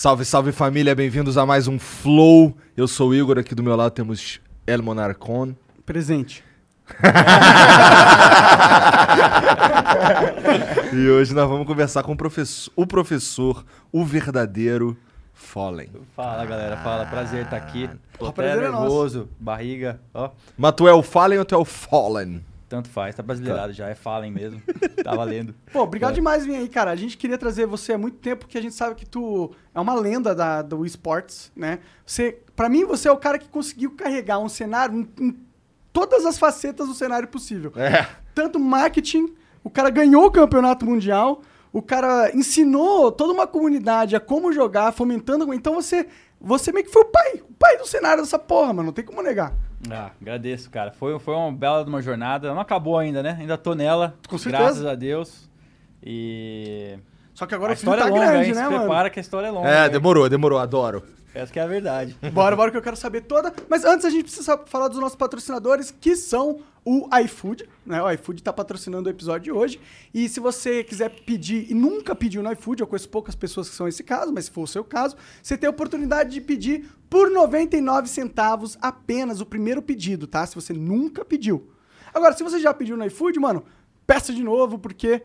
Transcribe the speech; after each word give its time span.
Salve, 0.00 0.24
salve 0.24 0.52
família, 0.52 0.94
bem-vindos 0.94 1.36
a 1.36 1.44
mais 1.44 1.66
um 1.66 1.76
Flow. 1.76 2.56
Eu 2.76 2.86
sou 2.86 3.08
o 3.08 3.14
Igor, 3.16 3.36
aqui 3.36 3.52
do 3.52 3.64
meu 3.64 3.74
lado 3.74 3.90
temos 3.90 4.40
El 4.64 4.80
Monarcon. 4.80 5.56
Presente. 5.84 6.44
E 10.92 11.08
hoje 11.10 11.34
nós 11.34 11.48
vamos 11.48 11.66
conversar 11.66 12.04
com 12.04 12.12
o 12.12 12.16
professor, 12.16 12.72
o, 12.76 12.86
professor, 12.86 13.64
o 13.90 14.04
verdadeiro 14.04 14.96
Fallen. 15.34 15.90
Fala 16.14 16.46
galera, 16.46 16.76
fala, 16.76 17.04
prazer 17.04 17.44
estar 17.44 17.56
aqui. 17.56 17.90
Tô 18.16 18.26
O 18.26 18.28
até 18.28 18.42
prazer 18.42 18.62
é 18.62 18.68
nosso. 18.68 18.82
nervoso, 18.82 19.28
barriga, 19.40 20.00
ó, 20.14 20.30
Mas 20.56 20.72
tu 20.76 20.86
é 20.86 20.92
o 20.92 21.02
Fallen 21.02 21.40
ou 21.40 21.44
tu 21.44 21.56
é 21.56 21.58
o 21.58 21.64
Fallen? 21.64 22.44
Tanto 22.68 22.88
faz, 22.88 23.14
tá 23.14 23.22
brasileirado 23.22 23.72
já, 23.72 23.88
é 23.88 23.94
Fallen 23.94 24.30
mesmo, 24.30 24.60
tá 25.02 25.14
valendo. 25.14 25.54
Pô, 25.72 25.82
obrigado 25.82 26.14
demais 26.14 26.44
vir 26.44 26.56
aí, 26.56 26.68
cara. 26.68 26.90
A 26.90 26.96
gente 26.96 27.16
queria 27.16 27.38
trazer 27.38 27.66
você 27.66 27.94
há 27.94 27.98
muito 27.98 28.18
tempo, 28.18 28.44
porque 28.44 28.58
a 28.58 28.62
gente 28.62 28.74
sabe 28.74 28.94
que 28.94 29.06
tu 29.06 29.50
é 29.74 29.80
uma 29.80 29.94
lenda 29.94 30.34
da, 30.34 30.62
do 30.62 30.84
esportes, 30.84 31.50
né? 31.56 31.78
Você, 32.04 32.38
pra 32.54 32.68
mim, 32.68 32.84
você 32.84 33.08
é 33.08 33.12
o 33.12 33.16
cara 33.16 33.38
que 33.38 33.48
conseguiu 33.48 33.92
carregar 33.92 34.38
um 34.38 34.48
cenário 34.48 35.00
em, 35.00 35.24
em 35.24 35.36
todas 35.92 36.26
as 36.26 36.38
facetas 36.38 36.86
do 36.86 36.94
cenário 36.94 37.28
possível. 37.28 37.72
É. 37.76 38.06
Tanto 38.34 38.60
marketing, 38.60 39.34
o 39.64 39.70
cara 39.70 39.90
ganhou 39.90 40.26
o 40.26 40.30
campeonato 40.30 40.84
mundial, 40.84 41.42
o 41.72 41.82
cara 41.82 42.30
ensinou 42.34 43.10
toda 43.10 43.32
uma 43.32 43.46
comunidade 43.46 44.14
a 44.14 44.20
como 44.20 44.52
jogar, 44.52 44.92
fomentando. 44.92 45.52
Então 45.52 45.74
você, 45.74 46.06
você 46.40 46.72
meio 46.72 46.86
que 46.86 46.92
foi 46.92 47.02
o 47.02 47.06
pai, 47.06 47.42
o 47.48 47.52
pai 47.58 47.76
do 47.78 47.86
cenário 47.86 48.22
dessa 48.22 48.38
porra, 48.38 48.72
mano. 48.72 48.86
Não 48.86 48.92
tem 48.92 49.04
como 49.04 49.22
negar. 49.22 49.54
Ah, 49.90 50.10
agradeço, 50.20 50.68
cara. 50.70 50.90
Foi, 50.90 51.18
foi 51.18 51.34
uma 51.34 51.52
bela 51.52 51.82
de 51.84 51.88
uma 51.88 52.02
jornada, 52.02 52.52
não 52.52 52.60
acabou 52.60 52.98
ainda, 52.98 53.22
né? 53.22 53.36
Ainda 53.40 53.56
tô 53.56 53.74
nela, 53.74 54.14
Com 54.28 54.36
certeza. 54.38 54.62
graças 54.64 54.86
a 54.86 54.94
Deus. 54.94 55.48
E 56.02 56.98
Só 57.34 57.46
que 57.46 57.54
agora 57.54 57.72
a 57.72 57.74
o 57.74 57.76
filho 57.76 57.92
história 57.92 58.02
tá 58.04 58.08
é 58.08 58.12
longa, 58.12 58.30
grande, 58.32 58.48
hein? 58.48 58.54
né, 58.54 58.62
Se 58.64 58.68
mano? 58.70 58.78
prepara 58.80 59.10
que 59.10 59.18
a 59.18 59.22
história 59.22 59.46
é 59.46 59.50
longa. 59.50 59.68
É, 59.68 59.84
hein? 59.84 59.90
demorou, 59.90 60.28
demorou, 60.28 60.58
adoro. 60.58 61.02
Essa 61.34 61.52
que 61.52 61.60
é 61.60 61.62
a 61.62 61.66
verdade. 61.66 62.16
Bora, 62.32 62.56
bora 62.56 62.70
que 62.70 62.76
eu 62.76 62.82
quero 62.82 62.96
saber 62.96 63.20
toda. 63.22 63.52
Mas 63.68 63.84
antes 63.84 64.04
a 64.04 64.10
gente 64.10 64.24
precisa 64.24 64.58
falar 64.66 64.88
dos 64.88 64.98
nossos 64.98 65.16
patrocinadores, 65.16 65.90
que 65.90 66.16
são 66.16 66.60
o 66.84 67.08
iFood, 67.24 67.68
né? 67.84 68.02
O 68.02 68.10
iFood 68.10 68.42
tá 68.42 68.52
patrocinando 68.52 69.08
o 69.08 69.12
episódio 69.12 69.44
de 69.44 69.52
hoje. 69.52 69.80
E 70.12 70.28
se 70.28 70.40
você 70.40 70.82
quiser 70.82 71.10
pedir 71.24 71.70
e 71.70 71.74
nunca 71.74 72.14
pediu 72.14 72.42
no 72.42 72.52
iFood, 72.52 72.80
eu 72.80 72.86
conheço 72.86 73.08
poucas 73.08 73.34
pessoas 73.34 73.68
que 73.68 73.74
são 73.74 73.86
esse 73.88 74.02
caso, 74.02 74.32
mas 74.32 74.46
se 74.46 74.50
for 74.50 74.62
o 74.62 74.66
seu 74.66 74.84
caso, 74.84 75.16
você 75.42 75.56
tem 75.56 75.66
a 75.66 75.70
oportunidade 75.70 76.30
de 76.30 76.40
pedir 76.40 76.88
por 77.10 77.30
99 77.30 78.08
centavos 78.08 78.78
apenas 78.80 79.40
o 79.40 79.46
primeiro 79.46 79.82
pedido, 79.82 80.26
tá? 80.26 80.46
Se 80.46 80.54
você 80.54 80.72
nunca 80.72 81.24
pediu. 81.24 81.70
Agora, 82.12 82.36
se 82.36 82.42
você 82.42 82.58
já 82.58 82.72
pediu 82.72 82.96
no 82.96 83.04
iFood, 83.06 83.38
mano, 83.38 83.64
peça 84.06 84.32
de 84.32 84.42
novo, 84.42 84.78
porque 84.78 85.22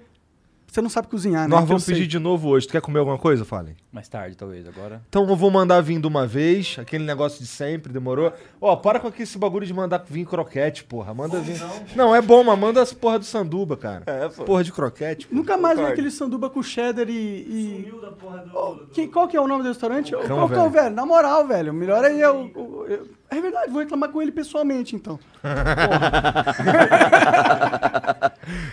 você 0.74 0.82
não 0.82 0.90
sabe 0.90 1.08
cozinhar, 1.08 1.44
né? 1.48 1.56
Nós 1.56 1.66
vamos 1.68 1.84
sei. 1.84 1.94
pedir 1.96 2.08
de 2.08 2.18
novo 2.20 2.50
hoje. 2.50 2.68
Tu 2.68 2.72
quer 2.72 2.82
comer 2.82 3.00
alguma 3.00 3.18
coisa, 3.18 3.46
Fallen? 3.46 3.76
Mais 3.92 4.08
tarde, 4.10 4.36
talvez, 4.36 4.68
agora. 4.68 5.04
Então 5.08 5.28
eu 5.30 5.36
vou 5.36 5.52
mandar 5.52 5.80
vir 5.82 6.00
de 6.00 6.08
uma 6.08 6.26
vez, 6.26 6.78
aquele 6.80 7.04
negócio 7.04 7.40
de 7.40 7.46
sempre, 7.48 7.94
demorou? 7.94 8.34
Ó, 8.60 8.76
para 8.76 9.00
com 9.00 9.12
esse 9.20 9.38
bagulho 9.38 9.66
de 9.68 9.74
mandar 9.74 10.04
vir 10.10 10.26
croquete, 10.26 10.84
porra. 10.84 11.14
Manda 11.14 11.40
vir. 11.40 11.62
Não, 11.96 12.16
é 12.16 12.22
bom, 12.22 12.44
mas 12.44 12.58
manda 12.58 12.82
as 12.82 12.92
porra 12.92 13.20
do 13.20 13.26
sanduba, 13.26 13.78
cara. 13.78 14.04
É, 14.08 14.28
Porra 14.30 14.64
de 14.64 14.72
croquete. 14.72 15.28
pô. 15.28 15.36
Nunca 15.36 15.58
mais 15.58 15.78
vi 15.78 15.86
aquele 15.86 16.10
sanduba 16.10 16.50
com 16.50 16.64
cheddar 16.64 17.08
e. 17.08 17.14
e... 17.14 17.84
Sumiu 17.86 18.02
da 18.02 18.12
porra 18.12 18.38
do. 18.40 18.58
Ô, 18.58 18.76
quem- 18.92 19.10
qual 19.10 19.28
que 19.28 19.38
é 19.38 19.42
o 19.42 19.48
nome 19.48 19.62
do 19.64 19.70
restaurante? 19.70 20.12
Cão 20.12 20.22
qual 20.26 20.50
que 20.50 20.56
é 20.56 20.58
o 20.58 20.70
Velho. 20.70 20.72
velho? 20.72 20.96
Na 20.96 21.06
moral, 21.06 21.48
velho. 21.48 21.72
O 21.72 21.76
melhor 21.76 22.04
aí 22.04 22.20
é 22.22 22.32
o. 22.32 22.88
eu- 23.34 23.40
é 23.40 23.42
verdade, 23.42 23.72
vou 23.72 23.80
reclamar 23.82 24.10
com 24.10 24.22
ele 24.22 24.32
pessoalmente, 24.32 24.96
então. 24.96 25.20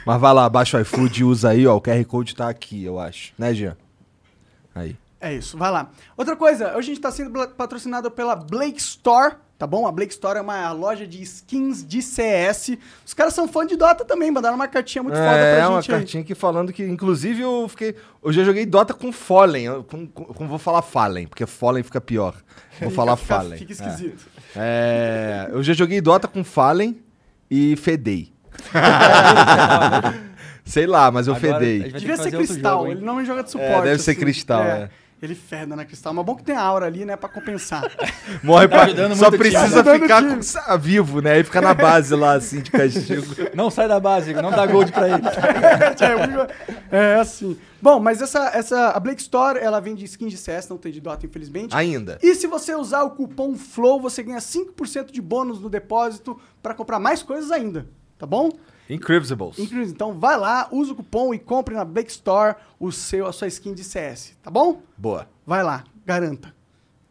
Mas 0.04 0.20
vai 0.20 0.32
lá, 0.34 0.48
baixa 0.48 0.78
o 0.78 0.80
iFood 0.80 1.20
e 1.20 1.24
usa 1.24 1.50
aí, 1.50 1.66
ó. 1.66 1.76
O 1.76 1.80
QR 1.80 2.04
Code 2.04 2.34
tá 2.34 2.48
aqui, 2.48 2.84
eu 2.84 2.98
acho. 2.98 3.32
Né, 3.38 3.54
Jean? 3.54 3.76
Aí. 4.74 4.96
É 5.20 5.34
isso, 5.34 5.56
vai 5.58 5.70
lá. 5.70 5.90
Outra 6.16 6.34
coisa, 6.34 6.68
hoje 6.70 6.78
a 6.78 6.94
gente 6.94 7.00
tá 7.00 7.10
sendo 7.10 7.46
patrocinado 7.48 8.10
pela 8.10 8.34
Blake 8.34 8.80
Store, 8.80 9.34
tá 9.58 9.66
bom? 9.66 9.86
A 9.86 9.92
Blake 9.92 10.12
Store 10.14 10.38
é 10.38 10.40
uma 10.40 10.72
loja 10.72 11.06
de 11.06 11.20
skins 11.20 11.84
de 11.86 12.00
CS. 12.00 12.78
Os 13.04 13.12
caras 13.12 13.34
são 13.34 13.46
fã 13.46 13.66
de 13.66 13.76
Dota 13.76 14.02
também, 14.02 14.30
mandaram 14.30 14.54
uma 14.56 14.66
cartinha 14.66 15.02
muito 15.02 15.16
foda 15.16 15.28
é, 15.28 15.56
pra 15.58 15.68
uma 15.68 15.82
gente 15.82 15.92
aí. 15.92 15.98
cartinha 15.98 16.22
aqui 16.22 16.34
falando 16.34 16.72
que, 16.72 16.82
inclusive, 16.82 17.42
eu 17.42 17.68
fiquei. 17.68 17.94
Eu 18.24 18.32
já 18.32 18.42
joguei 18.44 18.64
Dota 18.64 18.94
com 18.94 19.12
Fallen. 19.12 19.64
eu- 19.66 19.84
Com, 19.84 20.06
com, 20.06 20.24
com- 20.24 20.48
vou 20.48 20.58
falar 20.58 20.80
Fallen, 20.80 21.26
porque 21.26 21.44
Fallen 21.44 21.82
fica 21.82 22.00
pior. 22.00 22.34
Vou 22.80 22.90
falar 22.90 23.14
Fica- 23.16 23.34
Fallen. 23.36 23.58
Fica 23.58 23.72
É. 23.72 23.74
esquisito. 23.74 24.26
É, 24.38 24.39
eu 25.52 25.62
já 25.62 25.72
joguei 25.72 26.00
Dota 26.00 26.26
com 26.28 26.42
Fallen 26.44 26.98
e 27.50 27.76
fedei. 27.76 28.32
Sei 30.64 30.86
lá, 30.86 31.10
mas 31.10 31.26
eu 31.26 31.34
Agora, 31.34 31.58
fedei. 31.58 31.80
a 31.82 31.88
gente 31.88 31.92
vai 31.92 31.92
ter 31.92 31.98
Devia 32.00 32.16
ser 32.16 32.22
fazer 32.24 32.36
outro 32.36 32.52
cristal, 32.52 32.78
jogo, 32.78 32.86
hein? 32.86 32.92
ele 32.92 33.04
não 33.04 33.24
joga 33.24 33.42
de 33.42 33.50
suporte. 33.50 33.72
É, 33.72 33.82
deve 33.82 33.98
ser 34.02 34.10
assim. 34.12 34.20
cristal, 34.20 34.62
é. 34.62 34.90
Ele 35.22 35.34
feda 35.34 35.76
na 35.76 35.84
cristal, 35.84 36.14
mas 36.14 36.24
bom 36.24 36.34
que 36.34 36.42
tem 36.42 36.56
a 36.56 36.62
aura 36.62 36.86
ali, 36.86 37.04
né, 37.04 37.14
pra 37.14 37.28
compensar. 37.28 37.82
Morre 38.42 38.66
pra... 38.68 38.84
ajudando 38.84 39.14
Só 39.16 39.26
time. 39.26 39.38
precisa 39.38 39.80
o 39.80 40.00
ficar 40.00 40.22
com- 40.22 40.78
vivo, 40.78 41.20
né? 41.20 41.40
E 41.40 41.44
ficar 41.44 41.60
na 41.60 41.74
base 41.74 42.14
lá, 42.14 42.32
assim, 42.32 42.60
de 42.60 42.70
castigo. 42.70 43.26
Não 43.54 43.70
sai 43.70 43.86
da 43.86 44.00
base, 44.00 44.32
não 44.32 44.50
dá 44.50 44.64
gold 44.66 44.90
pra 44.92 45.08
ele. 45.08 45.22
é 46.90 47.14
assim. 47.16 47.58
Bom, 47.82 48.00
mas 48.00 48.20
essa, 48.22 48.50
essa 48.54 48.90
a 48.90 49.00
Blake 49.00 49.20
Store, 49.20 49.58
ela 49.58 49.80
vende 49.80 50.04
skins 50.04 50.30
de 50.32 50.38
CS, 50.38 50.68
não 50.68 50.76
tem 50.76 50.92
de 50.92 51.00
Dota, 51.00 51.24
infelizmente. 51.26 51.74
Ainda. 51.74 52.18
E 52.22 52.34
se 52.34 52.46
você 52.46 52.74
usar 52.74 53.02
o 53.02 53.10
cupom 53.10 53.54
FLOW, 53.56 54.00
você 54.00 54.22
ganha 54.22 54.38
5% 54.38 55.10
de 55.10 55.20
bônus 55.20 55.60
no 55.60 55.68
depósito 55.68 56.38
pra 56.62 56.74
comprar 56.74 56.98
mais 56.98 57.22
coisas 57.22 57.50
ainda, 57.50 57.86
tá 58.18 58.26
bom? 58.26 58.50
Incredibles. 58.94 59.58
Então 59.90 60.18
vai 60.18 60.36
lá, 60.36 60.68
usa 60.72 60.92
o 60.92 60.96
cupom 60.96 61.32
e 61.32 61.38
compre 61.38 61.74
na 61.74 61.84
Blake 61.84 62.10
Store 62.10 62.56
o 62.78 62.90
seu, 62.90 63.26
a 63.26 63.32
sua 63.32 63.48
skin 63.48 63.72
de 63.74 63.84
CS, 63.84 64.36
tá 64.42 64.50
bom? 64.50 64.82
Boa. 64.96 65.28
Vai 65.46 65.62
lá, 65.62 65.84
garanta. 66.04 66.54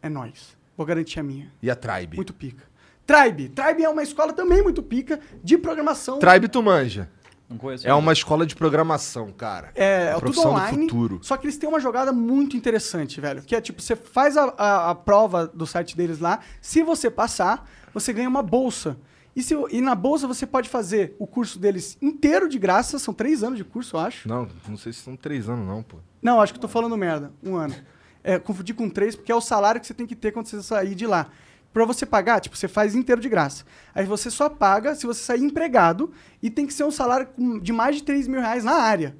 É 0.02 0.08
nóis. 0.08 0.56
Vou 0.76 0.86
garantir 0.86 1.20
a 1.20 1.22
minha. 1.22 1.52
E 1.62 1.70
a 1.70 1.76
Tribe? 1.76 2.16
Muito 2.16 2.32
pica. 2.32 2.64
Tribe. 3.06 3.48
Tribe 3.48 3.82
é 3.84 3.88
uma 3.88 4.02
escola 4.02 4.32
também 4.32 4.62
muito 4.62 4.82
pica 4.82 5.20
de 5.42 5.58
programação. 5.58 6.18
Tribe 6.18 6.48
tu 6.48 6.62
manja. 6.62 7.10
Não 7.48 7.58
conheço. 7.58 7.86
É 7.86 7.92
uma 7.92 8.12
escola 8.12 8.46
de 8.46 8.54
programação, 8.54 9.32
cara. 9.32 9.72
É, 9.74 9.84
A 9.84 10.10
é 10.10 10.12
tudo 10.14 10.20
profissão 10.20 10.44
do 10.44 10.56
online. 10.60 10.82
futuro. 10.88 11.18
Só 11.20 11.36
que 11.36 11.46
eles 11.46 11.58
têm 11.58 11.68
uma 11.68 11.80
jogada 11.80 12.12
muito 12.12 12.56
interessante, 12.56 13.20
velho. 13.20 13.42
Que 13.42 13.56
é 13.56 13.60
tipo, 13.60 13.82
você 13.82 13.96
faz 13.96 14.36
a, 14.36 14.54
a, 14.56 14.90
a 14.90 14.94
prova 14.94 15.48
do 15.48 15.66
site 15.66 15.96
deles 15.96 16.20
lá. 16.20 16.38
Se 16.62 16.84
você 16.84 17.10
passar, 17.10 17.68
você 17.92 18.12
ganha 18.12 18.28
uma 18.28 18.42
bolsa. 18.42 18.96
E, 19.34 19.42
se, 19.42 19.54
e 19.70 19.80
na 19.80 19.94
bolsa 19.94 20.26
você 20.26 20.46
pode 20.46 20.68
fazer 20.68 21.14
o 21.18 21.26
curso 21.26 21.58
deles 21.58 21.96
inteiro 22.02 22.48
de 22.48 22.58
graça. 22.58 22.98
São 22.98 23.14
três 23.14 23.42
anos 23.42 23.58
de 23.58 23.64
curso, 23.64 23.96
eu 23.96 24.00
acho. 24.00 24.28
Não, 24.28 24.48
não 24.68 24.76
sei 24.76 24.92
se 24.92 25.00
são 25.00 25.16
três 25.16 25.48
anos, 25.48 25.66
não, 25.66 25.82
pô. 25.82 25.98
Não, 26.20 26.40
acho 26.40 26.52
que 26.52 26.58
eu 26.58 26.62
tô 26.62 26.68
falando 26.68 26.96
merda. 26.96 27.32
Um 27.42 27.56
ano. 27.56 27.74
É, 28.22 28.38
confundi 28.38 28.74
com 28.74 28.88
três, 28.88 29.16
porque 29.16 29.32
é 29.32 29.34
o 29.34 29.40
salário 29.40 29.80
que 29.80 29.86
você 29.86 29.94
tem 29.94 30.06
que 30.06 30.16
ter 30.16 30.32
quando 30.32 30.46
você 30.46 30.62
sair 30.62 30.94
de 30.94 31.06
lá. 31.06 31.30
Pra 31.72 31.84
você 31.84 32.04
pagar, 32.04 32.40
tipo, 32.40 32.56
você 32.56 32.66
faz 32.66 32.94
inteiro 32.94 33.20
de 33.20 33.28
graça. 33.28 33.64
Aí 33.94 34.04
você 34.04 34.30
só 34.30 34.48
paga 34.48 34.94
se 34.94 35.06
você 35.06 35.22
sair 35.22 35.42
empregado 35.42 36.12
e 36.42 36.50
tem 36.50 36.66
que 36.66 36.74
ser 36.74 36.84
um 36.84 36.90
salário 36.90 37.28
de 37.62 37.72
mais 37.72 37.96
de 37.96 38.02
3 38.02 38.26
mil 38.26 38.40
reais 38.40 38.64
na 38.64 38.72
área. 38.72 39.16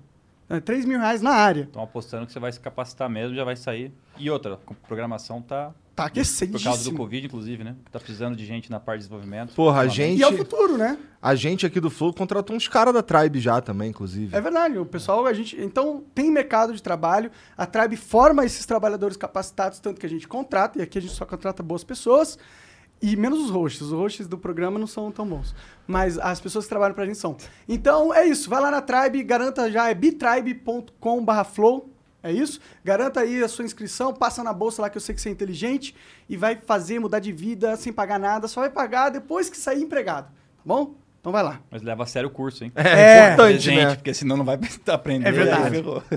É, 0.49 0.59
3 0.59 0.85
mil 0.85 0.99
reais 0.99 1.23
na 1.23 1.31
área. 1.31 1.63
Estão 1.63 1.83
apostando 1.83 2.27
que 2.27 2.33
você 2.33 2.41
vai 2.41 2.51
se 2.51 2.59
capacitar 2.59 3.09
mesmo, 3.09 3.37
já 3.37 3.45
vai 3.45 3.55
sair. 3.55 3.93
E 4.19 4.29
outra, 4.29 4.57
com 4.67 4.75
programação 4.75 5.41
tá, 5.41 5.73
Tá 6.01 6.09
Por 6.09 6.15
causa 6.15 6.33
do 6.35 6.61
aquecidíssimo. 6.61 6.97
Covid, 6.97 7.27
inclusive, 7.27 7.65
né? 7.65 7.77
Que 7.85 7.91
tá 7.91 8.01
precisando 8.01 8.35
de 8.35 8.47
gente 8.47 8.71
na 8.71 8.81
parte 8.81 9.01
de 9.01 9.05
desenvolvimento. 9.05 9.55
Porra, 9.55 9.83
a 9.83 9.87
gente, 9.87 10.19
E 10.19 10.23
é 10.23 10.29
o 10.29 10.35
futuro, 10.35 10.79
né? 10.79 10.97
a 11.21 11.35
gente 11.35 11.67
aqui 11.67 11.79
do 11.79 11.91
Flow 11.91 12.15
contratou 12.15 12.57
uns 12.57 12.67
caras 12.67 12.95
da 12.95 13.03
Tribe 13.03 13.39
já 13.39 13.61
também, 13.61 13.91
inclusive. 13.91 14.35
É 14.35 14.41
verdade, 14.41 14.79
o 14.79 14.87
pessoal, 14.87 15.27
a 15.27 15.33
gente. 15.35 15.61
Então, 15.61 16.03
tem 16.15 16.31
mercado 16.31 16.73
de 16.73 16.83
trabalho, 16.83 17.31
a 17.57 17.67
Tribe 17.67 17.97
forma 17.97 18.47
esses 18.47 18.65
trabalhadores 18.65 19.17
capacitados, 19.19 19.79
tanto 19.79 20.01
que 20.01 20.07
a 20.07 20.09
gente 20.09 20.27
contrata, 20.27 20.79
e 20.79 20.83
aqui 20.83 20.97
a 20.97 21.03
gente 21.03 21.13
só 21.13 21.27
contrata 21.27 21.63
boas 21.63 21.85
pessoas, 21.85 22.39
e 23.03 23.15
menos 23.15 23.39
os 23.39 23.51
hosts. 23.51 23.83
Os 23.83 23.93
hosts 23.93 24.27
do 24.27 24.39
programa 24.39 24.79
não 24.79 24.87
são 24.87 25.11
tão 25.13 25.27
bons. 25.27 25.55
Mas 25.87 26.19
as 26.19 26.41
pessoas 26.41 26.65
que 26.65 26.71
trabalham 26.71 26.95
pra 26.95 27.05
gente 27.05 27.19
são. 27.19 27.37
Então, 27.69 28.15
é 28.15 28.27
isso. 28.27 28.49
Vai 28.49 28.61
lá 28.63 28.71
na 28.71 28.81
Tribe, 28.81 29.23
garanta 29.23 29.71
já, 29.71 29.91
é 29.91 29.95
bitribe.com/flow. 29.95 31.90
É 32.23 32.31
isso? 32.31 32.61
Garanta 32.85 33.21
aí 33.21 33.43
a 33.43 33.49
sua 33.49 33.65
inscrição, 33.65 34.13
passa 34.13 34.45
na 34.45 34.53
bolsa 34.53 34.83
lá 34.83 34.91
que 34.91 34.97
eu 34.97 35.01
sei 35.01 35.15
que 35.15 35.21
você 35.21 35.29
é 35.29 35.33
inteligente 35.33 35.95
e 36.29 36.37
vai 36.37 36.57
fazer 36.57 36.99
mudar 36.99 37.19
de 37.19 37.33
vida 37.33 37.77
sem 37.77 37.93
pagar 37.93 38.19
nada, 38.19 38.47
só 38.47 38.61
vai 38.61 38.71
pagar 38.71 39.09
depois 39.11 39.49
que 39.49 39.57
sair 39.57 39.83
empregado, 39.83 40.27
tá 40.27 40.63
bom? 40.65 40.95
Então 41.21 41.33
vai 41.33 41.43
lá. 41.43 41.61
Mas 41.71 41.83
leva 41.83 42.03
a 42.03 42.07
sério 42.07 42.29
o 42.29 42.33
curso, 42.33 42.65
hein? 42.65 42.73
É, 42.75 43.33
importante, 43.33 43.59
gente, 43.59 43.85
né? 43.85 43.95
porque 43.95 44.15
senão 44.15 44.39
não 44.39 44.45
vai 44.45 44.59
aprender. 44.89 45.29
É 45.29 45.33
verdade. 45.33 45.77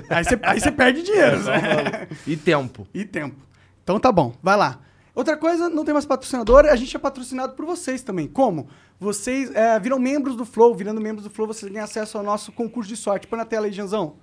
Aí 0.09 0.23
você, 0.23 0.39
aí 0.41 0.59
você 0.61 0.71
perde 0.71 1.03
dinheiro. 1.03 1.43
né? 1.43 2.07
E 2.25 2.37
tempo. 2.37 2.87
e 2.93 3.03
tempo. 3.03 3.35
Então 3.83 3.99
tá 3.99 4.11
bom, 4.11 4.33
vai 4.41 4.55
lá. 4.55 4.79
Outra 5.13 5.37
coisa, 5.37 5.69
não 5.69 5.85
tem 5.85 5.93
mais 5.93 6.05
patrocinador, 6.05 6.65
a 6.65 6.75
gente 6.75 6.95
é 6.95 6.99
patrocinado 6.99 7.53
por 7.53 7.65
vocês 7.65 8.01
também. 8.01 8.27
Como? 8.27 8.67
Vocês 8.99 9.53
é, 9.53 9.77
viram 9.79 9.99
membros 9.99 10.35
do 10.35 10.45
Flow, 10.45 10.73
virando 10.73 10.99
membros 10.99 11.23
do 11.25 11.29
Flow, 11.29 11.47
vocês 11.47 11.71
têm 11.71 11.81
acesso 11.81 12.17
ao 12.17 12.23
nosso 12.23 12.51
concurso 12.51 12.89
de 12.89 12.95
sorte. 12.97 13.27
Põe 13.27 13.37
na 13.37 13.45
tela 13.45 13.67
aí, 13.67 13.71
Janzão. 13.71 14.15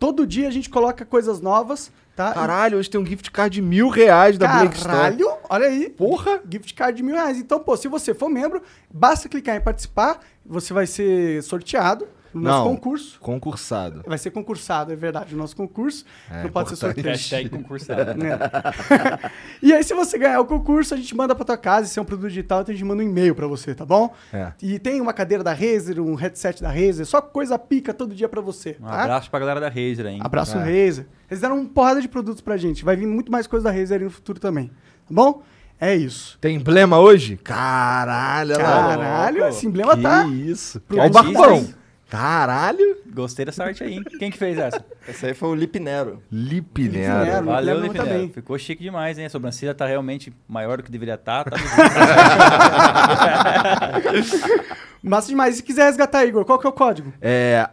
Todo 0.00 0.26
dia 0.26 0.48
a 0.48 0.50
gente 0.50 0.70
coloca 0.70 1.04
coisas 1.04 1.42
novas, 1.42 1.92
tá? 2.16 2.32
Caralho, 2.32 2.78
hoje 2.78 2.88
tem 2.88 2.98
um 2.98 3.04
gift 3.04 3.30
card 3.30 3.56
de 3.56 3.60
mil 3.60 3.90
reais 3.90 4.38
da 4.38 4.48
Blake 4.48 4.76
Store. 4.76 4.96
Caralho, 4.96 5.30
olha 5.46 5.66
aí. 5.66 5.90
Porra! 5.90 6.40
Gift 6.50 6.72
card 6.72 6.96
de 6.96 7.02
mil 7.02 7.14
reais. 7.14 7.36
Então, 7.36 7.60
pô, 7.60 7.76
se 7.76 7.86
você 7.86 8.14
for 8.14 8.30
membro, 8.30 8.62
basta 8.90 9.28
clicar 9.28 9.56
em 9.56 9.60
participar, 9.60 10.18
você 10.44 10.72
vai 10.72 10.86
ser 10.86 11.42
sorteado 11.42 12.08
no 12.32 12.40
nosso 12.42 12.64
Não. 12.64 12.74
concurso. 12.76 13.18
Concursado. 13.20 14.02
Vai 14.06 14.18
ser 14.18 14.30
concursado, 14.30 14.92
é 14.92 14.96
verdade, 14.96 15.34
o 15.34 15.38
nosso 15.38 15.56
concurso. 15.56 16.04
É, 16.30 16.42
não 16.44 16.50
pode 16.50 16.68
ser 16.70 16.76
sorteado. 16.76 17.08
Hashtag 17.08 17.48
concursado. 17.48 18.14
né? 18.14 18.38
e 19.62 19.72
aí, 19.72 19.82
se 19.82 19.94
você 19.94 20.18
ganhar 20.18 20.40
o 20.40 20.44
concurso, 20.44 20.94
a 20.94 20.96
gente 20.96 21.14
manda 21.16 21.34
pra 21.34 21.44
tua 21.44 21.56
casa. 21.56 21.86
Se 21.88 21.98
é 21.98 22.02
um 22.02 22.04
produto 22.04 22.28
digital, 22.28 22.60
então 22.62 22.72
a 22.72 22.76
gente 22.76 22.84
manda 22.86 23.02
um 23.02 23.06
e-mail 23.06 23.34
pra 23.34 23.46
você, 23.46 23.74
tá 23.74 23.84
bom? 23.84 24.12
É. 24.32 24.52
E 24.62 24.78
tem 24.78 25.00
uma 25.00 25.12
cadeira 25.12 25.42
da 25.42 25.52
Razer, 25.52 26.00
um 26.00 26.14
headset 26.14 26.62
da 26.62 26.68
Razer, 26.70 27.04
só 27.06 27.20
coisa 27.20 27.58
pica 27.58 27.92
todo 27.92 28.14
dia 28.14 28.28
pra 28.28 28.40
você. 28.40 28.76
Um 28.80 28.86
tá? 28.86 29.02
abraço 29.02 29.30
pra 29.30 29.40
galera 29.40 29.60
da 29.60 29.68
Razer 29.68 30.06
aí. 30.06 30.14
hein? 30.14 30.20
Abraço 30.22 30.56
É. 30.56 30.60
Razer. 30.60 31.06
Eles 31.30 31.40
deram 31.40 31.58
uma 31.60 31.68
porrada 31.68 32.00
de 32.00 32.08
produtos 32.08 32.40
pra 32.40 32.56
gente. 32.56 32.84
Vai 32.84 32.96
vir 32.96 33.06
muito 33.06 33.30
mais 33.30 33.46
coisa 33.46 33.64
da 33.64 33.70
Razer 33.76 33.98
aí 33.98 34.04
no 34.04 34.10
futuro 34.10 34.38
também. 34.40 34.68
Tá 34.68 34.74
bom? 35.14 35.42
É 35.80 35.94
isso. 35.94 36.36
Tem 36.40 36.56
emblema 36.56 36.98
hoje? 36.98 37.38
Caralho. 37.38 38.54
Caralho, 38.56 39.46
esse 39.46 39.66
emblema 39.66 39.96
Que 39.96 40.02
tá. 40.02 40.26
isso. 40.26 40.82
Olha 40.92 41.00
o 41.00 41.02
artista, 41.16 41.22
barbão. 41.40 41.68
Caralho. 42.10 42.96
Gostei 43.14 43.44
dessa 43.44 43.62
arte 43.62 43.84
aí, 43.84 43.94
hein? 43.94 44.02
Quem 44.18 44.32
que 44.32 44.36
fez 44.36 44.58
essa? 44.58 44.84
Esse 45.08 45.26
aí 45.26 45.34
foi 45.34 45.50
o 45.50 45.54
Lipnero. 45.54 46.20
Lipinero. 46.30 47.20
Lipinero. 47.20 47.46
Valeu, 47.46 47.80
Lipinero. 47.80 48.08
bem. 48.08 48.28
Ficou 48.28 48.58
chique 48.58 48.82
demais, 48.82 49.16
hein? 49.16 49.26
A 49.26 49.30
sobrancelha 49.30 49.72
tá 49.72 49.86
realmente 49.86 50.32
maior 50.48 50.78
do 50.78 50.82
que 50.82 50.90
deveria 50.90 51.14
estar. 51.14 51.44
Tá 51.44 51.56
Massa 55.00 55.28
demais. 55.28 55.54
E 55.54 55.58
se 55.58 55.62
quiser 55.62 55.84
resgatar, 55.84 56.26
Igor, 56.26 56.44
qual 56.44 56.58
que 56.58 56.66
é 56.66 56.70
o 56.70 56.72
código? 56.72 57.12
É. 57.22 57.68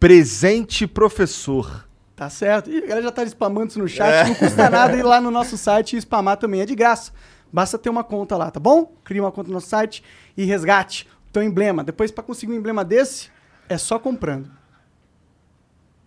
Presente 0.00 0.86
professor. 0.86 1.86
Tá 2.16 2.30
certo. 2.30 2.70
E 2.70 2.78
a 2.78 2.80
galera 2.80 3.02
já 3.02 3.12
tá 3.12 3.22
spamando 3.24 3.68
isso 3.68 3.78
no 3.78 3.88
chat. 3.88 4.28
Não 4.28 4.34
custa 4.34 4.70
nada 4.70 4.96
ir 4.96 5.02
lá 5.02 5.20
no 5.20 5.30
nosso 5.30 5.58
site 5.58 5.96
e 5.96 6.00
spamar 6.00 6.38
também. 6.38 6.62
É 6.62 6.66
de 6.66 6.74
graça. 6.74 7.12
Basta 7.52 7.78
ter 7.78 7.90
uma 7.90 8.02
conta 8.02 8.36
lá, 8.36 8.50
tá 8.50 8.58
bom? 8.58 8.92
Cria 9.04 9.22
uma 9.22 9.30
conta 9.30 9.48
no 9.48 9.54
nosso 9.54 9.68
site 9.68 10.02
e 10.36 10.44
resgate 10.44 11.06
o 11.28 11.32
teu 11.32 11.42
emblema. 11.42 11.84
Depois, 11.84 12.10
pra 12.10 12.24
conseguir 12.24 12.52
um 12.52 12.56
emblema 12.56 12.84
desse, 12.84 13.28
é 13.68 13.78
só 13.78 13.98
comprando. 13.98 14.50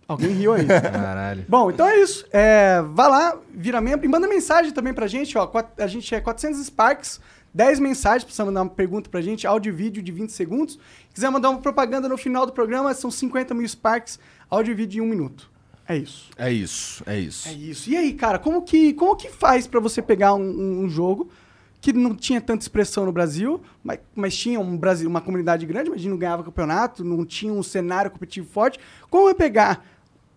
Alguém 0.06 0.30
riu 0.30 0.54
aí. 0.54 0.64
Caralho. 0.66 1.44
Bom, 1.48 1.70
então 1.70 1.86
é 1.86 2.00
isso. 2.00 2.24
É, 2.32 2.80
vá 2.82 3.08
lá, 3.08 3.36
vira 3.52 3.80
membro 3.80 4.06
e 4.06 4.08
manda 4.08 4.26
mensagem 4.26 4.72
também 4.72 4.94
pra 4.94 5.06
gente. 5.06 5.36
Ó, 5.36 5.50
a 5.78 5.86
gente 5.86 6.14
é 6.14 6.20
400 6.20 6.64
Sparks, 6.64 7.20
10 7.52 7.78
mensagens, 7.78 8.24
precisa 8.24 8.44
mandar 8.46 8.62
uma 8.62 8.70
pergunta 8.70 9.10
pra 9.10 9.20
gente, 9.20 9.46
áudio 9.46 9.70
e 9.70 9.76
vídeo 9.76 10.02
de 10.02 10.10
20 10.10 10.30
segundos. 10.30 10.78
Quiser 11.12 11.30
mandar 11.30 11.50
uma 11.50 11.60
propaganda 11.60 12.08
no 12.08 12.16
final 12.16 12.46
do 12.46 12.52
programa, 12.52 12.94
são 12.94 13.10
50 13.10 13.52
mil 13.54 13.68
Sparks, 13.68 14.18
áudio 14.50 14.72
e 14.72 14.74
vídeo 14.74 14.92
de 14.92 15.00
um 15.02 15.06
minuto. 15.06 15.50
É 15.86 15.96
isso. 15.96 16.30
É 16.38 16.50
isso, 16.52 17.02
é 17.06 17.18
isso. 17.18 17.48
É 17.48 17.52
isso. 17.52 17.90
E 17.90 17.96
aí, 17.96 18.12
cara, 18.14 18.38
como 18.38 18.62
que, 18.62 18.92
como 18.94 19.16
que 19.16 19.28
faz 19.30 19.66
pra 19.66 19.80
você 19.80 20.00
pegar 20.02 20.34
um, 20.34 20.40
um- 20.42 20.84
um 20.84 20.88
jogo 20.88 21.30
que 21.80 21.92
não 21.92 22.14
tinha 22.14 22.40
tanta 22.40 22.62
expressão 22.62 23.04
no 23.06 23.12
Brasil, 23.12 23.60
mas, 23.82 24.00
mas 24.14 24.36
tinha 24.36 24.58
um 24.58 24.76
Brasil, 24.76 25.08
uma 25.08 25.20
comunidade 25.20 25.64
grande, 25.64 25.90
mas 25.90 26.04
não 26.04 26.16
ganhava 26.16 26.42
campeonato, 26.42 27.04
não 27.04 27.24
tinha 27.24 27.52
um 27.52 27.62
cenário 27.62 28.10
competitivo 28.10 28.48
forte. 28.48 28.78
Como 29.08 29.28
é 29.28 29.34
pegar 29.34 29.84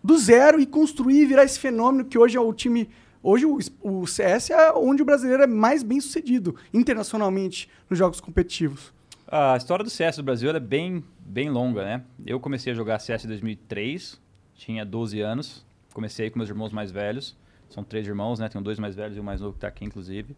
do 0.02 0.16
zero 0.18 0.60
e 0.60 0.66
construir 0.66 1.22
e 1.22 1.26
virar 1.26 1.44
esse 1.44 1.58
fenômeno 1.58 2.04
que 2.04 2.18
hoje 2.18 2.36
é 2.36 2.40
o 2.40 2.52
time. 2.52 2.88
Hoje 3.22 3.46
o, 3.46 3.58
o 3.82 4.06
CS 4.06 4.50
é 4.50 4.72
onde 4.72 5.02
o 5.02 5.04
brasileiro 5.04 5.42
é 5.42 5.46
mais 5.46 5.82
bem 5.82 6.00
sucedido 6.00 6.56
internacionalmente 6.72 7.68
nos 7.88 7.98
jogos 7.98 8.20
competitivos. 8.20 8.92
A 9.26 9.56
história 9.56 9.84
do 9.84 9.90
CS 9.90 10.16
do 10.16 10.22
Brasil 10.22 10.50
é 10.50 10.60
bem, 10.60 11.02
bem 11.18 11.48
longa, 11.48 11.84
né? 11.84 12.02
Eu 12.26 12.38
comecei 12.38 12.72
a 12.72 12.76
jogar 12.76 12.98
CS 12.98 13.24
em 13.24 13.28
2003, 13.28 14.20
tinha 14.54 14.84
12 14.84 15.20
anos. 15.20 15.64
Comecei 15.94 16.30
com 16.30 16.38
meus 16.38 16.48
irmãos 16.48 16.72
mais 16.72 16.90
velhos. 16.90 17.36
São 17.70 17.82
três 17.82 18.06
irmãos, 18.06 18.38
né? 18.38 18.48
Tenho 18.48 18.62
dois 18.62 18.78
mais 18.78 18.94
velhos 18.94 19.16
e 19.16 19.20
o 19.20 19.24
mais 19.24 19.40
novo 19.40 19.54
que 19.54 19.60
tá 19.60 19.68
aqui, 19.68 19.84
inclusive. 19.84 20.36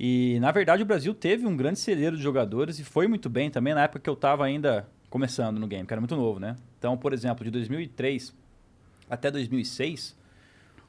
E, 0.00 0.38
na 0.40 0.52
verdade, 0.52 0.82
o 0.82 0.86
Brasil 0.86 1.12
teve 1.12 1.44
um 1.44 1.56
grande 1.56 1.78
celeiro 1.80 2.16
de 2.16 2.22
jogadores 2.22 2.78
e 2.78 2.84
foi 2.84 3.08
muito 3.08 3.28
bem 3.28 3.50
também 3.50 3.74
na 3.74 3.82
época 3.82 3.98
que 3.98 4.08
eu 4.08 4.14
estava 4.14 4.44
ainda 4.44 4.86
começando 5.10 5.58
no 5.58 5.66
game, 5.66 5.84
que 5.86 5.92
era 5.92 6.00
muito 6.00 6.14
novo, 6.14 6.38
né? 6.38 6.54
Então, 6.78 6.96
por 6.96 7.12
exemplo, 7.12 7.44
de 7.44 7.50
2003 7.50 8.32
até 9.10 9.28
2006, 9.30 10.16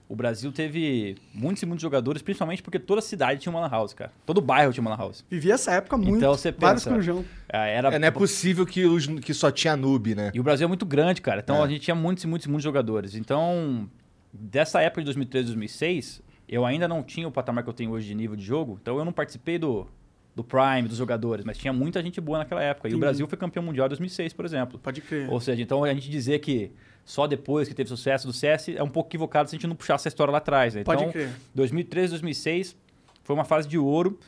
o 0.08 0.16
Brasil 0.16 0.52
teve 0.52 1.16
muitos 1.34 1.64
e 1.64 1.66
muitos 1.66 1.82
jogadores, 1.82 2.22
principalmente 2.22 2.62
porque 2.62 2.78
toda 2.78 3.02
cidade 3.02 3.40
tinha 3.40 3.52
uma 3.52 3.62
lan 3.62 3.70
house, 3.70 3.94
cara. 3.94 4.12
Todo 4.26 4.42
bairro 4.42 4.72
tinha 4.74 4.82
uma 4.82 4.92
lan 4.92 4.98
house. 4.98 5.26
Vivi 5.30 5.52
essa 5.52 5.72
época 5.72 5.98
muito. 5.98 6.18
Então 6.18 6.32
você 6.36 6.52
vários 6.52 6.84
pensa-. 6.84 7.24
Ah, 7.52 7.66
Era 7.66 7.96
É, 7.96 7.98
não 7.98 8.08
é 8.08 8.12
possível 8.12 8.66
que, 8.66 8.86
os, 8.86 9.08
que 9.08 9.34
só 9.34 9.50
tinha 9.50 9.76
noob, 9.76 10.14
né? 10.14 10.32
e 10.34 10.40
o 10.40 10.44
Brasil 10.44 10.66
é 10.66 10.68
muito 10.68 10.86
grande, 10.86 11.22
cara. 11.22 11.40
Então 11.42 11.58
É. 11.58 11.64
a 11.64 11.68
gente 11.68 11.82
tinha 11.82 11.96
muitos 11.96 12.24
e 12.24 12.28
muitos 12.28 12.46
e 12.46 12.50
muitos 12.50 12.64
jogadores. 12.64 13.16
Então, 13.16 13.90
dessa 14.32 14.82
época 14.82 15.02
de 15.02 15.06
2003, 15.06 15.46
2006, 15.48 16.22
eu 16.50 16.66
ainda 16.66 16.88
não 16.88 17.04
tinha 17.04 17.28
o 17.28 17.32
patamar 17.32 17.64
que 17.64 17.70
eu 17.70 17.74
tenho 17.74 17.92
hoje 17.92 18.08
de 18.08 18.16
nível 18.16 18.36
de 18.36 18.44
jogo. 18.44 18.78
Então 18.82 18.98
eu 18.98 19.06
não 19.06 19.12
participei 19.14 19.58
do, 19.60 19.88
do 20.36 20.44
Prime, 20.44 20.88
dos 20.88 20.98
jogadores, 20.98 21.46
mas 21.46 21.58
tinha 21.58 21.72
muita 21.72 22.02
gente 22.02 22.20
boa 22.20 22.40
naquela 22.40 22.62
época. 22.64 22.90
E 22.90 22.96
o. 22.96 23.00
Brasil 23.00 23.28
foi 23.28 23.38
campeão 23.38 23.64
mundial 23.64 23.86
em 23.86 23.90
2006, 23.90 24.34
por 24.34 24.46
exemplo. 24.46 24.80
Pode 24.80 25.00
crer. 25.02 25.30
Ou 25.32 25.40
seja, 25.40 25.62
então 25.62 25.84
a 25.84 25.94
gente 25.94 26.10
dizer 26.10 26.40
que 26.40 26.72
só 27.06 27.26
depois 27.28 27.68
que 27.68 27.74
teve 27.74 27.88
sucesso 27.90 28.28
do 28.28 28.34
CS 28.34 28.70
é 28.70 28.84
um 28.84 28.90
pouco 28.90 29.10
equivocado 29.10 29.50
se 29.50 29.56
a 29.56 29.58
gente 29.58 29.68
não 29.68 29.76
puxar 29.76 29.96
essa 29.96 30.08
história 30.08 30.32
lá 30.32 30.38
atrás. 30.40 30.76
Né? 30.76 30.84
Pode 30.84 31.02
Então, 31.04 31.12
crer. 31.14 31.30
2003, 31.56 32.10
2006 32.12 32.76
foi 33.24 33.36
uma 33.36 33.46
fase 33.46 33.68
de 33.68 33.78
ouro. 33.78 34.20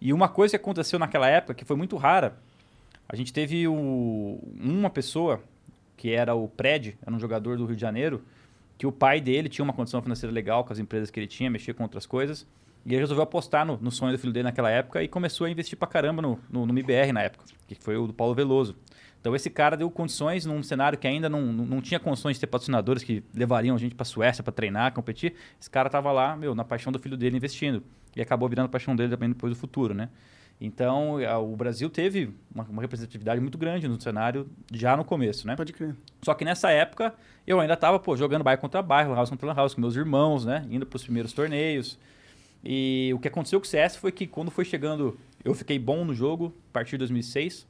E 0.00 0.12
uma 0.14 0.28
coisa 0.28 0.52
que 0.52 0.56
aconteceu 0.56 0.98
naquela 0.98 1.28
época, 1.28 1.52
que 1.54 1.64
foi 1.64 1.76
muito 1.76 1.96
rara, 1.98 2.36
a 3.06 3.14
gente 3.16 3.32
teve 3.32 3.68
o- 3.68 4.38
uma 4.58 4.88
pessoa, 4.88 5.42
que 5.96 6.10
era 6.10 6.34
o 6.34 6.48
Pred, 6.48 6.96
era 7.04 7.14
um 7.14 7.18
jogador 7.20 7.58
do 7.58 7.66
Rio 7.66 7.74
de 7.76 7.80
Janeiro, 7.82 8.22
que 8.80 8.86
o 8.86 8.92
pai 8.92 9.20
dele 9.20 9.46
tinha 9.50 9.62
uma 9.62 9.74
condição 9.74 10.00
financeira 10.00 10.32
legal 10.32 10.64
com 10.64 10.72
as 10.72 10.78
empresas 10.78 11.10
que 11.10 11.20
ele 11.20 11.26
tinha, 11.26 11.50
mexia 11.50 11.74
com 11.74 11.82
outras 11.82 12.06
coisas. 12.06 12.46
E 12.86 12.94
ele 12.94 13.00
resolveu 13.00 13.22
apostar 13.22 13.66
no, 13.66 13.76
no 13.76 13.90
sonho 13.90 14.10
do 14.10 14.18
filho 14.18 14.32
dele 14.32 14.44
naquela 14.44 14.70
época 14.70 15.02
e 15.02 15.06
começou 15.06 15.46
a 15.46 15.50
investir 15.50 15.76
pra 15.76 15.86
caramba 15.86 16.22
no, 16.22 16.40
no, 16.48 16.64
no 16.64 16.72
MBR 16.72 17.12
na 17.12 17.20
época, 17.20 17.44
que 17.68 17.74
foi 17.74 17.98
o 17.98 18.06
do 18.06 18.14
Paulo 18.14 18.34
Veloso. 18.34 18.74
Então 19.20 19.36
esse 19.36 19.50
cara 19.50 19.76
deu 19.76 19.90
condições 19.90 20.46
num 20.46 20.62
cenário 20.62 20.98
que 20.98 21.06
ainda 21.06 21.28
não, 21.28 21.42
não, 21.42 21.66
não 21.66 21.82
tinha 21.82 22.00
condições 22.00 22.36
de 22.36 22.40
ter 22.40 22.46
patrocinadores 22.46 23.02
que 23.04 23.22
levariam 23.34 23.76
a 23.76 23.78
gente 23.78 23.94
pra 23.94 24.06
Suécia 24.06 24.42
pra 24.42 24.50
treinar, 24.50 24.94
competir. 24.94 25.34
Esse 25.60 25.68
cara 25.68 25.90
tava 25.90 26.10
lá, 26.10 26.34
meu, 26.34 26.54
na 26.54 26.64
paixão 26.64 26.90
do 26.90 26.98
filho 26.98 27.18
dele 27.18 27.36
investindo. 27.36 27.82
E 28.16 28.22
acabou 28.22 28.48
virando 28.48 28.64
a 28.64 28.70
paixão 28.70 28.96
dele 28.96 29.10
também 29.10 29.28
depois 29.28 29.52
do 29.52 29.58
futuro, 29.58 29.92
né? 29.92 30.08
Então, 30.60 31.16
a- 31.18 31.38
o 31.38 31.56
Brasil 31.56 31.88
teve 31.88 32.34
uma, 32.54 32.64
uma 32.64 32.82
representatividade 32.82 33.40
muito 33.40 33.56
grande 33.56 33.88
no 33.88 33.98
cenário 34.00 34.46
já 34.72 34.96
no 34.96 35.04
começo, 35.04 35.46
né? 35.46 35.56
Pode 35.56 35.72
crer. 35.72 35.96
Só 36.22 36.34
que 36.34 36.44
nessa 36.44 36.70
época 36.70 37.14
eu 37.46 37.58
ainda 37.58 37.76
tava, 37.76 37.98
pô, 37.98 38.14
jogando 38.16 38.44
bairro 38.44 38.60
contra 38.60 38.82
bairro, 38.82 39.14
house 39.14 39.30
contra 39.30 39.52
house 39.54 39.74
com 39.74 39.80
meus 39.80 39.96
irmãos, 39.96 40.44
né? 40.44 40.66
Indo 40.70 40.84
pros 40.84 41.02
primeiros 41.02 41.32
torneios. 41.32 41.98
E 42.62 43.10
o 43.14 43.18
que 43.18 43.28
aconteceu 43.28 43.58
com 43.58 43.64
o 43.64 43.68
CS 43.68 43.96
foi 43.96 44.12
que 44.12 44.26
quando 44.26 44.50
foi 44.50 44.66
chegando, 44.66 45.18
eu 45.42 45.54
fiquei 45.54 45.78
bom 45.78 46.04
no 46.04 46.14
jogo 46.14 46.54
a 46.68 46.72
partir 46.74 46.92
de 46.92 46.98
2006. 46.98 47.66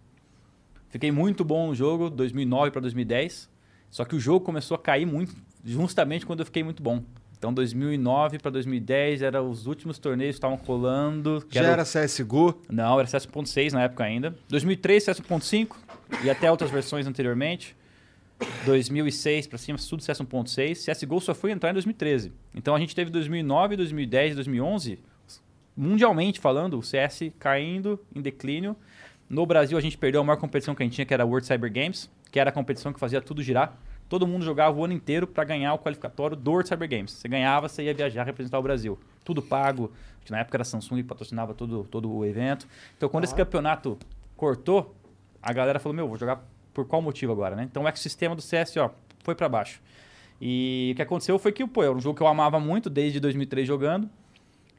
Fiquei 0.88 1.12
muito 1.12 1.44
bom 1.44 1.68
no 1.68 1.74
jogo 1.76 2.10
2009 2.10 2.72
para 2.72 2.80
2010. 2.80 3.48
Só 3.88 4.04
que 4.04 4.16
o 4.16 4.20
jogo 4.20 4.44
começou 4.44 4.74
a 4.74 4.78
cair 4.78 5.06
muito 5.06 5.32
justamente 5.64 6.26
quando 6.26 6.40
eu 6.40 6.46
fiquei 6.46 6.64
muito 6.64 6.82
bom. 6.82 7.04
Então 7.40 7.54
2009 7.54 8.38
para 8.38 8.50
2010 8.50 9.22
eram 9.22 9.48
os 9.48 9.66
últimos 9.66 9.98
torneios 9.98 10.34
que 10.34 10.36
estavam 10.36 10.58
rolando. 10.58 11.42
que 11.48 11.54
Já 11.54 11.62
era 11.62 11.72
era 11.72 11.84
CSGO? 11.84 12.60
não, 12.68 13.00
era 13.00 13.08
CS 13.08 13.26
1.6 13.26 13.72
na 13.72 13.84
época 13.84 14.04
ainda. 14.04 14.36
2003, 14.50 15.02
CS 15.02 15.20
1.5 15.22 15.74
e 16.22 16.28
até 16.28 16.50
outras 16.50 16.70
versões 16.70 17.06
anteriormente. 17.06 17.74
2006 18.66 19.46
pra 19.46 19.56
cima, 19.56 19.78
tudo 19.78 20.02
CS 20.02 20.18
1.6. 20.20 20.92
CSGO 20.92 21.18
só 21.18 21.34
foi 21.34 21.50
entrar 21.50 21.70
em 21.70 21.72
2013. 21.72 22.30
Então 22.54 22.74
a 22.74 22.78
gente 22.78 22.94
teve 22.94 23.10
2009, 23.10 23.74
2010, 23.74 24.34
2011 24.34 24.98
mundialmente 25.74 26.38
falando, 26.38 26.78
o 26.78 26.82
CS 26.82 27.32
caindo 27.38 27.98
em 28.14 28.20
declínio. 28.20 28.76
No 29.30 29.46
Brasil, 29.46 29.78
a 29.78 29.80
gente 29.80 29.96
perdeu 29.96 30.20
a 30.20 30.24
maior 30.24 30.36
competição 30.36 30.74
que 30.74 30.82
a 30.82 30.84
gente 30.84 30.94
tinha, 30.94 31.06
que 31.06 31.14
era 31.14 31.22
a 31.22 31.26
World 31.26 31.46
Cyber 31.46 31.72
Games, 31.72 32.10
que 32.30 32.38
era 32.38 32.50
a 32.50 32.52
competição 32.52 32.92
que 32.92 33.00
fazia 33.00 33.22
tudo 33.22 33.42
girar. 33.42 33.78
Todo 34.10 34.26
mundo 34.26 34.44
jogava 34.44 34.76
o 34.76 34.84
ano 34.84 34.92
inteiro 34.92 35.24
para 35.24 35.44
ganhar 35.44 35.72
o 35.72 35.78
qualificatório 35.78 36.36
do 36.36 36.50
World 36.50 36.68
Cyber 36.68 36.88
Games. 36.88 37.12
Você 37.12 37.28
ganhava, 37.28 37.68
você 37.68 37.84
ia 37.84 37.94
viajar, 37.94 38.24
representar 38.24 38.58
o 38.58 38.62
Brasil. 38.62 38.98
Tudo 39.24 39.40
pago. 39.40 39.92
Na 40.28 40.40
época 40.40 40.56
era 40.56 40.64
Samsung 40.64 40.96
que 40.96 41.04
patrocinava 41.04 41.54
todo, 41.54 41.84
todo 41.84 42.12
o 42.12 42.24
evento. 42.24 42.66
Então, 42.96 43.08
quando 43.08 43.22
esse 43.22 43.34
campeonato 43.34 43.96
cortou, 44.36 44.96
a 45.40 45.52
galera 45.52 45.78
falou: 45.78 45.94
Meu, 45.94 46.08
vou 46.08 46.16
jogar 46.16 46.44
por 46.74 46.84
qual 46.86 47.00
motivo 47.00 47.30
agora, 47.30 47.54
né? 47.54 47.62
Então, 47.70 47.84
o 47.84 47.88
ecossistema 47.88 48.34
do 48.34 48.42
CS, 48.42 48.76
ó, 48.78 48.90
foi 49.20 49.36
para 49.36 49.48
baixo. 49.48 49.80
E 50.40 50.90
o 50.92 50.96
que 50.96 51.02
aconteceu 51.02 51.38
foi 51.38 51.52
que, 51.52 51.64
pô, 51.64 51.84
era 51.84 51.92
um 51.92 52.00
jogo 52.00 52.16
que 52.16 52.22
eu 52.22 52.26
amava 52.26 52.58
muito 52.58 52.90
desde 52.90 53.20
2003 53.20 53.66
jogando. 53.66 54.10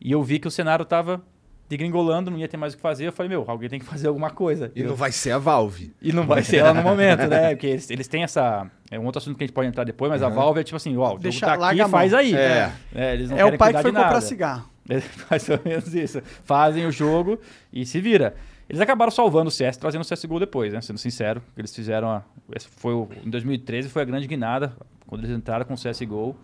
E 0.02 0.12
eu 0.12 0.22
vi 0.22 0.40
que 0.40 0.48
o 0.48 0.52
cenário 0.52 0.84
tava 0.84 1.24
degringolando, 1.72 2.30
não 2.30 2.38
ia 2.38 2.50
ter 2.50 2.58
mais 2.58 2.74
o 2.74 2.76
que 2.76 2.82
fazer. 2.82 3.08
Eu 3.08 3.14
falei, 3.14 3.30
meu, 3.30 3.46
alguém 3.48 3.70
tem 3.70 3.80
que 3.80 3.86
fazer 3.86 4.10
alguma 4.10 4.30
coisa. 4.30 4.70
E 4.76 4.82
eu... 4.82 4.90
não 4.90 4.96
vai 4.96 5.10
ser 5.12 5.32
a 5.32 5.38
Valve. 5.38 5.94
E 6.02 6.12
não 6.12 6.28
vai 6.28 6.44
ser 6.44 6.58
ela 6.58 6.74
no 6.74 6.84
momento, 6.84 7.26
né? 7.28 7.52
Porque 7.52 7.68
eles, 7.68 7.90
eles 7.90 8.08
têm 8.10 8.24
essa. 8.24 8.70
É 8.90 9.00
um 9.00 9.06
outro 9.06 9.20
assunto 9.20 9.38
que 9.38 9.44
a 9.44 9.48
gente 9.48 9.54
pode 9.54 9.70
entrar 9.70 9.86
depois, 9.86 10.12
mas 10.12 10.22
Uhum. 10.22 10.28
a 10.28 10.30
Valve 10.30 10.60
é 10.60 10.64
tipo 10.66 10.76
assim, 10.76 10.96
ó, 10.98 11.06
o 11.06 11.08
jogo 11.12 11.20
Deixa- 11.22 11.46
tá 11.46 11.70
aqui, 11.70 11.88
faz 11.88 12.14
aí. 12.14 12.36
É. 12.36 12.72
É, 12.94 13.14
eles 13.14 13.30
não 13.30 13.38
É 13.38 13.46
o 13.46 13.58
pai 13.58 13.74
que 13.74 13.82
foi 13.82 13.92
comprar 13.94 14.22
cigarro. 14.22 14.70
É 14.90 15.02
mais 15.30 15.48
ou 15.48 15.60
menos 15.64 15.96
isso. 15.96 16.22
Fazem 16.44 16.86
o 16.86 16.92
jogo 16.92 17.40
e 17.72 17.86
se 17.86 18.02
vira. 18.02 18.36
Eles 18.68 18.82
acabaram 18.82 19.12
salvando 19.12 19.48
o 19.48 19.52
CS, 19.52 19.78
trazendo 19.78 20.02
o 20.02 20.06
CSGO 20.06 20.40
depois, 20.40 20.74
né? 20.74 20.82
Sendo 20.82 20.98
sincero, 20.98 21.42
eles 21.56 21.74
fizeram. 21.74 22.10
A, 22.10 22.24
esse 22.54 22.68
foi 22.68 22.94
o, 22.94 23.08
em 23.24 23.30
2013 23.30 23.88
foi 23.88 24.02
a 24.02 24.06
grande 24.06 24.28
guinada, 24.28 24.74
quando 25.08 25.24
eles 25.24 25.38
entraram 25.38 25.64
com 25.64 25.76
o 25.76 25.78
CSGO, 25.78 26.36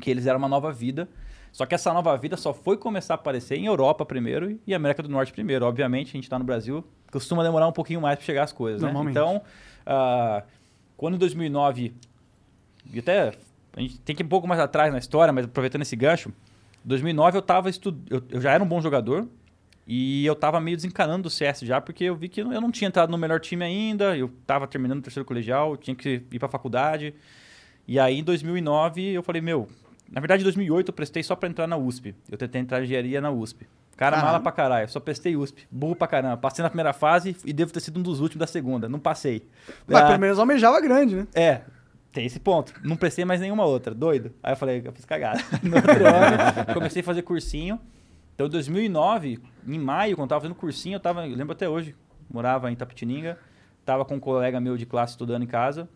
que 0.00 0.10
eles 0.10 0.26
eram 0.26 0.38
uma 0.38 0.48
nova 0.48 0.72
vida. 0.72 1.08
Só 1.52 1.66
que 1.66 1.74
essa 1.74 1.92
nova 1.92 2.16
vida 2.16 2.36
só 2.36 2.52
foi 2.52 2.76
começar 2.76 3.14
a 3.14 3.16
aparecer 3.16 3.56
em 3.56 3.66
Europa 3.66 4.04
primeiro 4.04 4.58
e 4.66 4.74
América 4.74 5.02
do 5.02 5.08
Norte 5.08 5.32
primeiro. 5.32 5.64
Obviamente, 5.64 6.08
a 6.08 6.12
gente 6.12 6.24
está 6.24 6.38
no 6.38 6.44
Brasil, 6.44 6.84
costuma 7.10 7.42
demorar 7.42 7.66
um 7.66 7.72
pouquinho 7.72 8.00
mais 8.00 8.16
para 8.16 8.24
chegar 8.24 8.44
as 8.44 8.52
coisas, 8.52 8.82
né? 8.82 8.92
Então, 9.10 9.42
ah, 9.86 10.42
quando 10.96 11.14
em 11.14 11.18
2009 11.18 11.94
e 12.92 12.98
até 12.98 13.32
a 13.76 13.80
gente 13.80 13.98
tem 14.00 14.14
que 14.16 14.22
ir 14.22 14.26
um 14.26 14.28
pouco 14.28 14.46
mais 14.46 14.60
atrás 14.60 14.92
na 14.92 14.98
história, 14.98 15.32
mas 15.32 15.44
aproveitando 15.44 15.82
esse 15.82 15.94
gancho, 15.94 16.32
2009 16.84 17.38
eu 17.38 17.42
tava 17.42 17.68
estu... 17.68 17.96
eu, 18.08 18.22
eu 18.30 18.40
já 18.40 18.52
era 18.52 18.62
um 18.62 18.66
bom 18.66 18.80
jogador 18.80 19.28
e 19.86 20.24
eu 20.26 20.34
tava 20.34 20.60
meio 20.60 20.76
desencanando 20.76 21.24
do 21.24 21.30
CS 21.30 21.60
já, 21.60 21.80
porque 21.80 22.04
eu 22.04 22.16
vi 22.16 22.28
que 22.28 22.40
eu 22.40 22.60
não 22.60 22.70
tinha 22.70 22.88
entrado 22.88 23.10
no 23.10 23.18
melhor 23.18 23.40
time 23.40 23.64
ainda, 23.64 24.16
eu 24.16 24.30
tava 24.46 24.66
terminando 24.66 24.98
o 24.98 25.02
terceiro 25.02 25.24
colegial, 25.24 25.76
tinha 25.76 25.94
que 25.94 26.22
ir 26.30 26.38
pra 26.38 26.48
faculdade. 26.48 27.14
E 27.86 27.98
aí 27.98 28.18
em 28.18 28.24
2009 28.24 29.12
eu 29.12 29.22
falei, 29.22 29.40
meu, 29.40 29.68
na 30.10 30.20
verdade 30.20 30.42
em 30.42 30.44
2008 30.44 30.88
eu 30.88 30.92
prestei 30.92 31.22
só 31.22 31.34
pra 31.36 31.48
entrar 31.48 31.66
na 31.66 31.76
USP. 31.76 32.14
Eu 32.30 32.38
tentei 32.38 32.60
entrar 32.60 32.80
em 32.80 32.84
engenharia 32.84 33.20
na 33.20 33.30
USP. 33.30 33.66
Cara, 33.96 34.12
Caralho. 34.16 34.26
mala 34.32 34.40
pra 34.42 34.52
caralho, 34.52 34.88
só 34.88 35.00
prestei 35.00 35.36
USP. 35.36 35.66
Burro 35.70 35.96
pra 35.96 36.06
caramba. 36.06 36.36
Passei 36.36 36.62
na 36.62 36.68
primeira 36.70 36.92
fase 36.92 37.36
e 37.44 37.52
devo 37.52 37.72
ter 37.72 37.80
sido 37.80 37.98
um 37.98 38.02
dos 38.02 38.20
últimos 38.20 38.38
da 38.40 38.46
segunda. 38.46 38.88
Não 38.88 38.98
passei. 39.00 39.42
Mas 39.86 39.96
Ah, 40.02 40.06
pelo 40.06 40.20
menos 40.20 40.38
almejava 40.38 40.80
grande, 40.80 41.16
né? 41.16 41.26
é, 41.34 41.62
tem 42.12 42.24
esse 42.24 42.38
ponto. 42.38 42.72
Não 42.84 42.96
prestei 42.96 43.24
mais 43.24 43.40
nenhuma 43.40 43.64
outra. 43.64 43.92
Doido. 43.94 44.32
Aí 44.42 44.52
eu 44.52 44.56
falei, 44.56 44.82
eu 44.84 44.92
fiz 44.92 45.04
cagada. 45.04 45.40
No 45.64 45.76
outro 45.76 46.06
ano, 46.06 46.74
comecei 46.74 47.02
a 47.02 47.04
fazer 47.04 47.22
cursinho. 47.22 47.78
Então, 48.34 48.46
em 48.46 48.50
2009, 48.50 49.40
em 49.66 49.78
maio, 49.80 50.14
quando 50.14 50.26
eu 50.26 50.28
tava 50.28 50.42
fazendo 50.42 50.54
cursinho, 50.56 50.94
eu 50.94 51.00
tava, 51.00 51.26
eu 51.26 51.36
lembro 51.36 51.52
até 51.52 51.68
hoje, 51.68 51.92
morava 52.32 52.70
em 52.70 52.76
Tapetininga, 52.76 53.36
tava 53.84 54.04
com 54.04 54.14
um 54.14 54.20
colega 54.20 54.60
meu 54.60 54.76
de 54.76 54.86
classe 54.86 55.14
estudando 55.14 55.42
em 55.42 55.46
casa 55.46 55.88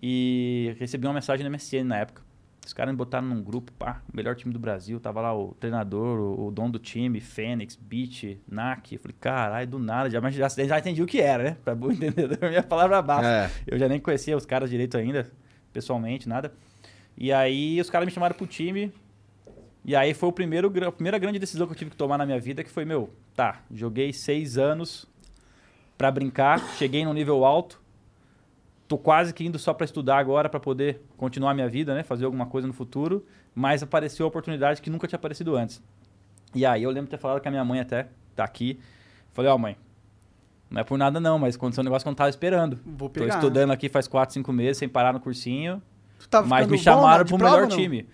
e 0.00 0.74
recebi 0.78 1.06
uma 1.06 1.14
mensagem 1.14 1.44
no 1.44 1.50
MSN 1.50 1.82
na 1.84 1.96
época. 1.98 2.22
Os 2.64 2.72
caras 2.72 2.92
me 2.92 2.96
botaram 2.96 3.26
num 3.26 3.42
grupo, 3.42 3.72
pá, 3.72 4.02
o 4.12 4.16
melhor 4.16 4.36
time 4.36 4.52
do 4.52 4.58
Brasil. 4.58 5.00
Tava 5.00 5.20
lá 5.20 5.34
o 5.34 5.54
treinador, 5.54 6.18
o, 6.18 6.46
o 6.46 6.50
dono 6.50 6.72
do 6.72 6.78
time, 6.78 7.20
Fênix, 7.20 7.74
Beat, 7.74 8.38
NAC. 8.46 8.92
Eu 8.92 9.00
falei, 9.00 9.16
caralho, 9.18 9.66
do 9.66 9.78
nada. 9.78 10.10
Já, 10.10 10.20
já, 10.30 10.48
já 10.48 10.78
entendi 10.78 11.02
o 11.02 11.06
que 11.06 11.20
era, 11.20 11.42
né? 11.42 11.56
Pra 11.64 11.74
bom 11.74 11.90
entendedor, 11.92 12.48
minha 12.48 12.62
palavra 12.62 13.00
basta. 13.00 13.26
É. 13.26 13.50
Eu 13.66 13.78
já 13.78 13.88
nem 13.88 13.98
conhecia 13.98 14.36
os 14.36 14.46
caras 14.46 14.70
direito 14.70 14.96
ainda, 14.96 15.30
pessoalmente, 15.72 16.28
nada. 16.28 16.52
E 17.16 17.32
aí 17.32 17.80
os 17.80 17.90
caras 17.90 18.06
me 18.06 18.12
chamaram 18.12 18.36
pro 18.36 18.46
time. 18.46 18.92
E 19.84 19.96
aí 19.96 20.12
foi 20.12 20.28
o 20.28 20.32
primeiro, 20.32 20.68
a 20.86 20.92
primeira 20.92 21.18
grande 21.18 21.38
decisão 21.38 21.66
que 21.66 21.72
eu 21.72 21.76
tive 21.76 21.90
que 21.90 21.96
tomar 21.96 22.18
na 22.18 22.26
minha 22.26 22.38
vida, 22.38 22.62
que 22.62 22.70
foi, 22.70 22.84
meu, 22.84 23.10
tá, 23.34 23.62
joguei 23.70 24.12
seis 24.12 24.58
anos 24.58 25.06
pra 25.96 26.10
brincar, 26.10 26.60
cheguei 26.76 27.04
num 27.04 27.12
nível 27.12 27.44
alto, 27.44 27.80
tô 28.90 28.98
quase 28.98 29.32
que 29.32 29.46
indo 29.46 29.56
só 29.56 29.72
pra 29.72 29.84
estudar 29.84 30.18
agora 30.18 30.48
pra 30.48 30.58
poder 30.58 31.00
continuar 31.16 31.52
a 31.52 31.54
minha 31.54 31.68
vida, 31.68 31.94
né, 31.94 32.02
fazer 32.02 32.24
alguma 32.24 32.44
coisa 32.44 32.66
no 32.66 32.72
futuro, 32.72 33.24
mas 33.54 33.84
apareceu 33.84 34.26
a 34.26 34.28
oportunidade 34.28 34.82
que 34.82 34.90
nunca 34.90 35.06
tinha 35.06 35.16
aparecido 35.16 35.54
antes. 35.54 35.80
E 36.52 36.66
aí 36.66 36.82
eu 36.82 36.90
lembro 36.90 37.04
de 37.04 37.10
ter 37.12 37.18
falado 37.18 37.40
com 37.40 37.46
a 37.46 37.52
minha 37.52 37.64
mãe 37.64 37.78
até, 37.78 38.08
tá 38.34 38.42
aqui, 38.42 38.80
falei, 39.32 39.48
ó 39.48 39.56
mãe, 39.56 39.76
não 40.68 40.80
é 40.80 40.84
por 40.84 40.98
nada 40.98 41.20
não, 41.20 41.38
mas 41.38 41.54
aconteceu 41.54 41.82
um 41.82 41.84
negócio 41.84 42.04
que 42.04 42.08
eu 42.08 42.10
não 42.10 42.16
tava 42.16 42.30
esperando. 42.30 42.80
Vou 42.84 43.08
Tô 43.08 43.20
pegar. 43.20 43.36
estudando 43.36 43.70
aqui 43.70 43.88
faz 43.88 44.08
4, 44.08 44.34
5 44.34 44.52
meses, 44.52 44.78
sem 44.78 44.88
parar 44.88 45.12
no 45.12 45.20
cursinho. 45.20 45.80
Tu 46.18 46.28
tava 46.28 46.48
mas 46.48 46.66
me 46.66 46.76
bom 46.76 46.82
chamaram 46.82 47.22
de 47.22 47.32
pro 47.32 47.38
melhor 47.44 47.68
time. 47.68 48.08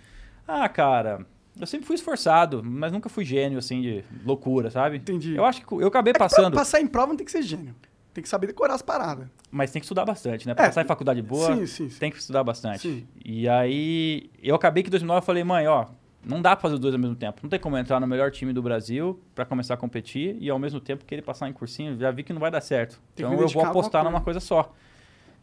Ah, 0.47 0.69
cara, 0.69 1.25
eu 1.59 1.67
sempre 1.67 1.87
fui 1.87 1.97
esforçado, 1.97 2.63
mas 2.63 2.93
nunca 2.93 3.09
fui 3.09 3.25
gênio, 3.25 3.59
assim, 3.59 3.81
de 3.81 4.05
loucura, 4.27 4.71
sabe? 4.71 4.99
Entendi. 4.99 5.35
Eu 5.35 5.45
acho 5.47 5.67
que 5.67 5.73
eu 5.73 5.87
acabei 5.87 6.11
É 6.11 6.13
que 6.13 6.19
pra 6.19 6.29
passando, 6.29 6.55
passar 6.55 6.81
em 6.83 6.87
prova 6.87 7.09
não 7.09 7.17
tem 7.17 7.25
que 7.25 7.33
ser 7.33 7.43
gênio. 7.43 7.75
Tem 8.17 8.23
que 8.23 8.29
saber 8.31 8.47
decorar 8.47 8.73
as 8.75 8.81
paradas. 8.81 9.27
mas 9.51 9.71
tem 9.71 9.79
que 9.79 9.85
estudar 9.85 10.07
bastante, 10.07 10.47
né? 10.47 10.55
Pra 10.55 10.65
É, 10.65 10.69
passar 10.69 10.81
em 10.83 10.87
faculdade 10.87 11.21
boa, 11.21 11.55
sim, 11.55 11.67
sim, 11.67 11.91
sim. 11.91 11.99
tem 11.99 12.11
que 12.11 12.17
estudar 12.17 12.43
bastante. 12.43 12.81
Sim. 12.81 13.07
E 13.23 13.47
aí, 13.47 14.31
eu 14.43 14.55
acabei 14.55 14.83
que 14.83 14.89
em 14.89 14.91
2009 14.91 15.19
eu 15.19 15.23
falei, 15.23 15.45
mãe, 15.45 15.67
ó, 15.67 15.85
não 16.25 16.41
dá 16.41 16.57
pra 16.57 16.63
fazer 16.63 16.75
os 16.77 16.81
dois 16.81 16.95
ao 16.95 16.99
mesmo 17.01 17.15
tempo. 17.15 17.41
Não 17.43 17.51
tem 17.51 17.61
como 17.61 17.77
entrar 17.77 18.01
no 18.01 18.07
melhor 18.07 18.31
time 18.31 18.55
do 18.55 18.63
Brasil 18.63 19.21
pra 19.35 19.45
começar 19.45 19.75
a 19.75 19.77
competir 19.77 20.35
e 20.41 20.49
ao 20.49 20.59
mesmo 20.59 20.81
tempo 20.81 21.05
querer 21.05 21.21
passar 21.21 21.47
em 21.47 21.53
cursinho. 21.53 21.99
Já 21.99 22.11
vi 22.11 22.23
que 22.23 22.33
não 22.33 22.41
vai 22.41 22.51
dar 22.51 22.63
certo. 22.63 22.99
Tem 23.15 23.27
então 23.27 23.39
eu 23.39 23.47
vou 23.49 23.63
apostar 23.63 24.01
coisa. 24.03 24.11
numa 24.11 24.21
coisa 24.25 24.41
só. 24.41 24.73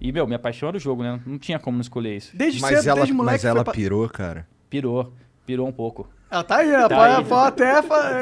E, 0.01 0.12
meu, 0.12 0.25
minha 0.25 0.39
paixão 0.39 0.70
era 0.70 0.77
o 0.77 0.80
jogo, 0.80 1.03
né? 1.03 1.22
Não 1.27 1.38
tinha 1.38 1.60
como 1.60 1.77
não 1.77 1.82
escolher 1.82 2.18
isso. 2.18 2.36
Desde 2.36 2.60
Mas 2.60 2.80
cedo, 2.80 2.88
ela, 2.89 2.96
desde 2.98 3.13
moleque. 3.13 3.34
mas 3.36 3.46
ela 3.46 3.63
pra- 3.63 3.72
pirou, 3.74 4.10
cara. 4.10 4.48
Pirou. 4.70 5.13
Pirou 5.46 5.68
um 5.68 5.72
pouco. 5.72 6.10
Ela 6.32 6.44
tá 6.44 6.58
aí, 6.58 6.72
ela 6.72 6.89
Tá 6.89 6.96
pode, 6.96 7.13
aí. 7.15 7.24
pode 7.25 7.48
até 7.63 7.70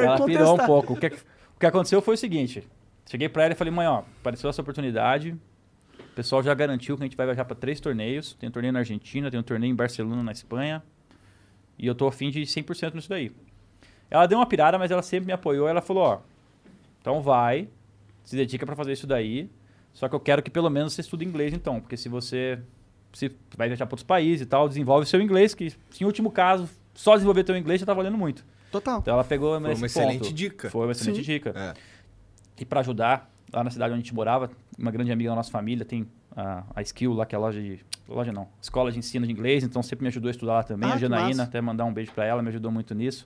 Ela 0.06 0.26
pirou 0.26 0.44
um 0.44 0.48
contestar. 0.58 0.66
pouco. 0.68 0.94
O 0.94 0.98
que, 0.98 1.08
o 1.08 1.60
que 1.60 1.66
aconteceu 1.66 2.02
foi 2.02 2.16
o 2.16 2.18
seguinte. 2.18 2.68
Cheguei 3.12 3.28
pra 3.28 3.44
ela 3.44 3.52
e 3.52 3.58
falei, 3.58 3.74
mãe, 3.74 3.86
ó, 3.88 4.04
apareceu 4.22 4.50
essa 4.50 4.62
oportunidade. 4.62 5.32
O 6.00 6.14
pessoal 6.16 6.42
já 6.42 6.54
garantiu 6.54 6.96
que 6.96 7.04
a 7.04 7.06
gente 7.06 7.18
vai 7.18 7.26
viajar 7.26 7.44
pra 7.44 7.54
três 7.54 7.78
torneios. 7.78 8.36
Tem 8.40 8.48
um 8.48 8.52
torneio 8.54 8.72
na 8.72 8.80
Argentina, 8.80 9.30
tem 9.30 9.38
um 9.38 9.44
torneio 9.44 9.70
em 9.70 9.76
Barcelona, 9.76 10.24
na 10.24 10.32
Espanha. 10.32 10.82
E 11.78 11.86
eu 11.86 11.94
tô 11.94 12.08
afim 12.08 12.30
de 12.30 12.40
100% 12.40 12.94
nisso 12.94 13.10
daí. 13.10 13.30
Ela 14.10 14.28
deu 14.28 14.38
uma 14.38 14.46
pirada, 14.46 14.80
mas 14.80 14.92
ela 14.92 15.02
sempre 15.02 15.28
me 15.28 15.34
apoiou. 15.34 15.68
Ela 15.68 15.82
falou, 15.82 16.04
ó, 16.04 16.20
então 17.02 17.22
vai, 17.22 17.68
se 18.24 18.38
dedica 18.38 18.66
pra 18.66 18.78
fazer 18.78 18.94
isso 18.94 19.06
daí. 19.06 19.50
Só 19.92 20.08
que 20.08 20.16
eu 20.16 20.20
quero 20.22 20.42
que 20.42 20.50
pelo 20.50 20.70
menos 20.70 20.94
você 20.94 21.02
estude 21.02 21.26
inglês 21.26 21.54
então. 21.54 21.82
Porque 21.82 21.98
se 21.98 22.08
você 22.08 22.60
se 23.12 23.30
vai 23.58 23.68
viajar 23.68 23.88
pra 23.88 23.96
outros 23.96 24.08
países 24.08 24.44
e 24.44 24.46
tal, 24.46 24.70
desenvolve 24.70 25.06
seu 25.06 25.20
inglês. 25.22 25.54
Que 25.54 25.76
em 26.00 26.06
último 26.06 26.32
caso, 26.32 26.70
só 26.94 27.16
desenvolver 27.16 27.44
teu 27.44 27.58
inglês 27.58 27.82
já 27.82 27.86
tá 27.86 27.94
valendo 27.94 28.18
muito. 28.18 28.46
Total. 28.72 29.00
Então 29.00 29.16
ela 29.16 29.24
pegou 29.26 29.60
Foi 29.60 29.68
nesse 29.68 29.82
uma 29.82 29.88
excelente 29.88 30.20
ponto. 30.20 30.34
dica. 30.34 30.70
Foi 30.70 30.86
uma 30.86 30.94
excelente 30.94 31.18
Sim. 31.18 31.24
dica. 31.24 31.50
É. 31.54 31.91
E 32.62 32.66
para 32.66 32.80
ajudar, 32.82 33.28
lá 33.52 33.64
na 33.64 33.72
cidade 33.72 33.92
onde 33.92 34.02
a 34.02 34.04
gente 34.04 34.14
morava, 34.14 34.52
uma 34.78 34.92
grande 34.92 35.12
amiga 35.12 35.32
da 35.32 35.36
nossa 35.36 35.50
família 35.50 35.84
tem 35.84 36.08
a, 36.38 36.64
a 36.76 36.82
Skill 36.84 37.12
lá, 37.14 37.26
que 37.26 37.34
é 37.34 37.38
a 37.38 37.42
loja 37.42 37.60
de. 37.60 37.80
Loja 38.08 38.32
não, 38.32 38.48
escola 38.62 38.92
de 38.92 39.00
ensino 39.00 39.26
de 39.26 39.32
inglês, 39.32 39.64
então 39.64 39.82
sempre 39.82 40.04
me 40.04 40.10
ajudou 40.10 40.28
a 40.28 40.32
estudar 40.32 40.54
lá 40.54 40.64
também. 40.64 40.90
Ah, 40.90 40.94
a 40.94 40.98
Janaína, 40.98 41.44
até 41.44 41.60
mandar 41.60 41.86
um 41.86 41.94
beijo 41.94 42.12
para 42.12 42.24
ela, 42.24 42.42
me 42.44 42.50
ajudou 42.50 42.72
muito 42.72 42.94
nisso. 42.94 43.26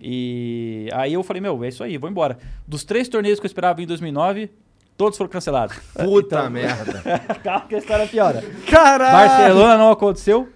E 0.00 0.88
aí 0.92 1.12
eu 1.12 1.22
falei, 1.22 1.40
meu, 1.42 1.62
é 1.62 1.68
isso 1.68 1.84
aí, 1.84 1.98
vou 1.98 2.08
embora. 2.08 2.38
Dos 2.66 2.84
três 2.84 3.06
torneios 3.08 3.38
que 3.38 3.44
eu 3.44 3.48
esperava 3.48 3.82
em 3.82 3.86
2009, 3.86 4.50
todos 4.96 5.16
foram 5.18 5.30
cancelados. 5.30 5.76
Puta 5.94 6.36
Então- 6.38 6.50
merda. 6.50 7.02
Calma 7.44 7.66
que 7.68 7.74
a 7.74 7.78
história 7.78 8.06
piora. 8.06 8.42
Caralho! 8.70 9.12
Barcelona 9.28 9.76
não 9.76 9.90
aconteceu. 9.90 10.48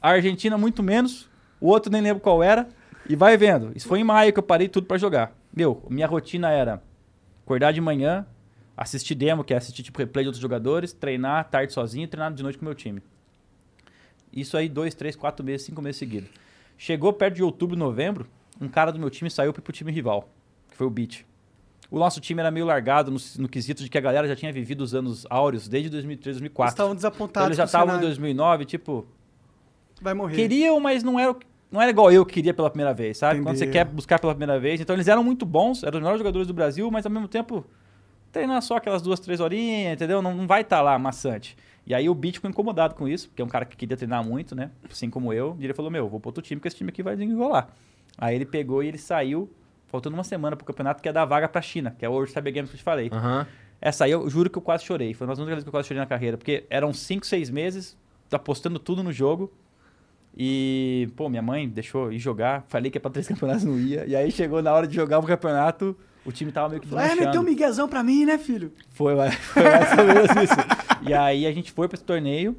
A 0.00 0.10
Argentina 0.10 0.56
muito 0.56 0.82
menos. 0.82 1.28
O 1.60 1.68
outro 1.68 1.90
nem 1.90 2.00
lembro 2.00 2.22
qual 2.22 2.42
era. 2.42 2.68
E 3.08 3.16
vai 3.16 3.36
vendo. 3.36 3.72
Isso 3.74 3.88
foi 3.88 3.98
em 4.00 4.04
maio 4.04 4.32
que 4.32 4.38
eu 4.38 4.42
parei 4.42 4.68
tudo 4.68 4.86
pra 4.86 4.96
jogar. 4.96 5.32
Meu, 5.54 5.82
minha 5.90 6.06
rotina 6.06 6.50
era 6.50 6.80
acordar 7.50 7.72
de 7.72 7.80
manhã, 7.80 8.24
assistir 8.76 9.16
demo, 9.16 9.42
que 9.42 9.52
é 9.52 9.56
assistir 9.56 9.82
tipo 9.82 9.98
replay 9.98 10.22
de 10.24 10.28
outros 10.28 10.40
jogadores, 10.40 10.92
treinar 10.92 11.48
tarde 11.50 11.72
sozinho 11.72 12.04
e 12.04 12.06
treinar 12.06 12.32
de 12.32 12.42
noite 12.44 12.56
com 12.56 12.62
o 12.64 12.66
meu 12.66 12.74
time. 12.76 13.02
Isso 14.32 14.56
aí, 14.56 14.68
dois, 14.68 14.94
três, 14.94 15.16
quatro 15.16 15.44
meses, 15.44 15.66
cinco 15.66 15.82
meses 15.82 15.98
seguidos. 15.98 16.30
Chegou 16.78 17.12
perto 17.12 17.34
de 17.34 17.42
outubro, 17.42 17.76
novembro, 17.76 18.28
um 18.60 18.68
cara 18.68 18.92
do 18.92 19.00
meu 19.00 19.10
time 19.10 19.28
saiu 19.28 19.52
pro 19.52 19.72
time 19.72 19.90
rival, 19.90 20.28
que 20.70 20.76
foi 20.76 20.86
o 20.86 20.90
Beat. 20.90 21.24
O 21.90 21.98
nosso 21.98 22.20
time 22.20 22.40
era 22.40 22.52
meio 22.52 22.64
largado 22.64 23.10
no, 23.10 23.18
no 23.38 23.48
quesito 23.48 23.82
de 23.82 23.90
que 23.90 23.98
a 23.98 24.00
galera 24.00 24.28
já 24.28 24.36
tinha 24.36 24.52
vivido 24.52 24.82
os 24.82 24.94
anos 24.94 25.26
áureos 25.28 25.66
desde 25.66 25.90
2003, 25.90 26.36
Eles 26.36 26.40
2004. 26.40 26.72
estavam 26.72 26.92
Então, 26.92 26.96
desapontados. 26.96 27.46
eles 27.48 27.56
já 27.56 27.64
estavam 27.64 27.86
em 27.88 27.98
cenário. 27.98 28.06
2009, 28.08 28.64
tipo, 28.64 29.06
Vai 30.00 30.14
morrer. 30.14 30.36
queriam, 30.36 30.78
mas 30.78 31.02
não 31.02 31.18
era, 31.18 31.32
o 31.32 31.34
que- 31.34 31.46
não 31.70 31.80
era 31.80 31.90
igual 31.90 32.10
eu 32.10 32.26
que 32.26 32.34
queria 32.34 32.52
pela 32.52 32.68
primeira 32.68 32.92
vez, 32.92 33.18
sabe? 33.18 33.40
Quando 33.40 33.56
você 33.56 33.64
Entendi. 33.64 33.78
quer 33.78 33.84
buscar 33.84 34.18
pela 34.18 34.34
primeira 34.34 34.58
vez. 34.58 34.80
Então 34.80 34.96
eles 34.96 35.08
eram 35.08 35.22
muito 35.22 35.46
bons, 35.46 35.82
eram 35.82 35.98
os 35.98 36.02
melhores 36.02 36.18
jogadores 36.18 36.46
do 36.46 36.54
Brasil, 36.54 36.90
mas 36.90 37.06
ao 37.06 37.12
mesmo 37.12 37.28
tempo, 37.28 37.64
treinar 38.32 38.60
só 38.62 38.76
aquelas 38.76 39.02
duas, 39.02 39.20
três 39.20 39.40
horinhas, 39.40 39.94
entendeu? 39.94 40.20
Não, 40.20 40.34
não 40.34 40.46
vai 40.46 40.62
estar 40.62 40.80
lá 40.82 40.98
maçante. 40.98 41.56
E 41.86 41.94
aí 41.94 42.08
o 42.08 42.14
Beat 42.14 42.34
ficou 42.34 42.50
incomodado 42.50 42.94
com 42.94 43.08
isso, 43.08 43.28
porque 43.28 43.42
é 43.42 43.44
um 43.44 43.48
cara 43.48 43.64
que 43.64 43.76
queria 43.76 43.96
treinar 43.96 44.24
muito, 44.24 44.54
né? 44.54 44.70
Assim 44.90 45.08
como 45.08 45.32
eu. 45.32 45.56
E 45.58 45.64
ele 45.64 45.74
falou, 45.74 45.90
meu, 45.90 46.08
vou 46.08 46.20
pro 46.20 46.28
outro 46.28 46.42
time, 46.42 46.58
porque 46.58 46.68
esse 46.68 46.76
time 46.76 46.90
aqui 46.90 47.02
vai 47.02 47.16
desenrolar. 47.16 47.68
Aí 48.18 48.34
ele 48.34 48.44
pegou 48.44 48.82
e 48.82 48.88
ele 48.88 48.98
saiu, 48.98 49.50
faltando 49.86 50.14
uma 50.14 50.24
semana 50.24 50.56
pro 50.56 50.64
campeonato, 50.64 51.02
que 51.02 51.08
é 51.08 51.12
dar 51.12 51.24
vaga 51.24 51.48
pra 51.48 51.62
China, 51.62 51.94
que 51.98 52.04
é 52.04 52.08
o 52.08 52.12
World 52.12 52.30
Cyber 52.30 52.52
Games 52.52 52.70
que 52.70 52.76
eu 52.76 52.78
te 52.78 52.84
falei. 52.84 53.10
Aham. 53.12 53.46
Essa 53.80 54.04
aí 54.04 54.10
eu 54.10 54.28
juro 54.28 54.50
que 54.50 54.58
eu 54.58 54.62
quase 54.62 54.84
chorei. 54.84 55.14
Foi 55.14 55.26
uma 55.26 55.32
das 55.32 55.38
únicas 55.38 55.54
vezes 55.56 55.64
que 55.64 55.68
eu 55.68 55.72
quase 55.72 55.88
chorei 55.88 56.00
na 56.00 56.06
carreira. 56.06 56.36
Porque 56.36 56.64
eram 56.68 56.92
5, 56.92 57.26
6 57.26 57.48
meses, 57.48 57.96
apostando 58.30 58.78
tudo 58.78 59.02
no 59.02 59.10
jogo. 59.10 59.50
E, 60.36 61.08
pô, 61.16 61.28
minha 61.28 61.42
mãe 61.42 61.68
deixou 61.68 62.12
ir 62.12 62.18
jogar. 62.18 62.64
Falei 62.68 62.90
que 62.90 62.98
é 62.98 63.00
pra 63.00 63.10
três 63.10 63.26
campeonatos, 63.28 63.64
não 63.64 63.78
ia. 63.78 64.06
E 64.06 64.14
aí 64.14 64.30
chegou 64.30 64.62
na 64.62 64.72
hora 64.72 64.86
de 64.86 64.94
jogar 64.94 65.18
o 65.18 65.22
campeonato, 65.22 65.96
o 66.24 66.32
time 66.32 66.52
tava 66.52 66.68
meio 66.68 66.80
que 66.80 66.88
Vai 66.88 67.14
meter 67.14 67.38
um 67.38 67.42
miguezão 67.42 67.88
pra 67.88 68.02
mim, 68.02 68.24
né, 68.24 68.38
filho? 68.38 68.72
Foi, 68.90 69.14
foi 69.30 69.62
mais 69.62 69.98
ou 69.98 70.04
menos 70.04 70.30
isso. 70.30 71.08
E 71.08 71.14
aí 71.14 71.46
a 71.46 71.52
gente 71.52 71.72
foi 71.72 71.88
pra 71.88 71.96
esse 71.96 72.04
torneio. 72.04 72.56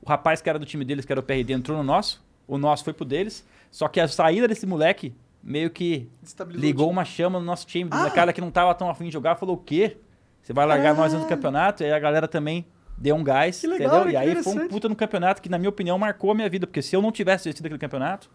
O 0.00 0.08
rapaz 0.08 0.40
que 0.40 0.48
era 0.48 0.58
do 0.58 0.66
time 0.66 0.84
deles, 0.84 1.04
que 1.04 1.12
era 1.12 1.20
o 1.20 1.22
PRD, 1.22 1.52
entrou 1.52 1.76
no 1.76 1.84
nosso. 1.84 2.24
O 2.46 2.58
nosso 2.58 2.82
foi 2.82 2.92
pro 2.92 3.04
deles. 3.04 3.46
Só 3.70 3.86
que 3.86 4.00
a 4.00 4.08
saída 4.08 4.48
desse 4.48 4.66
moleque 4.66 5.14
meio 5.42 5.70
que 5.70 6.08
ligou 6.50 6.90
uma 6.90 7.04
chama 7.04 7.38
no 7.38 7.44
nosso 7.44 7.66
time. 7.66 7.88
Ah! 7.92 8.06
Ah. 8.06 8.10
cara 8.10 8.32
que 8.32 8.40
não 8.40 8.50
tava 8.50 8.74
tão 8.74 8.88
afim 8.88 9.06
de 9.06 9.12
jogar 9.12 9.36
falou: 9.36 9.56
o 9.56 9.58
quê? 9.58 9.96
Você 10.42 10.52
vai 10.52 10.66
largar 10.66 10.94
nós 10.94 11.12
dentro 11.12 11.26
do 11.26 11.28
campeonato? 11.28 11.82
E 11.82 11.86
aí 11.86 11.92
a 11.92 11.98
galera 11.98 12.26
também 12.26 12.66
deu 13.02 13.16
um 13.16 13.24
gás. 13.24 13.60
Que 13.60 13.66
legal, 13.66 14.02
entendeu? 14.02 14.12
E 14.12 14.16
aí 14.16 14.42
foi 14.42 14.54
um 14.54 14.68
puta 14.68 14.88
no 14.88 14.94
campeonato 14.94 15.42
que, 15.42 15.48
na 15.48 15.58
minha 15.58 15.68
opinião, 15.68 15.98
marcou 15.98 16.30
a 16.30 16.34
minha 16.34 16.48
vida. 16.48 16.66
Porque 16.66 16.80
se 16.80 16.94
eu 16.94 17.02
não 17.02 17.10
tivesse 17.10 17.48
assistido 17.48 17.66
aquele 17.66 17.80
campeonato, 17.80 18.30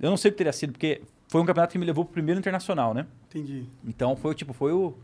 eu 0.00 0.08
não 0.08 0.16
sei 0.16 0.30
o 0.30 0.32
que 0.32 0.38
teria 0.38 0.52
sido, 0.52 0.72
porque 0.72 1.02
foi 1.28 1.42
um 1.42 1.44
campeonato 1.44 1.72
que 1.72 1.78
me 1.78 1.84
levou 1.84 2.04
pro 2.04 2.14
primeiro 2.14 2.40
internacional, 2.40 2.94
né? 2.94 3.06
Entendi. 3.28 3.66
Então 3.86 4.16
foi 4.16 4.34
tipo, 4.34 4.54
foi 4.54 4.72
o, 4.72 4.96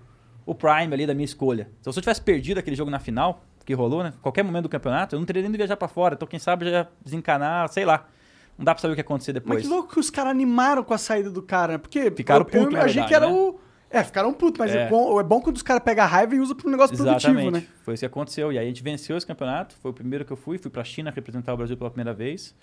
o 0.47 0.55
prime 0.55 0.93
ali 0.95 1.07
da 1.07 1.13
minha 1.13 1.25
escolha. 1.25 1.69
Então 1.81 1.93
se 1.93 1.99
eu 1.99 2.03
tivesse 2.03 2.23
perdido 2.23 2.59
aquele 2.59 2.75
jogo 2.75 2.91
na 2.91 2.99
final, 2.99 3.45
que 3.65 3.75
rolou, 3.75 4.03
né? 4.03 4.15
Qualquer 4.23 4.43
momento 4.43 4.63
do 4.65 4.69
campeonato, 4.71 5.15
eu 5.15 5.19
não 5.19 5.27
teria 5.27 5.43
nem 5.43 5.51
ido 5.51 5.59
viajar 5.59 5.77
pra 5.77 5.87
fora. 5.87 6.15
Então 6.15 6.27
quem 6.27 6.41
sabe 6.41 6.71
já 6.71 6.87
desencanar, 7.05 7.69
sei 7.69 7.85
lá. 7.85 8.09
Não 8.57 8.65
dá 8.65 8.75
pra 8.75 8.81
saber 8.81 8.93
o 8.93 8.95
que 8.95 9.01
acontecer 9.01 9.33
Mas 9.33 9.43
depois. 9.43 9.63
que 9.63 9.69
louco 9.69 9.93
que 9.95 10.01
os 10.01 10.11
caras 10.11 10.31
animaram 10.33 10.83
com 10.83 10.93
a 10.93 10.99
saída 10.99 11.31
do 11.31 11.43
cara, 11.43 11.75
né? 11.75 11.79
Porque 11.79 12.11
Ficaram 12.11 12.47
eu, 12.53 12.63
eu 12.63 12.71
na 12.71 12.83
achei 12.83 13.05
que 13.05 13.15
era 13.15 13.27
né? 13.27 13.33
o... 13.33 13.59
É, 13.91 14.05
ficaram 14.05 14.33
putos, 14.33 14.59
mas 14.59 14.73
é. 14.73 14.83
É. 14.85 14.89
bom, 14.89 15.19
é 15.19 15.23
bom 15.25 15.41
quando 15.41 15.57
os 15.57 15.63
caras 15.63 15.83
pegam 15.83 16.05
a 16.05 16.07
raiva 16.07 16.35
e 16.35 16.39
usam 16.39 16.57
pra 16.57 16.69
um 16.69 16.71
negócio 16.71 16.97
produtivo, 16.97 17.33
Exatamente. 17.41 17.67
né? 17.67 17.75
Foi 17.83 17.95
isso 17.95 18.03
que 18.03 18.07
aconteceu. 18.07 18.53
E 18.53 18.59
aí 18.59 18.65
a 18.65 18.69
gente 18.69 18.83
venceu 18.83 19.17
esse 19.17 19.27
campeonato. 19.27 19.75
Foi 19.83 19.91
o 19.91 19.95
primeiro 19.95 20.25
que 20.25 20.33
eu 20.33 20.37
fui. 20.37 20.59
Fui 20.59 20.71
pra 20.71 20.85
China 20.85 21.11
representar 21.11 21.53
o 21.55 21.57
Brasil 21.57 21.77
pela 21.77 21.91
primeira 21.91 22.15
vez. 22.15 22.55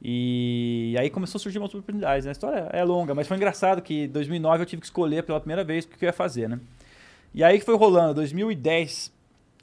E 0.00 0.94
aí 0.98 1.10
começou 1.10 1.38
a 1.38 1.40
surgir 1.42 1.58
umas 1.58 1.70
oportunidades. 1.74 2.24
né? 2.24 2.30
A 2.30 2.32
história 2.32 2.68
é 2.72 2.82
longa, 2.84 3.14
mas 3.14 3.26
foi 3.28 3.36
engraçado 3.36 3.80
que 3.82 4.04
em 4.04 4.08
2009 4.08 4.62
eu 4.62 4.66
tive 4.66 4.80
que 4.80 4.86
escolher 4.86 5.22
pela 5.24 5.38
primeira 5.40 5.62
vez 5.64 5.84
o 5.84 5.88
que 5.88 6.04
eu 6.04 6.08
ia 6.08 6.12
fazer, 6.12 6.48
né? 6.48 6.58
E 7.34 7.42
aí 7.42 7.58
que 7.58 7.64
foi 7.64 7.76
rolando. 7.76 8.14
2010, 8.14 9.12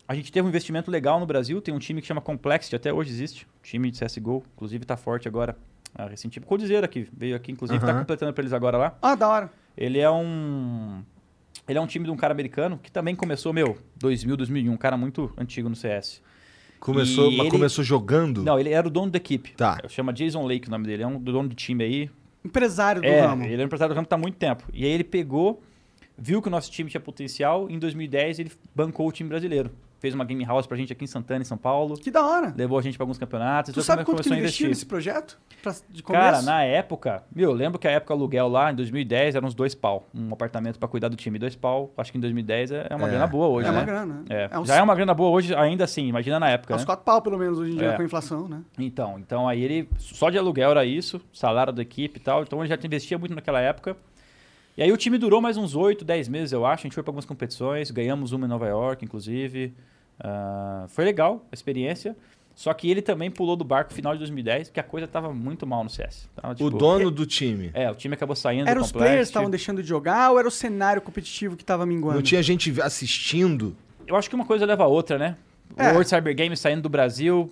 a 0.08 0.16
gente 0.16 0.32
teve 0.32 0.46
um 0.46 0.50
investimento 0.50 0.90
legal 0.90 1.20
no 1.20 1.26
Brasil. 1.26 1.62
Tem 1.62 1.74
um 1.74 1.80
time 1.80 2.02
que 2.02 2.08
chama 2.08 2.22
Complexity, 2.22 2.76
até 2.76 2.92
hoje 2.94 3.10
existe. 3.10 3.48
Time 3.62 3.92
de 3.92 4.00
CSGO, 4.04 4.44
inclusive 4.56 4.86
tá 4.86 4.96
forte 4.98 5.28
agora. 5.28 5.56
Ah, 5.96 6.08
recentemente. 6.08 6.48
Codizeiro 6.48 6.86
aqui, 6.86 7.08
veio 7.12 7.36
aqui, 7.36 7.52
inclusive, 7.52 7.80
tá 7.80 7.92
Aham. 7.92 8.00
completando 8.00 8.32
pra 8.34 8.42
eles 8.42 8.54
agora 8.54 8.78
lá. 8.78 8.98
Ah, 9.02 9.16
da 9.16 9.28
hora. 9.28 9.50
Ele 9.80 9.98
é 9.98 10.12
um. 10.12 11.02
Ele 11.68 11.78
é 11.78 11.82
um 11.82 11.88
time 11.88 12.04
de 12.04 12.12
um 12.12 12.18
cara 12.18 12.34
americano 12.34 12.78
que 12.84 12.92
também 12.92 13.16
começou, 13.16 13.54
meu, 13.54 13.78
2000, 13.98 14.36
2001, 14.36 14.72
um 14.74 14.78
cara 14.78 14.98
muito 14.98 15.32
antigo 15.38 15.70
no 15.70 15.76
CS. 15.76 16.22
Começou, 16.80 17.28
E 17.32 17.38
mas 17.38 17.46
ele- 17.46 17.52
começou 17.52 17.84
jogando? 17.84 18.44
Não, 18.44 18.60
ele 18.60 18.72
era 18.72 18.86
o 18.86 18.90
dono 18.90 19.10
da 19.12 19.18
equipe. 19.18 19.54
Tá. 19.54 19.78
Chama 19.88 20.12
Jason 20.12 20.46
Lake 20.46 20.68
o 20.68 20.72
nome 20.72 20.86
dele, 20.86 21.04
é 21.04 21.08
um 21.08 21.18
dono 21.20 21.48
de 21.48 21.56
time 21.56 21.84
aí. 21.84 22.10
Empresário 22.44 23.02
do 23.02 23.08
é, 23.08 23.22
ramo. 23.22 23.44
ele 23.46 23.56
é 23.62 23.64
um 23.64 23.68
empresário 23.68 23.94
do 23.94 23.96
ramo 23.96 24.08
tá 24.08 24.16
há 24.16 24.20
muito 24.20 24.36
tempo. 24.36 24.64
E 24.74 24.84
aí 24.86 24.92
ele 24.92 25.04
pegou, 25.04 25.62
viu 26.18 26.42
que 26.42 26.48
o 26.48 26.52
nosso 26.52 26.70
time 26.72 26.90
tinha 26.90 27.00
potencial, 27.02 27.70
em 27.70 27.78
2010 27.80 28.40
ele 28.40 28.52
bancou 28.76 29.08
o 29.08 29.12
time 29.12 29.30
brasileiro. 29.30 29.72
Fez 30.00 30.16
uma 30.16 30.24
game 30.24 30.46
house 30.46 30.66
pra 30.66 30.78
gente 30.78 30.94
aqui 30.94 31.04
em 31.04 31.08
Santana, 31.08 31.42
em 31.42 31.46
São 31.46 31.58
Paulo. 31.58 31.96
Que 31.98 32.10
da 32.10 32.26
hora. 32.26 32.54
Levou 32.58 32.80
a 32.80 32.82
gente 32.82 32.96
pra 32.98 33.04
alguns 33.04 33.18
campeonatos. 33.18 33.74
Tu 33.74 33.80
então 33.80 33.84
sabe 33.84 34.06
come- 34.06 34.18
quanto 34.18 34.24
que 34.24 34.30
ele 34.34 34.40
investiu 34.40 34.70
nesse 34.70 34.86
projeto? 34.86 35.38
Pra, 35.62 35.76
de 35.90 36.02
começo? 36.02 36.24
Cara, 36.24 36.42
na 36.42 36.64
época, 36.64 37.22
meu, 37.36 37.50
eu 37.50 37.56
lembro 37.56 37.78
que 37.78 37.86
a 37.86 37.92
época 37.92 38.14
aluguel 38.14 38.48
lá, 38.48 38.72
em 38.72 38.76
2010, 38.76 39.36
era 39.36 39.46
uns 39.46 39.54
dois 39.54 39.76
pau. 39.76 40.08
Um 40.16 40.32
apartamento 40.32 40.80
pra 40.80 40.88
cuidar 40.88 41.10
do 41.10 41.18
time, 41.18 41.38
dois 41.38 41.54
pau. 41.54 41.94
Acho 41.98 42.14
que 42.14 42.18
em 42.18 42.22
2010 42.22 42.72
é 42.72 42.88
é 42.90 42.96
uma 42.96 43.08
É, 43.08 43.10
grana 43.12 43.28
boa 43.28 43.48
hoje, 43.48 43.68
é 43.68 43.72
né? 43.72 43.78
uma 43.78 43.86
grana. 43.86 44.24
É. 44.30 44.58
uns, 44.58 44.68
Já 44.70 44.76
é 44.78 44.82
uma 44.82 44.96
grana 44.96 45.14
boa 45.14 45.32
hoje, 45.32 45.54
ainda 45.54 45.84
assim, 45.84 46.08
imagina 46.08 46.40
na 46.40 46.50
época, 46.50 46.74
é 46.74 46.76
uns 46.78 46.82
né? 46.84 46.86
quatro 46.86 47.04
pau, 47.04 47.22
pelo 47.22 47.38
menos, 47.38 47.60
hoje 47.60 47.74
em 47.74 47.76
dia, 47.76 47.88
É. 47.90 47.96
com 47.98 48.02
a 48.02 48.06
inflação, 48.06 48.48
né? 48.48 48.62
Então, 48.78 49.20
então 49.20 49.50
aí 49.50 49.62
ele, 49.62 49.90
só 49.98 50.30
de 50.30 50.38
aluguel 50.38 50.72
era 50.72 50.86
isso, 50.86 51.20
salário 51.34 51.74
da 51.74 51.82
equipe 51.82 52.20
e 52.20 52.24
tal, 52.24 52.44
então 52.44 52.60
ele 52.64 52.70
já 52.70 52.78
investia 52.82 53.18
muito 53.18 53.36
naquela 53.36 53.60
época. 53.60 53.98
E 54.78 54.82
aí 54.82 54.94
o 54.94 54.96
time 54.98 55.18
durou 55.18 55.42
mais 55.42 55.58
uns 55.58 55.76
8, 55.76 56.06
10 56.06 56.30
meses, 56.30 56.54
eu 56.54 56.66
acho, 56.66 56.84
a 56.84 56.84
gente 56.84 56.94
foi 56.94 57.04
pra 57.04 57.10
algumas 57.10 57.26
competições, 57.26 57.92
ganhamos 57.92 58.32
uma 58.32 58.46
em 58.46 58.50
Nova 58.50 58.66
York, 58.66 59.04
inclusive. 59.04 59.74
Ah, 60.20 60.86
foi 60.90 61.06
legal 61.06 61.46
a 61.52 61.56
experiência, 61.56 62.16
só 62.56 62.74
que 62.74 62.90
ele 62.92 63.02
também 63.02 63.32
pulou 63.32 63.56
do 63.56 63.64
barco 63.64 63.92
no 63.92 63.96
final 63.96 64.12
de 64.14 64.20
2010, 64.20 64.68
porque 64.68 64.80
a 64.80 64.84
coisa 64.84 65.08
tava 65.08 65.34
muito 65.34 65.66
mal 65.66 65.84
no 65.84 65.90
CS. 65.90 66.28
Tava, 66.36 66.54
O 66.54 66.56
tipo, 66.56 66.70
dono 66.72 67.10
do 67.10 67.26
time. 67.26 67.72
É, 67.74 67.90
o 67.90 67.96
time 67.96 68.16
acabou 68.16 68.36
saindo 68.36 68.68
Eram 68.70 68.82
os 68.82 68.92
players 68.92 69.20
que 69.28 69.30
estavam 69.30 69.50
deixando 69.50 69.82
de 69.82 69.88
jogar 69.88 70.32
ou 70.32 70.40
era 70.40 70.48
o 70.48 70.52
cenário 70.52 71.02
competitivo 71.02 71.56
que 71.56 71.64
tava 71.64 71.86
minguando? 71.86 72.16
Não 72.16 72.22
tinha 72.22 72.44
gente 72.44 72.82
assistindo. 72.82 73.76
Eu 74.06 74.16
acho 74.16 74.30
que 74.30 74.36
uma 74.36 74.46
coisa 74.46 74.66
leva 74.66 74.84
a 74.84 74.88
outra, 74.88 75.18
né? 75.18 75.38
O 75.78 75.82
É. 75.82 75.92
World 75.92 76.10
Cyber 76.10 76.36
Games 76.36 76.60
saindo 76.60 76.82
do 76.82 76.90
Brasil, 76.90 77.50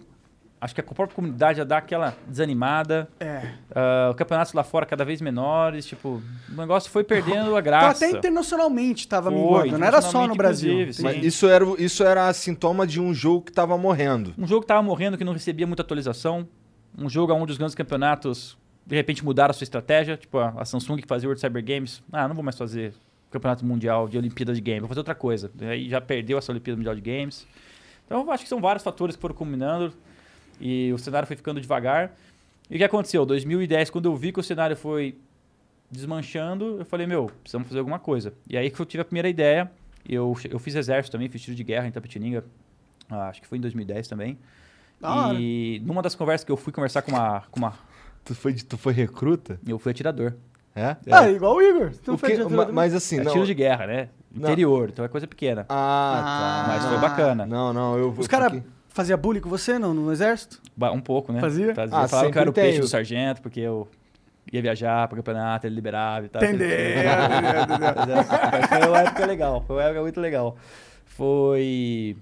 acho 0.60 0.74
que 0.74 0.82
a 0.82 0.84
própria 0.84 1.16
comunidade 1.16 1.58
já 1.60 1.64
dá 1.64 1.78
aquela 1.78 2.16
desanimada. 2.28 3.08
É. 3.20 3.54
Ah, 3.76 4.14
campeonatos 4.18 4.54
lá 4.54 4.64
fora 4.64 4.86
cada 4.86 5.04
vez 5.06 5.22
menores, 5.22 5.86
tipo, 5.86 6.22
o 6.50 6.54
negócio 6.56 6.90
foi 6.90 7.04
perdendo 7.04 7.56
a 7.56 7.60
Então 7.60 7.62
graça. 7.62 8.06
até 8.06 8.18
internacionalmente 8.18 9.08
tava 9.08 9.30
Foi, 9.30 9.40
minguando, 9.40 9.78
não 9.78 9.88
era 9.88 10.02
só 10.02 10.28
no 10.28 10.36
Brasil. 10.36 10.92
sim. 10.94 11.04
Mas 11.04 11.24
isso 11.24 11.48
era, 11.48 11.66
o- 11.66 11.76
isso 11.82 12.04
era 12.04 12.32
sintoma 12.34 12.88
de 12.88 13.00
um 13.00 13.14
jogo 13.14 13.46
que 13.46 13.52
tava 13.52 13.78
morrendo. 13.78 14.34
Um 14.38 14.48
jogo 14.48 14.62
que 14.62 14.68
tava 14.68 14.82
morrendo, 14.82 15.18
que 15.18 15.24
não 15.24 15.34
recebia 15.34 15.68
muita 15.68 15.82
atualização. 15.84 16.48
Um 16.98 17.10
jogo 17.10 17.32
onde 17.34 17.52
os 17.52 17.58
grandes 17.58 17.76
campeonatos, 17.76 18.58
de 18.86 18.96
repente, 18.96 19.24
mudaram 19.24 19.52
a 19.52 19.54
sua 19.54 19.64
estratégia. 19.66 20.18
Tipo, 20.18 20.40
a, 20.40 20.66
Samsung 20.66 20.98
que 20.98 21.08
fazia 21.08 21.28
o 21.28 21.30
World 21.30 21.42
Cyber 21.42 21.64
Games. 21.64 22.02
Ah, 22.12 22.28
não 22.28 22.34
vou 22.34 22.44
mais 22.44 22.58
fazer 22.58 22.94
campeonato 23.30 23.64
mundial 23.66 24.08
de 24.08 24.18
Olimpíada 24.18 24.54
de 24.54 24.62
Games, 24.62 24.80
vou 24.80 24.88
fazer 24.88 25.02
outra 25.02 25.14
coisa. 25.14 25.52
Aí 25.62 25.90
já 25.90 26.00
perdeu 26.02 26.38
essa 26.38 26.52
Olimpíada 26.52 26.78
Mundial 26.78 26.96
de 26.96 27.02
Games. 27.02 27.46
Então, 28.06 28.22
eu 28.22 28.32
acho 28.32 28.42
que 28.44 28.50
são 28.50 28.62
vários 28.62 28.84
fatores 28.84 29.16
que 29.18 29.22
foram 29.22 29.36
combinando 29.36 29.94
e 30.60 30.92
o 30.94 30.98
cenário 30.98 31.28
foi 31.28 31.36
ficando 31.38 31.60
devagar. 31.62 32.14
E 32.70 32.76
o 32.76 32.78
que 32.78 32.84
aconteceu? 32.84 33.26
2010, 33.26 33.90
quando 33.90 34.06
eu 34.06 34.16
vi 34.16 34.32
que 34.32 34.40
o 34.40 34.44
cenário 34.44 34.76
foi 34.76 35.18
desmanchando, 35.90 36.78
eu 36.80 36.86
falei, 36.86 37.08
meu, 37.08 37.32
precisamos 37.42 37.68
fazer 37.68 37.80
alguma 37.80 38.00
coisa. 38.00 38.34
E 38.50 38.58
aí 38.58 38.70
que 38.70 38.80
eu 38.80 38.86
tive 38.86 39.02
a 39.02 39.06
primeira 39.06 39.30
ideia. 39.30 39.72
Eu, 40.08 40.36
eu 40.50 40.60
fiz 40.60 40.76
exército 40.76 41.12
também, 41.14 41.28
fiz 41.30 41.42
tiro 41.42 41.56
de 41.56 41.64
guerra 41.64 41.88
em 41.88 41.92
Tapetininga. 41.92 42.44
Ah, 43.10 43.30
acho 43.30 43.42
que 43.42 43.48
foi 43.48 43.58
em 43.58 43.62
2010 43.62 44.08
também. 44.08 44.38
Hora. 45.02 45.38
E 45.40 45.82
numa 45.86 46.02
das 46.02 46.16
conversas 46.16 46.44
que 46.46 46.52
eu 46.52 46.58
fui 46.58 46.72
conversar 46.74 47.02
com 47.02 47.12
uma. 47.12 47.42
Com 47.52 47.60
uma 47.60 47.74
Tu 48.26 48.36
foi, 48.36 48.52
de- 48.52 48.66
tu 48.66 48.78
foi 48.78 48.92
recruta? 48.94 49.58
eu 49.66 49.80
fui 49.80 49.92
atirador. 49.92 50.34
É? 50.76 50.96
Ah, 51.10 51.30
igual 51.30 51.56
o 51.56 51.62
Igor. 51.62 51.92
Tu 52.04 52.14
O 52.14 52.18
fez 52.18 52.38
que- 52.38 52.54
ma- 52.54 52.68
mas 52.72 52.94
assim, 52.94 53.20
é 53.20 53.24
não. 53.24 53.32
tiro 53.32 53.46
de 53.46 53.54
guerra, 53.54 53.88
né? 53.88 54.10
Não. 54.32 54.44
Interior, 54.50 54.90
então 54.90 55.04
é 55.04 55.08
coisa 55.08 55.26
pequena. 55.26 55.66
Ah, 55.70 56.66
tá. 56.68 56.74
Mas 56.74 56.86
foi 56.86 56.98
bacana. 57.00 57.46
Não, 57.46 57.72
não, 57.74 57.98
eu 57.98 58.10
Os 58.18 58.28
caras 58.28 58.52
fiquei- 58.52 58.70
faziam 58.98 59.18
bullying 59.18 59.40
com 59.40 59.50
você 59.50 59.80
não, 59.80 59.94
no 59.94 60.12
exército? 60.12 60.62
Ba- 60.76 60.92
Um 60.92 61.00
pouco, 61.00 61.32
né? 61.32 61.40
Fazia? 61.40 61.72
Ah, 61.92 62.08
Falavam 62.08 62.32
que 62.32 62.38
eu 62.38 62.42
era 62.42 62.50
o 62.50 62.54
sempre 62.54 62.62
peixe 62.62 62.72
tem. 62.74 62.82
do 62.82 62.88
sargento, 62.88 63.42
porque 63.42 63.60
eu 63.62 63.88
ia 64.52 64.62
viajar 64.62 65.08
para 65.08 65.16
campeonato, 65.18 65.66
ele 65.68 65.76
liberava 65.76 66.26
e 66.26 66.30
tal. 66.30 66.44
Entendeu. 66.44 66.68
Mas 68.52 68.68
foi 68.70 68.90
uma 68.90 69.00
época 69.00 69.26
legal, 69.26 69.64
foi 69.66 69.76
uma 69.78 69.84
época 69.84 70.02
muito 70.02 70.20
legal. 70.20 70.58
Foi. 71.06 72.16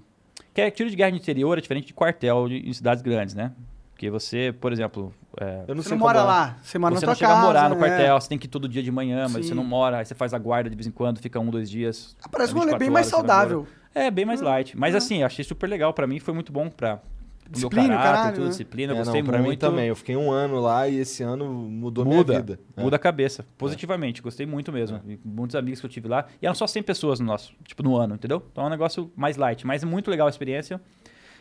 Que 0.54 0.62
é, 0.62 0.70
tiro 0.70 0.88
de 0.88 0.96
guerra 0.96 1.10
no 1.10 1.16
interior 1.18 1.58
é 1.58 1.60
diferente 1.60 1.86
de 1.88 1.94
quartel 1.94 2.48
de- 2.48 2.68
em 2.68 2.72
cidades 2.72 3.02
grandes, 3.02 3.34
né? 3.34 3.52
Porque 3.92 4.10
você, 4.10 4.54
por 4.58 4.72
exemplo. 4.72 5.12
é, 5.40 5.64
Eu 5.68 5.74
não 5.74 5.82
Você 5.82 5.90
sei 5.90 5.98
não 5.98 6.04
mora 6.04 6.18
como 6.20 6.30
é. 6.30 6.34
lá, 6.34 6.56
você 6.62 6.78
mora 6.78 6.94
você 6.94 7.06
na 7.06 7.12
não 7.12 7.14
tua 7.14 7.18
chega 7.18 7.30
casa. 7.32 7.42
a 7.42 7.46
morar 7.46 7.68
no 7.70 7.74
né? 7.76 7.80
quartel, 7.80 8.20
você 8.20 8.28
tem 8.28 8.38
que 8.38 8.46
ir 8.46 8.48
todo 8.50 8.68
dia 8.68 8.82
de 8.82 8.90
manhã, 8.90 9.22
mas 9.22 9.32
Sim. 9.32 9.42
você 9.50 9.54
não 9.54 9.64
mora, 9.64 9.98
aí 9.98 10.04
você 10.06 10.14
faz 10.14 10.34
a 10.34 10.38
guarda 10.38 10.68
de 10.68 10.76
vez 10.76 10.86
em 10.86 10.90
quando, 10.90 11.18
fica 11.18 11.38
um, 11.40 11.48
dois 11.50 11.70
dias. 11.70 12.14
Ah, 12.22 12.28
Parece 12.30 12.52
um 12.52 12.56
é 12.56 12.60
rolê 12.60 12.72
24 12.72 12.78
bem 12.78 12.90
mais 12.92 13.06
horas, 13.12 13.20
você 13.20 13.26
saudável. 13.32 13.66
É, 13.98 14.10
bem 14.10 14.24
mais 14.26 14.40
light. 14.42 14.76
Mas 14.76 14.94
Ah. 14.94 14.98
assim, 14.98 15.20
eu 15.20 15.26
achei 15.26 15.42
super 15.44 15.66
legal. 15.68 15.92
Pra 15.94 16.06
mim 16.06 16.18
foi 16.20 16.34
muito 16.34 16.52
bom 16.52 16.68
pra. 16.68 16.98
pro 16.98 17.06
meu 17.46 17.52
Disciplina, 17.52 17.88
caráter, 17.96 18.12
caralho, 18.12 18.34
tudo, 18.34 18.44
né? 18.44 18.50
disciplina, 18.50 18.92
eu 18.92 18.96
É, 18.96 18.98
gostei 18.98 19.22
não, 19.22 19.28
pra 19.30 19.38
muito. 19.38 19.50
mim 19.50 19.56
também. 19.56 19.86
Eu 19.86 19.94
fiquei 19.96 20.16
um 20.16 20.32
ano 20.32 20.60
lá 20.60 20.88
e 20.88 20.96
esse 20.98 21.22
ano 21.22 21.46
mudou 21.46 22.04
Muda, 22.04 22.32
minha 22.32 22.40
vida. 22.40 22.60
É. 22.76 22.82
muda 22.82 22.96
a 22.96 22.98
cabeça, 22.98 23.46
positivamente. 23.56 24.20
Gostei 24.20 24.44
muito 24.44 24.72
mesmo. 24.72 25.00
E 25.08 25.18
Muitos 25.24 25.54
amigos 25.54 25.78
que 25.80 25.86
eu 25.86 25.90
tive 25.90 26.08
lá. 26.08 26.26
E 26.42 26.46
eram 26.46 26.54
só 26.56 26.66
100 26.66 26.82
pessoas 26.82 27.20
no 27.20 27.26
nosso, 27.26 27.54
tipo, 27.64 27.82
no 27.84 27.96
ano, 27.96 28.16
entendeu? 28.16 28.42
Então 28.50 28.64
é 28.64 28.66
um 28.66 28.70
negócio 28.70 29.10
mais 29.16 29.36
light. 29.36 29.64
Mas 29.66 29.82
é 29.82 29.86
muito 29.86 30.10
legal 30.10 30.26
a 30.26 30.30
experiência. 30.30 30.80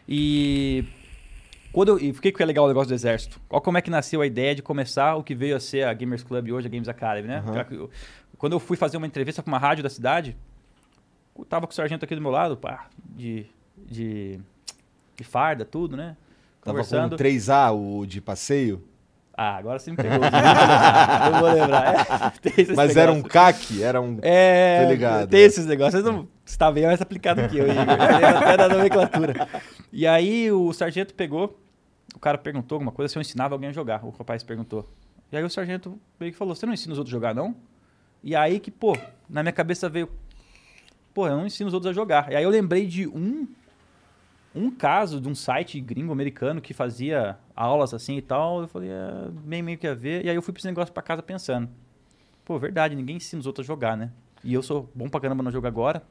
E. 0.07 0.85
Quando 1.73 1.89
eu, 1.89 1.99
e 1.99 2.13
por 2.13 2.21
que, 2.21 2.31
que 2.31 2.41
é 2.41 2.45
legal 2.45 2.63
o 2.65 2.67
negócio 2.69 2.87
do 2.87 2.93
exército? 2.93 3.41
Olha 3.49 3.59
como 3.61 3.77
é 3.77 3.81
que 3.81 3.89
nasceu 3.89 4.21
a 4.21 4.25
ideia 4.27 4.55
de 4.55 4.61
começar 4.61 5.15
o 5.15 5.23
que 5.23 5.35
veio 5.35 5.55
a 5.57 5.59
ser 5.59 5.83
a 5.85 5.93
Gamers 5.93 6.23
Club 6.23 6.51
hoje, 6.51 6.67
a 6.67 6.69
Games 6.69 6.87
Academy, 6.87 7.27
né? 7.27 7.43
Eu- 7.71 7.89
Quando 8.37 8.53
eu 8.53 8.59
fui 8.59 8.77
fazer 8.77 8.95
uma 8.97 9.07
entrevista 9.07 9.41
pra 9.43 9.51
uma 9.51 9.57
rádio 9.57 9.83
da 9.83 9.89
cidade, 9.89 10.37
tava 11.43 11.67
com 11.67 11.73
o 11.73 11.75
sargento 11.75 12.05
aqui 12.05 12.15
do 12.15 12.21
meu 12.21 12.31
lado, 12.31 12.55
pá, 12.55 12.87
de, 13.03 13.45
de, 13.77 14.39
de 15.17 15.23
farda, 15.23 15.65
tudo, 15.65 15.97
né? 15.97 16.15
Tava 16.63 16.79
com 16.79 16.83
Conversando. 16.83 17.13
o 17.13 17.17
3A, 17.17 17.73
o 17.73 18.05
de 18.05 18.21
passeio. 18.21 18.81
Ah, 19.37 19.57
agora 19.57 19.77
você 19.77 19.91
me 19.91 19.97
pegou. 19.97 20.11
eu 20.23 21.39
vou 21.39 21.51
lembrar. 21.51 21.93
É, 21.93 22.71
Mas 22.73 22.95
era 22.95 23.11
um 23.11 23.15
negócios. 23.15 23.33
CAC, 23.33 23.83
era 23.83 23.99
um. 23.99 24.17
É, 24.21 24.85
Tô 24.85 24.91
ligado, 24.91 25.29
tem 25.29 25.41
é. 25.41 25.43
esses 25.43 25.65
negócios. 25.65 26.01
Você 26.01 26.09
não 26.09 26.25
está 26.45 26.71
bem 26.71 26.85
mais 26.85 27.01
aplicado 27.01 27.47
que 27.49 27.57
eu, 27.57 27.67
Igor. 27.69 27.83
Você 27.83 28.25
até 28.25 28.57
da 28.57 28.69
nomenclatura. 28.69 29.47
E 29.91 30.07
aí 30.07 30.49
o 30.51 30.71
sargento 30.71 31.13
pegou, 31.13 31.59
o 32.15 32.19
cara 32.19 32.37
perguntou 32.37 32.77
alguma 32.77 32.93
coisa, 32.93 33.11
se 33.11 33.17
eu 33.17 33.21
ensinava 33.21 33.53
alguém 33.53 33.69
a 33.69 33.73
jogar. 33.73 34.05
O 34.05 34.09
rapaz 34.09 34.41
perguntou. 34.41 34.89
E 35.31 35.35
aí 35.35 35.43
o 35.43 35.49
sargento 35.49 35.99
meio 36.17 36.31
que 36.31 36.37
falou, 36.37 36.55
você 36.55 36.65
não 36.65 36.73
ensina 36.73 36.93
os 36.93 36.97
outros 36.97 37.13
a 37.13 37.17
jogar, 37.17 37.35
não? 37.35 37.53
E 38.23 38.35
aí 38.35 38.59
que, 38.59 38.71
pô, 38.71 38.97
na 39.29 39.43
minha 39.43 39.51
cabeça 39.51 39.89
veio, 39.89 40.09
pô, 41.15 41.28
eu 41.28 41.36
não 41.38 41.47
ensino 41.47 41.67
os 41.69 41.73
outros 41.73 41.89
a 41.89 41.93
jogar. 41.93 42.32
E 42.32 42.36
aí 42.36 42.43
eu 42.43 42.49
lembrei 42.51 42.86
de 42.86 43.08
um 43.08 43.47
um 44.54 44.69
caso 44.71 45.19
de 45.19 45.28
um 45.28 45.36
site 45.36 45.82
gringo 45.82 46.13
americano 46.13 46.62
que 46.62 46.73
fazia 46.73 47.38
aulas 47.56 47.93
assim 47.93 48.15
e 48.17 48.21
tal. 48.21 48.62
Eu 48.62 48.67
falei, 48.69 48.89
é, 48.89 49.28
bem 49.43 49.62
meio 49.62 49.78
que 49.78 49.86
a 49.88 49.93
ver. 49.93 50.23
E 50.25 50.30
aí 50.30 50.36
eu 50.36 50.41
fui 50.41 50.54
pra 50.54 50.60
esse 50.60 50.67
negócio 50.67 50.93
pra 50.93 51.04
casa 51.04 51.21
pensando. 51.23 51.67
Pô, 52.45 52.58
verdade, 52.60 52.95
ninguém 52.95 53.17
ensina 53.17 53.39
os 53.39 53.47
outros 53.47 53.65
a 53.65 53.67
jogar, 53.67 53.97
né? 53.97 54.12
E 54.43 54.54
eu 54.54 54.62
sou 54.62 54.89
bom 54.95 55.10
pra 55.10 55.19
caramba 55.19 55.43
no 55.43 55.51
jogo 55.51 55.67
agora. 55.67 56.01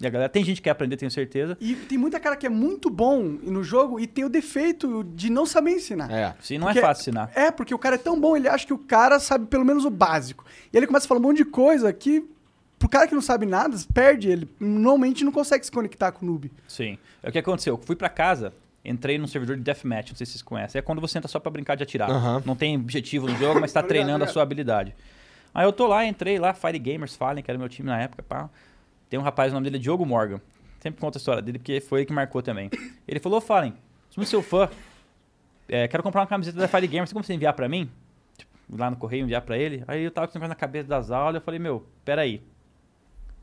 E 0.00 0.06
a 0.06 0.10
galera, 0.10 0.28
tem 0.28 0.44
gente 0.44 0.56
que 0.58 0.62
quer 0.64 0.70
aprender, 0.70 0.96
tenho 0.96 1.10
certeza. 1.10 1.56
E 1.60 1.74
tem 1.74 1.96
muita 1.98 2.20
cara 2.20 2.36
que 2.36 2.46
é 2.46 2.50
muito 2.50 2.88
bom 2.90 3.22
no 3.22 3.64
jogo 3.64 3.98
e 3.98 4.06
tem 4.06 4.22
o 4.24 4.28
defeito 4.28 5.02
de 5.02 5.28
não 5.30 5.44
saber 5.46 5.70
ensinar. 5.72 6.10
É. 6.12 6.34
Sim, 6.40 6.58
não 6.58 6.66
Porque- 6.66 6.78
é 6.78 6.82
fácil 6.82 7.00
ensinar. 7.02 7.30
É, 7.34 7.50
porque 7.50 7.74
o 7.74 7.78
cara 7.78 7.94
é 7.96 7.98
tão 7.98 8.20
bom, 8.20 8.36
ele 8.36 8.48
acha 8.48 8.66
que 8.66 8.72
o 8.74 8.78
cara 8.78 9.18
sabe 9.18 9.46
pelo 9.46 9.64
menos 9.64 9.84
o 9.84 9.90
básico. 9.90 10.44
E 10.72 10.76
ele 10.76 10.86
começa 10.86 11.06
a 11.06 11.08
falar 11.08 11.20
um 11.20 11.22
monte 11.24 11.38
de 11.38 11.44
coisa 11.46 11.90
que, 11.92 12.22
pro 12.78 12.88
cara 12.88 13.06
que 13.06 13.14
não 13.14 13.22
sabe 13.22 13.46
nada, 13.46 13.76
perde 13.92 14.28
ele. 14.28 14.48
Normalmente 14.60 15.24
não 15.24 15.32
consegue 15.32 15.64
se 15.64 15.72
conectar 15.72 16.12
com 16.12 16.24
o 16.24 16.28
noob. 16.28 16.50
Sim. 16.66 16.98
É 17.22 17.28
o 17.28 17.32
que 17.32 17.38
aconteceu. 17.38 17.74
Eu 17.74 17.78
fui 17.78 17.96
pra 17.96 18.08
casa, 18.08 18.52
entrei 18.84 19.18
num 19.18 19.26
servidor 19.26 19.56
de 19.56 19.62
deathmatch, 19.62 20.10
não 20.10 20.16
sei 20.16 20.26
se 20.26 20.32
vocês 20.32 20.42
conhecem. 20.42 20.78
É 20.78 20.82
quando 20.82 21.00
você 21.00 21.18
entra 21.18 21.28
só 21.28 21.40
pra 21.40 21.50
brincar 21.50 21.74
de 21.74 21.82
atirar. 21.82 22.10
Aham. 22.10 22.42
Não 22.46 22.54
tem 22.54 22.76
objetivo 22.76 23.26
no 23.26 23.36
jogo, 23.36 23.60
mas 23.60 23.72
tá 23.72 23.82
treinando 23.82 24.24
a 24.24 24.26
sua 24.28 24.42
habilidade. 24.42 24.94
Aí 25.54 25.64
eu 25.64 25.72
tô 25.72 25.86
lá, 25.86 26.04
entrei 26.06 26.38
lá, 26.38 26.52
Fire 26.54 26.78
Gamers 26.78 27.16
Fallen, 27.16 27.42
que 27.42 27.50
era 27.50 27.58
meu 27.58 27.68
time 27.68 27.88
na 27.88 28.00
época, 28.00 28.22
pá. 28.22 28.48
Tem 29.08 29.18
um 29.18 29.22
rapaz, 29.22 29.50
o 29.50 29.54
nome 29.54 29.64
dele 29.64 29.76
é 29.76 29.80
Diogo 29.80 30.04
Morgan. 30.04 30.40
Sempre 30.80 31.00
conta 31.00 31.18
a 31.18 31.20
história 31.20 31.42
dele, 31.42 31.58
porque 31.58 31.80
foi 31.80 32.00
ele 32.00 32.06
que 32.06 32.12
marcou 32.12 32.40
também. 32.42 32.70
Ele 33.08 33.18
falou, 33.18 33.40
Fallen, 33.40 33.74
sou 34.10 34.22
seu 34.24 34.42
fã. 34.42 34.68
É, 35.68 35.88
quero 35.88 36.02
comprar 36.02 36.20
uma 36.20 36.26
camiseta 36.26 36.56
da 36.58 36.68
Fire 36.68 36.86
Gamers, 36.86 37.10
tem 37.10 37.14
como 37.14 37.24
você 37.24 37.34
enviar 37.34 37.52
pra 37.52 37.68
mim? 37.68 37.90
Tipo, 38.36 38.52
lá 38.76 38.90
no 38.90 38.96
correio, 38.96 39.24
enviar 39.24 39.42
pra 39.42 39.58
ele. 39.58 39.82
Aí 39.88 40.04
eu 40.04 40.10
tava 40.10 40.26
com 40.26 40.30
esse 40.30 40.38
negócio 40.38 40.50
na 40.50 40.54
cabeça 40.54 40.86
das 40.86 41.10
aulas, 41.10 41.36
eu 41.36 41.40
falei, 41.40 41.58
meu, 41.58 41.84
peraí. 42.04 42.40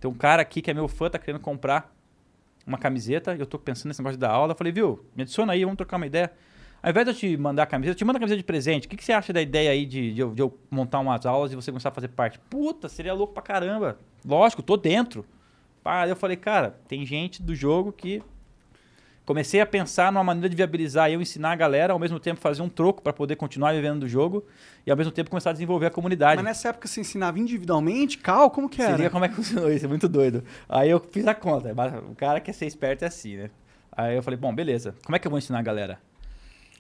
Tem 0.06 0.12
um 0.12 0.14
cara 0.14 0.44
aqui 0.44 0.62
que 0.62 0.70
é 0.70 0.74
meu 0.74 0.88
fã, 0.88 1.10
tá 1.10 1.18
querendo 1.18 1.42
comprar 1.42 1.92
uma 2.64 2.78
camiseta, 2.78 3.36
eu 3.36 3.46
tô 3.48 3.58
pensando 3.58 3.88
nesse 3.88 4.02
negócio 4.02 4.20
da 4.20 4.30
aula. 4.30 4.52
Eu 4.52 4.56
falei, 4.56 4.72
viu, 4.72 5.04
me 5.16 5.24
adiciona 5.24 5.54
aí, 5.54 5.64
vamos 5.64 5.78
trocar 5.78 5.98
uma 5.98 6.06
ideia. 6.06 6.32
Ao 6.84 6.92
invés 6.92 7.08
de 7.08 7.12
eu 7.12 7.16
te 7.16 7.38
mandar 7.38 7.64
a 7.64 7.66
camiseta, 7.66 7.96
eu 7.96 7.98
te 7.98 8.06
mando 8.06 8.18
a 8.18 8.20
camiseta 8.20 8.38
de 8.38 8.44
presente. 8.44 8.86
O 8.86 8.90
que, 8.92 8.98
que 8.98 9.04
você 9.04 9.14
acha 9.14 9.34
da 9.34 9.42
ideia 9.42 9.72
aí 9.72 9.84
de, 9.84 10.14
de 10.14 10.22
eu, 10.22 10.32
de 10.32 10.44
eu 10.44 10.56
montar 10.70 11.00
umas 11.00 11.26
aulas 11.26 11.52
e 11.52 11.56
você 11.56 11.72
começar 11.72 11.90
a 11.90 11.92
fazer 11.92 12.10
parte? 12.10 12.38
Puta, 12.38 12.88
seria 12.88 13.16
louco 13.16 13.34
pra 13.34 13.42
caramba. 13.42 13.98
Lógico, 14.24 14.62
tô 14.62 14.78
dentro. 14.78 15.26
Aí 15.84 16.08
eu 16.08 16.16
falei, 16.16 16.38
cara, 16.38 16.80
tem 16.88 17.04
gente 17.04 17.42
do 17.42 17.56
jogo 17.56 17.92
que. 17.92 18.22
Comecei 19.26 19.60
a 19.60 19.66
pensar 19.66 20.12
numa 20.12 20.24
maneira 20.24 20.48
de 20.48 20.56
viabilizar 20.56 21.10
eu 21.10 21.20
ensinar 21.20 21.54
a 21.54 21.56
galera, 21.56 21.94
ao 21.94 21.98
mesmo 21.98 22.20
tempo 22.20 22.40
fazer 22.40 22.62
um 22.62 22.70
troco 22.70 23.02
pra 23.02 23.12
poder 23.12 23.36
continuar 23.36 23.74
vivendo 23.74 24.02
do 24.02 24.08
jogo 24.08 24.46
e 24.86 24.92
ao 24.92 24.96
mesmo 24.96 25.12
tempo 25.12 25.32
começar 25.32 25.50
a 25.50 25.54
desenvolver 25.54 25.88
a 25.88 25.90
comunidade. 25.90 26.36
Mas 26.36 26.46
nessa 26.46 26.70
época 26.70 26.88
você 26.88 27.02
ensinava 27.02 27.40
individualmente, 27.40 28.20
cal, 28.20 28.52
como 28.52 28.70
que 28.70 28.82
era? 28.82 28.96
liga 28.96 29.10
como 29.10 29.26
é 29.26 29.30
que 29.30 29.34
funcionou 29.36 29.72
isso, 29.72 29.86
é 29.86 29.88
muito 29.88 30.08
doido. 30.08 30.44
Aí 30.70 30.92
eu 30.92 31.00
fiz 31.00 31.26
a 31.26 31.34
conta. 31.34 31.74
O 32.12 32.16
cara 32.16 32.40
quer 32.40 32.54
ser 32.54 32.68
esperto 32.68 33.04
é 33.04 33.08
assim, 33.08 33.38
né? 33.38 33.50
Aí 33.92 34.16
eu 34.16 34.22
falei, 34.22 34.38
bom, 34.38 34.54
beleza. 34.54 34.94
Como 35.04 35.16
é 35.16 35.20
que 35.20 35.26
eu 35.26 35.32
vou 35.32 35.40
ensinar 35.40 35.60
a 35.60 35.64
galera? 35.64 36.00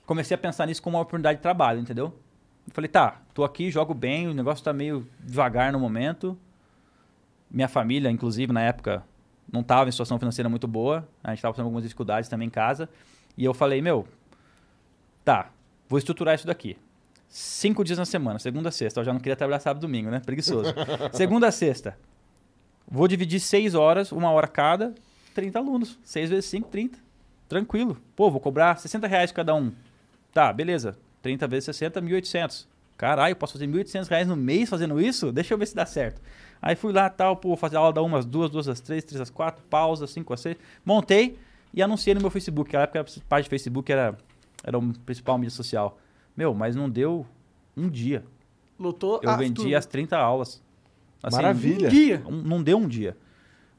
Comecei 0.05 0.35
a 0.35 0.37
pensar 0.37 0.67
nisso 0.67 0.83
como 0.83 0.97
uma 0.97 1.01
oportunidade 1.01 1.39
de 1.39 1.41
trabalho, 1.41 1.79
entendeu? 1.79 2.13
Eu 2.67 2.73
falei, 2.73 2.87
tá, 2.87 3.21
tô 3.33 3.43
aqui, 3.43 3.71
jogo 3.71 3.95
bem, 3.95 4.27
o 4.27 4.33
negócio 4.35 4.63
tá 4.63 4.71
meio 4.71 5.07
devagar 5.19 5.71
no 5.71 5.79
momento. 5.79 6.37
Minha 7.49 7.67
família, 7.67 8.11
inclusive, 8.11 8.53
na 8.53 8.61
época, 8.61 9.03
não 9.55 9.63
tava 9.63 9.89
em 9.89 9.91
situação 9.91 10.19
financeira 10.19 10.47
muito 10.47 10.67
boa. 10.67 11.07
A 11.23 11.31
gente 11.31 11.41
tava 11.41 11.53
passando 11.53 11.65
algumas 11.65 11.83
dificuldades 11.83 12.29
também 12.29 12.47
em 12.47 12.51
casa. 12.51 12.87
E 13.37 13.43
eu 13.43 13.53
falei, 13.53 13.81
meu, 13.81 14.07
tá, 15.23 15.49
vou 15.89 15.97
estruturar 15.97 16.35
isso 16.35 16.45
daqui. 16.45 16.77
Cinco 17.27 17.83
dias 17.83 17.97
na 17.97 18.05
semana, 18.05 18.37
segunda 18.37 18.69
a 18.69 18.71
sexta. 18.71 18.99
Eu 18.99 19.03
já 19.05 19.11
não 19.11 19.19
queria 19.19 19.35
trabalhar 19.35 19.59
sábado 19.59 19.81
e 19.83 19.87
domingo, 19.87 20.09
né? 20.09 20.19
Preguiçoso. 20.19 20.73
segunda 21.11 21.47
a 21.47 21.51
sexta. 21.51 21.97
Vou 22.87 23.07
dividir 23.07 23.39
seis 23.39 23.73
horas, 23.73 24.11
uma 24.11 24.29
hora 24.31 24.47
cada, 24.47 24.93
30 25.33 25.57
alunos. 25.57 25.99
Seis 26.03 26.29
vezes 26.29 26.45
cinco, 26.45 26.69
30. 26.69 26.99
Tranquilo. 27.49 27.97
Pô, 28.15 28.29
vou 28.29 28.39
cobrar 28.39 28.77
60 28.77 29.07
reais 29.07 29.31
cada 29.31 29.55
um. 29.55 29.71
Tá, 30.33 30.53
beleza. 30.53 30.97
30 31.21 31.47
vezes 31.47 31.65
60, 31.65 32.01
1.800. 32.01 32.67
Caralho, 32.97 33.31
eu 33.33 33.35
posso 33.35 33.53
fazer 33.53 33.67
1.800 33.67 34.07
reais 34.07 34.27
no 34.27 34.35
mês 34.35 34.69
fazendo 34.69 34.99
isso? 35.01 35.31
Deixa 35.31 35.53
eu 35.53 35.57
ver 35.57 35.65
se 35.65 35.75
dá 35.75 35.85
certo. 35.85 36.21
Aí 36.61 36.75
fui 36.75 36.93
lá, 36.93 37.09
tal, 37.09 37.35
pô, 37.35 37.55
fazer 37.57 37.75
aula 37.75 37.91
da 37.91 38.01
uma 38.01 38.19
às 38.19 38.25
duas, 38.25 38.49
duas 38.49 38.67
às 38.67 38.79
três, 38.79 39.03
três 39.03 39.19
às 39.21 39.29
quatro, 39.29 39.63
pausa, 39.69 40.07
cinco 40.07 40.33
às 40.33 40.39
seis. 40.39 40.55
Montei 40.85 41.37
e 41.73 41.81
anunciei 41.81 42.13
no 42.15 42.21
meu 42.21 42.29
Facebook. 42.29 42.67
Naquela 42.73 42.83
época 42.83 42.99
a 43.01 43.21
página 43.27 43.43
de 43.43 43.49
Facebook 43.49 43.91
era, 43.91 44.17
era 44.63 44.77
o 44.77 44.93
principal 44.99 45.37
mídia 45.37 45.51
social. 45.55 45.99
Meu, 46.35 46.53
mas 46.53 46.75
não 46.75 46.89
deu 46.89 47.25
um 47.75 47.89
dia. 47.89 48.23
Lotou 48.79 49.19
Eu 49.21 49.29
vendi 49.37 49.75
as 49.75 49.85
30 49.85 50.17
aulas. 50.17 50.61
Assim, 51.21 51.35
Maravilha. 51.35 51.87
Um 51.87 51.91
dia. 51.91 52.23
um- 52.27 52.41
não 52.41 52.63
deu 52.63 52.77
um 52.77 52.87
dia. 52.87 53.17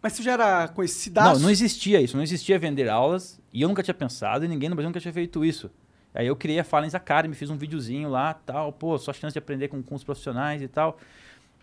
Mas 0.02 0.12
você 0.12 0.22
já 0.22 0.33
era 0.33 0.68
conhecido? 0.68 1.20
Não, 1.20 1.38
não 1.40 1.50
existia 1.50 2.00
isso. 2.00 2.16
Não 2.16 2.22
existia 2.22 2.59
vender 2.59 2.88
aulas. 2.88 3.40
E 3.52 3.62
eu 3.62 3.68
nunca 3.68 3.83
tinha 3.83 3.94
pensado 3.94 4.44
e 4.44 4.48
ninguém 4.48 4.68
no 4.68 4.76
Brasil 4.76 4.88
nunca 4.90 5.00
tinha 5.00 5.12
feito 5.12 5.44
isso. 5.44 5.70
Aí 6.16 6.26
eu 6.26 6.35
criei 6.35 6.59
a 6.59 6.64
Falens 6.64 6.94
Academy, 6.94 7.35
fiz 7.35 7.50
um 7.50 7.57
videozinho 7.57 8.09
lá, 8.09 8.35
tal, 8.35 8.72
pô, 8.72 8.96
só 8.98 9.12
chance 9.12 9.35
de 9.35 9.38
aprender 9.38 9.68
com, 9.68 9.83
com 9.83 9.94
os 9.94 10.02
profissionais 10.02 10.62
e 10.62 10.66
tal. 10.68 10.98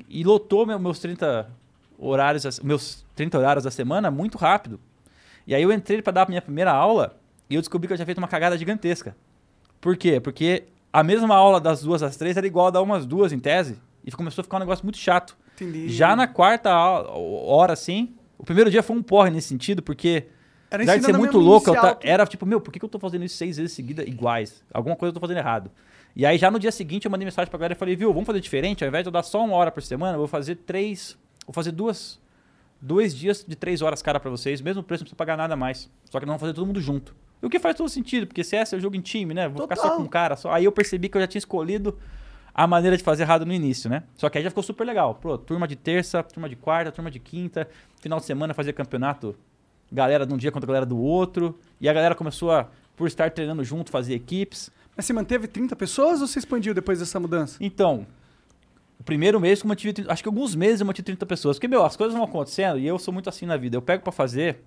E 0.08 0.24
lotou 0.24 0.66
meu- 0.66 0.78
meus 0.80 1.00
30 1.00 1.50
horários, 1.98 2.60
meus 2.60 3.04
30 3.16 3.38
horários 3.38 3.64
da 3.64 3.72
semana 3.72 4.12
muito 4.12 4.38
rápido. 4.38 4.80
E 5.48 5.54
aí 5.56 5.62
eu 5.64 5.72
entrei 5.72 6.02
para 6.02 6.14
dar 6.14 6.22
a 6.24 6.30
minha 6.30 6.42
primeira 6.42 6.72
aula 6.72 7.18
e 7.50 7.56
eu 7.56 7.62
descobri 7.62 7.88
que 7.88 7.94
eu 7.94 7.98
tinha 7.98 8.06
feito 8.06 8.20
uma 8.20 8.28
cagada 8.28 8.58
gigantesca. 8.58 9.16
Por 9.82 9.98
quê? 9.98 10.20
Porque 10.20 10.64
a 10.92 11.04
mesma 11.04 11.36
aula 11.36 11.60
das 11.60 11.82
duas 11.82 12.04
às 12.04 12.16
três 12.16 12.38
era 12.38 12.46
igual 12.48 12.68
a 12.68 12.72
dar 12.72 12.82
umas 12.82 13.06
duas 13.06 13.34
em 13.34 13.40
tese. 13.40 13.78
E 14.06 14.12
começou 14.12 14.42
a 14.42 14.44
ficar 14.44 14.58
um 14.58 14.60
negócio 14.62 14.86
muito 14.86 14.98
chato. 14.98 15.36
Entendi. 15.56 15.90
Já 15.90 16.16
na 16.16 16.28
quarta 16.28 16.70
aula- 16.72 17.10
hora, 17.12 17.74
assim, 17.74 18.14
o 18.38 18.44
primeiro 18.44 18.70
dia 18.70 18.84
foi 18.84 18.96
um 18.96 19.02
porre 19.04 19.30
nesse 19.32 19.48
sentido, 19.48 19.82
porque 19.82 20.28
Era 20.74 20.84
apesar 20.84 20.98
de 20.98 21.06
ser 21.06 21.18
muito 21.18 21.38
louco, 21.38 21.72
ta- 21.72 22.00
era 22.02 22.26
tipo, 22.26 22.46
meu, 22.46 22.60
por 22.60 22.72
que 22.72 22.80
que 22.80 22.86
eu 22.86 22.90
tô 22.90 22.98
fazendo 23.00 23.24
isso 23.24 23.36
seis 23.38 23.58
vezes 23.58 23.74
seguida 23.74 24.04
iguais? 24.04 24.64
Alguma 24.74 24.96
coisa 24.96 25.12
eu 25.12 25.14
tô 25.14 25.20
fazendo 25.20 25.38
errado. 25.38 25.70
E 26.16 26.26
aí 26.26 26.38
já 26.38 26.50
no 26.50 26.58
dia 26.60 26.72
seguinte 26.72 27.06
eu 27.06 27.12
mandei 27.12 27.26
mensagem 27.26 27.50
pra 27.50 27.58
galera 27.60 27.74
e 27.74 27.78
falei, 27.78 27.96
viu, 27.96 28.12
vamos 28.12 28.26
fazer 28.26 28.40
diferente? 28.40 28.84
Ao 28.84 28.88
invés 28.88 29.04
de 29.04 29.08
eu 29.08 29.12
dar 29.12 29.24
só 29.24 29.44
uma 29.46 29.56
hora 29.56 29.72
por 29.72 29.82
semana, 29.84 30.14
eu 30.14 30.20
vou 30.20 30.28
fazer 30.28 30.56
três. 30.56 31.18
Vou 31.46 31.54
fazer 31.54 31.72
duas. 31.72 32.20
Dois 32.82 33.16
dias 33.16 33.46
de 33.48 33.56
três 33.56 33.82
horas 33.82 34.02
cara 34.02 34.20
pra 34.20 34.30
vocês, 34.30 34.60
mesmo 34.62 34.84
preço, 34.84 35.04
não 35.04 35.06
precisa 35.06 35.16
pagar 35.16 35.38
nada 35.38 35.56
mais. 35.56 35.90
Só 36.10 36.20
que 36.20 36.26
não 36.26 36.32
vamos 36.32 36.42
fazer 36.42 36.54
todo 36.54 36.66
mundo 36.66 36.82
junto. 36.82 37.16
O 37.42 37.50
que 37.50 37.60
faz 37.60 37.76
todo 37.76 37.88
sentido, 37.90 38.26
porque 38.28 38.44
CS 38.44 38.74
é 38.74 38.80
jogo 38.80 38.96
em 38.96 39.02
time, 39.02 39.34
né? 39.34 39.48
Vou 39.48 39.62
ficar 39.64 39.76
só 39.76 39.84
Total. 39.84 39.98
com 39.98 40.04
um 40.04 40.08
cara 40.08 40.36
só. 40.36 40.52
Aí 40.52 40.66
eu 40.66 40.72
percebi 40.72 41.08
que 41.10 41.16
eu 41.18 41.22
já 41.22 41.28
tinha 41.28 41.40
escolhido 41.40 41.98
a 42.54 42.68
maneira 42.68 42.96
de 42.96 43.04
fazer 43.04 43.24
errado 43.24 43.46
no 43.46 43.54
início, 43.54 43.90
né? 43.90 44.04
Só 44.16 44.30
que 44.30 44.38
aí 44.38 44.44
já 44.44 44.50
ficou 44.50 44.64
super 44.64 44.86
legal. 44.86 45.16
Pô, 45.16 45.38
turma 45.38 45.68
de 45.68 45.76
terça, 45.76 46.22
turma 46.24 46.48
de 46.50 46.56
quarta, 46.56 46.92
turma 46.92 47.10
de 47.10 47.20
quinta, 47.20 47.68
final 48.02 48.20
de 48.20 48.26
semana 48.26 48.54
fazer 48.54 48.74
campeonato, 48.74 49.36
galera 49.94 50.26
de 50.26 50.34
um 50.34 50.38
dia 50.38 50.52
contra 50.52 50.66
a 50.66 50.72
galera 50.72 50.86
do 50.86 50.98
outro. 50.98 51.58
E 51.80 51.88
a 51.88 51.94
galera 51.94 52.16
começou 52.16 52.52
a, 52.52 52.68
por 52.96 53.08
estar 53.08 53.30
treinando 53.32 53.64
junto, 53.64 53.92
fazer 53.92 54.14
equipes. 54.14 54.72
Mas 54.96 55.06
você 55.06 55.14
manteve 55.14 55.48
30 55.48 55.76
pessoas 55.76 56.22
ou 56.22 56.28
você 56.28 56.40
expandiu 56.40 56.74
depois 56.74 57.00
dessa 57.00 57.20
mudança? 57.20 57.58
Então, 57.62 58.06
o 59.00 59.04
primeiro 59.04 59.40
mês 59.40 59.62
que 59.62 59.66
eu 59.66 59.70
mantive, 59.70 59.94
30 59.94 60.12
acho 60.12 60.24
que 60.24 60.30
alguns 60.30 60.56
meses 60.56 60.82
eu 60.82 60.88
mantive 60.88 61.06
30 61.06 61.26
pessoas. 61.26 61.58
Porque, 61.58 61.68
meu, 61.68 61.84
as 61.84 61.96
coisas 61.96 62.16
vão 62.16 62.24
acontecendo 62.24 62.80
e 62.80 62.88
eu 62.88 62.98
sou 62.98 63.14
muito 63.14 63.30
assim 63.30 63.46
na 63.46 63.58
vida. 63.58 63.78
Eu 63.78 63.82
pego 63.82 64.04
pra 64.04 64.12
fazer 64.12 64.64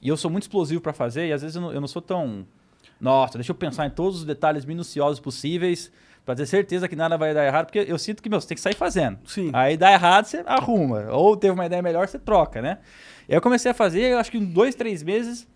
e 0.00 0.08
eu 0.08 0.16
sou 0.16 0.30
muito 0.30 0.44
explosivo 0.44 0.80
pra 0.80 0.92
fazer 0.92 1.26
e 1.26 1.32
às 1.32 1.42
vezes 1.42 1.56
eu 1.56 1.62
não, 1.62 1.72
eu 1.72 1.80
não 1.80 1.88
sou 1.88 2.02
tão... 2.02 2.46
Nossa, 3.00 3.38
deixa 3.38 3.52
eu 3.52 3.54
pensar 3.54 3.86
em 3.86 3.90
todos 3.90 4.18
os 4.18 4.24
detalhes 4.24 4.64
minuciosos 4.64 5.20
possíveis 5.20 5.92
pra 6.24 6.34
ter 6.34 6.46
certeza 6.46 6.88
que 6.88 6.96
nada 6.96 7.16
vai 7.16 7.32
dar 7.32 7.46
errado. 7.46 7.66
Porque 7.66 7.78
eu 7.78 7.98
sinto 7.98 8.22
que, 8.22 8.28
meu, 8.28 8.40
você 8.40 8.48
tem 8.48 8.56
que 8.56 8.60
sair 8.60 8.74
fazendo. 8.74 9.18
Sim. 9.24 9.50
Aí 9.52 9.76
dá 9.76 9.92
errado, 9.92 10.24
você 10.24 10.42
arruma. 10.46 11.06
Ou 11.12 11.36
teve 11.36 11.54
uma 11.54 11.64
ideia 11.64 11.80
melhor, 11.80 12.06
você 12.06 12.18
troca, 12.18 12.60
né? 12.60 12.78
E 13.28 13.32
aí 13.32 13.36
eu 13.36 13.42
comecei 13.42 13.70
a 13.70 13.74
fazer, 13.74 14.12
eu 14.12 14.18
acho 14.18 14.30
que 14.30 14.38
em 14.38 14.44
dois, 14.44 14.74
três 14.74 15.02
meses 15.02 15.46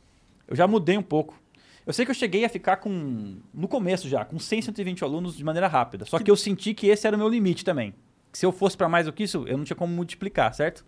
eu 0.46 0.54
já 0.54 0.66
mudei 0.66 0.98
um 0.98 1.02
pouco. 1.02 1.40
Eu 1.86 1.92
sei 1.92 2.04
que 2.04 2.10
eu 2.10 2.14
cheguei 2.14 2.44
a 2.44 2.48
ficar 2.48 2.76
com, 2.76 3.38
no 3.52 3.66
começo 3.66 4.08
já, 4.08 4.24
com 4.24 4.38
100, 4.38 4.62
120 4.62 5.02
alunos 5.02 5.36
de 5.36 5.42
maneira 5.42 5.66
rápida. 5.66 6.04
Só 6.04 6.18
que 6.18 6.30
eu 6.30 6.36
senti 6.36 6.74
que 6.74 6.86
esse 6.86 7.06
era 7.06 7.16
o 7.16 7.18
meu 7.18 7.28
limite 7.28 7.64
também. 7.64 7.92
Que 8.30 8.38
se 8.38 8.46
eu 8.46 8.52
fosse 8.52 8.76
para 8.76 8.88
mais 8.88 9.06
do 9.06 9.12
que 9.12 9.24
isso, 9.24 9.44
eu 9.48 9.56
não 9.56 9.64
tinha 9.64 9.76
como 9.76 9.92
multiplicar, 9.92 10.54
certo? 10.54 10.84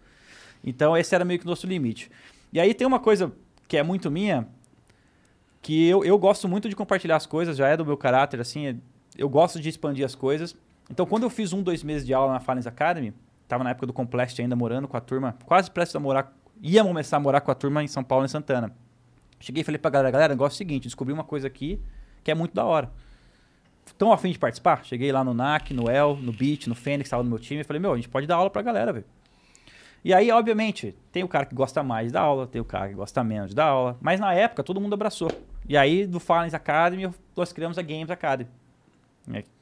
Então 0.62 0.97
esse 0.97 1.14
era 1.14 1.25
meio 1.25 1.40
que 1.40 1.47
o 1.47 1.49
nosso 1.49 1.66
limite. 1.66 2.11
E 2.53 2.61
aí 2.61 2.73
tem 2.73 2.87
uma 2.87 3.01
coisa 3.01 3.33
que 3.66 3.77
é 3.77 3.83
muito 3.83 4.11
minha, 4.11 4.47
que 5.61 5.88
eu, 5.88 6.05
eu 6.05 6.18
gosto 6.18 6.47
muito 6.47 6.68
de 6.68 6.77
compartilhar 6.77 7.16
as 7.16 7.27
coisas, 7.27 7.57
já 7.57 7.68
é 7.68 7.77
do 7.77 7.85
meu 7.85 7.97
caráter, 7.97 8.40
assim, 8.40 8.66
é- 8.66 8.77
eu 9.16 9.29
gosto 9.29 9.61
de 9.61 9.68
expandir 9.68 10.05
as 10.05 10.14
coisas. 10.14 10.55
Então 10.90 11.07
quando 11.07 11.23
eu 11.25 11.31
fiz 11.31 11.53
um, 11.53 11.62
dois 11.62 11.83
meses 11.83 12.07
de 12.07 12.12
aula 12.14 12.33
na 12.35 12.40
Falens 12.40 12.66
Academy, 12.66 13.12
tava 13.49 13.64
na 13.64 13.70
época 13.70 13.87
do 13.87 13.92
Complexity 13.92 14.42
ainda 14.42 14.55
morando 14.55 14.87
com 14.87 14.97
a 14.97 15.01
turma, 15.01 15.37
quase 15.44 15.70
prestes 15.70 15.97
a 15.97 16.01
morar, 16.01 16.33
ia 16.72 16.83
começar 16.83 17.18
a 17.18 17.20
morar 17.20 17.40
com 17.40 17.50
a 17.50 17.55
turma 17.55 17.83
em 17.83 17.88
São 17.88 18.03
Paulo, 18.03 18.24
em 18.24 18.29
Santana. 18.29 18.74
Cheguei 19.38 19.61
e 19.61 19.64
falei 19.64 19.79
pra 19.79 19.90
galera, 19.90 20.11
galera, 20.11 20.33
negócio 20.33 20.55
é 20.55 20.57
o 20.57 20.59
seguinte, 20.59 20.85
descobri 20.85 21.12
uma 21.12 21.24
coisa 21.24 21.46
aqui 21.46 21.81
que 22.22 22.31
é 22.31 22.35
muito 22.35 22.55
da 22.55 22.64
hora. 22.64 22.90
Estão 23.87 24.11
afim 24.11 24.33
de 24.33 24.38
participar? 24.38 24.83
Cheguei 24.85 25.12
lá 25.12 25.22
no 25.22 25.35
NAC, 25.35 25.74
no 25.74 25.90
El, 25.90 26.16
no 26.16 26.33
Beat, 26.33 26.66
no 26.66 26.74
Fênix, 26.74 27.11
tava 27.11 27.22
no 27.22 27.29
meu 27.29 27.38
time, 27.38 27.61
e 27.61 27.64
falei, 27.64 27.81
meu, 27.81 27.92
a 27.92 27.96
gente 27.96 28.09
pode 28.09 28.27
dar 28.27 28.37
aula 28.37 28.48
pra 28.48 28.62
galera, 28.62 28.94
velho. 28.94 29.05
E 30.03 30.12
aí, 30.12 30.31
obviamente, 30.31 30.94
tem 31.12 31.22
o 31.22 31.29
cara 31.29 31.44
que 31.44 31.55
gosta 31.55 31.83
mais 31.83 32.11
da 32.11 32.20
aula, 32.20 32.46
tem 32.46 32.61
o 32.61 32.64
cara 32.64 32.88
que 32.88 32.94
gosta 32.94 33.22
menos 33.22 33.53
da 33.55 33.66
aula, 33.66 33.98
mas 34.00 34.18
na 34.18 34.33
época 34.33 34.62
todo 34.62 34.81
mundo 34.81 34.94
abraçou. 34.94 35.31
E 35.68 35.77
aí, 35.77 36.07
do 36.07 36.18
Falens 36.18 36.55
Academy, 36.55 37.11
nós 37.37 37.53
criamos 37.53 37.79
a 37.79 37.83
Games 37.83 38.11
Academy. 38.11 38.50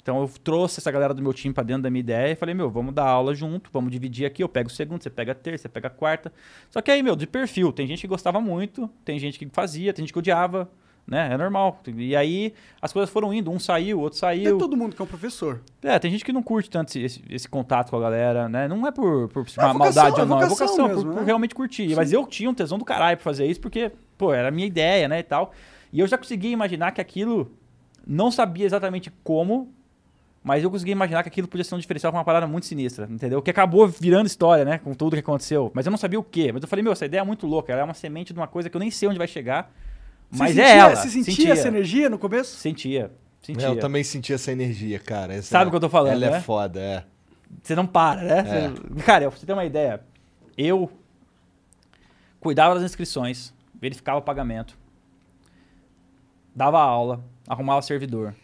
Então 0.02 0.20
eu 0.20 0.28
trouxe 0.42 0.80
essa 0.80 0.90
galera 0.90 1.14
do 1.14 1.22
meu 1.22 1.32
time 1.32 1.54
pra 1.54 1.62
dentro 1.62 1.82
da 1.84 1.90
minha 1.90 2.00
ideia 2.00 2.32
e 2.32 2.34
falei, 2.34 2.54
meu, 2.54 2.68
vamos 2.68 2.92
dar 2.92 3.04
aula 3.06 3.32
junto, 3.34 3.70
vamos 3.72 3.90
dividir 3.92 4.26
aqui, 4.26 4.42
eu 4.42 4.48
pego 4.48 4.68
o 4.68 4.72
segundo, 4.72 5.00
você 5.02 5.08
pega 5.10 5.30
a 5.30 5.34
terça, 5.34 5.62
você 5.62 5.68
pega 5.68 5.86
a 5.86 5.90
quarta. 5.90 6.32
Só 6.70 6.80
que 6.82 6.90
aí, 6.90 7.02
meu, 7.02 7.14
de 7.14 7.26
perfil, 7.26 7.72
tem 7.72 7.86
gente 7.86 8.00
que 8.00 8.08
gostava 8.08 8.40
muito, 8.40 8.90
tem 9.04 9.16
gente 9.18 9.38
que 9.38 9.48
fazia, 9.52 9.92
tem 9.92 10.02
gente 10.04 10.12
que 10.12 10.18
odiava, 10.18 10.68
né? 11.06 11.32
É 11.32 11.36
normal. 11.36 11.80
E 11.96 12.16
aí 12.16 12.52
as 12.80 12.92
coisas 12.92 13.10
foram 13.10 13.32
indo, 13.32 13.48
um 13.52 13.60
saiu, 13.60 14.00
outro 14.00 14.16
É 14.18 14.20
saiu. 14.20 14.58
todo 14.58 14.76
mundo 14.76 14.96
que 14.96 15.00
é 15.00 15.04
um 15.04 15.08
professor. 15.08 15.60
É, 15.80 15.96
tem 16.00 16.10
gente 16.10 16.24
que 16.24 16.32
não 16.32 16.42
curte 16.42 16.68
tanto 16.68 16.88
esse, 16.88 17.00
esse- 17.04 17.22
esse 17.30 17.48
contato 17.48 17.90
com 17.90 17.96
a 17.96 18.00
galera, 18.00 18.48
né? 18.48 18.66
Não 18.66 18.84
é 18.84 18.90
por, 18.90 19.28
por 19.28 19.42
É 19.42 19.44
vocação, 19.44 19.74
maldade 19.78 20.18
é 20.18 20.22
ou 20.22 20.28
não, 20.28 20.42
é 20.42 20.46
vocação 20.46 20.66
vocação, 20.66 20.88
mesmo, 20.88 21.02
por, 21.04 21.10
né? 21.10 21.16
por 21.20 21.24
realmente 21.26 21.54
curtir. 21.54 21.94
Mas 21.94 22.12
eu 22.12 22.26
tinha 22.26 22.50
um 22.50 22.54
tesão 22.54 22.76
do 22.76 22.84
caralho 22.84 23.16
pra 23.18 23.22
fazer 23.24 23.46
isso, 23.46 23.60
porque, 23.60 23.92
pô, 24.18 24.32
era 24.34 24.48
a 24.48 24.50
minha 24.50 24.66
ideia, 24.66 25.06
né, 25.06 25.20
e 25.20 25.22
tal. 25.22 25.52
E 25.92 26.00
eu 26.00 26.08
já 26.08 26.18
conseguia 26.18 26.50
imaginar 26.50 26.90
que 26.90 27.00
aquilo, 27.00 27.52
não 28.04 28.32
sabia 28.32 28.66
exatamente 28.66 29.12
como, 29.22 29.72
mas 30.44 30.62
eu 30.64 30.70
conseguia 30.70 30.92
imaginar 30.92 31.22
que 31.22 31.28
aquilo 31.28 31.46
podia 31.48 31.64
ser 31.64 31.74
um 31.74 31.78
diferencial 31.78 32.10
pra 32.12 32.18
uma 32.18 32.24
parada 32.24 32.46
muito 32.46 32.66
sinistra, 32.66 33.06
entendeu? 33.10 33.40
Que 33.40 33.50
acabou 33.50 33.86
virando 33.86 34.26
história, 34.26 34.64
né, 34.64 34.78
com 34.78 34.92
tudo 34.94 35.14
que 35.14 35.20
aconteceu. 35.20 35.70
Mas 35.74 35.86
eu 35.86 35.90
não 35.90 35.96
sabia 35.98 36.18
o 36.18 36.22
quê. 36.24 36.50
Mas 36.52 36.62
eu 36.62 36.68
falei, 36.68 36.82
meu, 36.82 36.92
essa 36.92 37.06
ideia 37.06 37.20
é 37.20 37.24
muito 37.24 37.46
louca, 37.46 37.72
ela 37.72 37.82
é 37.82 37.84
uma 37.84 37.94
semente 37.94 38.32
de 38.32 38.38
uma 38.40 38.46
coisa 38.48 38.68
que 38.68 38.76
eu 38.76 38.80
nem 38.80 38.90
sei 38.90 39.08
onde 39.08 39.18
vai 39.18 39.28
chegar, 39.28 39.72
Você 40.30 40.38
mas 40.38 40.48
sentia, 40.54 40.64
é 40.66 40.76
ela. 40.78 40.96
Você 40.96 41.08
sentia, 41.10 41.52
essa 41.52 41.68
energia 41.68 42.08
no 42.10 42.18
começo? 42.18 42.56
Sentia, 42.56 43.10
sentia. 43.42 43.68
É, 43.68 43.70
eu 43.70 43.78
também 43.78 44.02
senti 44.02 44.32
essa 44.32 44.50
energia, 44.50 44.98
cara. 44.98 45.34
Essa- 45.34 45.48
Sabe 45.50 45.68
o 45.68 45.70
que 45.70 45.76
eu 45.76 45.80
tô 45.80 45.88
falando, 45.88 46.12
Ela 46.22 46.30
né? 46.32 46.36
é 46.38 46.40
foda, 46.40 46.80
é. 46.80 47.04
Você 47.62 47.74
não 47.76 47.86
para, 47.86 48.22
né? 48.22 48.38
É. 48.38 48.68
Você- 48.68 49.02
Cara, 49.04 49.28
pra 49.28 49.38
você 49.38 49.46
ter 49.46 49.52
uma 49.52 49.64
ideia, 49.64 50.00
eu 50.58 50.90
cuidava 52.40 52.74
das 52.74 52.82
inscrições, 52.82 53.54
verificava 53.80 54.18
o 54.18 54.22
pagamento, 54.22 54.76
dava 56.54 56.80
aula, 56.80 57.22
arrumava 57.48 57.82
servidor, 57.82 58.34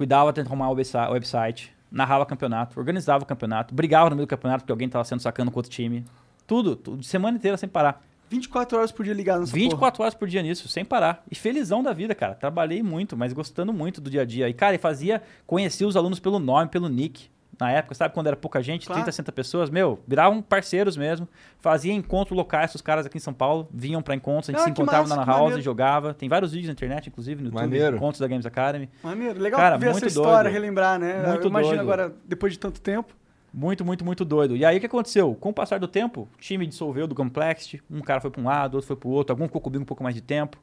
cuidava 0.00 0.32
de 0.32 0.40
arrumar 0.40 0.70
o 0.70 0.74
websi- 0.74 0.96
o 0.96 1.12
website, 1.12 1.70
narrava 1.92 2.24
campeonato, 2.24 2.80
organizava 2.80 3.22
o 3.22 3.26
campeonato, 3.26 3.74
brigava 3.74 4.08
no 4.08 4.16
meio 4.16 4.26
do 4.26 4.30
campeonato 4.30 4.62
porque 4.62 4.72
alguém 4.72 4.88
tava 4.88 5.04
sendo 5.04 5.20
sacando 5.20 5.50
com 5.50 5.58
outro 5.58 5.70
time. 5.70 6.06
Tudo, 6.46 6.74
tudo, 6.74 7.02
semana 7.02 7.36
inteira 7.36 7.58
sem 7.58 7.68
parar. 7.68 8.02
24 8.30 8.78
horas 8.78 8.90
por 8.90 9.04
dia 9.04 9.12
ligado 9.12 9.40
nessa 9.40 9.52
24 9.52 10.02
horas 10.02 10.14
por 10.14 10.26
dia 10.26 10.40
nisso, 10.40 10.68
sem 10.68 10.86
parar. 10.86 11.22
E 11.30 11.34
felizão 11.34 11.82
da 11.82 11.92
vida, 11.92 12.14
cara. 12.14 12.34
Trabalhei 12.34 12.82
muito, 12.82 13.14
mas 13.14 13.34
gostando 13.34 13.74
muito 13.74 14.00
do 14.00 14.08
dia 14.08 14.22
a 14.22 14.24
dia. 14.24 14.48
E, 14.48 14.54
cara, 14.54 14.74
e 14.74 14.78
fazia, 14.78 15.20
conhecia 15.46 15.86
os 15.86 15.96
alunos 15.96 16.18
pelo 16.18 16.38
nome, 16.38 16.70
pelo 16.70 16.88
nick. 16.88 17.28
Na 17.58 17.70
época, 17.70 17.94
sabe 17.94 18.14
quando 18.14 18.26
era 18.28 18.36
pouca 18.36 18.62
gente, 18.62 18.86
Claro. 18.86 19.02
30, 19.02 19.12
60 19.12 19.32
pessoas, 19.32 19.68
meu, 19.68 19.98
viravam 20.08 20.40
parceiros 20.40 20.96
mesmo. 20.96 21.28
Fazia 21.58 21.92
encontros 21.92 22.34
locais, 22.36 22.74
os 22.74 22.80
caras 22.80 23.04
aqui 23.04 23.18
em 23.18 23.20
São 23.20 23.34
Paulo 23.34 23.68
vinham 23.70 24.00
pra 24.00 24.14
encontros, 24.14 24.48
a 24.48 24.52
gente 24.52 24.60
Ah, 24.62 24.64
se 24.64 24.70
encontrava 24.70 25.02
massa, 25.02 25.16
na 25.16 25.24
House 25.24 25.40
maneiro. 25.40 25.60
e 25.60 25.62
jogava. 25.62 26.14
Tem 26.14 26.28
vários 26.28 26.52
vídeos 26.52 26.68
na 26.68 26.72
internet, 26.72 27.08
inclusive, 27.08 27.42
no 27.42 27.48
YouTube, 27.48 27.60
Maneiro. 27.62 27.96
encontros 27.96 28.20
da 28.20 28.26
Games 28.26 28.46
Academy. 28.46 28.88
Maneiro, 29.02 29.38
legal 29.38 29.60
Cara, 29.60 29.76
ver 29.76 29.86
essa 29.86 29.92
muito 30.00 30.06
história, 30.08 30.44
doido. 30.44 30.52
relembrar, 30.54 30.98
né? 30.98 31.26
Muito 31.26 31.42
Eu 31.44 31.48
imagino 31.50 31.76
doido. 31.76 31.80
agora, 31.92 32.14
depois 32.26 32.52
de 32.54 32.58
tanto 32.58 32.80
tempo. 32.80 33.14
Muito, 33.52 33.84
muito, 33.84 34.04
muito 34.04 34.24
doido. 34.24 34.56
E 34.56 34.64
aí 34.64 34.76
o 34.76 34.80
que 34.80 34.86
aconteceu? 34.86 35.34
Com 35.34 35.50
o 35.50 35.52
passar 35.52 35.78
do 35.80 35.88
tempo, 35.88 36.28
o 36.34 36.40
time 36.40 36.64
dissolveu 36.66 37.06
do 37.08 37.14
Complexity, 37.16 37.82
um 37.90 38.00
cara 38.00 38.20
foi 38.20 38.30
para 38.30 38.40
um 38.40 38.44
lado, 38.44 38.76
outro 38.76 38.86
foi 38.86 38.96
para 38.96 39.08
o 39.08 39.10
outro, 39.10 39.32
algum 39.34 39.46
ficou 39.46 39.60
comigo 39.60 39.82
um 39.82 39.86
pouco 39.86 40.02
mais 40.04 40.14
de 40.14 40.20
tempo. 40.22 40.56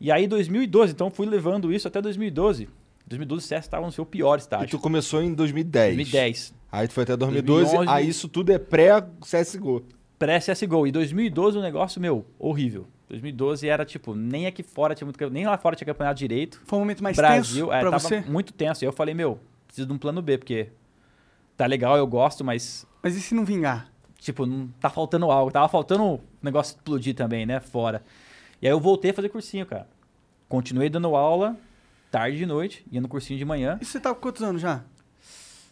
E 0.00 0.12
aí 0.12 0.28
2012, 0.28 0.92
então 0.92 1.10
fui 1.10 1.26
levando 1.26 1.72
isso 1.72 1.88
até 1.88 2.00
2012. 2.00 2.68
2012 3.08 3.44
o 3.44 3.48
CS 3.48 3.64
estava 3.64 3.84
no 3.86 3.92
seu 3.92 4.04
pior 4.06 4.36
E 4.36 4.40
estágio. 4.40 4.68
tu 4.68 4.78
começou 4.78 5.22
em 5.22 5.32
2010. 5.34 5.96
2010, 5.96 6.54
Aí 6.70 6.86
tu 6.86 6.94
foi 6.94 7.04
até 7.04 7.16
2012, 7.16 7.62
2011. 7.76 7.90
aí 7.90 8.08
isso 8.08 8.28
tudo 8.28 8.52
é 8.52 8.58
pré-CSGO. 8.58 9.82
pré-CSGO. 10.18 10.86
E 10.86 10.92
2012 10.92 11.58
o 11.58 11.62
negócio, 11.62 12.00
meu, 12.00 12.26
horrível. 12.38 12.86
2012 13.08 13.66
era 13.66 13.84
tipo, 13.86 14.14
nem 14.14 14.46
aqui 14.46 14.62
fora 14.62 14.94
tinha 14.94 15.06
muito, 15.06 15.30
nem 15.30 15.46
lá 15.46 15.56
fora 15.56 15.74
tinha 15.74 15.86
campeonato 15.86 16.18
direito. 16.18 16.60
Foi 16.66 16.78
um 16.78 16.82
momento 16.82 17.02
mais 17.02 17.16
Brasil, 17.16 17.66
tenso 17.68 17.72
é, 17.76 17.80
pra 17.80 17.90
tava 17.90 17.98
você? 18.02 18.20
muito 18.20 18.52
tenso. 18.52 18.84
E 18.84 18.86
eu 18.86 18.92
falei, 18.92 19.14
meu, 19.14 19.38
preciso 19.66 19.86
de 19.86 19.92
um 19.94 19.98
plano 19.98 20.20
B, 20.20 20.36
porque 20.36 20.68
tá 21.56 21.64
legal, 21.64 21.96
eu 21.96 22.06
gosto, 22.06 22.44
mas 22.44 22.86
Mas 23.02 23.16
e 23.16 23.20
se 23.22 23.34
não 23.34 23.44
vingar? 23.44 23.90
tipo, 24.20 24.44
não 24.44 24.68
tá 24.80 24.90
faltando 24.90 25.30
algo. 25.30 25.50
Tava 25.50 25.68
faltando 25.68 26.02
o 26.04 26.20
negócio 26.42 26.74
explodir 26.76 27.14
também, 27.14 27.46
né? 27.46 27.60
Fora. 27.60 28.02
E 28.60 28.66
aí 28.66 28.72
eu 28.72 28.80
voltei 28.80 29.12
a 29.12 29.14
fazer 29.14 29.28
cursinho, 29.30 29.64
cara. 29.64 29.86
Continuei 30.48 30.90
dando 30.90 31.14
aula, 31.14 31.56
tarde 32.10 32.38
de 32.38 32.46
noite, 32.46 32.84
ia 32.90 33.00
no 33.00 33.08
cursinho 33.08 33.38
de 33.38 33.44
manhã. 33.44 33.78
E 33.80 33.84
você 33.84 34.00
tá 34.00 34.14
com 34.14 34.20
quantos 34.20 34.42
anos 34.42 34.60
já? 34.62 34.82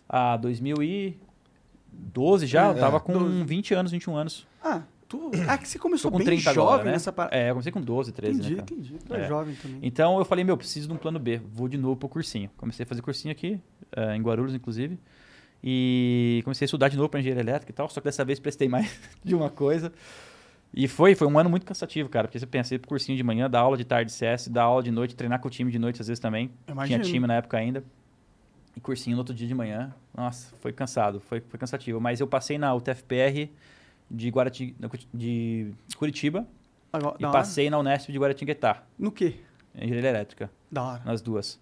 A 0.08 0.36
2012 0.36 2.46
já, 2.46 2.66
eu 2.68 2.76
É, 2.76 2.80
tava 2.80 3.00
com 3.00 3.12
12. 3.12 3.44
20 3.44 3.74
anos, 3.74 3.92
21 3.92 4.16
anos. 4.16 4.46
Ah, 4.62 4.82
tu... 5.08 5.30
ah 5.48 5.58
que 5.58 5.68
você 5.68 5.78
começou 5.78 6.10
com 6.10 6.18
bem 6.18 6.26
30 6.26 6.52
jovem 6.52 6.62
agora, 6.68 6.84
né? 6.84 6.92
nessa 6.92 7.12
parada. 7.12 7.36
É, 7.36 7.50
eu 7.50 7.54
comecei 7.54 7.72
com 7.72 7.80
12, 7.80 8.12
13, 8.12 8.38
entendi, 8.38 8.54
né, 8.56 8.62
entendi. 8.62 8.94
Tu 9.06 9.14
é, 9.14 9.24
É. 9.24 9.28
jovem 9.28 9.54
também. 9.56 9.78
Então 9.82 10.18
eu 10.18 10.24
falei, 10.24 10.44
meu, 10.44 10.56
preciso 10.56 10.88
de 10.88 10.94
um 10.94 10.96
plano 10.96 11.18
B. 11.18 11.40
Vou 11.52 11.68
de 11.68 11.76
novo 11.78 11.96
pro 11.96 12.08
cursinho. 12.08 12.50
Comecei 12.56 12.84
a 12.84 12.86
fazer 12.86 13.02
cursinho 13.02 13.32
aqui, 13.32 13.60
eh, 13.92 14.16
em 14.16 14.22
Guarulhos, 14.22 14.54
inclusive. 14.54 14.98
E 15.64 16.40
comecei 16.44 16.64
a 16.64 16.66
estudar 16.66 16.88
de 16.88 16.96
novo 16.96 17.08
para 17.08 17.18
engenharia 17.20 17.42
elétrica 17.42 17.72
e 17.72 17.74
tal. 17.74 17.88
Só 17.88 18.00
que 18.00 18.04
dessa 18.04 18.24
vez 18.24 18.38
prestei 18.38 18.68
mais 18.68 18.90
de 19.24 19.34
uma 19.34 19.50
coisa. 19.50 19.92
E 20.74 20.86
foi, 20.86 21.14
foi 21.14 21.26
um 21.26 21.38
ano 21.38 21.48
muito 21.48 21.64
cansativo, 21.64 22.08
cara. 22.08 22.28
Porque 22.28 22.38
você 22.38 22.46
pensei 22.46 22.78
pro 22.78 22.88
cursinho 22.88 23.16
de 23.16 23.22
manhã, 23.22 23.48
dar 23.48 23.60
aula 23.60 23.76
de 23.76 23.84
tarde 23.84 24.10
de 24.10 24.16
CS, 24.16 24.48
dar 24.48 24.64
aula 24.64 24.82
de 24.82 24.90
noite, 24.90 25.16
treinar 25.16 25.40
com 25.40 25.48
o 25.48 25.50
time 25.50 25.70
de 25.70 25.78
noite 25.78 26.00
às 26.00 26.08
vezes 26.08 26.20
também. 26.20 26.50
Imagino. 26.68 27.02
Tinha 27.02 27.12
time 27.14 27.26
na 27.26 27.34
época 27.34 27.56
ainda. 27.56 27.82
E 28.76 28.80
cursinho 28.80 29.16
no 29.16 29.20
outro 29.20 29.34
dia 29.34 29.48
de 29.48 29.54
manhã. 29.54 29.94
Nossa, 30.14 30.54
foi 30.60 30.70
cansado, 30.72 31.18
foi, 31.20 31.40
foi 31.40 31.58
cansativo. 31.58 31.98
Mas 32.00 32.20
eu 32.20 32.26
passei 32.26 32.58
na 32.58 32.74
UTFPR 32.74 33.48
de, 34.10 34.28
Guarati, 34.30 34.76
de 35.14 35.72
Curitiba 35.96 36.46
Agora, 36.92 37.16
e 37.18 37.22
da 37.22 37.28
hora. 37.28 37.38
passei 37.38 37.70
na 37.70 37.78
Unesp 37.78 38.10
de 38.12 38.18
Guaratinguetá, 38.18 38.82
No 38.98 39.10
quê? 39.10 39.36
engenharia 39.74 40.10
elétrica 40.10 40.50
Da 40.70 40.82
hora. 40.82 41.02
nas 41.06 41.22
duas. 41.22 41.58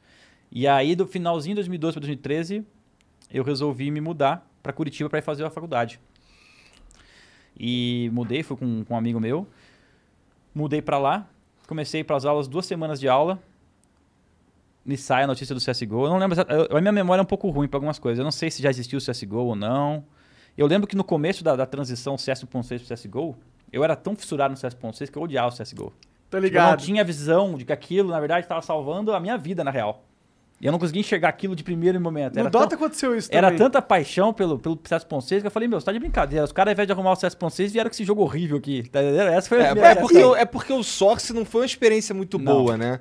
E 0.51 0.67
aí, 0.67 0.95
do 0.97 1.07
finalzinho 1.07 1.55
de 1.55 1.61
2012 1.61 1.95
para 1.95 2.01
2013, 2.01 2.65
eu 3.33 3.43
resolvi 3.45 3.91
me 3.93 4.01
mudar 4.01 4.49
para 4.63 4.73
Curitiba 4.73 5.09
para 5.09 5.19
ir 5.21 5.23
fazer 5.23 5.45
a 5.45 5.51
faculdade. 5.51 6.01
E 7.59 8.11
mudei, 8.13 8.43
fui 8.43 8.57
com, 8.57 8.85
com 8.85 8.95
um 8.95 8.97
amigo 8.97 9.21
meu. 9.21 9.47
Mudei 10.55 10.81
para 10.83 10.99
lá, 10.99 11.27
comecei 11.67 12.03
para 12.05 12.17
as 12.17 12.25
aulas, 12.25 12.47
duas 12.49 12.67
semanas 12.67 12.99
de 13.01 13.09
aula. 13.09 13.39
Me 14.85 14.97
sai 14.97 15.25
a 15.25 15.27
notícia 15.27 15.55
do 15.55 15.61
CSGO. 15.61 16.05
Eu 16.05 16.11
não 16.11 16.19
lembro, 16.19 16.39
eu- 16.49 16.77
a 16.77 16.81
minha 16.81 16.93
memória 16.93 17.21
é 17.21 17.23
um 17.23 17.27
pouco 17.27 17.49
ruim 17.49 17.67
para 17.67 17.79
algumas 17.79 17.99
coisas. 17.99 18.19
Eu 18.19 18.25
não 18.25 18.31
sei 18.31 18.51
se 18.51 18.63
já 18.63 18.69
existiu 18.71 18.99
o 18.99 19.03
CSGO 19.03 19.37
ou 19.39 19.57
não. 19.57 20.05
Eu 20.57 20.67
lembro 20.67 20.87
que 20.87 20.95
no 20.95 21.03
começo 21.03 21.43
da, 21.43 21.57
da 21.57 21.67
transição 21.67 22.17
CS 22.19 22.45
1.6 22.45 22.87
para 22.87 22.95
CSGO, 22.97 23.37
eu 23.73 23.83
era 23.83 23.97
tão 23.97 24.15
fissurado 24.15 24.53
no 24.53 24.57
CS 24.57 24.75
1.6 24.75 25.11
que 25.11 25.17
eu 25.19 25.23
odiava 25.23 25.49
o 25.49 25.51
CSGO. 25.57 25.87
Tô 25.87 25.93
Tipo, 25.93 26.37
eu 26.37 26.41
não 26.41 26.41
ligado. 26.47 26.83
tinha 26.83 27.03
visão 27.03 27.55
de 27.57 27.65
que 27.65 27.73
aquilo, 27.73 28.11
na 28.11 28.21
verdade, 28.21 28.45
estava 28.45 28.61
salvando 28.63 29.13
a 29.13 29.19
minha 29.21 29.37
vida, 29.39 29.65
na 29.65 29.71
real. 29.71 30.05
E 30.61 30.67
eu 30.67 30.73
não 30.73 30.79
conseguia 30.79 31.01
enxergar 31.01 31.29
aquilo 31.29 31.55
de 31.55 31.63
primeiro 31.65 32.01
momento. 32.01 32.35
No 32.35 32.41
Era, 32.41 32.51
Dota 32.51 32.69
tão- 32.69 32.79
aconteceu 32.79 33.15
isso 33.17 33.29
era 33.31 33.49
também. 33.49 33.59
tanta 33.59 33.83
paixão 33.83 34.33
pelo, 34.33 34.59
pelo 34.59 34.79
CS.6 34.83 35.41
que 35.43 35.47
eu 35.47 35.51
falei, 35.51 35.69
meu, 35.69 35.79
você 35.81 35.87
tá 35.87 35.93
de 35.93 35.99
brincadeira. 35.99 36.45
Os 36.45 36.53
caras, 36.53 36.71
ao 36.71 36.73
invés 36.75 36.87
de 36.87 36.93
arrumar 36.93 37.13
o 37.13 37.17
CS.6, 37.17 37.73
vieram 37.73 37.91
com 37.91 37.95
esse 37.95 38.05
jogo 38.05 38.23
horrível 38.23 38.57
aqui. 38.57 38.89
Tá 38.89 39.03
entendendo? 39.03 39.29
Essa 39.29 39.49
foi 39.49 39.61
a 39.61 39.65
É, 39.65 39.71
primeira 39.73 39.91
é, 39.91 39.95
porque, 40.01 40.19
o- 40.25 40.37
é 40.37 40.45
porque 40.45 40.73
o 40.73 40.83
Source 40.83 41.33
não 41.33 41.45
foi 41.45 41.63
uma 41.63 41.67
experiência 41.67 42.15
muito 42.15 42.39
Não. 42.39 42.53
boa, 42.55 42.77
né? 42.79 43.01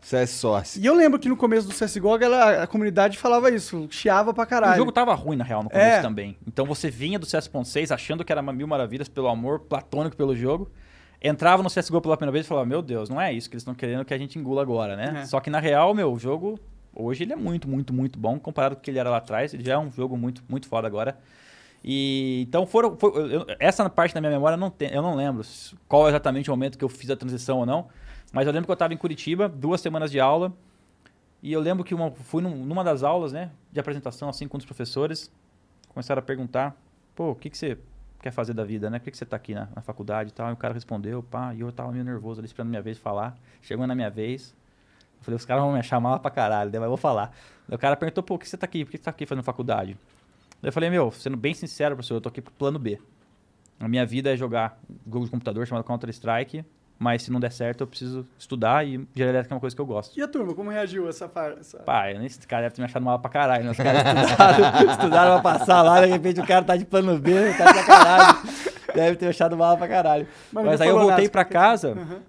CS 0.00 0.30
Source. 0.30 0.80
E 0.80 0.86
eu 0.86 0.94
lembro 0.94 1.18
que 1.18 1.28
no 1.28 1.36
começo 1.36 1.66
do 1.68 1.74
CSGO, 1.74 2.14
a, 2.14 2.18
galera- 2.18 2.62
a 2.62 2.66
comunidade 2.66 3.18
falava 3.18 3.50
isso, 3.50 3.86
chiava 3.90 4.32
pra 4.32 4.46
caralho. 4.46 4.74
O 4.74 4.76
jogo 4.76 4.92
tava 4.92 5.12
ruim, 5.14 5.36
na 5.36 5.44
real, 5.44 5.64
no 5.64 5.68
começo 5.68 5.86
É. 5.98 6.00
também. 6.00 6.38
Então 6.46 6.64
você 6.64 6.88
vinha 6.88 7.18
do 7.18 7.26
CS.6 7.26 7.90
achando 7.92 8.24
que 8.24 8.32
era 8.32 8.40
uma 8.40 8.52
mil 8.52 8.66
maravilhas 8.68 9.08
pelo 9.08 9.26
amor 9.28 9.58
platônico 9.60 10.16
pelo 10.16 10.34
jogo. 10.34 10.70
Entrava 11.20 11.62
no 11.62 11.68
CSGO 11.68 12.00
pela 12.00 12.16
primeira 12.16 12.32
vez 12.32 12.46
e 12.46 12.48
falava, 12.48 12.66
meu 12.66 12.80
Deus, 12.80 13.08
não 13.08 13.20
é 13.20 13.32
isso 13.32 13.48
que 13.50 13.54
eles 13.54 13.62
estão 13.62 13.74
querendo 13.74 14.04
que 14.04 14.14
a 14.14 14.18
gente 14.18 14.38
engula 14.38 14.62
agora, 14.62 14.94
né? 14.96 15.22
É. 15.22 15.24
Só 15.26 15.40
que 15.40 15.50
na 15.50 15.58
real, 15.58 15.92
meu, 15.94 16.12
o 16.12 16.18
jogo, 16.18 16.58
hoje 16.94 17.24
ele 17.24 17.32
é 17.32 17.36
muito, 17.36 17.68
muito, 17.68 17.92
muito 17.92 18.18
bom. 18.18 18.38
Comparado 18.38 18.76
com 18.76 18.80
o 18.80 18.84
que 18.84 18.90
ele 18.90 18.98
era 19.00 19.10
lá 19.10 19.16
atrás, 19.16 19.52
ele 19.52 19.64
já 19.64 19.74
é 19.74 19.78
um 19.78 19.90
jogo 19.90 20.16
muito, 20.16 20.42
muito 20.48 20.68
foda 20.68 20.86
agora. 20.86 21.18
E 21.84 22.44
então 22.48 22.66
foram. 22.66 22.96
foi- 22.96 23.34
eu- 23.34 23.46
essa 23.58 23.88
parte 23.88 24.14
da 24.14 24.20
minha 24.20 24.32
memória 24.32 24.54
eu 24.54 24.58
não, 24.58 24.72
eu 24.80 25.02
não 25.02 25.14
lembro 25.14 25.44
qual 25.88 26.06
é 26.06 26.10
exatamente 26.10 26.50
o 26.50 26.52
momento 26.52 26.76
que 26.78 26.84
eu 26.84 26.88
fiz 26.88 27.10
a 27.10 27.16
transição 27.16 27.58
ou 27.58 27.66
não. 27.66 27.88
Mas 28.32 28.46
eu 28.46 28.52
lembro 28.52 28.66
que 28.66 28.70
eu 28.70 28.74
estava 28.74 28.92
em 28.92 28.96
Curitiba, 28.96 29.48
duas 29.48 29.80
semanas 29.80 30.10
de 30.10 30.20
aula. 30.20 30.52
E 31.42 31.52
eu 31.52 31.60
lembro 31.60 31.84
que 31.84 31.94
uma, 31.94 32.10
fui 32.10 32.42
num- 32.42 32.64
numa 32.64 32.82
das 32.82 33.02
aulas, 33.04 33.32
né, 33.32 33.50
de 33.72 33.78
apresentação, 33.78 34.28
assim, 34.28 34.48
com 34.48 34.56
os 34.58 34.64
professores. 34.64 35.30
Começaram 35.88 36.18
a 36.18 36.22
perguntar: 36.22 36.76
pô, 37.14 37.30
o 37.30 37.34
que, 37.36 37.48
que 37.48 37.56
você 37.56 37.78
quer 38.20 38.30
fazer 38.30 38.54
da 38.54 38.64
vida, 38.64 38.90
né? 38.90 38.98
Por 38.98 39.04
que, 39.04 39.10
que 39.12 39.18
você 39.18 39.26
tá 39.26 39.36
aqui 39.36 39.54
na, 39.54 39.68
na 39.74 39.82
faculdade 39.82 40.30
e 40.30 40.32
tal? 40.32 40.50
E 40.50 40.52
o 40.52 40.56
cara 40.56 40.74
respondeu: 40.74 41.22
pá, 41.22 41.54
e 41.54 41.60
eu 41.60 41.72
tava 41.72 41.92
meio 41.92 42.04
nervoso 42.04 42.40
ali 42.40 42.46
esperando 42.46 42.68
a 42.68 42.70
minha 42.70 42.82
vez 42.82 42.98
falar. 42.98 43.36
Chegou 43.62 43.86
na 43.86 43.94
minha 43.94 44.10
vez. 44.10 44.54
Eu 45.18 45.24
falei: 45.24 45.36
os 45.36 45.44
caras 45.44 45.62
vão 45.62 45.72
me 45.72 45.82
chamar 45.82 46.10
lá 46.10 46.18
pra 46.18 46.30
caralho, 46.30 46.70
né, 46.70 46.78
mas 46.78 46.86
eu 46.86 46.90
vou 46.90 46.96
falar. 46.96 47.34
O 47.68 47.78
cara 47.78 47.96
perguntou: 47.96 48.22
pô, 48.22 48.36
por 48.36 48.40
que 48.40 48.48
você 48.48 48.56
tá 48.56 48.66
aqui? 48.66 48.84
Por 48.84 48.90
que 48.90 48.98
você 48.98 49.04
tá 49.04 49.10
aqui 49.10 49.26
fazendo 49.26 49.44
faculdade? 49.44 49.96
Daí 50.60 50.68
eu 50.68 50.72
falei: 50.72 50.90
meu, 50.90 51.10
sendo 51.12 51.36
bem 51.36 51.54
sincero, 51.54 51.94
professor, 51.94 52.14
eu 52.14 52.20
tô 52.20 52.28
aqui 52.28 52.40
pro 52.40 52.52
plano 52.52 52.78
B. 52.78 53.00
A 53.80 53.86
minha 53.86 54.04
vida 54.04 54.32
é 54.32 54.36
jogar 54.36 54.80
jogo 55.06 55.24
de 55.24 55.30
computador 55.30 55.66
chamado 55.66 55.84
Counter-Strike. 55.84 56.64
Mas 56.98 57.22
se 57.22 57.30
não 57.30 57.38
der 57.38 57.52
certo, 57.52 57.82
eu 57.82 57.86
preciso 57.86 58.26
estudar 58.36 58.84
e 58.84 58.94
engenharia 58.96 59.28
elétrica 59.30 59.54
é 59.54 59.56
uma 59.56 59.60
coisa 59.60 59.76
que 59.76 59.80
eu 59.80 59.86
gosto. 59.86 60.18
E 60.18 60.22
a 60.22 60.26
turma, 60.26 60.52
como 60.52 60.68
reagiu 60.68 61.08
essa 61.08 61.28
parte? 61.28 61.60
Pai, 61.86 62.16
esse 62.26 62.44
cara 62.44 62.62
deve 62.62 62.74
ter 62.74 62.80
me 62.82 62.86
achado 62.86 63.04
mal 63.04 63.20
pra 63.20 63.30
caralho, 63.30 63.64
né? 63.64 63.70
Os 63.70 63.76
caras 63.76 64.02
estudaram, 64.28 64.90
estudaram 64.90 65.40
pra 65.40 65.58
passar 65.58 65.82
lá, 65.82 66.00
de 66.04 66.06
repente 66.10 66.40
o 66.40 66.46
cara 66.46 66.64
tá 66.64 66.76
de 66.76 66.84
plano 66.84 67.16
B, 67.18 67.32
tá 67.54 67.70
de 67.72 67.78
sacanagem. 67.78 68.42
Deve 68.94 69.16
ter 69.16 69.28
achado 69.28 69.56
mal 69.56 69.76
pra 69.78 69.86
caralho. 69.86 70.26
Mas 70.52 70.64
Mas, 70.64 70.80
aí 70.80 70.88
eu 70.88 70.94
voltei 70.98 71.16
nada, 71.26 71.30
pra 71.30 71.44
porque- 71.44 71.54
casa 71.54 71.92
Uhum. 71.92 72.20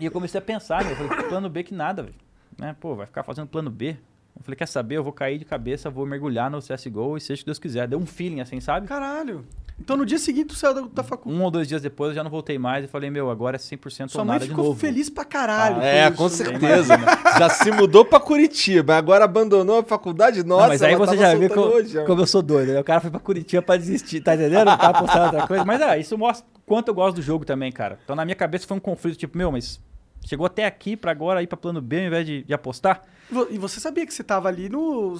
e 0.00 0.06
eu 0.06 0.10
comecei 0.10 0.38
a 0.38 0.42
pensar, 0.42 0.82
meu, 0.82 0.92
eu 0.92 1.08
falei, 1.08 1.24
plano 1.28 1.50
B 1.50 1.62
que 1.62 1.74
nada, 1.74 2.02
velho. 2.02 2.14
Né? 2.58 2.74
Pô, 2.80 2.94
vai 2.94 3.04
ficar 3.06 3.22
fazendo 3.22 3.46
plano 3.48 3.68
B? 3.70 3.96
Eu 4.34 4.42
falei, 4.44 4.56
quer 4.56 4.66
saber? 4.68 4.96
Eu 4.96 5.04
vou 5.04 5.12
cair 5.12 5.38
de 5.38 5.44
cabeça, 5.44 5.90
vou 5.90 6.06
mergulhar 6.06 6.50
no 6.50 6.60
CSGO 6.60 7.18
e 7.18 7.20
seja 7.20 7.40
o 7.40 7.42
que 7.42 7.46
Deus 7.46 7.58
quiser. 7.58 7.86
Deu 7.86 7.98
um 7.98 8.06
feeling 8.06 8.40
assim, 8.40 8.60
sabe? 8.60 8.86
Caralho. 8.86 9.44
Então 9.78 9.94
no 9.94 10.06
dia 10.06 10.18
seguinte 10.18 10.46
tu 10.48 10.54
saiu 10.54 10.72
da, 10.74 10.80
da 10.90 11.02
faculdade. 11.02 11.38
Um 11.38 11.44
ou 11.44 11.50
dois 11.50 11.68
dias 11.68 11.82
depois 11.82 12.08
eu 12.10 12.14
já 12.14 12.24
não 12.24 12.30
voltei 12.30 12.58
mais 12.58 12.84
e 12.86 12.88
falei, 12.88 13.10
meu, 13.10 13.30
agora 13.30 13.56
é 13.56 13.58
100% 13.58 14.08
Sua 14.08 14.22
ou 14.22 14.24
mãe 14.24 14.34
nada 14.34 14.44
de 14.44 14.50
ficou 14.50 14.64
novo. 14.64 14.78
feliz 14.80 15.10
pra 15.10 15.24
caralho. 15.24 15.82
É, 15.82 16.08
isso, 16.08 16.16
com 16.16 16.24
né? 16.24 16.30
certeza. 16.30 16.94
Já 17.38 17.50
se 17.50 17.70
mudou 17.70 18.04
pra 18.04 18.18
Curitiba, 18.18 18.96
agora 18.96 19.24
abandonou 19.26 19.80
a 19.80 19.84
faculdade. 19.84 20.42
Nossa, 20.44 20.62
Não, 20.62 20.68
mas 20.68 20.82
aí 20.82 20.94
ela 20.94 20.98
você 21.06 21.16
tava 21.16 21.22
já 21.22 21.30
soltando 21.38 21.54
como, 21.54 21.66
hoje, 21.74 22.04
como 22.06 22.20
eu 22.22 22.26
sou 22.26 22.40
doido. 22.42 22.72
né? 22.72 22.80
O 22.80 22.84
cara 22.84 23.00
foi 23.00 23.10
pra 23.10 23.20
Curitiba 23.20 23.60
pra 23.62 23.76
desistir, 23.76 24.22
tá 24.22 24.34
entendendo? 24.34 24.64
Não 24.64 24.78
tava 24.78 24.98
postando 24.98 25.24
outra 25.26 25.46
coisa. 25.46 25.64
Mas 25.64 25.80
é, 25.80 25.98
isso 26.00 26.16
mostra 26.16 26.46
quanto 26.64 26.88
eu 26.88 26.94
gosto 26.94 27.16
do 27.16 27.22
jogo 27.22 27.44
também, 27.44 27.70
cara. 27.70 27.98
Então 28.02 28.16
na 28.16 28.24
minha 28.24 28.34
cabeça 28.36 28.66
foi 28.66 28.76
um 28.78 28.80
conflito, 28.80 29.18
tipo, 29.18 29.36
meu, 29.36 29.52
mas 29.52 29.78
chegou 30.24 30.46
até 30.46 30.64
aqui 30.64 30.96
pra 30.96 31.10
agora 31.10 31.42
ir 31.42 31.46
pra 31.46 31.56
plano 31.56 31.82
B 31.82 32.00
ao 32.00 32.06
invés 32.06 32.26
de, 32.26 32.42
de 32.44 32.54
apostar? 32.54 33.02
E 33.30 33.54
E 33.56 33.58
você 33.58 33.78
sabia 33.78 34.06
que 34.06 34.14
você 34.14 34.24
tava 34.24 34.48
ali 34.48 34.70
no. 34.70 35.18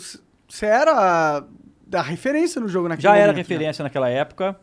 Você 0.48 0.64
era 0.64 1.44
da 1.86 2.02
referência 2.02 2.60
no 2.60 2.68
jogo 2.68 2.88
naquele 2.88 3.02
Já 3.04 3.16
era 3.16 3.32
momento, 3.32 3.36
né? 3.36 3.42
referência 3.54 3.82
naquela 3.82 4.08
época. 4.08 4.58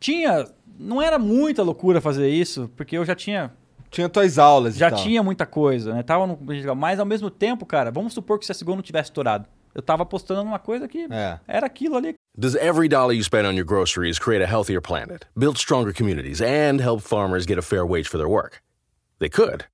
Tinha. 0.00 0.46
Não 0.78 1.00
era 1.00 1.18
muita 1.18 1.62
loucura 1.62 2.00
fazer 2.00 2.28
isso, 2.28 2.68
porque 2.76 2.98
eu 2.98 3.04
já 3.04 3.14
tinha 3.14 3.52
Tinha 3.90 4.08
tuas 4.08 4.38
aulas 4.38 4.74
já 4.76 4.88
e 4.88 4.90
tal. 4.90 4.98
tinha 4.98 5.22
muita 5.22 5.46
coisa, 5.46 5.94
né? 5.94 6.02
Tava 6.02 6.26
no, 6.26 6.36
mas 6.76 6.98
ao 6.98 7.06
mesmo 7.06 7.30
tempo, 7.30 7.64
cara, 7.64 7.92
vamos 7.92 8.12
supor 8.12 8.38
que 8.40 8.44
o 8.44 8.52
CSGO 8.52 8.74
não 8.74 8.82
tivesse 8.82 9.10
estourado. 9.10 9.46
Eu 9.72 9.80
tava 9.82 10.02
apostando 10.02 10.42
numa 10.44 10.58
coisa 10.58 10.88
que 10.88 11.06
É. 11.10 11.38
era 11.46 11.66
aquilo 11.66 11.96
ali. 11.96 12.14
Does 12.36 12.56
every 12.56 12.88
dollar 12.88 13.12
you 13.14 13.22
spend 13.22 13.46
on 13.46 13.52
your 13.52 13.64
groceries 13.64 14.18
create 14.18 14.42
a 14.44 14.48
healthier 14.52 14.80
planet, 14.80 15.26
build 15.36 15.56
stronger 15.58 15.92
communities, 15.92 16.40
and 16.40 16.80
help 16.82 17.00
farmers 17.00 17.46
get 17.46 17.56
a 17.58 17.62
fair 17.62 17.84
wage 17.86 18.08
for 18.08 18.18
their 18.18 18.28
work? 18.28 18.60
They 19.20 19.28
could. 19.30 19.64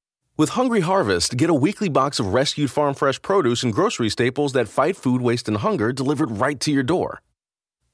With 0.41 0.57
Hungry 0.57 0.81
Harvest, 0.81 1.37
get 1.37 1.51
a 1.51 1.55
weekly 1.55 1.91
box 1.91 2.19
of 2.19 2.33
rescued 2.33 2.71
farm 2.71 2.95
fresh 2.95 3.21
produce 3.21 3.63
and 3.63 3.75
grocery 3.75 4.09
staples 4.09 4.55
that 4.55 4.69
fight 4.69 4.97
food 4.97 5.21
waste 5.21 5.49
and 5.49 5.59
hunger 5.59 5.93
delivered 5.93 6.41
right 6.41 6.59
to 6.61 6.71
your 6.71 6.83
door. 6.83 7.21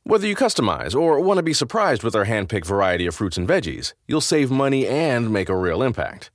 Whether 0.04 0.28
you 0.28 0.36
customize 0.36 0.94
or 0.94 1.18
want 1.18 1.38
to 1.38 1.42
be 1.42 1.52
surprised 1.52 2.04
with 2.04 2.14
our 2.14 2.22
hand 2.22 2.48
picked 2.48 2.64
variety 2.64 3.04
of 3.08 3.16
fruits 3.16 3.36
and 3.36 3.48
veggies, 3.48 3.94
you'll 4.06 4.20
save 4.20 4.52
money 4.52 4.86
and 4.86 5.32
make 5.32 5.48
a 5.48 5.56
real 5.56 5.82
impact. 5.82 6.30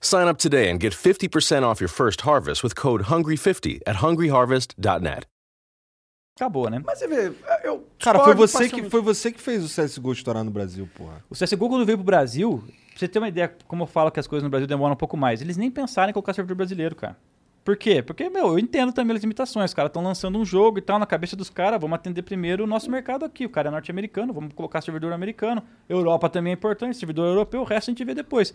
Sign 0.00 0.26
up 0.26 0.36
today 0.36 0.68
and 0.68 0.80
get 0.80 0.94
50% 0.94 1.62
off 1.62 1.80
your 1.80 1.86
first 1.86 2.22
harvest 2.22 2.64
with 2.64 2.74
code 2.74 3.02
HUNGRY50 3.02 3.82
at 3.86 3.98
hungryharvest.net. 4.02 5.26
Acabou, 6.36 6.68
né? 6.70 6.82
Mas 6.84 6.98
você 6.98 7.06
vê, 7.06 7.32
eu. 7.62 7.86
Cara, 8.00 8.18
foi 8.24 8.34
você, 8.34 8.68
que, 8.68 8.90
foi 8.90 9.00
você 9.00 9.30
que 9.30 9.40
fez 9.40 9.64
o 9.64 9.68
CSGO 9.68 10.12
estourar 10.12 10.42
no 10.42 10.50
Brasil, 10.50 10.88
porra. 10.92 11.22
O 11.30 11.36
CSGO, 11.36 11.68
quando 11.68 11.86
veio 11.86 11.98
pro 11.98 12.04
Brasil, 12.04 12.64
pra 12.92 13.00
você 13.00 13.08
ter 13.08 13.18
uma 13.18 13.28
ideia 13.28 13.54
como 13.66 13.82
eu 13.82 13.86
falo 13.86 14.10
que 14.10 14.20
as 14.20 14.26
coisas 14.26 14.42
no 14.42 14.50
Brasil 14.50 14.66
demoram 14.66 14.94
um 14.94 14.96
pouco 14.96 15.16
mais, 15.16 15.40
eles 15.40 15.56
nem 15.56 15.70
pensaram 15.70 16.10
em 16.10 16.12
colocar 16.12 16.32
servidor 16.32 16.56
brasileiro, 16.56 16.94
cara. 16.94 17.16
Por 17.64 17.76
quê? 17.76 18.02
Porque, 18.02 18.28
meu, 18.28 18.48
eu 18.48 18.58
entendo 18.58 18.92
também 18.92 19.14
as 19.14 19.22
limitações. 19.22 19.70
Os 19.70 19.74
caras 19.74 19.90
estão 19.90 20.02
lançando 20.02 20.36
um 20.36 20.44
jogo 20.44 20.78
e 20.78 20.82
tal, 20.82 20.98
na 20.98 21.06
cabeça 21.06 21.36
dos 21.36 21.48
caras, 21.48 21.80
vamos 21.80 21.94
atender 21.94 22.22
primeiro 22.22 22.64
o 22.64 22.66
nosso 22.66 22.90
mercado 22.90 23.24
aqui. 23.24 23.46
O 23.46 23.48
cara 23.48 23.68
é 23.68 23.70
norte-americano, 23.70 24.32
vamos 24.32 24.52
colocar 24.52 24.80
servidor 24.80 25.12
americano. 25.12 25.62
Europa 25.88 26.28
também 26.28 26.52
é 26.52 26.54
importante, 26.54 26.96
servidor 26.96 27.28
europeu, 27.28 27.60
o 27.60 27.64
resto 27.64 27.90
a 27.90 27.92
gente 27.92 28.04
vê 28.04 28.14
depois. 28.14 28.52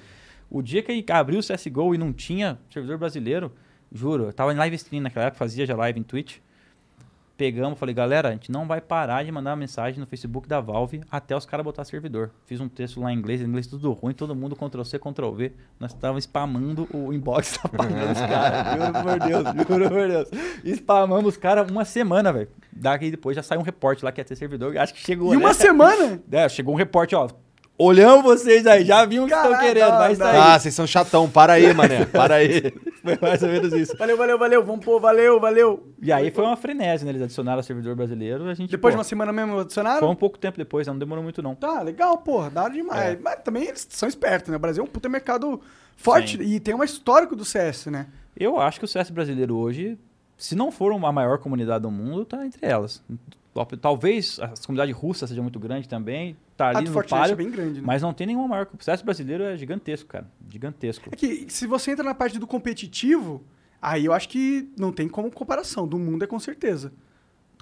O 0.50 0.62
dia 0.62 0.84
que 0.84 1.06
abriu 1.10 1.39
o 1.39 1.41
CSGO 1.41 1.95
e 1.95 1.97
não 1.97 2.12
tinha 2.12 2.60
servidor 2.69 2.97
brasileiro, 2.97 3.54
juro, 3.93 4.26
eu 4.26 4.34
tava 4.34 4.54
em 4.54 4.58
live 4.58 4.76
stream 4.76 5.02
naquela 5.02 5.28
época, 5.28 5.39
fazia 5.39 5.65
já 5.65 5.76
live 5.76 6.00
em 6.00 6.04
Twitch. 6.04 6.39
Pegamos, 7.38 7.78
falei, 7.78 7.93
galera, 7.93 8.30
a 8.30 8.32
gente 8.32 8.52
não 8.52 8.65
vai 8.65 8.82
parar 8.82 9.23
de 9.23 9.32
mandar 9.32 9.56
mensagem 9.56 10.00
no 10.00 10.08
Facebook 10.08 10.47
da 10.47 10.60
Valve 10.60 11.02
até 11.12 11.38
os 11.38 11.45
caras 11.45 11.63
botar 11.63 11.84
servidor. 11.86 12.32
Fiz 12.47 12.60
um 12.60 12.67
texto 12.67 13.00
lá 13.00 13.13
em 13.13 13.15
inglês, 13.15 13.41
em 13.41 13.45
inglês 13.45 13.67
tudo 13.67 13.91
ruim, 13.93 14.12
todo 14.12 14.36
mundo 14.36 14.56
Ctrl-C, 14.56 14.97
Ctrl-V. 14.97 15.54
Nós 15.80 15.93
estávamos 15.93 16.23
spamando 16.23 16.88
o 16.91 17.13
inbox 17.13 17.60
da 17.62 17.69
página 17.69 18.08
dos 18.08 18.17
caras. 18.26 18.73
Juro 18.73 19.04
por 19.04 19.19
Deus, 19.19 19.67
juro 19.67 19.89
por 19.89 20.08
Deus. 20.08 20.30
Spamamos 20.65 21.26
os 21.28 21.38
caras 21.38 21.69
uma 21.69 21.86
semana, 21.86 22.34
velho. 22.34 22.50
Daqui 22.71 23.12
depois 23.12 23.36
já 23.36 23.43
saiu 23.43 23.60
um 23.60 23.63
reporte 23.63 24.04
lá 24.04 24.12
que 24.12 24.19
ia 24.19 24.26
ter 24.26 24.36
servidor. 24.36 24.76
Acho 24.76 24.95
que 24.95 25.00
chegou, 25.02 25.32
E 25.32 25.38
uma 25.38 25.50
né? 25.50 25.54
semana? 25.54 26.19
É, 26.32 26.50
chegou 26.50 26.73
um 26.73 26.78
reporte, 26.78 27.15
ó. 27.15 27.30
Olhamos 27.79 28.23
vocês 28.23 28.65
aí, 28.65 28.83
já 28.83 29.05
vimos 29.05 29.25
o 29.25 29.27
que 29.27 29.35
estão 29.35 29.59
querendo, 29.59 29.91
não, 29.91 30.15
sair. 30.15 30.37
Ah, 30.37 30.59
vocês 30.59 30.73
são 30.73 30.87
chatão. 30.87 31.29
Para 31.29 31.53
aí, 31.53 31.71
mané. 31.75 32.05
Para 32.05 32.35
aí. 32.35 32.73
Foi 33.03 33.17
mais 33.21 33.43
ou 33.43 33.49
menos 33.49 33.71
isso. 33.71 33.95
Valeu, 33.95 34.17
valeu, 34.17 34.39
valeu. 34.39 34.65
Vamos 34.65 34.83
pôr, 34.83 34.99
valeu, 34.99 35.39
valeu. 35.39 35.87
E 36.01 36.11
aí 36.11 36.31
foi 36.31 36.43
uma 36.43 36.57
frenese, 36.57 37.05
né? 37.05 37.11
Eles 37.11 37.21
adicionaram 37.21 37.59
o 37.59 37.63
servidor 37.63 37.95
brasileiro. 37.95 38.49
A 38.49 38.53
gente, 38.55 38.71
Depois 38.71 38.93
de 38.93 38.95
pô, 38.95 38.99
uma 38.99 39.03
semana 39.03 39.31
mesmo 39.31 39.59
adicionaram? 39.59 39.99
Foi 39.99 40.09
um 40.09 40.15
pouco 40.15 40.37
tempo 40.39 40.57
depois, 40.57 40.87
né? 40.87 40.91
não 40.91 40.99
demorou 40.99 41.23
muito 41.23 41.41
não. 41.41 41.53
Tá, 41.55 41.81
legal, 41.83 42.17
porra, 42.17 42.49
da 42.49 42.63
hora 42.63 42.73
demais. 42.73 43.13
É. 43.13 43.19
Mas 43.21 43.35
também 43.43 43.67
eles 43.67 43.87
são 43.89 44.09
espertos, 44.09 44.49
né? 44.49 44.57
O 44.57 44.59
Brasil 44.59 44.83
é 44.83 44.85
um 44.85 44.89
puta 44.89 45.07
mercado 45.07 45.61
forte 45.95 46.37
Sim. 46.37 46.43
e 46.43 46.59
tem 46.59 46.73
um 46.73 46.83
histórico 46.83 47.35
do 47.35 47.45
CS, 47.45 47.85
né? 47.85 48.07
Eu 48.35 48.59
acho 48.59 48.79
que 48.79 48.85
o 48.85 48.87
CS 48.87 49.11
brasileiro 49.11 49.55
hoje, 49.55 49.97
se 50.35 50.55
não 50.55 50.71
for 50.71 50.91
a 50.91 51.11
maior 51.11 51.37
comunidade 51.37 51.83
do 51.83 51.91
mundo, 51.91 52.25
tá 52.25 52.45
entre 52.45 52.65
elas. 52.65 53.03
Talvez 53.81 54.39
a 54.39 54.49
comunidade 54.65 54.91
russa 54.91 55.27
seja 55.27 55.41
muito 55.41 55.59
grande 55.59 55.87
também, 55.87 56.35
tá 56.57 56.65
A 56.65 56.69
ali 56.69 56.85
do 56.85 56.87
no 56.87 56.93
Fortnite 56.93 57.19
páreo, 57.19 57.33
é 57.33 57.35
bem 57.35 57.51
grande, 57.51 57.79
né? 57.79 57.85
mas 57.85 58.01
não 58.01 58.11
tem 58.11 58.27
nenhuma 58.27 58.47
maior. 58.47 58.67
O 58.77 58.83
CS 58.83 59.01
brasileiro 59.01 59.43
é 59.43 59.55
gigantesco, 59.55 60.09
cara. 60.09 60.27
Gigantesco. 60.49 61.09
É 61.11 61.15
que 61.15 61.45
se 61.49 61.67
você 61.67 61.91
entra 61.91 62.03
na 62.03 62.15
parte 62.15 62.39
do 62.39 62.47
competitivo, 62.47 63.43
aí 63.81 64.05
eu 64.05 64.13
acho 64.13 64.27
que 64.27 64.69
não 64.77 64.91
tem 64.91 65.07
como 65.07 65.31
comparação. 65.31 65.87
Do 65.87 65.99
mundo 65.99 66.23
é 66.23 66.27
com 66.27 66.39
certeza. 66.39 66.91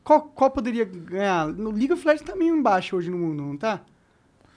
Qual, 0.04 0.22
qual 0.22 0.50
poderia 0.50 0.86
ganhar? 0.86 1.48
No 1.48 1.72
League 1.72 1.92
of 1.92 2.08
Legends 2.08 2.26
tá 2.26 2.36
meio 2.36 2.56
embaixo 2.56 2.96
hoje 2.96 3.10
no 3.10 3.18
mundo, 3.18 3.44
não 3.44 3.58
tá? 3.58 3.82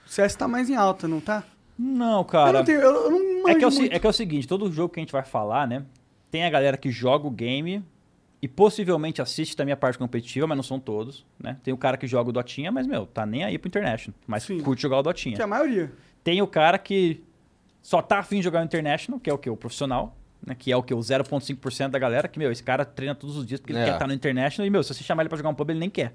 O 0.05 0.09
CS 0.09 0.35
tá 0.35 0.47
mais 0.47 0.69
em 0.69 0.75
alta, 0.75 1.07
não 1.07 1.19
tá? 1.19 1.43
Não, 1.77 2.19
eu 2.19 2.25
cara. 2.25 2.59
não 2.59 2.65
tenho, 2.65 2.79
eu, 2.81 2.93
eu 3.05 3.11
não 3.11 3.49
É 3.49 3.55
que 3.55 3.63
é, 3.63 3.67
o, 3.67 3.85
é 3.85 3.99
que 3.99 4.05
é 4.05 4.09
o 4.09 4.13
seguinte, 4.13 4.47
todo 4.47 4.71
jogo 4.71 4.93
que 4.93 4.99
a 4.99 5.03
gente 5.03 5.11
vai 5.11 5.23
falar, 5.23 5.67
né? 5.67 5.85
Tem 6.29 6.45
a 6.45 6.49
galera 6.49 6.77
que 6.77 6.91
joga 6.91 7.25
o 7.25 7.31
game 7.31 7.83
e 8.41 8.47
possivelmente 8.47 9.21
assiste 9.21 9.55
também 9.55 9.73
a 9.73 9.77
parte 9.77 9.97
competitiva, 9.97 10.47
mas 10.47 10.55
não 10.57 10.63
são 10.63 10.79
todos, 10.79 11.25
né? 11.41 11.57
Tem 11.63 11.73
o 11.73 11.77
cara 11.77 11.97
que 11.97 12.07
joga 12.07 12.29
o 12.29 12.33
Dotinha, 12.33 12.71
mas, 12.71 12.87
meu, 12.87 13.05
tá 13.05 13.25
nem 13.25 13.43
aí 13.43 13.57
pro 13.57 13.67
International. 13.67 14.17
Mas 14.25 14.43
Sim. 14.43 14.61
curte 14.61 14.81
jogar 14.81 14.99
o 14.99 15.03
Dotinha. 15.03 15.35
Que 15.35 15.41
é 15.41 15.45
a 15.45 15.47
maioria. 15.47 15.91
Tem 16.23 16.41
o 16.41 16.47
cara 16.47 16.77
que 16.77 17.21
só 17.81 18.01
tá 18.01 18.19
afim 18.19 18.37
de 18.37 18.43
jogar 18.43 18.61
o 18.61 18.63
International, 18.65 19.19
que 19.19 19.29
é 19.29 19.33
o 19.33 19.37
que? 19.37 19.49
O 19.49 19.57
profissional, 19.57 20.15
né? 20.45 20.55
Que 20.57 20.71
é 20.71 20.77
o 20.77 20.81
que? 20.83 20.93
O 20.93 20.99
0,5% 20.99 21.89
da 21.89 21.99
galera, 21.99 22.27
que, 22.29 22.39
meu, 22.39 22.51
esse 22.51 22.63
cara 22.63 22.85
treina 22.85 23.13
todos 23.13 23.35
os 23.35 23.45
dias 23.45 23.59
porque 23.59 23.73
ele 23.73 23.79
É. 23.81 23.85
quer 23.85 23.93
estar 23.93 24.07
no 24.07 24.13
International 24.13 24.65
e, 24.65 24.69
meu, 24.69 24.83
se 24.83 24.93
você 24.93 25.03
chamar 25.03 25.23
ele 25.23 25.29
pra 25.29 25.37
jogar 25.37 25.49
um 25.49 25.53
pub, 25.55 25.69
ele 25.71 25.79
nem 25.79 25.89
quer. 25.89 26.13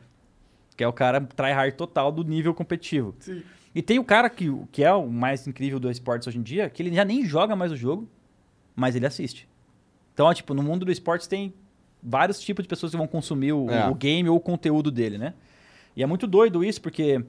Que 0.77 0.83
é 0.83 0.89
o 0.89 0.93
cara 0.93 1.21
tryhard 1.21 1.77
total 1.77 2.11
do 2.11 2.25
nível 2.25 2.55
competitivo. 2.55 3.15
Sim. 3.21 3.43
E 3.75 3.83
tem 3.83 3.99
o 3.99 4.05
cara 4.05 4.31
que, 4.31 4.51
que 4.73 4.83
é 4.83 4.93
o 4.93 5.09
mais 5.09 5.47
incrível 5.47 5.79
do 5.79 5.91
esportes 5.91 6.27
hoje 6.27 6.39
em 6.39 6.43
dia, 6.43 6.71
que 6.71 6.83
ele 6.83 6.95
já 6.95 7.05
nem 7.05 7.25
joga 7.27 7.55
mais 7.55 7.71
o 7.71 7.77
jogo, 7.77 8.09
mas 8.75 8.97
ele 8.97 9.05
assiste. 9.05 9.49
Então, 10.13 10.27
ó, 10.27 10.33
tipo, 10.33 10.55
no 10.55 10.63
mundo 10.63 10.85
do 10.87 10.93
esportes 10.93 11.27
tem 11.27 11.53
vários 12.05 12.39
tipos 12.41 12.63
de 12.63 12.69
pessoas 12.69 12.93
que 12.93 12.99
vão 12.99 13.07
consumir 13.07 13.53
o, 13.53 13.71
É. 13.71 13.89
o 13.89 13.95
game 13.95 14.29
ou 14.29 14.37
o 14.37 14.41
conteúdo 14.41 14.91
dele, 14.91 15.17
né? 15.19 15.33
E 15.97 16.03
é 16.03 16.07
muito 16.07 16.27
doido 16.27 16.63
isso, 16.63 16.81
porque 16.83 17.25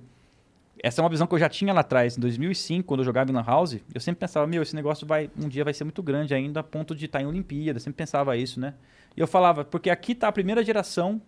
essa 0.83 0.99
é 0.99 1.03
uma 1.03 1.09
visão 1.09 1.25
que 1.25 1.33
eu 1.33 1.39
já 1.39 1.47
tinha 1.47 1.71
lá 1.73 1.79
atrás, 1.81 2.17
em 2.17 2.19
2005, 2.21 2.85
quando 2.85 2.99
eu 2.99 3.05
jogava 3.05 3.31
em 3.31 3.33
Lan 3.33 3.43
House, 3.43 3.77
eu 3.93 4.01
sempre 4.01 4.19
pensava, 4.19 4.45
meu, 4.45 4.61
esse 4.61 4.75
negócio 4.75 5.07
vai 5.07 5.29
um 5.41 5.47
dia 5.47 5.63
vai 5.63 5.73
ser 5.73 5.83
muito 5.85 6.03
grande 6.03 6.33
ainda, 6.33 6.59
a 6.59 6.63
ponto 6.63 6.93
de 6.95 7.05
estar 7.05 7.21
em 7.21 7.25
Olimpíada, 7.25 7.79
sempre 7.79 7.95
pensava 7.97 8.35
isso, 8.35 8.59
né? 8.59 8.73
E 9.15 9.19
eu 9.21 9.27
falava, 9.27 9.63
porque 9.63 9.89
aqui 9.89 10.13
tá 10.13 10.27
a 10.27 10.31
primeira 10.31 10.63
geração 10.63 11.21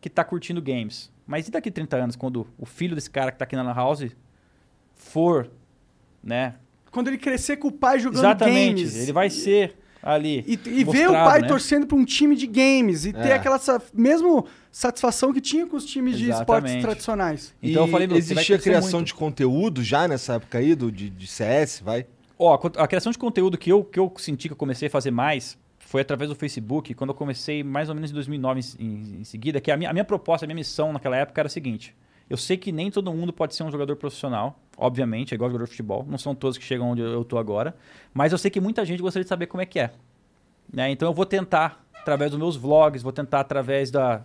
que 0.00 0.10
tá 0.10 0.24
curtindo 0.24 0.60
games. 0.60 1.12
Mas 1.24 1.46
e 1.46 1.50
daqui 1.52 1.70
30 1.70 1.96
anos, 1.96 2.16
quando 2.16 2.48
o 2.58 2.66
filho 2.66 2.96
desse 2.96 3.08
cara 3.08 3.30
que 3.30 3.38
tá 3.38 3.44
aqui 3.44 3.54
na 3.54 3.62
Lan 3.62 3.74
House 3.74 4.06
for, 4.94 5.48
né? 6.22 6.56
Quando 6.90 7.08
ele 7.08 7.18
crescer 7.18 7.56
com 7.58 7.68
o 7.68 7.72
pai 7.72 7.98
jogando 8.00 8.18
Exatamente, 8.24 8.82
games. 8.82 8.96
ele 8.96 9.12
vai 9.12 9.30
ser 9.30 9.76
ali. 10.02 10.44
E, 10.46 10.52
e 10.80 10.84
ver 10.84 11.08
o 11.08 11.12
pai 11.12 11.42
né? 11.42 11.48
torcendo 11.48 11.86
pra 11.86 11.96
um 11.96 12.04
time 12.04 12.34
de 12.34 12.46
games 12.46 13.04
e 13.06 13.12
ter 13.12 13.28
É. 13.28 13.32
aquela 13.34 13.58
sa- 13.58 13.80
mesmo 13.94 14.44
satisfação 14.70 15.32
que 15.32 15.40
tinha 15.40 15.66
com 15.66 15.76
os 15.76 15.84
times 15.84 16.16
de 16.18 16.24
esportes 16.30 16.70
Exatamente. 16.70 16.82
tradicionais. 16.82 17.54
Então 17.62 17.84
E 17.84 17.86
eu 17.86 17.90
falei, 17.90 18.08
existia 18.16 18.58
criação 18.58 19.00
muito. 19.00 19.08
de 19.08 19.14
conteúdo 19.14 19.82
já 19.84 20.08
nessa 20.08 20.34
época 20.34 20.58
aí, 20.58 20.74
do, 20.74 20.90
de, 20.90 21.08
de 21.10 21.26
CS, 21.26 21.80
vai? 21.84 22.06
Ó, 22.38 22.54
a 22.54 22.82
a 22.82 22.88
criação 22.88 23.12
de 23.12 23.18
conteúdo 23.18 23.56
que 23.56 23.70
eu, 23.70 23.84
que 23.84 23.98
eu 24.00 24.12
senti 24.16 24.48
que 24.48 24.52
eu 24.52 24.56
comecei 24.56 24.88
a 24.88 24.90
fazer 24.90 25.10
mais 25.10 25.56
foi 25.78 26.00
através 26.00 26.30
do 26.30 26.34
Facebook, 26.34 26.94
quando 26.94 27.10
eu 27.10 27.14
comecei 27.14 27.62
mais 27.62 27.88
ou 27.90 27.94
menos 27.94 28.10
em 28.10 28.14
2009 28.14 28.60
em, 28.80 28.84
em- 28.86 29.20
em 29.20 29.24
seguida, 29.24 29.60
que 29.60 29.70
a 29.70 29.76
minha, 29.76 29.90
a 29.90 29.92
minha 29.92 30.04
proposta, 30.04 30.44
a 30.44 30.48
minha 30.48 30.56
missão 30.56 30.92
naquela 30.92 31.16
época 31.16 31.40
era 31.40 31.46
a 31.46 31.50
seguinte. 31.50 31.94
Eu 32.32 32.38
sei 32.38 32.56
que 32.56 32.72
nem 32.72 32.90
todo 32.90 33.12
mundo 33.12 33.30
pode 33.30 33.54
ser 33.54 33.62
um 33.62 33.70
jogador 33.70 33.94
profissional, 33.94 34.58
obviamente, 34.78 35.32
é 35.32 35.34
igual 35.34 35.50
jogador 35.50 35.66
de 35.66 35.72
futebol, 35.72 36.02
não 36.08 36.16
são 36.16 36.34
todos 36.34 36.56
que 36.56 36.64
chegam 36.64 36.88
onde 36.88 37.02
eu 37.02 37.22
tô 37.26 37.36
agora, 37.36 37.76
mas 38.14 38.32
eu 38.32 38.38
sei 38.38 38.50
que 38.50 38.58
muita 38.58 38.86
gente 38.86 39.02
gostaria 39.02 39.22
de 39.22 39.28
saber 39.28 39.48
como 39.48 39.60
é 39.60 39.66
que 39.66 39.78
é. 39.78 39.92
né? 40.72 40.90
Então 40.90 41.06
eu 41.06 41.12
vou 41.12 41.26
tentar, 41.26 41.84
através 41.94 42.30
dos 42.30 42.40
meus 42.40 42.56
vlogs, 42.56 43.02
vou 43.02 43.12
tentar 43.12 43.40
através 43.40 43.90
da, 43.90 44.24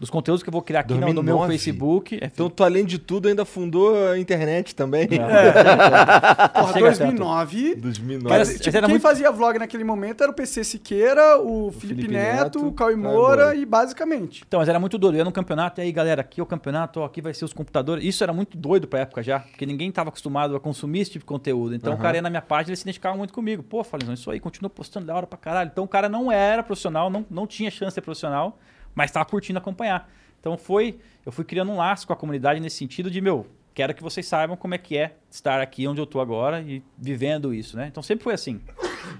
dos 0.00 0.10
conteúdos 0.10 0.42
que 0.42 0.48
eu 0.48 0.52
vou 0.52 0.60
criar 0.62 0.80
aqui 0.80 0.92
no, 0.94 1.00
no 1.12 1.22
meu 1.22 1.36
2009? 1.38 1.52
Facebook. 1.52 2.18
É, 2.20 2.26
Então, 2.26 2.50
tu, 2.50 2.62
além 2.64 2.84
de 2.84 2.98
tudo, 2.98 3.28
ainda 3.28 3.44
fundou 3.44 4.10
a 4.10 4.18
internet 4.18 4.74
também. 4.74 5.08
Porra, 5.08 6.72
Chega 6.72 6.86
tanto. 6.92 6.98
2009. 6.98 7.74
2009. 7.76 8.28
Cara, 8.28 8.44
tipo, 8.58 8.70
quem 8.70 8.88
muito- 8.88 9.02
fazia 9.02 9.30
vlog 9.30 9.58
naquele 9.58 9.84
momento 9.84 10.22
era 10.22 10.30
o 10.30 10.34
PC 10.34 10.64
Siqueira, 10.64 11.38
o 11.40 11.70
Felipe, 11.72 12.02
Felipe 12.02 12.14
Neto, 12.14 12.42
Neto, 12.44 12.66
o 12.66 12.72
Cauê 12.72 12.92
Caio 12.94 13.02
Moura 13.02 13.54
e 13.54 13.64
basicamente. 13.64 14.42
Então, 14.46 14.60
mas 14.60 14.68
era 14.68 14.78
muito 14.80 14.98
doido. 14.98 15.14
Eu 15.14 15.18
ia 15.18 15.24
no 15.24 15.32
campeonato, 15.32 15.80
e 15.80 15.84
aí, 15.84 15.92
galera, 15.92 16.20
aqui 16.20 16.40
é 16.40 16.42
o 16.42 16.46
campeonato, 16.46 17.00
ó, 17.00 17.04
aqui 17.06 17.20
vai 17.22 17.32
ser 17.34 17.44
os 17.44 17.52
computadores. 17.52 18.04
Isso 18.04 18.22
era 18.22 18.32
muito 18.32 18.56
doido 18.56 18.86
pra 18.86 19.00
época 19.00 19.22
já, 19.22 19.40
porque 19.40 19.64
ninguém 19.66 19.90
tava 19.90 20.08
acostumado 20.08 20.54
a 20.56 20.60
consumir 20.60 21.00
esse 21.00 21.12
tipo 21.12 21.22
de 21.24 21.28
conteúdo. 21.28 21.74
Então, 21.74 21.94
o 21.94 21.98
cara 21.98 22.16
ia 22.16 22.22
na 22.22 22.30
minha 22.30 22.42
página 22.42 22.70
ele 22.70 22.76
se 22.76 22.82
identificava 22.82 23.16
muito 23.16 23.32
comigo. 23.32 23.62
Pô, 23.62 23.82
Falizão, 23.84 24.14
isso 24.14 24.30
aí, 24.30 24.40
continua 24.40 24.68
postando 24.70 25.06
da 25.06 25.14
hora 25.14 25.26
pra 25.26 25.38
caralho. 25.38 25.70
Então, 25.72 25.84
o 25.84 25.88
cara 25.88 26.08
não 26.08 26.30
era 26.30 26.62
profissional, 26.62 27.08
não, 27.10 27.24
não 27.30 27.46
tinha 27.46 27.70
chance 27.70 27.88
de 27.90 27.94
ser 27.94 28.00
profissional, 28.00 28.58
mas 28.94 29.10
tava 29.10 29.24
curtindo 29.26 29.58
acompanhar. 29.58 30.10
Então, 30.40 30.56
foi. 30.58 30.98
Eu 31.24 31.32
fui 31.32 31.44
criando 31.44 31.70
um 31.72 31.76
laço 31.76 32.06
com 32.06 32.12
a 32.12 32.16
comunidade 32.16 32.60
nesse 32.60 32.76
sentido 32.76 33.10
de, 33.10 33.20
meu, 33.20 33.46
quero 33.72 33.94
que 33.94 34.02
vocês 34.02 34.26
saibam 34.26 34.56
como 34.56 34.74
é 34.74 34.78
que 34.78 34.96
é 34.96 35.14
estar 35.30 35.60
aqui 35.60 35.86
onde 35.88 36.00
eu 36.00 36.06
tô 36.06 36.20
agora 36.20 36.60
e 36.60 36.82
vivendo 36.98 37.52
isso, 37.54 37.76
né? 37.76 37.86
Então, 37.90 38.02
sempre 38.02 38.24
foi 38.24 38.34
assim. 38.34 38.60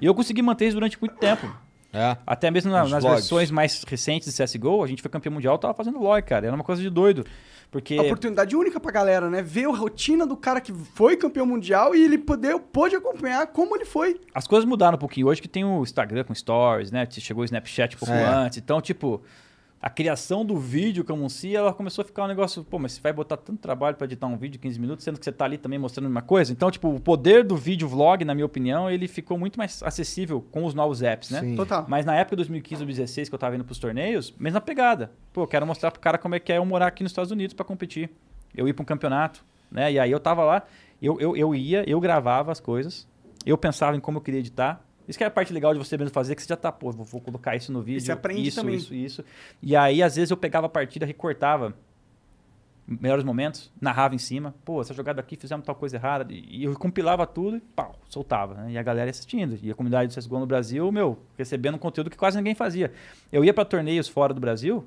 E 0.00 0.06
eu 0.06 0.14
consegui 0.14 0.42
manter 0.42 0.66
isso 0.66 0.76
durante 0.76 1.00
muito 1.00 1.16
tempo. 1.16 1.50
É. 1.92 2.16
Até 2.26 2.50
mesmo 2.50 2.72
na- 2.72 2.80
nas 2.80 2.90
vlogs. 3.04 3.20
versões 3.20 3.50
mais 3.52 3.82
recentes 3.86 4.28
de 4.28 4.34
CSGO, 4.34 4.82
a 4.82 4.86
gente 4.86 5.00
foi 5.00 5.10
campeão 5.10 5.32
mundial, 5.32 5.56
tava 5.58 5.72
fazendo 5.74 5.98
vlog, 5.98 6.20
cara. 6.22 6.46
Era 6.46 6.54
uma 6.54 6.64
coisa 6.64 6.82
de 6.82 6.90
doido. 6.90 7.24
Porque. 7.70 7.98
Oportunidade 7.98 8.54
única 8.56 8.78
pra 8.80 8.90
galera, 8.92 9.30
né? 9.30 9.40
Ver 9.42 9.66
a 9.66 9.70
rotina 9.74 10.26
do 10.26 10.36
cara 10.36 10.60
que 10.60 10.72
foi 10.72 11.16
campeão 11.16 11.46
mundial 11.46 11.94
e 11.94 12.04
ele 12.04 12.18
poder, 12.18 12.58
pôde 12.58 12.96
acompanhar 12.96 13.46
como 13.46 13.76
ele 13.76 13.84
foi. 13.84 14.20
As 14.34 14.46
coisas 14.46 14.68
mudaram 14.68 14.96
um 14.96 14.98
pouquinho. 14.98 15.28
Hoje 15.28 15.40
que 15.40 15.48
tem 15.48 15.64
o 15.64 15.82
Instagram 15.82 16.24
com 16.24 16.34
stories, 16.34 16.90
né? 16.90 17.06
Chegou 17.10 17.42
o 17.42 17.44
Snapchat 17.44 17.94
um 17.96 17.98
pouco 17.98 18.12
É. 18.12 18.24
antes. 18.24 18.58
Então, 18.58 18.80
tipo, 18.80 19.22
a 19.84 19.90
criação 19.90 20.46
do 20.46 20.56
vídeo 20.56 21.04
como 21.04 21.28
si, 21.28 21.54
ela 21.54 21.70
começou 21.70 22.00
a 22.00 22.06
ficar 22.06 22.24
um 22.24 22.26
negócio, 22.26 22.64
pô, 22.64 22.78
mas 22.78 22.92
você 22.92 23.02
vai 23.02 23.12
botar 23.12 23.36
tanto 23.36 23.58
trabalho 23.58 23.94
pra 23.94 24.06
editar 24.06 24.26
um 24.26 24.34
vídeo 24.34 24.52
de 24.52 24.58
15 24.60 24.80
minutos, 24.80 25.04
sendo 25.04 25.18
que 25.18 25.24
você 25.26 25.30
tá 25.30 25.44
ali 25.44 25.58
também 25.58 25.78
mostrando 25.78 26.06
uma 26.06 26.22
coisa. 26.22 26.50
Então, 26.50 26.70
tipo, 26.70 26.88
o 26.88 26.98
poder 26.98 27.44
do 27.44 27.54
vídeo 27.54 27.86
vlog, 27.86 28.24
na 28.24 28.34
minha 28.34 28.46
opinião, 28.46 28.90
ele 28.90 29.06
ficou 29.06 29.36
muito 29.36 29.58
mais 29.58 29.82
acessível 29.82 30.40
com 30.50 30.64
os 30.64 30.72
novos 30.72 31.02
apps, 31.02 31.28
né? 31.28 31.40
Sim. 31.40 31.54
Total. 31.54 31.84
Mas 31.86 32.06
na 32.06 32.16
época 32.16 32.34
de 32.34 32.38
2015 32.38 32.80
ou 32.80 32.86
2016, 32.86 33.28
que 33.28 33.34
eu 33.34 33.38
tava 33.38 33.56
indo 33.56 33.64
pros 33.66 33.78
torneios, 33.78 34.32
mesma 34.38 34.58
pegada. 34.58 35.12
Pô, 35.34 35.42
eu 35.42 35.46
quero 35.46 35.66
mostrar 35.66 35.90
pro 35.90 36.00
cara 36.00 36.16
como 36.16 36.34
é 36.34 36.40
que 36.40 36.50
é 36.50 36.56
eu 36.56 36.64
morar 36.64 36.86
aqui 36.86 37.02
nos 37.02 37.12
Estados 37.12 37.30
Unidos 37.30 37.52
pra 37.52 37.62
competir. 37.62 38.10
Eu 38.56 38.66
ir 38.66 38.72
pra 38.72 38.84
um 38.84 38.86
campeonato, 38.86 39.44
né? 39.70 39.92
E 39.92 39.98
aí 39.98 40.10
eu 40.10 40.18
tava 40.18 40.44
lá, 40.44 40.62
eu, 41.02 41.20
eu, 41.20 41.36
eu 41.36 41.54
ia, 41.54 41.84
eu 41.86 42.00
gravava 42.00 42.50
as 42.50 42.58
coisas, 42.58 43.06
eu 43.44 43.58
pensava 43.58 43.94
em 43.94 44.00
como 44.00 44.16
eu 44.16 44.22
queria 44.22 44.40
editar. 44.40 44.82
Isso 45.06 45.18
que 45.18 45.24
é 45.24 45.26
a 45.26 45.30
parte 45.30 45.52
legal 45.52 45.72
de 45.72 45.78
você 45.78 45.96
mesmo 45.96 46.12
fazer, 46.12 46.34
que 46.34 46.42
você 46.42 46.48
já 46.48 46.56
tá, 46.56 46.72
pô, 46.72 46.90
vou, 46.90 47.04
vou 47.04 47.20
colocar 47.20 47.54
isso 47.54 47.72
no 47.72 47.82
vídeo. 47.82 48.00
você 48.00 48.12
aprende 48.12 48.48
isso, 48.48 48.60
também. 48.60 48.76
Isso, 48.76 48.94
isso. 48.94 49.24
E 49.62 49.76
aí, 49.76 50.02
às 50.02 50.16
vezes, 50.16 50.30
eu 50.30 50.36
pegava 50.36 50.66
a 50.66 50.68
partida, 50.68 51.04
recortava 51.04 51.74
melhores 52.86 53.24
momentos, 53.24 53.72
narrava 53.80 54.14
em 54.14 54.18
cima, 54.18 54.54
pô, 54.64 54.80
essa 54.80 54.92
jogada 54.92 55.20
aqui 55.20 55.36
fizemos 55.36 55.64
tal 55.64 55.74
coisa 55.74 55.96
errada, 55.96 56.26
e 56.30 56.64
eu 56.64 56.74
compilava 56.74 57.26
tudo 57.26 57.56
e 57.56 57.60
pau, 57.60 57.98
soltava, 58.08 58.54
né? 58.54 58.72
E 58.72 58.78
a 58.78 58.82
galera 58.82 59.06
ia 59.06 59.10
assistindo, 59.10 59.58
e 59.62 59.70
a 59.70 59.74
comunidade 59.74 60.14
do 60.14 60.18
CSGO 60.18 60.38
no 60.38 60.46
Brasil, 60.46 60.92
meu, 60.92 61.18
recebendo 61.36 61.76
um 61.76 61.78
conteúdo 61.78 62.10
que 62.10 62.16
quase 62.16 62.36
ninguém 62.36 62.54
fazia. 62.54 62.92
Eu 63.32 63.42
ia 63.44 63.54
pra 63.54 63.64
torneios 63.64 64.06
fora 64.06 64.34
do 64.34 64.40
Brasil, 64.40 64.86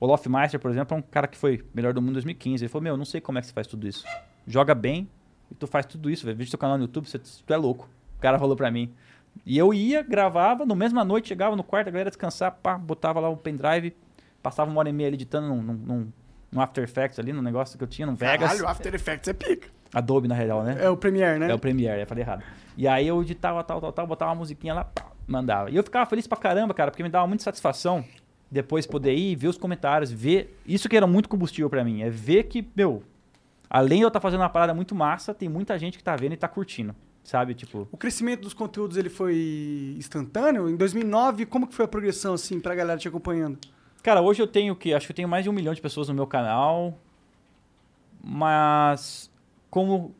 o 0.00 0.06
Lofmeister, 0.06 0.58
por 0.58 0.70
exemplo, 0.70 0.96
é 0.96 0.98
um 0.98 1.02
cara 1.02 1.28
que 1.28 1.38
foi 1.38 1.64
melhor 1.72 1.94
do 1.94 2.02
mundo 2.02 2.10
em 2.10 2.14
2015, 2.14 2.64
ele 2.64 2.68
falou, 2.68 2.82
meu, 2.82 2.94
eu 2.94 2.98
não 2.98 3.04
sei 3.04 3.20
como 3.20 3.38
é 3.38 3.40
que 3.40 3.46
você 3.46 3.52
faz 3.52 3.66
tudo 3.66 3.86
isso. 3.86 4.04
Joga 4.46 4.74
bem, 4.74 5.08
e 5.50 5.54
tu 5.54 5.66
faz 5.66 5.86
tudo 5.86 6.10
isso, 6.10 6.26
veja 6.26 6.50
teu 6.50 6.58
canal 6.58 6.76
no 6.76 6.84
YouTube, 6.84 7.08
você, 7.08 7.18
tu 7.18 7.52
é 7.52 7.56
louco. 7.56 7.88
O 8.18 8.20
cara 8.20 8.38
falou 8.38 8.56
pra 8.56 8.70
mim. 8.70 8.92
E 9.44 9.58
eu 9.58 9.72
ia, 9.74 10.02
gravava, 10.02 10.64
no 10.64 10.74
mesma 10.74 11.04
noite, 11.04 11.28
chegava 11.28 11.54
no 11.54 11.62
quarto, 11.62 11.88
a 11.88 11.90
galera 11.90 12.10
descansar, 12.10 12.52
pá, 12.62 12.78
botava 12.78 13.20
lá 13.20 13.28
o 13.28 13.36
pendrive, 13.36 13.94
passava 14.42 14.70
uma 14.70 14.78
hora 14.80 14.88
e 14.88 14.92
meia 14.92 15.08
ali 15.08 15.16
editando 15.16 15.48
num, 15.48 15.62
num, 15.62 16.12
num, 16.52 16.60
After 16.60 16.82
Effects 16.82 17.18
ali, 17.18 17.32
num 17.32 17.42
negócio 17.42 17.76
que 17.76 17.84
eu 17.84 17.88
tinha, 17.88 18.06
num 18.06 18.14
Vegas. 18.14 18.50
Caralho, 18.50 18.68
After 18.68 18.94
Effects 18.94 19.28
é 19.28 19.32
pica. 19.32 19.68
Adobe, 19.92 20.28
na 20.28 20.34
real, 20.34 20.62
né? 20.62 20.76
É 20.80 20.90
o 20.90 20.96
Premiere, 20.96 21.38
né? 21.38 21.50
É 21.50 21.54
o 21.54 21.58
Premiere, 21.58 22.00
eu 22.00 22.06
falei 22.06 22.24
errado. 22.24 22.42
E 22.76 22.86
aí 22.86 23.06
eu 23.06 23.20
editava 23.22 23.62
tal, 23.62 23.80
tal, 23.80 23.92
tal, 23.92 24.06
botava 24.06 24.30
uma 24.30 24.38
musiquinha 24.38 24.74
lá, 24.74 24.84
pá, 24.84 25.06
mandava. 25.26 25.70
E 25.70 25.76
eu 25.76 25.82
ficava 25.82 26.04
feliz 26.06 26.26
pra 26.26 26.36
caramba, 26.36 26.74
cara, 26.74 26.90
porque 26.90 27.02
me 27.02 27.08
dava 27.08 27.26
muita 27.26 27.42
satisfação 27.42 28.04
depois 28.50 28.86
poder 28.86 29.14
ir, 29.14 29.34
ver 29.36 29.48
os 29.48 29.58
comentários, 29.58 30.10
ver. 30.10 30.58
Isso 30.66 30.88
que 30.88 30.96
era 30.96 31.06
muito 31.06 31.28
combustível 31.28 31.68
pra 31.68 31.84
mim, 31.84 32.02
é 32.02 32.10
ver 32.10 32.44
que, 32.44 32.68
meu, 32.74 33.02
além 33.68 33.98
de 33.98 34.04
eu 34.04 34.08
estar 34.08 34.20
fazendo 34.20 34.40
uma 34.40 34.48
parada 34.48 34.74
muito 34.74 34.94
massa, 34.94 35.34
tem 35.34 35.48
muita 35.48 35.78
gente 35.78 35.98
que 35.98 36.04
tá 36.04 36.14
vendo 36.16 36.32
e 36.32 36.36
tá 36.36 36.48
curtindo, 36.48 36.94
sabe? 37.26 37.54
Tipo, 37.54 37.88
O 37.90 37.96
crescimento 37.96 38.42
dos 38.42 38.54
conteúdos 38.54 38.96
ele 38.96 39.08
foi 39.08 39.94
instantâneo? 39.98 40.68
Em 40.68 40.76
2009, 40.76 41.46
como 41.46 41.66
que 41.66 41.74
foi 41.74 41.84
a 41.84 41.88
progressão, 41.88 42.34
assim, 42.34 42.60
pra 42.60 42.74
galera 42.74 42.98
te 42.98 43.08
acompanhando? 43.08 43.58
Cara, 44.02 44.22
hoje 44.22 44.40
eu 44.40 44.46
tenho 44.46 44.76
que 44.76 44.94
acho 44.94 45.06
que 45.06 45.12
eu 45.12 45.16
tenho 45.16 45.28
mais 45.28 45.42
de 45.44 45.50
um 45.50 45.52
milhão 45.52 45.74
de 45.74 45.80
pessoas 45.80 46.08
no 46.08 46.14
meu 46.14 46.26
canal, 46.26 46.96
mas 48.22 49.30
como 49.70 50.14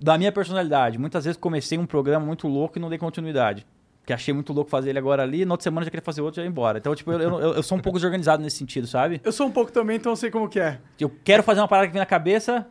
da 0.00 0.16
minha 0.18 0.32
personalidade, 0.32 0.98
muitas 0.98 1.24
vezes 1.24 1.38
comecei 1.38 1.78
um 1.78 1.86
programa 1.86 2.24
muito 2.24 2.48
louco 2.48 2.78
e 2.78 2.80
não 2.80 2.88
dei 2.88 2.98
continuidade. 2.98 3.66
Que 4.04 4.12
achei 4.12 4.32
muito 4.32 4.52
louco 4.52 4.70
fazer 4.70 4.90
ele 4.90 4.98
agora 4.98 5.22
ali, 5.22 5.44
na 5.44 5.52
outra 5.54 5.62
semana 5.62 5.84
já 5.84 5.90
queria 5.90 6.02
fazer 6.02 6.22
outro 6.22 6.40
e 6.40 6.42
já 6.42 6.44
ia 6.44 6.50
embora. 6.50 6.78
Então, 6.78 6.94
tipo, 6.94 7.12
eu, 7.12 7.20
eu, 7.20 7.54
eu 7.54 7.62
sou 7.62 7.76
um 7.78 7.80
pouco 7.80 7.98
desorganizado 7.98 8.42
nesse 8.42 8.56
sentido, 8.56 8.86
sabe? 8.86 9.20
Eu 9.22 9.30
sou 9.30 9.46
um 9.46 9.50
pouco 9.52 9.70
também, 9.70 9.96
então 9.96 10.10
eu 10.10 10.16
sei 10.16 10.30
como 10.30 10.48
que 10.48 10.58
é. 10.58 10.80
Eu 10.98 11.12
quero 11.22 11.42
fazer 11.42 11.60
uma 11.60 11.68
parada 11.68 11.86
que 11.86 11.92
vem 11.92 12.00
na 12.00 12.06
cabeça, 12.06 12.66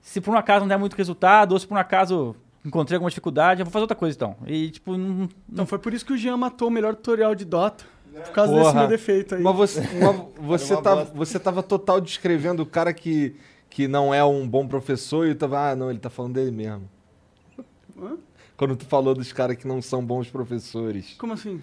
se 0.00 0.20
por 0.20 0.34
um 0.34 0.38
acaso 0.38 0.60
não 0.60 0.68
der 0.68 0.78
muito 0.78 0.96
resultado, 0.96 1.52
ou 1.52 1.58
se 1.58 1.66
por 1.66 1.74
um 1.74 1.78
acaso 1.78 2.34
encontrei 2.64 2.96
alguma 2.96 3.10
dificuldade, 3.10 3.60
eu 3.60 3.64
vou 3.64 3.72
fazer 3.72 3.82
outra 3.82 3.96
coisa 3.96 4.16
então. 4.16 4.36
E, 4.46 4.70
tipo, 4.70 4.96
não, 4.96 5.28
Então 5.50 5.66
foi 5.66 5.78
por 5.78 5.94
isso 5.94 6.04
que 6.04 6.12
o 6.12 6.16
Jean 6.16 6.36
matou 6.36 6.68
o 6.68 6.70
melhor 6.70 6.94
tutorial 6.94 7.34
de 7.34 7.44
Dota. 7.44 7.84
Por 8.12 8.32
causa 8.32 8.52
Porra. 8.52 8.64
desse 8.64 8.76
meu 8.76 8.88
defeito 8.88 9.34
aí. 9.36 9.42
Mas 9.42 9.56
você, 9.56 9.80
você, 10.40 10.82
tava, 10.82 11.04
você 11.04 11.38
tava 11.38 11.62
total 11.62 12.00
descrevendo 12.00 12.62
o 12.62 12.66
cara 12.66 12.92
que, 12.92 13.36
que 13.68 13.86
não 13.86 14.12
é 14.12 14.24
um 14.24 14.46
bom 14.48 14.66
professor 14.66 15.26
e 15.26 15.34
tava, 15.34 15.70
ah, 15.70 15.76
não, 15.76 15.90
ele 15.90 16.00
tá 16.00 16.10
falando 16.10 16.34
dele 16.34 16.50
mesmo. 16.50 16.90
Hã? 17.98 18.16
Quando 18.56 18.76
tu 18.76 18.84
falou 18.84 19.14
dos 19.14 19.32
caras 19.32 19.56
que 19.56 19.66
não 19.66 19.80
são 19.80 20.04
bons 20.04 20.28
professores. 20.28 21.14
Como 21.18 21.32
assim? 21.32 21.62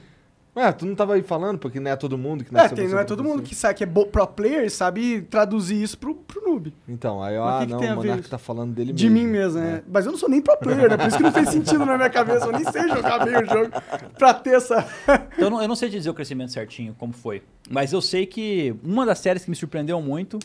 Ué, 0.57 0.71
tu 0.73 0.87
não 0.87 0.95
tava 0.95 1.13
aí 1.13 1.21
falando, 1.21 1.59
porque 1.59 1.79
não 1.79 1.91
é 1.91 1.95
todo 1.95 2.17
mundo 2.17 2.43
que 2.43 2.51
não 2.51 2.59
É, 2.59 2.67
ser 2.67 2.73
tem, 2.73 2.85
bom 2.87 2.93
não 2.93 2.99
é 2.99 3.03
todo 3.03 3.23
mundo 3.23 3.43
que 3.43 3.53
sabe 3.53 3.75
que 3.75 3.83
é 3.83 3.85
bo- 3.85 4.07
pro 4.07 4.25
player 4.25 4.65
e 4.65 4.71
sabe 4.71 5.21
traduzir 5.21 5.79
isso 5.79 5.95
pro, 5.99 6.15
pro 6.15 6.41
noob. 6.41 6.73
Então, 6.89 7.21
aí, 7.21 7.37
o 7.37 7.43
ah, 7.43 7.59
que 7.59 7.67
que 7.67 7.71
não, 7.73 7.79
tem 7.79 7.89
a 7.89 7.93
o 7.93 7.97
Monark 7.97 8.27
tá 8.27 8.39
falando 8.39 8.73
dele 8.73 8.91
De 8.91 9.07
mesmo. 9.07 9.27
mim 9.27 9.31
mesmo, 9.31 9.59
né? 9.59 9.83
Mas 9.87 10.07
eu 10.07 10.11
não 10.11 10.17
sou 10.17 10.27
nem 10.27 10.41
pro 10.41 10.57
player, 10.57 10.89
né? 10.89 10.97
Por 10.97 11.07
isso 11.07 11.17
que 11.17 11.21
não 11.23 11.31
fez 11.31 11.49
sentido 11.49 11.85
na 11.85 11.95
minha 11.95 12.09
cabeça. 12.09 12.47
Eu 12.47 12.53
nem 12.53 12.63
sei 12.63 12.87
jogar 12.89 13.23
bem 13.23 13.35
o 13.35 13.45
jogo 13.45 13.71
pra 14.17 14.33
ter 14.33 14.55
essa. 14.55 14.83
Então, 15.03 15.27
eu 15.45 15.49
não, 15.51 15.61
eu 15.61 15.67
não 15.67 15.75
sei 15.75 15.89
te 15.89 15.97
dizer 15.97 16.09
o 16.09 16.13
crescimento 16.15 16.51
certinho, 16.51 16.95
como 16.97 17.13
foi. 17.13 17.43
Mas 17.69 17.93
eu 17.93 18.01
sei 18.01 18.25
que 18.25 18.75
uma 18.83 19.05
das 19.05 19.19
séries 19.19 19.43
que 19.43 19.51
me 19.51 19.55
surpreendeu 19.55 20.01
muito, 20.01 20.39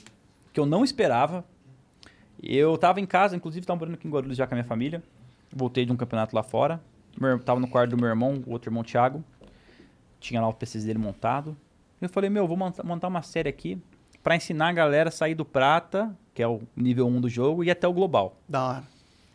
que 0.52 0.60
eu 0.60 0.66
não 0.66 0.84
esperava, 0.84 1.42
eu 2.42 2.76
tava 2.76 3.00
em 3.00 3.06
casa, 3.06 3.34
inclusive 3.34 3.64
tava 3.64 3.78
morando 3.78 3.94
aqui 3.94 4.06
em 4.06 4.10
Guarulhos 4.10 4.36
já 4.36 4.46
com 4.46 4.52
a 4.54 4.56
minha 4.56 4.64
família. 4.66 5.02
Voltei 5.50 5.86
de 5.86 5.92
um 5.92 5.96
campeonato 5.96 6.36
lá 6.36 6.42
fora. 6.42 6.80
Meu, 7.18 7.38
tava 7.38 7.60
no 7.60 7.68
quarto 7.68 7.90
do 7.90 7.96
meu 7.96 8.08
irmão, 8.08 8.42
o 8.46 8.52
outro 8.52 8.68
irmão 8.70 8.82
Thiago. 8.82 9.22
Tinha 10.22 10.40
lá 10.40 10.48
o 10.48 10.52
PC 10.54 10.78
dele 10.78 10.98
montado. 10.98 11.56
Eu 12.00 12.08
falei, 12.08 12.30
meu, 12.30 12.46
vou 12.46 12.56
monta- 12.56 12.82
montar 12.82 13.08
uma 13.08 13.22
série 13.22 13.48
aqui 13.48 13.78
pra 14.22 14.36
ensinar 14.36 14.68
a 14.68 14.72
galera 14.72 15.08
a 15.08 15.12
sair 15.12 15.34
do 15.34 15.44
prata, 15.44 16.16
que 16.32 16.42
é 16.42 16.46
o 16.46 16.60
nível 16.76 17.06
1 17.08 17.20
do 17.20 17.28
jogo, 17.28 17.64
e 17.64 17.70
até 17.70 17.86
o 17.88 17.92
global. 17.92 18.36
Da 18.48 18.64
hora. 18.64 18.82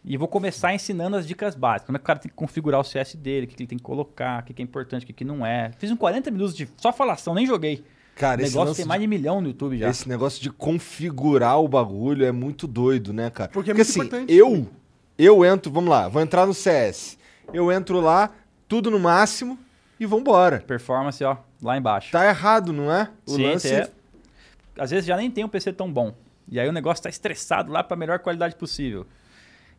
E 0.03 0.15
vou 0.15 0.27
começar 0.27 0.73
ensinando 0.73 1.17
as 1.17 1.27
dicas 1.27 1.53
básicas. 1.55 1.87
Como 1.87 1.97
é 1.97 1.99
que 1.99 2.03
o 2.03 2.07
cara 2.07 2.19
tem 2.19 2.29
que 2.29 2.35
configurar 2.35 2.79
o 2.79 2.83
CS 2.83 3.15
dele, 3.17 3.45
o 3.45 3.49
que 3.49 3.55
que 3.55 3.63
ele 3.63 3.67
tem 3.67 3.77
que 3.77 3.83
colocar, 3.83 4.41
o 4.41 4.45
que 4.45 4.53
que 4.53 4.61
é 4.61 4.63
importante, 4.63 5.03
o 5.03 5.07
que 5.07 5.11
que 5.13 5.25
não 5.25 5.45
é. 5.45 5.71
Fiz 5.77 5.91
um 5.91 5.97
40 5.97 6.31
minutos 6.31 6.55
de 6.55 6.69
só 6.77 6.93
falação, 6.93 7.33
nem 7.33 7.45
joguei. 7.45 7.83
Cara, 8.15 8.41
o 8.41 8.45
esse 8.45 8.55
negócio 8.55 8.75
tem 8.75 8.85
mais 8.85 9.01
de 9.01 9.07
milhão 9.07 9.41
no 9.41 9.49
YouTube 9.49 9.77
já. 9.77 9.89
Esse 9.89 10.07
negócio 10.07 10.41
de 10.41 10.49
configurar 10.49 11.59
o 11.61 11.67
bagulho 11.67 12.25
é 12.25 12.31
muito 12.31 12.65
doido, 12.65 13.11
né, 13.11 13.29
cara? 13.29 13.49
Porque 13.51 13.71
é 13.71 13.73
muito 13.73 13.87
assim, 13.89 13.99
importante. 13.99 14.33
eu, 14.33 14.67
eu 15.17 15.43
entro, 15.45 15.71
vamos 15.71 15.89
lá, 15.89 16.07
vou 16.07 16.21
entrar 16.21 16.45
no 16.47 16.53
CS. 16.53 17.17
Eu 17.53 17.69
entro 17.71 17.99
lá, 17.99 18.31
tudo 18.67 18.89
no 18.89 18.99
máximo 18.99 19.59
e 19.99 20.05
vambora. 20.05 20.59
Performance, 20.59 21.23
ó, 21.23 21.37
lá 21.61 21.77
embaixo. 21.77 22.11
Tá 22.11 22.27
errado, 22.27 22.71
não 22.73 22.91
é? 22.91 23.09
O 23.25 23.31
Sim, 23.35 23.43
lance 23.43 23.73
é- 23.73 23.89
Às 24.77 24.91
vezes 24.91 25.05
já 25.05 25.17
nem 25.17 25.29
tem 25.31 25.43
um 25.43 25.49
PC 25.49 25.73
tão 25.73 25.91
bom. 25.91 26.13
E 26.49 26.59
aí 26.59 26.67
o 26.69 26.71
negócio 26.71 27.03
tá 27.03 27.09
estressado 27.09 27.71
lá 27.71 27.83
pra 27.83 27.97
melhor 27.97 28.19
qualidade 28.19 28.55
possível. 28.55 29.05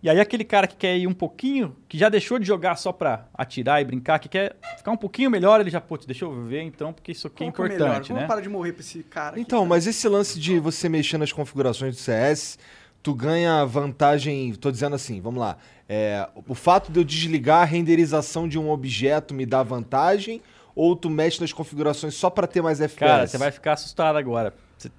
E 0.03 0.09
aí 0.09 0.21
aquele 0.21 0.45
cara 0.45 0.67
que 0.69 0.77
quer 0.77 0.97
ir 0.97 1.07
um 1.09 1.13
pouquinho, 1.15 1.75
que 1.89 1.99
já 1.99 2.09
deixou 2.09 2.39
de 2.39 2.47
jogar 2.47 2.77
só 2.77 2.93
pra 2.93 3.27
atirar 3.35 3.81
e 3.81 3.85
brincar, 3.85 4.19
que 4.21 4.29
quer 4.29 4.55
ficar 4.77 4.93
um 4.93 4.97
pouquinho 4.97 5.29
melhor, 5.31 5.61
ele 5.61 5.71
já, 5.71 5.81
putz, 5.81 6.07
deixa 6.07 6.25
eu 6.25 6.45
ver 6.45 6.63
então, 6.63 6.93
porque 6.93 7.11
isso 7.11 7.27
aqui 7.27 7.43
é 7.43 7.47
Como 7.51 7.53
que 7.53 7.63
melhor? 7.63 7.77
importante, 7.87 8.09
Vamos 8.09 8.23
né? 8.23 8.29
parar 8.29 8.41
de 8.41 8.49
morrer 8.49 8.73
pra 8.73 8.81
esse 8.81 9.03
cara. 9.03 9.31
aqui, 9.31 9.41
Então, 9.41 9.59
cara. 9.61 9.69
mas 9.71 9.87
esse 9.89 10.07
lance 10.09 10.39
de 10.39 10.61
você 10.61 10.89
mexer 10.89 11.19
nas 11.19 11.33
configurações 11.33 11.97
do 11.97 12.01
CS, 12.01 12.59
tu 13.03 13.13
ganha 13.13 13.65
vantagem. 13.65 14.55
Tô 14.55 14.71
dizendo 14.71 14.95
assim, 14.95 15.21
vamos 15.21 15.41
lá. 15.41 15.57
É, 15.89 16.29
o 16.47 16.55
fato 16.55 16.93
de 16.93 17.01
eu 17.01 17.05
desligar 17.05 17.63
a 17.63 17.65
renderização 17.65 18.47
de 18.47 18.59
um 18.59 18.71
objeto 18.71 19.33
me 19.33 19.47
dá 19.47 19.63
vantagem? 19.63 20.43
Ou 20.75 20.95
tu 20.95 21.09
mexe 21.11 21.41
nas 21.41 21.53
configurações 21.53 22.15
só 22.15 22.29
pra 22.31 22.47
ter 22.47 22.63
mais 22.63 22.81
FPS? 22.81 22.99
Cara, 22.99 23.27
você 23.27 23.39
vai 23.39 23.51
ficar 23.51 23.73
assustado 23.73 24.17
agora. 24.17 24.55
Você- 24.77 24.91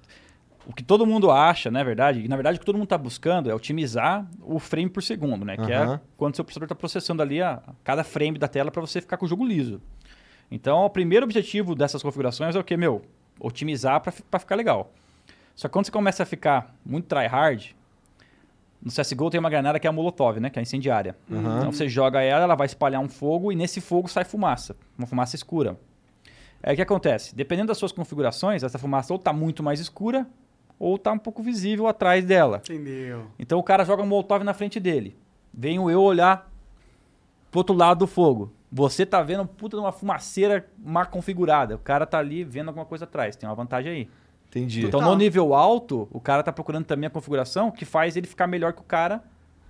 O 0.66 0.74
que 0.74 0.82
todo 0.82 1.06
mundo 1.06 1.30
acha, 1.30 1.70
na 1.70 1.82
verdade, 1.82 2.20
e 2.20 2.28
na 2.28 2.36
verdade 2.36 2.56
o 2.56 2.60
que 2.60 2.66
todo 2.66 2.74
mundo 2.76 2.84
está 2.84 2.98
buscando 2.98 3.50
é 3.50 3.54
otimizar 3.54 4.26
o 4.42 4.58
frame 4.58 4.90
por 4.90 5.02
segundo, 5.02 5.44
né? 5.44 5.56
Que 5.56 5.72
é 5.72 6.00
quando 6.18 6.36
seu 6.36 6.44
processador 6.44 6.66
está 6.66 6.74
processando 6.74 7.22
ali 7.22 7.40
a, 7.40 7.62
cada 7.82 8.04
frame 8.04 8.38
da 8.38 8.46
tela 8.46 8.70
para 8.70 8.80
você 8.80 9.00
ficar 9.00 9.16
com 9.16 9.24
o 9.24 9.28
jogo 9.28 9.44
liso. 9.46 9.80
Então, 10.50 10.84
o 10.84 10.90
primeiro 10.90 11.24
objetivo 11.24 11.74
dessas 11.74 12.02
configurações 12.02 12.54
é 12.54 12.58
o 12.58 12.64
que, 12.64 12.76
meu? 12.76 13.02
otimizar 13.42 14.00
para 14.02 14.38
ficar 14.38 14.54
legal. 14.54 14.92
Só 15.56 15.66
que 15.66 15.72
quando 15.72 15.86
você 15.86 15.92
começa 15.92 16.22
a 16.24 16.26
ficar 16.26 16.74
muito 16.84 17.06
tryhard, 17.06 17.74
no 18.82 18.90
CSGO 18.90 19.28
tem 19.30 19.38
uma 19.38 19.50
granada 19.50 19.78
que 19.78 19.86
é 19.86 19.90
a 19.90 19.92
Molotov, 19.92 20.40
né? 20.40 20.48
Que 20.48 20.58
é 20.58 20.62
incendiária. 20.62 21.16
Então 21.58 21.70
você 21.72 21.88
joga 21.88 22.22
ela, 22.22 22.44
ela 22.44 22.54
vai 22.54 22.66
espalhar 22.66 23.00
um 23.00 23.08
fogo 23.08 23.52
e 23.52 23.56
nesse 23.56 23.80
fogo 23.80 24.08
sai 24.08 24.24
fumaça. 24.24 24.74
Uma 24.96 25.06
fumaça 25.06 25.36
escura. 25.36 25.78
Aí 26.62 26.72
o 26.72 26.76
que 26.76 26.82
acontece? 26.82 27.34
Dependendo 27.34 27.68
das 27.68 27.78
suas 27.78 27.92
configurações, 27.92 28.62
essa 28.62 28.78
fumaça 28.78 29.12
ou 29.12 29.18
tá 29.18 29.32
muito 29.32 29.62
mais 29.62 29.80
escura 29.80 30.26
ou 30.78 30.96
tá 30.96 31.12
um 31.12 31.18
pouco 31.18 31.42
visível 31.42 31.86
atrás 31.86 32.24
dela. 32.24 32.62
Entendeu? 32.64 33.26
Então 33.38 33.58
o 33.58 33.62
cara 33.62 33.84
joga 33.84 34.02
um 34.02 34.06
Molotov 34.06 34.42
na 34.44 34.54
frente 34.54 34.80
dele. 34.80 35.16
Venho 35.52 35.90
eu 35.90 36.00
olhar 36.00 36.50
pro 37.50 37.60
outro 37.60 37.74
lado 37.74 37.98
do 37.98 38.06
fogo. 38.06 38.52
Você 38.72 39.04
tá 39.04 39.20
vendo 39.22 39.44
puta 39.44 39.76
de 39.76 39.82
uma 39.82 39.92
fumaceira 39.92 40.66
mal 40.78 41.04
configurada. 41.06 41.74
O 41.74 41.78
cara 41.78 42.06
tá 42.06 42.18
ali 42.18 42.44
vendo 42.44 42.68
alguma 42.68 42.86
coisa 42.86 43.04
atrás. 43.04 43.36
Tem 43.36 43.48
uma 43.48 43.54
vantagem 43.54 43.92
aí. 43.92 44.08
Entendi. 44.50 44.80
Então, 44.80 45.00
Total. 45.00 45.10
no 45.10 45.16
nível 45.16 45.54
alto, 45.54 46.08
o 46.10 46.20
cara 46.20 46.42
tá 46.42 46.52
procurando 46.52 46.84
também 46.84 47.06
a 47.06 47.10
configuração 47.10 47.70
que 47.70 47.84
faz 47.84 48.16
ele 48.16 48.26
ficar 48.26 48.46
melhor 48.46 48.72
que 48.72 48.80
o 48.80 48.84
cara 48.84 49.22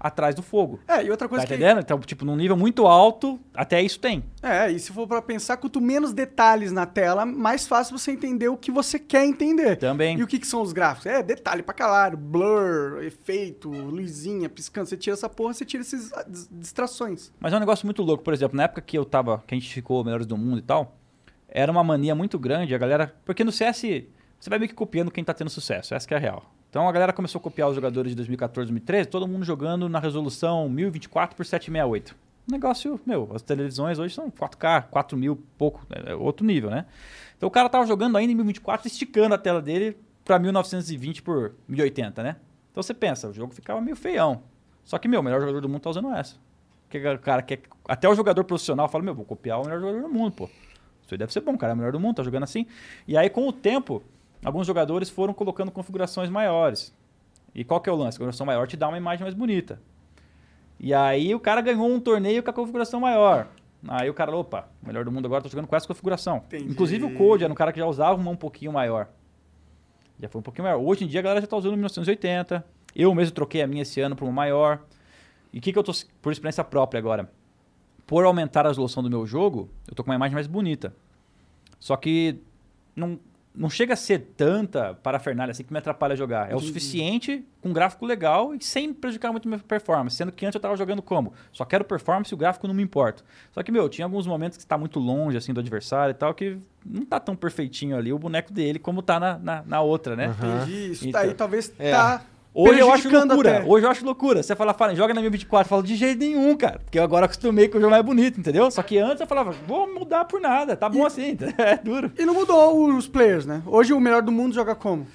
atrás 0.03 0.35
do 0.35 0.43
fogo. 0.43 0.81
É, 0.89 1.05
e 1.05 1.11
outra 1.11 1.29
coisa 1.29 1.45
Tá 1.45 1.49
que. 1.49 1.53
entendendo? 1.55 1.79
Então, 1.81 1.99
tipo, 2.01 2.25
num 2.25 2.35
nível 2.35 2.57
muito 2.57 2.87
alto, 2.87 3.39
até 3.53 3.83
isso 3.83 4.01
tem. 4.01 4.25
É, 4.43 4.71
e 4.71 4.79
se 4.81 4.91
for 4.91 5.07
pra 5.07 5.21
pensar, 5.21 5.59
quanto 5.59 5.79
menos 5.79 6.15
detalhes 6.15 6.73
na 6.73 6.87
tela, 6.87 7.27
mais 7.27 7.67
fácil 7.69 7.99
você 7.99 8.11
entender 8.11 8.49
o 8.49 8.57
que 8.57 8.71
você 8.73 8.99
quer 8.99 9.27
entender. 9.27 9.77
Também. 9.77 10.19
E 10.19 10.23
o 10.23 10.27
que, 10.27 10.39
que 10.39 10.47
são 10.47 10.63
os 10.63 10.73
gráficos? 10.73 11.05
É 11.05 11.23
detalhe 11.23 11.63
pra 11.63 11.75
caralho, 11.75 12.17
blur, 12.17 13.03
efeito, 13.05 13.69
luzinha, 13.69 14.49
piscando. 14.49 14.89
Você 14.89 14.97
tira 14.97 15.13
essa 15.13 15.29
porra, 15.29 15.53
você 15.53 15.67
tira 15.67 15.83
essas 15.83 16.11
ah, 16.15 16.25
dis- 16.27 16.49
distrações. 16.51 17.31
Mas 17.39 17.53
é 17.53 17.57
um 17.57 17.61
negócio 17.61 17.87
muito 17.87 18.01
louco. 18.03 18.25
Por 18.25 18.33
exemplo, 18.33 18.57
na 18.57 18.63
época 18.63 18.81
que 18.81 18.97
eu 18.97 19.05
tava, 19.05 19.45
que 19.47 19.55
a 19.55 19.59
gente 19.59 19.71
ficou 19.75 20.03
melhores 20.03 20.27
do 20.27 20.39
mundo 20.39 20.61
e 20.61 20.63
tal, 20.63 20.97
era 21.47 21.71
uma 21.71 21.85
mania 21.85 22.15
muito 22.15 22.39
grande, 22.39 22.75
a 22.75 22.79
galera. 22.79 23.15
Porque 23.27 23.45
no 23.45 23.53
CS, 23.53 23.83
você 24.41 24.49
vai 24.49 24.59
meio 24.59 24.71
que 24.71 24.75
copiando 24.75 25.11
quem 25.11 25.23
tá 25.23 25.35
tendo 25.35 25.51
sucesso, 25.51 25.95
essa 25.95 26.13
é 26.15 26.17
a 26.17 26.19
real. 26.19 26.51
Então 26.71 26.89
a 26.89 26.93
galera 26.93 27.13
começou 27.13 27.39
a 27.39 27.43
copiar 27.43 27.69
os 27.69 27.75
jogadores 27.75 28.11
de 28.11 28.17
2014, 28.17 28.69
2013, 28.69 29.09
todo 29.09 29.29
mundo 29.29 29.45
jogando 29.45 29.89
na 29.89 29.99
resolução 29.99 30.69
1024 30.69 31.37
por 31.37 31.45
768. 31.45 32.17
Um 32.49 32.53
negócio, 32.53 32.99
meu, 33.05 33.31
as 33.35 33.43
televisões 33.43 33.99
hoje 33.99 34.15
são 34.15 34.31
4K, 34.31 34.85
4000, 34.91 35.37
pouco, 35.59 35.87
é 35.91 36.15
outro 36.15 36.45
nível, 36.47 36.71
né? 36.71 36.87
Então 37.37 37.47
o 37.49 37.51
cara 37.51 37.69
tava 37.69 37.87
jogando 37.87 38.17
ainda 38.17 38.33
em 38.33 38.35
1024, 38.35 38.87
esticando 38.87 39.35
a 39.35 39.39
tela 39.39 39.61
dele 39.61 39.97
pra 40.25 40.39
1920 40.39 41.23
por 41.23 41.53
1080, 41.69 42.23
né? 42.23 42.37
Então 42.71 42.83
você 42.83 42.95
pensa, 42.95 43.29
o 43.29 43.33
jogo 43.33 43.53
ficava 43.53 43.81
meio 43.81 43.97
feião. 43.97 44.43
Só 44.85 44.99
que, 44.99 45.07
meu, 45.07 45.21
o 45.21 45.23
melhor 45.23 45.41
jogador 45.41 45.61
do 45.61 45.69
mundo 45.69 45.83
tá 45.83 45.91
usando 45.91 46.13
essa. 46.15 46.37
Porque 46.89 46.99
o 47.07 47.19
cara 47.19 47.43
quer. 47.43 47.61
Até 47.87 48.09
o 48.09 48.15
jogador 48.15 48.43
profissional 48.43 48.89
fala, 48.89 49.05
meu, 49.05 49.15
vou 49.15 49.25
copiar 49.25 49.61
o 49.61 49.65
melhor 49.65 49.81
jogador 49.81 50.03
do 50.03 50.09
mundo, 50.09 50.33
pô. 50.33 50.45
Isso 51.05 51.15
aí 51.15 51.19
deve 51.19 51.33
ser 51.33 51.41
bom, 51.41 51.57
cara 51.57 51.73
é 51.73 51.75
o 51.75 51.77
melhor 51.77 51.93
do 51.93 52.01
mundo, 52.01 52.17
tá 52.17 52.23
jogando 52.23 52.45
assim. 52.45 52.67
E 53.07 53.17
aí, 53.17 53.29
com 53.31 53.47
o 53.47 53.53
tempo, 53.53 54.03
alguns 54.45 54.67
jogadores 54.67 55.09
foram 55.09 55.35
colocando 55.35 55.71
configurações 55.71 56.31
maiores. 56.31 56.95
E 57.55 57.65
qual 57.65 57.81
que 57.81 57.91
é 57.91 57.93
o 57.93 57.97
lance? 57.97 58.17
A 58.17 58.19
configuração 58.19 58.47
maior 58.47 58.67
te 58.67 58.77
dá 58.77 58.89
uma 58.89 58.97
imagem 58.97 59.23
mais 59.23 59.35
bonita. 59.35 59.81
E 60.79 60.95
aí 60.95 61.35
o 61.35 61.41
cara 61.41 61.61
ganhou 61.61 61.87
um 61.87 62.01
torneio 62.01 62.43
com 62.43 62.51
a 62.51 62.53
configuração 62.53 63.01
maior. 63.01 63.49
Aí 63.89 64.09
o 64.09 64.15
cara, 64.15 64.35
opa, 64.35 64.69
o 64.83 64.87
melhor 64.87 65.05
do 65.05 65.13
mundo 65.13 65.27
agora, 65.27 65.43
tô 65.43 65.49
jogando 65.49 65.67
com 65.67 65.77
essa 65.77 65.87
configuração. 65.87 66.39
Entendi. 66.39 66.71
Inclusive 66.71 67.05
o 67.05 67.15
Code 67.15 67.45
era 67.45 67.53
um 67.53 67.57
cara 67.57 67.73
que 67.73 67.79
já 67.79 67.87
usava 67.87 68.21
uma 68.21 68.31
um 68.31 68.37
pouquinho 68.37 68.73
maior. 68.73 69.09
Já 70.19 70.29
foi 70.29 70.39
um 70.39 70.43
pouquinho 70.43 70.65
maior. 70.65 70.81
Hoje 70.81 71.05
em 71.05 71.07
dia 71.07 71.21
a 71.21 71.23
galera 71.23 71.41
já 71.41 71.47
tá 71.47 71.57
usando 71.57 71.73
1980. 71.73 72.65
Eu 72.95 73.15
mesmo 73.15 73.35
troquei 73.35 73.63
a 73.63 73.67
minha 73.67 73.83
esse 73.83 74.01
ano 74.01 74.15
para 74.15 74.25
uma 74.25 74.33
maior. 74.33 74.81
E 75.53 75.59
o 75.59 75.61
que, 75.61 75.73
que 75.73 75.79
eu 75.79 75.83
tô, 75.83 75.93
por 76.21 76.33
experiência 76.33 76.63
própria 76.63 76.99
agora? 76.99 77.31
Por 78.07 78.25
aumentar 78.25 78.67
a 78.67 78.69
resolução 78.69 79.03
do 79.03 79.09
meu 79.09 79.27
jogo, 79.27 79.71
eu 79.89 79.95
tô 79.95 80.03
com 80.05 80.11
uma 80.11 80.17
imagem 80.17 80.35
mais 80.35 80.47
bonita. 80.47 80.95
Só 81.79 81.97
que 81.97 82.39
não, 82.95 83.19
não 83.55 83.69
chega 83.69 83.95
a 83.95 83.97
ser 83.97 84.21
tanta 84.37 84.95
parafernália 84.95 85.51
assim 85.51 85.65
que 85.65 85.73
me 85.73 85.79
atrapalha 85.79 86.13
a 86.13 86.17
jogar. 86.17 86.51
É 86.51 86.55
o 86.55 86.61
suficiente, 86.61 87.45
com 87.61 87.71
um 87.71 87.73
gráfico 87.73 88.07
legal 88.07 88.55
e 88.55 88.63
sem 88.63 88.95
prejudicar 88.95 89.33
muito 89.33 89.47
a 89.47 89.49
minha 89.49 89.59
performance. 89.59 90.17
Sendo 90.17 90.31
que 90.31 90.47
antes 90.47 90.55
eu 90.55 90.61
tava 90.61 90.77
jogando 90.77 91.03
como? 91.03 91.33
Só 91.53 91.65
quero 91.65 91.85
performance 91.85 92.33
e 92.33 92.35
o 92.35 92.37
gráfico 92.37 92.69
não 92.69 92.75
me 92.75 92.83
importa. 92.83 93.25
Só 93.53 93.63
que, 93.63 93.73
meu, 93.73 93.89
tinha 93.89 94.07
alguns 94.07 94.27
momentos 94.27 94.57
que 94.57 94.63
está 94.63 94.79
muito 94.79 95.01
longe 95.01 95.37
assim 95.37 95.53
do 95.53 95.61
adversário 95.61 96.13
e 96.13 96.15
tal, 96.15 96.33
que 96.33 96.59
não 96.87 97.05
tá 97.05 97.19
tão 97.19 97.35
perfeitinho 97.35 97.97
ali 97.97 98.13
o 98.13 98.19
boneco 98.19 98.53
dele 98.53 98.79
como 98.79 99.03
tá 99.03 99.19
na, 99.19 99.37
na, 99.39 99.63
na 99.67 99.81
outra, 99.81 100.15
né? 100.15 100.35
Entendi. 100.39 100.93
Isso 100.93 101.09
Então, 101.09 101.21
daí 101.21 101.35
talvez 101.35 101.73
é. 101.79 101.91
tá. 101.91 102.23
Hoje 102.53 102.81
eu 102.81 102.91
acho 102.93 103.09
loucura. 103.09 103.59
até. 103.59 103.69
Hoje 103.69 103.87
eu 103.87 103.91
acho 103.91 104.05
loucura. 104.05 104.43
Você 104.43 104.57
fala, 104.57 104.75
fala, 104.75 104.95
joga 104.95 105.15
na 105.15 105.21
1024. 105.21 105.67
Eu 105.67 105.69
falo, 105.69 105.83
de 105.83 105.95
jeito 105.95 106.19
nenhum, 106.19 106.57
cara. 106.57 106.81
Porque 106.81 106.99
eu 106.99 107.03
agora 107.05 107.27
acostumei 107.27 107.69
que 107.69 107.77
o 107.77 107.81
jogo 107.81 107.95
é 107.95 108.03
bonito, 108.03 108.41
entendeu? 108.41 108.69
Só 108.71 108.83
que 108.83 108.99
antes 108.99 109.21
eu 109.21 109.27
falava, 109.27 109.53
vou 109.69 109.93
mudar 109.93 110.25
por 110.25 110.41
nada. 110.41 110.77
Tá 110.77 110.89
bom 110.89 111.07
assim. 111.07 111.37
É 111.59 111.77
duro. 111.77 112.11
E 112.19 112.25
não 112.25 112.35
mudou 112.35 112.89
os 112.97 113.07
players, 113.07 113.47
né? 113.47 113.63
Hoje 113.67 113.93
o 113.93 114.01
melhor 114.01 114.23
do 114.23 114.33
mundo 114.33 114.55
joga 114.55 114.75
como? 114.75 115.07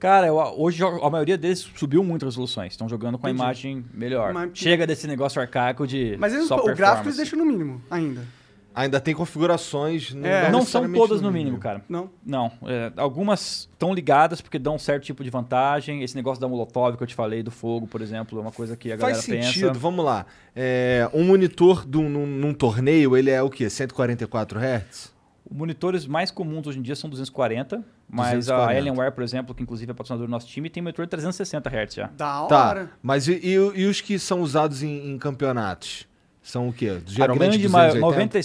Cara, 0.00 0.26
eu- 0.26 0.36
hoje 0.56 0.82
a 0.82 1.10
maioria 1.10 1.36
deles 1.38 1.58
subiu 1.76 2.02
muito 2.02 2.24
as 2.26 2.32
resoluções. 2.34 2.72
Estão 2.72 2.88
jogando 2.88 3.18
com 3.18 3.26
a 3.26 3.30
Entendi. 3.30 3.42
imagem 3.44 3.84
melhor. 3.94 4.32
Mas- 4.32 4.50
Chega 4.54 4.86
desse 4.86 5.06
negócio 5.06 5.40
arcaico 5.40 5.86
de. 5.86 6.16
Mas 6.18 6.32
eles, 6.34 6.50
o 6.50 6.74
gráfico 6.74 7.06
eles 7.08 7.18
deixam 7.18 7.38
no 7.38 7.44
mínimo 7.44 7.80
ainda. 7.90 8.22
Ainda 8.74 9.00
tem 9.00 9.14
configurações. 9.14 10.14
Não, 10.14 10.26
É, 10.28 10.50
Não 10.50 10.62
são 10.62 10.90
todas 10.92 11.20
no 11.20 11.30
mínimo, 11.32 11.58
cara. 11.58 11.82
Não? 11.88 12.10
Não. 12.24 12.52
é, 12.66 12.92
algumas 12.96 13.68
estão 13.72 13.92
ligadas 13.92 14.40
porque 14.40 14.58
dão 14.58 14.76
um 14.76 14.78
certo 14.78 15.04
tipo 15.04 15.24
de 15.24 15.30
vantagem. 15.30 16.02
Esse 16.02 16.14
negócio 16.14 16.40
da 16.40 16.46
Molotov 16.46 16.96
que 16.96 17.02
eu 17.02 17.06
te 17.06 17.14
falei, 17.14 17.42
do 17.42 17.50
fogo, 17.50 17.86
por 17.86 18.00
exemplo, 18.00 18.38
é 18.38 18.42
uma 18.42 18.52
coisa 18.52 18.76
que 18.76 18.92
a 18.92 18.96
galera 18.96 19.14
Faz 19.16 19.24
sentido, 19.24 19.68
pensa. 19.68 19.80
vamos 19.80 20.04
lá. 20.04 20.24
É, 20.54 21.08
um 21.12 21.24
monitor 21.24 21.84
de 21.84 21.98
um- 21.98 22.08
num, 22.08 22.26
num 22.26 22.54
torneio, 22.54 23.16
ele 23.16 23.30
é 23.30 23.42
o 23.42 23.50
quê? 23.50 23.68
144 23.68 24.58
Hz? 24.60 25.12
Os 25.50 25.56
monitores 25.56 26.06
mais 26.06 26.30
comuns 26.30 26.64
hoje 26.68 26.78
em 26.78 26.82
dia 26.82 26.94
são 26.94 27.10
240, 27.10 27.84
mas 28.08 28.34
240. 28.46 28.72
a 28.72 28.76
Alienware, 28.78 29.10
por 29.12 29.24
exemplo, 29.24 29.52
que 29.52 29.62
inclusive 29.64 29.90
é 29.90 29.94
patrocinador 29.94 30.28
do 30.28 30.30
nosso 30.30 30.46
time, 30.46 30.70
tem 30.70 30.80
monitor 30.80 31.04
de 31.04 31.10
360 31.10 31.68
Hz 31.68 31.94
já. 31.94 32.06
Da 32.16 32.46
Tá, 32.46 32.68
hora. 32.68 32.90
mas 33.02 33.26
e, 33.26 33.32
e- 33.32 33.54
e 33.80 33.86
os 33.86 34.00
que 34.00 34.16
são 34.16 34.42
usados 34.42 34.84
em, 34.84 35.10
em 35.10 35.18
campeonatos? 35.18 36.06
São 36.42 36.68
o 36.68 36.72
quê? 36.72 36.88
a 36.88 37.10
Geralmente 37.10 37.50
grande 37.50 37.68
maioria, 37.68 38.00
280? 38.00 38.38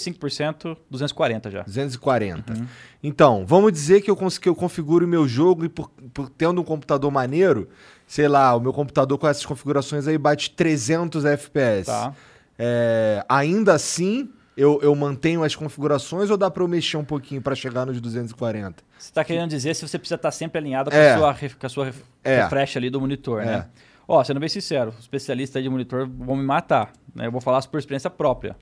95% 0.74 0.78
240 0.92 1.50
já. 1.52 1.64
240. 1.64 2.54
Uhum. 2.54 2.66
Então, 3.02 3.46
vamos 3.46 3.72
dizer 3.72 4.02
que 4.02 4.12
eu, 4.12 4.16
que 4.18 4.50
eu 4.50 4.56
configuro 4.56 5.06
o 5.06 5.08
meu 5.08 5.28
jogo 5.28 5.64
e 5.66 5.70
por, 5.70 5.90
por 6.14 6.30
tendo 6.30 6.60
um 6.60 6.64
computador 6.64 7.10
maneiro, 7.10 7.70
sei 8.06 8.28
lá, 8.28 8.54
o 8.56 8.60
meu 8.60 8.74
computador 8.74 9.18
com 9.18 9.28
essas 9.28 9.46
configurações 9.46 10.08
aí 10.08 10.18
bate 10.18 10.52
300 10.52 11.24
FPS. 11.26 11.86
Tá. 11.86 12.14
É, 12.60 13.24
ainda 13.30 13.74
assim, 13.74 14.30
eu, 14.58 14.80
eu 14.82 14.94
mantenho 14.96 15.44
as 15.44 15.56
configurações 15.56 16.30
ou 16.30 16.38
dá 16.38 16.50
pra 16.52 16.64
eu 16.64 16.68
mexer 16.68 16.98
um 16.98 17.04
pouquinho 17.04 17.42
pra 17.42 17.56
chegar 17.56 17.86
nos 17.86 18.00
240? 18.02 18.84
Você 18.98 19.10
está 19.10 19.24
querendo 19.24 19.50
dizer 19.50 19.74
se 19.76 19.88
você 19.88 19.98
precisa 19.98 20.16
estar 20.16 20.32
sempre 20.32 20.60
alinhado 20.60 20.90
com 20.90 20.96
É. 20.98 21.14
a 21.14 21.18
sua, 21.18 21.36
com 21.60 21.66
a 21.66 21.70
sua 21.70 21.92
É. 22.24 22.42
refresh 22.44 22.78
ali 22.78 22.90
do 22.90 23.00
monitor, 23.00 23.42
É. 23.42 23.68
Ó, 24.08 24.24
sendo 24.24 24.40
bem 24.40 24.50
sincero, 24.50 24.94
aí 25.58 25.64
de 25.64 25.70
monitor 25.70 26.08
vão 26.08 26.36
me 26.36 26.44
matar. 26.44 26.92
Né? 27.14 27.28
Eu 27.28 27.32
vou 27.32 27.42
falar 27.42 27.62
por 27.68 27.78
experiência 27.80 28.10
própria. 28.10 28.56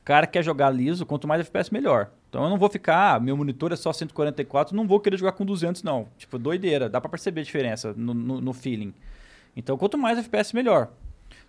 O 0.00 0.04
cara 0.04 0.26
quer 0.26 0.42
jogar 0.42 0.70
liso, 0.70 1.04
quanto 1.06 1.28
mais 1.28 1.40
FPS, 1.40 1.72
melhor. 1.72 2.10
Então 2.28 2.42
eu 2.44 2.50
não 2.50 2.58
vou 2.58 2.68
ficar, 2.70 3.14
ah, 3.16 3.20
meu 3.20 3.36
monitor 3.36 3.72
é 3.72 3.76
só 3.76 3.92
144, 3.92 4.74
não 4.74 4.86
vou 4.86 5.00
querer 5.00 5.16
jogar 5.18 5.32
com 5.32 5.44
200, 5.44 5.82
não. 5.82 6.06
Tipo, 6.16 6.38
doideira. 6.38 6.88
Dá 6.88 7.00
pra 7.00 7.10
perceber 7.10 7.40
a 7.40 7.44
diferença 7.44 7.92
no, 7.96 8.14
no- 8.14 8.40
no 8.40 8.52
feeling. 8.52 8.94
Então, 9.56 9.76
quanto 9.76 9.98
mais 9.98 10.18
FPS, 10.18 10.54
melhor. 10.54 10.88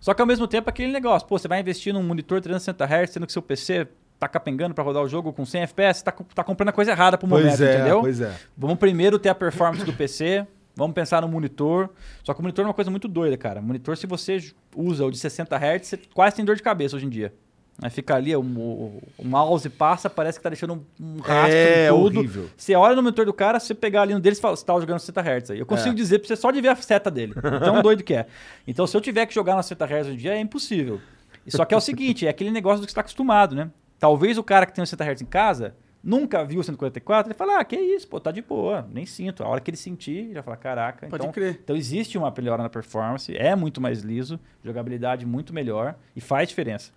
Só 0.00 0.12
que 0.12 0.20
ao 0.20 0.26
mesmo 0.26 0.46
tempo, 0.46 0.68
aquele 0.68 0.92
negócio, 0.92 1.26
pô, 1.28 1.38
você 1.38 1.46
vai 1.48 1.60
investir 1.60 1.92
num 1.94 2.02
monitor 2.02 2.40
360 2.40 2.84
Hz, 2.84 3.10
sendo 3.10 3.26
que 3.26 3.32
seu 3.32 3.42
PC 3.42 3.86
tá 4.18 4.28
capengando 4.28 4.74
pra 4.74 4.84
rodar 4.84 5.02
o 5.02 5.08
jogo 5.08 5.32
com 5.32 5.44
100 5.44 5.62
FPS, 5.62 6.02
tá, 6.04 6.12
tá 6.12 6.44
comprando 6.44 6.68
a 6.68 6.72
coisa 6.72 6.90
errada 6.92 7.16
pro 7.18 7.26
momento, 7.28 7.48
pois 7.48 7.60
é, 7.60 7.74
entendeu? 7.74 8.00
pois 8.00 8.20
é. 8.20 8.34
Vamos 8.56 8.78
primeiro 8.78 9.18
ter 9.18 9.28
a 9.28 9.34
performance 9.34 9.84
do 9.84 9.92
PC, 9.92 10.46
vamos 10.76 10.94
pensar 10.94 11.20
no 11.22 11.28
monitor. 11.28 11.90
Só 12.24 12.32
que 12.34 12.40
o 12.40 12.42
monitor 12.42 12.64
é 12.64 12.68
uma 12.68 12.74
coisa 12.74 12.90
muito 12.90 13.08
doida, 13.08 13.36
cara. 13.36 13.60
Monitor, 13.60 13.96
se 13.96 14.06
você 14.06 14.38
usa 14.74 15.04
o 15.04 15.10
de 15.10 15.18
60 15.18 15.56
Hz, 15.56 15.86
você 15.86 15.96
quase 16.14 16.36
tem 16.36 16.44
dor 16.44 16.56
de 16.56 16.62
cabeça 16.62 16.96
hoje 16.96 17.06
em 17.06 17.10
dia. 17.10 17.32
Aí 17.80 17.88
fica 17.90 18.14
ali, 18.14 18.36
o, 18.36 18.40
o, 18.40 19.02
o 19.18 19.24
mouse 19.26 19.68
passa, 19.70 20.08
parece 20.10 20.38
que 20.38 20.42
tá 20.42 20.50
deixando 20.50 20.74
um, 20.74 20.84
um 21.16 21.20
rastro 21.20 21.56
É, 21.56 21.86
em 21.86 21.90
tudo. 21.90 22.18
horrível. 22.18 22.50
Você 22.56 22.74
olha 22.74 22.94
no 22.94 23.02
monitor 23.02 23.24
do 23.24 23.32
cara, 23.32 23.58
você 23.58 23.74
pegar 23.74 24.02
ali 24.02 24.12
no 24.12 24.20
dele, 24.20 24.34
você 24.36 24.42
fala, 24.42 24.54
você 24.54 24.64
tá 24.64 24.78
jogando 24.78 24.98
60 25.00 25.20
Hz 25.20 25.50
aí. 25.52 25.58
Eu 25.58 25.66
consigo 25.66 25.90
É. 25.90 25.94
dizer 25.94 26.18
pra 26.18 26.28
você 26.28 26.36
só 26.36 26.50
de 26.50 26.60
ver 26.60 26.68
a 26.68 26.76
seta 26.76 27.10
dele. 27.10 27.34
Tão 27.34 27.80
doido 27.82 28.04
que 28.04 28.14
é. 28.14 28.26
Então, 28.68 28.86
se 28.86 28.94
eu 28.96 29.00
tiver 29.00 29.24
que 29.26 29.34
jogar 29.34 29.56
na 29.56 29.62
60 29.62 29.84
Hz 29.86 30.06
hoje 30.06 30.14
em 30.14 30.18
dia, 30.18 30.34
é 30.34 30.40
impossível. 30.40 31.00
E 31.46 31.50
Só 31.50 31.64
que 31.64 31.72
é 31.74 31.76
o 31.76 31.80
seguinte, 31.80 32.26
é 32.26 32.30
aquele 32.30 32.50
negócio 32.50 32.80
do 32.82 32.86
que 32.86 32.92
você 32.92 32.94
tá 32.96 33.00
acostumado, 33.00 33.54
né? 33.56 33.70
Talvez 33.98 34.36
o 34.36 34.44
cara 34.44 34.66
que 34.66 34.72
tem 34.74 34.84
o 34.84 34.86
60 34.86 35.04
Hz 35.10 35.22
em 35.22 35.26
casa 35.26 35.74
nunca 36.02 36.44
viu 36.44 36.60
o 36.60 36.64
144, 36.64 37.30
ele 37.30 37.38
fala, 37.38 37.60
ah, 37.60 37.64
que 37.64 37.76
isso, 37.76 38.08
pô, 38.08 38.18
tá 38.18 38.30
de 38.32 38.42
boa, 38.42 38.88
nem 38.92 39.06
sinto. 39.06 39.44
A 39.44 39.48
hora 39.48 39.60
que 39.60 39.70
ele 39.70 39.76
sentir, 39.76 40.16
ele 40.16 40.34
vai 40.34 40.42
falar, 40.42 40.56
caraca. 40.56 41.06
Pode 41.06 41.22
então, 41.22 41.32
crer. 41.32 41.60
então 41.62 41.76
existe 41.76 42.18
uma 42.18 42.32
melhora 42.36 42.62
na 42.62 42.68
performance, 42.68 43.34
é 43.36 43.54
muito 43.54 43.80
mais 43.80 44.00
liso, 44.00 44.40
jogabilidade 44.64 45.24
muito 45.24 45.54
melhor 45.54 45.94
e 46.16 46.20
faz 46.20 46.48
diferença. 46.48 46.92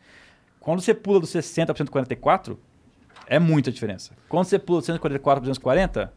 Quando 0.60 0.82
você 0.82 0.94
pula 0.94 1.20
do 1.20 1.28
60 1.28 1.74
para 1.74 1.78
144, 1.78 2.60
é 3.28 3.38
muita 3.38 3.72
diferença. 3.72 4.14
Quando 4.28 4.46
você 4.46 4.58
pula 4.58 4.80
do 4.80 4.86
144 4.86 5.42
para 5.42 5.48
240, 5.48 6.14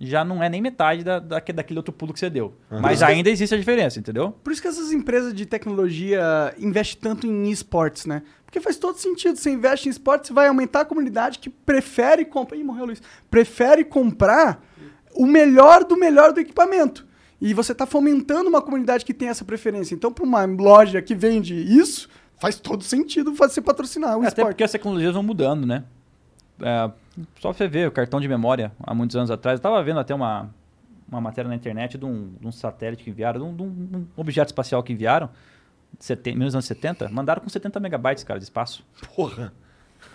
já 0.00 0.24
não 0.24 0.42
é 0.42 0.48
nem 0.48 0.60
metade 0.60 1.04
da, 1.04 1.18
daque- 1.18 1.52
daquele 1.52 1.78
outro 1.78 1.92
pulo 1.92 2.12
que 2.12 2.18
você 2.18 2.28
deu. 2.28 2.54
Mas 2.70 3.02
ainda 3.02 3.30
existe 3.30 3.54
a 3.54 3.58
diferença, 3.58 3.98
entendeu? 3.98 4.32
Por 4.42 4.52
isso 4.52 4.60
que 4.60 4.68
essas 4.68 4.92
empresas 4.92 5.32
de 5.32 5.46
tecnologia 5.46 6.54
investem 6.58 7.00
tanto 7.00 7.26
em 7.26 7.50
esportes, 7.50 8.04
né? 8.06 8.22
Porque 8.44 8.60
faz 8.60 8.76
todo 8.76 8.96
sentido. 8.98 9.36
Você 9.36 9.50
investe 9.50 9.88
em 9.88 9.90
esportes, 9.90 10.28
você 10.28 10.34
vai 10.34 10.48
aumentar 10.48 10.80
a 10.80 10.84
comunidade 10.84 11.38
que 11.38 11.48
prefere 11.50 12.24
comprar. 12.24 12.56
Ih, 12.56 12.64
morreu 12.64 12.82
o 12.84 12.86
Luiz. 12.86 13.02
Prefere 13.30 13.84
comprar 13.84 14.62
o 15.14 15.26
melhor 15.26 15.84
do 15.84 15.96
melhor 15.96 16.32
do 16.32 16.40
equipamento. 16.40 17.06
E 17.40 17.52
você 17.52 17.72
está 17.72 17.84
fomentando 17.86 18.48
uma 18.48 18.62
comunidade 18.62 19.04
que 19.04 19.12
tem 19.14 19.28
essa 19.28 19.44
preferência. 19.44 19.94
Então, 19.94 20.12
para 20.12 20.24
uma 20.24 20.44
loja 20.44 21.02
que 21.02 21.14
vende 21.14 21.54
isso, 21.54 22.08
faz 22.38 22.58
todo 22.58 22.82
sentido 22.82 23.32
você 23.34 23.60
patrocinar 23.60 24.16
o 24.16 24.20
Até 24.20 24.28
esporte. 24.28 24.48
porque 24.48 24.64
as 24.64 24.72
tecnologias 24.72 25.12
vão 25.14 25.22
mudando, 25.22 25.66
né? 25.66 25.84
É, 26.60 26.90
só 27.40 27.52
você 27.52 27.66
ver 27.68 27.88
o 27.88 27.92
cartão 27.92 28.20
de 28.20 28.28
memória 28.28 28.72
há 28.82 28.94
muitos 28.94 29.16
anos 29.16 29.30
atrás. 29.30 29.58
Eu 29.58 29.62
tava 29.62 29.82
vendo 29.82 30.00
até 30.00 30.14
uma, 30.14 30.48
uma 31.08 31.20
matéria 31.20 31.48
na 31.48 31.54
internet 31.54 31.96
de 31.98 32.04
um, 32.04 32.30
de 32.40 32.46
um 32.46 32.52
satélite 32.52 33.02
que 33.04 33.10
enviaram, 33.10 33.54
de 33.54 33.62
um, 33.62 33.72
de 33.74 33.96
um- 33.96 34.06
objeto 34.16 34.48
espacial 34.48 34.82
que 34.82 34.92
enviaram, 34.92 35.28
de 35.98 36.04
seten- 36.04 36.34
nos 36.36 36.54
anos 36.54 36.64
70, 36.66 37.08
mandaram 37.08 37.42
com 37.42 37.48
70 37.48 37.78
megabytes, 37.80 38.24
cara, 38.24 38.38
de 38.38 38.44
espaço. 38.44 38.84
Porra. 39.14 39.52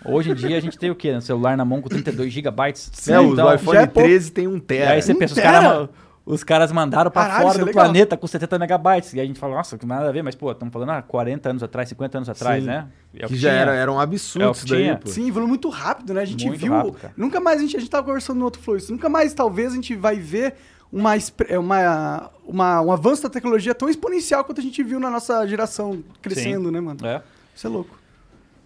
Hoje 0.04 0.30
em 0.30 0.34
dia 0.34 0.56
a 0.56 0.60
gente 0.60 0.78
tem 0.78 0.90
o 0.90 0.94
quê? 0.94 1.12
Um 1.14 1.20
celular 1.20 1.56
na 1.56 1.64
mão 1.64 1.82
com 1.82 1.88
32 1.88 2.32
gigabytes. 2.32 3.08
é, 3.08 3.18
o 3.20 3.32
então, 3.32 3.54
iPhone 3.54 3.76
já 3.76 3.82
é 3.82 3.86
pouco. 3.86 4.08
13 4.08 4.32
tem 4.32 4.46
um 4.46 4.56
e 4.56 4.60
tera. 4.60 4.92
aí 4.92 5.02
você 5.02 5.12
Um 5.12 5.18
pensa, 5.18 5.34
os 5.34 5.40
tera? 5.40 5.52
caras 5.62 5.88
os 6.32 6.44
caras 6.44 6.70
mandaram 6.72 7.10
pra 7.10 7.22
Caralho, 7.22 7.42
fora 7.46 7.56
é 7.56 7.60
do 7.60 7.66
legal. 7.66 7.84
planeta 7.84 8.16
com 8.16 8.26
70 8.26 8.58
megabytes. 8.58 9.12
E 9.14 9.20
a 9.20 9.24
gente 9.24 9.38
fala, 9.38 9.56
nossa, 9.56 9.76
que 9.76 9.84
nada 9.86 10.08
a 10.08 10.12
ver, 10.12 10.22
mas 10.22 10.34
pô, 10.34 10.50
estamos 10.52 10.72
falando 10.72 10.90
há 10.90 11.02
40 11.02 11.50
anos 11.50 11.62
atrás, 11.62 11.88
50 11.88 12.18
anos 12.18 12.28
atrás, 12.28 12.62
Sim. 12.62 12.68
né? 12.68 12.86
É 13.16 13.26
o 13.26 13.28
que 13.28 13.36
já 13.36 13.50
era, 13.52 13.74
era 13.74 13.92
um 13.92 14.00
É 14.00 14.04
absurdo 14.04 14.50
que 14.52 14.56
isso 14.58 14.66
daí, 14.68 14.82
tinha. 14.84 14.96
pô. 14.96 15.08
Sim, 15.08 15.28
evoluiu 15.28 15.48
muito 15.48 15.68
rápido, 15.68 16.14
né? 16.14 16.22
A 16.22 16.24
gente 16.24 16.46
Muito 16.46 16.60
viu. 16.60 16.72
rápido, 16.72 16.96
nunca 17.16 17.40
mais 17.40 17.58
a 17.58 17.62
gente, 17.62 17.76
a 17.76 17.80
gente 17.80 17.90
tava 17.90 18.04
conversando 18.06 18.38
no 18.38 18.44
outro 18.44 18.62
flow 18.62 18.76
isso. 18.76 18.92
Nunca 18.92 19.08
mais, 19.08 19.34
talvez, 19.34 19.72
a 19.72 19.74
gente 19.74 19.94
vai 19.96 20.16
ver 20.16 20.54
uma, 20.92 21.14
é, 21.48 21.58
uma, 21.58 22.30
uma, 22.46 22.80
um 22.82 22.92
avanço 22.92 23.22
da 23.22 23.28
tecnologia 23.30 23.74
tão 23.74 23.88
exponencial 23.88 24.44
quanto 24.44 24.60
a 24.60 24.62
gente 24.64 24.82
viu 24.82 24.98
na 25.00 25.10
nossa 25.10 25.46
geração 25.46 26.02
crescendo, 26.22 26.66
Sim. 26.66 26.70
né, 26.72 26.80
mano? 26.80 27.06
É. 27.06 27.22
Isso 27.54 27.66
é 27.66 27.70
louco. 27.70 27.98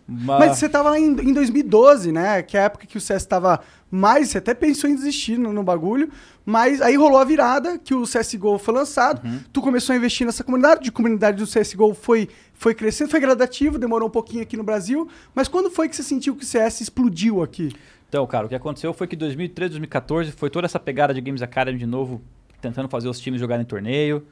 Mas, 0.06 0.38
Mas 0.38 0.58
você 0.58 0.68
tava 0.68 0.90
lá 0.90 0.98
em, 0.98 1.06
em 1.06 1.32
2012, 1.32 2.12
né? 2.12 2.42
Que 2.42 2.58
é 2.58 2.60
a 2.60 2.64
época 2.64 2.86
que 2.86 2.98
o 2.98 3.00
CS 3.00 3.24
tava 3.24 3.60
mais. 3.94 4.30
Você 4.30 4.38
até 4.38 4.52
pensou 4.52 4.90
em 4.90 4.94
desistir 4.94 5.38
no, 5.38 5.52
no 5.52 5.62
bagulho. 5.62 6.10
Mas 6.44 6.82
aí 6.82 6.96
rolou 6.96 7.18
a 7.18 7.24
virada, 7.24 7.78
que 7.78 7.94
o 7.94 8.02
CSGO 8.02 8.58
foi 8.58 8.74
lançado. 8.74 9.24
Uhum. 9.24 9.40
Tu 9.52 9.62
começou 9.62 9.94
a 9.94 9.96
investir 9.96 10.26
nessa 10.26 10.44
comunidade. 10.44 10.82
De 10.82 10.92
comunidade 10.92 11.38
do 11.38 11.46
CSGO 11.46 11.94
foi, 11.94 12.28
foi 12.52 12.74
crescendo, 12.74 13.10
foi 13.10 13.20
gradativo, 13.20 13.78
demorou 13.78 14.08
um 14.08 14.10
pouquinho 14.10 14.42
aqui 14.42 14.56
no 14.56 14.64
Brasil. 14.64 15.08
Mas 15.34 15.48
quando 15.48 15.70
foi 15.70 15.88
que 15.88 15.96
você 15.96 16.02
sentiu 16.02 16.34
que 16.34 16.44
o 16.44 16.46
CS 16.46 16.82
explodiu 16.82 17.42
aqui? 17.42 17.72
Então, 18.08 18.26
cara, 18.26 18.46
o 18.46 18.48
que 18.48 18.54
aconteceu 18.54 18.92
foi 18.92 19.06
que 19.06 19.16
2013, 19.16 19.70
2014 19.70 20.32
foi 20.32 20.50
toda 20.50 20.66
essa 20.66 20.78
pegada 20.78 21.14
de 21.14 21.20
Games 21.20 21.42
Academy 21.42 21.78
de 21.78 21.86
novo, 21.86 22.20
tentando 22.60 22.88
fazer 22.88 23.08
os 23.08 23.18
times 23.18 23.40
jogarem 23.40 23.64
torneio. 23.64 24.26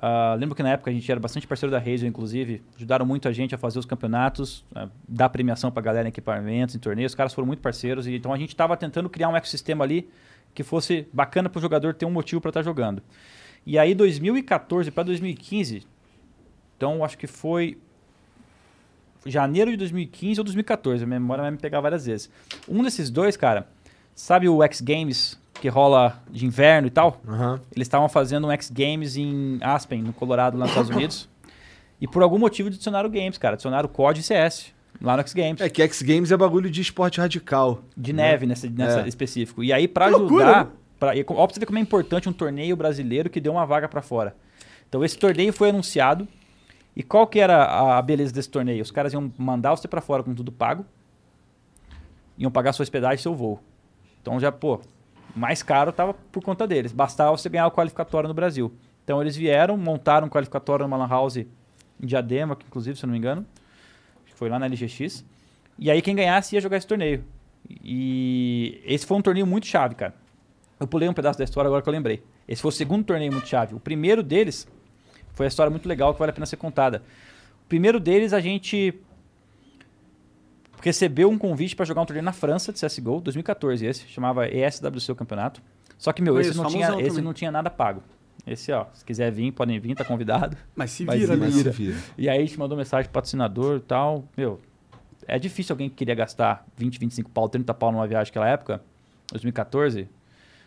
Ah, 0.00 0.36
lembro 0.38 0.54
que 0.54 0.62
na 0.62 0.70
época 0.70 0.90
a 0.90 0.94
gente 0.94 1.10
era 1.10 1.18
bastante 1.18 1.46
parceiro 1.46 1.72
da 1.72 1.78
Razer, 1.78 2.04
inclusive, 2.04 2.62
ajudaram 2.76 3.04
muito 3.04 3.26
a 3.26 3.32
gente 3.32 3.52
a 3.52 3.58
fazer 3.58 3.80
os 3.80 3.84
campeonatos, 3.84 4.64
ah, 4.72 4.88
dar 5.08 5.28
premiação 5.28 5.72
pra 5.72 5.82
galera 5.82 6.06
em 6.06 6.10
equipamentos, 6.10 6.76
em 6.76 6.78
torneios. 6.78 7.10
Os 7.12 7.16
caras 7.16 7.34
foram 7.34 7.46
muito 7.46 7.60
parceiros, 7.60 8.06
e 8.06 8.14
então 8.14 8.32
a 8.32 8.38
gente 8.38 8.50
estava 8.50 8.76
tentando 8.76 9.08
criar 9.08 9.28
um 9.28 9.36
ecossistema 9.36 9.84
ali 9.84 10.08
que 10.54 10.62
fosse 10.62 11.06
bacana 11.12 11.48
pro 11.48 11.60
jogador 11.60 11.94
ter 11.94 12.06
um 12.06 12.10
motivo 12.10 12.40
para 12.40 12.50
estar 12.50 12.62
jogando. 12.62 13.02
E 13.66 13.76
aí, 13.76 13.92
2014 13.92 14.90
para 14.92 15.02
2015, 15.02 15.84
então 16.76 17.04
acho 17.04 17.18
que 17.18 17.26
foi 17.26 17.76
janeiro 19.26 19.72
de 19.72 19.76
2015 19.76 20.40
ou 20.40 20.44
2014, 20.44 21.02
a 21.02 21.06
memória 21.06 21.42
vai 21.42 21.50
me 21.50 21.58
pegar 21.58 21.80
várias 21.80 22.06
vezes. 22.06 22.30
Um 22.68 22.84
desses 22.84 23.10
dois, 23.10 23.36
cara, 23.36 23.66
sabe 24.14 24.48
o 24.48 24.62
X 24.62 24.80
Games 24.80 25.38
que 25.60 25.68
rola 25.68 26.22
de 26.30 26.46
inverno 26.46 26.86
e 26.86 26.90
tal? 26.90 27.20
Aham. 27.26 27.60
Eles 27.74 27.86
estavam 27.86 28.08
fazendo 28.08 28.46
um 28.46 28.50
X 28.52 28.70
Games 28.70 29.16
em 29.16 29.58
Aspen, 29.60 30.02
no 30.02 30.12
Colorado, 30.12 30.56
lá 30.56 30.64
nos 30.66 30.70
Estados 30.70 30.90
Unidos. 30.94 31.28
E 32.00 32.06
por 32.06 32.22
algum 32.22 32.38
motivo 32.38 32.68
adicionaram 32.68 33.10
games, 33.10 33.38
cara. 33.38 33.54
Adicionaram 33.54 33.88
COD 33.88 34.20
e 34.20 34.22
CS 34.22 34.72
lá 35.02 35.16
no 35.16 35.20
X 35.22 35.32
Games. 35.34 35.60
É 35.60 35.68
que 35.68 35.82
X 35.82 36.00
Games 36.02 36.30
é 36.30 36.36
bagulho 36.36 36.70
de 36.70 36.80
esporte 36.80 37.20
radical. 37.20 37.82
De 37.96 38.12
neve 38.12 38.46
nessa, 38.46 38.68
nessa 38.70 39.00
É. 39.00 39.08
específico. 39.08 39.64
E 39.64 39.72
aí, 39.72 39.90
loucura, 40.10 40.44
ajudar. 40.46 40.64
né? 40.66 40.70
Pra, 40.98 41.16
e, 41.16 41.24
ó, 41.28 41.46
pra 41.46 41.54
você 41.54 41.60
ver 41.60 41.66
como 41.66 41.78
é 41.78 41.82
importante 41.82 42.28
um 42.28 42.32
torneio 42.32 42.76
brasileiro 42.76 43.28
que 43.30 43.40
deu 43.40 43.52
uma 43.52 43.64
vaga 43.66 43.88
pra 43.88 44.00
fora. 44.02 44.34
Então, 44.88 45.04
esse 45.04 45.18
torneio 45.18 45.52
foi 45.52 45.70
anunciado. 45.70 46.26
E 46.96 47.02
qual 47.02 47.26
que 47.26 47.38
era 47.38 47.64
a- 47.98 48.02
beleza 48.02 48.32
desse 48.32 48.48
torneio? 48.48 48.82
Os 48.82 48.90
caras 48.90 49.12
iam 49.12 49.32
mandar 49.38 49.70
você 49.76 49.86
pra 49.86 50.00
fora 50.00 50.22
com 50.22 50.34
tudo 50.34 50.50
pago. 50.50 50.84
Iam 52.36 52.50
pagar 52.50 52.72
sua 52.72 52.82
hospedagem 52.82 53.16
e 53.18 53.22
seu 53.22 53.34
voo. 53.34 53.60
Então, 54.22 54.38
já, 54.40 54.50
pô, 54.52 54.80
mais 55.38 55.62
caro 55.62 55.92
tava 55.92 56.14
por 56.14 56.42
conta 56.42 56.66
deles. 56.66 56.92
Bastava 56.92 57.30
você 57.30 57.48
ganhar 57.48 57.66
o 57.66 57.70
qualificatório 57.70 58.28
no 58.28 58.34
Brasil. 58.34 58.72
Então, 59.04 59.20
eles 59.22 59.36
vieram, 59.36 59.76
montaram 59.76 60.26
um 60.26 60.30
qualificatório 60.30 60.84
numa 60.84 60.96
Lan 60.96 61.08
House 61.08 61.36
em 61.36 61.46
Diadema, 62.00 62.54
que, 62.54 62.66
inclusive, 62.66 62.98
se 62.98 63.04
eu 63.04 63.06
não 63.06 63.12
me 63.12 63.18
engano. 63.18 63.46
Foi 64.34 64.48
lá 64.48 64.58
na 64.58 64.66
LGX. 64.66 65.24
E 65.78 65.90
aí 65.90 66.02
quem 66.02 66.14
ganhasse 66.14 66.54
ia 66.54 66.60
jogar 66.60 66.76
esse 66.76 66.86
torneio. 66.86 67.24
E 67.68 68.80
esse 68.84 69.06
foi 69.06 69.16
um 69.16 69.22
torneio 69.22 69.46
muito 69.46 69.66
chave, 69.66 69.94
cara. 69.94 70.14
Eu 70.78 70.86
pulei 70.86 71.08
um 71.08 71.12
pedaço 71.12 71.38
da 71.38 71.44
história 71.44 71.68
agora 71.68 71.82
que 71.82 71.88
eu 71.88 71.92
lembrei. 71.92 72.22
Esse 72.46 72.62
foi 72.62 72.68
o 72.68 72.72
segundo 72.72 73.04
torneio 73.04 73.32
muito 73.32 73.48
chave. 73.48 73.74
O 73.74 73.80
primeiro 73.80 74.22
deles 74.22 74.66
foi 75.34 75.46
uma 75.46 75.48
história 75.48 75.70
muito 75.70 75.88
legal 75.88 76.12
que 76.12 76.18
vale 76.18 76.30
a 76.30 76.32
pena 76.32 76.46
ser 76.46 76.56
contada. 76.56 77.02
O 77.64 77.68
primeiro 77.68 78.00
deles 78.00 78.32
a 78.32 78.40
gente 78.40 78.94
recebeu 80.82 81.28
um 81.30 81.38
convite 81.38 81.74
para 81.76 81.84
jogar 81.84 82.02
um 82.02 82.06
torneio 82.06 82.24
na 82.24 82.32
França 82.32 82.72
de 82.72 82.80
CSGO, 82.84 83.20
2014 83.20 83.84
esse, 83.86 84.06
chamava 84.08 84.46
ESWC 84.48 85.12
o 85.12 85.16
campeonato. 85.16 85.60
Só 85.96 86.12
que, 86.12 86.22
meu, 86.22 86.38
esse, 86.40 86.56
não 86.56 86.66
tinha, 86.66 86.86
esse 87.00 87.08
também. 87.08 87.24
não 87.24 87.32
tinha 87.32 87.50
nada 87.50 87.68
pago. 87.68 88.02
Esse, 88.46 88.72
ó, 88.72 88.86
se 88.94 89.04
quiser 89.04 89.30
vir, 89.32 89.52
podem 89.52 89.78
vir, 89.80 89.94
tá 89.94 90.04
convidado. 90.04 90.56
Mas 90.74 90.92
se 90.92 91.04
Mas 91.04 91.20
vira, 91.20 91.34
se 91.34 91.40
né? 91.40 91.46
Mas 91.46 91.76
vira. 91.76 91.96
E 92.16 92.28
aí 92.28 92.38
a 92.38 92.40
gente 92.40 92.58
mandou 92.58 92.78
mensagem 92.78 93.04
pro 93.06 93.14
patrocinador 93.14 93.76
e 93.78 93.80
tal. 93.80 94.24
Meu, 94.36 94.60
é 95.26 95.38
difícil 95.38 95.74
alguém 95.74 95.88
que 95.90 95.96
queria 95.96 96.14
gastar 96.14 96.64
20, 96.76 96.98
25 96.98 97.30
pau, 97.30 97.48
30 97.48 97.74
pau 97.74 97.90
numa 97.92 98.06
viagem 98.06 98.30
naquela 98.30 98.48
época, 98.48 98.80
2014. 99.32 100.08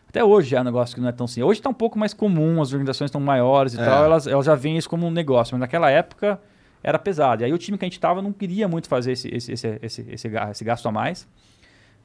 Até 0.09 0.23
hoje 0.23 0.49
já 0.49 0.57
é 0.57 0.61
um 0.61 0.65
negócio 0.65 0.93
que 0.93 1.01
não 1.01 1.07
é 1.07 1.11
tão 1.13 1.23
assim. 1.25 1.41
Hoje 1.41 1.61
tá 1.61 1.69
um 1.69 1.73
pouco 1.73 1.97
mais 1.97 2.13
comum, 2.13 2.61
as 2.61 2.73
organizações 2.73 3.07
estão 3.07 3.21
maiores 3.21 3.73
e 3.73 3.79
É. 3.79 3.85
tal, 3.85 4.03
elas, 4.03 4.27
elas 4.27 4.45
já 4.45 4.53
veem 4.55 4.77
isso 4.77 4.89
como 4.89 5.07
um 5.07 5.11
negócio. 5.11 5.53
Mas 5.55 5.61
naquela 5.61 5.89
época 5.89 6.39
era 6.83 6.97
pesado. 6.99 7.43
E 7.43 7.45
aí 7.45 7.53
o 7.53 7.57
time 7.57 7.77
que 7.77 7.85
a 7.85 7.87
gente 7.87 7.99
tava 7.99 8.21
não 8.21 8.33
queria 8.33 8.67
muito 8.67 8.87
fazer 8.87 9.13
esse, 9.13 9.27
esse, 9.29 9.51
esse, 9.51 9.79
esse, 9.81 10.01
esse, 10.09 10.27
esse 10.27 10.63
gasto 10.63 10.87
a 10.87 10.91
mais. 10.91 11.27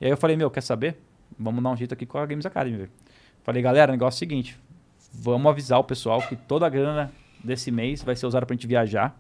E 0.01 0.05
aí 0.05 0.11
eu 0.11 0.17
falei, 0.17 0.37
meu, 0.37 0.51
quer 0.51 0.63
saber? 0.63 0.97
Vamos 1.39 1.63
dar 1.63 1.71
um 1.71 1.77
jeito 1.77 1.93
aqui 1.93 2.07
com 2.07 2.19
a 2.19 2.27
Games 2.27 2.47
Academy. 2.47 2.89
Falei, 3.43 3.63
galera, 3.63 3.91
o 3.91 3.95
negócio 3.95 4.17
é 4.17 4.19
o 4.19 4.19
seguinte. 4.19 4.59
Vamos 5.13 5.51
avisar 5.51 5.79
o 5.79 5.85
pessoal 5.85 6.21
que 6.21 6.37
toda 6.37 6.67
a 6.67 6.69
grana 6.69 7.13
desse 7.43 7.71
mês 7.71 8.03
vai 8.03 8.17
ser 8.17 8.27
usada 8.27 8.45
pra 8.45 8.55
gente 8.55 8.67
viajar. 8.67 9.17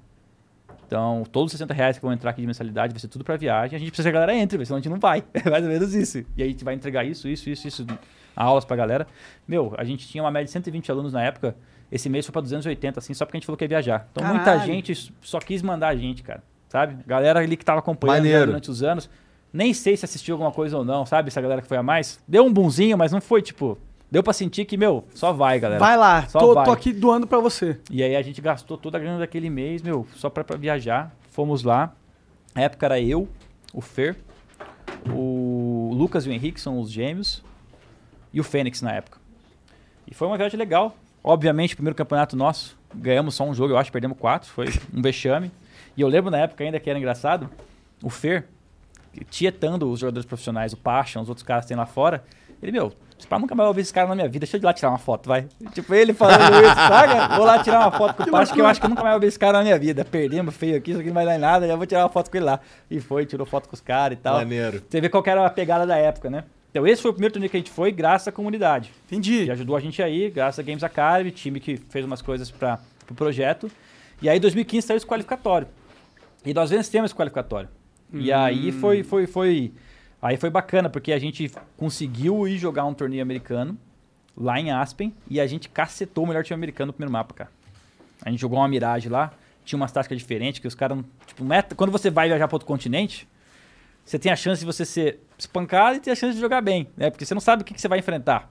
Então, 0.86 1.24
todos 1.32 1.52
os 1.52 1.58
60 1.58 1.74
reais 1.74 1.98
que 1.98 2.04
vão 2.04 2.12
entrar 2.12 2.30
aqui 2.30 2.40
de 2.40 2.46
mensalidade 2.46 2.92
vai 2.92 3.00
ser 3.00 3.08
tudo 3.08 3.24
pra 3.24 3.36
viagem. 3.36 3.76
A 3.76 3.78
gente 3.78 3.88
precisa 3.90 4.10
que 4.10 4.16
a 4.16 4.20
galera 4.20 4.38
entre, 4.38 4.64
senão 4.64 4.78
a 4.78 4.80
gente 4.80 4.90
não 4.90 5.00
vai. 5.00 5.24
É 5.34 5.50
mais 5.50 5.64
ou 5.64 5.70
menos 5.70 5.94
isso. 5.94 6.18
E 6.36 6.42
aí 6.42 6.48
a 6.48 6.50
gente 6.52 6.64
vai 6.64 6.74
entregar 6.74 7.04
isso, 7.04 7.28
isso, 7.28 7.50
isso, 7.50 7.66
isso, 7.66 7.86
aulas 8.36 8.64
pra 8.64 8.76
galera. 8.76 9.06
Meu, 9.48 9.74
a 9.76 9.84
gente 9.84 10.06
tinha 10.06 10.22
uma 10.22 10.30
média 10.30 10.46
de 10.46 10.52
120 10.52 10.90
alunos 10.90 11.12
na 11.12 11.22
época. 11.22 11.56
Esse 11.90 12.08
mês 12.08 12.26
foi 12.26 12.32
pra 12.32 12.42
280, 12.42 12.98
assim, 12.98 13.14
só 13.14 13.24
porque 13.24 13.36
a 13.36 13.38
gente 13.38 13.46
falou 13.46 13.56
que 13.56 13.64
ia 13.64 13.68
viajar. 13.68 14.08
Então, 14.10 14.26
muita 14.26 14.44
Caralho. 14.44 14.66
gente 14.66 15.14
só 15.20 15.38
quis 15.38 15.62
mandar 15.62 15.88
a 15.88 15.96
gente, 15.96 16.22
cara. 16.22 16.42
Sabe? 16.68 16.96
Galera 17.06 17.40
ali 17.40 17.56
que 17.56 17.64
tava 17.64 17.78
acompanhando 17.78 18.16
Maneiro. 18.18 18.46
durante 18.46 18.70
os 18.70 18.82
anos. 18.82 19.08
Nem 19.52 19.72
sei 19.72 19.96
se 19.96 20.04
assistiu 20.04 20.34
alguma 20.34 20.50
coisa 20.50 20.76
ou 20.76 20.84
não, 20.84 21.06
sabe? 21.06 21.28
Essa 21.28 21.40
galera 21.40 21.62
que 21.62 21.68
foi 21.68 21.76
a 21.76 21.82
mais. 21.82 22.20
Deu 22.26 22.44
um 22.44 22.52
bonzinho, 22.52 22.98
mas 22.98 23.12
não 23.12 23.20
foi, 23.20 23.40
tipo... 23.40 23.78
Deu 24.10 24.22
pra 24.22 24.32
sentir 24.32 24.64
que, 24.64 24.76
meu, 24.76 25.04
só 25.14 25.32
vai, 25.32 25.58
galera. 25.58 25.80
Vai 25.80 25.96
lá, 25.96 26.26
Só 26.28 26.38
tô, 26.38 26.54
vai. 26.54 26.64
tô 26.64 26.70
aqui 26.70 26.92
doando 26.92 27.26
pra 27.26 27.40
você. 27.40 27.80
E 27.90 28.02
aí 28.04 28.14
a 28.14 28.22
gente 28.22 28.40
gastou 28.40 28.78
toda 28.78 28.98
a 28.98 29.00
grana 29.00 29.18
daquele 29.18 29.50
mês, 29.50 29.82
meu, 29.82 30.06
só 30.14 30.30
pra, 30.30 30.44
pra 30.44 30.56
viajar. 30.56 31.12
Fomos 31.30 31.64
lá. 31.64 31.92
Na 32.54 32.62
época 32.62 32.86
era 32.86 33.00
eu, 33.00 33.28
o 33.74 33.80
Fer, 33.80 34.16
o 35.10 35.90
Lucas 35.94 36.24
e 36.24 36.28
o 36.28 36.32
Henrique, 36.32 36.60
são 36.60 36.78
os 36.80 36.90
gêmeos, 36.90 37.42
e 38.32 38.40
o 38.40 38.44
Fênix 38.44 38.80
na 38.80 38.92
época. 38.92 39.18
E 40.06 40.14
foi 40.14 40.28
uma 40.28 40.36
viagem 40.36 40.58
legal. 40.58 40.96
Obviamente, 41.28 41.74
primeiro 41.74 41.96
campeonato 41.96 42.36
nosso, 42.36 42.78
ganhamos 42.94 43.34
só 43.34 43.42
um 43.42 43.52
jogo, 43.52 43.72
eu 43.72 43.76
acho, 43.76 43.90
perdemos 43.90 44.16
quatro, 44.16 44.48
foi 44.48 44.68
um 44.94 45.02
vexame. 45.02 45.50
E 45.96 46.00
eu 46.00 46.06
lembro 46.06 46.30
na 46.30 46.38
época 46.38 46.62
ainda 46.62 46.78
que 46.78 46.88
era 46.88 46.96
engraçado, 46.96 47.50
o 48.00 48.08
Fer, 48.08 48.46
tietando 49.28 49.90
os 49.90 49.98
jogadores 49.98 50.24
profissionais, 50.24 50.72
o 50.72 50.76
Pasha, 50.76 51.20
os 51.20 51.28
outros 51.28 51.44
caras 51.44 51.64
que 51.64 51.68
tem 51.70 51.76
lá 51.76 51.84
fora, 51.84 52.22
ele, 52.62 52.70
meu, 52.70 52.92
pá, 53.28 53.40
nunca 53.40 53.56
mais 53.56 53.66
vou 53.66 53.74
ver 53.74 53.80
esse 53.80 53.92
cara 53.92 54.06
na 54.06 54.14
minha 54.14 54.28
vida, 54.28 54.46
deixa 54.46 54.56
eu 54.56 54.60
ir 54.60 54.64
lá 54.64 54.72
tirar 54.72 54.90
uma 54.90 54.98
foto, 54.98 55.28
vai. 55.28 55.48
Tipo, 55.72 55.96
ele 55.96 56.14
falando 56.14 56.64
isso, 56.64 56.74
saca? 56.86 57.36
Vou 57.36 57.44
lá 57.44 57.60
tirar 57.60 57.80
uma 57.80 57.90
foto 57.90 58.18
com 58.18 58.22
o 58.22 58.30
Pasha, 58.30 58.54
que 58.54 58.60
eu 58.60 58.66
acho 58.66 58.78
que 58.78 58.86
eu 58.86 58.90
nunca 58.90 59.02
mais 59.02 59.14
vou 59.14 59.20
ver 59.20 59.26
esse 59.26 59.38
cara 59.38 59.58
na 59.58 59.64
minha 59.64 59.78
vida. 59.80 60.04
Perdemos 60.04 60.54
feio 60.54 60.76
aqui, 60.76 60.92
isso 60.92 61.00
aqui 61.00 61.08
não 61.08 61.14
vai 61.14 61.24
dar 61.24 61.34
em 61.34 61.40
nada, 61.40 61.66
já 61.66 61.74
vou 61.74 61.86
tirar 61.86 62.04
uma 62.04 62.08
foto 62.08 62.30
com 62.30 62.36
ele 62.36 62.46
lá. 62.46 62.60
E 62.88 63.00
foi, 63.00 63.26
tirou 63.26 63.44
foto 63.44 63.68
com 63.68 63.74
os 63.74 63.80
caras 63.80 64.16
e 64.16 64.20
tal. 64.20 64.36
Maneiro. 64.36 64.80
Você 64.88 65.00
vê 65.00 65.08
qual 65.08 65.24
que 65.24 65.30
era 65.30 65.44
a 65.44 65.50
pegada 65.50 65.84
da 65.84 65.96
época, 65.96 66.30
né? 66.30 66.44
Então 66.76 66.86
esse 66.86 67.00
foi 67.00 67.10
o 67.10 67.14
primeiro 67.14 67.32
torneio 67.32 67.48
que 67.48 67.56
a 67.56 67.60
gente 67.60 67.70
foi, 67.70 67.90
graças 67.90 68.28
à 68.28 68.32
comunidade. 68.32 68.92
Entendi. 69.06 69.46
Que 69.46 69.50
ajudou 69.50 69.74
a 69.76 69.80
gente 69.80 70.02
aí, 70.02 70.28
graças 70.28 70.58
a 70.58 70.62
Games 70.62 70.84
Academy, 70.84 71.30
time 71.30 71.58
que 71.58 71.78
fez 71.88 72.04
umas 72.04 72.20
coisas 72.20 72.50
para 72.50 72.78
o 73.02 73.06
pro 73.06 73.14
projeto. 73.14 73.70
E 74.20 74.28
aí, 74.28 74.36
em 74.36 74.40
2015, 74.40 74.86
saiu 74.86 74.98
esse 74.98 75.06
qualificatório. 75.06 75.66
E 76.44 76.52
nós 76.52 76.68
vencemos 76.68 77.10
esse 77.10 77.14
qualificatório. 77.14 77.70
E 78.12 78.30
aí 78.30 78.72
foi, 78.72 79.02
foi, 79.02 79.26
foi. 79.26 79.72
Aí 80.20 80.36
foi 80.36 80.50
bacana, 80.50 80.90
porque 80.90 81.14
a 81.14 81.18
gente 81.18 81.50
conseguiu 81.78 82.46
ir 82.46 82.58
jogar 82.58 82.84
um 82.84 82.92
torneio 82.92 83.22
americano 83.22 83.78
lá 84.36 84.60
em 84.60 84.70
Aspen 84.70 85.14
e 85.30 85.40
a 85.40 85.46
gente 85.46 85.70
cacetou 85.70 86.24
o 86.24 86.26
melhor 86.26 86.44
time 86.44 86.56
americano 86.56 86.88
no 86.88 86.92
primeiro 86.92 87.10
mapa, 87.10 87.32
cara. 87.32 87.50
A 88.22 88.30
gente 88.30 88.40
jogou 88.40 88.58
uma 88.58 88.68
Mirage 88.68 89.08
lá, 89.08 89.32
tinha 89.64 89.78
umas 89.78 89.92
táticas 89.92 90.18
diferentes, 90.18 90.60
que 90.60 90.68
os 90.68 90.74
caras. 90.74 90.98
Tipo, 91.26 91.42
não 91.42 91.56
é- 91.56 91.62
quando 91.62 91.90
você 91.90 92.10
vai 92.10 92.28
viajar 92.28 92.46
para 92.46 92.54
outro 92.54 92.66
continente, 92.66 93.26
você 94.06 94.20
tem 94.20 94.30
a 94.30 94.36
chance 94.36 94.60
de 94.60 94.64
você 94.66 94.84
ser 94.84 95.20
espancado 95.36 95.96
e 95.96 96.00
ter 96.00 96.12
a 96.12 96.14
chance 96.14 96.34
de 96.34 96.40
jogar 96.40 96.60
bem, 96.60 96.88
né? 96.96 97.10
Porque 97.10 97.24
você 97.26 97.34
não 97.34 97.40
sabe 97.40 97.62
o 97.62 97.64
que, 97.64 97.74
que 97.74 97.80
você 97.80 97.88
vai 97.88 97.98
enfrentar. 97.98 98.48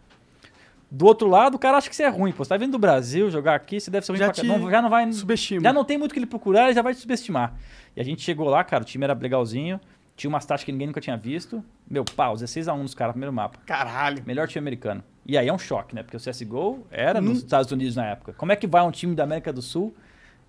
Do 0.91 1.05
outro 1.05 1.27
lado, 1.27 1.55
o 1.55 1.59
cara 1.59 1.77
acha 1.77 1.89
que 1.89 1.95
você 1.95 2.03
é 2.03 2.09
ruim. 2.09 2.31
Pô, 2.33 2.43
você 2.43 2.49
tá 2.49 2.57
vindo 2.57 2.73
do 2.73 2.77
Brasil 2.77 3.31
jogar 3.31 3.55
aqui, 3.55 3.79
você 3.79 3.89
deve 3.89 4.05
ser 4.05 4.11
ruim 4.11 4.19
Já 4.19 4.25
pra 4.25 4.33
te. 4.33 4.45
Não, 4.45 4.69
já 4.69 4.81
não 4.81 4.89
vai. 4.89 5.11
subestima. 5.13 5.61
Já 5.61 5.71
não 5.73 5.85
tem 5.85 5.97
muito 5.97 6.11
o 6.11 6.13
que 6.13 6.19
ele 6.19 6.25
procurar, 6.25 6.65
ele 6.65 6.73
já 6.73 6.81
vai 6.81 6.93
te 6.93 6.99
subestimar. 6.99 7.55
E 7.95 8.01
a 8.01 8.03
gente 8.03 8.21
chegou 8.21 8.49
lá, 8.49 8.63
cara, 8.63 8.83
o 8.83 8.85
time 8.85 9.05
era 9.05 9.13
legalzinho. 9.13 9.79
Tinha 10.15 10.29
umas 10.29 10.45
táticas 10.45 10.65
que 10.65 10.71
ninguém 10.73 10.87
nunca 10.87 11.01
tinha 11.01 11.17
visto. 11.17 11.63
Meu, 11.89 12.03
pau, 12.05 12.35
16x1 12.35 12.77
nos 12.77 12.93
caras, 12.93 13.13
primeiro 13.13 13.33
mapa. 13.33 13.57
Caralho. 13.65 14.23
Melhor 14.25 14.47
time 14.47 14.59
americano. 14.63 15.03
E 15.25 15.37
aí 15.37 15.47
é 15.47 15.53
um 15.53 15.57
choque, 15.57 15.95
né? 15.95 16.03
Porque 16.03 16.15
o 16.15 16.19
CSGO 16.19 16.85
era 16.91 17.19
nos 17.19 17.39
Estados 17.39 17.71
Unidos 17.71 17.95
na 17.95 18.05
época. 18.05 18.33
Como 18.33 18.51
é 18.51 18.55
que 18.55 18.67
vai 18.67 18.83
um 18.83 18.91
time 18.91 19.15
da 19.15 19.23
América 19.23 19.51
do 19.51 19.61
Sul 19.61 19.93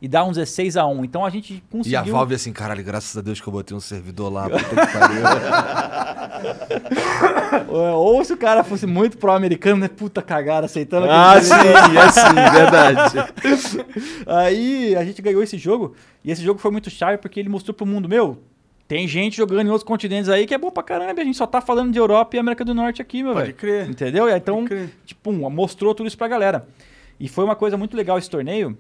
e 0.01 0.07
dá 0.09 0.25
um 0.25 0.31
16x1? 0.33 1.05
Então 1.05 1.25
a 1.25 1.31
gente 1.31 1.55
E 1.55 1.61
conseguiu... 1.71 1.99
a 1.99 2.03
Valve 2.03 2.35
assim, 2.35 2.53
caralho, 2.53 2.85
graças 2.85 3.17
a 3.17 3.21
Deus 3.21 3.41
que 3.41 3.47
eu 3.49 3.53
botei 3.53 3.77
um 3.77 3.81
servidor 3.81 4.33
lá, 4.33 4.49
puta 4.49 4.65
que 4.65 4.75
pariu. 4.75 5.23
Ou 7.97 8.25
se 8.25 8.33
o 8.33 8.37
cara 8.37 8.63
fosse 8.65 8.87
muito 8.87 9.17
pró-americano, 9.19 9.81
né? 9.81 9.89
Puta 9.89 10.23
cagada, 10.23 10.67
aceitando 10.67 11.07
ah, 11.11 11.33
aquele 11.33 11.45
sim, 11.47 11.55
é 11.55 12.11
sim, 12.11 12.35
verdade. 12.53 13.15
Aí 14.27 14.95
a 14.97 15.05
gente 15.05 15.21
ganhou 15.23 15.43
esse 15.43 15.57
jogo. 15.59 15.95
E 16.25 16.31
esse 16.31 16.43
jogo 16.43 16.59
foi 16.61 16.71
muito 16.71 16.91
chave 16.91 17.19
porque 17.19 17.41
ele 17.41 17.49
mostrou 17.49 17.75
pro 17.75 17.87
mundo, 17.87 18.09
meu, 18.09 18.39
tem 18.89 19.07
gente 19.09 19.37
jogando 19.37 19.67
em 19.67 19.71
outros 19.71 19.87
continentes 19.87 20.29
aí 20.29 20.47
que 20.47 20.55
é 20.55 20.59
bom 20.59 20.71
pra 20.71 20.83
caramba. 20.83 21.21
A 21.21 21.25
gente 21.25 21.37
só 21.37 21.47
tá 21.47 21.61
falando 21.61 21.93
de 21.93 21.99
Europa 21.99 22.37
e 22.37 22.39
América 22.39 22.65
do 22.65 22.75
Norte 22.75 23.01
aqui, 23.03 23.23
meu 23.23 23.33
Pode 23.33 23.47
velho. 23.47 23.57
crer. 23.57 23.89
Entendeu? 23.89 24.29
E 24.29 24.33
aí, 24.33 24.39
Então, 24.39 24.57
Pode 24.59 24.69
crer. 24.69 24.91
tipo, 25.05 25.31
um, 25.31 25.49
mostrou 25.51 25.95
tudo 25.95 26.07
isso 26.07 26.19
pra 26.19 26.29
galera. 26.29 26.67
E 27.19 27.29
foi 27.29 27.45
uma 27.45 27.57
coisa 27.57 27.77
muito 27.77 27.97
legal 27.97 28.19
esse 28.19 28.29
torneio, 28.31 28.77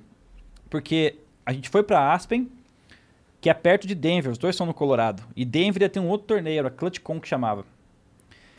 porque 0.68 1.16
a 1.44 1.52
gente 1.52 1.68
foi 1.68 1.82
pra 1.82 2.12
Aspen, 2.12 2.50
que 3.40 3.50
é 3.50 3.54
perto 3.54 3.86
de 3.86 3.94
Denver, 3.94 4.32
os 4.32 4.38
dois 4.38 4.56
são 4.56 4.66
no 4.66 4.74
Colorado. 4.74 5.22
E 5.36 5.44
Denver 5.44 5.82
ia 5.82 5.88
ter 5.88 6.00
um 6.00 6.08
outro 6.08 6.26
torneio, 6.26 6.58
era 6.58 6.70
ClutchCon 6.70 7.20
que 7.20 7.28
chamava. 7.28 7.64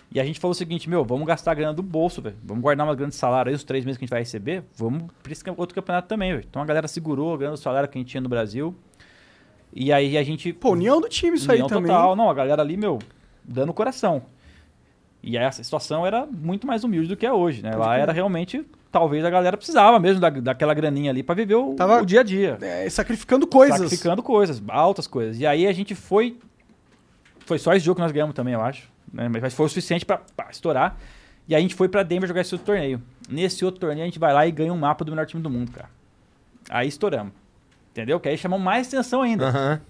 E 0.10 0.20
a 0.20 0.24
gente 0.24 0.40
falou 0.40 0.54
o 0.54 0.56
seguinte, 0.56 0.90
meu, 0.90 1.04
vamos 1.04 1.28
gastar 1.28 1.52
a 1.52 1.54
grana 1.54 1.74
do 1.74 1.84
bolso, 1.84 2.22
velho. 2.22 2.38
Vamos 2.42 2.64
guardar 2.64 2.88
uma 2.88 2.96
grana 2.96 3.10
de 3.10 3.16
salário 3.16 3.50
aí, 3.50 3.56
os 3.56 3.64
três 3.64 3.84
meses 3.84 3.98
que 3.98 4.04
a 4.04 4.06
gente 4.06 4.12
vai 4.12 4.22
receber. 4.22 4.64
Vamos 4.76 5.12
pra 5.22 5.32
esse 5.32 5.44
outro 5.50 5.76
campeonato 5.76 6.08
também, 6.08 6.32
velho. 6.32 6.46
Então 6.50 6.62
a 6.62 6.66
galera 6.66 6.88
segurou 6.88 7.34
a 7.34 7.38
grana 7.38 7.54
do 7.54 7.60
salário 7.60 7.90
que 7.90 7.98
a 7.98 8.00
gente 8.00 8.10
tinha 8.10 8.22
no 8.22 8.30
Brasil. 8.30 8.74
E 9.74 9.92
aí 9.92 10.18
a 10.18 10.24
gente... 10.24 10.54
Pô, 10.54 10.72
união 10.72 11.02
do 11.02 11.10
time 11.10 11.36
isso 11.36 11.52
aí 11.52 11.58
União 11.58 11.68
também. 11.68 11.92
total. 11.92 12.16
Não, 12.16 12.30
a 12.30 12.34
galera 12.34 12.62
ali, 12.62 12.78
meu, 12.78 13.00
dando 13.44 13.72
o 13.72 13.74
coração. 13.74 14.22
E 15.22 15.38
aí 15.38 15.44
a 15.44 15.52
situação 15.52 16.06
era 16.06 16.26
muito 16.26 16.66
mais 16.66 16.86
humilde 16.86 17.10
do 17.10 17.18
que 17.18 17.26
é 17.26 17.34
hoje, 17.34 17.62
né? 17.62 17.76
Lá 17.76 17.98
era 17.98 18.14
realmente... 18.14 18.66
Talvez 18.92 19.24
a 19.26 19.30
galera 19.30 19.58
precisava 19.58 20.00
mesmo 20.00 20.20
da, 20.22 20.30
daquela 20.30 20.74
graninha 20.74 21.12
ali 21.12 21.22
pra 21.22 21.36
viver 21.36 21.56
o, 21.56 21.74
Tava- 21.76 22.02
o 22.02 22.06
dia 22.06 22.22
a 22.22 22.24
dia. 22.24 22.58
É, 22.62 22.90
sacrificando 22.90 23.46
coisas. 23.46 23.76
Sacrificando 23.78 24.24
coisas, 24.24 24.62
altas 24.68 25.08
coisas. 25.08 25.40
E 25.40 25.46
aí 25.46 25.68
a 25.68 25.74
gente 25.74 25.94
foi. 25.94 26.38
Foi 27.46 27.58
só 27.60 27.74
esse 27.74 27.86
jogo 27.86 27.96
que 27.96 28.02
nós 28.02 28.12
ganhamos 28.12 28.36
também, 28.36 28.54
eu 28.54 28.62
acho. 28.62 28.90
né? 29.12 29.28
Mas 29.30 29.54
foi 29.54 29.66
o 29.66 29.70
suficiente 29.70 30.06
pra, 30.06 30.18
pra 30.36 30.48
estourar. 30.52 30.98
E 31.48 31.56
aí 31.56 31.60
a 31.60 31.62
gente 31.62 31.76
foi 31.76 31.88
pra 31.88 32.04
Denver 32.04 32.28
jogar 32.28 32.42
esse 32.42 32.54
outro 32.54 32.66
torneio. 32.66 33.02
Nesse 33.30 33.64
outro 33.64 33.80
torneio 33.80 34.04
a 34.04 34.06
gente 34.06 34.20
vai 34.20 34.34
lá 34.34 34.46
e 34.48 34.52
ganha 34.52 34.72
um 34.74 34.78
mapa 34.78 35.06
do 35.06 35.12
melhor 35.12 35.26
time 35.26 35.42
do 35.42 35.50
mundo, 35.50 35.72
cara. 35.72 35.90
Aí 36.70 36.88
estouramos. 36.88 37.32
Entendeu? 37.92 38.20
Que 38.20 38.28
aí 38.30 38.38
chamou 38.38 38.60
mais 38.60 38.88
atenção 38.88 39.22
ainda. 39.22 39.48
Aham. 39.48 39.82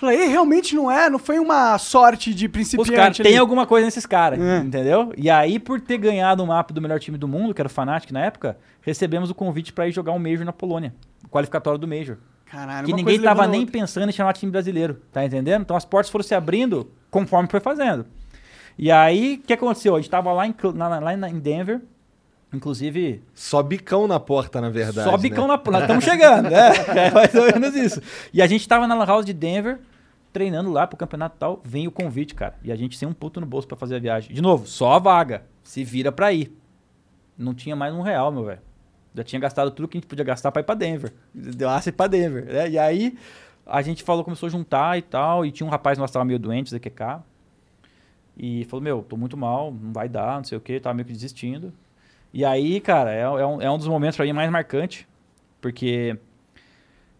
Falei, 0.00 0.22
"Ei, 0.22 0.28
realmente 0.28 0.74
não 0.74 0.90
é? 0.90 1.10
Não 1.10 1.18
foi 1.18 1.38
uma 1.38 1.76
sorte 1.76 2.32
de 2.34 2.46
Os 2.46 2.52
principiante 2.52 2.92
caras 2.92 3.20
ali." 3.20 3.28
tem 3.28 3.36
alguma 3.38 3.66
coisa 3.66 3.84
nesses 3.84 4.06
caras, 4.06 4.40
É. 4.40 4.58
entendeu? 4.58 5.12
E 5.16 5.28
aí, 5.28 5.58
por 5.58 5.78
ter 5.80 5.98
ganhado 5.98 6.42
o 6.42 6.46
mapa 6.46 6.72
do 6.72 6.80
melhor 6.80 6.98
time 6.98 7.18
do 7.18 7.28
mundo, 7.28 7.52
que 7.52 7.60
era 7.60 7.66
o 7.68 7.70
Fnatic 7.70 8.10
na 8.10 8.24
época, 8.24 8.56
recebemos 8.80 9.28
o 9.28 9.34
convite 9.34 9.72
pra 9.74 9.86
ir 9.86 9.92
jogar 9.92 10.12
um 10.12 10.18
Major 10.18 10.44
na 10.46 10.52
Polônia. 10.52 10.94
O 11.24 11.28
qualificatório 11.28 11.78
do 11.78 11.86
Major. 11.86 12.16
Caralho, 12.46 12.86
que 12.86 12.92
uma 12.92 12.96
ninguém 12.96 13.16
coisa 13.18 13.34
tava 13.34 13.46
nem 13.46 13.60
outra. 13.60 13.72
pensando 13.78 14.08
em 14.08 14.12
chamar 14.12 14.32
time 14.32 14.50
brasileiro, 14.50 15.00
tá 15.12 15.24
entendendo? 15.24 15.60
Então 15.62 15.76
as 15.76 15.84
portas 15.84 16.10
foram 16.10 16.22
se 16.24 16.34
abrindo 16.34 16.90
conforme 17.10 17.48
foi 17.48 17.60
fazendo. 17.60 18.06
E 18.78 18.90
aí, 18.90 19.38
o 19.42 19.46
que 19.46 19.52
aconteceu? 19.52 19.94
A 19.94 20.00
gente 20.00 20.10
tava 20.10 20.32
lá 20.32 20.46
em, 20.46 20.54
na- 20.74 20.98
lá 20.98 21.12
em 21.28 21.38
Denver, 21.38 21.80
inclusive, 22.52 23.22
Só 23.34 23.62
bicão 23.62 24.08
na 24.08 24.18
porta, 24.18 24.60
na 24.60 24.70
verdade. 24.70 25.08
só 25.08 25.16
bicão 25.16 25.46
né? 25.46 25.54
na... 25.64 25.70
Nós 25.72 25.82
estamos 25.82 26.04
chegando, 26.04 26.50
né? 26.50 26.70
É 26.96 27.10
mais 27.10 27.34
ou 27.34 27.44
menos 27.44 27.74
isso. 27.76 28.00
E 28.32 28.42
a 28.42 28.46
gente 28.46 28.66
tava 28.66 28.86
na 28.86 28.94
Lan 28.94 29.04
House 29.06 29.24
de 29.26 29.32
Denver, 29.32 29.78
treinando 30.32 30.70
lá 30.70 30.86
pro 30.86 30.96
campeonato 30.96 31.36
tal, 31.38 31.60
vem 31.64 31.86
o 31.86 31.90
convite, 31.90 32.34
cara. 32.34 32.56
E 32.62 32.70
a 32.70 32.76
gente 32.76 32.96
sem 32.96 33.08
um 33.08 33.12
puto 33.12 33.40
no 33.40 33.46
bolso 33.46 33.66
pra 33.66 33.76
fazer 33.76 33.96
a 33.96 33.98
viagem. 33.98 34.34
De 34.34 34.40
novo, 34.40 34.66
só 34.66 34.94
a 34.94 34.98
vaga. 34.98 35.44
Se 35.62 35.84
vira 35.84 36.10
pra 36.10 36.32
ir. 36.32 36.56
Não 37.36 37.54
tinha 37.54 37.74
mais 37.74 37.94
um 37.94 38.00
real, 38.00 38.30
meu 38.30 38.44
velho. 38.44 38.60
Já 39.14 39.24
tinha 39.24 39.40
gastado 39.40 39.70
tudo 39.70 39.88
que 39.88 39.98
a 39.98 40.00
gente 40.00 40.08
podia 40.08 40.24
gastar 40.24 40.52
pra 40.52 40.60
ir 40.60 40.64
pra 40.64 40.74
Denver. 40.74 41.12
Deu 41.34 41.68
aço 41.68 41.92
pra 41.92 42.06
Denver, 42.06 42.44
né? 42.44 42.70
E 42.70 42.78
aí 42.78 43.18
a 43.66 43.82
gente 43.82 44.02
falou, 44.02 44.24
começou 44.24 44.46
a 44.46 44.50
juntar 44.50 44.98
e 44.98 45.02
tal. 45.02 45.44
E 45.44 45.50
tinha 45.50 45.66
um 45.66 45.70
rapaz 45.70 45.98
nosso 45.98 46.12
tava 46.12 46.24
meio 46.24 46.38
doente, 46.38 46.70
ZQK. 46.70 47.22
E 48.36 48.64
falou, 48.64 48.82
meu, 48.82 49.02
tô 49.02 49.16
muito 49.16 49.36
mal, 49.36 49.72
não 49.72 49.92
vai 49.92 50.08
dar, 50.08 50.36
não 50.36 50.44
sei 50.44 50.56
o 50.56 50.60
que, 50.60 50.80
tava 50.80 50.94
meio 50.94 51.06
que 51.06 51.12
desistindo. 51.12 51.72
E 52.32 52.44
aí, 52.44 52.80
cara, 52.80 53.12
é, 53.12 53.22
é 53.22 53.46
um, 53.46 53.60
é 53.60 53.70
um 53.70 53.76
dos 53.76 53.88
momentos 53.88 54.16
pra 54.16 54.24
mim 54.24 54.32
mais 54.32 54.50
marcante. 54.50 55.06
Porque 55.60 56.16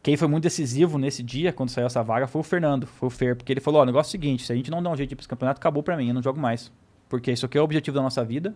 quem 0.02 0.16
foi 0.16 0.26
muito 0.28 0.44
decisivo 0.44 0.98
nesse 0.98 1.22
dia, 1.22 1.52
quando 1.52 1.68
saiu 1.68 1.86
essa 1.86 2.02
vaga, 2.02 2.26
foi 2.26 2.40
o 2.40 2.44
Fernando, 2.44 2.86
foi 2.86 3.06
o 3.08 3.10
Fer. 3.10 3.36
Porque 3.36 3.52
ele 3.52 3.60
falou, 3.60 3.80
ó, 3.80 3.82
o 3.82 3.86
negócio 3.86 4.08
é 4.08 4.10
o 4.10 4.12
seguinte, 4.12 4.44
se 4.46 4.52
a 4.52 4.56
gente 4.56 4.70
não 4.70 4.82
der 4.82 4.88
um 4.88 4.96
jeito 4.96 5.10
de 5.10 5.14
ir 5.14 5.16
pra 5.16 5.22
esse 5.22 5.28
campeonato, 5.28 5.58
acabou 5.58 5.82
pra 5.82 5.96
mim, 5.96 6.08
eu 6.08 6.14
não 6.14 6.22
jogo 6.22 6.40
mais. 6.40 6.72
Porque 7.08 7.30
isso 7.32 7.44
aqui 7.44 7.58
é 7.58 7.60
o 7.60 7.64
objetivo 7.64 7.96
da 7.96 8.02
nossa 8.02 8.24
vida. 8.24 8.54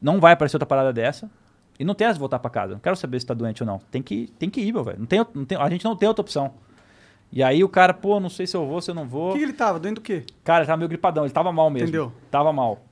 Não 0.00 0.18
vai 0.18 0.32
aparecer 0.32 0.56
outra 0.56 0.66
parada 0.66 0.92
dessa. 0.92 1.30
E 1.78 1.84
não 1.84 1.94
tem 1.94 2.06
essa 2.06 2.14
de 2.14 2.20
voltar 2.20 2.38
pra 2.38 2.50
casa. 2.50 2.72
Não 2.74 2.80
quero 2.80 2.96
saber 2.96 3.20
se 3.20 3.26
tá 3.26 3.32
doente 3.34 3.62
ou 3.62 3.66
não. 3.66 3.78
Tem 3.90 4.02
que, 4.02 4.28
tem 4.38 4.50
que 4.50 4.60
ir, 4.60 4.72
meu 4.72 4.82
velho. 4.82 4.98
Não 4.98 5.06
tem, 5.06 5.24
não 5.34 5.44
tem, 5.44 5.56
a 5.58 5.70
gente 5.70 5.84
não 5.84 5.94
tem 5.94 6.08
outra 6.08 6.22
opção. 6.22 6.52
E 7.32 7.42
aí 7.42 7.62
o 7.62 7.68
cara, 7.68 7.94
pô, 7.94 8.18
não 8.18 8.28
sei 8.28 8.46
se 8.46 8.56
eu 8.56 8.66
vou, 8.66 8.80
se 8.80 8.90
eu 8.90 8.94
não 8.94 9.04
O 9.04 9.06
vou. 9.06 9.32
que, 9.32 9.38
que 9.38 9.44
ele 9.44 9.52
tava? 9.52 9.78
Doendo 9.78 10.00
do 10.00 10.04
quê? 10.04 10.24
Cara, 10.42 10.60
ele 10.60 10.66
tava 10.66 10.78
meio 10.78 10.88
gripadão, 10.88 11.24
ele 11.24 11.32
tava 11.32 11.52
mal 11.52 11.70
mesmo. 11.70 11.88
Entendeu? 11.88 12.12
Tava 12.30 12.52
mal. 12.52 12.82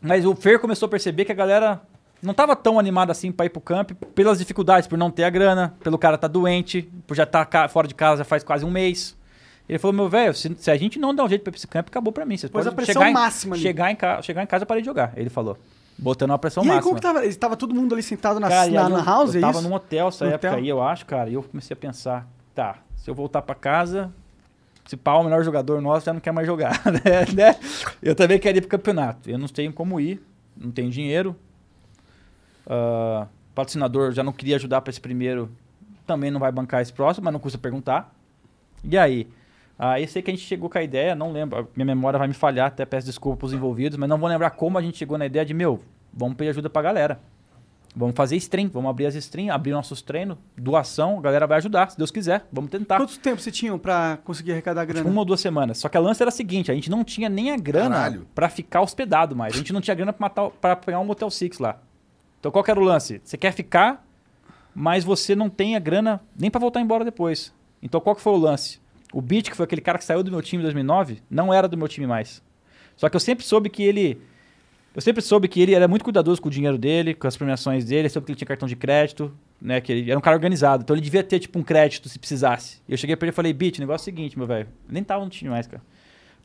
Mas 0.00 0.24
o 0.24 0.34
Fer 0.34 0.58
começou 0.60 0.86
a 0.86 0.88
perceber 0.88 1.24
que 1.24 1.32
a 1.32 1.34
galera 1.34 1.82
não 2.26 2.34
tava 2.34 2.54
tão 2.54 2.78
animada 2.78 3.12
assim 3.12 3.32
pra 3.32 3.46
ir 3.46 3.50
pro 3.50 3.60
camp 3.60 3.92
pelas 4.14 4.38
dificuldades, 4.38 4.86
por 4.88 4.98
não 4.98 5.10
ter 5.10 5.24
a 5.24 5.30
grana, 5.30 5.74
pelo 5.82 5.96
cara 5.96 6.18
tá 6.18 6.26
doente, 6.28 6.82
por 7.06 7.14
já 7.16 7.22
estar 7.22 7.44
tá 7.46 7.68
fora 7.68 7.86
de 7.88 7.94
casa 7.94 8.18
já 8.18 8.24
faz 8.24 8.42
quase 8.44 8.64
um 8.64 8.70
mês. 8.70 9.16
Ele 9.68 9.78
falou, 9.78 9.94
meu 9.94 10.08
velho, 10.08 10.32
se, 10.34 10.54
se 10.58 10.70
a 10.70 10.76
gente 10.76 10.98
não 10.98 11.14
der 11.14 11.22
um 11.22 11.28
jeito 11.28 11.42
pra 11.42 11.50
ir 11.50 11.52
pra 11.52 11.58
esse 11.58 11.66
camp, 11.66 11.88
acabou 11.88 12.12
pra 12.12 12.24
mim. 12.24 12.36
Vocês 12.36 12.50
Pôs 12.52 12.64
podem 12.64 12.72
a 12.72 12.76
pressão 12.76 12.94
chegar 13.02 13.10
em- 13.10 13.14
máxima 13.14 13.56
ali. 13.56 13.62
Chegar 13.62 13.90
em, 13.90 13.96
ca- 13.96 14.22
chegar 14.22 14.42
em 14.42 14.46
casa, 14.46 14.62
eu 14.62 14.66
parei 14.66 14.82
de 14.82 14.86
jogar. 14.86 15.12
Ele 15.16 15.28
falou. 15.30 15.58
Botando 15.98 16.30
uma 16.30 16.38
pressão 16.38 16.62
e 16.62 16.66
aí, 16.66 16.74
máxima. 16.76 16.82
como 16.82 16.94
que 16.96 17.00
tava? 17.02 17.34
Tava 17.36 17.56
todo 17.56 17.74
mundo 17.74 17.94
ali 17.94 18.02
sentado 18.02 18.38
na, 18.38 18.48
Cara, 18.48 18.68
e 18.68 18.72
na, 18.74 18.88
na 18.88 18.98
eu, 18.98 19.04
house, 19.04 19.34
eu 19.34 19.38
é 19.38 19.40
tava 19.40 19.58
isso? 19.60 19.68
num 19.68 19.74
hotel 19.74 20.08
essa 20.08 20.24
No 20.26 20.30
época 20.32 20.48
hotel? 20.48 20.58
aí, 20.60 20.68
eu 20.68 20.82
acho, 20.82 21.06
cara. 21.06 21.30
E 21.30 21.34
eu 21.34 21.42
comecei 21.42 21.74
a 21.74 21.76
pensar, 21.76 22.28
tá, 22.54 22.76
se 22.96 23.10
eu 23.10 23.14
voltar 23.14 23.40
pra 23.42 23.54
casa, 23.54 24.12
se 24.84 24.96
pau, 24.96 25.22
o 25.22 25.24
melhor 25.24 25.42
jogador 25.42 25.80
nosso 25.80 26.04
já 26.06 26.12
não 26.12 26.20
quer 26.20 26.32
mais 26.32 26.46
jogar, 26.46 26.82
né? 27.34 27.56
Eu 28.02 28.14
também 28.14 28.38
quero 28.38 28.58
ir 28.58 28.60
pro 28.60 28.68
campeonato. 28.70 29.28
Eu 29.30 29.38
não 29.38 29.48
tenho 29.48 29.72
como 29.72 29.98
ir, 29.98 30.22
não 30.56 30.70
tenho 30.70 30.90
dinheiro. 30.90 31.34
Ah, 32.66 33.26
patrocinador 33.54 34.12
já 34.12 34.22
não 34.22 34.32
queria 34.32 34.56
ajudar 34.56 34.80
pra 34.80 34.90
esse 34.90 35.00
primeiro, 35.00 35.50
também 36.06 36.30
não 36.30 36.40
vai 36.40 36.52
bancar 36.52 36.82
esse 36.82 36.92
próximo, 36.92 37.24
mas 37.24 37.32
não 37.32 37.40
custa 37.40 37.58
perguntar. 37.58 38.14
E 38.84 38.98
aí? 38.98 39.28
Aí 39.78 40.06
sei 40.08 40.22
que 40.22 40.30
a 40.30 40.34
gente 40.34 40.46
chegou 40.46 40.70
com 40.70 40.78
a 40.78 40.82
ideia, 40.82 41.14
não 41.14 41.32
lembro, 41.32 41.68
minha 41.76 41.86
memória 41.86 42.18
vai 42.18 42.26
me 42.26 42.34
falhar, 42.34 42.68
até 42.68 42.84
peço 42.86 43.06
desculpa 43.06 43.38
pros 43.38 43.52
envolvidos, 43.52 43.98
mas 43.98 44.08
não 44.08 44.18
vou 44.18 44.28
lembrar 44.28 44.50
como 44.50 44.78
a 44.78 44.82
gente 44.82 44.96
chegou 44.96 45.18
na 45.18 45.26
ideia 45.26 45.44
de, 45.44 45.52
meu, 45.52 45.82
vamos 46.12 46.36
pedir 46.36 46.50
ajuda 46.50 46.70
pra 46.70 46.82
galera. 46.82 47.20
Vamos 47.98 48.14
fazer 48.14 48.36
stream, 48.36 48.68
vamos 48.68 48.90
abrir 48.90 49.06
as 49.06 49.14
stream, 49.14 49.50
abrir 49.50 49.72
nossos 49.72 50.02
treinos, 50.02 50.36
doação, 50.54 51.18
a 51.18 51.22
galera 51.22 51.46
vai 51.46 51.56
ajudar, 51.56 51.90
se 51.90 51.96
Deus 51.96 52.10
quiser, 52.10 52.46
vamos 52.52 52.70
tentar. 52.70 52.98
Quanto 52.98 53.18
tempo 53.18 53.40
você 53.40 53.50
tinha 53.50 53.76
pra 53.78 54.18
conseguir 54.22 54.52
arrecadar 54.52 54.84
grana? 54.84 55.00
Tipo, 55.00 55.10
uma 55.10 55.22
ou 55.22 55.24
duas 55.24 55.40
semanas. 55.40 55.78
Só 55.78 55.88
que 55.88 55.96
a 55.96 56.00
lance 56.00 56.22
era 56.22 56.28
a 56.28 56.32
seguinte, 56.32 56.70
a 56.70 56.74
gente 56.74 56.90
não 56.90 57.02
tinha 57.02 57.30
nem 57.30 57.52
a 57.52 57.56
grana 57.56 58.20
pra 58.34 58.50
ficar 58.50 58.82
hospedado 58.82 59.34
mais. 59.34 59.54
A 59.54 59.56
gente 59.56 59.72
não 59.72 59.80
tinha 59.80 59.94
grana 59.94 60.12
pra, 60.12 60.26
matar, 60.26 60.50
pra 60.50 60.76
pegar 60.76 61.00
um 61.00 61.06
Motel 61.06 61.30
Six 61.30 61.58
lá. 61.58 61.78
Então 62.40 62.50
qual 62.50 62.64
que 62.64 62.70
era 62.70 62.80
o 62.80 62.84
lance? 62.84 63.20
Você 63.24 63.36
quer 63.36 63.52
ficar, 63.52 64.06
mas 64.74 65.04
você 65.04 65.34
não 65.34 65.48
tem 65.48 65.76
a 65.76 65.78
grana 65.78 66.20
nem 66.38 66.50
pra 66.50 66.60
voltar 66.60 66.80
embora 66.80 67.04
depois. 67.04 67.52
Então 67.82 68.00
qual 68.00 68.14
que 68.16 68.22
foi 68.22 68.32
o 68.32 68.38
lance? 68.38 68.80
O 69.12 69.20
Beat, 69.20 69.50
que 69.50 69.56
foi 69.56 69.64
aquele 69.64 69.80
cara 69.80 69.98
que 69.98 70.04
saiu 70.04 70.22
do 70.22 70.30
meu 70.30 70.42
time 70.42 70.62
em 70.62 70.64
2009, 70.64 71.22
não 71.30 71.52
era 71.52 71.68
do 71.68 71.76
meu 71.76 71.88
time 71.88 72.06
mais. 72.06 72.42
Só 72.96 73.08
que 73.08 73.16
eu 73.16 73.20
sempre 73.20 73.44
soube 73.44 73.70
que 73.70 73.82
ele... 73.82 74.20
Eu 74.94 75.02
sempre 75.02 75.22
soube 75.22 75.46
que 75.46 75.60
ele 75.60 75.74
era 75.74 75.86
muito 75.86 76.02
cuidadoso 76.02 76.40
com 76.40 76.48
o 76.48 76.50
dinheiro 76.50 76.78
dele, 76.78 77.12
com 77.12 77.26
as 77.26 77.36
premiações 77.36 77.84
dele, 77.84 78.08
soube 78.08 78.24
que 78.24 78.32
ele 78.32 78.38
tinha 78.38 78.48
cartão 78.48 78.66
de 78.66 78.74
crédito, 78.74 79.30
né? 79.60 79.78
Que 79.78 79.92
ele 79.92 80.10
era 80.10 80.18
um 80.18 80.22
cara 80.22 80.34
organizado. 80.34 80.82
Então 80.82 80.96
ele 80.96 81.02
devia 81.02 81.22
ter, 81.22 81.38
tipo, 81.38 81.58
um 81.58 81.62
crédito 81.62 82.08
se 82.08 82.18
precisasse. 82.18 82.80
E 82.88 82.92
eu 82.92 82.96
cheguei 82.96 83.14
pra 83.14 83.26
ele 83.26 83.32
e 83.32 83.34
falei, 83.34 83.52
Beat, 83.52 83.76
o 83.76 83.80
negócio 83.80 84.08
é 84.08 84.12
o 84.12 84.16
seguinte, 84.16 84.38
meu 84.38 84.46
velho. 84.46 84.68
Nem 84.88 85.04
tava 85.04 85.22
no 85.22 85.30
time 85.30 85.50
mais, 85.50 85.66
cara. 85.66 85.82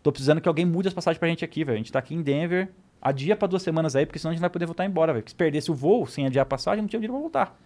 Tô 0.04 0.12
precisando 0.12 0.42
que 0.42 0.50
alguém 0.50 0.66
mude 0.66 0.90
as 0.90 0.94
passagens 0.94 1.18
pra 1.18 1.30
gente 1.30 1.46
aqui, 1.46 1.64
velho. 1.64 1.76
A 1.76 1.78
gente 1.78 1.92
tá 1.94 2.00
aqui 2.00 2.14
em 2.14 2.22
Denver, 2.22 2.70
adia 3.02 3.36
pra 3.36 3.48
duas 3.48 3.62
semanas 3.64 3.96
aí, 3.96 4.06
porque 4.06 4.20
senão 4.20 4.30
a 4.30 4.34
gente 4.34 4.40
não 4.42 4.46
vai 4.46 4.50
poder 4.52 4.66
voltar 4.66 4.86
embora, 4.86 5.12
velho. 5.14 5.24
Porque 5.24 5.32
se 5.32 5.36
perdesse 5.36 5.72
o 5.72 5.74
voo 5.74 6.06
sem 6.08 6.26
adiar 6.26 6.44
a 6.44 6.46
passagem, 6.46 6.82
não 6.82 6.88
tinha 6.88 7.00
dinheiro 7.00 7.14
pra 7.14 7.22
voltar. 7.22 7.58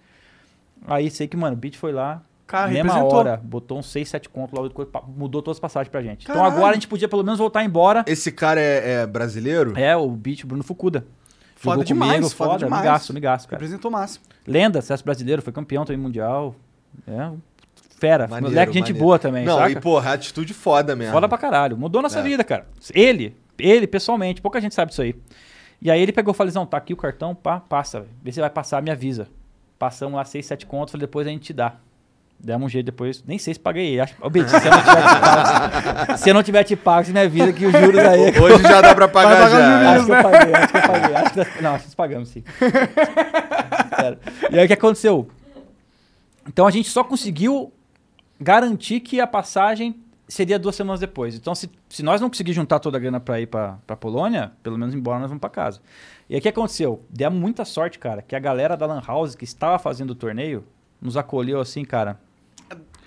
Aí 0.88 1.10
sei 1.10 1.28
que, 1.28 1.36
mano, 1.38 1.56
o 1.56 1.60
Beat 1.60 1.76
foi 1.78 1.92
lá, 1.92 2.22
Cara, 2.48 2.68
mesma 2.70 2.94
representou. 2.94 3.18
hora, 3.18 3.42
botou 3.44 3.80
uns 3.80 3.88
6, 3.92 4.08
7 4.08 4.30
contos 4.30 4.58
lá, 4.58 4.70
mudou 5.08 5.42
todas 5.42 5.58
as 5.58 5.60
passagens 5.60 5.90
pra 5.92 6.02
gente. 6.02 6.24
Então 6.24 6.36
Caralho. 6.36 6.54
agora 6.56 6.72
a 6.72 6.74
gente 6.74 6.88
podia 6.88 7.08
pelo 7.08 7.24
menos 7.24 7.40
voltar 7.40 7.64
embora. 7.64 8.04
Esse 8.08 8.32
cara 8.32 8.60
é, 8.62 9.02
é 9.02 9.08
brasileiro? 9.08 9.74
É, 9.78 9.96
o 9.96 10.08
Beat, 10.12 10.46
Bruno 10.46 10.64
Fukuda. 10.64 11.06
Foda 11.56 11.76
Jogou 11.78 11.84
demais, 11.86 12.12
comigo, 12.16 12.30
foda 12.30 12.50
foda, 12.52 12.66
demais. 12.66 12.82
amigaço, 12.82 13.12
amigaço, 13.12 13.48
cara. 13.48 13.60
Representou 13.60 13.90
o 13.90 13.94
máximo. 13.94 14.26
Lenda, 14.46 14.82
sucesso 14.82 15.04
brasileiro, 15.04 15.42
foi 15.42 15.52
campeão 15.54 15.86
também 15.86 16.00
mundial. 16.02 16.54
É, 17.08 17.32
fera. 17.98 18.28
Maneiro, 18.28 18.54
Moleque, 18.54 18.74
gente 18.74 18.84
maneiro. 18.90 19.00
boa 19.06 19.18
também, 19.18 19.46
Não, 19.46 19.58
saca? 19.58 19.72
e 19.72 19.80
porra, 19.80 20.14
atitude 20.14 20.54
foda 20.54 20.96
mesmo. 20.96 21.14
Foda 21.14 21.28
pra 21.30 21.38
caralho. 21.38 21.78
Mudou 21.78 22.02
nossa 22.02 22.20
É. 22.20 22.24
vida, 22.24 22.44
cara. 22.44 22.68
Ele, 22.94 23.36
ele 23.60 23.88
pessoalmente, 23.88 24.42
pouca 24.42 24.60
gente 24.62 24.76
sabe 24.76 24.90
disso 24.90 25.02
aí. 25.02 25.16
E 25.82 25.92
aí 25.92 26.02
ele 26.02 26.12
pegou 26.12 26.34
e 26.34 26.38
falou 26.38 26.50
assim, 26.50 26.58
não, 26.58 26.66
tá 26.66 26.78
aqui 26.78 26.94
o 26.94 26.98
cartão, 26.98 27.36
pá, 27.36 27.60
passa. 27.60 28.06
Vê 28.24 28.32
se 28.32 28.40
vai 28.40 28.50
passar, 28.50 28.82
me 28.82 28.90
avisa. 28.92 29.28
Passamos 29.78 30.16
lá 30.16 30.24
seis, 30.26 30.46
sete 30.46 30.66
contos, 30.66 30.92
falei, 30.94 31.06
depois 31.06 31.28
a 31.28 31.30
gente 31.30 31.44
te 31.44 31.54
dá. 31.54 31.74
Demos 32.40 32.66
um 32.66 32.70
jeito 32.70 32.86
depois, 32.86 33.24
nem 33.26 33.38
sei 33.38 33.54
se 33.54 33.60
paguei. 33.60 34.00
Acho, 34.00 34.14
Ô, 34.22 34.30
se 34.30 34.40
eu 34.40 34.44
não 34.44 34.54
tiver 34.54 34.74
te 34.74 35.16
pago, 36.06 36.18
se 36.18 36.30
eu 36.30 36.34
não 36.34 36.44
tiver 36.44 36.64
te 36.64 36.76
pago, 36.76 37.06
você 37.06 37.14
me 37.14 37.20
avisa 37.22 37.54
que 37.54 37.66
os 37.66 37.72
juros 37.72 38.00
aí... 38.00 38.30
Hoje 38.40 38.62
já 38.64 38.82
dá 38.82 38.94
pra 38.94 39.08
pagar 39.08 39.36
pagar 39.36 39.50
já. 39.50 39.72
juros. 39.72 39.88
Acho 39.88 40.06
que 40.06 40.12
eu 40.12 40.24
paguei, 40.32 40.54
acho 40.56 40.72
que 40.72 40.78
eu 40.78 40.82
paguei. 40.82 41.16
Acho 41.16 41.32
que 41.32 41.38
nós- 41.38 41.62
não, 41.62 41.70
acho 41.76 41.80
que 41.84 41.88
nós 41.90 41.96
pagamos, 41.96 42.30
sim. 42.30 42.44
E 44.52 44.60
aí 44.60 44.66
o 44.66 44.68
que 44.68 44.74
aconteceu? 44.74 45.28
Então 46.48 46.68
a 46.68 46.72
gente 46.72 46.90
só 46.90 47.04
conseguiu 47.04 47.72
garantir 48.40 49.00
que 49.00 49.20
a 49.20 49.28
passagem 49.28 49.96
seria 50.28 50.58
duas 50.60 50.76
semanas 50.76 51.00
depois. 51.00 51.36
Então, 51.36 51.54
se, 51.56 51.70
se 51.90 52.02
nós 52.04 52.20
não 52.22 52.30
conseguir 52.30 52.54
juntar 52.54 52.80
toda 52.80 52.98
a 52.98 53.00
grana 53.00 53.20
pra 53.20 53.40
ir 53.40 53.48
pra, 53.48 53.78
pra 53.86 53.96
Polônia, 53.96 54.52
pelo 54.64 54.78
menos 54.78 54.94
embora 54.96 55.20
nós 55.20 55.30
vamos 55.30 55.42
pra 55.42 55.50
casa. 55.50 55.80
E 56.30 56.34
aí 56.34 56.40
o 56.40 56.42
que 56.42 56.50
aconteceu? 56.50 57.04
Deu 57.10 57.30
muita 57.32 57.64
sorte, 57.66 58.00
cara, 58.00 58.22
que 58.22 58.36
a 58.36 58.40
galera 58.40 58.76
da 58.76 58.86
Lan 58.86 59.02
House 59.06 59.36
que 59.36 59.44
estava 59.44 59.78
fazendo 59.80 60.12
o 60.12 60.16
torneio 60.16 60.64
nos 61.02 61.16
acolheu 61.18 61.60
assim, 61.60 61.84
cara. 61.86 62.20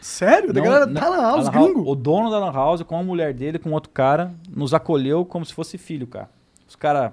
Sério? 0.00 0.52
Da 0.52 0.60
Não- 0.60 0.64
galera 0.70 0.86
tá 0.86 0.92
na 1.10 1.16
house, 1.20 1.46
Lan 1.46 1.52
House- 1.52 1.64
gringo? 1.72 1.90
O 1.90 1.94
dono 1.96 2.30
da 2.30 2.38
Lan 2.38 2.52
House, 2.52 2.82
com 2.82 2.96
a 2.98 3.02
mulher 3.02 3.34
dele, 3.34 3.58
com 3.58 3.72
outro 3.72 3.90
cara, 3.90 4.32
nos 4.48 4.72
acolheu 4.72 5.24
como 5.24 5.44
se 5.44 5.52
fosse 5.52 5.76
filho, 5.76 6.06
cara. 6.06 6.30
Os 6.68 6.76
caras 6.76 7.12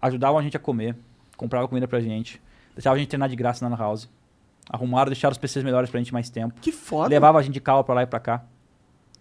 ajudavam 0.00 0.38
a 0.38 0.42
gente 0.42 0.56
a 0.56 0.60
comer, 0.60 0.96
compravam 1.36 1.68
comida 1.68 1.86
pra 1.86 2.00
gente, 2.00 2.42
deixavam 2.74 2.96
a 2.96 2.98
gente 2.98 3.08
treinar 3.08 3.28
de 3.28 3.36
graça 3.36 3.64
na 3.68 3.74
Lan 3.76 3.80
House. 3.80 4.08
Arrumaram, 4.68 5.10
deixaram 5.10 5.32
os 5.32 5.38
PCs 5.38 5.62
melhores 5.64 5.90
pra 5.90 6.00
gente 6.00 6.12
mais 6.12 6.28
tempo. 6.30 6.54
Que 6.60 6.72
foda. 6.72 7.08
Levava 7.08 7.38
a 7.38 7.42
gente 7.42 7.52
de 7.54 7.60
carro 7.60 7.84
pra 7.84 7.94
lá 7.94 8.02
e 8.02 8.06
pra 8.06 8.18
cá. 8.18 8.44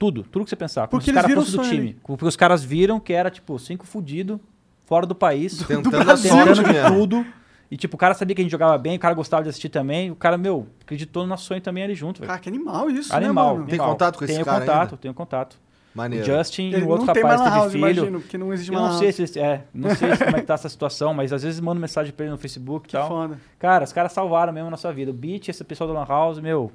Tudo, 0.02 0.24
tudo 0.24 0.44
que 0.46 0.50
você 0.50 0.56
pensar. 0.56 0.88
Porque 0.88 1.06
se 1.06 1.12
os 1.12 1.22
caras 1.22 1.52
do 1.52 1.62
time. 1.62 1.96
Porque 2.04 2.26
os 2.26 2.36
caras 2.36 2.64
viram 2.64 3.00
que 3.00 3.14
era, 3.14 3.30
tipo, 3.30 3.60
cinco 3.60 3.86
fudidos, 3.86 4.40
fora 4.86 5.06
do 5.06 5.14
país. 5.14 5.60
Tentando 5.68 5.92
Brasil. 6.04 6.32
sorte 6.32 6.48
tentando 6.56 6.66
de 6.68 6.74
mesmo. 6.74 6.96
tudo. 6.98 7.26
E, 7.70 7.78
tipo, 7.78 7.96
o 7.96 8.00
cara 8.00 8.16
sabia 8.16 8.36
que 8.36 8.42
a 8.42 8.44
gente 8.44 8.52
jogava 8.52 8.76
bem, 8.80 8.98
o 8.98 9.00
cara 9.00 9.14
gostava 9.14 9.44
de 9.44 9.50
assistir 9.50 9.70
também. 9.70 10.10
O 10.10 10.16
cara, 10.16 10.40
meu, 10.40 10.66
acreditou 10.82 11.22
no 11.22 11.30
nosso 11.30 11.46
sonho 11.46 11.62
também 11.62 11.84
ali 11.84 11.94
junto, 11.94 12.20
velho. 12.20 12.30
Cara, 12.30 12.40
que 12.40 12.50
animal 12.50 12.90
isso, 12.90 13.16
Animal. 13.16 13.46
né, 13.46 13.54
mano? 13.54 13.66
Tem 13.68 13.76
animal. 13.76 13.92
contato 13.92 14.18
com 14.18 14.26
esse 14.26 14.34
tenho 14.34 14.44
cara 14.46 14.60
contato, 14.62 14.80
ainda? 14.82 14.98
Tenho 14.98 15.14
contato. 15.14 15.58
Maneiro. 15.94 16.24
O 16.24 16.28
Justin 16.38 16.70
e 16.70 16.74
Ele 16.74 16.84
o 16.86 16.90
outro 16.90 17.06
rapaz 17.06 17.24
teve 17.42 17.50
house, 17.50 17.72
filho. 17.74 17.86
imagino, 17.86 18.22
porque 18.22 18.38
não 18.40 18.52
existe 18.52 18.74
Eu 18.74 18.80
mais 18.80 18.92
não 18.94 18.98
sei 19.00 19.08
house. 19.12 19.30
se 19.32 19.40
é, 19.40 19.66
não 19.74 19.96
sei 19.96 20.16
se 20.16 20.24
como 20.26 20.36
é 20.38 20.40
que 20.40 20.48
tá 20.48 20.54
essa 20.56 20.68
situação, 20.70 21.14
mas 21.14 21.32
às 21.32 21.44
vezes 21.44 21.60
mando 21.60 21.80
mensagem 21.80 22.12
pra 22.12 22.26
ele 22.26 22.32
no 22.32 22.38
Facebook 22.40 22.88
e 22.88 22.90
Que 22.90 22.98
tal. 22.98 23.08
foda. 23.08 23.40
Cara, 23.60 23.84
os 23.84 23.94
caras 23.94 24.12
salvaram 24.14 24.52
mesmo 24.52 24.68
a 24.68 24.72
nossa 24.72 24.92
vida. 24.92 25.12
O 25.12 25.14
Beat, 25.14 25.50
esse 25.50 25.64
pessoal 25.64 25.94
da 25.94 26.00
Lan 26.00 26.06
House, 26.08 26.40
meu, 26.40 26.72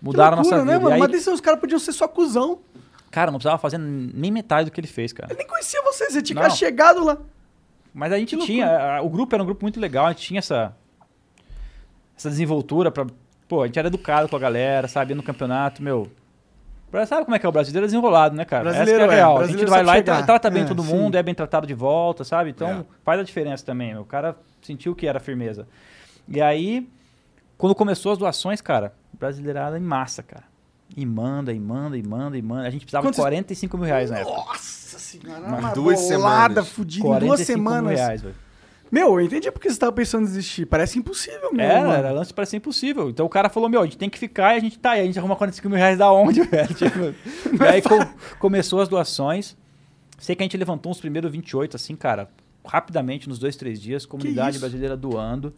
mudaram 0.00 0.36
loucura, 0.36 0.56
a 0.56 0.58
nossa 0.58 0.64
vida. 0.64 0.78
né, 0.78 0.78
mano? 0.78 0.90
E 0.90 0.92
aí, 0.94 1.00
Mas 1.00 1.10
desses 1.10 1.26
os 1.28 1.40
caras 1.40 1.60
podiam 1.60 1.78
ser 1.78 1.92
só 1.92 2.06
cuzão. 2.08 2.60
cara, 3.10 3.30
não 3.30 3.38
precisava 3.38 3.58
fazer 3.58 3.78
nem 3.78 4.30
metade 4.30 4.66
do 4.70 4.72
que 4.72 4.80
ele 4.80 4.86
fez, 4.86 5.12
cara. 5.12 5.32
Eu 5.32 5.36
nem 5.36 5.46
conhecia 5.46 5.82
vocês, 5.82 6.12
você 6.12 6.22
tinha 6.22 6.42
Não. 6.42 6.50
chegado 6.50 7.04
lá. 7.04 7.18
Mas 7.94 8.12
a 8.12 8.18
gente 8.18 8.36
Que 8.36 8.44
tinha, 8.46 9.00
o 9.02 9.08
grupo 9.08 9.34
era 9.34 9.42
um 9.42 9.46
grupo 9.46 9.64
muito 9.64 9.80
legal, 9.80 10.06
a 10.06 10.10
gente 10.10 10.22
tinha 10.22 10.38
essa 10.38 10.74
essa 12.16 12.28
desenvoltura 12.28 12.90
pra, 12.90 13.06
pô, 13.48 13.62
a 13.62 13.66
gente 13.66 13.78
era 13.78 13.88
educado 13.88 14.28
com 14.28 14.36
a 14.36 14.38
galera, 14.38 14.88
sabe, 14.88 15.14
no 15.14 15.22
campeonato, 15.22 15.82
meu. 15.82 16.10
Sabe 17.06 17.24
como 17.24 17.36
é 17.36 17.38
que 17.38 17.44
é 17.44 17.48
o 17.48 17.52
brasileiro 17.52 17.84
é 17.84 17.86
desenrolado, 17.88 18.34
né, 18.34 18.44
cara? 18.46 18.64
Brasileiro 18.64 19.02
Essa 19.02 19.08
que 19.08 19.14
é 19.14 19.18
é, 19.18 19.20
a 19.20 19.24
real. 19.26 19.38
A 19.38 19.46
gente 19.46 19.64
vai 19.66 19.82
lá 19.84 19.92
e 19.92 19.96
chegar. 19.98 20.16
tra- 20.16 20.26
trata 20.26 20.50
bem 20.50 20.62
É, 20.62 20.66
todo 20.66 20.82
sim. 20.82 20.88
mundo, 20.94 21.16
é 21.16 21.22
bem 21.22 21.34
tratado 21.34 21.66
de 21.66 21.74
volta, 21.74 22.24
sabe? 22.24 22.48
Então 22.50 22.68
É. 22.68 22.84
faz 23.04 23.20
a 23.20 23.22
diferença 23.22 23.64
também. 23.64 23.96
O 23.96 24.04
cara 24.06 24.34
sentiu 24.62 24.94
que 24.96 25.06
era 25.06 25.20
firmeza. 25.20 25.68
E 26.26 26.40
aí, 26.40 26.88
quando 27.58 27.74
começou 27.74 28.12
as 28.12 28.18
doações, 28.18 28.60
cara, 28.62 28.94
brasileirada 29.18 29.78
em 29.78 29.82
massa, 29.82 30.22
cara. 30.22 30.44
E 30.96 31.04
manda, 31.04 31.52
e 31.52 31.60
manda, 31.60 31.96
e 31.98 32.02
manda, 32.02 32.38
e 32.38 32.42
manda. 32.42 32.66
A 32.66 32.70
gente 32.70 32.82
precisava 32.82 33.04
Quantos- 33.06 33.16
de 33.16 33.22
45 33.22 33.76
mil 33.76 33.86
reais 33.86 34.10
na 34.10 34.18
época. 34.18 34.36
Nossa 34.36 34.98
senhora, 34.98 35.40
Mas 35.48 35.60
uma 35.60 35.72
duas 35.74 36.00
bolada 36.00 36.54
semanas. 36.62 36.68
fudida 36.70 37.06
em 37.06 37.10
duas 37.10 37.18
45 37.20 37.58
mil 37.58 37.68
semanas. 37.70 37.98
reais, 38.00 38.22
velho. 38.22 38.34
Meu, 38.90 39.20
eu 39.20 39.20
entendi 39.20 39.52
porque 39.52 39.68
você 39.70 39.78
tava 39.78 39.92
pensando 39.92 40.22
em 40.22 40.26
desistir. 40.26 40.64
Parece 40.64 40.98
impossível 40.98 41.52
mesmo. 41.52 41.60
Era, 41.70 41.80
mano. 41.82 41.92
era 41.92 42.10
lance 42.10 42.32
para 42.32 42.46
ser 42.46 42.56
impossível. 42.56 43.10
Então 43.10 43.26
o 43.26 43.28
cara 43.28 43.50
falou, 43.50 43.68
meu, 43.68 43.82
a 43.82 43.84
gente 43.84 43.98
tem 43.98 44.08
que 44.08 44.18
ficar 44.18 44.54
e 44.54 44.56
a 44.56 44.60
gente 44.60 44.78
tá 44.78 44.92
aí. 44.92 45.00
A 45.02 45.04
gente 45.04 45.18
arruma 45.18 45.36
45 45.36 45.68
mil 45.68 45.76
reais 45.76 45.98
da 45.98 46.10
onde, 46.10 46.40
velho? 46.48 46.72
Tipo, 46.74 46.98
e 47.00 47.66
aí 47.68 47.82
co- 47.82 48.06
começou 48.38 48.80
as 48.80 48.88
doações. 48.88 49.54
Sei 50.18 50.34
que 50.34 50.42
a 50.42 50.46
gente 50.46 50.56
levantou 50.56 50.90
uns 50.90 50.98
primeiros 51.00 51.30
28, 51.30 51.76
assim, 51.76 51.94
cara, 51.94 52.30
rapidamente, 52.64 53.28
nos 53.28 53.38
dois, 53.38 53.56
três 53.56 53.78
dias. 53.78 54.06
Comunidade 54.06 54.58
brasileira 54.58 54.96
doando. 54.96 55.52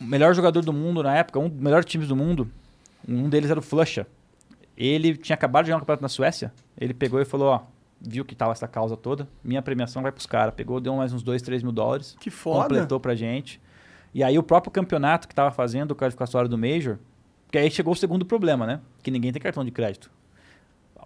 Melhor 0.00 0.34
jogador 0.34 0.62
do 0.64 0.72
mundo 0.72 1.02
na 1.02 1.14
época, 1.16 1.38
um 1.38 1.48
dos 1.48 1.60
melhores 1.60 1.86
times 1.86 2.08
do 2.08 2.16
mundo, 2.16 2.50
um 3.08 3.28
deles 3.28 3.50
era 3.50 3.58
o 3.58 3.62
Flusha. 3.62 4.06
Ele 4.76 5.16
tinha 5.16 5.34
acabado 5.34 5.64
de 5.64 5.68
ganhar 5.68 5.76
um 5.76 5.80
campeonato 5.80 6.02
na 6.02 6.08
Suécia. 6.08 6.52
Ele 6.78 6.92
pegou 6.92 7.20
e 7.20 7.24
falou, 7.24 7.48
ó, 7.48 7.60
viu 8.00 8.24
que 8.24 8.34
tava 8.34 8.52
essa 8.52 8.66
causa 8.66 8.96
toda, 8.96 9.28
minha 9.42 9.62
premiação 9.62 10.02
vai 10.02 10.10
pros 10.12 10.26
caras. 10.26 10.54
Pegou, 10.54 10.80
deu 10.80 10.94
mais 10.96 11.12
uns 11.12 11.22
2, 11.22 11.40
3 11.42 11.62
mil 11.62 11.72
dólares 11.72 12.16
Que 12.18 12.30
foda. 12.30 12.62
completou 12.62 12.98
pra 12.98 13.14
gente. 13.14 13.60
E 14.12 14.22
aí 14.22 14.38
o 14.38 14.42
próprio 14.42 14.70
campeonato 14.70 15.26
que 15.28 15.34
tava 15.34 15.50
fazendo 15.50 15.92
o 15.92 15.96
qualificatório 15.96 16.48
do 16.48 16.58
Major, 16.58 16.98
porque 17.46 17.58
aí 17.58 17.70
chegou 17.70 17.92
o 17.92 17.96
segundo 17.96 18.24
problema, 18.24 18.66
né? 18.66 18.80
Que 19.02 19.10
ninguém 19.10 19.32
tem 19.32 19.40
cartão 19.40 19.64
de 19.64 19.70
crédito. 19.70 20.10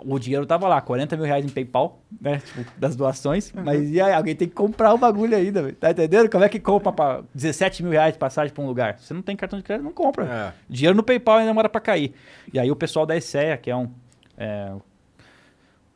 O 0.05 0.19
dinheiro 0.19 0.47
tava 0.47 0.69
lá, 0.69 0.81
40 0.81 1.17
mil 1.17 1.27
reais 1.27 1.45
em 1.45 1.49
PayPal, 1.49 2.01
né? 2.21 2.39
Tipo, 2.39 2.71
das 2.79 2.95
doações. 2.97 3.53
Mas 3.53 3.91
e 3.91 4.01
aí, 4.01 4.13
alguém 4.13 4.35
tem 4.35 4.49
que 4.49 4.55
comprar 4.55 4.95
o 4.95 4.99
bagulho 4.99 5.37
ainda, 5.37 5.63
velho. 5.63 5.75
Tá 5.75 5.91
entendendo? 5.91 6.31
Como 6.31 6.45
é 6.45 6.49
que 6.49 6.61
compra 6.61 6.93
pra 6.93 7.23
17 7.35 7.83
mil 7.83 7.93
reais 7.93 8.13
de 8.13 8.19
passagem 8.19 8.53
pra 8.53 8.63
um 8.63 8.67
lugar? 8.67 8.99
Você 8.99 9.13
não 9.13 9.23
tem 9.23 9.37
cartão 9.37 9.59
de 9.59 9.65
crédito, 9.65 9.85
não 9.85 9.93
compra. 9.93 10.25
É. 10.25 10.53
Dinheiro 10.69 10.97
no 10.97 11.03
PayPal 11.03 11.39
ainda 11.39 11.51
demora 11.51 11.69
pra 11.69 11.81
cair. 11.81 12.15
E 12.53 12.59
aí 12.59 12.71
o 12.71 12.77
pessoal 12.77 13.05
da 13.05 13.17
ESEA, 13.17 13.57
que 13.57 13.71
é 13.71 13.77
um. 13.77 13.89
É, 14.37 14.73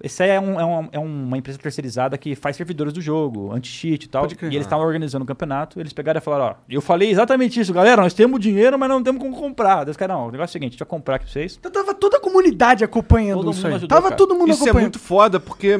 ESEA 0.02 0.34
é, 0.34 0.40
um- 0.40 0.60
é 0.60 0.64
um- 0.66 0.88
é 0.92 0.98
uma 0.98 1.38
empresa 1.38 1.58
terceirizada 1.58 2.18
que 2.18 2.34
faz 2.34 2.56
servidores 2.56 2.92
do 2.92 3.00
jogo, 3.00 3.52
anti-cheat 3.52 4.04
e 4.04 4.08
tal. 4.08 4.26
E 4.42 4.46
eles 4.46 4.62
estavam 4.66 4.84
organizando 4.84 5.22
o 5.24 5.26
campeonato. 5.26 5.78
Eles 5.78 5.92
pegaram 5.92 6.18
e 6.18 6.20
falaram: 6.20 6.44
Ó, 6.46 6.54
eu 6.68 6.80
falei 6.80 7.10
exatamente 7.10 7.60
isso, 7.60 7.72
galera. 7.72 8.02
Nós 8.02 8.12
temos 8.12 8.40
dinheiro, 8.40 8.78
mas 8.78 8.88
não 8.88 9.02
temos 9.02 9.22
como 9.22 9.36
comprar. 9.36 9.84
Daí 9.84 9.94
caras, 9.94 10.16
não, 10.16 10.28
o 10.28 10.30
negócio 10.32 10.50
é 10.50 10.50
o 10.50 10.52
seguinte: 10.52 10.70
a 10.70 10.72
gente 10.72 10.78
vai 10.80 10.88
comprar 10.88 11.14
aqui 11.16 11.24
pra 11.26 11.32
vocês. 11.32 11.56
Então 11.58 11.70
tava 11.70 11.94
toda 11.94 12.16
a 12.16 12.20
comunidade 12.20 12.82
acompanhando 12.82 13.38
Todo 13.42 13.50
isso 13.52 13.60
mundo 13.60 13.66
aí. 13.68 13.72
ajudou, 13.76 13.88
tava 13.88 14.02
cara. 14.08 14.16
todo 14.16 14.34
mundo 14.34 14.50
Isso 14.50 14.60
é 14.60 14.64
acompanhando. 14.70 14.82
muito 14.86 14.98
foda, 14.98 15.38
porque, 15.38 15.78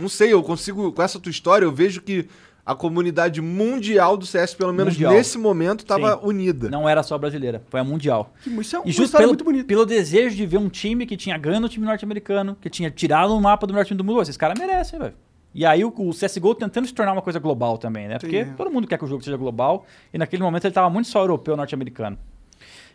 não 0.00 0.08
sei, 0.08 0.32
eu 0.32 0.42
consigo, 0.42 0.92
com 0.92 1.02
essa 1.02 1.18
tua 1.18 1.30
história, 1.30 1.64
eu 1.64 1.72
vejo 1.72 2.00
que 2.02 2.28
a 2.66 2.74
comunidade 2.74 3.40
mundial 3.40 4.16
do 4.16 4.26
CS, 4.26 4.52
pelo 4.54 4.72
menos 4.72 4.94
Mundial. 4.94 5.12
nesse 5.12 5.38
momento, 5.38 5.86
tava 5.86 6.14
Sim. 6.14 6.20
unida. 6.24 6.68
Não 6.68 6.88
era 6.88 7.00
só 7.04 7.16
brasileira, 7.16 7.62
foi 7.70 7.78
a 7.78 7.84
mundial. 7.84 8.32
Que 8.42 8.50
Isso 8.50 8.74
é 8.74 8.78
uma 8.80 8.88
E 8.88 8.90
justo 8.92 9.16
pelo, 9.16 9.28
muito 9.28 9.44
bonita. 9.44 9.64
pelo 9.68 9.86
desejo 9.86 10.34
de 10.34 10.44
ver 10.44 10.58
um 10.58 10.68
time 10.68 11.06
que 11.06 11.16
tinha 11.16 11.38
ganho 11.38 11.60
no 11.60 11.68
time 11.68 11.86
norte-americano, 11.86 12.56
que 12.60 12.68
tinha 12.68 12.90
tirado 12.90 13.32
o 13.32 13.40
mapa 13.40 13.68
do 13.68 13.72
melhor 13.72 13.86
time 13.86 13.96
do 13.96 14.02
mundo. 14.02 14.20
Esses 14.20 14.36
caras 14.36 14.58
merecem, 14.58 14.98
velho. 14.98 15.14
E 15.54 15.64
aí 15.64 15.84
o, 15.84 15.94
o 15.96 16.10
CSGO 16.10 16.56
tentando 16.56 16.88
se 16.88 16.92
tornar 16.92 17.12
uma 17.12 17.22
coisa 17.22 17.38
global 17.38 17.78
também, 17.78 18.08
né? 18.08 18.18
Porque 18.18 18.44
Sim. 18.44 18.52
todo 18.56 18.68
mundo 18.70 18.88
quer 18.88 18.98
que 18.98 19.04
o 19.04 19.08
jogo 19.08 19.22
seja 19.22 19.36
global. 19.36 19.86
E 20.12 20.18
naquele 20.18 20.42
momento 20.42 20.64
ele 20.64 20.74
tava 20.74 20.90
muito 20.90 21.08
só 21.08 21.20
europeu, 21.20 21.56
norte-americano. 21.56 22.18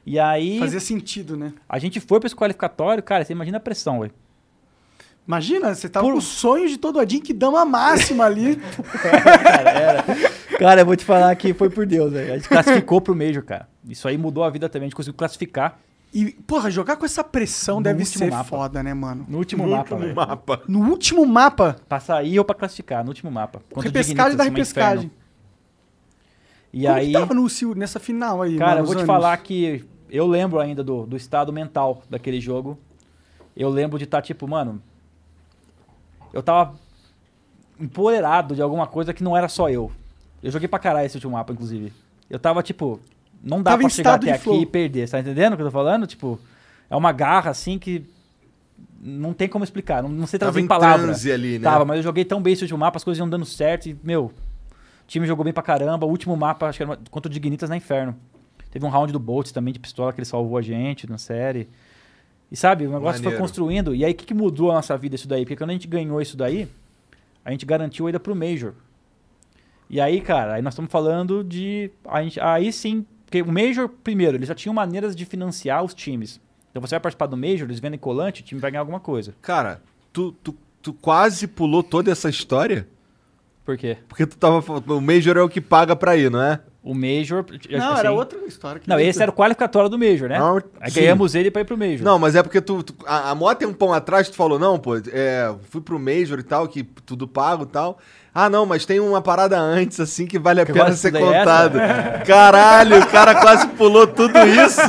E 0.06 0.20
aí 0.20 0.60
Fazia 0.60 0.80
sentido, 0.80 1.38
né? 1.38 1.54
a 1.70 1.80
gente 1.80 2.00
foi 2.00 2.20
pra 2.20 2.28
esse 2.28 2.36
qualificatório, 2.36 3.02
cara, 3.02 3.24
você 3.24 3.34
imagina 3.34 3.58
a 3.58 3.62
pressão, 3.62 4.00
velho. 4.02 4.12
Imagina, 5.28 5.74
você 5.74 5.88
tava 5.88 6.06
Por- 6.06 6.14
com 6.14 6.18
os 6.20 6.26
sonhos 6.26 6.72
de 6.72 6.78
todo 6.78 7.00
a 7.00 7.06
que 7.06 7.34
dama 7.34 7.64
máxima 7.64 8.26
ali. 8.26 8.60
Cara, 10.58 10.82
eu 10.82 10.86
vou 10.86 10.96
te 10.96 11.06
falar 11.06 11.36
que 11.36 11.54
foi 11.54 11.70
por 11.70 11.86
Deus, 11.86 12.12
velho. 12.12 12.34
A 12.34 12.38
gente 12.38 12.50
classificou 12.50 13.02
pro 13.02 13.16
Major, 13.16 13.44
cara. 13.44 13.68
Isso 13.88 14.08
aí 14.08 14.18
mudou 14.18 14.44
a 14.44 14.50
vida 14.50 14.70
também. 14.70 14.86
A 14.86 14.90
gente 14.90 14.96
conseguiu 14.96 15.18
classificar 15.18 15.80
E, 16.14 16.32
porra, 16.46 16.70
jogar 16.70 16.98
com 16.98 17.06
essa 17.06 17.24
pressão 17.24 17.78
No 17.78 17.84
deve 17.84 18.04
ser 18.06 18.30
mapa. 18.30 18.44
foda, 18.44 18.84
né, 18.84 18.94
mano? 18.94 19.26
no 19.28 19.38
último 19.38 19.64
No 19.66 19.72
mapa, 19.72 19.96
último 19.96 20.14
mapa. 20.16 20.62
No 20.68 20.80
último 20.90 21.26
mapa, 21.26 21.78
Pra 21.88 22.00
sair 22.00 22.38
ou 22.38 22.46
pra 22.46 22.54
classificar, 22.56 23.04
no 23.04 23.10
último 23.10 23.32
mapa. 23.32 23.60
Contra 23.72 23.80
o 23.90 23.94
repescagem 23.94 24.38
da 24.38 24.44
repescagem. 24.44 25.06
inferno. 25.06 25.12
E 26.74 26.84
Como 26.84 26.94
aí, 26.96 27.08
que 27.08 27.14
tava 27.14 27.34
no, 27.34 27.50
Sil- 27.50 27.76
nessa 27.76 28.00
final 28.00 28.42
aí, 28.42 28.58
cara, 28.58 28.72
mano, 28.72 28.82
eu 28.82 28.86
vou 28.86 28.96
te 28.96 29.06
falar 29.06 29.36
que 29.38 29.84
eu 30.10 30.28
lembro 30.28 30.60
ainda 30.60 30.84
do, 30.84 31.06
do 31.06 31.18
estado 31.18 31.52
mental 31.52 32.02
daquele 32.10 32.40
jogo. 32.40 32.78
Eu 33.56 33.70
lembro 33.70 33.98
de 33.98 34.04
estar, 34.06 34.22
tipo, 34.22 34.48
mano. 34.48 34.82
Eu 36.34 36.42
tava 36.44 36.76
empoderado 37.80 38.56
de 38.56 38.62
alguma 38.62 38.88
coisa 38.88 39.14
que 39.14 39.24
não 39.24 39.36
era 39.36 39.48
só 39.50 39.70
eu. 39.70 39.92
Eu 40.42 40.52
joguei 40.52 40.68
pra 40.68 40.80
caralho 40.80 41.06
esse 41.06 41.18
último 41.18 41.34
mapa, 41.34 41.54
inclusive. 41.54 41.92
Eu 42.30 42.40
tava, 42.40 42.64
tipo, 42.64 43.00
não 43.44 43.62
dá 43.62 43.72
Tava 43.72 43.82
pra 43.84 43.90
chegar 43.90 44.14
até 44.16 44.32
aqui 44.32 44.44
flow. 44.44 44.62
e 44.62 44.66
perder. 44.66 45.08
Você 45.08 45.12
tá 45.12 45.20
entendendo 45.20 45.54
o 45.54 45.56
que 45.56 45.62
eu 45.62 45.68
tô 45.68 45.72
falando? 45.72 46.08
Tipo, 46.08 46.40
é 46.90 46.96
uma 46.96 47.12
garra 47.12 47.52
assim 47.52 47.78
que. 47.78 48.06
Não 49.04 49.34
tem 49.34 49.48
como 49.48 49.64
explicar, 49.64 50.04
não, 50.04 50.10
não 50.10 50.28
sei 50.28 50.38
trazer 50.38 50.60
em 50.62 50.68
palavras. 50.68 51.26
ali, 51.26 51.58
né? 51.58 51.64
Tava, 51.64 51.84
mas 51.86 51.98
eu 51.98 52.04
joguei 52.04 52.24
tão 52.24 52.40
bem 52.40 52.54
esse 52.54 52.64
último 52.64 52.78
mapa, 52.78 52.98
as 52.98 53.04
coisas 53.04 53.18
iam 53.18 53.28
dando 53.28 53.46
certo 53.46 53.90
e, 53.90 53.98
meu, 54.04 54.26
o 54.26 54.32
time 55.08 55.26
jogou 55.26 55.44
bem 55.44 55.52
pra 55.52 55.64
caramba. 55.64 56.06
O 56.06 56.10
último 56.10 56.38
mapa, 56.38 56.68
acho 56.68 56.78
que 56.78 56.84
era 56.84 57.00
contra 57.10 57.28
o 57.28 57.34
Dignitas 57.34 57.68
na 57.68 57.76
Inferno. 57.76 58.16
Teve 58.70 58.86
um 58.86 58.90
round 58.90 59.12
do 59.12 59.20
Boltz 59.20 59.52
também 59.52 59.74
de 59.74 59.80
pistola 59.80 60.14
que 60.14 60.20
ele 60.20 60.26
salvou 60.26 60.56
a 60.56 60.62
gente 60.62 61.10
na 61.10 61.18
série. 61.18 61.68
E 62.52 62.56
sabe, 62.56 62.86
o 62.86 62.92
negócio 62.92 63.22
foi 63.22 63.32
Maneiro. 63.32 63.42
construindo. 63.42 63.96
E 63.96 64.04
aí, 64.04 64.12
o 64.12 64.16
que, 64.16 64.26
que 64.26 64.34
mudou 64.34 64.72
a 64.72 64.76
nossa 64.76 64.98
vida 64.98 65.16
isso 65.16 65.28
daí? 65.28 65.46
Porque 65.46 65.56
quando 65.56 65.70
a 65.70 65.74
gente 65.74 65.88
ganhou 65.88 66.22
isso 66.22 66.36
daí, 66.36 66.68
a 67.46 67.52
gente 67.52 67.66
garantiu 67.66 68.08
a 68.08 68.10
ida 68.10 68.20
pro 68.20 68.36
Major. 68.36 68.74
E 69.90 70.00
aí, 70.00 70.22
cara, 70.22 70.56
aí 70.56 70.62
nós 70.62 70.74
estamos 70.74 70.92
falando 70.92 71.44
de. 71.44 71.92
A 72.06 72.22
gente, 72.22 72.40
aí 72.40 72.72
sim. 72.72 73.06
Porque 73.26 73.42
o 73.42 73.52
Major, 73.52 73.88
primeiro, 73.88 74.36
eles 74.36 74.48
já 74.50 74.56
tinham 74.56 74.74
maneiras 74.74 75.16
de 75.16 75.26
financiar 75.26 75.84
os 75.84 75.94
times. 75.94 76.40
Então 76.70 76.82
você 76.82 76.96
vai 76.96 77.00
participar 77.00 77.28
do 77.28 77.38
Major, 77.38 77.68
eles 77.68 77.80
vendem 77.80 78.00
colante, 78.00 78.42
o 78.42 78.44
time 78.44 78.60
vai 78.60 78.72
ganhar 78.72 78.82
alguma 78.82 79.00
coisa. 79.00 79.34
Cara, 79.42 79.82
tu, 80.12 80.34
tu, 80.44 80.56
tu 80.82 80.94
quase 80.94 81.48
pulou 81.48 81.84
toda 81.84 82.12
essa 82.12 82.30
história? 82.30 82.88
Por 83.66 83.78
quê? 83.78 83.98
Porque 84.08 84.26
tu 84.26 84.38
tava 84.38 84.62
falando, 84.62 84.98
o 84.98 85.02
Major 85.02 85.38
é 85.38 85.42
o 85.42 85.50
que 85.50 85.62
paga 85.62 85.96
pra 85.96 86.16
ir, 86.18 86.32
não 86.32 86.42
é? 86.42 86.60
O 86.84 86.96
Major. 86.96 87.46
Não, 87.70 87.92
assim- 87.92 88.00
era 88.00 88.12
outra 88.12 88.40
história. 88.48 88.80
que 88.82 88.90
Não, 88.90 89.00
esse 89.00 89.22
era 89.22 89.30
o 89.30 89.34
qualificatório 89.34 89.88
do 89.88 90.00
Major, 90.00 90.28
né? 90.28 90.40
Não, 90.40 90.58
Aí 90.80 90.90
sim. 90.90 91.00
ganhamos 91.02 91.36
ele 91.36 91.52
pra 91.52 91.62
ir 91.62 91.66
pro 91.66 91.78
Major. 91.78 92.02
Não, 92.04 92.18
mas 92.18 92.36
é 92.36 92.42
porque 92.42 92.60
tu. 92.60 92.82
tu- 92.82 92.96
a, 93.06 93.30
a 93.30 93.36
mó 93.36 93.54
tempão 93.54 93.94
atrás 93.94 94.28
tu 94.30 94.36
falou, 94.36 94.58
não, 94.58 94.80
pô, 94.80 94.96
é, 94.98 95.54
fui 95.70 95.80
pro 95.80 96.00
Major 96.00 96.40
e 96.40 96.44
tal, 96.44 96.68
que 96.68 96.82
tudo 96.84 97.28
pago 97.28 97.64
e 97.64 97.68
tal. 97.68 98.00
Ah, 98.34 98.50
não, 98.50 98.66
mas 98.66 98.84
tem 98.86 99.00
uma 99.00 99.22
parada 99.22 99.60
antes, 99.60 100.00
assim, 100.00 100.26
que 100.26 100.40
vale 100.40 100.62
a 100.62 100.66
Que 100.66 100.74
pena 100.74 100.92
ser 100.94 101.14
é 101.14 101.20
contado. 101.20 101.78
Caralho, 102.26 103.00
o 103.00 103.08
cara 103.08 103.36
quase 103.42 103.68
pulou 103.68 104.08
tudo 104.08 104.40
isso. 104.40 104.82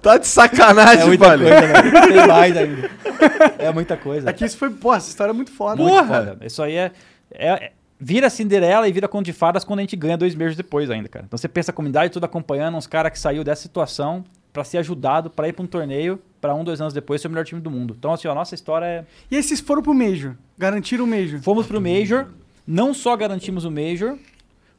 Tá 0.00 0.16
de 0.16 0.22
é 0.24 0.28
sacanagem, 0.28 1.04
velho. 1.04 1.18
coisa, 1.18 1.36
né? 1.36 1.82
Tem 2.08 2.26
mais 2.26 2.56
ainda. 2.56 2.90
É 3.58 3.70
muita 3.72 3.94
coisa. 3.98 4.30
Aqui 4.30 4.46
isso 4.46 4.56
foi. 4.56 4.70
Pô, 4.70 4.94
essa 4.94 5.08
história 5.10 5.32
é 5.32 5.34
muito 5.34 5.50
foda. 5.52 5.76
Muito 5.82 5.94
Porra! 5.94 6.06
foda. 6.06 6.38
Isso 6.46 6.62
aí 6.62 6.74
é, 6.76 6.90
é- 7.32 7.48
é- 7.66 7.72
Vira 8.00 8.30
Cinderela 8.30 8.88
e 8.88 8.92
vira 8.92 9.06
Conto 9.06 9.26
de 9.26 9.32
Fadas 9.32 9.62
quando 9.62 9.80
a 9.80 9.82
gente 9.82 9.94
ganha 9.94 10.16
dois 10.16 10.34
meses 10.34 10.56
depois 10.56 10.90
ainda, 10.90 11.08
cara. 11.08 11.26
Então 11.26 11.36
você 11.36 11.48
pensa 11.48 11.70
a 11.70 11.74
comunidade 11.74 12.12
toda 12.12 12.24
acompanhando 12.24 12.76
uns 12.76 12.86
caras 12.86 13.12
que 13.12 13.18
saiu 13.18 13.44
dessa 13.44 13.62
situação 13.62 14.24
pra 14.52 14.64
ser 14.64 14.78
ajudado 14.78 15.28
pra 15.28 15.48
ir 15.48 15.52
pra 15.52 15.62
um 15.62 15.66
torneio 15.66 16.20
pra 16.40 16.54
um, 16.54 16.64
dois 16.64 16.80
anos 16.80 16.94
depois 16.94 17.20
ser 17.20 17.28
o 17.28 17.30
melhor 17.30 17.44
time 17.44 17.60
do 17.60 17.70
mundo. 17.70 17.94
Então, 17.96 18.12
assim, 18.12 18.26
a 18.26 18.34
nossa 18.34 18.54
história 18.54 18.86
é. 18.86 19.04
E 19.30 19.36
esses 19.36 19.60
foram 19.60 19.82
pro 19.82 19.92
Major. 19.92 20.34
Garantiram 20.56 21.04
o 21.04 21.06
Major. 21.06 21.40
Fomos 21.40 21.66
pro 21.66 21.80
Major, 21.80 22.28
não 22.66 22.94
só 22.94 23.14
garantimos 23.16 23.64
o 23.66 23.70
Major, 23.70 24.16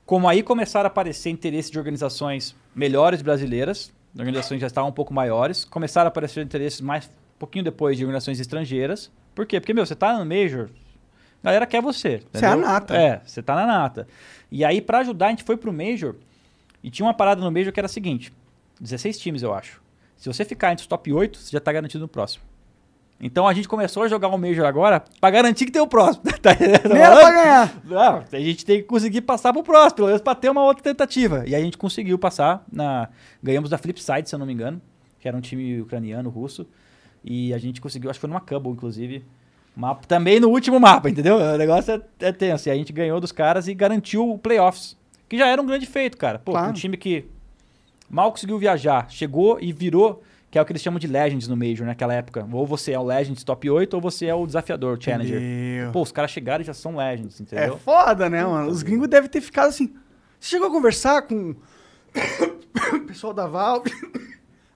como 0.06 0.28
aí 0.28 0.42
começaram 0.42 0.88
a 0.88 0.92
aparecer 0.92 1.30
interesse 1.30 1.72
de 1.72 1.78
organizações 1.78 2.56
melhores 2.76 3.22
brasileiras, 3.22 3.94
organizações 4.18 4.58
que 4.58 4.62
já 4.62 4.68
estavam 4.68 4.90
um 4.90 4.94
pouco 4.94 5.14
maiores, 5.14 5.64
começaram 5.64 6.08
a 6.08 6.10
aparecer 6.10 6.44
interesses 6.44 6.82
mais 6.82 7.06
um 7.06 7.40
pouquinho 7.40 7.64
depois 7.64 7.98
de 7.98 8.04
organizações 8.04 8.40
estrangeiras. 8.40 9.12
Por 9.36 9.46
quê? 9.46 9.60
Porque, 9.60 9.74
meu, 9.74 9.86
você 9.86 9.96
tá 9.96 10.18
no 10.18 10.26
Major, 10.26 10.70
a 11.44 11.48
galera 11.48 11.66
quer 11.66 11.82
você. 11.82 12.22
Você 12.32 12.46
é 12.46 12.48
a 12.48 12.56
nata. 12.56 12.96
É, 12.96 13.22
você 13.26 13.42
tá 13.42 13.56
na 13.56 13.66
nata. 13.66 14.08
E 14.52 14.64
aí, 14.64 14.82
pra 14.82 15.00
ajudar, 15.00 15.28
a 15.28 15.30
gente 15.30 15.44
foi 15.44 15.58
pro 15.58 15.74
Major 15.74 16.16
e 16.84 16.90
tinha 16.90 17.06
uma 17.06 17.14
parada 17.14 17.42
no 17.42 17.52
Major 17.52 17.72
que 17.74 17.80
era 17.80 17.88
a 17.88 17.90
seguinte: 17.90 18.32
16 18.80 19.20
times, 19.20 19.44
eu 19.44 19.54
acho. 19.54 19.82
Se 20.18 20.28
você 20.28 20.46
ficar 20.46 20.72
entre 20.72 20.84
os 20.84 20.88
top 20.88 21.12
8, 21.12 21.40
você 21.40 21.52
já 21.52 21.60
tá 21.60 21.72
garantido 21.72 22.04
no 22.04 22.08
próximo. 22.08 22.44
Então 23.20 23.48
a 23.48 23.54
gente 23.54 23.68
começou 23.68 24.04
a 24.04 24.08
jogar 24.08 24.28
o 24.30 24.38
Major 24.38 24.66
agora 24.66 25.04
pra 25.20 25.30
garantir 25.30 25.66
que 25.66 25.72
tem 25.72 25.82
o 25.82 25.88
próximo. 25.88 26.24
tá 26.42 26.52
era 26.52 26.80
pra 26.80 27.32
ganhar. 27.32 27.82
Não, 27.86 28.24
a 28.32 28.40
gente 28.40 28.66
tem 28.66 28.78
que 28.78 28.84
conseguir 28.84 29.22
passar 29.22 29.54
pro 29.54 29.64
próximo, 29.64 29.96
pelo 29.96 30.08
menos 30.08 30.22
pra 30.22 30.34
ter 30.34 30.50
uma 30.50 30.64
outra 30.64 30.84
tentativa. 30.84 31.44
E 31.48 31.56
aí 31.56 31.62
a 31.62 31.66
gente 31.66 31.78
conseguiu 31.78 32.18
passar 32.18 32.64
na. 32.72 33.10
Ganhamos 33.42 33.70
da 33.70 33.78
Flipside, 33.78 34.28
se 34.28 34.34
eu 34.34 34.40
não 34.40 34.46
me 34.46 34.54
engano, 34.54 34.82
que 35.20 35.28
era 35.28 35.38
um 35.38 35.42
time 35.42 35.82
ucraniano, 35.82 36.30
russo. 36.30 36.68
E 37.24 37.54
a 37.54 37.60
gente 37.60 37.80
conseguiu, 37.80 38.10
acho 38.10 38.18
que 38.18 38.22
foi 38.22 38.30
numa 38.30 38.42
Cubble, 38.42 38.72
inclusive. 38.72 39.24
Mapa, 39.76 40.06
também 40.08 40.40
no 40.40 40.50
último 40.50 40.80
mapa, 40.80 41.10
entendeu? 41.10 41.38
O 41.38 41.58
negócio 41.58 41.94
é, 42.20 42.28
é 42.28 42.32
tenso. 42.32 42.68
E 42.68 42.72
a 42.72 42.76
gente 42.76 42.92
ganhou 42.92 43.20
dos 43.22 43.32
caras 43.32 43.68
e 43.68 43.74
garantiu 43.74 44.30
o 44.30 44.38
playoffs. 44.38 44.98
Que 45.30 45.38
já 45.38 45.48
era 45.48 45.62
um 45.62 45.66
grande 45.66 45.86
feito, 45.86 46.18
cara. 46.18 46.38
Pô, 46.40 46.52
Claro. 46.52 46.70
um 46.70 46.74
time 46.74 46.98
que 46.98 47.26
mal 48.10 48.32
conseguiu 48.32 48.58
viajar, 48.60 49.10
chegou 49.10 49.58
e 49.62 49.72
virou, 49.72 50.22
que 50.52 50.60
é 50.60 50.62
o 50.62 50.66
que 50.66 50.74
eles 50.74 50.82
chamam 50.82 51.00
de 51.00 51.08
Legends 51.08 51.48
no 51.48 51.56
Major 51.56 51.86
naquela 51.88 52.14
época. 52.14 52.46
Ou 52.52 52.68
você 52.68 52.92
é 52.92 53.00
o 53.00 53.04
Legends 53.04 53.42
top 53.46 53.70
8, 53.70 53.94
ou 53.94 54.02
você 54.02 54.26
é 54.26 54.36
o 54.36 54.46
desafiador, 54.46 54.98
o 54.98 55.02
Challenger. 55.02 55.40
Pô, 55.94 56.02
os 56.02 56.12
caras 56.12 56.32
chegaram 56.32 56.62
e 56.62 56.66
já 56.66 56.74
são 56.74 56.98
Legends, 56.98 57.40
É 57.40 57.44
entendeu? 57.44 57.78
foda, 57.78 58.30
né, 58.30 58.44
mano? 58.44 58.68
Os 58.70 58.84
gringos 58.84 59.08
devem 59.08 59.30
ter 59.30 59.40
ficado 59.40 59.70
assim. 59.70 59.94
Você 60.38 60.50
chegou 60.50 60.68
a 60.68 60.72
conversar 60.72 61.22
com 61.22 61.56
o 62.94 63.00
pessoal 63.08 63.34
da 63.34 63.48
Valve? 63.48 63.90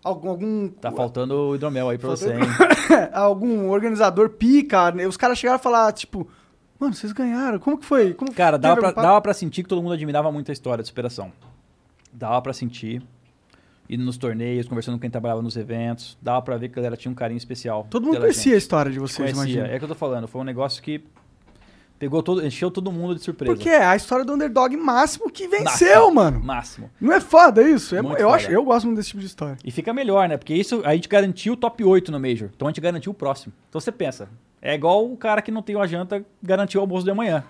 Algum, 0.06 0.30
algum, 0.30 0.68
Tá 0.70 0.92
faltando 0.92 1.34
o 1.36 1.56
hidromel 1.56 1.90
aí 1.90 1.98
pra 1.98 2.10
você, 2.10 2.34
hein? 2.34 2.40
algum 3.14 3.70
organizador 3.70 4.30
pica? 4.30 4.92
né? 4.92 5.08
Os 5.08 5.18
caras 5.18 5.38
chegaram 5.38 5.58
a 5.58 5.60
falar, 5.60 5.92
tipo, 5.92 6.28
mano, 6.80 6.94
vocês 6.94 7.12
ganharam. 7.12 7.60
Como 7.60 7.78
que 7.78 7.86
foi? 7.86 8.14
Como 8.14 8.32
Cara, 8.34 8.58
dava 8.58 8.80
pra, 8.80 8.92
dava 8.92 9.22
pra 9.22 9.34
sentir 9.34 9.64
que 9.64 9.70
todo 9.70 9.82
mundo 9.82 9.94
admirava 9.94 10.32
muito 10.32 10.50
a 10.50 10.54
história 10.54 10.82
de 10.82 10.88
superação. 10.88 11.32
Dava 12.14 12.42
pra 12.42 12.54
sentir. 12.54 13.02
Indo 13.88 14.04
nos 14.04 14.18
torneios, 14.18 14.68
conversando 14.68 14.96
com 14.96 15.02
quem 15.02 15.12
trabalhava 15.12 15.44
nos 15.44 15.56
eventos. 15.56 16.18
Dava 16.20 16.42
pra 16.42 16.58
ver 16.58 16.70
que 16.70 16.74
a 16.74 16.82
galera 16.82 16.98
tinha 16.98 17.12
um 17.12 17.16
carinho 17.16 17.38
especial. 17.38 17.86
Todo 17.90 18.06
mundo 18.08 18.20
conhecia 18.20 18.54
a 18.54 18.56
gente. 18.56 18.64
história 18.64 18.92
de 18.92 18.98
vocês, 18.98 19.32
Conhecia. 19.32 19.60
imagina. 19.60 19.76
É 19.76 19.78
que 19.78 19.84
eu 19.86 19.90
tô 19.90 19.94
falando. 19.94 20.28
Foi 20.28 20.42
um 20.42 20.44
negócio 20.44 20.82
que 20.82 21.04
pegou 21.98 22.22
todo, 22.22 22.46
encheu 22.46 22.70
todo 22.70 22.92
mundo 22.92 23.16
de 23.16 23.22
surpresa. 23.22 23.54
Porque 23.54 23.70
é 23.70 23.86
a 23.86 23.96
história 23.96 24.24
do 24.26 24.34
underdog 24.34 24.76
máximo 24.78 25.30
que 25.30 25.48
venceu, 25.48 26.12
mano. 26.12 26.40
Máximo. 26.44 26.90
Não 27.00 27.14
é 27.14 27.20
foda 27.20 27.62
isso? 27.62 27.96
É- 27.96 28.02
Muito 28.02 28.20
eu, 28.20 28.26
foda. 28.28 28.36
acho, 28.36 28.52
eu 28.52 28.64
gosto 28.64 28.86
muito 28.86 28.98
desse 28.98 29.10
tipo 29.10 29.20
de 29.22 29.26
história. 29.28 29.58
E 29.64 29.72
fica 29.72 29.94
melhor, 29.94 30.28
né? 30.28 30.38
Porque 30.38 30.54
isso 30.54 30.82
a 30.86 30.94
gente 30.94 31.08
garantiu 31.08 31.54
o 31.54 31.58
top 31.58 31.84
8 31.84 32.12
no 32.12 32.20
Major. 32.20 32.50
Então 32.56 32.68
a 32.68 32.72
gente 32.72 32.82
garantiu 32.82 33.12
o 33.12 33.16
próximo. 33.16 33.54
Então 33.70 33.80
você 33.80 33.92
pensa, 33.92 34.30
é 34.62 34.74
igual 34.76 35.06
o 35.10 35.16
cara 35.18 35.42
que 35.42 35.52
não 35.52 35.62
tem 35.62 35.76
uma 35.76 35.88
janta 35.88 36.26
garantiu 36.42 36.80
o 36.80 36.84
almoço 36.84 37.04
de 37.06 37.12
amanhã. 37.12 37.44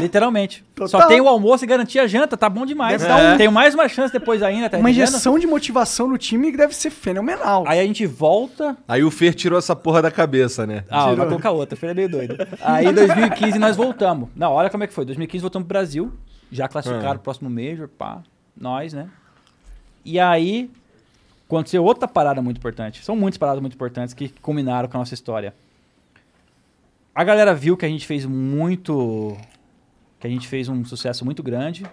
Literalmente. 0.00 0.64
Total. 0.74 0.88
Só 1.02 1.06
tem 1.08 1.20
o 1.20 1.28
almoço 1.28 1.64
e 1.64 1.66
garantir 1.66 1.98
a 1.98 2.06
janta, 2.06 2.36
tá 2.36 2.48
bom 2.48 2.64
demais. 2.66 3.02
Dar 3.02 3.34
um- 3.34 3.36
Tenho 3.36 3.52
mais 3.52 3.74
uma 3.74 3.88
chance 3.88 4.12
depois 4.12 4.42
ainda, 4.42 4.68
tá 4.70 4.78
Uma 4.78 4.90
injeção 4.90 5.38
de 5.38 5.46
motivação 5.46 6.08
no 6.08 6.16
time 6.18 6.50
que 6.50 6.56
deve 6.56 6.74
ser 6.74 6.90
fenomenal. 6.90 7.64
Aí 7.66 7.78
a 7.80 7.84
gente 7.84 8.06
volta. 8.06 8.76
Aí 8.88 9.04
o 9.04 9.10
Fer 9.10 9.34
tirou 9.34 9.58
essa 9.58 9.76
porra 9.76 10.00
da 10.02 10.10
cabeça, 10.10 10.66
né? 10.66 10.84
Ah, 10.90 11.02
Tirou. 11.02 11.16
vai 11.16 11.26
colocar 11.28 11.50
outra, 11.50 11.76
filho 11.76 11.90
é 11.90 11.94
meio 11.94 12.08
doido. 12.08 12.36
Aí 12.62 12.86
em 12.86 12.92
2015 12.92 13.58
nós 13.58 13.76
voltamos. 13.76 14.28
Não, 14.34 14.52
olha 14.52 14.70
como 14.70 14.84
é 14.84 14.86
que 14.86 14.92
foi. 14.92 15.04
2015 15.04 15.42
voltamos 15.42 15.66
pro 15.66 15.74
Brasil. 15.74 16.12
Já 16.50 16.68
classificaram 16.68 17.12
Ah. 17.12 17.16
o 17.16 17.18
próximo 17.20 17.50
Major, 17.50 17.88
pá. 17.88 18.22
Nós, 18.58 18.92
né? 18.92 19.08
E 20.04 20.18
aí 20.20 20.70
aconteceu 21.46 21.84
outra 21.84 22.06
parada 22.08 22.40
muito 22.42 22.58
importante. 22.58 23.04
São 23.04 23.14
muitas 23.16 23.38
paradas 23.38 23.60
muito 23.60 23.74
importantes 23.74 24.14
que 24.14 24.28
culminaram 24.40 24.88
com 24.88 24.96
a 24.96 25.00
nossa 25.00 25.14
história. 25.14 25.54
A 27.14 27.22
galera 27.22 27.54
viu 27.54 27.76
que 27.76 27.84
a 27.86 27.88
gente 27.88 28.06
fez 28.06 28.26
muito. 28.26 29.36
Que 30.24 30.28
a 30.28 30.30
gente 30.30 30.48
fez 30.48 30.70
um 30.70 30.82
sucesso 30.86 31.22
muito 31.22 31.42
grande. 31.42 31.84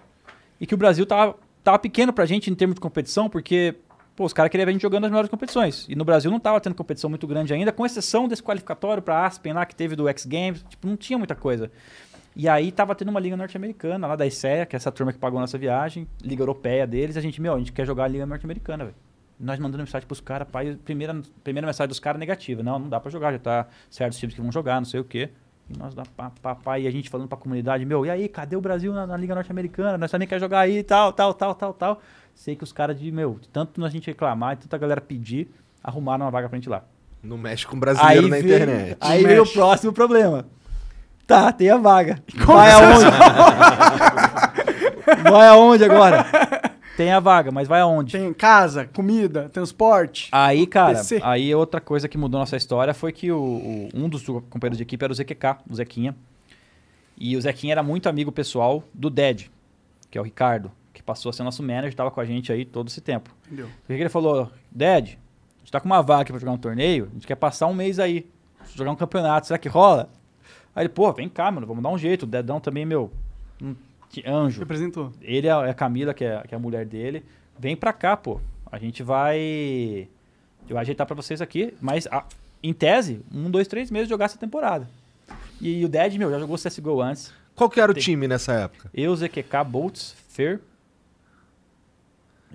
E 0.58 0.66
que 0.66 0.74
o 0.74 0.78
Brasil 0.78 1.06
tava, 1.06 1.36
tava 1.62 1.78
pequeno 1.78 2.14
pra 2.14 2.26
gente 2.26 2.50
em 2.50 2.56
termos 2.56 2.76
de 2.76 2.80
competição, 2.80 3.30
porque 3.30 3.76
pô, 4.16 4.24
os 4.24 4.32
caras 4.32 4.50
queriam 4.50 4.66
ver 4.66 4.70
a 4.70 4.72
gente 4.72 4.82
jogando 4.82 5.04
as 5.04 5.12
melhores 5.12 5.30
competições. 5.30 5.86
E 5.90 5.98
no 5.98 6.06
Brasil 6.06 6.32
não 6.32 6.40
tava 6.40 6.62
tendo 6.62 6.74
competição 6.74 7.10
muito 7.10 7.28
grande 7.28 7.54
ainda, 7.54 7.74
com 7.74 7.86
exceção 7.86 8.30
desse 8.30 8.42
qualificatório 8.42 9.04
pra 9.04 9.26
Aspen 9.26 9.52
lá 9.52 9.66
que 9.66 9.76
teve 9.76 9.98
do 9.98 10.08
X 10.08 10.26
Games. 10.26 10.64
Tipo, 10.70 10.88
não 10.88 10.96
tinha 10.96 11.18
muita 11.18 11.36
coisa. 11.36 11.70
E 12.34 12.48
aí 12.48 12.72
tava 12.72 12.96
tendo 12.96 13.10
uma 13.10 13.20
liga 13.20 13.36
norte-americana 13.36 14.08
lá 14.08 14.16
da 14.16 14.26
ICEA, 14.26 14.66
que 14.66 14.78
é 14.78 14.78
essa 14.78 14.94
turma 14.94 15.12
que 15.12 15.20
pagou 15.20 15.38
a 15.38 15.42
nossa 15.42 15.58
viagem, 15.58 16.08
liga 16.24 16.42
europeia 16.42 16.88
deles, 16.88 17.18
a 17.18 17.22
gente, 17.22 17.42
meu, 17.42 17.56
a 17.56 17.60
gente 17.60 17.74
quer 17.74 17.86
jogar 17.86 18.06
a 18.06 18.08
liga 18.08 18.26
norte-americana, 18.26 18.86
velho. 18.86 18.96
Nós 19.38 19.60
mandando 19.60 19.84
mensagem 19.84 20.08
pros 20.08 20.22
caras, 20.22 20.48
pai, 20.50 20.80
primeira, 20.86 21.22
primeira 21.44 21.68
mensagem 21.68 21.90
dos 21.90 22.00
caras 22.00 22.18
negativa. 22.18 22.64
Não, 22.64 22.80
não 22.80 22.88
dá 22.88 22.98
pra 22.98 23.12
jogar, 23.12 23.34
já 23.34 23.40
tá 23.40 23.68
certos 23.90 24.18
times 24.18 24.36
que 24.36 24.40
vão 24.40 24.54
jogar, 24.54 24.80
não 24.80 24.86
sei 24.86 25.02
o 25.02 25.04
quê. 25.04 25.32
E 25.74 25.80
nós 25.80 25.94
pá, 26.18 26.56
pá, 26.56 26.80
e 26.80 26.88
a 26.88 26.92
gente 26.92 27.10
falando 27.10 27.28
pra 27.28 27.38
comunidade, 27.38 27.86
meu, 27.86 28.06
e 28.06 28.10
aí, 28.10 28.28
cadê 28.28 28.56
o 28.56 28.62
Brasil 28.62 28.92
na, 28.94 29.08
na 29.08 29.16
Liga 29.16 29.34
Norte-Americana? 29.34 29.98
Nós 29.98 30.12
também 30.12 30.28
quer 30.28 30.40
jogar 30.40 30.60
aí 30.62 30.80
e 30.80 30.84
tal, 30.84 31.14
tal, 31.14 31.34
tal, 31.34 31.56
tal, 31.56 31.74
tal. 31.74 32.02
Sei 32.36 32.56
que 32.56 32.64
os 32.64 32.74
caras 32.74 33.00
de, 33.00 33.12
meu, 33.12 33.40
tanto 33.54 33.84
a 33.86 33.90
gente 33.90 34.08
reclamar, 34.08 34.58
tanta 34.58 34.78
galera 34.78 35.00
pedir, 35.00 35.50
arrumaram 35.84 36.26
uma 36.26 36.32
vaga 36.32 36.50
pra 36.50 36.58
gente 36.58 36.70
lá. 36.70 36.84
Não 37.24 37.38
mexe 37.38 37.66
com 37.66 37.80
brasileiro 37.80 38.28
na 38.28 38.38
veio- 38.38 38.56
internet. 38.56 38.98
Aí 39.00 39.24
veio 39.24 39.44
o 39.44 39.48
próximo 39.48 39.94
problema. 39.94 40.46
Tá, 41.26 41.52
tem 41.52 41.70
a 41.70 41.78
vaga. 41.78 42.22
Vai 42.46 42.72
aonde? 42.72 43.06
vai 45.32 45.48
aonde 45.48 45.84
agora? 45.86 46.26
Tem 46.98 47.12
a 47.12 47.20
vaga, 47.20 47.52
mas 47.52 47.68
vai 47.68 47.80
aonde? 47.82 48.12
Tem 48.18 48.34
casa, 48.34 48.86
comida, 48.86 49.50
transporte. 49.50 50.28
Aí, 50.32 50.68
cara, 50.68 50.98
PC. 50.98 51.20
aí 51.24 51.54
outra 51.56 51.80
coisa 51.82 52.08
que 52.08 52.18
mudou 52.18 52.40
nossa 52.40 52.58
história 52.58 52.94
foi 52.94 53.12
que 53.12 53.32
o, 53.32 53.40
o- 53.42 53.90
um 53.94 54.10
dos 54.10 54.24
companheiros 54.26 54.78
de 54.78 54.84
equipe 54.84 55.04
era 55.04 55.12
o 55.12 55.16
ZQK, 55.16 55.58
o 55.70 55.76
Zequinha. 55.76 56.16
E 57.18 57.38
o 57.38 57.42
Zequinha 57.42 57.74
era 57.74 57.84
muito 57.84 58.10
amigo 58.10 58.32
pessoal 58.32 58.84
do 58.94 59.10
Ded, 59.10 59.50
que 60.10 60.18
é 60.18 60.22
o 60.22 60.24
Ricardo, 60.24 60.72
que 60.94 61.02
passou 61.02 61.30
a 61.30 61.34
ser 61.34 61.44
nosso 61.44 61.62
manager, 61.64 61.94
tava 61.94 62.12
com 62.12 62.20
a 62.20 62.26
gente 62.26 62.52
aí 62.52 62.66
todo 62.66 62.88
esse 62.88 63.00
tempo. 63.00 63.34
Entendeu? 63.46 63.68
O 63.68 63.88
que 63.88 63.96
que 63.96 64.02
ele 64.02 64.10
falou? 64.10 64.52
Ded, 64.72 65.18
a 65.58 65.60
gente 65.60 65.72
tá 65.72 65.80
com 65.80 65.86
uma 65.86 66.02
vaga 66.02 66.24
aqui 66.24 66.32
pra 66.32 66.40
jogar 66.40 66.52
um 66.54 66.58
torneio, 66.58 67.08
a 67.10 67.14
gente 67.14 67.28
quer 67.28 67.36
passar 67.36 67.68
um 67.68 67.74
mês 67.74 68.00
aí, 68.00 68.28
jogar 68.76 68.92
um 68.92 68.96
campeonato, 68.96 69.48
será 69.48 69.58
que 69.60 69.70
rola? 69.70 70.10
Aí 70.76 70.84
ele, 70.84 70.90
pô, 70.90 71.12
vem 71.14 71.30
cá, 71.30 71.52
mano, 71.52 71.68
vamos 71.68 71.84
dar 71.84 71.90
um 71.90 71.98
jeito. 71.98 72.24
O 72.24 72.26
Dedão 72.28 72.60
também, 72.60 72.86
meu, 72.86 73.12
anjo. 74.26 74.60
Representou. 74.60 75.12
Ele 75.22 75.48
é 75.48 75.52
a 75.52 75.74
Camila, 75.74 76.14
que 76.14 76.24
é, 76.24 76.42
que 76.48 76.54
é 76.54 76.58
a 76.58 76.60
mulher 76.60 76.86
dele. 76.86 77.24
Vem 77.58 77.76
pra 77.76 77.94
cá, 77.94 78.18
pô. 78.18 78.40
A 78.72 78.78
gente 78.78 79.04
vai. 79.04 79.40
Eu 80.64 80.70
vou 80.70 80.78
ajeitar 80.80 81.06
pra 81.08 81.16
vocês 81.16 81.42
aqui, 81.42 81.74
mas 81.82 82.08
a- 82.08 82.26
em 82.64 82.74
tese, 82.74 83.22
um, 83.34 83.50
dois, 83.50 83.68
três 83.68 83.90
meses 83.92 84.08
jogar 84.10 84.26
essa 84.26 84.38
temporada. 84.38 84.90
E, 85.60 85.84
o 85.86 85.90
Dead, 85.90 86.16
meu, 86.18 86.30
já 86.32 86.40
jogou 86.40 86.58
CSGO 86.58 87.02
antes. 87.02 87.34
Qual 87.56 87.70
que 87.70 87.80
era 87.80 87.92
o 87.92 87.94
Tem. 87.94 88.04
time 88.04 88.28
nessa 88.28 88.54
época? 88.54 88.90
Eu, 88.94 89.16
ZQK, 89.16 89.64
Boltz, 89.66 90.16
Fer. 90.30 90.60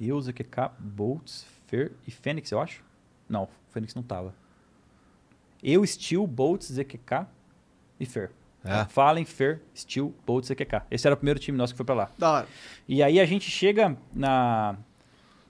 Eu, 0.01 0.21
ZQK, 0.21 0.71
Boltz, 0.79 1.47
Fer 1.67 1.93
e 2.07 2.11
Fênix, 2.11 2.51
eu 2.51 2.61
acho. 2.61 2.83
Não, 3.29 3.49
Fênix 3.71 3.95
não 3.95 4.03
tava. 4.03 4.35
Eu, 5.63 5.85
Steel, 5.87 6.27
Boltz, 6.27 6.67
ZQK 6.73 7.27
e 7.99 8.07
Fer. 8.07 8.31
É. 8.67 8.85
Fallen, 8.87 9.25
Fer, 9.25 9.61
Steel, 9.77 10.13
Boltz, 10.27 10.49
ZQK. 10.49 10.83
Esse 10.91 11.07
era 11.07 11.15
o 11.15 11.17
primeiro 11.17 11.39
time 11.41 11.57
nosso 11.57 11.73
que 11.73 11.77
foi 11.77 11.87
pra 11.87 11.95
lá. 11.95 12.11
Da 12.19 12.31
hora. 12.33 12.47
E 12.89 13.03
aí 13.03 13.19
a 13.21 13.25
gente 13.27 13.51
chega 13.51 13.97
na, 14.15 14.77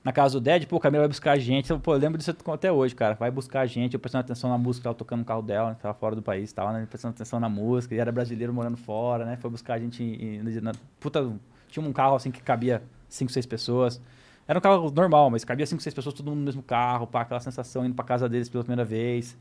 na 0.04 0.12
casa 0.12 0.38
do 0.38 0.40
Dead, 0.42 0.66
pô, 0.66 0.76
o 0.76 0.80
Camila 0.80 1.02
vai 1.02 1.08
buscar 1.08 1.32
a 1.32 1.38
gente. 1.38 1.70
Eu, 1.70 1.80
pô, 1.80 1.94
eu 1.94 1.98
lembro 1.98 2.18
disso 2.18 2.34
até 2.52 2.70
hoje, 2.70 2.94
cara. 2.94 3.14
Vai 3.14 3.30
buscar 3.30 3.60
a 3.62 3.66
gente, 3.66 3.94
eu 3.94 4.00
prestando 4.00 4.24
atenção 4.24 4.50
na 4.50 4.58
música, 4.58 4.88
ela 4.88 4.94
tocando 4.94 5.20
no 5.20 5.24
carro 5.24 5.42
dela, 5.42 5.70
né, 5.70 5.76
tava 5.80 5.94
fora 5.94 6.14
do 6.14 6.22
país, 6.22 6.52
tava, 6.52 6.72
né? 6.72 6.86
Prestando 6.88 7.14
atenção 7.14 7.40
na 7.40 7.48
música, 7.48 7.94
e 7.94 7.98
era 7.98 8.12
brasileiro 8.12 8.52
morando 8.52 8.76
fora, 8.76 9.24
né? 9.24 9.36
Foi 9.36 9.50
buscar 9.50 9.74
a 9.74 9.78
gente 9.78 10.02
em, 10.02 10.36
em- 10.38 10.60
na, 10.60 10.72
puta, 11.00 11.32
tinha 11.68 11.84
um 11.84 11.92
carro 11.92 12.14
assim 12.16 12.30
que 12.30 12.40
cabia 12.42 12.82
cinco, 13.08 13.32
seis 13.32 13.46
pessoas. 13.46 14.00
Era 14.48 14.60
um 14.60 14.62
carro 14.62 14.90
normal, 14.92 15.28
mas 15.28 15.44
cabia 15.44 15.66
cinco, 15.66 15.82
seis 15.82 15.92
pessoas, 15.92 16.14
todo 16.14 16.26
mundo 16.26 16.38
no 16.38 16.44
mesmo 16.44 16.62
carro, 16.62 17.04
pá, 17.06 17.22
aquela 17.22 17.40
sensação 17.40 17.84
indo 17.84 17.94
pra 17.96 18.04
casa 18.04 18.28
deles 18.28 18.48
pela 18.48 18.62
primeira 18.62 18.84
vez. 18.84 19.36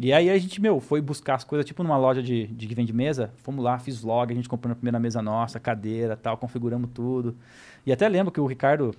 E 0.00 0.12
aí 0.12 0.30
a 0.30 0.38
gente, 0.38 0.60
meu, 0.60 0.78
foi 0.80 1.00
buscar 1.00 1.34
as 1.34 1.42
coisas, 1.42 1.66
tipo 1.66 1.82
numa 1.82 1.96
loja 1.96 2.22
de, 2.22 2.46
de 2.46 2.66
que 2.68 2.74
vende 2.74 2.92
mesa. 2.92 3.32
Fomos 3.38 3.64
lá, 3.64 3.78
fiz 3.80 3.98
vlog, 4.00 4.32
a 4.32 4.34
gente 4.34 4.48
comprou 4.48 4.72
a 4.72 4.76
primeira 4.76 4.98
mesa 5.00 5.20
nossa, 5.20 5.58
cadeira 5.58 6.16
tal, 6.16 6.36
configuramos 6.36 6.90
tudo. 6.94 7.36
E 7.84 7.92
até 7.92 8.08
lembro 8.08 8.30
que 8.30 8.40
o 8.40 8.46
Ricardo, 8.46 8.94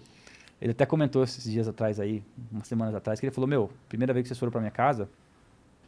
ele 0.62 0.72
até 0.72 0.86
comentou 0.86 1.24
esses 1.24 1.43
dias 1.43 1.70
atrás 1.70 2.02
aí, 2.02 2.22
umas 2.52 2.68
semanas 2.68 2.93
atrás, 2.93 3.18
que 3.18 3.26
ele 3.26 3.34
falou, 3.34 3.47
meu, 3.47 3.72
primeira 3.88 4.12
vez 4.14 4.24
que 4.24 4.28
vocês 4.28 4.38
foram 4.38 4.52
pra 4.52 4.60
minha 4.60 4.72
casa, 4.72 5.10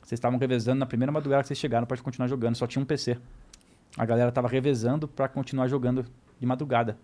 vocês 0.01 0.17
estavam 0.17 0.39
revezando 0.39 0.79
na 0.79 0.85
primeira 0.85 1.11
madrugada 1.11 1.43
que 1.43 1.47
vocês 1.47 1.59
chegaram 1.59 1.85
pra 1.85 1.97
continuar 1.97 2.29
jogando, 2.29 2.55
só 2.55 2.65
tinha 2.65 2.81
um 2.81 2.85
PC. 2.85 3.17
A 3.97 4.05
galera 4.05 4.31
tava 4.31 4.47
revezando 4.47 5.09
pra 5.09 5.27
continuar 5.27 5.67
jogando 5.67 6.05
de 6.39 6.45
madrugada. 6.45 6.97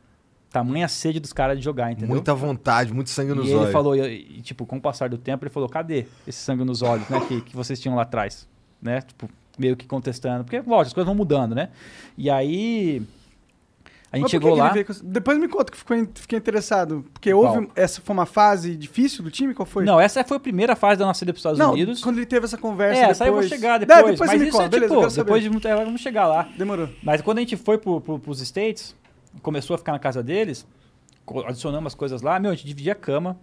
Tamanha 0.52 0.88
sede 0.88 1.20
dos 1.20 1.34
caras 1.34 1.58
de 1.58 1.64
jogar, 1.64 1.92
entendeu? 1.92 2.10
Muita 2.10 2.34
vontade, 2.34 2.94
muito 2.94 3.10
sangue 3.10 3.34
nos 3.34 3.46
e 3.48 3.50
ele 3.50 3.60
olhos. 3.60 3.72
falou, 3.72 3.96
e, 3.96 4.38
e, 4.38 4.42
tipo, 4.42 4.66
com 4.66 4.78
o 4.78 4.82
passar 4.82 5.10
do 5.10 5.18
tempo, 5.18 5.44
ele 5.44 5.52
falou, 5.52 5.68
cadê 5.70 6.06
esse 6.26 6.40
sangue 6.40 6.64
nos 6.64 6.82
olhos, 6.82 7.08
né, 7.10 7.20
que, 7.28 7.42
que 7.42 7.56
vocês 7.56 7.80
tinham 7.80 7.96
lá 7.96 8.04
atrás, 8.04 8.48
né, 8.82 9.02
tipo, 9.02 9.30
meio 9.60 9.76
que 9.76 9.86
contestando, 9.86 10.44
porque, 10.46 10.58
lógico, 10.58 10.82
as 10.88 10.94
coisas 10.94 11.06
vão 11.08 11.16
mudando, 11.16 11.54
né, 11.54 11.70
e 12.18 12.30
aí, 12.30 13.02
a 14.10 14.16
gente 14.16 14.24
Mas 14.24 14.32
chegou 14.32 14.56
lá, 14.56 14.72
ele 14.74 14.86
Depois 15.04 15.38
me 15.38 15.50
conta 15.50 15.70
que 15.70 15.78
ficou, 15.78 15.98
fiquei 16.16 16.40
interessado. 16.40 17.06
Porque 17.12 17.34
houve. 17.34 17.66
Qual? 17.66 17.72
Essa 17.76 18.00
foi 18.02 18.14
uma 18.14 18.26
fase 18.26 18.74
difícil 18.78 19.22
do 19.22 19.30
time? 19.30 19.54
Qual 19.54 19.66
foi? 19.66 19.84
não, 19.84 20.00
essa 20.00 20.24
foi 20.24 20.38
a 20.38 20.40
primeira 20.40 20.78
fase 20.78 20.98
da 21.00 21.06
nossa 21.06 21.26
ida 21.26 21.34
para 21.34 21.38
os 21.38 21.42
Estados 21.42 21.60
Não, 21.60 21.74
Unidos, 21.74 22.02
quando 22.02 22.16
ele 22.16 22.26
teve 22.26 22.46
essa 22.46 22.58
conversa. 22.58 22.94
é, 22.96 23.02
depois... 23.02 23.12
essa 23.12 23.24
aí 23.26 23.30
eu 23.30 23.34
vou 23.34 23.44
chegar 23.44 23.76
É, 23.76 23.80
depois, 23.86 24.12
depois 24.12 24.30
mas 24.32 24.42
me 24.42 24.48
isso 24.48 24.58
conta. 24.58 24.66
é 24.66 24.70
Beleza, 24.70 24.94
eu 24.94 25.08
tipo, 25.10 25.16
depois 25.18 25.44
de 25.44 25.50
muito, 25.50 25.68
é, 25.68 25.76
vamos 25.76 26.00
chegar 26.00 26.26
lá, 26.26 26.48
Demorou. 26.58 26.88
mas 27.04 27.20
quando 27.22 27.40
a 27.40 27.42
gente 27.42 27.58
foi 27.58 27.78
pro, 27.78 28.00
pros 28.00 28.40
States, 28.40 28.96
começou 29.42 29.76
a 29.76 29.78
ficar 29.78 29.92
na 29.92 30.00
casa 30.00 30.24
deles, 30.24 30.68
adicionamos 31.46 31.88
as 31.88 31.96
coisas 31.96 32.22
lá, 32.22 32.40
meu, 32.40 32.52
a 32.52 32.56
gente 32.56 32.66
dividia 32.66 32.94
a 32.94 32.96
cama, 32.96 33.38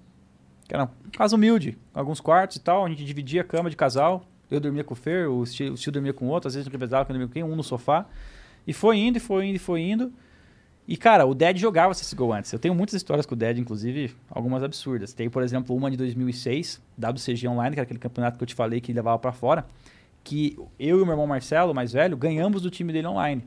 que 0.67 0.75
era 0.75 0.85
uma 0.85 0.91
casa 1.13 1.37
humilde, 1.37 1.79
alguns 1.93 2.21
quartos 2.21 2.57
e 2.57 2.61
tal, 2.61 2.85
a 2.85 2.89
gente 2.89 3.05
dividia 3.05 3.43
a 3.43 3.45
cama 3.45 3.69
de 3.69 3.77
casal, 3.77 4.25
eu 4.51 4.61
dormia 4.61 4.85
com 4.85 4.95
o 4.95 4.97
Fer, 4.97 5.31
o 5.31 5.45
Steve, 5.45 5.71
o 5.71 5.77
Steve 5.77 5.93
dormia 5.93 6.13
com 6.13 6.27
o 6.27 6.29
outro, 6.29 6.49
às 6.49 6.55
vezes 6.55 6.65
gente 6.65 6.73
revezava, 6.73 7.05
dormia 7.09 7.27
com 7.27 7.33
quem, 7.33 7.43
um 7.43 7.57
no 7.57 7.63
sofá, 7.63 8.07
e 8.67 8.73
foi 8.73 8.99
indo, 8.99 9.17
e 9.17 9.21
foi 9.21 9.47
indo, 9.47 9.57
e 9.57 9.59
foi 9.59 9.81
indo, 9.83 10.13
e 10.87 10.97
cara, 10.97 11.27
o 11.27 11.35
Dead 11.35 11.57
jogava 11.57 11.95
CSGO 11.95 12.33
antes, 12.33 12.53
eu 12.53 12.59
tenho 12.59 12.75
muitas 12.75 12.95
histórias 12.95 13.27
com 13.27 13.35
o 13.35 13.39
Dead, 13.39 13.59
inclusive, 13.59 14.15
algumas 14.31 14.63
absurdas, 14.63 15.13
tem, 15.13 15.29
por 15.29 15.43
exemplo, 15.43 15.75
uma 15.77 15.91
de 15.91 15.97
2006, 15.97 16.81
WCG 16.99 17.49
Online, 17.49 17.75
que 17.75 17.81
era 17.81 17.85
aquele 17.85 17.99
campeonato 17.99 18.39
que 18.39 18.45
eu 18.45 18.47
te 18.47 18.55
falei 18.55 18.81
que 18.81 18.93
levava 18.93 19.19
pra 19.19 19.33
fora, 19.33 19.67
que 20.23 20.59
eu 20.79 20.99
e 20.99 21.03
o 21.03 21.05
meu 21.05 21.13
irmão 21.13 21.27
Marcelo, 21.27 21.75
mais 21.75 21.93
velho, 21.93 22.17
ganhamos 22.17 22.63
do 22.63 22.71
time 22.71 22.93
dele 22.93 23.07
online. 23.07 23.45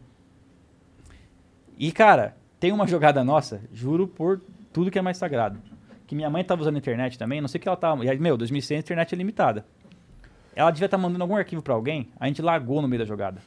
E, 1.77 1.91
cara, 1.91 2.35
tem 2.59 2.71
uma 2.71 2.87
jogada 2.87 3.23
nossa, 3.23 3.61
juro 3.71 4.07
por 4.07 4.41
tudo 4.73 4.89
que 4.89 4.97
é 4.97 5.01
mais 5.01 5.17
sagrado. 5.17 5.59
Que 6.07 6.15
minha 6.15 6.29
mãe 6.29 6.43
tava 6.43 6.61
usando 6.61 6.75
a 6.75 6.79
internet 6.79 7.17
também, 7.17 7.41
não 7.41 7.47
sei 7.47 7.59
o 7.59 7.61
que 7.61 7.67
ela 7.67 7.77
tava. 7.77 8.03
E 8.03 8.09
aí, 8.09 8.17
meu, 8.19 8.37
2006 8.37 8.77
a 8.77 8.81
internet 8.81 9.13
é 9.13 9.17
limitada. 9.17 9.65
Ela 10.55 10.71
devia 10.71 10.85
estar 10.85 10.97
mandando 10.97 11.23
algum 11.23 11.35
arquivo 11.35 11.61
pra 11.61 11.75
alguém, 11.75 12.09
a 12.19 12.25
gente 12.25 12.41
largou 12.41 12.81
no 12.81 12.87
meio 12.87 13.01
da 13.01 13.05
jogada. 13.05 13.41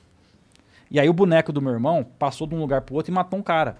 E 0.90 1.00
aí 1.00 1.08
o 1.08 1.12
boneco 1.12 1.52
do 1.52 1.60
meu 1.62 1.72
irmão 1.72 2.04
passou 2.18 2.46
de 2.46 2.54
um 2.54 2.60
lugar 2.60 2.82
pro 2.82 2.94
outro 2.94 3.12
e 3.12 3.14
matou 3.14 3.38
um 3.38 3.42
cara. 3.42 3.78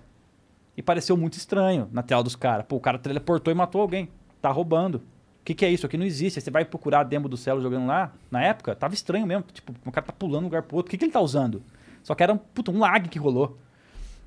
E 0.76 0.82
pareceu 0.82 1.16
muito 1.16 1.34
estranho 1.34 1.88
na 1.92 2.02
tela 2.02 2.22
dos 2.22 2.36
caras. 2.36 2.64
Pô, 2.66 2.76
o 2.76 2.80
cara 2.80 2.98
teleportou 2.98 3.52
e 3.52 3.54
matou 3.54 3.80
alguém. 3.80 4.08
Tá 4.40 4.50
roubando. 4.50 4.96
O 4.96 5.44
que, 5.44 5.54
que 5.54 5.64
é 5.64 5.70
isso? 5.70 5.86
Aqui 5.86 5.96
não 5.96 6.06
existe. 6.06 6.38
Aí 6.38 6.42
você 6.42 6.50
vai 6.50 6.64
procurar 6.64 7.00
a 7.00 7.02
demo 7.02 7.28
do 7.28 7.36
Celo 7.36 7.60
jogando 7.60 7.86
lá, 7.86 8.12
na 8.30 8.42
época, 8.42 8.74
tava 8.74 8.94
estranho 8.94 9.26
mesmo. 9.26 9.44
Tipo, 9.52 9.74
o 9.84 9.92
cara 9.92 10.06
tá 10.06 10.12
pulando 10.12 10.40
de 10.40 10.44
um 10.44 10.48
lugar 10.48 10.62
pro 10.62 10.76
outro. 10.76 10.88
O 10.88 10.90
que, 10.90 10.98
que 10.98 11.04
ele 11.04 11.12
tá 11.12 11.20
usando? 11.20 11.62
Só 12.02 12.14
que 12.14 12.22
era 12.22 12.32
um, 12.32 12.38
um 12.68 12.78
lag 12.78 13.08
que 13.08 13.18
rolou. 13.18 13.58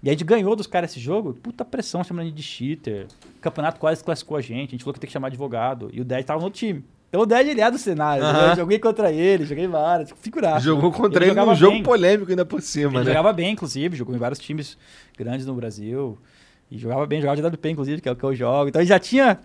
E 0.03 0.09
a 0.09 0.11
gente 0.11 0.25
ganhou 0.25 0.53
dos 0.53 0.67
caras 0.67 0.91
esse 0.91 0.99
jogo, 0.99 1.33
puta 1.33 1.63
pressão 1.63 2.03
chamando 2.03 2.23
a 2.23 2.25
gente 2.27 2.35
de 2.35 2.43
cheater. 2.43 3.07
O 3.37 3.39
campeonato 3.39 3.79
quase 3.79 4.03
classificou 4.03 4.35
a 4.35 4.41
gente, 4.41 4.69
a 4.69 4.71
gente 4.71 4.83
falou 4.83 4.93
que 4.93 4.99
tem 4.99 5.07
que 5.07 5.13
chamar 5.13 5.27
advogado. 5.27 5.89
E 5.93 6.01
o 6.01 6.03
Dead 6.05 6.25
tava 6.25 6.41
no 6.41 6.49
time. 6.49 6.83
Então 7.07 7.21
o 7.21 7.25
Dead 7.25 7.47
ele 7.47 7.61
é 7.61 7.71
do 7.71 7.77
cenário. 7.77 8.21
Eu 8.23 8.55
joguei 8.57 8.79
contra 8.79 9.11
ele, 9.13 9.45
joguei 9.45 9.65
várias, 9.65 10.11
figuraça. 10.19 10.59
Jogou 10.59 10.91
contra 10.91 11.23
Ele 11.23 11.31
ele 11.31 11.39
num 11.45 11.55
jogo 11.55 11.71
bem. 11.73 11.83
polêmico 11.83 12.29
ainda 12.29 12.43
por 12.43 12.61
cima, 12.61 12.89
Ele 12.95 12.99
né? 12.99 13.05
jogava 13.05 13.31
bem, 13.31 13.51
inclusive, 13.53 13.95
jogou 13.95 14.13
em 14.13 14.17
vários 14.17 14.39
times 14.39 14.77
grandes 15.17 15.45
no 15.45 15.53
Brasil. 15.53 16.17
E 16.69 16.77
jogava 16.77 17.05
bem, 17.05 17.21
jogava 17.21 17.39
de 17.41 17.47
WP, 17.47 17.69
inclusive, 17.69 18.01
que 18.01 18.09
é 18.09 18.11
o 18.11 18.15
que 18.15 18.23
eu 18.23 18.35
jogo. 18.35 18.67
Então 18.69 18.81
ele 18.81 18.89
já 18.89 18.99
tinha 18.99 19.39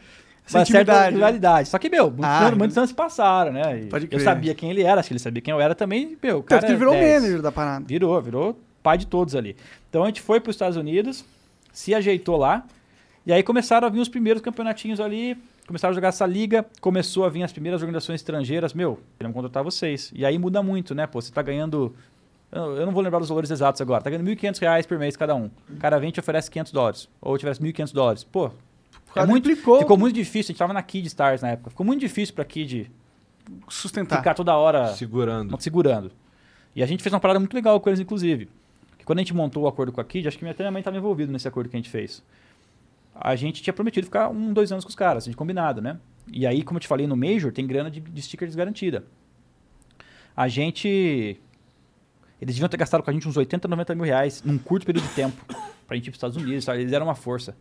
uma 0.50 0.64
certa 0.64 1.02
né? 1.02 1.10
rivalidade. 1.10 1.68
Só 1.68 1.78
que, 1.78 1.88
meu, 1.90 2.06
muitos, 2.06 2.24
Ah, 2.24 2.46
anos, 2.46 2.58
muitos 2.58 2.76
anos 2.78 2.90
se 2.90 2.96
passaram, 2.96 3.52
né? 3.52 3.86
Eu 4.10 4.18
sabia 4.18 4.54
quem 4.54 4.70
ele 4.70 4.82
era, 4.82 4.98
acho 5.00 5.08
que 5.08 5.12
ele 5.12 5.20
sabia 5.20 5.42
quem 5.42 5.52
eu 5.52 5.60
era 5.60 5.74
também. 5.74 6.16
Meu, 6.22 6.36
Tanto 6.42 6.46
cara 6.46 6.60
que 6.62 6.66
ele 6.68 6.74
é 6.74 6.78
virou 6.78 6.94
10. 6.94 7.22
manager 7.22 7.42
da 7.42 7.52
parada. 7.52 7.84
Virou, 7.86 8.20
virou 8.22 8.58
pai 8.88 8.96
de 8.96 9.06
todos 9.06 9.34
ali. 9.36 9.54
Então 9.90 10.02
a 10.02 10.06
gente 10.06 10.22
foi 10.22 10.40
para 10.40 10.48
os 10.48 10.56
Estados 10.56 10.78
Unidos, 10.78 11.22
se 11.70 11.94
ajeitou 11.94 12.38
lá, 12.38 12.64
e 13.26 13.32
aí 13.34 13.42
começaram 13.42 13.86
a 13.86 13.90
vir 13.90 14.00
os 14.00 14.08
primeiros 14.08 14.40
campeonatinhos 14.40 14.98
ali, 14.98 15.36
começaram 15.66 15.92
a 15.92 15.94
jogar 15.94 16.08
essa 16.08 16.24
liga, 16.24 16.64
começou 16.80 17.26
a 17.26 17.28
vir 17.28 17.42
as 17.42 17.52
primeiras 17.52 17.82
organizações 17.82 18.22
estrangeiras, 18.22 18.72
meu, 18.72 18.98
queremos 19.18 19.34
contratar 19.34 19.62
vocês. 19.62 20.10
E 20.14 20.24
aí 20.24 20.38
muda 20.38 20.62
muito, 20.62 20.94
né? 20.94 21.06
Pô, 21.06 21.20
você 21.20 21.30
tá 21.30 21.42
ganhando. 21.42 21.94
Eu 22.50 22.86
não 22.86 22.92
vou 22.92 23.02
lembrar 23.02 23.18
dos 23.18 23.28
valores 23.28 23.50
exatos 23.50 23.78
agora, 23.82 24.02
tá 24.02 24.08
ganhando 24.08 24.26
1.500 24.26 24.58
reais 24.58 24.86
por 24.86 24.98
mês 24.98 25.14
cada 25.14 25.34
um. 25.34 25.50
O 25.68 25.76
cara 25.76 25.98
vem 25.98 26.08
e 26.08 26.12
te 26.12 26.20
oferece 26.20 26.50
500 26.50 26.72
dólares, 26.72 27.08
ou 27.20 27.36
te 27.36 27.42
oferece 27.42 27.60
1.500 27.60 27.92
dólares. 27.92 28.24
Pô, 28.24 28.50
é 29.14 29.26
muito, 29.26 29.54
ficou 29.54 29.98
muito 29.98 30.14
difícil, 30.14 30.50
a 30.50 30.52
gente 30.52 30.58
tava 30.58 30.72
na 30.72 30.82
Kid 30.82 31.06
Stars 31.08 31.42
na 31.42 31.50
época, 31.50 31.68
ficou 31.68 31.84
muito 31.84 32.00
difícil 32.00 32.34
pra 32.34 32.46
Kid 32.46 32.90
Sustentar. 33.68 34.16
ficar 34.16 34.32
toda 34.32 34.56
hora 34.56 34.94
Segurando. 34.94 35.50
não 35.50 35.60
segurando. 35.60 36.10
E 36.74 36.82
a 36.82 36.86
gente 36.86 37.02
fez 37.02 37.12
uma 37.12 37.20
parada 37.20 37.38
muito 37.38 37.52
legal 37.52 37.78
com 37.80 37.90
eles, 37.90 38.00
inclusive. 38.00 38.48
Quando 39.08 39.20
a 39.20 39.22
gente 39.22 39.32
montou 39.32 39.62
o 39.62 39.66
acordo 39.66 39.90
com 39.90 40.02
a 40.02 40.04
Kid, 40.04 40.28
acho 40.28 40.36
que 40.36 40.44
minha 40.44 40.52
também 40.52 40.80
estava 40.80 40.94
envolvido 40.94 41.32
nesse 41.32 41.48
acordo 41.48 41.70
que 41.70 41.74
a 41.74 41.78
gente 41.78 41.88
fez. 41.88 42.22
A 43.14 43.34
gente 43.34 43.62
tinha 43.62 43.72
prometido 43.72 44.04
ficar 44.04 44.28
um, 44.28 44.52
dois 44.52 44.70
anos 44.70 44.84
com 44.84 44.90
os 44.90 44.94
caras, 44.94 45.24
a 45.24 45.26
gente 45.28 45.34
combinado, 45.34 45.80
né? 45.80 45.98
E 46.30 46.46
aí, 46.46 46.62
como 46.62 46.76
eu 46.76 46.80
te 46.82 46.86
falei, 46.86 47.06
no 47.06 47.16
Major 47.16 47.50
tem 47.50 47.66
grana 47.66 47.90
de, 47.90 48.00
de 48.00 48.20
stickers 48.20 48.54
garantida. 48.54 49.06
A 50.36 50.46
gente. 50.46 51.40
Eles 52.38 52.54
deviam 52.54 52.68
ter 52.68 52.76
gastado 52.76 53.02
com 53.02 53.08
a 53.08 53.12
gente 53.14 53.26
uns 53.26 53.34
80, 53.34 53.66
90 53.66 53.94
mil 53.94 54.04
reais 54.04 54.42
num 54.42 54.58
curto 54.58 54.84
período 54.84 55.08
de 55.08 55.14
tempo 55.14 55.42
pra 55.86 55.96
gente 55.96 56.08
ir 56.08 56.10
pros 56.10 56.18
Estados 56.18 56.36
Unidos, 56.36 56.66
sabe? 56.66 56.82
Eles 56.82 56.92
eram 56.92 57.06
uma 57.06 57.14
força. 57.14 57.56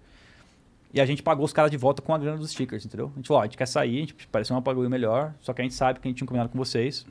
E 0.93 0.99
a 0.99 1.05
gente 1.05 1.23
pagou 1.23 1.45
os 1.45 1.53
caras 1.53 1.71
de 1.71 1.77
volta 1.77 2.01
com 2.01 2.13
a 2.13 2.17
grana 2.17 2.37
dos 2.37 2.51
stickers, 2.51 2.85
entendeu? 2.85 3.09
A 3.13 3.15
gente 3.15 3.27
falou, 3.29 3.39
ó, 3.39 3.43
a 3.43 3.45
gente 3.45 3.57
quer 3.57 3.67
sair, 3.67 3.95
a 3.95 3.99
gente 4.01 4.27
pareceu 4.27 4.53
um 4.53 4.59
bagulho 4.59 4.89
melhor, 4.89 5.33
só 5.39 5.53
que 5.53 5.61
a 5.61 5.63
gente 5.63 5.75
sabe 5.75 6.01
que 6.01 6.09
a 6.09 6.09
gente 6.09 6.17
tinha 6.17 6.27
combinado 6.27 6.49
com 6.49 6.57
vocês. 6.57 7.05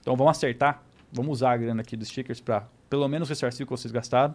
Então 0.00 0.16
vamos 0.16 0.32
acertar, 0.32 0.82
vamos 1.12 1.34
usar 1.34 1.52
a 1.52 1.56
grana 1.56 1.82
aqui 1.82 1.96
dos 1.96 2.08
stickers 2.08 2.40
pra 2.40 2.66
pelo 2.90 3.06
menos 3.08 3.28
ressarcir 3.28 3.64
o 3.64 3.66
que 3.66 3.72
vocês 3.72 3.92
gastaram. 3.92 4.34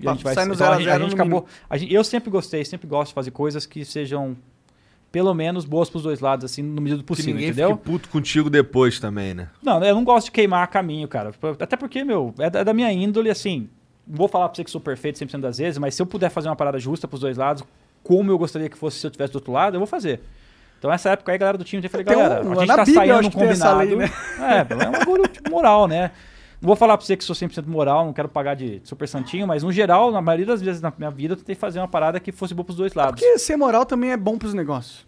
E 0.00 0.06
a 0.08 0.12
gente 0.12 0.22
vai 0.24 0.34
sair 0.34 0.46
no 0.46 0.54
então, 0.54 0.64
zero 0.66 0.72
a 0.72 0.74
a 0.74 0.78
gente, 0.78 0.84
zero 0.88 1.04
a 1.04 1.08
gente 1.08 1.14
acabou. 1.14 1.46
a 1.68 1.76
gente- 1.76 1.92
eu 1.92 2.04
sempre 2.04 2.30
gostei, 2.30 2.64
sempre 2.64 2.86
gosto 2.86 3.08
de 3.08 3.14
fazer 3.14 3.30
coisas 3.32 3.66
que 3.66 3.84
sejam 3.84 4.36
pelo 5.10 5.34
menos 5.34 5.64
boas 5.66 5.90
pros 5.90 6.04
dois 6.04 6.20
lados, 6.20 6.44
assim, 6.44 6.62
no 6.62 6.80
medida 6.80 6.96
do 6.98 7.02
Que 7.02 7.08
possível, 7.08 7.34
ninguém 7.34 7.48
entendeu? 7.50 7.70
fique 7.72 7.82
puto 7.82 8.08
contigo 8.08 8.48
depois 8.48 8.98
também, 8.98 9.34
né? 9.34 9.48
Não, 9.62 9.82
eu 9.84 9.94
não 9.94 10.04
gosto 10.04 10.26
de 10.26 10.30
queimar 10.32 10.66
caminho, 10.68 11.06
cara. 11.06 11.32
Até 11.60 11.76
porque, 11.76 12.02
meu, 12.04 12.32
é 12.38 12.48
da, 12.48 12.60
é 12.60 12.72
minha 12.72 12.90
índole, 12.90 13.28
assim. 13.28 13.68
Não 14.06 14.16
vou 14.16 14.28
falar 14.28 14.48
pra 14.48 14.56
você 14.56 14.64
que 14.64 14.70
sou 14.70 14.80
perfeito 14.80 15.18
100% 15.18 15.40
das 15.40 15.58
vezes, 15.58 15.76
mas 15.78 15.94
se 15.94 16.00
eu 16.00 16.06
puder 16.06 16.30
fazer 16.30 16.48
uma 16.48 16.56
parada 16.56 16.78
justa 16.78 17.06
pros 17.06 17.20
dois 17.20 17.36
lados, 17.36 17.62
como 18.02 18.30
eu 18.30 18.38
gostaria 18.38 18.68
que 18.70 18.76
fosse 18.78 18.98
se 19.00 19.06
eu 19.06 19.10
tivesse 19.10 19.32
do 19.32 19.36
outro 19.36 19.52
lado, 19.52 19.74
eu 19.74 19.80
vou 19.80 19.86
fazer. 19.86 20.20
Então, 20.78 20.90
nessa 20.90 21.10
época 21.10 21.30
aí, 21.30 21.38
galera 21.38 21.58
do 21.58 21.62
time, 21.64 21.82
eu 21.84 21.90
falei, 21.90 22.04
Tem 22.06 22.16
um- 22.16 22.20
galera, 22.20 22.40
a 22.40 22.54
gente 22.54 22.66
tá 22.68 22.84
Bíblia, 22.84 22.94
saindo 23.12 23.26
um 23.26 23.30
que 23.30 23.36
combinado. 23.36 23.78
lei, 23.80 23.96
né? 23.96 24.10
É, 24.40 24.84
é 24.84 24.88
um 24.88 24.92
bagulho 24.92 25.28
tipo, 25.28 25.50
moral, 25.50 25.86
né? 25.86 26.10
Não 26.62 26.68
vou 26.68 26.76
falar 26.76 26.96
pra 26.96 27.04
você 27.04 27.16
que 27.16 27.24
sou 27.24 27.34
100% 27.34 27.66
moral, 27.66 28.04
não 28.06 28.12
quero 28.12 28.28
pagar 28.28 28.54
de 28.54 28.80
super 28.84 29.08
santinho, 29.08 29.48
mas 29.48 29.64
no 29.64 29.72
geral, 29.72 30.12
na 30.12 30.22
maioria 30.22 30.46
das 30.46 30.62
vezes 30.62 30.80
na 30.80 30.92
minha 30.96 31.10
vida, 31.10 31.32
eu 31.32 31.36
tentei 31.36 31.56
fazer 31.56 31.80
uma 31.80 31.88
parada 31.88 32.20
que 32.20 32.30
fosse 32.30 32.54
boa 32.54 32.64
pros 32.64 32.76
dois 32.76 32.94
lados. 32.94 33.20
Porque 33.20 33.36
ser 33.36 33.56
moral 33.56 33.84
também 33.84 34.12
é 34.12 34.16
bom 34.16 34.38
pros 34.38 34.54
negócios. 34.54 35.04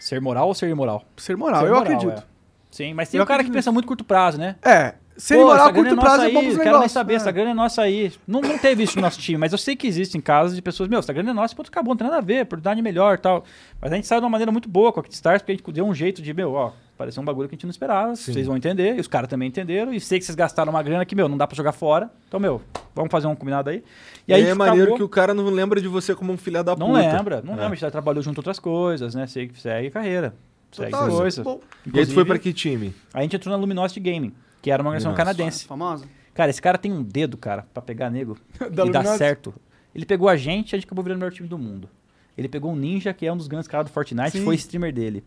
Ser 0.00 0.20
moral 0.20 0.48
ou 0.48 0.54
ser 0.54 0.68
imoral? 0.68 1.04
Ser 1.16 1.36
moral, 1.36 1.60
Ser 1.60 1.66
eu 1.68 1.74
moral, 1.76 1.82
acredito. 1.84 2.18
é. 2.18 2.24
Sim, 2.72 2.92
mas 2.92 3.08
tem 3.08 3.18
Eu 3.18 3.24
um 3.24 3.26
cara 3.26 3.44
que 3.44 3.50
pensa 3.52 3.70
muito 3.70 3.86
curto 3.86 4.04
prazo, 4.04 4.36
né? 4.36 4.56
É. 4.60 4.94
Pô, 5.28 5.34
moral 5.46 5.56
essa 5.56 5.68
a 5.68 5.72
curto 5.72 5.92
é 5.92 5.96
prazo 5.96 6.16
nossa 6.16 6.28
é 6.28 6.32
bom 6.32 6.38
aí, 6.40 6.46
pros 6.46 6.58
Quero 6.62 6.78
nem 6.78 6.88
saber, 6.88 7.12
é. 7.14 7.16
essa 7.16 7.30
grana 7.32 7.50
é 7.50 7.54
nossa 7.54 7.82
aí. 7.82 8.12
Não, 8.26 8.40
não 8.40 8.56
teve 8.58 8.82
isso 8.84 8.96
no 8.96 9.02
nosso 9.02 9.18
time, 9.18 9.36
mas 9.38 9.50
eu 9.52 9.58
sei 9.58 9.74
que 9.74 9.86
existem 9.86 10.20
casos 10.20 10.54
de 10.54 10.62
pessoas, 10.62 10.88
meu, 10.88 10.98
essa 11.00 11.12
grana 11.12 11.30
é 11.30 11.34
nossa, 11.34 11.54
pô, 11.56 11.62
acabou, 11.62 11.92
não 11.94 11.96
tem 11.98 12.06
nada 12.06 12.18
a 12.18 12.24
ver, 12.24 12.42
oportunidade 12.42 12.80
melhor 12.80 13.14
e 13.14 13.18
tal. 13.18 13.44
Mas 13.80 13.90
a 13.92 13.96
gente 13.96 14.06
saiu 14.06 14.20
de 14.20 14.24
uma 14.24 14.30
maneira 14.30 14.52
muito 14.52 14.68
boa 14.68 14.92
com 14.92 15.00
a 15.00 15.02
Kickstars, 15.02 15.42
porque 15.42 15.52
a 15.52 15.54
gente 15.56 15.72
deu 15.72 15.84
um 15.86 15.94
jeito 15.94 16.22
de, 16.22 16.32
meu, 16.32 16.52
ó, 16.52 16.72
pareceu 16.96 17.20
um 17.22 17.26
bagulho 17.26 17.48
que 17.48 17.54
a 17.54 17.56
gente 17.56 17.64
não 17.64 17.70
esperava, 17.70 18.14
vocês 18.14 18.46
vão 18.46 18.56
entender, 18.56 18.96
e 18.96 19.00
os 19.00 19.08
caras 19.08 19.28
também 19.28 19.48
entenderam, 19.48 19.92
e 19.92 20.00
sei 20.00 20.18
que 20.20 20.24
vocês 20.24 20.36
gastaram 20.36 20.70
uma 20.70 20.82
grana 20.82 21.04
que, 21.04 21.14
meu, 21.16 21.28
não 21.28 21.36
dá 21.36 21.46
pra 21.46 21.56
jogar 21.56 21.72
fora. 21.72 22.10
Então, 22.28 22.38
meu, 22.38 22.60
vamos 22.94 23.10
fazer 23.10 23.26
um 23.26 23.34
combinado 23.34 23.70
aí. 23.70 23.82
E 24.26 24.32
aí 24.34 24.44
é 24.44 24.54
maneiro 24.54 24.82
acabou- 24.82 24.96
que 24.98 25.02
o 25.02 25.08
cara 25.08 25.34
não 25.34 25.44
lembra 25.46 25.80
de 25.80 25.88
você 25.88 26.14
como 26.14 26.32
um 26.32 26.36
filho 26.36 26.62
da 26.62 26.74
puta. 26.76 26.86
Não 26.86 26.92
lembra, 26.92 27.42
não 27.42 27.54
É. 27.54 27.56
lembra, 27.56 27.66
a 27.66 27.70
gente 27.70 27.80
já 27.80 27.90
trabalhou 27.90 28.22
junto 28.22 28.38
outras 28.38 28.58
coisas, 28.60 29.14
né? 29.16 29.26
Segue, 29.26 29.58
segue 29.58 29.90
carreira. 29.90 30.34
Segue 30.70 30.90
Total, 30.90 31.08
coisa. 31.10 31.42
bom. 31.42 31.60
E 31.92 31.98
aí 31.98 32.06
tu 32.06 32.12
foi 32.12 32.24
pra 32.24 32.38
que 32.38 32.52
time? 32.52 32.94
A 33.14 33.22
gente 33.22 33.34
entrou 33.36 33.50
na 33.54 33.58
Luminosity 33.60 34.00
Gaming, 34.00 34.34
que 34.62 34.70
era 34.70 34.82
uma 34.82 34.90
organização 34.90 35.12
Nossa. 35.12 35.24
canadense. 35.24 35.64
Famosa. 35.64 36.06
Cara, 36.34 36.50
esse 36.50 36.62
cara 36.62 36.78
tem 36.78 36.92
um 36.92 37.02
dedo, 37.02 37.36
cara, 37.36 37.66
pra 37.72 37.82
pegar 37.82 38.10
nego 38.10 38.36
Da 38.72 38.86
e 38.86 38.90
dar 38.90 39.04
certo. 39.16 39.54
Ele 39.94 40.04
pegou 40.06 40.28
a 40.28 40.36
gente 40.36 40.72
e 40.72 40.76
a 40.76 40.78
gente 40.78 40.86
acabou 40.86 41.02
virando 41.02 41.18
o 41.18 41.20
melhor 41.20 41.32
time 41.32 41.48
do 41.48 41.58
mundo. 41.58 41.88
Ele 42.36 42.48
pegou 42.48 42.70
um 42.72 42.76
Ninja, 42.76 43.12
que 43.12 43.26
é 43.26 43.32
um 43.32 43.36
dos 43.36 43.48
grandes 43.48 43.66
caras 43.66 43.86
do 43.90 43.92
Fortnite, 43.92 44.30
Sim. 44.30 44.44
foi 44.44 44.54
streamer 44.54 44.92
dele. 44.92 45.24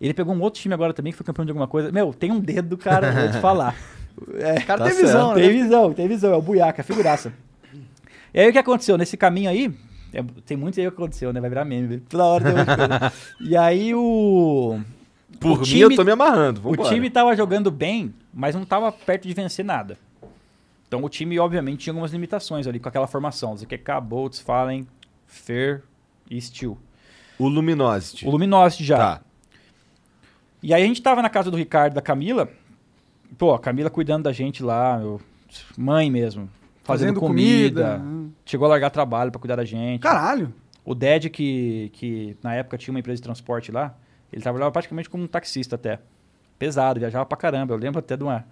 Ele 0.00 0.14
pegou 0.14 0.32
um 0.34 0.40
outro 0.40 0.60
time 0.60 0.72
agora 0.74 0.92
também, 0.92 1.10
que 1.12 1.16
foi 1.16 1.24
campeão 1.26 1.44
de 1.44 1.50
alguma 1.50 1.66
coisa. 1.66 1.90
Meu, 1.90 2.12
tem 2.14 2.30
um 2.30 2.38
dedo 2.38 2.68
do 2.68 2.78
cara, 2.78 3.10
vou 3.10 3.30
te 3.32 3.38
falar. 3.40 3.74
É, 4.34 4.54
O 4.60 4.64
cara 4.66 4.84
Tá 4.84 4.90
tem 4.90 4.96
visão, 4.96 5.34
tem 5.34 5.46
né? 5.46 5.52
visão, 5.52 5.92
tem 5.92 6.08
visão, 6.08 6.32
é 6.32 6.36
o 6.36 6.42
Buiaca, 6.42 6.82
figuraça. 6.82 7.32
E 8.32 8.38
aí 8.40 8.48
o 8.48 8.52
que 8.52 8.58
aconteceu? 8.58 8.96
Nesse 8.96 9.16
caminho 9.16 9.50
aí, 9.50 9.74
é- 10.12 10.22
tem 10.44 10.56
muito 10.56 10.78
aí 10.78 10.86
o 10.86 10.92
que 10.92 10.96
aconteceu, 10.96 11.32
né? 11.32 11.40
Vai 11.40 11.48
virar 11.50 11.64
meme, 11.64 11.88
velho. 11.88 12.02
toda 12.08 12.24
hora 12.24 12.44
tem 12.44 12.52
uma 12.54 12.64
coisa. 12.76 13.12
E 13.40 13.56
aí 13.56 13.94
o. 13.94 14.78
Por 15.40 15.52
o 15.52 15.56
mim, 15.56 15.62
time- 15.64 15.80
eu 15.80 15.96
tô 15.96 16.04
me 16.04 16.12
amarrando. 16.12 16.60
O 16.60 16.70
Vambora. 16.70 16.88
time 16.90 17.10
tava 17.10 17.34
jogando 17.34 17.70
bem, 17.70 18.14
mas 18.36 18.54
não 18.54 18.66
tava 18.66 18.92
perto 18.92 19.26
de 19.26 19.32
vencer 19.32 19.64
nada. 19.64 19.96
Então 20.86 21.02
o 21.02 21.08
time, 21.08 21.38
obviamente, 21.38 21.84
tinha 21.84 21.92
algumas 21.92 22.12
limitações 22.12 22.66
ali 22.66 22.78
com 22.78 22.86
aquela 22.86 23.06
formação. 23.06 23.56
ZQK, 23.56 23.98
Boltz, 24.02 24.38
Fallen, 24.40 24.86
Fer 25.26 25.82
e 26.30 26.38
Steel. 26.38 26.76
O 27.38 27.48
Luminosity. 27.48 28.26
O 28.26 28.30
Luminosity 28.30 28.84
já. 28.84 28.98
Tá. 28.98 29.20
E 30.62 30.74
aí 30.74 30.82
a 30.82 30.86
gente 30.86 31.00
tava 31.00 31.22
na 31.22 31.30
casa 31.30 31.50
do 31.50 31.56
Ricardo 31.56 31.94
e 31.94 31.96
da 31.96 32.02
Camila. 32.02 32.50
Pô, 33.38 33.54
a 33.54 33.58
Camila 33.58 33.88
cuidando 33.88 34.24
da 34.24 34.32
gente 34.32 34.62
lá, 34.62 34.98
meu, 34.98 35.18
mãe 35.76 36.10
mesmo. 36.10 36.50
Fazendo, 36.84 37.14
Fazendo 37.14 37.20
comida. 37.20 37.98
comida. 37.98 38.32
Chegou 38.44 38.66
a 38.66 38.68
largar 38.68 38.90
trabalho 38.90 39.32
pra 39.32 39.40
cuidar 39.40 39.56
da 39.56 39.64
gente. 39.64 40.02
Caralho. 40.02 40.52
O 40.84 40.94
Ded, 40.94 41.30
que, 41.30 41.90
que 41.94 42.36
na 42.42 42.54
época 42.54 42.76
tinha 42.76 42.92
uma 42.92 43.00
empresa 43.00 43.16
de 43.16 43.22
transporte 43.22 43.72
lá, 43.72 43.96
ele 44.30 44.42
trabalhava 44.42 44.70
praticamente 44.70 45.08
como 45.08 45.24
um 45.24 45.26
taxista 45.26 45.74
até. 45.74 46.00
Pesado, 46.58 46.98
viajava 47.00 47.26
pra 47.26 47.36
caramba. 47.36 47.74
Eu 47.74 47.78
lembro 47.78 47.98
até 47.98 48.16
de, 48.16 48.22
uma, 48.22 48.44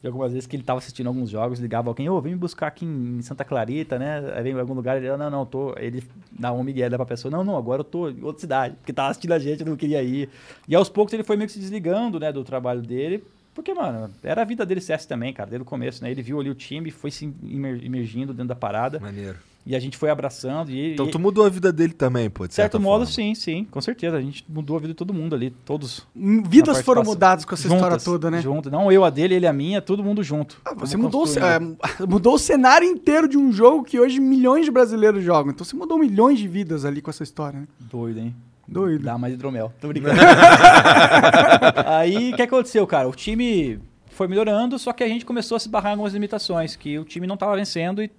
de 0.00 0.06
algumas 0.06 0.32
vezes 0.32 0.46
que 0.46 0.56
ele 0.56 0.62
tava 0.62 0.78
assistindo 0.78 1.06
alguns 1.06 1.30
jogos, 1.30 1.58
ligava 1.60 1.88
alguém, 1.90 2.08
ô, 2.08 2.20
vem 2.20 2.32
me 2.32 2.38
buscar 2.38 2.66
aqui 2.66 2.84
em 2.84 3.20
Santa 3.22 3.44
Clarita, 3.44 3.98
né? 3.98 4.32
Aí 4.34 4.42
vem 4.42 4.52
em 4.52 4.58
algum 4.60 4.74
lugar, 4.74 4.96
ele, 4.96 5.16
não, 5.16 5.30
não, 5.30 5.46
tô. 5.46 5.74
Ele 5.78 6.02
dá 6.32 6.52
um 6.52 6.62
migué 6.62 6.88
pra 6.90 7.06
pessoa, 7.06 7.30
não, 7.30 7.44
não, 7.44 7.56
agora 7.56 7.80
eu 7.80 7.84
tô 7.84 8.08
em 8.10 8.22
outra 8.22 8.40
cidade, 8.40 8.74
porque 8.76 8.92
tava 8.92 9.10
assistindo 9.10 9.32
a 9.32 9.38
gente, 9.38 9.60
eu 9.60 9.66
não 9.66 9.76
queria 9.76 10.02
ir. 10.02 10.28
E 10.68 10.74
aos 10.74 10.88
poucos 10.88 11.12
ele 11.14 11.22
foi 11.22 11.36
meio 11.36 11.46
que 11.46 11.52
se 11.54 11.60
desligando, 11.60 12.18
né, 12.18 12.32
do 12.32 12.42
trabalho 12.44 12.82
dele, 12.82 13.22
porque, 13.54 13.74
mano, 13.74 14.10
era 14.24 14.40
a 14.42 14.44
vida 14.46 14.64
dele 14.64 14.80
CS 14.80 15.04
também, 15.06 15.32
cara, 15.32 15.50
desde 15.50 15.62
o 15.62 15.66
começo, 15.66 16.02
né? 16.02 16.10
Ele 16.10 16.22
viu 16.22 16.40
ali 16.40 16.48
o 16.48 16.54
time, 16.54 16.90
foi 16.90 17.10
se 17.10 17.26
imer- 17.42 17.84
imergindo 17.84 18.32
dentro 18.32 18.48
da 18.48 18.56
parada, 18.56 18.98
Maneiro. 18.98 19.36
E 19.64 19.76
a 19.76 19.80
gente 19.80 19.96
foi 19.96 20.10
abraçando. 20.10 20.70
E, 20.70 20.94
Então 20.94 21.06
e- 21.06 21.10
tu 21.10 21.18
mudou 21.18 21.46
a 21.46 21.48
vida 21.48 21.72
dele 21.72 21.92
também, 21.92 22.28
pô, 22.28 22.44
de 22.44 22.48
de 22.50 22.54
certo 22.54 22.72
certa 22.72 22.78
modo, 22.82 23.00
forma. 23.06 23.12
sim, 23.12 23.34
sim, 23.34 23.64
com 23.70 23.80
certeza. 23.80 24.16
A 24.16 24.20
gente 24.20 24.44
mudou 24.48 24.76
a 24.76 24.80
vida 24.80 24.92
de 24.92 24.96
todo 24.96 25.14
mundo 25.14 25.34
ali, 25.34 25.50
todos. 25.64 26.06
Hum, 26.16 26.42
Vidas 26.48 26.80
foram 26.82 27.02
mudadas 27.04 27.44
com 27.44 27.54
essa 27.54 27.64
história 27.66 27.84
Juntas, 27.90 28.04
toda, 28.04 28.30
né? 28.30 28.40
Juntas. 28.42 28.72
Não 28.72 28.90
eu 28.90 29.04
a 29.04 29.10
dele, 29.10 29.34
ele 29.34 29.46
a 29.46 29.52
minha, 29.52 29.80
todo 29.80 30.02
mundo 30.02 30.22
junto. 30.22 30.60
Ah, 30.64 30.74
você 30.74 30.96
mudou, 30.96 31.22
o 31.22 31.26
ce- 31.26 31.38
construindo. 31.40 31.76
é, 32.00 32.06
mudou 32.06 32.34
o 32.34 32.38
cenário 32.38 32.86
inteiro 32.88 33.28
de 33.28 33.38
um 33.38 33.52
jogo 33.52 33.84
que 33.84 33.98
hoje 34.00 34.18
milhões 34.20 34.64
de 34.64 34.70
brasileiros 34.70 35.22
jogam. 35.22 35.52
Então 35.52 35.64
você 35.64 35.76
mudou 35.76 35.98
milhões 35.98 36.38
de 36.38 36.48
vidas 36.48 36.84
ali 36.84 37.00
com 37.00 37.10
essa 37.10 37.22
história, 37.22 37.60
né? 37.60 37.66
Doido, 37.78 38.18
hein? 38.20 38.34
Doido. 38.66 39.04
Dá 39.04 39.18
mais 39.18 39.34
hidromel. 39.34 39.72
Tô 39.80 39.88
brincando. 39.88 40.14
Aí, 41.86 42.32
o 42.32 42.36
que 42.36 42.42
aconteceu, 42.42 42.86
cara? 42.86 43.08
O 43.08 43.12
time 43.14 43.78
foi 44.10 44.28
melhorando, 44.28 44.78
só 44.78 44.92
que 44.92 45.02
a 45.02 45.08
gente 45.08 45.24
começou 45.24 45.56
a 45.56 45.60
se 45.60 45.68
barrar 45.68 45.90
em 45.90 45.92
algumas 45.92 46.12
limitações, 46.12 46.76
que 46.76 46.98
o 46.98 47.04
time 47.04 47.26
não 47.26 47.36
tava 47.36 47.56
vencendo 47.56 48.02
e 48.02 48.10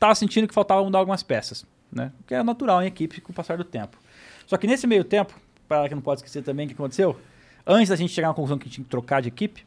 tava 0.00 0.14
sentindo 0.14 0.48
que 0.48 0.54
faltava 0.54 0.82
mudar 0.82 0.98
algumas 0.98 1.22
peças, 1.22 1.64
né? 1.92 2.10
Que 2.26 2.34
é 2.34 2.42
natural 2.42 2.82
em 2.82 2.86
equipe 2.86 3.20
com 3.20 3.30
o 3.30 3.34
passar 3.34 3.58
do 3.58 3.64
tempo. 3.64 3.98
Só 4.46 4.56
que 4.56 4.66
nesse 4.66 4.86
meio 4.86 5.04
tempo, 5.04 5.38
para 5.68 5.88
que 5.88 5.94
não 5.94 6.02
pode 6.02 6.20
esquecer 6.20 6.42
também 6.42 6.64
o 6.64 6.68
que 6.68 6.74
aconteceu, 6.74 7.20
antes 7.66 7.90
da 7.90 7.96
gente 7.96 8.12
chegar 8.12 8.28
na 8.28 8.34
conclusão 8.34 8.58
que 8.58 8.68
tinha 8.70 8.82
que 8.82 8.90
trocar 8.90 9.20
de 9.20 9.28
equipe, 9.28 9.64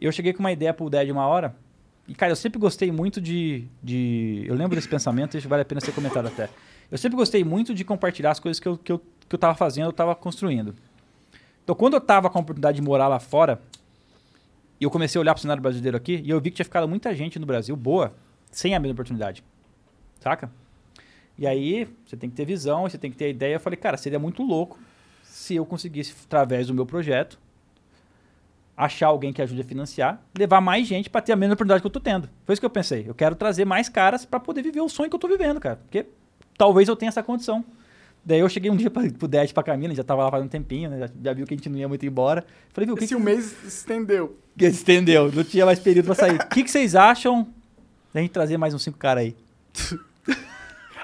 eu 0.00 0.10
cheguei 0.10 0.32
com 0.32 0.40
uma 0.40 0.50
ideia 0.50 0.72
pro 0.72 0.88
Ded 0.88 1.12
uma 1.12 1.26
hora, 1.26 1.54
e 2.08 2.14
cara, 2.14 2.32
eu 2.32 2.36
sempre 2.36 2.58
gostei 2.58 2.90
muito 2.90 3.20
de, 3.20 3.68
de... 3.82 4.44
Eu 4.46 4.54
lembro 4.56 4.74
desse 4.74 4.88
pensamento, 4.88 5.36
isso 5.36 5.48
vale 5.48 5.62
a 5.62 5.64
pena 5.64 5.80
ser 5.80 5.92
comentado 5.92 6.26
até. 6.26 6.48
Eu 6.90 6.98
sempre 6.98 7.16
gostei 7.16 7.44
muito 7.44 7.72
de 7.72 7.84
compartilhar 7.84 8.32
as 8.32 8.40
coisas 8.40 8.58
que 8.58 8.66
eu, 8.66 8.76
que 8.76 8.90
eu, 8.90 8.98
que 8.98 9.34
eu 9.34 9.38
tava 9.38 9.54
fazendo, 9.54 9.86
eu 9.86 9.92
tava 9.92 10.14
construindo. 10.16 10.74
Então, 11.62 11.76
quando 11.76 11.94
eu 11.94 12.00
tava 12.00 12.28
com 12.28 12.38
a 12.38 12.40
oportunidade 12.40 12.76
de 12.76 12.82
morar 12.82 13.06
lá 13.06 13.20
fora, 13.20 13.60
e 14.80 14.84
eu 14.84 14.90
comecei 14.90 15.18
a 15.18 15.22
olhar 15.22 15.34
pro 15.34 15.42
cenário 15.42 15.62
brasileiro 15.62 15.96
aqui, 15.96 16.20
e 16.24 16.30
eu 16.30 16.40
vi 16.40 16.50
que 16.50 16.56
tinha 16.56 16.64
ficado 16.64 16.88
muita 16.88 17.14
gente 17.14 17.38
no 17.38 17.46
Brasil 17.46 17.76
boa, 17.76 18.12
sem 18.50 18.74
a 18.74 18.80
mesma 18.80 18.92
oportunidade. 18.92 19.44
Saca? 20.20 20.50
E 21.38 21.46
aí, 21.46 21.88
você 22.04 22.16
tem 22.16 22.28
que 22.28 22.36
ter 22.36 22.44
visão, 22.44 22.82
você 22.82 22.98
tem 22.98 23.10
que 23.10 23.16
ter 23.16 23.30
ideia. 23.30 23.54
Eu 23.54 23.60
falei, 23.60 23.76
cara, 23.76 23.96
seria 23.96 24.18
muito 24.18 24.42
louco 24.42 24.78
se 25.22 25.54
eu 25.54 25.64
conseguisse, 25.64 26.14
através 26.24 26.66
do 26.66 26.74
meu 26.74 26.84
projeto, 26.84 27.38
achar 28.76 29.06
alguém 29.06 29.32
que 29.32 29.40
ajude 29.40 29.60
a 29.60 29.64
financiar, 29.64 30.22
levar 30.36 30.60
mais 30.60 30.86
gente 30.86 31.08
para 31.08 31.20
ter 31.20 31.32
a 31.32 31.36
mesma 31.36 31.54
oportunidade 31.54 31.80
que 31.82 31.86
eu 31.86 31.90
tô 31.90 32.00
tendo. 32.00 32.28
Foi 32.44 32.52
isso 32.52 32.60
que 32.60 32.66
eu 32.66 32.70
pensei. 32.70 33.04
Eu 33.06 33.14
quero 33.14 33.34
trazer 33.34 33.64
mais 33.64 33.88
caras 33.88 34.24
para 34.24 34.40
poder 34.40 34.62
viver 34.62 34.80
o 34.80 34.88
sonho 34.88 35.08
que 35.08 35.16
eu 35.16 35.20
tô 35.20 35.28
vivendo, 35.28 35.60
cara. 35.60 35.76
Porque 35.76 36.06
talvez 36.58 36.88
eu 36.88 36.96
tenha 36.96 37.08
essa 37.08 37.22
condição. 37.22 37.64
Daí 38.24 38.40
eu 38.40 38.48
cheguei 38.48 38.70
um 38.70 38.76
dia 38.76 38.90
pra, 38.90 39.08
pro 39.10 39.28
Dad, 39.28 39.50
pra 39.52 39.62
Camila, 39.62 39.92
a 39.92 39.96
já 39.96 40.04
tava 40.04 40.24
lá 40.24 40.30
faz 40.30 40.44
um 40.44 40.48
tempinho, 40.48 40.90
né? 40.90 40.98
Já, 40.98 41.10
já 41.24 41.32
viu 41.32 41.46
que 41.46 41.54
a 41.54 41.56
gente 41.56 41.68
não 41.68 41.78
ia 41.78 41.88
muito 41.88 42.04
embora. 42.04 42.44
Falei, 42.72 42.86
viu, 42.86 42.94
o 42.94 42.98
que, 42.98 43.04
Esse 43.04 43.14
que 43.14 43.20
um 43.20 43.24
mês 43.24 43.64
estendeu. 43.64 44.36
que 44.58 44.66
estendeu, 44.66 45.32
não 45.32 45.44
tinha 45.44 45.64
mais 45.64 45.78
período 45.78 46.06
pra 46.06 46.14
sair. 46.14 46.36
O 46.36 46.48
que, 46.48 46.64
que 46.64 46.70
vocês 46.70 46.94
acham 46.94 47.48
da 48.12 48.20
gente 48.20 48.30
trazer 48.30 48.56
mais 48.56 48.74
uns 48.74 48.82
cinco 48.82 48.98
caras 48.98 49.24
aí? 49.24 49.36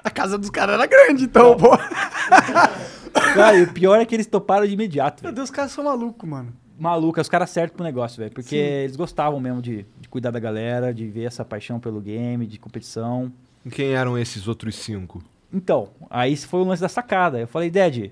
A 0.04 0.10
casa 0.10 0.38
dos 0.38 0.50
caras 0.50 0.74
era 0.74 0.86
grande, 0.86 1.24
então, 1.24 1.56
pô. 1.56 1.70
Cara, 3.34 3.56
e 3.56 3.62
o 3.62 3.72
pior 3.72 3.98
é 4.00 4.04
que 4.04 4.14
eles 4.14 4.26
toparam 4.26 4.66
de 4.66 4.72
imediato, 4.72 5.22
Meu 5.22 5.30
velho. 5.30 5.36
Deus, 5.36 5.50
os 5.50 5.54
caras 5.54 5.72
são 5.72 5.82
malucos, 5.84 6.28
mano. 6.28 6.52
Maluco, 6.78 7.18
é 7.18 7.22
os 7.22 7.28
caras 7.28 7.50
certos 7.50 7.74
pro 7.74 7.84
negócio, 7.84 8.18
velho. 8.18 8.30
Porque 8.32 8.50
Sim. 8.50 8.56
eles 8.56 8.94
gostavam 8.94 9.40
mesmo 9.40 9.60
de, 9.62 9.84
de 10.00 10.08
cuidar 10.08 10.30
da 10.30 10.38
galera, 10.38 10.92
de 10.94 11.08
ver 11.08 11.24
essa 11.24 11.44
paixão 11.44 11.80
pelo 11.80 12.00
game, 12.00 12.46
de 12.46 12.58
competição. 12.58 13.32
E 13.64 13.70
Quem 13.70 13.94
eram 13.94 14.16
esses 14.16 14.46
outros 14.46 14.76
cinco? 14.76 15.22
Então, 15.52 15.88
aí 16.10 16.32
esse 16.32 16.46
foi 16.46 16.60
o 16.60 16.64
lance 16.64 16.82
da 16.82 16.88
sacada. 16.88 17.40
Eu 17.40 17.48
falei, 17.48 17.70
Dad, 17.70 18.10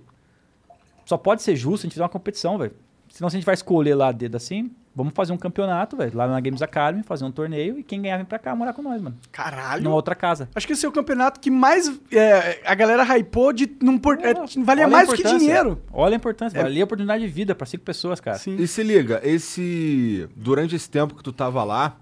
só 1.04 1.16
pode 1.16 1.42
ser 1.42 1.54
justo 1.54 1.84
a 1.84 1.86
gente 1.86 1.92
fizer 1.92 2.02
uma 2.02 2.08
competição, 2.08 2.56
velho. 2.58 2.72
Senão 3.14 3.30
se 3.30 3.36
a 3.36 3.38
gente 3.38 3.46
vai 3.46 3.54
escolher 3.54 3.94
lá 3.94 4.10
dedo 4.10 4.36
assim, 4.36 4.72
vamos 4.92 5.12
fazer 5.14 5.32
um 5.32 5.36
campeonato, 5.36 5.96
velho, 5.96 6.16
lá 6.18 6.26
na 6.26 6.40
Games 6.40 6.60
Academy, 6.60 7.04
fazer 7.04 7.24
um 7.24 7.30
torneio 7.30 7.78
e 7.78 7.82
quem 7.84 8.02
ganhar 8.02 8.16
vem 8.16 8.26
pra 8.26 8.40
cá 8.40 8.56
morar 8.56 8.72
com 8.72 8.82
nós, 8.82 9.00
mano. 9.00 9.16
Caralho. 9.30 9.84
Numa 9.84 9.94
outra 9.94 10.16
casa. 10.16 10.48
Acho 10.52 10.66
que 10.66 10.72
esse 10.72 10.84
é 10.84 10.88
o 10.88 10.90
campeonato 10.90 11.38
que 11.38 11.48
mais 11.48 11.88
é, 12.10 12.60
a 12.64 12.74
galera 12.74 13.04
hypou 13.04 13.52
de 13.52 13.70
não 13.80 13.98
por, 13.98 14.18
é, 14.18 14.34
valia 14.64 14.88
mais 14.88 15.08
do 15.08 15.14
que 15.14 15.22
dinheiro. 15.22 15.80
Olha 15.92 16.14
a 16.14 16.16
importância, 16.16 16.58
É. 16.58 16.62
valia 16.64 16.82
a 16.82 16.86
oportunidade 16.86 17.24
de 17.24 17.30
vida 17.30 17.54
pra 17.54 17.64
cinco 17.64 17.84
pessoas, 17.84 18.18
cara. 18.18 18.36
Sim. 18.36 18.56
E 18.56 18.66
se 18.66 18.82
liga, 18.82 19.20
esse. 19.22 20.28
Durante 20.34 20.74
esse 20.74 20.90
tempo 20.90 21.14
que 21.14 21.22
tu 21.22 21.32
tava 21.32 21.62
lá, 21.62 21.96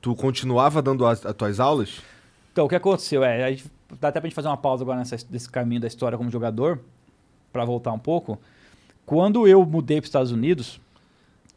tu 0.00 0.14
continuava 0.16 0.80
dando 0.80 1.04
as, 1.04 1.26
as 1.26 1.34
tuas 1.34 1.60
aulas? 1.60 2.00
Então, 2.52 2.64
o 2.64 2.68
que 2.70 2.74
aconteceu? 2.74 3.22
É, 3.22 3.44
a 3.44 3.50
gente, 3.50 3.66
dá 4.00 4.08
até 4.08 4.18
pra 4.18 4.26
gente 4.26 4.34
fazer 4.34 4.48
uma 4.48 4.56
pausa 4.56 4.82
agora 4.82 4.96
nessa, 4.96 5.18
nesse 5.30 5.50
caminho 5.50 5.82
da 5.82 5.86
história 5.86 6.16
como 6.16 6.30
jogador, 6.30 6.80
pra 7.52 7.66
voltar 7.66 7.92
um 7.92 7.98
pouco. 7.98 8.40
Quando 9.08 9.48
eu 9.48 9.64
mudei 9.64 9.96
para 9.96 10.04
os 10.04 10.08
Estados 10.08 10.30
Unidos, 10.30 10.78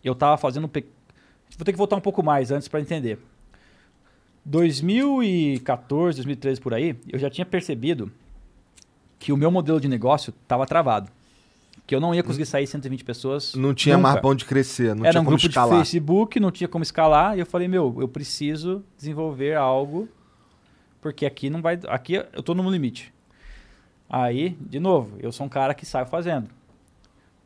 eu 0.01 0.15
tava 0.15 0.37
fazendo 0.37 0.63
um 0.63 0.69
pe... 0.69 0.85
Vou 1.57 1.65
ter 1.65 1.73
que 1.73 1.77
voltar 1.77 1.97
um 1.97 2.01
pouco 2.01 2.23
mais 2.23 2.49
antes 2.49 2.69
pra 2.69 2.79
entender. 2.79 3.19
2014, 4.45 6.15
2013 6.15 6.61
por 6.61 6.73
aí, 6.73 6.95
eu 7.11 7.19
já 7.19 7.29
tinha 7.29 7.45
percebido 7.45 8.09
que 9.19 9.33
o 9.33 9.37
meu 9.37 9.51
modelo 9.51 9.81
de 9.81 9.89
negócio 9.89 10.33
tava 10.47 10.65
travado. 10.65 11.11
Que 11.85 11.93
eu 11.93 11.99
não 11.99 12.15
ia 12.15 12.23
conseguir 12.23 12.45
sair 12.45 12.65
120 12.65 13.03
pessoas. 13.03 13.53
Não 13.53 13.73
tinha 13.73 13.97
nunca. 13.97 14.07
mais 14.07 14.21
pra 14.21 14.29
onde 14.29 14.45
crescer, 14.45 14.95
não 14.95 15.03
Era 15.03 15.11
tinha 15.11 15.21
um 15.21 15.25
como 15.25 15.35
grupo 15.35 15.49
escalar. 15.49 15.71
de 15.71 15.75
Facebook, 15.75 16.39
não 16.39 16.51
tinha 16.51 16.69
como 16.69 16.83
escalar. 16.83 17.35
E 17.35 17.41
eu 17.41 17.45
falei, 17.45 17.67
meu, 17.67 17.97
eu 17.99 18.07
preciso 18.07 18.81
desenvolver 18.97 19.57
algo, 19.57 20.07
porque 21.01 21.25
aqui 21.25 21.49
não 21.49 21.61
vai. 21.61 21.77
Aqui 21.89 22.13
eu 22.13 22.41
tô 22.41 22.53
no 22.55 22.71
limite. 22.71 23.13
Aí, 24.09 24.55
de 24.61 24.79
novo, 24.79 25.17
eu 25.19 25.33
sou 25.33 25.45
um 25.45 25.49
cara 25.49 25.73
que 25.73 25.85
sai 25.85 26.05
fazendo. 26.05 26.49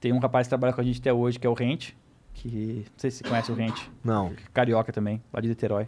Tem 0.06 0.14
um 0.14 0.20
rapaz 0.20 0.46
que 0.46 0.50
trabalha 0.50 0.72
com 0.72 0.82
a 0.82 0.84
gente 0.84 1.00
até 1.00 1.12
hoje, 1.12 1.40
que 1.40 1.48
é 1.48 1.50
o 1.50 1.56
Rente, 1.56 1.98
que. 2.32 2.86
Não 2.92 3.00
sei 3.00 3.10
se 3.10 3.18
você 3.18 3.24
conhece 3.24 3.52
o 3.52 3.56
Rente, 3.56 3.90
Não. 4.04 4.34
carioca 4.54 4.94
também, 4.94 5.20
lá 5.34 5.42
de 5.42 5.48
Niterói. 5.48 5.88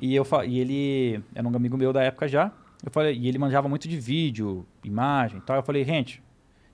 E, 0.00 0.14
eu, 0.14 0.26
e 0.46 0.58
ele 0.58 1.22
era 1.34 1.46
um 1.46 1.54
amigo 1.54 1.76
meu 1.76 1.92
da 1.92 2.02
época 2.02 2.26
já. 2.26 2.50
Eu 2.82 2.90
falei, 2.90 3.14
e 3.14 3.28
ele 3.28 3.36
manjava 3.36 3.68
muito 3.68 3.86
de 3.86 4.00
vídeo, 4.00 4.64
imagem 4.82 5.36
e 5.36 5.42
tal. 5.42 5.56
Eu 5.56 5.62
falei, 5.62 5.82
Rente, 5.82 6.22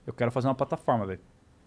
eu 0.06 0.12
quero 0.12 0.30
fazer 0.30 0.46
uma 0.46 0.54
plataforma, 0.54 1.04
velho. 1.04 1.18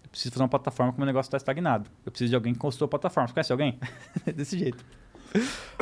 Eu 0.01 0.09
preciso 0.09 0.31
fazer 0.31 0.43
uma 0.43 0.47
plataforma 0.47 0.93
porque 0.93 1.01
o 1.01 1.03
meu 1.03 1.07
negócio 1.07 1.29
tá 1.29 1.35
estagnado. 1.35 1.89
Eu 2.05 2.09
preciso 2.13 2.29
de 2.29 2.35
alguém 2.35 2.53
que 2.53 2.59
construa 2.59 2.85
a 2.85 2.89
plataforma. 2.89 3.27
Você 3.27 3.33
conhece 3.33 3.51
alguém? 3.51 3.77
Desse 4.33 4.57
jeito. 4.57 4.85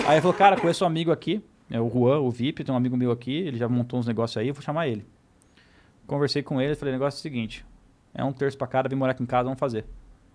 Aí 0.08 0.16
ele 0.16 0.22
falou, 0.22 0.36
cara, 0.36 0.60
conheço 0.60 0.84
um 0.84 0.88
amigo 0.88 1.12
aqui, 1.12 1.40
é 1.70 1.80
o 1.80 1.88
Juan, 1.88 2.18
o 2.22 2.32
VIP, 2.32 2.64
tem 2.64 2.74
um 2.74 2.78
amigo 2.78 2.98
meu 2.98 3.12
aqui, 3.12 3.32
ele 3.32 3.58
já 3.60 3.70
montou 3.70 4.00
uns 4.00 4.08
negócios 4.08 4.38
aí, 4.38 4.48
eu 4.48 4.56
vou 4.56 4.64
chamar 4.64 4.88
ele. 4.88 5.06
Conversei 6.08 6.42
com 6.42 6.60
ele, 6.60 6.74
falei, 6.74 6.96
o 6.96 6.98
negócio 6.98 7.20
é 7.20 7.20
o 7.20 7.22
seguinte, 7.22 7.64
é 8.14 8.24
um 8.24 8.32
terço 8.34 8.58
pra 8.58 8.68
cada, 8.68 8.88
vem 8.90 8.98
morar 8.98 9.12
aqui 9.12 9.24
em 9.24 9.28
casa, 9.28 9.44
vamos 9.46 9.60
fazer. 9.60 9.86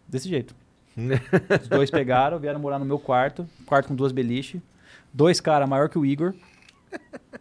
Desse 0.09 0.29
jeito. 0.29 0.55
Os 1.63 1.69
dois 1.69 1.91
pegaram, 1.91 2.39
vieram 2.39 2.59
morar 2.59 2.79
no 2.79 2.85
meu 2.85 2.99
quarto, 2.99 3.47
quarto 3.67 3.89
com 3.89 3.95
duas 3.95 4.11
beliches, 4.13 4.61
dois 5.13 5.41
caras 5.41 5.69
maior 5.69 5.89
que 5.89 5.99
o 5.99 6.05
Igor, 6.05 6.35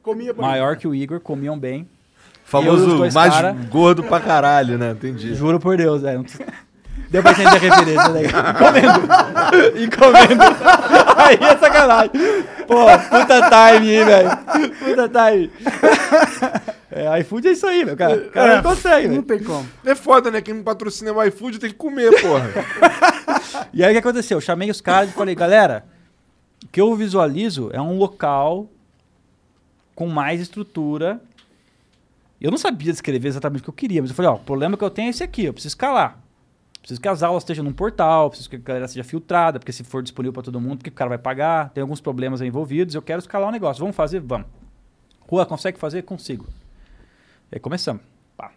Comia 0.04 0.34
bonito. 0.34 0.42
maior 0.50 0.76
que 0.76 0.88
o 0.88 0.94
Igor, 0.94 1.20
comiam 1.20 1.58
bem. 1.58 1.88
Famoso 2.44 2.98
mais 3.14 3.34
cara- 3.34 3.54
gordo 3.70 4.04
pra 4.04 4.20
caralho, 4.22 4.78
né? 4.78 4.92
Entendi. 4.92 5.34
Juro 5.36 5.60
por 5.60 5.76
Deus, 5.76 6.04
é. 6.04 6.18
Deu 7.10 7.22
pra 7.22 7.32
entender 7.32 7.50
a 7.50 7.54
referência, 7.60 8.10
né? 8.10 8.22
Comendo. 8.58 9.78
E 9.78 9.90
comendo. 9.90 10.44
Aí 11.18 11.38
é 11.42 11.58
sacanagem. 11.58 12.12
Pô, 12.68 12.86
puta 13.10 13.50
time, 13.50 13.90
hein, 13.96 14.06
velho. 14.06 14.30
Puta 14.80 15.10
time. 15.32 15.52
É, 16.98 17.20
iFood 17.22 17.48
é 17.48 17.52
isso 17.52 17.68
aí, 17.68 17.86
meu 17.86 17.96
cara. 17.96 18.16
O 18.16 18.32
cara 18.32 18.56
não 18.56 18.64
consegue, 18.64 19.08
Não 19.08 19.22
tem 19.22 19.44
como. 19.44 19.68
É 19.86 19.94
foda, 19.94 20.32
né? 20.32 20.42
Quem 20.42 20.56
me 20.56 20.64
patrocina 20.64 21.12
é 21.12 21.14
o 21.14 21.24
iFood 21.26 21.60
tem 21.60 21.70
que 21.70 21.76
comer, 21.76 22.10
porra. 22.22 22.50
E 23.74 23.84
aí 23.84 23.92
o 23.92 23.94
que 23.94 24.00
aconteceu? 24.00 24.38
Eu 24.38 24.42
chamei 24.42 24.70
os 24.70 24.82
caras 24.82 25.10
e 25.10 25.14
falei, 25.14 25.36
galera, 25.36 25.86
o 26.64 26.68
que 26.68 26.82
eu 26.82 26.96
visualizo 26.96 27.70
é 27.74 27.82
um 27.82 27.98
local 27.98 28.68
com 29.96 30.08
mais 30.08 30.42
estrutura. 30.42 31.20
Eu 32.40 32.52
não 32.52 32.58
sabia 32.58 32.92
descrever 32.92 33.28
exatamente 33.28 33.62
o 33.62 33.64
que 33.64 33.70
eu 33.70 33.74
queria, 33.74 34.02
mas 34.02 34.12
eu 34.12 34.16
falei, 34.16 34.32
ó, 34.32 34.36
o 34.36 34.40
problema 34.40 34.78
que 34.78 34.84
eu 34.84 34.90
tenho 34.90 35.08
é 35.08 35.10
esse 35.10 35.24
aqui, 35.24 35.46
eu 35.46 35.54
preciso 35.54 35.74
escalar. 35.74 36.20
Preciso 36.80 37.02
que 37.02 37.08
as 37.08 37.24
aulas 37.24 37.44
estejam 37.44 37.64
num 37.66 37.74
portal, 37.74 38.30
preciso 38.30 38.50
que 38.50 38.56
a 38.56 38.60
galera 38.60 38.88
seja 38.88 39.04
filtrada, 39.04 39.60
porque 39.60 39.72
se 39.72 39.84
for 39.84 40.02
disponível 40.02 40.34
para 40.34 40.44
todo 40.44 40.62
mundo, 40.62 40.82
o 40.82 40.84
que 40.84 40.90
o 40.90 40.94
cara 40.94 41.10
vai 41.10 41.18
pagar? 41.18 41.70
Tem 41.72 41.82
alguns 41.82 42.00
problemas 42.00 42.42
aí 42.42 42.48
envolvidos, 42.48 42.96
eu 42.96 43.02
quero 43.02 43.20
escalar 43.20 43.50
o 43.50 43.52
negócio. 43.52 43.82
Vamos 43.82 43.96
fazer? 43.96 44.20
Vamos. 44.20 44.48
Rua, 45.22 45.46
consegue 45.46 45.78
fazer? 45.80 46.04
Consigo. 46.04 46.46
E 47.52 47.56
aí 47.56 47.60
começamos. 47.60 48.02
Pá. 48.36 48.52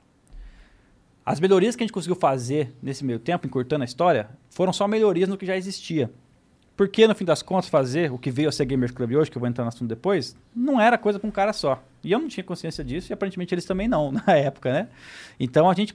As 1.25 1.41
melhorias 1.41 1.77
que 1.77 1.83
a 1.83 1.87
gente 1.87 1.93
conseguiu 1.93 2.17
fazer 2.17 2.75
nesse 2.83 3.05
meio 3.05 3.19
tempo, 3.19 3.47
encurtando 3.47 3.83
a 3.83 3.85
história, 3.85 4.31
foram 4.49 4.73
só 4.73 4.89
melhorias 4.89 5.29
no 5.29 5.37
que 5.37 5.47
já 5.47 5.57
existia. 5.57 6.11
Porque, 6.81 7.07
no 7.07 7.15
fim 7.15 7.27
das 7.27 7.43
contas, 7.43 7.69
fazer 7.69 8.11
o 8.11 8.17
que 8.17 8.31
veio 8.31 8.49
a 8.49 8.53
ser 8.53 8.65
Gamers 8.65 8.91
Club 8.91 9.13
hoje, 9.13 9.31
que 9.31 9.37
eu 9.37 9.41
vou 9.41 9.47
entrar 9.47 9.65
no 9.65 9.69
assunto 9.69 9.87
depois, 9.87 10.35
não 10.57 10.81
era 10.81 10.97
coisa 10.97 11.19
para 11.19 11.29
um 11.29 11.31
cara 11.31 11.53
só. 11.53 11.83
E 12.03 12.11
eu 12.11 12.19
não 12.19 12.27
tinha 12.27 12.43
consciência 12.43 12.83
disso, 12.83 13.13
e 13.13 13.15
aparentemente 13.15 13.55
eles 13.55 13.67
também 13.67 13.87
não, 13.87 14.11
na 14.27 14.35
época, 14.35 14.73
né? 14.73 14.89
Então 15.39 15.69
a 15.69 15.75
gente 15.75 15.95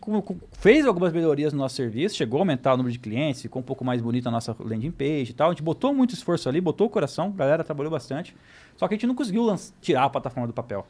fez 0.51 0.85
algumas 0.85 1.11
melhorias 1.11 1.51
no 1.53 1.57
nosso 1.57 1.73
serviço, 1.73 2.15
chegou 2.15 2.37
a 2.37 2.41
aumentar 2.41 2.75
o 2.75 2.77
número 2.77 2.93
de 2.93 2.99
clientes, 2.99 3.41
ficou 3.41 3.63
um 3.63 3.65
pouco 3.65 3.83
mais 3.83 3.99
bonita 3.99 4.29
a 4.29 4.31
nossa 4.31 4.55
landing 4.59 4.91
page 4.91 5.31
e 5.31 5.33
tal. 5.33 5.47
A 5.47 5.53
gente 5.53 5.63
botou 5.63 5.91
muito 5.91 6.13
esforço 6.13 6.47
ali, 6.47 6.61
botou 6.61 6.85
o 6.85 6.89
coração, 6.91 7.33
a 7.33 7.37
galera 7.37 7.63
trabalhou 7.63 7.89
bastante. 7.89 8.35
Só 8.77 8.87
que 8.87 8.93
a 8.93 8.95
gente 8.95 9.07
não 9.07 9.15
conseguiu 9.15 9.55
tirar 9.81 10.03
a 10.03 10.09
plataforma 10.11 10.45
do 10.45 10.53
papel. 10.53 10.85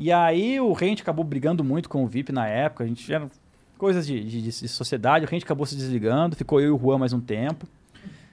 E 0.00 0.12
aí 0.12 0.60
o 0.60 0.72
Rente 0.72 1.02
acabou 1.02 1.24
brigando 1.24 1.64
muito 1.64 1.88
com 1.88 2.04
o 2.04 2.06
VIP 2.06 2.30
na 2.30 2.46
época, 2.46 2.84
a 2.84 2.86
gente 2.86 3.12
era 3.12 3.28
coisas 3.76 4.06
de, 4.06 4.22
de- 4.22 4.42
de 4.42 4.68
sociedade, 4.68 5.24
o 5.24 5.28
Rente 5.28 5.44
acabou 5.44 5.66
se 5.66 5.74
desligando, 5.74 6.36
ficou 6.36 6.60
eu 6.60 6.68
e 6.68 6.70
o 6.70 6.78
Juan 6.78 6.98
mais 6.98 7.12
um 7.12 7.20
tempo. 7.20 7.66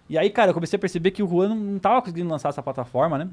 E 0.08 0.16
aí, 0.18 0.30
cara, 0.30 0.52
eu 0.52 0.54
comecei 0.54 0.78
a 0.78 0.80
perceber 0.80 1.10
que 1.10 1.24
o 1.24 1.28
Juan 1.28 1.50
não, 1.50 1.56
não 1.56 1.80
tava 1.80 2.00
conseguindo 2.02 2.30
lançar 2.30 2.50
essa 2.50 2.62
plataforma, 2.62 3.18
né? 3.18 3.28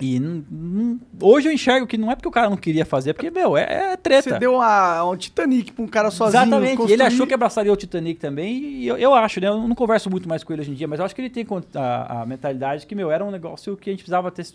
E 0.00 0.18
não- 0.20 0.44
não- 0.50 1.00
hoje 1.20 1.48
eu 1.48 1.52
enxergo 1.52 1.86
que 1.86 1.98
não 1.98 2.10
é 2.10 2.14
porque 2.16 2.28
o 2.28 2.30
cara 2.30 2.48
não 2.48 2.56
queria 2.56 2.86
fazer, 2.86 3.12
porque, 3.12 3.30
meu, 3.30 3.56
é, 3.56 3.92
é 3.92 3.96
treta. 3.96 4.30
Você 4.30 4.38
deu 4.38 4.54
uma, 4.54 5.04
um 5.04 5.16
Titanic 5.16 5.72
pra 5.72 5.84
um 5.84 5.88
cara 5.88 6.10
sozinho. 6.12 6.42
Exatamente, 6.44 6.68
e 6.68 6.72
ele 6.72 6.76
construir- 6.76 7.02
achou 7.02 7.26
que 7.26 7.34
abraçaria 7.34 7.72
o 7.72 7.76
Titanic 7.76 8.18
também, 8.20 8.54
e 8.62 8.86
eu, 8.86 8.96
eu 8.96 9.14
acho, 9.14 9.40
né? 9.40 9.48
Eu 9.48 9.58
não 9.66 9.74
converso 9.74 10.08
muito 10.08 10.28
mais 10.28 10.42
com 10.44 10.52
ele 10.52 10.62
hoje 10.62 10.70
em 10.70 10.74
dia, 10.74 10.86
mas 10.88 10.98
eu 11.00 11.04
acho 11.04 11.14
que 11.14 11.20
ele 11.20 11.28
tem 11.30 11.44
a, 11.74 12.22
a 12.22 12.26
mentalidade 12.26 12.86
que, 12.86 12.94
meu, 12.94 13.10
era 13.10 13.24
um 13.24 13.30
negócio 13.32 13.76
que 13.76 13.90
a 13.90 13.92
gente 13.92 14.00
precisava 14.00 14.30
ter. 14.30 14.46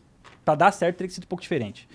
Pra 0.44 0.56
dar 0.56 0.72
certo, 0.72 0.98
teria 0.98 1.10
que 1.10 1.14
ser 1.14 1.22
um 1.22 1.28
pouco 1.28 1.42
diferente. 1.42 1.88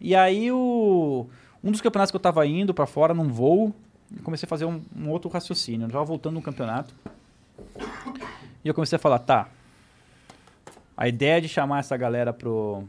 E 0.00 0.14
aí, 0.14 0.50
o, 0.50 1.26
um 1.62 1.70
dos 1.70 1.80
campeonatos 1.80 2.10
que 2.10 2.16
eu 2.16 2.20
tava 2.20 2.46
indo 2.46 2.74
pra 2.74 2.86
fora 2.86 3.14
num 3.14 3.28
voo, 3.28 3.74
comecei 4.22 4.46
a 4.46 4.48
fazer 4.48 4.64
um, 4.64 4.82
um 4.96 5.08
outro 5.10 5.30
raciocínio. 5.30 5.88
Eu 5.90 6.04
voltando 6.04 6.34
num 6.34 6.42
campeonato. 6.42 6.94
E 8.64 8.68
eu 8.68 8.74
comecei 8.74 8.96
a 8.96 8.98
falar, 8.98 9.18
tá. 9.18 9.48
A 10.96 11.08
ideia 11.08 11.40
de 11.40 11.48
chamar 11.48 11.80
essa 11.80 11.96
galera 11.96 12.32
pro, 12.32 12.84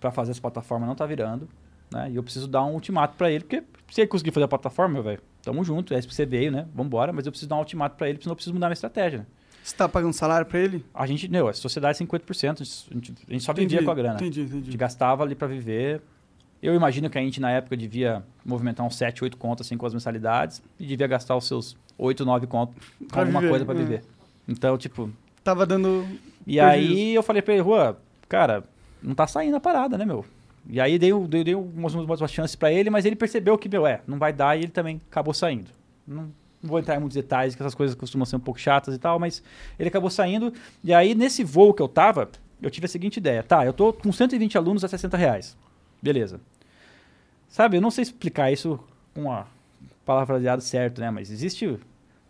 pra 0.00 0.10
fazer 0.10 0.30
essa 0.32 0.40
plataforma 0.40 0.86
não 0.86 0.94
tá 0.94 1.06
virando. 1.06 1.48
Né? 1.90 2.10
E 2.10 2.16
eu 2.16 2.22
preciso 2.22 2.46
dar 2.46 2.64
um 2.64 2.74
ultimato 2.74 3.16
pra 3.16 3.30
ele, 3.30 3.44
porque 3.44 3.62
se 3.90 4.00
ele 4.00 4.08
conseguir 4.08 4.30
fazer 4.30 4.44
a 4.44 4.48
plataforma, 4.48 5.00
velho, 5.02 5.20
tamo 5.42 5.64
junto, 5.64 5.94
é 5.94 5.98
isso 5.98 6.08
que 6.08 6.14
você 6.14 6.26
veio, 6.26 6.50
né? 6.50 6.66
Vambora, 6.74 7.12
mas 7.12 7.26
eu 7.26 7.32
preciso 7.32 7.48
dar 7.48 7.56
um 7.56 7.60
ultimato 7.60 7.96
pra 7.96 8.08
ele, 8.08 8.18
senão 8.20 8.32
eu 8.32 8.36
preciso 8.36 8.54
mudar 8.54 8.66
minha 8.66 8.74
estratégia. 8.74 9.20
Né? 9.20 9.26
Você 9.64 9.74
tá 9.74 9.88
pagando 9.88 10.12
salário 10.12 10.46
pra 10.46 10.60
ele? 10.60 10.84
A 10.92 11.06
gente, 11.06 11.26
meu, 11.26 11.48
a 11.48 11.52
sociedade 11.54 11.96
é 11.96 12.06
50%, 12.06 12.60
a 12.60 12.64
gente, 12.94 13.14
a 13.26 13.32
gente 13.32 13.42
só 13.42 13.52
Entendi, 13.52 13.76
vivia 13.76 13.82
com 13.82 13.90
a 13.90 13.94
grana. 13.94 14.14
Entendi, 14.16 14.40
A 14.40 14.44
gente 14.44 14.56
entendi. 14.58 14.76
gastava 14.76 15.22
ali 15.22 15.34
pra 15.34 15.48
viver. 15.48 16.02
Eu 16.62 16.74
imagino 16.74 17.08
que 17.08 17.16
a 17.16 17.20
gente, 17.22 17.40
na 17.40 17.50
época, 17.50 17.74
devia 17.74 18.22
movimentar 18.44 18.84
uns 18.84 18.94
7, 18.96 19.24
8 19.24 19.38
contas 19.38 19.66
assim, 19.66 19.78
com 19.78 19.86
as 19.86 19.94
mensalidades 19.94 20.62
e 20.78 20.84
devia 20.84 21.06
gastar 21.06 21.34
os 21.34 21.46
seus 21.48 21.74
8, 21.96 22.26
9 22.26 22.46
contas 22.46 22.76
com 23.10 23.18
alguma 23.18 23.40
viver, 23.40 23.50
coisa 23.50 23.64
pra 23.64 23.74
é. 23.74 23.78
viver. 23.78 24.04
Então, 24.46 24.76
tipo. 24.76 25.10
Tava 25.42 25.64
dando. 25.64 26.06
E 26.46 26.58
Prejuízo. 26.58 26.92
aí 26.92 27.14
eu 27.14 27.22
falei 27.22 27.40
pra 27.40 27.54
ele, 27.54 27.62
Rua, 27.62 27.98
cara, 28.28 28.64
não 29.02 29.14
tá 29.14 29.26
saindo 29.26 29.56
a 29.56 29.60
parada, 29.60 29.96
né, 29.96 30.04
meu? 30.04 30.26
E 30.68 30.78
aí 30.78 30.98
dei, 30.98 31.10
dei, 31.26 31.42
dei 31.42 31.54
umas, 31.54 31.94
umas 31.94 32.30
chances 32.30 32.54
pra 32.54 32.70
ele, 32.70 32.90
mas 32.90 33.06
ele 33.06 33.16
percebeu 33.16 33.56
que, 33.56 33.68
meu, 33.68 33.86
é, 33.86 34.02
não 34.06 34.18
vai 34.18 34.32
dar 34.32 34.58
e 34.58 34.62
ele 34.64 34.72
também 34.72 35.00
acabou 35.10 35.32
saindo. 35.32 35.70
Não, 36.06 36.30
não 36.64 36.70
vou 36.70 36.78
entrar 36.78 36.96
em 36.96 36.98
muitos 36.98 37.14
detalhes, 37.14 37.54
que 37.54 37.62
essas 37.62 37.74
coisas 37.74 37.94
costumam 37.94 38.24
ser 38.24 38.36
um 38.36 38.40
pouco 38.40 38.58
chatas 38.58 38.94
e 38.94 38.98
tal, 38.98 39.18
mas 39.18 39.42
ele 39.78 39.88
acabou 39.88 40.08
saindo. 40.08 40.52
E 40.82 40.94
aí, 40.94 41.14
nesse 41.14 41.44
voo 41.44 41.74
que 41.74 41.82
eu 41.82 41.88
tava, 41.88 42.30
eu 42.60 42.70
tive 42.70 42.86
a 42.86 42.88
seguinte 42.88 43.18
ideia. 43.18 43.42
Tá, 43.42 43.66
eu 43.66 43.72
tô 43.72 43.92
com 43.92 44.10
120 44.10 44.56
alunos 44.56 44.82
a 44.82 44.88
60 44.88 45.16
reais. 45.16 45.54
Beleza. 46.02 46.40
Sabe, 47.48 47.76
eu 47.76 47.82
não 47.82 47.90
sei 47.90 48.02
explicar 48.02 48.50
isso 48.50 48.80
com 49.14 49.30
a 49.30 49.46
palavreado 50.04 50.62
certo, 50.62 51.00
né? 51.00 51.10
Mas 51.10 51.30
existe... 51.30 51.78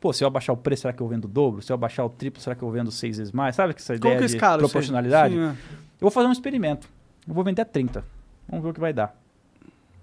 Pô, 0.01 0.13
se 0.13 0.23
eu 0.23 0.29
abaixar 0.29 0.53
o 0.53 0.59
preço, 0.59 0.83
será 0.83 0.93
que 0.93 1.01
eu 1.01 1.09
vendo 1.09 1.25
o 1.25 1.29
dobro? 1.29 1.63
Se 1.63 1.73
eu 1.73 1.75
abaixar 1.75 2.05
o 2.05 2.11
triplo, 2.11 2.43
será 2.43 2.55
que 2.55 2.63
eu 2.63 2.71
vendo 2.71 2.91
seis 2.91 3.17
vezes 3.17 3.33
mais? 3.33 3.57
Sabe 3.57 3.73
que 3.73 3.81
essa 3.81 3.95
ideia 3.95 4.19
que 4.19 4.27
de 4.27 4.37
proporcionalidade? 4.37 5.33
Sim, 5.33 5.41
é. 5.41 5.51
Eu 5.51 6.01
vou 6.01 6.11
fazer 6.11 6.29
um 6.29 6.33
experimento. 6.33 6.89
Eu 7.27 7.33
vou 7.33 7.43
vender 7.43 7.63
a 7.63 7.65
30. 7.65 8.05
Vamos 8.47 8.65
ver 8.65 8.71
o 8.71 8.75
que 8.75 8.81
vai 8.81 8.93
dar. 8.93 9.17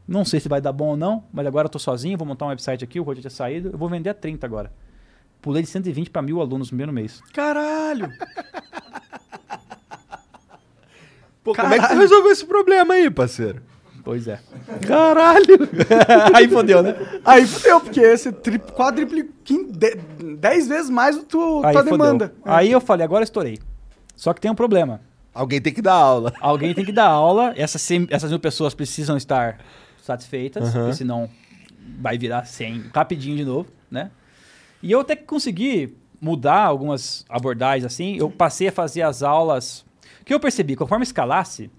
Não 0.08 0.26
sei 0.26 0.40
se 0.40 0.50
vai 0.50 0.60
dar 0.60 0.72
bom 0.72 0.90
ou 0.90 0.98
não, 0.98 1.24
mas 1.32 1.46
agora 1.46 1.68
eu 1.68 1.70
tô 1.70 1.80
sozinho, 1.80 2.18
vou 2.18 2.28
montar 2.28 2.46
um 2.46 2.50
website 2.50 2.84
aqui, 2.84 3.00
o 3.00 3.04
Roger 3.04 3.22
tinha 3.22 3.32
saído, 3.32 3.70
eu 3.72 3.78
vou 3.78 3.88
vender 3.88 4.10
a 4.10 4.14
30 4.14 4.46
agora. 4.46 4.72
Pulei 5.42 5.64
de 5.64 5.70
120 5.70 6.10
para 6.10 6.22
mil 6.22 6.40
alunos 6.40 6.68
no 6.68 6.72
primeiro 6.72 6.94
mês. 6.94 7.22
Caralho! 7.34 8.12
Pô, 11.44 11.56
como 11.56 11.74
é 11.74 11.80
que 11.80 11.88
tu 11.88 11.96
resolveu 11.96 12.32
esse 12.32 12.46
problema 12.46 12.94
aí, 12.94 13.10
parceiro? 13.10 13.64
Pois 14.04 14.28
é. 14.28 14.40
Caralho! 14.88 15.58
Aí 16.34 16.48
fodeu, 16.48 16.82
né? 16.82 16.96
Aí 17.24 17.46
fudeu, 17.46 17.80
porque 17.80 18.00
esse 18.00 18.32
tri, 18.32 18.58
quadripliquim, 18.58 19.72
de, 19.72 19.96
10 20.38 20.68
vezes 20.68 20.90
mais 20.90 21.16
do 21.16 21.24
tu, 21.24 21.62
Aí 21.64 21.74
tua 21.74 21.84
fodeu. 21.84 21.98
demanda. 21.98 22.34
Aí 22.44 22.72
eu 22.72 22.82
falei, 22.82 23.06
agora 23.06 23.24
estourei. 23.24 23.60
Só 24.16 24.34
que 24.34 24.42
tem 24.42 24.50
um 24.50 24.56
problema. 24.56 25.02
Alguém 25.34 25.62
tem 25.62 25.74
que 25.74 25.82
dar 25.82 25.94
aula. 25.94 26.34
Alguém 26.42 26.74
tem 26.74 26.84
que 26.84 26.92
dar 26.92 27.08
aula, 27.08 27.54
essas, 27.56 27.82
100 27.82 28.08
essas 28.10 28.30
mil 28.32 28.40
pessoas 28.40 28.74
precisam 28.74 29.16
estar 29.18 29.60
satisfeitas, 30.02 30.74
porque 30.74 30.94
senão 30.94 31.30
vai 32.00 32.18
virar 32.18 32.46
100 32.46 32.92
rapidinho 32.94 33.38
de 33.38 33.46
novo, 33.46 33.70
né? 33.90 34.12
E 34.82 34.92
eu 34.92 35.00
até 35.00 35.16
que 35.16 35.24
consegui 35.24 35.96
mudar 36.20 36.64
algumas 36.64 37.26
abordagens 37.30 37.86
assim, 37.86 38.16
eu 38.18 38.30
passei 38.30 38.68
a 38.68 38.72
fazer 38.72 39.02
as 39.02 39.24
aulas. 39.24 39.86
O 40.22 40.26
que 40.26 40.34
eu 40.34 40.40
percebi, 40.40 40.76
conforme 40.76 41.04
escalasse, 41.04 41.72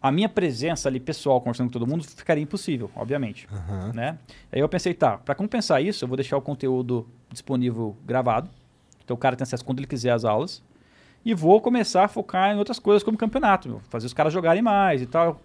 a 0.00 0.10
minha 0.10 0.28
presença 0.28 0.88
ali 0.88 0.98
pessoal 0.98 1.40
conversando 1.40 1.68
com 1.68 1.72
todo 1.72 1.86
mundo 1.86 2.04
ficaria 2.04 2.42
impossível, 2.42 2.90
obviamente, 2.96 3.48
né? 3.94 4.18
Aí 4.50 4.60
eu 4.60 4.68
pensei, 4.68 4.94
tá, 4.94 5.16
para 5.16 5.34
compensar 5.34 5.82
isso, 5.82 6.04
eu 6.04 6.08
vou 6.08 6.16
deixar 6.16 6.36
o 6.36 6.42
conteúdo 6.42 7.08
disponível 7.30 7.96
gravado. 8.04 8.50
Então 9.04 9.14
o 9.14 9.18
cara 9.18 9.36
tem 9.36 9.44
acesso 9.44 9.64
quando 9.64 9.78
ele 9.78 9.86
quiser 9.86 10.10
às 10.10 10.24
aulas. 10.24 10.62
E 11.24 11.34
vou 11.34 11.60
começar 11.60 12.04
a 12.04 12.08
focar 12.08 12.52
em 12.52 12.58
outras 12.58 12.80
coisas 12.80 13.04
como 13.04 13.16
campeonato, 13.16 13.68
meu, 13.68 13.80
fazer 13.90 14.06
os 14.06 14.12
caras 14.12 14.32
jogarem 14.32 14.60
mais 14.60 15.00
e 15.02 15.06
tal. 15.06 15.40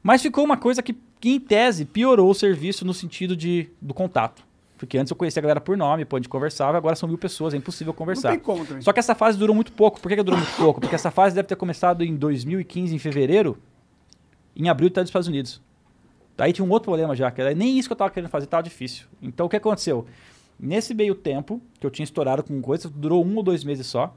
Mas 0.00 0.22
ficou 0.22 0.44
uma 0.44 0.56
coisa 0.56 0.80
que, 0.80 0.96
que, 1.20 1.30
em 1.30 1.40
tese, 1.40 1.84
piorou 1.84 2.30
o 2.30 2.34
serviço 2.34 2.84
no 2.84 2.94
sentido 2.94 3.36
de, 3.36 3.68
do 3.80 3.92
contato. 3.94 4.42
Porque 4.76 4.96
antes 4.96 5.10
eu 5.10 5.16
conhecia 5.16 5.40
a 5.40 5.42
galera 5.42 5.60
por 5.60 5.76
nome, 5.76 6.04
pô, 6.04 6.16
a 6.16 6.18
gente 6.20 6.28
conversava, 6.28 6.78
agora 6.78 6.94
são 6.94 7.08
mil 7.08 7.18
pessoas, 7.18 7.52
é 7.52 7.56
impossível 7.56 7.92
Não 7.92 7.96
conversar. 7.98 8.30
tem 8.30 8.38
como 8.38 8.64
também. 8.64 8.80
Só 8.80 8.92
que 8.92 9.00
essa 9.00 9.14
fase 9.14 9.36
durou 9.36 9.54
muito 9.54 9.72
pouco. 9.72 10.00
Por 10.00 10.08
que, 10.08 10.16
que 10.16 10.22
durou 10.22 10.38
muito 10.38 10.54
pouco? 10.56 10.80
Porque 10.80 10.94
essa 10.94 11.10
fase 11.10 11.34
deve 11.34 11.48
ter 11.48 11.56
começado 11.56 12.04
em 12.04 12.14
2015, 12.14 12.94
em 12.94 12.98
fevereiro. 12.98 13.58
Em 14.54 14.68
abril 14.68 14.88
tá 14.90 15.00
dos 15.00 15.08
Estados 15.08 15.26
Unidos. 15.26 15.60
Aí 16.38 16.52
tinha 16.52 16.64
um 16.64 16.70
outro 16.70 16.84
problema 16.84 17.16
já, 17.16 17.28
que 17.32 17.40
era 17.40 17.52
nem 17.52 17.76
isso 17.76 17.88
que 17.88 17.92
eu 17.92 17.96
tava 17.96 18.10
querendo 18.10 18.30
fazer, 18.30 18.46
tava 18.46 18.62
difícil. 18.62 19.06
Então 19.20 19.46
o 19.46 19.48
que 19.48 19.56
aconteceu? 19.56 20.06
Nesse 20.58 20.94
meio 20.94 21.14
tempo, 21.16 21.60
que 21.80 21.86
eu 21.86 21.90
tinha 21.90 22.04
estourado 22.04 22.44
com 22.44 22.60
coisa, 22.62 22.88
durou 22.88 23.24
um 23.24 23.36
ou 23.36 23.42
dois 23.42 23.64
meses 23.64 23.86
só, 23.88 24.16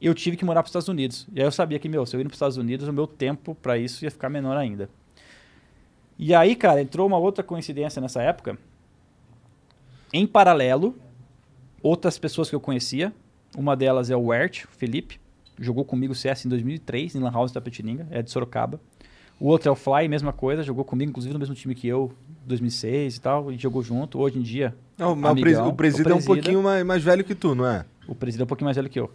eu 0.00 0.14
tive 0.14 0.36
que 0.36 0.44
morar 0.44 0.62
para 0.62 0.68
os 0.68 0.70
Estados 0.70 0.88
Unidos. 0.88 1.26
E 1.34 1.40
aí 1.40 1.46
eu 1.46 1.52
sabia 1.52 1.78
que, 1.78 1.88
meu, 1.88 2.06
se 2.06 2.16
eu 2.16 2.20
ir 2.20 2.24
para 2.24 2.30
os 2.30 2.36
Estados 2.36 2.56
Unidos, 2.56 2.88
o 2.88 2.92
meu 2.92 3.06
tempo 3.06 3.54
para 3.54 3.76
isso 3.76 4.04
ia 4.04 4.10
ficar 4.10 4.30
menor 4.30 4.56
ainda. 4.56 4.88
E 6.18 6.34
aí, 6.34 6.54
cara, 6.56 6.80
entrou 6.80 7.06
uma 7.06 7.18
outra 7.18 7.44
coincidência 7.44 8.00
nessa 8.00 8.22
época. 8.22 8.58
Em 10.12 10.26
paralelo, 10.26 10.96
outras 11.82 12.18
pessoas 12.18 12.48
que 12.48 12.54
eu 12.54 12.60
conhecia, 12.60 13.12
uma 13.56 13.76
delas 13.76 14.10
é 14.10 14.16
o 14.16 14.26
Wert, 14.26 14.64
o 14.64 14.68
Felipe, 14.68 15.20
jogou 15.58 15.84
comigo 15.84 16.14
CS 16.14 16.46
em 16.46 16.48
2003, 16.48 17.14
em 17.16 17.18
Lan 17.20 17.30
House 17.32 17.52
da 17.52 17.60
Petininga, 17.60 18.06
é 18.10 18.22
de 18.22 18.30
Sorocaba. 18.30 18.80
O 19.38 19.48
outro 19.48 19.68
é 19.68 19.72
o 19.72 19.74
Fly, 19.76 20.08
mesma 20.08 20.32
coisa, 20.32 20.62
jogou 20.62 20.84
comigo, 20.84 21.10
inclusive 21.10 21.34
no 21.34 21.38
mesmo 21.40 21.54
time 21.54 21.74
que 21.74 21.86
eu, 21.86 22.10
2006 22.46 23.16
e 23.16 23.20
tal, 23.20 23.50
gente 23.50 23.62
jogou 23.62 23.82
junto, 23.82 24.18
hoje 24.18 24.38
em 24.38 24.42
dia. 24.42 24.74
Não, 24.96 25.14
mas 25.14 25.32
o, 25.32 25.34
presi 25.34 25.56
amigão, 25.56 25.68
o 25.72 25.76
presídio 25.76 26.02
é 26.10 26.14
um 26.14 26.16
Presida. 26.16 26.34
pouquinho 26.34 26.62
mais, 26.62 26.86
mais 26.86 27.02
velho 27.02 27.22
que 27.22 27.34
tu, 27.34 27.54
não 27.54 27.66
é? 27.66 27.84
O 28.08 28.14
presidente 28.14 28.42
é 28.42 28.44
um 28.44 28.48
pouquinho 28.48 28.64
mais 28.66 28.76
velho 28.76 28.88
que 28.88 28.98
eu. 28.98 29.10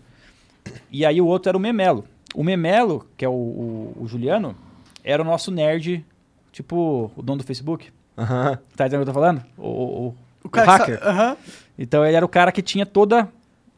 E 0.91 1.03
aí 1.03 1.19
o 1.19 1.25
outro 1.25 1.49
era 1.49 1.57
o 1.57 1.61
Memelo. 1.61 2.05
O 2.35 2.43
Memelo, 2.43 3.07
que 3.17 3.25
é 3.25 3.29
o, 3.29 3.31
o- 3.33 3.97
o 4.01 4.07
Juliano, 4.07 4.55
era 5.03 5.23
o 5.23 5.25
nosso 5.25 5.49
nerd, 5.49 6.05
tipo 6.51 7.11
o 7.15 7.21
dono 7.21 7.39
do 7.39 7.43
Facebook. 7.45 7.91
Aham. 8.17 8.57
Tá 8.75 8.85
entendendo 8.85 9.01
o 9.01 9.05
que 9.05 9.09
eu 9.09 9.13
tô 9.13 9.19
falando? 9.19 9.43
O, 9.57 9.67
o- 9.67 10.07
o 10.09 10.15
O 10.43 10.49
cara 10.49 10.71
hacker. 10.71 10.99
Aham. 11.07 11.37
Então 11.77 12.05
ele 12.05 12.15
era 12.15 12.25
o 12.25 12.29
cara 12.29 12.51
que 12.51 12.61
tinha 12.61 12.85
toda 12.85 13.27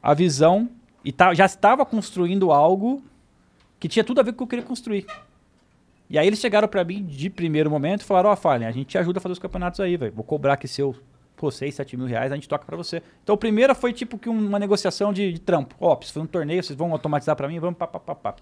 a 0.01 0.13
visão 0.13 0.67
e 1.05 1.11
tá- 1.11 1.33
já 1.33 1.45
estava 1.45 1.85
construindo 1.85 2.51
algo 2.51 3.01
que 3.79 3.87
tinha 3.87 4.03
tudo 4.03 4.19
a 4.19 4.23
ver 4.23 4.33
com 4.33 4.35
o 4.35 4.37
que 4.37 4.43
eu 4.43 4.47
queria 4.59 4.65
construir. 4.65 5.05
E 6.09 6.17
aí 6.17 6.27
eles 6.27 6.39
chegaram 6.39 6.67
pra 6.67 6.83
mim 6.83 7.03
de 7.03 7.29
primeiro 7.29 7.69
momento 7.69 8.01
e 8.01 8.05
falaram, 8.05 8.29
ó, 8.29 8.35
Fallen, 8.35 8.67
a 8.67 8.71
gente 8.71 8.87
te 8.87 8.97
ajuda 8.97 9.19
a 9.19 9.21
fazer 9.21 9.33
os 9.33 9.39
campeonatos 9.39 9.79
aí, 9.79 9.97
velho. 9.97 10.13
Vou 10.13 10.23
cobrar 10.23 10.53
aqui 10.53 10.67
seu, 10.67 10.95
pô, 11.35 11.49
6, 11.49 11.73
7 11.75 11.97
mil 11.97 12.05
reais, 12.05 12.31
a 12.31 12.35
gente 12.35 12.47
toca 12.47 12.65
pra 12.65 12.75
você. 12.77 13.01
Então, 13.23 13.33
o 13.35 13.37
primeiro 13.37 13.73
foi 13.73 13.93
tipo 13.93 14.17
que 14.17 14.29
uma 14.29 14.59
negociação 14.59 15.11
de, 15.11 15.33
de 15.33 15.39
trampo. 15.39 15.75
Ó, 15.79 15.97
se 16.01 16.11
foi 16.11 16.21
um 16.21 16.27
torneio, 16.27 16.61
vocês 16.63 16.77
vão 16.77 16.91
automatizar 16.91 17.35
pra 17.35 17.47
mim, 17.47 17.59
vamos 17.59 17.77
pá, 17.77 17.87
pá, 17.87 17.99
pá, 17.99 18.15
pá. 18.15 18.35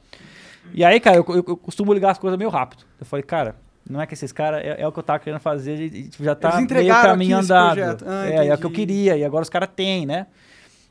E 0.73 0.83
aí, 0.83 0.99
cara, 0.99 1.17
eu, 1.17 1.25
eu- 1.29 1.45
eu 1.47 1.57
costumo 1.57 1.93
ligar 1.93 2.11
as 2.11 2.17
coisas 2.19 2.37
meio 2.37 2.49
rápido. 2.49 2.83
Eu 2.99 3.05
falei, 3.05 3.23
cara, 3.23 3.55
não 3.89 4.01
é 4.01 4.05
que 4.05 4.13
esses 4.13 4.31
caras, 4.31 4.61
é, 4.63 4.81
é 4.81 4.87
o 4.87 4.91
que 4.91 4.99
eu 4.99 5.03
tava 5.03 5.19
querendo 5.19 5.39
fazer 5.39 5.79
e, 5.79 6.09
tipo, 6.09 6.23
já 6.23 6.35
tá 6.35 6.59
meio 6.61 6.93
caminho 6.93 7.37
andado. 7.37 8.05
Ah, 8.05 8.27
é, 8.27 8.47
é 8.47 8.53
o 8.53 8.57
que 8.57 8.65
eu 8.65 8.71
queria, 8.71 9.17
e 9.17 9.23
agora 9.25 9.43
os 9.43 9.49
caras 9.49 9.69
têm, 9.75 10.05
né? 10.05 10.27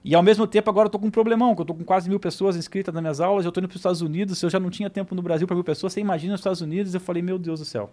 E 0.02 0.14
ao 0.14 0.22
mesmo 0.22 0.46
tempo, 0.46 0.70
agora 0.70 0.86
eu 0.86 0.90
tô 0.90 0.98
com 0.98 1.06
um 1.06 1.10
problemão, 1.10 1.54
que 1.54 1.60
eu 1.60 1.66
tô 1.66 1.74
com 1.74 1.84
quase 1.84 2.08
mil 2.08 2.18
pessoas 2.18 2.56
inscritas 2.56 2.92
nas 2.92 3.02
minhas 3.02 3.20
aulas, 3.20 3.44
eu 3.44 3.52
tô 3.52 3.60
indo 3.60 3.68
pros 3.68 3.80
Estados 3.80 4.00
Unidos, 4.00 4.38
se 4.38 4.46
eu 4.46 4.50
já 4.50 4.58
não 4.58 4.70
tinha 4.70 4.88
tempo 4.88 5.14
no 5.14 5.20
Brasil 5.22 5.46
para 5.46 5.54
mil 5.54 5.64
pessoas, 5.64 5.92
você 5.92 6.00
imagina 6.00 6.32
nos 6.32 6.40
Estados 6.40 6.60
Unidos, 6.60 6.94
eu 6.94 7.00
falei, 7.00 7.22
meu 7.22 7.38
Deus 7.38 7.60
do 7.60 7.66
céu. 7.66 7.90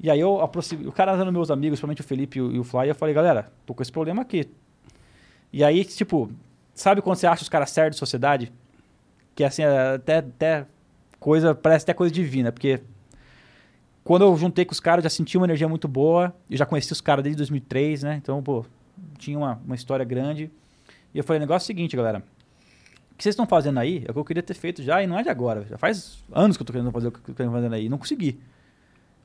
E 0.00 0.10
aí 0.10 0.18
eu 0.18 0.40
aproximei, 0.40 0.86
o 0.86 0.92
cara 0.92 1.12
andando 1.12 1.30
meus 1.30 1.50
amigos, 1.50 1.78
principalmente 1.78 2.00
o 2.00 2.04
Felipe 2.04 2.38
e 2.38 2.42
o, 2.42 2.52
e 2.52 2.58
o 2.58 2.64
Fly, 2.64 2.88
eu 2.88 2.94
falei, 2.94 3.14
galera, 3.14 3.52
tô 3.66 3.74
com 3.74 3.82
esse 3.82 3.92
problema 3.92 4.22
aqui. 4.22 4.48
E 5.52 5.62
aí, 5.62 5.84
tipo, 5.84 6.30
sabe 6.74 7.00
quando 7.00 7.16
você 7.16 7.26
acha 7.26 7.42
os 7.42 7.48
caras 7.48 7.70
certos 7.70 7.96
de 7.96 8.00
sociedade? 8.00 8.52
Que 9.34 9.44
assim, 9.44 9.62
é 9.62 9.94
até, 9.94 10.16
até 10.18 10.66
coisa, 11.20 11.54
parece 11.54 11.84
até 11.84 11.94
coisa 11.94 12.12
divina, 12.12 12.50
porque 12.50 12.80
quando 14.04 14.22
eu 14.22 14.36
juntei 14.36 14.66
com 14.66 14.72
os 14.72 14.80
caras, 14.80 15.02
já 15.02 15.08
senti 15.08 15.38
uma 15.38 15.46
energia 15.46 15.66
muito 15.66 15.88
boa, 15.88 16.34
eu 16.50 16.56
já 16.58 16.66
conheci 16.66 16.92
os 16.92 17.00
caras 17.00 17.22
desde 17.24 17.38
2003, 17.38 18.02
né? 18.02 18.16
Então, 18.22 18.42
pô, 18.42 18.64
tinha 19.16 19.38
uma, 19.38 19.58
uma 19.64 19.74
história 19.74 20.04
grande. 20.04 20.50
E 21.14 21.18
eu 21.18 21.24
falei, 21.24 21.38
o 21.38 21.40
negócio 21.40 21.64
é 21.64 21.66
o 21.66 21.66
seguinte, 21.66 21.96
galera. 21.96 22.22
O 23.12 23.16
que 23.16 23.22
vocês 23.22 23.32
estão 23.32 23.46
fazendo 23.46 23.78
aí 23.78 24.04
é 24.06 24.10
o 24.10 24.12
que 24.12 24.18
eu 24.18 24.24
queria 24.24 24.42
ter 24.42 24.54
feito 24.54 24.82
já, 24.82 25.02
e 25.02 25.06
não 25.06 25.18
é 25.18 25.22
de 25.22 25.30
agora. 25.30 25.64
Já 25.70 25.78
faz 25.78 26.22
anos 26.30 26.56
que 26.56 26.62
eu 26.62 26.66
tô 26.66 26.72
querendo 26.72 26.92
fazer 26.92 27.08
o 27.08 27.12
que 27.12 27.30
eu 27.30 27.34
tô 27.34 27.50
fazendo 27.50 27.72
aí. 27.72 27.88
Não 27.88 27.96
consegui. 27.96 28.38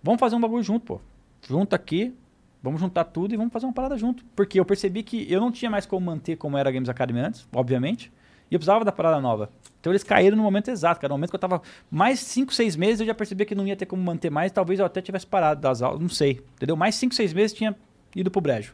Vamos 0.01 0.19
fazer 0.19 0.35
um 0.35 0.39
bagulho 0.39 0.63
junto, 0.63 0.85
pô. 0.85 1.01
Junta 1.45 1.75
aqui, 1.75 2.15
vamos 2.63 2.79
juntar 2.79 3.03
tudo 3.03 3.33
e 3.33 3.37
vamos 3.37 3.51
fazer 3.51 3.65
uma 3.65 3.73
parada 3.73 3.97
junto. 3.97 4.23
Porque 4.33 4.59
eu 4.59 4.63
percebi 4.63 5.03
que 5.03 5.29
eu 5.29 5.41
não 5.41 5.51
tinha 5.51 5.69
mais 5.69 5.85
como 5.85 6.05
manter 6.05 6.37
como 6.37 6.57
era 6.57 6.69
a 6.69 6.71
Games 6.71 6.87
Academy 6.87 7.19
antes, 7.19 7.45
obviamente. 7.53 8.11
E 8.49 8.55
eu 8.55 8.59
precisava 8.59 8.83
da 8.83 8.91
parada 8.91 9.19
nova. 9.21 9.49
Então 9.79 9.91
eles 9.91 10.03
caíram 10.03 10.35
no 10.35 10.43
momento 10.43 10.69
exato, 10.69 10.99
cara. 10.99 11.09
No 11.09 11.17
momento 11.17 11.29
que 11.29 11.35
eu 11.35 11.39
tava 11.39 11.61
mais 11.89 12.19
5, 12.19 12.53
6 12.53 12.75
meses, 12.75 12.99
eu 12.99 13.05
já 13.05 13.13
percebi 13.13 13.45
que 13.45 13.55
não 13.55 13.65
ia 13.65 13.75
ter 13.75 13.85
como 13.85 14.01
manter 14.01 14.29
mais. 14.29 14.51
Talvez 14.51 14.79
eu 14.79 14.85
até 14.85 15.01
tivesse 15.01 15.25
parado 15.25 15.61
das 15.61 15.81
aulas, 15.81 15.99
não 15.99 16.09
sei. 16.09 16.41
Entendeu? 16.55 16.75
Mais 16.75 16.95
5, 16.95 17.13
6 17.13 17.33
meses 17.33 17.53
tinha 17.55 17.75
ido 18.15 18.29
pro 18.31 18.41
brejo. 18.41 18.73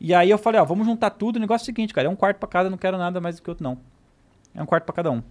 E 0.00 0.14
aí 0.14 0.30
eu 0.30 0.38
falei, 0.38 0.60
ó, 0.60 0.64
vamos 0.64 0.86
juntar 0.86 1.10
tudo. 1.10 1.36
O 1.36 1.40
negócio 1.40 1.64
é 1.64 1.66
o 1.66 1.66
seguinte, 1.66 1.92
cara. 1.92 2.08
É 2.08 2.10
um 2.10 2.16
quarto 2.16 2.38
pra 2.38 2.48
cada, 2.48 2.70
não 2.70 2.78
quero 2.78 2.96
nada 2.96 3.20
mais 3.20 3.36
do 3.36 3.42
que 3.42 3.50
outro, 3.50 3.62
não. 3.64 3.76
É 4.54 4.62
um 4.62 4.66
quarto 4.66 4.84
pra 4.84 4.94
cada 4.94 5.10
um. 5.10 5.22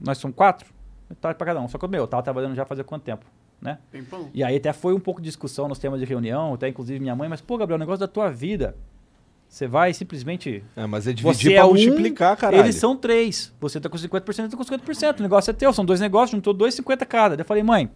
Nós 0.00 0.18
somos 0.18 0.36
quatro? 0.36 0.68
Metade 1.08 1.36
pra 1.36 1.46
cada 1.46 1.60
um. 1.60 1.68
Só 1.68 1.78
que, 1.78 1.86
meu, 1.86 2.02
eu 2.02 2.06
tava 2.08 2.22
trabalhando 2.22 2.54
já 2.56 2.64
fazia 2.64 2.82
quanto 2.82 3.02
tempo, 3.02 3.24
né? 3.60 3.78
E 4.34 4.42
aí 4.42 4.56
até 4.56 4.72
foi 4.72 4.94
um 4.94 5.00
pouco 5.00 5.20
de 5.20 5.26
discussão 5.26 5.68
nos 5.68 5.78
temas 5.78 6.00
de 6.00 6.06
reunião, 6.06 6.54
até 6.54 6.68
inclusive 6.68 6.98
minha 6.98 7.14
mãe, 7.14 7.28
mas, 7.28 7.40
pô, 7.40 7.56
Gabriel, 7.56 7.76
o 7.76 7.78
negócio 7.78 8.00
da 8.00 8.08
tua 8.08 8.30
vida. 8.30 8.74
Você 9.52 9.68
vai 9.68 9.92
simplesmente. 9.92 10.64
É, 10.74 10.86
mas 10.86 11.06
é 11.06 11.10
Você 11.10 11.14
dividir 11.14 11.52
é 11.52 11.56
pra 11.56 11.66
um, 11.66 11.74
multiplicar, 11.74 12.38
caralho. 12.38 12.62
Eles 12.62 12.76
são 12.76 12.96
três. 12.96 13.52
Você 13.60 13.78
tá 13.78 13.90
com 13.90 13.98
50%, 13.98 14.44
eu 14.44 14.48
tô 14.48 14.56
com 14.56 14.64
50%. 14.64 15.18
O 15.18 15.22
negócio 15.22 15.50
é 15.50 15.52
teu, 15.52 15.70
são 15.74 15.84
dois 15.84 16.00
negócios, 16.00 16.30
juntou 16.30 16.54
dois, 16.54 16.72
50 16.74 17.04
cada. 17.04 17.36
Daí 17.36 17.42
eu 17.42 17.46
falei, 17.46 17.62
mãe, 17.62 17.90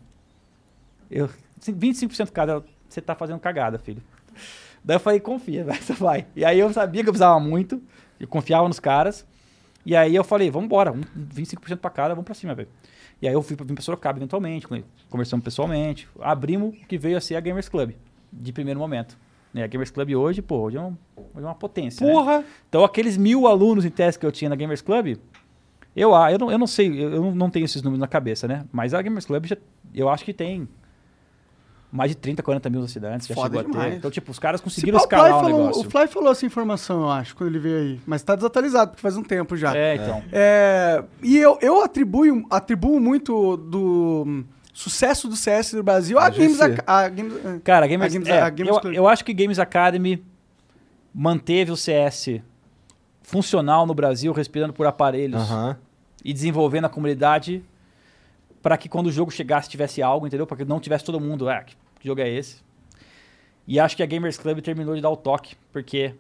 eu, 1.11 1.31
25% 1.59 2.31
cada, 2.31 2.63
você 2.87 3.01
tá 3.01 3.15
fazendo 3.15 3.41
cagada, 3.41 3.79
filho. 3.79 4.03
Daí 4.85 4.97
eu 4.97 5.01
falei, 5.01 5.19
confia, 5.19 5.65
vai, 5.65 5.81
você 5.81 5.95
vai. 5.95 6.27
E 6.37 6.45
aí 6.45 6.59
eu 6.59 6.71
sabia 6.75 7.03
que 7.03 7.09
eu 7.09 7.13
precisava 7.15 7.41
muito, 7.41 7.83
eu 8.21 8.29
confiava 8.29 8.69
nos 8.69 8.79
caras. 8.79 9.27
E 9.87 9.97
aí 9.97 10.15
eu 10.15 10.25
falei, 10.25 10.51
vamos 10.51 10.67
embora, 10.67 10.93
um- 10.93 11.01
25% 11.35 11.79
pra 11.79 11.89
cada, 11.89 12.11
vamos 12.15 12.27
pra 12.27 12.35
cima, 12.35 12.55
velho. 12.55 12.69
E 13.23 13.27
aí 13.27 13.33
eu 13.33 13.41
fui, 13.41 13.57
vim 13.65 13.75
pra 13.75 13.83
Sorocaba 13.83 14.19
eventualmente, 14.19 14.67
conversamos 15.09 15.43
pessoalmente. 15.43 16.07
Abrimos 16.21 16.77
o 16.77 16.87
que 16.87 16.99
veio 16.99 17.17
a 17.17 17.21
ser 17.23 17.35
a 17.37 17.41
Gamers 17.41 17.71
Club, 17.71 17.93
de 18.31 18.53
primeiro 18.53 18.79
momento. 18.79 19.17
Né, 19.57 19.63
a 19.65 19.67
Gamers 19.67 19.91
Club 19.91 20.11
hoje, 20.15 20.43
pô, 20.43 20.59
hoje 20.59 20.77
é, 20.77 20.81
um- 20.83 20.95
hoje 21.17 21.39
é 21.39 21.41
uma 21.49 21.55
potência. 21.55 22.07
né? 22.07 22.13
Porra! 22.13 22.45
Então, 22.69 22.85
aqueles 22.85 23.17
mil 23.17 23.47
alunos 23.47 23.87
em 23.87 23.91
teste 23.91 24.21
que 24.21 24.27
eu 24.27 24.31
tinha 24.31 24.51
na 24.51 24.55
Gamers 24.55 24.83
Club, 24.83 25.17
eu, 25.97 26.15
ah, 26.15 26.31
eu, 26.31 26.39
não, 26.39 26.51
eu 26.51 26.59
não 26.59 26.67
sei, 26.67 27.03
eu 27.03 27.35
não, 27.35 27.49
tenho 27.49 27.65
esses 27.65 27.81
números 27.81 27.99
na 27.99 28.07
cabeça, 28.07 28.47
né? 28.47 28.67
Mas 28.71 28.93
a 28.93 29.01
Gamers 29.01 29.25
Club, 29.25 29.47
já, 29.47 29.57
eu 29.95 30.11
acho 30.11 30.27
que 30.27 30.35
tem 30.35 30.69
mais 31.91 32.11
de 32.11 32.17
30, 32.19 32.43
40 32.43 32.69
mil 32.69 32.83
assinantes, 32.83 33.27
já 33.27 33.35
Foda 33.35 33.47
chegou 33.47 33.61
a 33.61 33.63
demais. 33.63 33.93
ter. 33.93 33.97
Então, 33.99 34.11
tipo, 34.11 34.31
os 34.31 34.39
caras 34.39 34.61
Se 34.61 34.65
conseguiram 34.65 34.99
o, 34.99 35.01
escalar 35.01 35.39
o 35.39 35.41
falou, 35.41 35.59
negócio. 35.61 35.81
o 35.87 35.91
Fly 35.91 36.07
falou 36.07 36.33
essa 36.33 36.45
informação, 36.45 37.01
eu 37.05 37.11
acho, 37.11 37.35
quando 37.35 37.49
ele 37.49 37.59
veio 37.59 37.79
aí. 37.79 38.01
Mas 38.05 38.23
tá 38.23 38.35
desatualizado, 38.35 38.91
porque 38.91 39.01
faz 39.01 39.17
um 39.17 39.23
tempo 39.23 39.57
já. 39.57 39.75
É, 39.75 39.95
então. 39.95 40.23
É, 40.31 41.03
e 41.23 41.39
eu, 41.39 41.57
eu 41.63 41.83
atribuo, 41.83 42.45
atribuo 42.51 43.01
muito 43.01 43.57
do 43.57 44.45
sucesso 44.79 45.27
do 45.27 45.35
CS 45.37 45.73
no 45.73 45.83
Brasil 45.83 46.19
a 46.19 46.27
A 46.27 46.31
Games... 46.31 46.61
Ac- 46.61 46.83
A, 46.87 47.09
Games 47.09 47.33
é. 47.45 47.59
Cara, 47.65 47.87
a 47.87 47.89
Gamers, 47.89 48.13
Games- 48.13 48.29
é, 48.29 48.41
a 48.43 48.51
Games 48.51 48.73
eu, 48.75 48.81
Club. 48.81 48.95
eu 48.95 49.09
acho 49.09 49.25
que 49.25 49.33
Games 49.33 49.59
Academy 49.59 50.23
manteve 51.15 51.73
o 51.73 51.77
CS 51.77 52.41
funcional 53.23 53.87
no 53.87 53.95
Brasil, 53.95 54.33
respirando 54.33 54.73
por 54.75 54.87
aparelhos 54.87 55.41
Aham. 55.41 55.79
e 56.25 56.33
desenvolvendo 56.33 56.85
a 56.85 56.89
comunidade 56.89 57.65
para 58.63 58.77
que 58.77 58.89
quando 58.89 59.07
o 59.07 59.13
jogo 59.13 59.31
chegasse 59.31 59.69
tivesse 59.69 60.03
algo, 60.03 60.27
entendeu? 60.27 60.47
Para 60.47 60.59
que 60.59 60.65
não 60.65 60.79
tivesse 60.79 61.05
todo 61.05 61.19
mundo, 61.19 61.49
ah, 61.49 61.63
que 61.63 61.75
jogo 62.07 62.21
é 62.21 62.29
esse? 62.29 62.57
E 63.67 63.81
acho 63.81 63.97
que 63.97 64.03
a 64.03 64.07
Gamers 64.07 64.37
Club 64.37 64.61
terminou 64.61 64.95
de 64.95 65.01
dar 65.01 65.11
o 65.11 65.17
toque, 65.17 65.57
porque 65.73 66.15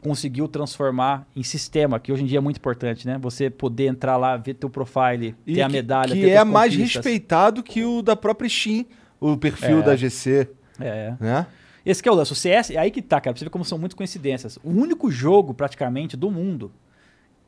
conseguiu 0.00 0.48
transformar 0.48 1.26
em 1.36 1.42
sistema, 1.42 2.00
que 2.00 2.10
hoje 2.12 2.22
em 2.22 2.26
dia 2.26 2.38
é 2.38 2.40
muito 2.40 2.56
importante, 2.56 3.06
né? 3.06 3.18
Você 3.20 3.50
poder 3.50 3.86
entrar 3.86 4.16
lá, 4.16 4.36
ver 4.36 4.54
teu 4.54 4.70
profile, 4.70 5.34
E 5.46 5.54
ter 5.54 5.62
a 5.62 5.66
que- 5.66 5.72
medalha, 5.72 6.14
Que 6.14 6.20
ter 6.22 6.30
é 6.30 6.44
mais 6.44 6.74
respeitado 6.74 7.62
que 7.62 7.84
o 7.84 8.00
da 8.02 8.16
própria 8.16 8.48
Steam, 8.48 8.86
o 9.20 9.36
perfil 9.36 9.80
É. 9.80 9.82
da 9.82 9.96
GC, 9.96 10.48
É. 10.80 11.14
né? 11.20 11.46
Esse 11.84 12.06
é 12.06 12.10
o 12.12 12.14
lance. 12.14 12.32
O 12.32 12.36
CS, 12.36 12.70
é 12.74 12.78
aí 12.78 12.90
que 12.90 13.00
tá, 13.02 13.20
cara. 13.20 13.32
Pra 13.34 13.38
você 13.38 13.44
ver 13.44 13.50
como 13.50 13.64
são 13.64 13.78
muitas 13.78 13.96
coincidências. 13.96 14.58
O 14.62 14.70
único 14.70 15.10
jogo, 15.10 15.54
praticamente, 15.54 16.16
do 16.16 16.30
mundo 16.30 16.70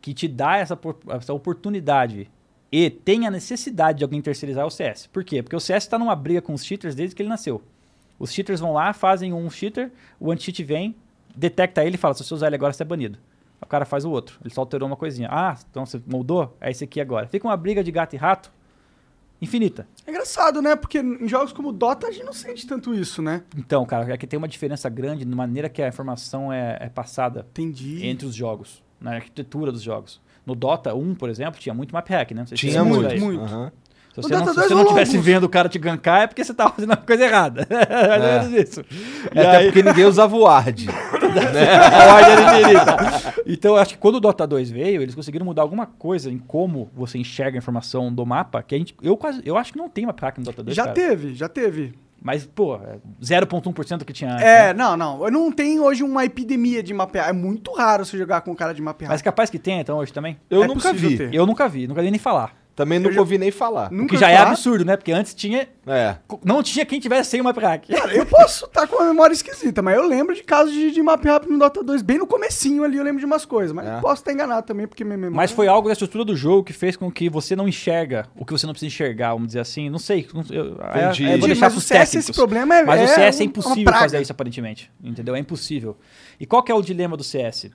que 0.01 0.13
te 0.15 0.27
dá 0.27 0.57
essa, 0.57 0.79
essa 1.11 1.33
oportunidade 1.33 2.29
e 2.71 2.89
tem 2.91 3.27
a 3.27 3.31
necessidade 3.31 3.99
de 3.99 4.05
alguém 4.05 4.21
terceirizar 4.23 4.65
é 4.65 4.67
o 4.67 4.71
CS. 4.71 5.07
Por 5.13 5.23
quê? 5.23 5.43
Porque 5.43 5.55
o 5.55 5.61
CS 5.61 5.87
tá 5.87 5.99
numa 5.99 6.17
briga 6.17 6.41
com 6.43 6.55
os 6.55 6.65
cheaters 6.65 6.95
desde 6.95 7.15
que 7.15 7.23
ele 7.23 7.29
nasceu. 7.29 7.63
Os 8.19 8.33
cheaters 8.33 8.59
vão 8.61 8.73
lá, 8.73 8.93
fazem 8.93 9.33
um 9.33 9.49
cheater, 9.51 9.91
o 10.19 10.31
anti-cheat 10.33 10.63
vem, 10.65 10.95
detecta 11.37 11.85
ele 11.85 11.95
e 11.97 11.99
fala: 11.99 12.15
se 12.15 12.25
você 12.25 12.35
usar 12.35 12.47
ele 12.49 12.57
agora, 12.57 12.73
você 12.73 12.83
é 12.83 12.87
banido. 12.87 13.19
O 13.61 13.67
cara 13.67 13.85
faz 13.85 14.05
o 14.05 14.11
outro. 14.11 14.39
Ele 14.45 14.53
só 14.53 14.61
alterou 14.63 14.87
uma 14.89 14.97
coisinha. 14.97 15.29
Ah, 15.31 15.57
então 15.71 15.87
você 15.87 16.01
moldou? 16.07 16.57
É 16.61 16.71
esse 16.71 16.83
aqui 16.85 17.01
agora. 17.01 17.27
Fica 17.29 17.47
uma 17.47 17.57
briga 17.57 17.83
de 17.83 17.93
gato 17.93 18.15
e 18.15 18.17
rato 18.17 18.51
infinita. 19.41 19.87
É 20.07 20.11
engraçado, 20.11 20.61
né? 20.63 20.77
Porque 20.77 20.99
em 20.99 21.29
jogos 21.29 21.53
como 21.53 21.73
Dota 21.73 22.07
a 22.09 22.11
gente 22.11 22.25
não 22.25 22.33
sente 22.33 22.67
tanto 22.67 22.95
isso, 22.95 23.21
né? 23.23 23.43
Então, 23.57 23.85
cara, 23.85 24.13
é 24.13 24.17
que 24.17 24.27
tem 24.27 24.37
uma 24.39 24.49
diferença 24.49 24.89
grande 24.89 25.25
na 25.25 25.35
maneira 25.35 25.69
que 25.69 25.83
a 25.83 25.89
informação 25.89 26.53
é, 26.53 26.77
é 26.81 26.89
passada 26.89 27.47
Entendi. 27.51 28.07
entre 28.07 28.27
os 28.27 28.35
jogos, 28.35 28.83
na 29.01 29.15
arquitetura 29.15 29.73
dos 29.73 29.83
jogos. 29.83 30.21
No 30.47 30.55
Dota 30.55 30.95
1, 30.95 31.15
por 31.15 31.29
exemplo, 31.29 31.61
tinha 31.61 31.75
muito 31.75 31.93
map 31.93 32.09
hack, 32.09 32.33
né? 32.33 32.45
Tinha 32.55 32.85
muito. 32.85 33.09
disso. 33.09 33.25
muito. 33.25 33.43
Aham. 33.45 33.73
Se 34.15 34.21
você, 34.21 34.35
não, 34.35 34.39
se 34.41 34.45
2 34.45 34.55
você 34.55 34.69
não 34.75 34.77
rolou 34.77 34.89
tivesse 34.93 35.13
alguns. 35.17 35.25
vendo 35.25 35.45
o 35.45 35.49
cara 35.49 35.69
te 35.71 35.79
gankar, 35.79 36.23
é 36.23 36.27
porque 36.27 36.45
você 36.45 36.53
tava 36.53 36.75
fazendo 36.75 36.93
a 36.93 36.97
coisa 36.99 37.25
errada. 37.25 37.67
É. 37.73 38.45
E 39.35 39.39
Até 39.41 39.57
aí- 39.57 39.65
porque 39.67 39.83
ninguém 39.83 40.05
usava 40.05 40.37
o 40.37 40.41
Ward. 40.41 40.87
a 41.41 42.15
ordem 42.15 42.33
era 42.33 42.61
infinita. 42.61 43.35
Então, 43.47 43.75
eu 43.75 43.81
acho 43.83 43.95
que 43.95 43.99
quando 43.99 44.17
o 44.17 44.21
Dota 44.21 44.47
2 44.47 44.71
veio, 44.71 45.03
eles 45.03 45.15
conseguiram 45.15 45.45
mudar 45.47 45.63
alguma 45.63 45.87
coisa 45.87 46.31
em 46.31 46.39
como 46.39 46.91
você 46.95 47.19
enxerga 47.19 47.57
a 47.57 47.61
informação 47.61 48.13
do 48.13 48.25
mapa, 48.27 48.63
que 48.63 48.75
a 48.75 48.79
gente, 48.79 48.95
eu 49.03 49.17
quase, 49.17 49.41
eu 49.45 49.57
acho 49.57 49.73
que 49.73 49.79
não 49.79 49.89
tem 49.89 50.07
map 50.07 50.19
hack 50.21 50.39
no 50.39 50.45
Dota 50.45 50.63
2, 50.63 50.77
Já 50.77 50.85
cara. 50.85 50.95
teve, 50.95 51.35
já 51.35 51.49
teve. 51.49 51.95
Mas, 52.25 52.47
pô, 52.47 52.77
é 52.77 52.99
0.1% 53.21 54.05
que 54.05 54.13
tinha 54.13 54.31
antes, 54.33 54.45
É, 54.45 54.69
né? 54.69 54.75
não, 54.75 54.97
não. 54.97 55.29
Não 55.29 55.51
tem 55.51 55.81
hoje 55.81 56.05
uma 56.05 56.25
epidemia 56.25 56.81
de 56.81 56.95
mapear. 56.95 57.29
É 57.29 57.33
muito 57.33 57.73
raro 57.73 58.05
você 58.05 58.17
jogar 58.17 58.43
com 58.43 58.53
um 58.53 58.55
cara 58.55 58.73
de 58.73 58.81
mapear. 58.81 59.11
Mas 59.11 59.21
capaz 59.21 59.51
que 59.51 59.59
tenha, 59.59 59.81
então, 59.81 59.99
hoje 59.99 60.13
também. 60.13 60.37
Eu 60.49 60.63
É 60.63 60.69
nunca 60.69 60.93
vi. 60.93 61.17
ter. 61.17 61.35
Eu 61.35 61.45
nunca 61.45 61.69
vi, 61.69 61.89
nunca 61.89 62.01
vi 62.01 62.11
nem 62.13 62.21
falar. 62.21 62.55
Também 62.75 62.99
nunca 62.99 63.21
ouvi 63.21 63.37
nem 63.37 63.51
falar. 63.51 63.93
O 63.93 63.95
Nunca 63.95 64.15
que 64.15 64.17
já 64.17 64.31
é 64.31 64.37
falar. 64.39 64.51
absurdo, 64.53 64.83
né? 64.83 64.97
Porque 64.97 65.13
antes 65.13 65.35
tinha. 65.35 65.69
É. 65.87 66.17
Não 66.43 66.63
tinha 66.63 66.87
quem 66.87 66.99
tivesse 66.99 67.29
sem 67.31 67.41
o 67.41 67.45
map 67.45 67.59
hack. 67.59 67.87
Cara, 67.89 68.15
eu 68.15 68.25
posso 68.25 68.65
estar 68.65 68.87
com 68.87 68.97
uma 68.97 69.09
memória 69.09 69.35
esquisita, 69.35 69.83
mas 69.83 69.95
eu 69.97 70.07
lembro 70.09 70.35
de 70.35 70.43
casos 70.43 70.73
de, 70.73 70.91
de 70.91 71.03
map 71.03 71.23
rápido 71.23 71.53
no 71.53 71.59
Dota 71.59 71.83
2, 71.85 72.01
bem 72.01 72.17
no 72.17 72.27
comecinho 72.27 72.83
ali, 72.83 72.97
eu 72.97 73.05
lembro 73.05 73.21
de 73.21 73.27
umas 73.27 73.45
coisas. 73.45 73.73
Mas 73.75 73.87
É. 73.87 74.01
posso 74.01 74.23
estar 74.23 74.33
enganado 74.33 74.67
também, 74.67 74.87
porque 74.87 75.05
minha 75.05 75.19
memória... 75.19 75.37
Mas 75.37 75.51
foi 75.51 75.69
algo 75.69 75.87
da 75.89 75.93
estrutura 75.93 76.25
do 76.25 76.35
jogo 76.35 76.65
que 76.65 76.73
fez 76.73 76.97
com 76.97 77.11
que 77.13 77.29
você 77.29 77.55
não 77.55 77.69
enxerga 77.69 78.27
o 78.35 78.45
que 78.47 78.53
você 78.53 78.65
não 78.67 78.73
precisa 78.73 78.87
enxergar, 78.89 79.33
vamos 79.35 79.49
dizer 79.49 79.61
assim. 79.61 79.91
Não 79.91 79.99
sei. 79.99 80.27
Não, 80.33 80.43
eu, 80.51 80.79
é- 80.95 81.05
Entendi. 81.05 81.27
é, 81.27 81.37
vou 81.37 81.47
deixar 81.49 81.67
mas 81.67 81.77
o 81.77 81.81
CS 81.81 81.89
técnicos. 82.11 82.15
esse 82.31 82.33
problema 82.33 82.75
é- 82.77 82.85
Mas 82.85 83.01
o 83.01 83.05
é 83.05 83.07
CS 83.09 83.41
é 83.41 83.45
impossível 83.45 83.93
fazer 83.93 84.23
isso 84.23 84.33
aparentemente. 84.33 84.91
Entendeu? 85.05 85.35
É 85.35 85.39
impossível. 85.39 85.95
E 86.41 86.47
qual 86.47 86.63
que 86.63 86.73
é 86.73 86.75
o 86.75 86.81
dilema 86.81 87.19
do 87.19 87.23
CS? 87.25 87.71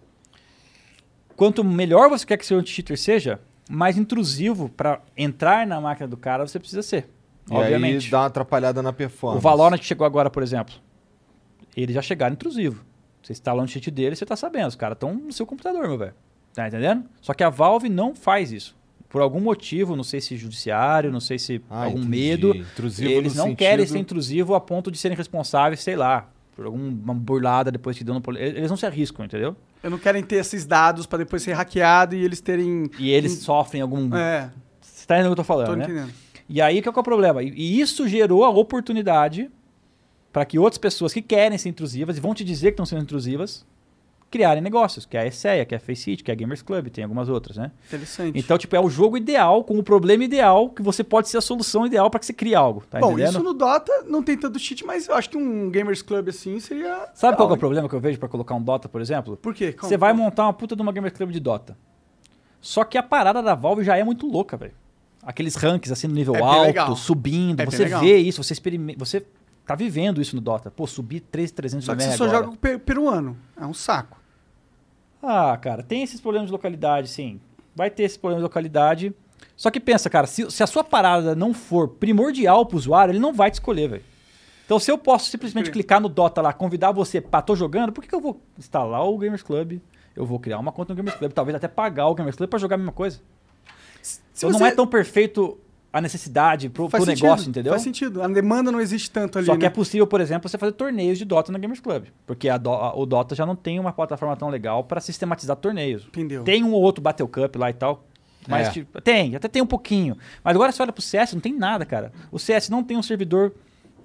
Quanto 1.35 1.63
melhor 1.63 2.09
você 2.09 2.25
quer 2.25 2.37
que 2.37 2.45
seu 2.45 2.57
anti-cheater 2.57 2.97
seja, 2.97 3.39
mais 3.69 3.97
intrusivo 3.97 4.69
para 4.69 5.01
entrar 5.15 5.65
na 5.67 5.79
máquina 5.81 6.07
do 6.07 6.17
cara 6.17 6.45
você 6.47 6.59
precisa 6.59 6.81
ser. 6.81 7.09
E 7.49 7.53
obviamente. 7.53 8.05
aí 8.05 8.11
dá 8.11 8.19
uma 8.21 8.25
atrapalhada 8.27 8.81
na 8.81 8.91
performance. 8.93 9.39
O 9.39 9.41
Valorant 9.41 9.81
chegou 9.81 10.05
agora, 10.05 10.29
por 10.29 10.43
exemplo, 10.43 10.73
eles 11.75 11.93
já 11.95 12.01
chegaram 12.01 12.33
intrusivo. 12.33 12.83
Você 13.21 13.33
instala 13.33 13.61
um 13.61 13.67
cheat 13.67 13.89
dele, 13.91 14.15
você 14.15 14.25
tá 14.25 14.35
sabendo. 14.35 14.67
Os 14.69 14.75
caras 14.75 14.95
estão 14.95 15.13
no 15.13 15.31
seu 15.33 15.45
computador, 15.45 15.87
meu 15.87 15.97
velho. 15.97 16.13
Tá 16.53 16.67
entendendo? 16.67 17.03
Só 17.21 17.33
que 17.33 17.43
a 17.43 17.49
Valve 17.49 17.89
não 17.89 18.15
faz 18.15 18.51
isso. 18.51 18.75
por 19.09 19.21
algum 19.21 19.39
motivo, 19.39 19.95
não 19.95 20.03
sei 20.03 20.19
se 20.19 20.35
judiciário, 20.35 21.09
não 21.13 21.21
sei 21.21 21.39
se 21.39 21.61
Ah, 21.69 21.85
algum 21.85 21.99
entendi. 21.99 22.09
medo, 22.09 22.53
Intrusivo 22.57 23.09
eles 23.09 23.35
no 23.35 23.45
não 23.47 23.55
querem 23.55 23.85
sentido- 23.85 23.93
ser 23.93 23.99
intrusivo 23.99 24.53
a 24.53 24.59
ponto 24.59 24.91
de 24.91 24.97
serem 24.97 25.15
responsáveis, 25.15 25.79
sei 25.81 25.95
lá, 25.95 26.29
por 26.53 26.65
alguma 26.65 27.13
burlada 27.13 27.71
depois 27.71 27.97
que 27.97 28.03
deu 28.03 28.13
no 28.13 28.19
poli- 28.19 28.41
Eles 28.41 28.69
não 28.69 28.75
se 28.75 28.85
arriscam, 28.85 29.23
entendeu? 29.23 29.55
Eu 29.83 29.89
não 29.89 29.97
querem 29.97 30.23
ter 30.23 30.37
esses 30.37 30.65
dados 30.65 31.05
pra 31.05 31.17
depois 31.17 31.41
ser 31.43 31.53
hackeado 31.53 32.15
e 32.15 32.23
eles 32.23 32.41
terem. 32.41 32.89
E 32.97 33.09
eles 33.09 33.39
sofrem 33.39 33.81
algum. 33.81 34.15
É, 34.15 34.51
Você 34.81 35.05
tá 35.05 35.15
entendendo 35.15 35.31
o 35.31 35.35
que 35.35 35.39
eu 35.39 35.43
tô 35.43 35.47
falando, 35.47 35.67
tô 35.67 35.75
né? 35.75 35.83
entendendo. 35.85 36.13
E 36.49 36.61
aí 36.61 36.81
que 36.81 36.87
é, 36.89 36.91
que 36.91 36.97
é 36.97 37.01
o 37.01 37.03
problema? 37.03 37.43
E 37.43 37.79
isso 37.79 38.07
gerou 38.07 38.45
a 38.45 38.49
oportunidade 38.49 39.51
para 40.31 40.45
que 40.45 40.57
outras 40.57 40.77
pessoas 40.77 41.13
que 41.13 41.21
querem 41.21 41.57
ser 41.57 41.69
intrusivas 41.69 42.17
e 42.17 42.19
vão 42.21 42.33
te 42.33 42.43
dizer 42.43 42.67
que 42.67 42.73
estão 42.73 42.85
sendo 42.85 43.01
intrusivas 43.03 43.65
criarem 44.29 44.61
negócios, 44.61 45.05
que 45.05 45.15
é 45.15 45.21
a 45.21 45.25
Esseia, 45.25 45.65
que 45.65 45.73
é 45.73 45.77
a 45.77 45.79
Faceit, 45.79 46.21
que 46.23 46.29
é 46.29 46.33
a 46.33 46.35
Gamers 46.35 46.61
Club, 46.61 46.87
tem 46.89 47.03
algumas 47.03 47.29
outras, 47.29 47.55
né? 47.57 47.71
Interessante. 47.87 48.37
Então, 48.37 48.57
tipo, 48.57 48.75
é 48.75 48.79
o 48.79 48.89
jogo 48.89 49.15
ideal 49.17 49.63
com 49.63 49.77
o 49.79 49.83
problema 49.83 50.23
ideal 50.23 50.69
que 50.69 50.81
você 50.81 51.03
pode 51.03 51.29
ser 51.29 51.37
a 51.37 51.41
solução 51.41 51.85
ideal 51.85 52.09
para 52.09 52.19
que 52.19 52.25
você 52.25 52.33
crie 52.33 52.53
algo, 52.53 52.83
tá 52.89 52.99
Bom, 52.99 53.13
entendendo? 53.13 53.29
isso 53.29 53.43
no 53.43 53.53
Dota 53.53 54.03
não 54.05 54.21
tem 54.21 54.37
tanto 54.37 54.59
cheat, 54.59 54.85
mas 54.85 55.07
eu 55.07 55.15
acho 55.15 55.29
que 55.29 55.37
um 55.37 55.69
Gamers 55.69 56.01
Club 56.01 56.27
assim 56.29 56.59
seria. 56.59 57.07
Sabe 57.13 57.37
qual 57.37 57.49
é 57.49 57.53
o 57.53 57.57
problema 57.57 57.87
que 57.87 57.95
eu 57.95 57.99
vejo 58.01 58.19
para 58.19 58.27
colocar 58.27 58.53
um 58.55 58.61
Dota, 58.61 58.89
por 58.89 58.99
exemplo? 58.99 59.37
Por 59.37 59.53
quê? 59.53 59.71
Como? 59.71 59.87
Você 59.89 59.95
vai 59.97 60.11
montar 60.13 60.43
uma 60.43 60.53
puta 60.53 60.75
de 60.75 60.81
uma 60.81 60.91
Gamers 60.91 61.13
Club 61.15 61.31
de 61.31 61.39
Dota. 61.39 61.77
Só 62.59 62.83
que 62.83 62.97
a 62.97 63.03
parada 63.03 63.41
da 63.41 63.55
Valve 63.55 63.83
já 63.83 63.95
é 63.97 64.03
muito 64.03 64.27
louca, 64.27 64.57
velho. 64.57 64.73
Aqueles 65.23 65.55
ranks 65.55 65.91
assim 65.91 66.07
no 66.07 66.13
nível 66.13 66.35
É 66.35 66.41
alto, 66.41 66.61
legal. 66.63 66.95
subindo, 66.95 67.59
É 67.61 67.65
você 67.65 67.83
legal. 67.83 68.01
vê 68.01 68.17
isso, 68.17 68.43
você 68.43 68.53
experimenta, 68.53 68.97
você 68.99 69.25
tá 69.65 69.75
vivendo 69.75 70.21
isso 70.21 70.35
no 70.35 70.41
Dota. 70.41 70.71
Pô, 70.71 70.87
subir 70.87 71.19
3,300 71.19 71.85
Só 71.85 71.91
que 71.93 71.97
de 71.99 72.03
você 72.11 72.17
só 72.17 72.23
agora. 72.25 72.45
joga 72.45 72.57
com 72.57 72.79
peruano. 72.79 73.37
É 73.59 73.65
um 73.65 73.73
saco. 73.73 74.16
Ah, 75.21 75.57
cara, 75.57 75.83
tem 75.83 76.03
esses 76.03 76.19
problemas 76.19 76.47
de 76.47 76.51
localidade, 76.51 77.07
sim. 77.07 77.39
Vai 77.75 77.89
ter 77.89 78.03
esses 78.03 78.17
problemas 78.17 78.41
de 78.41 78.43
localidade. 78.43 79.13
Só 79.55 79.71
que 79.71 79.79
pensa, 79.79 80.09
cara, 80.09 80.27
se, 80.27 80.49
se 80.51 80.61
a 80.63 80.67
sua 80.67 80.83
parada 80.83 81.35
não 81.35 81.53
for 81.53 81.87
primordial 81.87 82.65
pro 82.65 82.77
usuário, 82.77 83.11
ele 83.11 83.19
não 83.19 83.33
vai 83.33 83.49
te 83.49 83.55
escolher, 83.55 83.89
velho. 83.89 84.03
Então, 84.65 84.79
se 84.79 84.91
eu 84.91 84.97
posso 84.97 85.29
simplesmente 85.29 85.67
Sim. 85.67 85.71
clicar 85.71 86.01
no 86.01 86.09
Dota 86.09 86.41
lá, 86.41 86.51
convidar 86.51 86.91
você 86.91 87.21
pra 87.21 87.41
tô 87.41 87.55
jogando, 87.55 87.91
por 87.91 88.01
que, 88.01 88.09
que 88.09 88.15
eu 88.15 88.19
vou 88.19 88.41
instalar 88.57 89.03
o 89.05 89.17
Gamers 89.17 89.41
Club? 89.41 89.79
Eu 90.15 90.25
vou 90.25 90.39
criar 90.39 90.59
uma 90.59 90.71
conta 90.71 90.93
no 90.93 90.97
Gamers 90.97 91.17
Club, 91.17 91.31
talvez 91.31 91.55
até 91.55 91.67
pagar 91.67 92.07
o 92.07 92.15
Gamers 92.15 92.35
Club 92.35 92.49
pra 92.49 92.59
jogar 92.59 92.75
a 92.75 92.77
mesma 92.77 92.91
coisa. 92.91 93.21
Se 94.01 94.21
Então 94.35 94.49
não 94.49 94.65
é 94.65 94.71
tão 94.71 94.85
perfeito 94.85 95.57
a 95.91 96.01
necessidade 96.01 96.69
pro, 96.69 96.89
pro 96.89 97.03
sentido, 97.05 97.23
negócio, 97.23 97.49
entendeu? 97.49 97.71
Faz 97.71 97.81
sentido. 97.81 98.21
A 98.21 98.27
demanda 98.27 98.71
não 98.71 98.79
existe 98.81 99.09
tanto 99.09 99.37
ali. 99.37 99.45
Só 99.47 99.53
que 99.53 99.61
né? 99.61 99.67
é 99.67 99.69
possível, 99.69 100.05
por 100.05 100.19
exemplo, 100.21 100.47
você 100.49 100.57
fazer 100.57 100.73
torneios 100.73 101.17
de 101.17 101.25
Dota 101.25 101.51
na 101.51 101.57
Gamers 101.57 101.79
Club. 101.79 102.05
Porque 102.25 102.49
a 102.49 102.57
Do- 102.57 102.69
a- 102.71 102.95
o 102.95 103.05
Dota 103.05 103.33
já 103.33 103.45
não 103.45 103.55
tem 103.55 103.79
uma 103.79 103.91
plataforma 103.93 104.35
tão 104.35 104.49
legal 104.49 104.83
pra 104.83 104.99
sistematizar 105.01 105.55
torneios. 105.55 106.05
Entendeu? 106.07 106.43
Tem 106.43 106.63
um 106.63 106.73
ou 106.73 106.81
outro 106.81 107.01
Battle 107.01 107.27
Cup 107.27 107.55
lá 107.55 107.69
e 107.69 107.73
tal. 107.73 108.05
Mas 108.47 108.67
É. 108.67 108.71
tipo, 108.71 109.01
tem, 109.01 109.35
até 109.35 109.47
tem 109.47 109.61
um 109.61 109.65
pouquinho. 109.67 110.17
Mas 110.43 110.55
agora 110.55 110.71
você 110.71 110.81
olha 110.81 110.93
pro 110.93 111.01
CS, 111.01 111.33
não 111.33 111.41
tem 111.41 111.53
nada, 111.53 111.85
cara. 111.85 112.11
O 112.31 112.37
CS 112.39 112.69
não 112.69 112.83
tem 112.83 112.95
um 112.95 113.03
servidor 113.03 113.53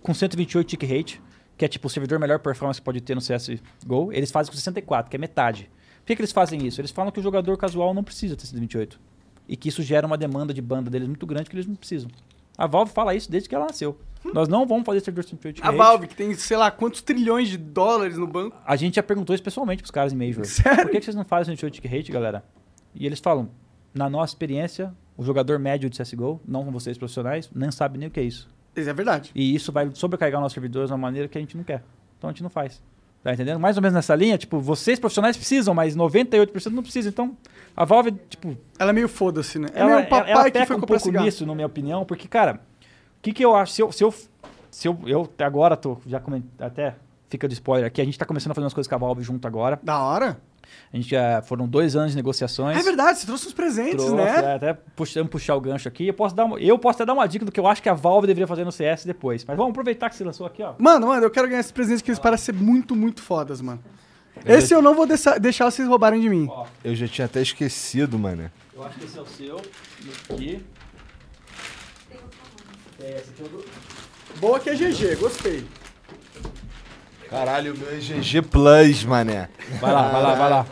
com 0.03 0.13
128 0.13 0.67
tick 0.67 0.83
rate, 0.83 1.23
que 1.57 1.65
é 1.65 1.69
tipo 1.69 1.87
o 1.87 1.91
servidor 1.91 2.19
melhor 2.19 2.39
performance 2.41 2.81
que 2.81 2.85
pode 2.85 3.01
ter 3.01 3.15
no 3.15 3.21
CSGO. 3.21 4.13
Eles 4.13 4.31
fazem 4.33 4.51
com 4.51 4.57
64, 4.57 5.11
que 5.11 5.17
é 5.17 5.19
metade. 5.19 5.71
Por 6.01 6.07
que, 6.07 6.17
que 6.17 6.23
eles 6.23 6.33
fazem 6.33 6.67
isso? 6.67 6.81
Eles 6.81 6.91
falam 6.91 7.13
que 7.13 7.21
o 7.21 7.23
jogador 7.23 7.57
casual 7.57 7.95
não 7.95 8.03
precisa 8.03 8.35
ter 8.35 8.47
128. 8.47 8.99
E 9.53 9.57
que 9.57 9.69
isso 9.69 9.83
gera 9.83 10.07
uma 10.07 10.17
demanda 10.17 10.55
de 10.55 10.63
banda 10.63 10.89
deles 10.89 11.07
muito 11.07 11.27
grande 11.27 11.51
que 11.51 11.55
eles 11.55 11.67
não 11.67 11.75
precisam. 11.75 12.11
A 12.57 12.67
Valve 12.67 12.91
fala 12.91 13.15
isso 13.15 13.31
desde 13.31 13.51
que 13.51 13.55
ela 13.55 13.67
nasceu. 13.67 14.01
Nós 14.33 14.49
não 14.49 14.67
vamos 14.67 14.87
fazer 14.87 15.01
servidor 15.01 15.25
128 15.25 15.57
tick 15.57 15.67
A. 15.67 15.71
Valve, 15.71 16.07
que 16.07 16.17
tem, 16.17 16.33
sei 16.33 16.57
lá, 16.57 16.71
quantos 16.71 17.03
trilhões 17.03 17.51
de 17.51 17.59
dólares 17.59 18.17
no 18.17 18.27
banco. 18.27 18.57
A 18.65 18.77
gente 18.77 18.95
já 18.95 19.03
perguntou 19.03 19.35
isso 19.35 19.45
pessoalmente 19.45 19.83
pros 19.83 19.91
caras 19.91 20.15
em 20.15 20.17
Major. 20.17 20.47
Sério? 20.47 20.85
Por 20.85 20.91
que 20.91 21.01
que 21.01 21.05
vocês 21.05 21.15
não 21.15 21.27
fazem 21.27 21.55
128 21.55 21.75
tick 21.75 21.85
rate, 21.85 22.11
galera? 22.11 22.43
E 22.95 23.05
eles 23.05 23.21
falam, 23.21 23.51
na 23.93 24.09
nossa 24.09 24.33
experiência, 24.33 24.91
o 25.19 25.23
jogador 25.23 25.59
médio 25.59 25.91
de 25.91 26.03
CSGO, 26.03 26.41
não 26.49 26.65
com 26.65 26.73
vocês 26.73 26.97
profissionais, 26.97 27.51
nem 27.55 27.71
sabe 27.71 27.99
nem 27.99 28.09
o 28.09 28.11
que 28.11 28.21
é 28.21 28.23
isso. 28.23 28.49
Isso 28.75 28.89
é 28.89 28.95
verdade. 28.95 29.33
E 29.35 29.55
isso 29.55 29.71
vai 29.71 29.91
sobrecarregar 29.93 30.41
nossos 30.41 30.55
servidores 30.55 30.89
de 30.89 30.95
uma 30.95 30.99
maneira 30.99 31.29
que 31.29 31.37
a 31.37 31.41
gente 31.43 31.59
não 31.59 31.65
quer. 31.65 31.85
Então 32.17 32.31
a 32.31 32.33
gente 32.33 32.43
não 32.43 32.49
faz. 32.49 32.83
Tá 33.23 33.33
entendendo? 33.33 33.61
Mais 33.61 33.77
ou 33.77 33.83
menos 33.83 33.95
nessa 33.95 34.15
linha, 34.17 34.37
tipo, 34.37 34.59
vocês 34.59 34.99
profissionais 34.99 35.37
precisam, 35.37 35.73
mas 35.73 35.97
98% 35.97 36.73
não 36.73 36.83
precisam. 36.83 37.11
Então, 37.11 37.37
a 37.77 37.85
Valve, 37.85 38.13
tipo, 38.29 38.57
Ela 38.79 38.91
é 38.91 38.93
meio 38.93 39.09
foda-se, 39.09 39.61
né? 39.61 39.69
É 39.73 39.81
ela, 39.81 39.87
meio 39.87 39.99
ela, 40.01 40.07
papai 40.09 40.31
ela 40.33 40.45
que 40.45 40.51
peca 40.51 40.67
foi 40.67 40.77
um 40.77 40.81
pouco 40.81 40.99
cigarro. 41.05 41.25
nisso, 41.25 41.47
na 41.47 41.55
minha 41.55 41.67
opinião, 41.67 42.05
porque, 42.05 42.27
cara, 42.27 42.61
o 42.83 43.23
que, 43.23 43.33
que 43.33 43.45
eu 43.45 43.55
acho? 43.55 43.73
Se 43.75 43.83
eu, 43.83 43.93
se 43.93 44.03
eu, 44.03 44.13
se 44.71 44.89
eu, 44.89 44.99
eu 45.07 45.23
até 45.23 45.45
agora 45.45 45.77
tô, 45.77 45.99
já 46.05 46.19
comentei, 46.19 46.51
até 46.59 46.97
fica 47.31 47.47
de 47.47 47.55
spoiler 47.55 47.87
aqui, 47.87 48.01
a 48.01 48.05
gente 48.05 48.19
tá 48.19 48.27
começando 48.27 48.51
a 48.51 48.55
fazer 48.55 48.65
umas 48.65 48.75
coisas 48.75 48.89
com 48.89 48.95
a 48.97 48.99
Valve 48.99 49.23
junto 49.23 49.47
agora. 49.47 49.79
Da 49.83 50.03
hora. 50.03 50.41
A 50.93 50.97
gente 50.97 51.09
já 51.11 51.43
foram 51.43 51.67
dois 51.67 51.97
anos 51.97 52.11
de 52.13 52.17
negociações. 52.17 52.77
É 52.79 52.83
verdade, 52.83 53.19
você 53.19 53.27
trouxe 53.27 53.47
uns 53.49 53.53
presentes, 53.53 53.97
Trouxe, 54.05 54.15
né? 54.15 54.29
é, 54.45 54.55
até 54.55 54.73
puxando 54.75 55.29
puxar 55.29 55.55
o 55.57 55.61
gancho 55.61 55.89
aqui. 55.89 56.07
Eu 56.07 56.15
posso, 56.15 56.35
dar 56.35 56.45
uma, 56.45 56.59
eu 56.61 56.79
posso 56.79 56.97
até 56.99 57.07
dar 57.07 57.13
uma 57.15 57.27
dica 57.27 57.45
do 57.45 57.53
que 57.53 57.59
eu 57.61 57.67
acho 57.67 57.83
que 57.83 57.89
a 57.89 57.95
Valve 57.95 58.27
deveria 58.27 58.47
fazer 58.47 58.65
no 58.65 58.73
CS 58.73 59.05
depois. 59.05 59.45
Mas 59.45 59.57
vamos 59.57 59.71
aproveitar 59.71 60.09
que 60.11 60.17
você 60.17 60.25
lançou 60.25 60.47
aqui, 60.47 60.63
ó. 60.63 60.75
Mano, 60.79 61.07
mano, 61.09 61.25
eu 61.25 61.31
quero 61.31 61.49
ganhar 61.49 61.61
esses 61.61 61.73
presentes 61.73 62.03
que 62.03 62.11
eles 62.11 62.19
parecem 62.19 62.55
ser 62.55 62.61
muito, 62.63 62.95
muito 62.95 63.23
fodas, 63.23 63.61
mano. 63.61 63.83
Esse 64.47 64.75
eu 64.75 64.81
não 64.83 64.95
vou 64.95 65.07
deixar, 65.07 65.39
deixar 65.39 65.71
vocês 65.71 65.87
roubarem 65.87 66.21
de 66.21 66.29
mim. 66.29 66.47
Ó, 66.51 66.67
Eu 66.83 66.95
já 66.95 67.07
tinha 67.07 67.27
até 67.27 67.41
esquecido, 67.43 68.19
mano. 68.19 68.51
eu 68.75 68.83
acho 68.85 68.99
que 68.99 69.05
esse 69.05 69.19
é 69.19 69.23
o 69.23 69.27
seu. 69.27 69.57
Aqui. 70.31 70.65
É, 73.01 73.17
esse 73.19 73.31
aqui 73.31 73.43
é 73.43 73.45
o 73.45 73.49
do... 73.49 73.65
Boa 74.41 74.59
que 74.59 74.71
é 74.71 74.75
GG, 74.75 75.17
gostei. 75.17 75.65
Caralho, 77.33 77.73
o 77.73 77.79
meu 77.79 77.89
é 77.89 77.95
GG 77.99 78.43
Plus, 78.43 79.05
mané. 79.05 79.49
Vai 79.81 79.91
lá, 79.91 80.09
vai 80.09 80.23
lá, 80.23 80.35
vai 80.35 80.51
lá. 80.51 80.67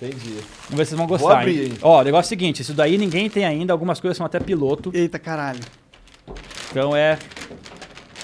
Entendi. 0.00 0.36
Vamos 0.68 0.78
ver 0.78 0.84
se 0.84 0.90
vocês 0.90 0.98
vão 0.98 1.06
gostar. 1.08 1.40
abrir, 1.40 1.64
hein? 1.64 1.70
hein? 1.72 1.78
Ó, 1.82 2.00
o 2.00 2.04
negócio 2.04 2.26
é 2.26 2.28
o 2.28 2.38
seguinte: 2.38 2.62
isso 2.62 2.72
daí 2.72 2.96
ninguém 2.96 3.28
tem 3.28 3.44
ainda, 3.44 3.72
algumas 3.72 3.98
coisas 4.00 4.16
são 4.16 4.24
até 4.24 4.38
piloto. 4.38 4.92
Eita, 4.94 5.18
caralho. 5.18 5.58
Então 6.70 6.94
é. 6.94 7.18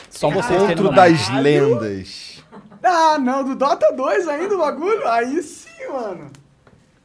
Só 0.09 0.31
vocês 0.31 0.59
terem 0.63 0.77
Outro 0.85 0.93
das 0.95 1.27
Caralho. 1.27 1.43
lendas. 1.43 2.43
Ah, 2.83 3.19
não, 3.19 3.43
do 3.43 3.57
Dota 3.57 3.93
2 3.93 4.29
ainda 4.29 4.55
o 4.55 4.59
bagulho? 4.59 5.07
Aí 5.09 5.43
sim, 5.43 5.89
mano. 5.93 6.31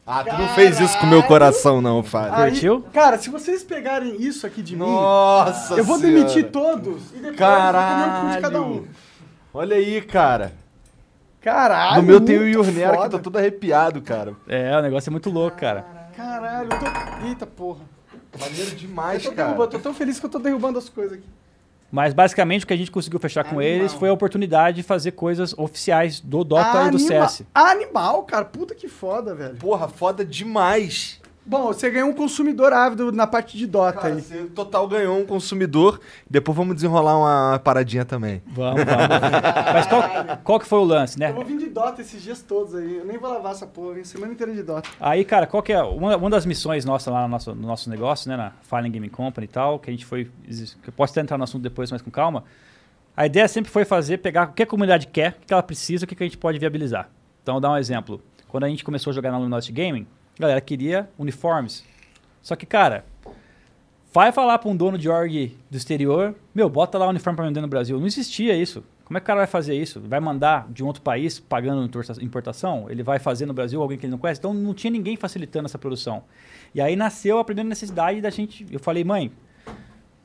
Ah, 0.05 0.23
tu 0.23 0.38
não 0.38 0.47
fez 0.49 0.79
isso 0.79 0.97
com 0.99 1.07
o 1.07 1.09
meu 1.09 1.23
coração, 1.23 1.81
não, 1.81 2.03
Fábio. 2.03 2.33
Aí, 2.35 2.51
Curtiu? 2.51 2.85
Cara, 2.93 3.17
se 3.17 3.29
vocês 3.29 3.63
pegarem 3.63 4.21
isso 4.21 4.45
aqui 4.45 4.61
de 4.61 4.75
mim, 4.75 4.79
Nossa 4.79 5.73
eu 5.73 5.83
vou 5.83 5.97
Senhora. 5.97 6.19
demitir 6.19 6.51
todos 6.51 7.01
e 7.13 7.17
depois 7.17 7.39
eu 7.39 7.45
vou 7.73 7.73
comer 7.73 8.21
cu 8.21 8.35
de 8.35 8.41
cada 8.41 8.61
um. 8.61 8.73
Caralho. 8.73 8.88
Olha 9.53 9.76
aí, 9.76 10.02
cara. 10.02 10.53
Caralho. 11.41 12.02
no 12.02 12.07
meu 12.07 12.22
tem 12.22 12.38
o 12.38 12.41
muito 12.41 12.53
Yurnera 12.56 12.98
que 13.03 13.10
tá 13.10 13.19
todo 13.19 13.38
arrepiado, 13.38 14.02
cara. 14.02 14.36
É, 14.48 14.78
o 14.78 14.82
negócio 14.82 15.10
é 15.10 15.11
muito 15.11 15.30
louco, 15.30 15.57
cara. 15.57 15.86
Caralho, 16.15 16.69
eu 16.72 16.80
tô. 16.80 17.26
Eita 17.28 17.45
porra. 17.48 17.82
Maneiro 18.40 18.72
Eu 18.72 18.76
demais, 18.76 19.23
tô 19.23 19.32
cara. 19.34 19.68
tô 19.68 19.80
tão 19.80 19.94
feliz 19.94 20.19
que 20.19 20.26
eu 20.26 20.30
tô 20.30 20.40
derrubando 20.40 20.78
as 20.80 20.88
coisas 20.88 21.14
aqui. 21.18 21.26
Mas 21.91 22.14
basicamente 22.14 22.64
o 22.64 22.68
que 22.68 22.73
a 22.73 22.78
gente 22.78 22.90
conseguiu 22.91 23.19
fechar 23.19 23.44
com 23.44 23.60
Animal. 23.60 23.64
eles 23.64 23.94
foi 23.94 24.07
a 24.07 24.14
oportunidade 24.14 24.78
de 24.78 24.84
fazer 24.84 25.11
coisas 25.11 25.53
oficiais 25.57 26.22
do 26.22 26.41
Dota 26.45 26.69
e 26.88 26.91
do 26.91 26.98
Anima- 26.98 26.99
CS. 27.28 27.44
Animal, 27.53 28.23
cara. 28.23 28.45
Puta 28.45 28.73
que 28.73 28.88
foda, 28.88 29.36
velho. 29.36 29.56
Porra, 29.57 29.90
foda 29.90 30.23
demais. 30.23 31.19
Bom, 31.43 31.68
você 31.68 31.89
ganhou 31.89 32.07
um 32.07 32.13
consumidor 32.13 32.72
ávido 32.72 33.11
na 33.11 33.26
parte 33.26 33.57
de 33.57 33.65
Dota 33.65 33.99
Cara, 33.99 34.13
aí. 34.13 34.22
você 34.22 34.43
total 34.45 34.88
ganhou 34.88 35.18
um 35.18 35.26
consumidor. 35.26 35.99
Depois 36.30 36.55
vamos 36.55 36.76
desenrolar 36.76 37.18
uma 37.18 37.59
paradinha 37.59 38.05
também. 38.05 38.43
Vamos, 38.45 38.84
vamos. 38.84 39.07
Mas 39.73 39.88
qual, 39.88 40.03
qual 40.43 40.59
que 40.59 40.68
foi 40.68 40.80
o 40.80 40.84
lance, 40.84 41.18
né? 41.19 41.31
Eu 41.31 41.34
vou 41.34 41.43
vir 41.43 41.57
de 41.57 41.68
Dota 41.68 42.01
esses 42.01 42.22
dias 42.22 42.43
todos 42.43 42.76
aí. 42.76 42.97
Eu 42.97 43.05
nem 43.05 43.18
vou 43.18 43.27
lavar 43.27 43.53
essa 43.53 43.65
porra, 43.65 43.95
vim 43.95 44.03
semana 44.03 44.31
inteira 44.31 44.53
de 44.53 44.61
Dota. 44.61 44.88
Aí, 44.99 45.26
cara, 45.26 45.47
qual 45.47 45.63
que 45.63 45.73
é 45.73 45.81
uma, 45.81 46.15
uma 46.15 46.30
das 46.30 46.45
missões 46.45 46.85
nossas 46.85 47.11
lá 47.11 47.23
no 47.23 47.27
nosso, 47.30 47.55
no 47.55 47.68
nosso 47.68 47.89
negócio, 47.89 48.30
né, 48.30 48.38
na 48.38 48.51
Fallen 48.61 48.91
Gaming 48.91 49.09
Company 49.09 49.45
e 49.45 49.49
tal, 49.49 49.80
que 49.80 49.89
a 49.89 49.93
gente 49.93 50.05
foi, 50.05 50.26
que 50.45 50.89
eu 50.89 50.93
posso 50.93 51.11
até 51.13 51.22
entrar 51.22 51.39
no 51.39 51.43
assunto 51.43 51.63
depois, 51.63 51.91
mas 51.91 52.03
com 52.03 52.11
calma. 52.11 52.43
A 53.18 53.26
ideia 53.26 53.47
sempre 53.47 53.72
foi 53.72 53.84
fazer, 53.84 54.19
pegar 54.19 54.49
o 54.49 54.53
que 54.53 54.63
a 54.63 54.68
comunidade 54.68 55.07
quer, 55.07 55.38
o 55.41 55.45
que 55.45 55.53
ela 55.53 55.63
precisa, 55.63 56.05
o 56.05 56.07
que 56.07 56.15
que 56.15 56.23
a 56.23 56.26
gente 56.26 56.38
pode 56.38 56.59
viabilizar. 56.59 57.09
Então, 57.41 57.55
vou 57.55 57.61
dar 57.61 57.72
um 57.72 57.77
exemplo. 57.77 58.22
Quando 58.47 58.65
a 58.65 58.69
gente 58.69 58.84
começou 58.84 59.11
a 59.11 59.13
jogar 59.13 59.31
na 59.31 59.38
Luminosity 59.38 59.73
Gaming, 59.73 60.05
a 60.37 60.41
galera 60.41 60.61
queria 60.61 61.09
uniformes. 61.17 61.83
Só 62.41 62.55
que, 62.55 62.65
cara, 62.65 63.05
vai 64.13 64.31
falar 64.31 64.57
para 64.59 64.69
um 64.69 64.75
dono 64.75 64.97
de 64.97 65.07
org 65.09 65.55
do 65.69 65.77
exterior, 65.77 66.35
meu, 66.53 66.69
bota 66.69 66.97
lá 66.97 67.05
o 67.05 67.09
uniforme 67.09 67.35
para 67.37 67.45
vender 67.45 67.61
no 67.61 67.67
Brasil. 67.67 67.99
Não 67.99 68.07
existia 68.07 68.55
isso. 68.55 68.83
Como 69.05 69.17
é 69.17 69.19
que 69.19 69.25
o 69.25 69.27
cara 69.27 69.39
vai 69.39 69.47
fazer 69.47 69.75
isso? 69.75 69.99
Vai 69.99 70.21
mandar 70.21 70.67
de 70.69 70.83
um 70.83 70.87
outro 70.87 71.01
país 71.01 71.37
pagando 71.37 71.83
importa- 71.83 72.23
importação? 72.23 72.89
Ele 72.89 73.03
vai 73.03 73.19
fazer 73.19 73.45
no 73.45 73.53
Brasil 73.53 73.81
alguém 73.81 73.97
que 73.97 74.05
ele 74.05 74.11
não 74.11 74.17
conhece? 74.17 74.39
Então 74.39 74.53
não 74.53 74.73
tinha 74.73 74.89
ninguém 74.89 75.17
facilitando 75.17 75.65
essa 75.65 75.77
produção. 75.77 76.23
E 76.73 76.79
aí 76.79 76.95
nasceu 76.95 77.37
a 77.37 77.43
primeira 77.43 77.67
necessidade 77.67 78.21
da 78.21 78.29
gente. 78.29 78.65
Eu 78.71 78.79
falei, 78.79 79.03
mãe, 79.03 79.29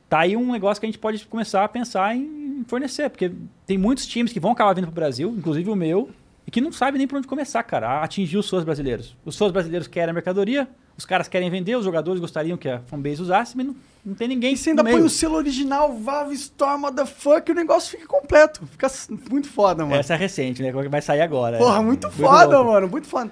tá 0.07 0.19
aí 0.19 0.37
um 0.37 0.53
negócio 0.53 0.79
que 0.79 0.85
a 0.85 0.89
gente 0.89 0.99
pode 0.99 1.25
começar 1.27 1.65
a 1.65 1.67
pensar 1.67 2.15
em 2.15 2.63
fornecer, 2.65 3.09
porque 3.09 3.31
tem 3.65 3.77
muitos 3.77 4.05
times 4.05 4.31
que 4.31 4.39
vão 4.39 4.51
acabar 4.53 4.73
vindo 4.73 4.85
pro 4.85 4.95
Brasil, 4.95 5.35
inclusive 5.37 5.69
o 5.69 5.75
meu, 5.75 6.09
e 6.47 6.51
que 6.51 6.61
não 6.61 6.71
sabem 6.71 6.97
nem 6.97 7.07
por 7.07 7.17
onde 7.17 7.27
começar, 7.27 7.61
cara, 7.63 7.89
a 7.89 8.03
atingir 8.03 8.37
os 8.37 8.47
seus 8.47 8.63
brasileiros. 8.63 9.13
Os 9.25 9.35
seus 9.35 9.51
brasileiros 9.51 9.85
querem 9.85 10.11
a 10.11 10.13
mercadoria, 10.13 10.65
os 10.97 11.05
caras 11.05 11.27
querem 11.27 11.49
vender, 11.49 11.75
os 11.75 11.83
jogadores 11.83 12.21
gostariam 12.21 12.57
que 12.57 12.69
a 12.69 12.79
fanbase 12.79 13.21
usasse, 13.21 13.55
mas 13.57 13.65
não, 13.65 13.75
não 14.05 14.15
tem 14.15 14.29
ninguém. 14.29 14.53
E 14.53 14.57
você 14.57 14.69
ainda 14.69 14.81
põe 14.81 15.01
o 15.01 15.09
selo 15.09 15.35
original, 15.35 15.93
Valve 15.93 16.33
Store, 16.35 16.79
motherfucker, 16.79 17.53
o 17.53 17.59
negócio 17.59 17.91
fica 17.91 18.07
completo. 18.07 18.65
Fica 18.65 18.89
muito 19.29 19.49
foda, 19.49 19.83
mano. 19.83 19.99
Essa 19.99 20.13
é 20.13 20.17
recente, 20.17 20.63
né? 20.63 20.71
Vai 20.71 21.01
sair 21.01 21.19
agora. 21.19 21.57
Porra, 21.57 21.79
é. 21.79 21.83
muito 21.83 22.09
foda, 22.09 22.55
louco. 22.55 22.71
mano, 22.71 22.87
muito 22.87 23.07
foda. 23.07 23.29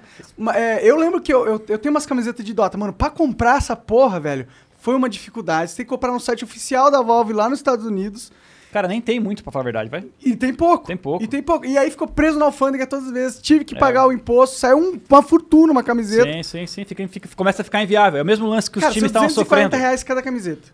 É, 0.54 0.86
eu 0.88 0.96
lembro 0.98 1.18
que 1.18 1.32
eu, 1.32 1.46
eu, 1.46 1.64
eu 1.68 1.78
tenho 1.78 1.94
umas 1.94 2.04
camisetas 2.04 2.44
de 2.44 2.52
Dota, 2.52 2.76
mano, 2.76 2.92
pra 2.92 3.08
comprar 3.08 3.56
essa 3.56 3.74
porra, 3.74 4.20
velho, 4.20 4.46
foi 4.78 4.94
uma 4.94 5.08
dificuldade. 5.08 5.70
Você 5.70 5.78
tem 5.78 5.86
que 5.86 5.90
comprar 5.90 6.12
no 6.12 6.20
site 6.20 6.44
oficial 6.44 6.90
da 6.90 7.00
Valve 7.00 7.32
lá 7.32 7.48
nos 7.48 7.58
Estados 7.58 7.86
Unidos. 7.86 8.30
Cara, 8.72 8.88
nem 8.88 9.00
tem 9.00 9.18
muito, 9.18 9.42
pra 9.42 9.50
falar 9.52 9.62
a 9.62 9.64
verdade, 9.64 9.88
vai. 9.90 10.04
E 10.22 10.36
tem 10.36 10.52
pouco. 10.52 10.86
Tem 10.86 10.96
pouco. 10.96 11.24
E 11.24 11.26
tem 11.26 11.42
pouco. 11.42 11.64
E 11.64 11.78
aí 11.78 11.90
ficou 11.90 12.06
preso 12.06 12.38
na 12.38 12.44
alfândega 12.46 12.86
todas 12.86 13.06
as 13.06 13.12
vezes. 13.12 13.40
Tive 13.40 13.64
que 13.64 13.74
pagar 13.74 14.06
o 14.06 14.12
imposto. 14.12 14.56
Saiu 14.58 14.76
um- 14.78 15.00
uma 15.08 15.22
fortuna 15.22 15.72
uma 15.72 15.82
camiseta. 15.82 16.30
Sim, 16.30 16.42
sim, 16.42 16.66
sim. 16.66 16.84
Fica, 16.84 17.08
fica- 17.08 17.28
começa 17.34 17.62
a 17.62 17.64
ficar 17.64 17.82
inviável. 17.82 18.18
É 18.18 18.22
o 18.22 18.26
mesmo 18.26 18.46
lance 18.46 18.70
que 18.70 18.76
os 18.78 18.82
Cara, 18.82 18.92
times 18.92 19.08
estavam 19.08 19.28
240 19.28 19.64
sofrendo. 19.70 19.82
reais 19.82 20.02
cada 20.02 20.20
camiseta. 20.22 20.68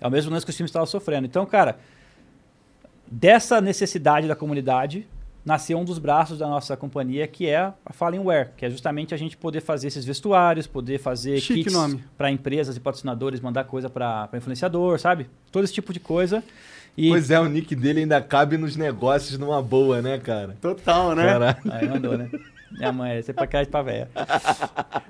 É 0.00 0.06
o 0.06 0.10
mesmo 0.10 0.30
lance 0.32 0.44
que 0.44 0.50
os 0.50 0.56
times 0.56 0.68
estavam 0.68 0.86
sofrendo. 0.86 1.26
Então, 1.26 1.46
cara, 1.46 1.78
dessa 3.10 3.60
necessidade 3.60 4.26
da 4.28 4.34
comunidade, 4.36 5.06
nasceu 5.44 5.78
um 5.78 5.84
dos 5.84 5.98
braços 5.98 6.38
da 6.38 6.46
nossa 6.46 6.76
companhia, 6.76 7.26
que 7.26 7.48
é 7.48 7.72
a 7.84 7.92
Fallenware, 7.92 8.50
que 8.56 8.64
é 8.64 8.70
justamente 8.70 9.14
a 9.14 9.16
gente 9.16 9.36
poder 9.36 9.60
fazer 9.60 9.88
esses 9.88 10.04
vestuários, 10.04 10.66
poder 10.66 10.98
fazer 10.98 11.40
Chique 11.40 11.64
kits 11.64 11.96
para 12.16 12.30
empresas 12.30 12.76
e 12.76 12.80
patrocinadores, 12.80 13.40
mandar 13.40 13.64
coisa 13.64 13.90
para 13.90 14.28
influenciador, 14.34 14.98
sabe? 14.98 15.28
Todo 15.50 15.64
esse 15.64 15.72
tipo 15.72 15.92
de 15.92 16.00
coisa. 16.00 16.42
E 16.96 17.08
Pois 17.08 17.30
é, 17.30 17.40
o 17.40 17.46
nick 17.46 17.74
dele 17.74 18.00
ainda 18.00 18.20
cabe 18.20 18.58
nos 18.58 18.76
negócios 18.76 19.38
numa 19.38 19.62
boa, 19.62 20.02
né, 20.02 20.18
cara? 20.18 20.56
Total, 20.60 21.14
né? 21.14 21.24
Caralho. 21.24 21.56
aí 21.70 21.88
mandou, 21.88 22.18
né? 22.18 22.30
Minha 22.70 22.92
mãe, 22.92 23.22
você 23.22 23.30
é 23.30 23.34
pra 23.34 23.46
crédito 23.46 23.70
pra 23.70 23.82
véia. 23.82 24.08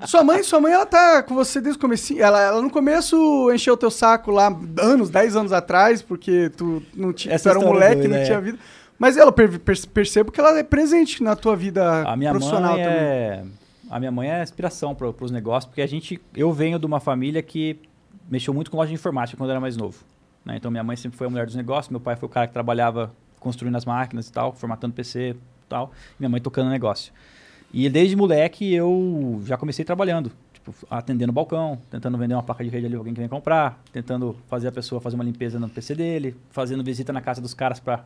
Sua 0.07 0.25
mãe, 0.25 0.43
sua 0.43 0.61
mãe, 0.61 0.73
ela 0.73 0.87
tá 0.87 1.23
com 1.23 1.35
você 1.35 1.61
desde 1.61 1.79
o 1.79 1.81
começo. 1.81 2.19
Ela, 2.19 2.41
ela 2.41 2.63
no 2.63 2.71
começo 2.71 3.51
encheu 3.53 3.75
o 3.75 3.77
teu 3.77 3.91
saco 3.91 4.31
lá 4.31 4.49
anos, 4.79 5.11
10 5.11 5.37
anos 5.37 5.53
atrás, 5.53 6.03
porque 6.03 6.51
tu 6.57 6.83
não 6.95 7.13
tinha, 7.13 7.39
tu 7.39 7.49
era 7.49 7.59
um 7.59 7.63
história 7.63 7.81
moleque, 7.81 8.01
doida, 8.03 8.09
não 8.09 8.23
é. 8.23 8.25
tinha 8.25 8.41
vida. 8.41 8.59
Mas 9.03 9.17
ela 9.17 9.33
per- 9.33 9.59
per- 9.59 9.89
percebo 9.89 10.31
que 10.31 10.39
ela 10.39 10.57
é 10.57 10.63
presente 10.63 11.23
na 11.25 11.35
tua 11.35 11.57
vida 11.57 12.05
A 12.09 12.17
minha 12.17 12.31
profissional 12.31 12.75
mãe 12.75 12.85
também. 12.85 12.99
é 13.01 13.45
a 13.91 13.99
minha 13.99 14.13
mãe 14.13 14.31
é 14.31 14.43
inspiração 14.43 14.95
para 14.95 15.09
os 15.25 15.31
negócios, 15.33 15.69
porque 15.69 15.83
a 15.83 15.87
gente 15.89 16.21
eu 16.37 16.53
venho 16.53 16.79
de 16.79 16.87
uma 16.87 17.01
família 17.01 17.43
que 17.43 17.79
mexeu 18.31 18.55
muito 18.55 18.71
com 18.71 18.77
loja 18.77 18.89
de 18.91 18.95
informática 18.95 19.37
quando 19.37 19.51
eu 19.51 19.55
era 19.55 19.61
mais 19.61 19.77
novo. 19.77 20.05
né? 20.45 20.55
Então 20.57 20.71
minha 20.71 20.85
mãe 20.85 20.97
sempre 20.97 21.19
foi 21.19 21.27
a 21.27 21.31
mulher 21.31 21.47
dos 21.47 21.57
negócios, 21.57 21.91
meu 21.91 21.99
pai 21.99 22.15
foi 22.15 22.29
o 22.29 22.31
cara 22.31 22.47
que 22.47 22.53
trabalhava 22.53 23.13
construindo 23.41 23.75
as 23.75 23.85
máquinas 23.85 24.29
e 24.29 24.33
tal, 24.33 24.53
formatando 24.53 24.95
PC 24.95 25.31
e 25.31 25.37
tal, 25.69 25.91
e 26.13 26.15
minha 26.21 26.31
mãe 26.31 26.41
tocando 26.41 26.71
negócio. 26.71 27.13
E 27.75 27.89
desde 27.89 28.15
moleque 28.15 28.73
eu 28.73 29.43
já 29.45 29.57
comecei 29.57 29.85
trabalhando, 29.85 30.31
tipo, 30.55 30.73
atendendo 30.89 31.31
o 31.31 31.35
balcão, 31.35 31.77
tentando 31.91 32.17
vender 32.17 32.35
uma 32.35 32.43
placa 32.45 32.63
de 32.63 32.71
rede 32.71 32.87
ali 32.87 32.95
pra 32.95 33.01
alguém 33.01 33.15
que 33.15 33.21
vem 33.21 33.29
comprar, 33.29 33.83
tentando 33.93 34.37
fazer 34.49 34.69
a 34.69 34.73
pessoa 34.73 35.01
fazer 35.01 35.17
uma 35.17 35.25
limpeza 35.25 35.59
no 35.59 35.69
PC 35.69 35.97
dele, 35.97 36.37
fazendo 36.51 36.85
visita 36.85 37.13
na 37.13 37.21
casa 37.21 37.41
dos 37.41 37.53
caras 37.53 37.81
para 37.81 38.05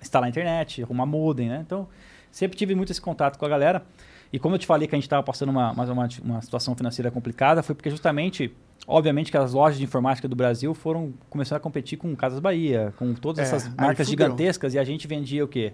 instalar 0.00 0.26
a 0.26 0.30
internet, 0.30 0.82
arrumar 0.82 1.06
modem, 1.06 1.48
né? 1.48 1.62
Então, 1.64 1.88
sempre 2.30 2.56
tive 2.56 2.74
muito 2.74 2.90
esse 2.92 3.00
contato 3.00 3.38
com 3.38 3.44
a 3.44 3.48
galera. 3.48 3.84
E 4.32 4.38
como 4.38 4.54
eu 4.54 4.58
te 4.58 4.66
falei 4.66 4.86
que 4.86 4.94
a 4.94 4.98
gente 4.98 5.06
estava 5.06 5.22
passando 5.22 5.48
uma, 5.48 5.72
mais 5.72 5.88
uma, 5.88 6.08
uma 6.22 6.42
situação 6.42 6.74
financeira 6.74 7.10
complicada, 7.10 7.62
foi 7.62 7.74
porque 7.74 7.88
justamente, 7.88 8.54
obviamente, 8.86 9.30
que 9.30 9.38
as 9.38 9.52
lojas 9.52 9.78
de 9.78 9.84
informática 9.84 10.28
do 10.28 10.36
Brasil 10.36 10.74
foram 10.74 11.14
começando 11.30 11.56
a 11.56 11.60
competir 11.60 11.96
com 11.96 12.14
Casas 12.14 12.38
Bahia, 12.38 12.92
com 12.98 13.14
todas 13.14 13.38
É, 13.40 13.42
essas 13.42 13.74
marcas 13.74 14.06
gigantescas, 14.06 14.74
e 14.74 14.78
a 14.78 14.84
gente 14.84 15.06
vendia 15.06 15.44
o 15.44 15.48
quê? 15.48 15.72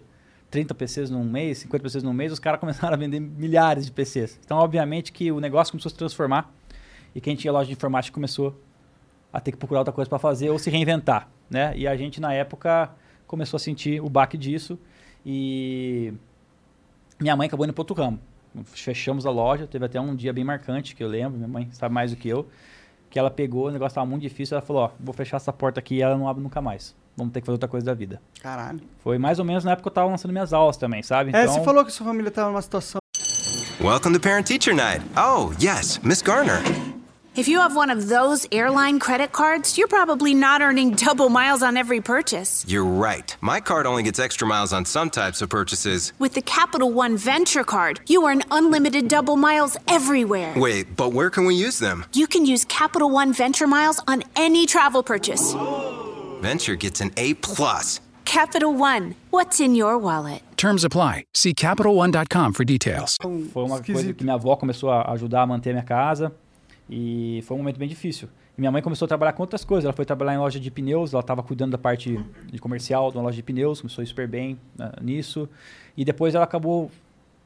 30 0.50 0.72
PCs 0.72 1.10
num 1.10 1.24
mês, 1.24 1.58
50 1.58 1.82
PCs 1.82 2.02
num 2.04 2.12
mês, 2.12 2.32
os 2.32 2.38
caras 2.38 2.60
começaram 2.60 2.94
a 2.94 2.96
vender 2.96 3.18
milhares 3.18 3.86
de 3.86 3.92
PCs. 3.92 4.38
Então, 4.44 4.58
obviamente, 4.58 5.10
que 5.10 5.32
o 5.32 5.40
negócio 5.40 5.72
começou 5.72 5.88
a 5.88 5.90
se 5.90 5.96
transformar 5.96 6.54
e 7.12 7.20
quem 7.20 7.34
tinha 7.34 7.52
loja 7.52 7.66
de 7.66 7.72
informática 7.72 8.14
começou 8.14 8.56
a 9.32 9.40
ter 9.40 9.50
que 9.50 9.58
procurar 9.58 9.80
outra 9.80 9.92
coisa 9.92 10.08
para 10.08 10.18
fazer 10.20 10.50
ou 10.50 10.60
se 10.60 10.70
reinventar, 10.70 11.28
né? 11.50 11.72
E 11.76 11.88
a 11.88 11.96
gente 11.96 12.20
na 12.20 12.32
época 12.32 12.90
começou 13.26 13.56
a 13.56 13.60
sentir 13.60 14.00
o 14.00 14.08
baque 14.08 14.36
disso 14.36 14.78
e 15.24 16.12
minha 17.20 17.36
mãe 17.36 17.46
acabou 17.46 17.64
indo 17.64 17.72
para 17.72 17.80
outro 17.82 17.94
ramo. 17.94 18.18
Fechamos 18.66 19.26
a 19.26 19.30
loja, 19.30 19.66
teve 19.66 19.84
até 19.84 20.00
um 20.00 20.14
dia 20.14 20.32
bem 20.32 20.44
marcante 20.44 20.94
que 20.94 21.02
eu 21.02 21.08
lembro, 21.08 21.36
minha 21.36 21.48
mãe 21.48 21.68
sabe 21.72 21.92
mais 21.94 22.10
do 22.12 22.16
que 22.16 22.28
eu, 22.28 22.46
que 23.10 23.18
ela 23.18 23.30
pegou, 23.30 23.66
o 23.66 23.70
negócio 23.70 23.92
estava 23.92 24.06
muito 24.06 24.22
difícil, 24.22 24.56
ela 24.56 24.64
falou, 24.64 24.82
ó, 24.84 24.90
vou 25.00 25.12
fechar 25.12 25.36
essa 25.38 25.52
porta 25.52 25.80
aqui 25.80 25.96
e 25.96 26.02
ela 26.02 26.16
não 26.16 26.28
abre 26.28 26.42
nunca 26.42 26.60
mais. 26.60 26.94
Vamos 27.16 27.32
ter 27.32 27.40
que 27.40 27.46
fazer 27.46 27.54
outra 27.54 27.68
coisa 27.68 27.86
da 27.86 27.94
vida. 27.94 28.20
Caralho. 28.40 28.80
Foi 28.98 29.18
mais 29.18 29.38
ou 29.38 29.44
menos 29.44 29.64
na 29.64 29.72
época 29.72 29.84
que 29.84 29.88
eu 29.88 29.94
tava 29.94 30.08
lançando 30.10 30.32
minhas 30.32 30.52
aulas 30.52 30.76
também, 30.76 31.02
sabe? 31.02 31.30
É, 31.34 31.42
Então, 31.42 31.54
você 31.54 31.64
falou 31.64 31.84
que 31.84 31.92
sua 31.92 32.06
família 32.06 32.30
tava 32.30 32.50
numa 32.50 32.62
situação. 32.62 32.98
Welcome 33.80 34.14
to 34.14 34.20
Parent 34.20 34.46
Teacher 34.46 34.74
Night. 34.74 35.04
Oh, 35.16 35.52
yes, 35.60 35.98
Miss 35.98 36.22
Garner. 36.22 36.60
If 37.36 37.48
you 37.48 37.58
have 37.58 37.74
one 37.74 37.90
of 37.90 38.06
those 38.08 38.46
airline 38.52 39.00
credit 39.00 39.32
cards, 39.32 39.76
you're 39.76 39.88
probably 39.88 40.34
not 40.34 40.62
earning 40.62 40.92
double 40.92 41.28
miles 41.28 41.64
on 41.64 41.76
every 41.76 42.00
purchase. 42.00 42.64
You're 42.68 42.84
right. 42.84 43.36
My 43.40 43.58
card 43.58 43.86
only 43.86 44.04
gets 44.04 44.20
extra 44.20 44.46
miles 44.46 44.72
on 44.72 44.84
some 44.84 45.10
types 45.10 45.42
of 45.42 45.48
purchases. 45.48 46.12
With 46.20 46.34
the 46.34 46.42
Capital 46.42 46.92
One 46.92 47.16
Venture 47.16 47.64
Card, 47.64 48.00
you 48.06 48.24
earn 48.24 48.42
unlimited 48.52 49.08
double 49.08 49.34
miles 49.34 49.76
everywhere. 49.88 50.54
Wait, 50.56 50.94
but 50.94 51.12
where 51.12 51.28
can 51.28 51.44
we 51.44 51.56
use 51.56 51.80
them? 51.80 52.04
You 52.12 52.28
can 52.28 52.46
use 52.46 52.64
Capital 52.66 53.10
One 53.10 53.32
Venture 53.32 53.66
Miles 53.66 54.00
on 54.06 54.22
any 54.36 54.64
travel 54.64 55.02
purchase. 55.02 55.56
Venture 56.40 56.76
gets 56.76 57.00
an 57.00 57.10
A 57.16 57.34
plus. 57.34 57.98
Capital 58.24 58.72
One, 58.72 59.16
what's 59.30 59.58
in 59.58 59.74
your 59.74 59.98
wallet? 59.98 60.42
Terms 60.56 60.84
apply. 60.84 61.24
See 61.34 61.52
CapitalOne.com 61.52 62.52
for 62.52 62.64
details. 62.64 63.16
Foi 63.20 63.64
uma 63.64 63.82
coisa 63.82 64.12
que 64.12 64.22
minha 64.22 64.36
avó 64.36 64.54
começou 64.54 64.88
a 64.88 65.10
ajudar 65.12 65.42
a 65.42 65.46
manter 65.46 65.70
a 65.70 65.72
minha 65.74 65.84
casa 65.84 66.32
e 66.88 67.42
foi 67.46 67.56
um 67.56 67.58
momento 67.58 67.78
bem 67.78 67.88
difícil. 67.88 68.28
E 68.56 68.60
minha 68.60 68.70
mãe 68.70 68.82
começou 68.82 69.06
a 69.06 69.08
trabalhar 69.08 69.32
com 69.32 69.42
outras 69.42 69.64
coisas. 69.64 69.84
Ela 69.84 69.92
foi 69.92 70.04
trabalhar 70.04 70.34
em 70.34 70.38
loja 70.38 70.60
de 70.60 70.70
pneus, 70.70 71.12
ela 71.12 71.20
estava 71.20 71.42
cuidando 71.42 71.72
da 71.72 71.78
parte 71.78 72.18
de 72.46 72.58
comercial 72.58 73.10
de 73.10 73.16
uma 73.16 73.24
loja 73.24 73.36
de 73.36 73.42
pneus, 73.42 73.80
começou 73.80 74.04
super 74.06 74.28
bem 74.28 74.58
né, 74.76 74.92
nisso. 75.00 75.48
E 75.96 76.04
depois 76.04 76.34
ela 76.34 76.44
acabou 76.44 76.90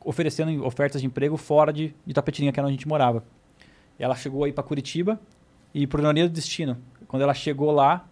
oferecendo 0.04 0.64
ofertas 0.64 1.00
de 1.00 1.06
emprego 1.06 1.36
fora 1.36 1.72
de, 1.72 1.94
de 2.06 2.14
Tapetininga, 2.14 2.52
que 2.52 2.60
era 2.60 2.66
onde 2.66 2.74
a 2.74 2.76
gente 2.76 2.88
morava. 2.88 3.24
Ela 3.98 4.14
chegou 4.14 4.44
aí 4.44 4.52
para 4.52 4.62
Curitiba 4.62 5.20
e, 5.74 5.86
por 5.86 6.00
ironia 6.00 6.28
do 6.28 6.32
destino, 6.32 6.78
quando 7.06 7.22
ela 7.22 7.34
chegou 7.34 7.70
lá, 7.70 8.06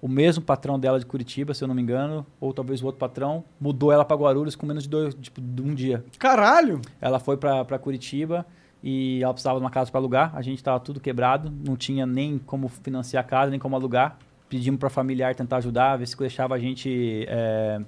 o 0.00 0.08
mesmo 0.08 0.42
patrão 0.42 0.78
dela 0.78 0.98
de 0.98 1.06
Curitiba, 1.06 1.54
se 1.54 1.62
eu 1.64 1.68
não 1.68 1.74
me 1.74 1.82
engano, 1.82 2.26
ou 2.40 2.52
talvez 2.52 2.82
o 2.82 2.86
outro 2.86 2.98
patrão, 2.98 3.44
mudou 3.60 3.92
ela 3.92 4.04
para 4.04 4.16
Guarulhos 4.16 4.54
com 4.54 4.66
menos 4.66 4.82
de, 4.82 4.88
dois, 4.88 5.14
tipo, 5.14 5.40
de 5.40 5.62
um 5.62 5.74
dia. 5.74 6.04
Caralho! 6.18 6.80
Ela 7.00 7.18
foi 7.18 7.36
pra 7.36 7.78
Curitiba 7.78 8.44
e 8.88 9.20
ela 9.20 9.32
precisava 9.32 9.58
de 9.58 9.64
uma 9.64 9.70
casa 9.70 9.90
para 9.90 9.98
alugar. 9.98 10.30
A 10.36 10.40
gente 10.42 10.62
tava 10.62 10.78
tudo 10.78 11.00
quebrado, 11.00 11.52
não 11.66 11.76
tinha 11.76 12.06
nem 12.06 12.38
como 12.38 12.68
financiar 12.68 13.24
a 13.24 13.26
casa, 13.26 13.50
nem 13.50 13.58
como 13.58 13.74
alugar. 13.74 14.16
Pedimos 14.48 14.78
para 14.78 14.88
familiar 14.88 15.34
tentar 15.34 15.56
ajudar, 15.56 15.96
ver 15.96 16.06
se 16.06 16.16
deixava 16.16 16.54
a 16.54 16.58
gente. 16.60 17.26
é, 17.28 17.80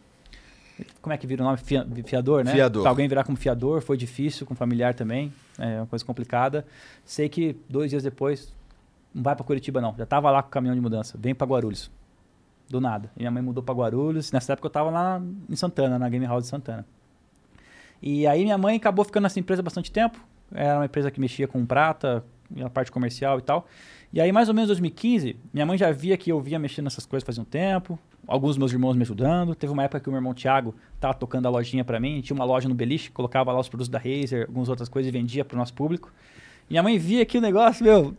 Como 1.01 1.13
é 1.13 1.17
que 1.17 1.25
vira 1.25 1.41
o 1.43 1.47
nome? 1.47 1.57
Fia- 1.59 1.87
Fiador, 2.05 2.43
né? 2.45 2.51
Fiador. 2.53 2.83
Pra 2.83 2.91
alguém 2.91 3.07
virar 3.07 3.23
como 3.23 3.37
fiador, 3.39 3.81
foi 3.81 3.97
difícil, 3.97 4.45
com 4.45 4.57
familiar 4.57 4.93
também. 4.93 5.33
É 5.57 5.77
uma 5.77 5.87
coisa 5.87 6.05
complicada. 6.05 6.67
Sei 7.05 7.29
que 7.29 7.57
dois 7.69 7.91
dias 7.91 8.03
depois, 8.03 8.53
não 9.15 9.23
vai 9.23 9.37
para 9.37 9.45
Curitiba 9.45 9.81
não. 9.81 9.95
Já 9.97 10.05
tava 10.05 10.29
lá 10.33 10.43
com 10.43 10.49
o 10.49 10.51
caminhão 10.51 10.75
de 10.75 10.81
mudança. 10.81 11.17
Vem 11.17 11.33
para 11.33 11.47
Guarulhos. 11.47 11.91
Do 12.69 12.81
nada. 12.81 13.09
E 13.17 13.21
minha 13.21 13.31
mãe 13.31 13.41
mudou 13.43 13.63
para 13.63 13.73
Guarulhos. 13.75 14.33
Nessa 14.33 14.53
época 14.55 14.67
eu 14.67 14.71
tava 14.71 14.91
lá 14.91 15.23
em 15.49 15.55
Santana, 15.55 15.97
na 15.97 16.09
Game 16.09 16.27
House 16.27 16.43
de 16.43 16.49
Santana. 16.51 16.85
E 18.03 18.27
aí 18.27 18.43
minha 18.43 18.59
mãe 18.59 18.77
acabou 18.77 19.05
ficando 19.05 19.23
nessa 19.23 19.39
empresa 19.41 19.63
bastante 19.63 19.91
tempo. 19.93 20.19
Era 20.53 20.79
uma 20.79 20.85
empresa 20.87 21.11
que 21.11 21.21
mexia 21.21 21.47
com 21.47 21.65
prata, 21.65 22.25
e 22.55 22.63
a 22.63 22.71
parte 22.71 22.91
comercial 22.91 23.39
e 23.39 23.43
tal. 23.43 23.67
E 24.13 24.21
aí, 24.21 24.33
mais 24.33 24.49
ou 24.49 24.55
menos 24.55 24.69
em 24.69 24.73
2015, 24.73 25.37
minha 25.53 25.67
mãe 25.67 25.77
já 25.77 25.91
via 25.91 26.17
que 26.17 26.33
eu 26.33 26.41
via 26.41 26.59
mexendo 26.59 26.85
nessas 26.85 27.05
coisas 27.05 27.27
fazia 27.27 27.43
um 27.43 27.47
tempo. 27.47 27.99
Alguns 28.27 28.51
dos 28.51 28.59
meus 28.59 28.73
irmãos 28.73 28.97
me 28.97 29.03
ajudando. 29.03 29.55
Teve 29.55 29.73
uma 29.73 29.85
época 29.85 30.01
que 30.01 30.09
o 30.09 30.13
meu 30.13 30.19
irmão 30.19 30.35
Thiago 30.35 30.75
tava 30.99 31.15
tocando 31.15 31.47
a 31.47 31.51
lojinha 31.51 31.85
para 31.85 32.01
mim. 32.01 32.21
Tinha 32.21 32.35
uma 32.35 32.45
loja 32.45 32.69
no 32.69 32.75
Beliche, 32.75 33.11
colocava 33.11 33.53
lá 33.53 33.61
os 33.61 33.69
produtos 33.69 33.89
da 33.89 33.99
Razer, 33.99 34.47
algumas 34.47 34.69
outras 34.69 34.89
coisas 34.89 35.09
e 35.09 35.13
vendia 35.13 35.45
pro 35.45 35.57
nosso 35.59 35.75
público. 35.75 36.13
Minha 36.69 36.83
mãe 36.83 36.99
via 36.99 37.25
que 37.25 37.39
o 37.39 37.41
negócio, 37.41 37.85
meu, 37.85 38.15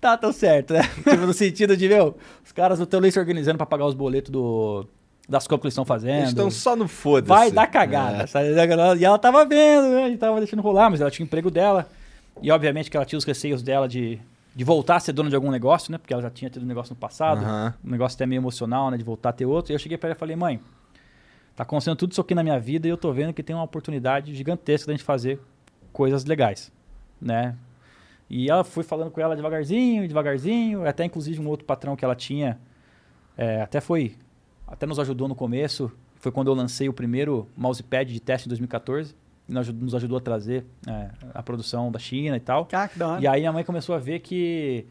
tá 0.00 0.16
tão 0.16 0.32
certo, 0.32 0.74
né? 0.74 0.82
tipo, 1.08 1.26
no 1.26 1.32
sentido 1.32 1.76
de, 1.76 1.88
meu, 1.88 2.16
os 2.44 2.52
caras 2.52 2.78
não 2.78 2.84
estão 2.84 3.00
nem 3.00 3.10
se 3.10 3.18
organizando 3.18 3.56
para 3.56 3.66
pagar 3.66 3.86
os 3.86 3.94
boletos 3.94 4.30
do, 4.30 4.86
das 5.28 5.46
compras 5.46 5.60
que 5.60 5.66
eles 5.66 5.72
estão 5.72 5.84
fazendo. 5.84 6.18
Eles 6.18 6.28
estão 6.30 6.50
só 6.50 6.76
no 6.76 6.86
foda-se. 6.86 7.28
Vai 7.28 7.50
dar 7.50 7.66
cagada. 7.66 8.24
É. 8.24 8.96
E 8.96 9.04
ela 9.04 9.18
tava 9.18 9.44
vendo, 9.44 9.88
né? 9.88 10.04
A 10.04 10.08
gente 10.08 10.18
tava 10.18 10.38
deixando 10.38 10.62
rolar, 10.62 10.90
mas 10.90 11.00
ela 11.00 11.10
tinha 11.10 11.24
o 11.24 11.26
emprego 11.26 11.50
dela. 11.50 11.88
E 12.42 12.50
obviamente 12.50 12.90
que 12.90 12.96
ela 12.96 13.06
tinha 13.06 13.18
os 13.18 13.24
receios 13.24 13.62
dela 13.62 13.88
de, 13.88 14.18
de 14.54 14.64
voltar 14.64 14.96
a 14.96 15.00
ser 15.00 15.12
dona 15.12 15.30
de 15.30 15.36
algum 15.36 15.50
negócio, 15.50 15.90
né? 15.90 15.98
Porque 15.98 16.12
ela 16.12 16.22
já 16.22 16.30
tinha 16.30 16.50
tido 16.50 16.62
um 16.62 16.66
negócio 16.66 16.94
no 16.94 17.00
passado. 17.00 17.42
Aham. 17.42 17.74
Um 17.84 17.90
negócio 17.90 18.16
até 18.16 18.26
meio 18.26 18.40
emocional, 18.40 18.90
né? 18.90 18.96
De 18.96 19.04
voltar 19.04 19.30
a 19.30 19.32
ter 19.32 19.46
outro. 19.46 19.72
E 19.72 19.74
eu 19.74 19.78
cheguei 19.78 19.96
pra 19.96 20.08
ela 20.08 20.16
e 20.16 20.18
falei, 20.18 20.36
mãe, 20.36 20.60
tá 21.56 21.62
acontecendo 21.62 21.96
tudo 21.96 22.12
isso 22.12 22.20
aqui 22.20 22.34
na 22.34 22.42
minha 22.42 22.58
vida 22.58 22.86
e 22.86 22.90
eu 22.90 22.96
tô 22.96 23.12
vendo 23.12 23.32
que 23.32 23.42
tem 23.42 23.54
uma 23.54 23.64
oportunidade 23.64 24.34
gigantesca 24.34 24.88
da 24.88 24.92
gente 24.92 25.04
fazer 25.04 25.40
coisas 25.92 26.24
legais, 26.24 26.72
né? 27.20 27.54
E 28.28 28.50
ela 28.50 28.64
foi 28.64 28.82
falando 28.82 29.10
com 29.10 29.20
ela 29.20 29.36
devagarzinho, 29.36 30.06
devagarzinho. 30.08 30.86
Até 30.86 31.04
inclusive 31.04 31.40
um 31.40 31.48
outro 31.48 31.64
patrão 31.64 31.94
que 31.94 32.04
ela 32.04 32.16
tinha, 32.16 32.58
é, 33.36 33.62
até 33.62 33.80
foi, 33.80 34.16
até 34.66 34.86
nos 34.86 34.98
ajudou 34.98 35.28
no 35.28 35.34
começo. 35.34 35.90
Foi 36.16 36.32
quando 36.32 36.48
eu 36.48 36.54
lancei 36.54 36.88
o 36.88 36.92
primeiro 36.92 37.48
mousepad 37.56 38.12
de 38.12 38.20
teste 38.20 38.48
em 38.48 38.50
2014. 38.50 39.14
E 39.46 39.52
nos 39.52 39.94
ajudou, 39.94 40.16
a 40.16 40.20
trazer 40.22 40.64
é, 40.86 41.10
a 41.34 41.42
produção 41.42 41.92
da 41.92 41.98
China 41.98 42.34
e 42.34 42.40
tal. 42.40 42.64
Cara, 42.64 42.88
que 42.88 42.98
da 42.98 43.08
hora. 43.08 43.22
E 43.22 43.26
aí 43.26 43.40
minha 43.40 43.52
mãe 43.52 43.62
começou 43.62 43.94
a 43.94 43.98
ver 43.98 44.20
que 44.20 44.86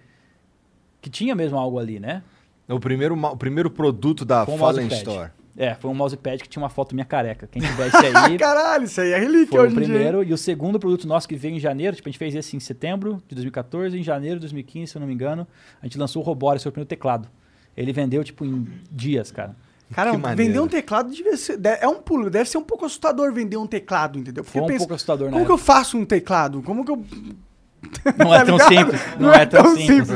que 1.01 1.09
tinha 1.09 1.35
mesmo 1.35 1.57
algo 1.57 1.77
ali, 1.79 1.99
né? 1.99 2.23
O 2.67 2.79
primeiro, 2.79 3.13
o 3.15 3.35
primeiro 3.35 3.69
produto 3.69 4.23
da 4.23 4.43
o 4.43 4.57
Fallen 4.57 4.85
mousepad. 4.87 4.93
Store. 4.93 5.31
É, 5.55 5.75
foi 5.75 5.91
um 5.91 5.93
mousepad 5.93 6.41
que 6.41 6.49
tinha 6.49 6.63
uma 6.63 6.69
foto 6.69 6.95
minha 6.95 7.05
careca. 7.05 7.45
Quem 7.45 7.61
tiver 7.61 7.87
esse 7.87 7.97
aí, 8.15 8.37
Caralho, 8.37 8.85
isso 8.85 9.01
aí 9.01 9.11
é 9.11 9.19
relíquia 9.19 9.47
foi 9.59 9.67
hoje 9.67 9.75
o 9.75 9.79
em 9.79 9.83
dia. 9.83 9.93
primeiro. 9.93 10.23
E 10.23 10.33
o 10.33 10.37
segundo 10.37 10.79
produto 10.79 11.07
nosso 11.07 11.27
que 11.27 11.35
veio 11.35 11.55
em 11.55 11.59
janeiro, 11.59 11.95
tipo, 11.95 12.07
a 12.07 12.11
gente 12.11 12.17
fez 12.17 12.33
esse 12.33 12.55
em 12.55 12.59
setembro 12.59 13.21
de 13.27 13.35
2014, 13.35 13.97
em 13.97 14.01
janeiro 14.01 14.35
de 14.35 14.41
2015, 14.41 14.91
se 14.91 14.97
eu 14.97 14.99
não 15.01 15.07
me 15.07 15.13
engano, 15.13 15.47
a 15.81 15.85
gente 15.85 15.97
lançou 15.97 16.21
o 16.21 16.25
Robore, 16.25 16.59
seu 16.59 16.71
primeiro 16.71 16.87
teclado. 16.87 17.27
Ele 17.75 17.91
vendeu, 17.93 18.23
tipo, 18.23 18.45
em 18.45 18.67
dias, 18.91 19.31
cara. 19.31 19.55
Cara, 19.93 20.11
vender 20.35 20.59
um 20.59 20.67
teclado 20.67 21.11
devia 21.11 21.37
ser. 21.37 21.57
de- 21.57 21.69
É 21.79 21.87
um 21.87 22.01
pulo, 22.01 22.29
deve 22.29 22.49
ser 22.49 22.57
um 22.57 22.63
pouco 22.63 22.85
assustador 22.85 23.31
vender 23.33 23.57
um 23.57 23.67
teclado, 23.67 24.17
entendeu? 24.17 24.43
Porque 24.43 24.57
Foi 24.57 24.61
um 24.63 24.67
pensa, 24.67 24.79
pouco 24.79 24.93
assustador, 24.95 25.27
né? 25.27 25.33
Como 25.33 25.45
que 25.45 25.51
eu 25.51 25.57
faço 25.57 25.97
um 25.97 26.05
teclado? 26.05 26.61
Como 26.63 26.83
que 26.83 26.91
eu. 26.91 26.97
Não 28.17 28.33
é 28.33 28.39
Tá 28.43 28.45
tão 28.45 28.55
ligado? 28.57 28.69
simples. 28.69 29.01
Não, 29.19 29.33
é, 29.33 29.45
tão, 29.45 29.75
simples. 29.75 30.09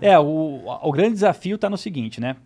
É, 0.00 0.18
o, 0.18 0.62
o 0.82 0.92
grande 0.92 1.14
desafio 1.14 1.56
está 1.56 1.68
no 1.70 1.76
seguinte, 1.78 2.20
né? 2.20 2.36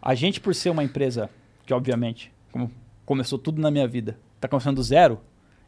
A 0.00 0.14
gente, 0.14 0.40
por 0.40 0.54
ser 0.54 0.70
uma 0.70 0.84
empresa 0.84 1.30
que, 1.66 1.72
obviamente, 1.72 2.32
como 2.52 2.70
começou 3.06 3.38
tudo 3.38 3.60
na 3.60 3.70
minha 3.70 3.86
vida, 3.88 4.18
está 4.36 4.46
começando 4.46 4.76
do 4.76 4.82
zero, 4.82 5.20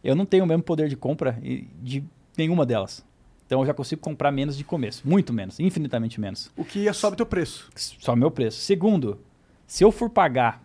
eu 0.03 0.15
não 0.15 0.27
tenho 0.27 0.45
o 0.45 0.47
mesmo 0.47 0.63
poder 0.63 0.89
de 0.89 0.97
compra 0.97 1.39
de 1.83 2.05
nenhuma 2.37 2.67
delas. 2.67 3.05
Então 3.47 3.61
eu 3.61 3.67
já 3.67 3.75
consigo 3.75 4.01
comprar 4.01 4.31
menos 4.31 4.57
de 4.57 4.65
começo. 4.65 5.03
Muito 5.05 5.33
menos, 5.33 5.61
infinitamente 5.61 6.21
menos. 6.21 6.51
O 6.57 6.65
que 6.65 6.91
sobe 6.93 7.17
teu 7.17 7.27
preço. 7.27 7.71
Só 7.75 8.17
meu 8.17 8.31
preço. 8.31 8.59
Segundo, 8.61 9.19
se 9.67 9.85
eu 9.85 9.93
for 9.93 10.09
pagar 10.09 10.63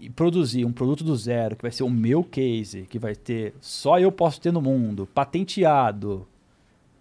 e 0.00 0.08
produzir 0.10 0.64
um 0.64 0.72
produto 0.72 1.04
do 1.04 1.16
zero, 1.16 1.56
que 1.56 1.62
vai 1.62 1.70
ser 1.70 1.82
o 1.82 1.90
meu 1.90 2.22
case, 2.22 2.82
que 2.82 2.98
vai 2.98 3.14
ter 3.14 3.54
só 3.60 3.98
eu 3.98 4.10
posso 4.10 4.40
ter 4.40 4.52
no 4.52 4.60
mundo, 4.60 5.08
patenteado, 5.14 6.26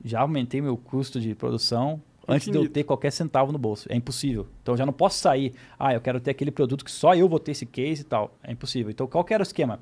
já 0.04 0.22
aumentei 0.22 0.62
meu 0.62 0.78
custo 0.78 1.20
de 1.20 1.34
produção 1.34 2.02
antes 2.28 2.46
de 2.46 2.52
eu 2.52 2.62
Infinito. 2.62 2.74
ter 2.74 2.84
qualquer 2.84 3.12
centavo 3.12 3.52
no 3.52 3.58
bolso. 3.58 3.88
É 3.92 3.96
impossível. 3.96 4.48
Então 4.62 4.74
eu 4.74 4.78
já 4.78 4.86
não 4.86 4.94
posso 4.94 5.20
sair, 5.20 5.54
ah, 5.80 5.94
eu 5.94 6.02
quero 6.02 6.20
ter 6.20 6.32
aquele 6.32 6.52
produto 6.52 6.84
que 6.84 6.92
só 6.92 7.16
eu 7.16 7.28
vou 7.28 7.40
ter 7.40 7.52
esse 7.52 7.66
case 7.66 8.02
e 8.02 8.06
tal. 8.06 8.34
É 8.44 8.52
impossível. 8.52 8.92
Então 8.92 9.08
qual 9.08 9.26
era 9.30 9.42
o 9.42 9.44
esquema? 9.44 9.80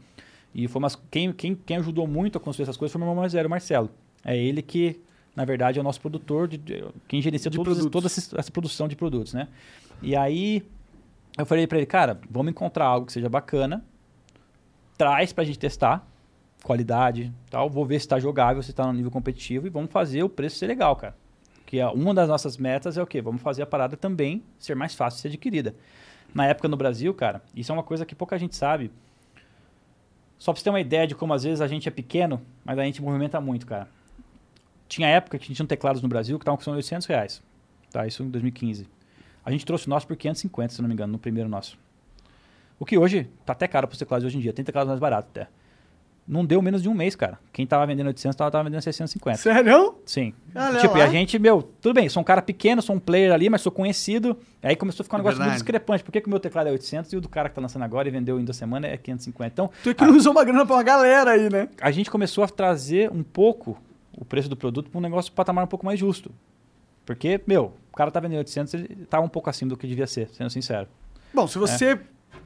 E 0.53 0.67
foi 0.67 0.79
umas, 0.79 0.95
quem, 1.09 1.31
quem, 1.31 1.55
quem 1.55 1.77
ajudou 1.77 2.05
muito 2.05 2.37
a 2.37 2.41
construir 2.41 2.63
essas 2.63 2.77
coisas 2.77 2.91
foi 2.91 2.99
meu 2.99 3.07
irmão 3.07 3.21
mais 3.21 3.33
velho, 3.33 3.49
Marcelo. 3.49 3.89
É 4.23 4.37
ele 4.37 4.61
que, 4.61 4.99
na 5.35 5.45
verdade, 5.45 5.77
é 5.79 5.81
o 5.81 5.83
nosso 5.83 5.99
produtor, 6.01 6.47
de, 6.47 6.57
de- 6.57 6.83
quem 7.07 7.21
gerencia 7.21 7.49
todos, 7.49 7.85
toda 7.87 8.07
essa, 8.07 8.51
produção 8.51 8.87
de 8.87 8.95
produtos, 8.95 9.33
né? 9.33 9.47
E 10.01 10.15
aí 10.15 10.63
eu 11.37 11.45
falei 11.45 11.65
pra 11.67 11.77
ele, 11.77 11.87
cara, 11.87 12.19
vamos 12.29 12.51
encontrar 12.51 12.85
algo 12.85 13.05
que 13.05 13.13
seja 13.13 13.29
bacana, 13.29 13.83
traz 14.97 15.33
pra 15.33 15.43
gente 15.43 15.57
testar, 15.57 16.05
qualidade 16.63 17.31
tal, 17.49 17.69
vou 17.69 17.85
ver 17.85 17.99
se 17.99 18.07
tá 18.07 18.19
jogável, 18.19 18.61
se 18.61 18.73
tá 18.73 18.85
no 18.85 18.93
nível 18.93 19.09
competitivo 19.11 19.65
e 19.65 19.69
vamos 19.69 19.91
fazer 19.91 20.23
o 20.23 20.29
preço 20.29 20.57
ser 20.57 20.67
legal, 20.67 20.95
cara. 20.95 21.15
Que 21.65 21.79
é 21.79 21.87
uma 21.87 22.13
das 22.13 22.27
nossas 22.27 22.57
metas 22.57 22.97
é 22.97 23.01
o 23.01 23.07
quê? 23.07 23.21
Vamos 23.21 23.41
fazer 23.41 23.61
a 23.63 23.65
parada 23.65 23.95
também 23.95 24.43
ser 24.59 24.75
mais 24.75 24.93
fácil 24.93 25.17
de 25.17 25.21
ser 25.21 25.27
adquirida. 25.29 25.73
Na 26.33 26.45
época 26.45 26.67
no 26.67 26.77
Brasil, 26.77 27.13
cara, 27.13 27.41
isso 27.55 27.71
é 27.71 27.73
uma 27.73 27.83
coisa 27.83 28.05
que 28.05 28.13
pouca 28.13 28.37
gente 28.37 28.55
sabe. 28.55 28.91
Só 30.37 30.51
pra 30.51 30.59
você 30.59 30.63
ter 30.63 30.69
uma 30.69 30.79
ideia 30.81 31.07
de 31.07 31.15
como 31.15 31.33
às 31.33 31.43
vezes 31.43 31.61
a 31.61 31.67
gente 31.67 31.87
é 31.87 31.91
pequeno, 31.91 32.41
mas 32.65 32.77
a 32.77 32.83
gente 32.83 33.01
movimenta 33.01 33.39
muito, 33.39 33.65
cara. 33.65 33.87
Tinha 34.91 35.07
época 35.07 35.37
que 35.37 35.45
a 35.45 35.47
gente 35.47 35.55
tinha 35.55 35.65
teclados 35.65 36.01
no 36.01 36.09
Brasil 36.09 36.37
que 36.37 36.43
estavam 36.43 36.57
custando 36.57 36.75
800 36.75 37.07
reais. 37.07 37.41
Tá, 37.91 38.05
isso 38.05 38.23
em 38.23 38.29
2015. 38.29 38.85
A 39.45 39.49
gente 39.49 39.65
trouxe 39.65 39.87
o 39.87 39.89
nosso 39.89 40.05
por 40.05 40.17
550, 40.17 40.73
se 40.73 40.81
não 40.81 40.89
me 40.89 40.93
engano, 40.93 41.13
no 41.13 41.17
primeiro 41.17 41.47
nosso. 41.49 41.77
O 42.77 42.85
que 42.85 42.97
hoje 42.97 43.29
tá 43.45 43.53
até 43.53 43.69
caro 43.69 43.87
para 43.87 43.93
os 43.93 43.99
teclados 43.99 44.25
hoje 44.25 44.37
em 44.37 44.41
dia. 44.41 44.51
Tem 44.51 44.65
teclados 44.65 44.89
mais 44.89 44.99
baratos 44.99 45.29
até. 45.31 45.47
Não 46.27 46.45
deu 46.45 46.61
menos 46.61 46.81
de 46.83 46.89
um 46.89 46.93
mês, 46.93 47.15
cara. 47.15 47.39
Quem 47.53 47.65
tava 47.65 47.85
vendendo 47.85 48.07
800 48.07 48.35
tava, 48.35 48.51
tava 48.51 48.65
vendendo 48.65 48.81
650. 48.81 49.37
Sério? 49.37 49.95
Sim. 50.05 50.33
Olha 50.53 50.79
tipo, 50.81 50.97
e 50.97 50.99
lá. 50.99 51.05
a 51.05 51.09
gente, 51.09 51.39
meu, 51.39 51.63
tudo 51.81 51.93
bem, 51.95 52.09
sou 52.09 52.19
um 52.19 52.23
cara 52.23 52.41
pequeno, 52.41 52.81
sou 52.81 52.95
um 52.95 52.99
player 52.99 53.31
ali, 53.31 53.49
mas 53.49 53.61
sou 53.61 53.71
conhecido. 53.71 54.37
Aí 54.61 54.75
começou 54.75 55.03
a 55.03 55.05
ficar 55.05 55.15
um 55.15 55.19
É 55.19 55.21
negócio 55.21 55.37
muito 55.37 55.45
verdade. 55.51 55.63
discrepante. 55.63 56.03
Por 56.03 56.11
que, 56.11 56.19
que 56.21 56.27
o 56.27 56.29
meu 56.29 56.39
teclado 56.39 56.67
é 56.67 56.71
800 56.73 57.13
e 57.13 57.15
o 57.17 57.21
do 57.21 57.29
cara 57.29 57.47
que 57.47 57.55
tá 57.55 57.61
lançando 57.61 57.83
agora 57.83 58.07
e 58.07 58.11
vendeu 58.11 58.37
em 58.39 58.43
duas 58.43 58.57
semanas 58.57 58.91
é 58.91 58.97
550? 58.97 59.53
Então, 59.53 59.69
Tu 59.83 59.89
economizou 59.89 60.33
uma 60.33 60.43
grana 60.43 60.65
pra 60.65 60.75
uma 60.75 60.83
galera 60.83 61.31
aí, 61.31 61.49
né? 61.49 61.69
a 61.81 61.91
gente 61.91 62.11
começou 62.11 62.43
a 62.43 62.47
trazer 62.47 63.09
um 63.09 63.23
pouco 63.23 63.77
o 64.17 64.25
preço 64.25 64.49
do 64.49 64.55
produto 64.55 64.89
para 64.89 64.97
um 64.97 65.01
negócio 65.01 65.31
patamar 65.31 65.63
um 65.63 65.67
pouco 65.67 65.85
mais 65.85 65.99
justo. 65.99 66.31
Porque, 67.05 67.41
meu, 67.47 67.73
o 67.91 67.95
cara 67.97 68.11
tá 68.11 68.19
vendendo 68.19 68.39
800, 68.39 68.73
ele 68.75 68.87
tava 69.09 69.25
um 69.25 69.29
pouco 69.29 69.49
acima 69.49 69.69
do 69.69 69.77
que 69.77 69.87
devia 69.87 70.07
ser, 70.07 70.29
sendo 70.33 70.49
sincero. 70.49 70.87
Bom, 71.33 71.47
se 71.47 71.57
você, 71.57 71.99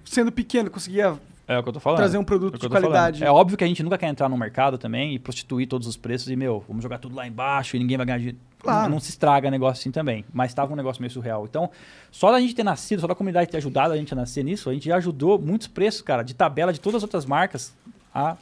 sendo 0.04 0.32
pequeno, 0.32 0.70
conseguia 0.72 1.18
É 1.48 1.58
o 1.60 1.64
que 1.64 1.70
eu 1.70 1.74
tô 1.74 1.80
falando. 1.80 1.98
trazer 1.98 2.18
um 2.18 2.24
produto 2.24 2.54
É 2.54 2.58
o 2.58 2.60
que 2.60 2.66
de 2.66 2.70
tô 2.70 2.74
falando. 2.74 2.92
qualidade. 2.92 3.24
É 3.24 3.30
óbvio 3.30 3.58
que 3.58 3.64
a 3.64 3.68
gente 3.68 3.84
nunca 3.84 3.98
quer 3.98 4.08
entrar 4.08 4.30
no 4.30 4.38
mercado 4.38 4.78
também 4.78 5.14
e 5.14 5.20
prostituir 5.20 5.68
todos 5.68 5.88
os 5.88 5.98
preços 5.98 6.30
e, 6.30 6.36
meu, 6.36 6.64
vamos 6.68 6.82
jogar 6.82 6.98
tudo 7.00 7.16
lá 7.16 7.28
embaixo 7.28 7.76
e 7.76 7.80
ninguém 7.80 7.98
vai 7.98 8.06
ganhar 8.06 8.18
dinheiro. 8.18 8.38
Claro. 8.60 8.84
Não, 8.84 8.90
não 8.96 9.00
se 9.00 9.10
estraga 9.12 9.52
negócio 9.52 9.82
assim 9.82 9.92
também. 9.92 10.26
Mas 10.34 10.52
estava 10.52 10.72
um 10.74 10.76
negócio 10.76 11.02
meio 11.02 11.12
surreal. 11.12 11.46
Então, 11.46 11.70
só 12.12 12.32
da 12.32 12.40
gente 12.40 12.56
ter 12.56 12.64
nascido, 12.64 13.02
só 13.02 13.08
da 13.08 13.14
comunidade 13.14 13.50
ter 13.52 13.58
ajudado 13.58 13.94
a 13.94 13.98
gente 13.98 14.12
a 14.14 14.16
nascer 14.16 14.44
nisso, 14.44 14.70
a 14.70 14.74
gente 14.74 14.86
já 14.88 14.96
ajudou 14.96 15.38
muitos 15.38 15.68
preços, 15.68 16.02
cara, 16.02 16.24
de 16.24 16.34
tabela 16.34 16.72
de 16.74 16.80
todas 16.80 16.98
as 16.98 17.04
outras 17.04 17.26
marcas 17.26 17.76
a, 18.14 18.36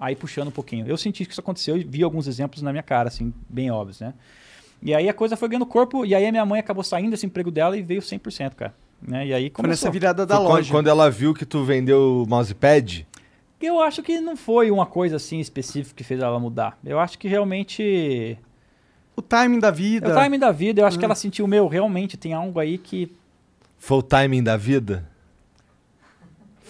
a 0.00 0.10
ir 0.10 0.16
puxando 0.16 0.48
um 0.48 0.52
pouquinho. 0.52 0.86
Eu 0.88 0.96
senti 0.96 1.24
que 1.26 1.32
isso 1.32 1.40
aconteceu 1.40 1.76
e 1.76 1.84
vi 1.84 2.02
alguns 2.02 2.26
exemplos 2.26 2.62
na 2.62 2.72
minha 2.72 2.82
cara, 2.82 3.08
assim, 3.08 3.32
bem 3.48 3.70
óbvios, 3.70 4.00
né? 4.00 4.14
E 4.82 4.94
aí 4.94 5.08
a 5.08 5.12
coisa 5.14 5.36
foi 5.36 5.48
ganhando 5.48 5.66
corpo, 5.66 6.06
e 6.06 6.14
aí 6.14 6.26
a 6.26 6.30
minha 6.32 6.44
mãe 6.46 6.58
acabou 6.58 6.82
saindo 6.82 7.10
desse 7.10 7.26
emprego 7.26 7.50
dela 7.50 7.76
e 7.76 7.82
veio 7.82 8.00
100%, 8.00 8.54
cara. 8.54 8.74
Né? 9.02 9.26
E 9.26 9.34
aí 9.34 9.42
Foi 9.44 9.50
começou. 9.50 9.70
nessa 9.86 9.90
virada 9.90 10.24
da 10.24 10.36
Foi 10.36 10.44
quando, 10.46 10.56
loja. 10.56 10.72
quando 10.72 10.86
ela 10.88 11.10
viu 11.10 11.34
que 11.34 11.44
tu 11.44 11.62
vendeu 11.64 12.22
o 12.22 12.26
mousepad, 12.28 13.06
Eu 13.60 13.78
acho 13.80 14.02
que 14.02 14.20
não 14.20 14.36
foi 14.36 14.70
uma 14.70 14.86
coisa 14.86 15.16
assim 15.16 15.38
específica 15.38 15.94
que 15.94 16.02
fez 16.02 16.20
ela 16.20 16.38
mudar. 16.40 16.78
Eu 16.82 16.98
acho 16.98 17.18
que 17.18 17.28
realmente. 17.28 18.38
O 19.14 19.20
timing 19.20 19.58
da 19.58 19.70
vida. 19.70 20.08
É 20.08 20.12
o 20.12 20.14
timing 20.14 20.38
da 20.38 20.50
vida. 20.50 20.80
Eu 20.80 20.86
acho 20.86 20.98
que 20.98 21.04
Hum. 21.04 21.08
ela 21.08 21.14
sentiu, 21.14 21.46
meu, 21.46 21.68
realmente 21.68 22.16
tem 22.16 22.32
algo 22.32 22.58
aí 22.58 22.78
que. 22.78 23.12
foi 23.78 23.98
o 23.98 24.02
timing 24.02 24.42
da 24.42 24.56
vida? 24.56 25.06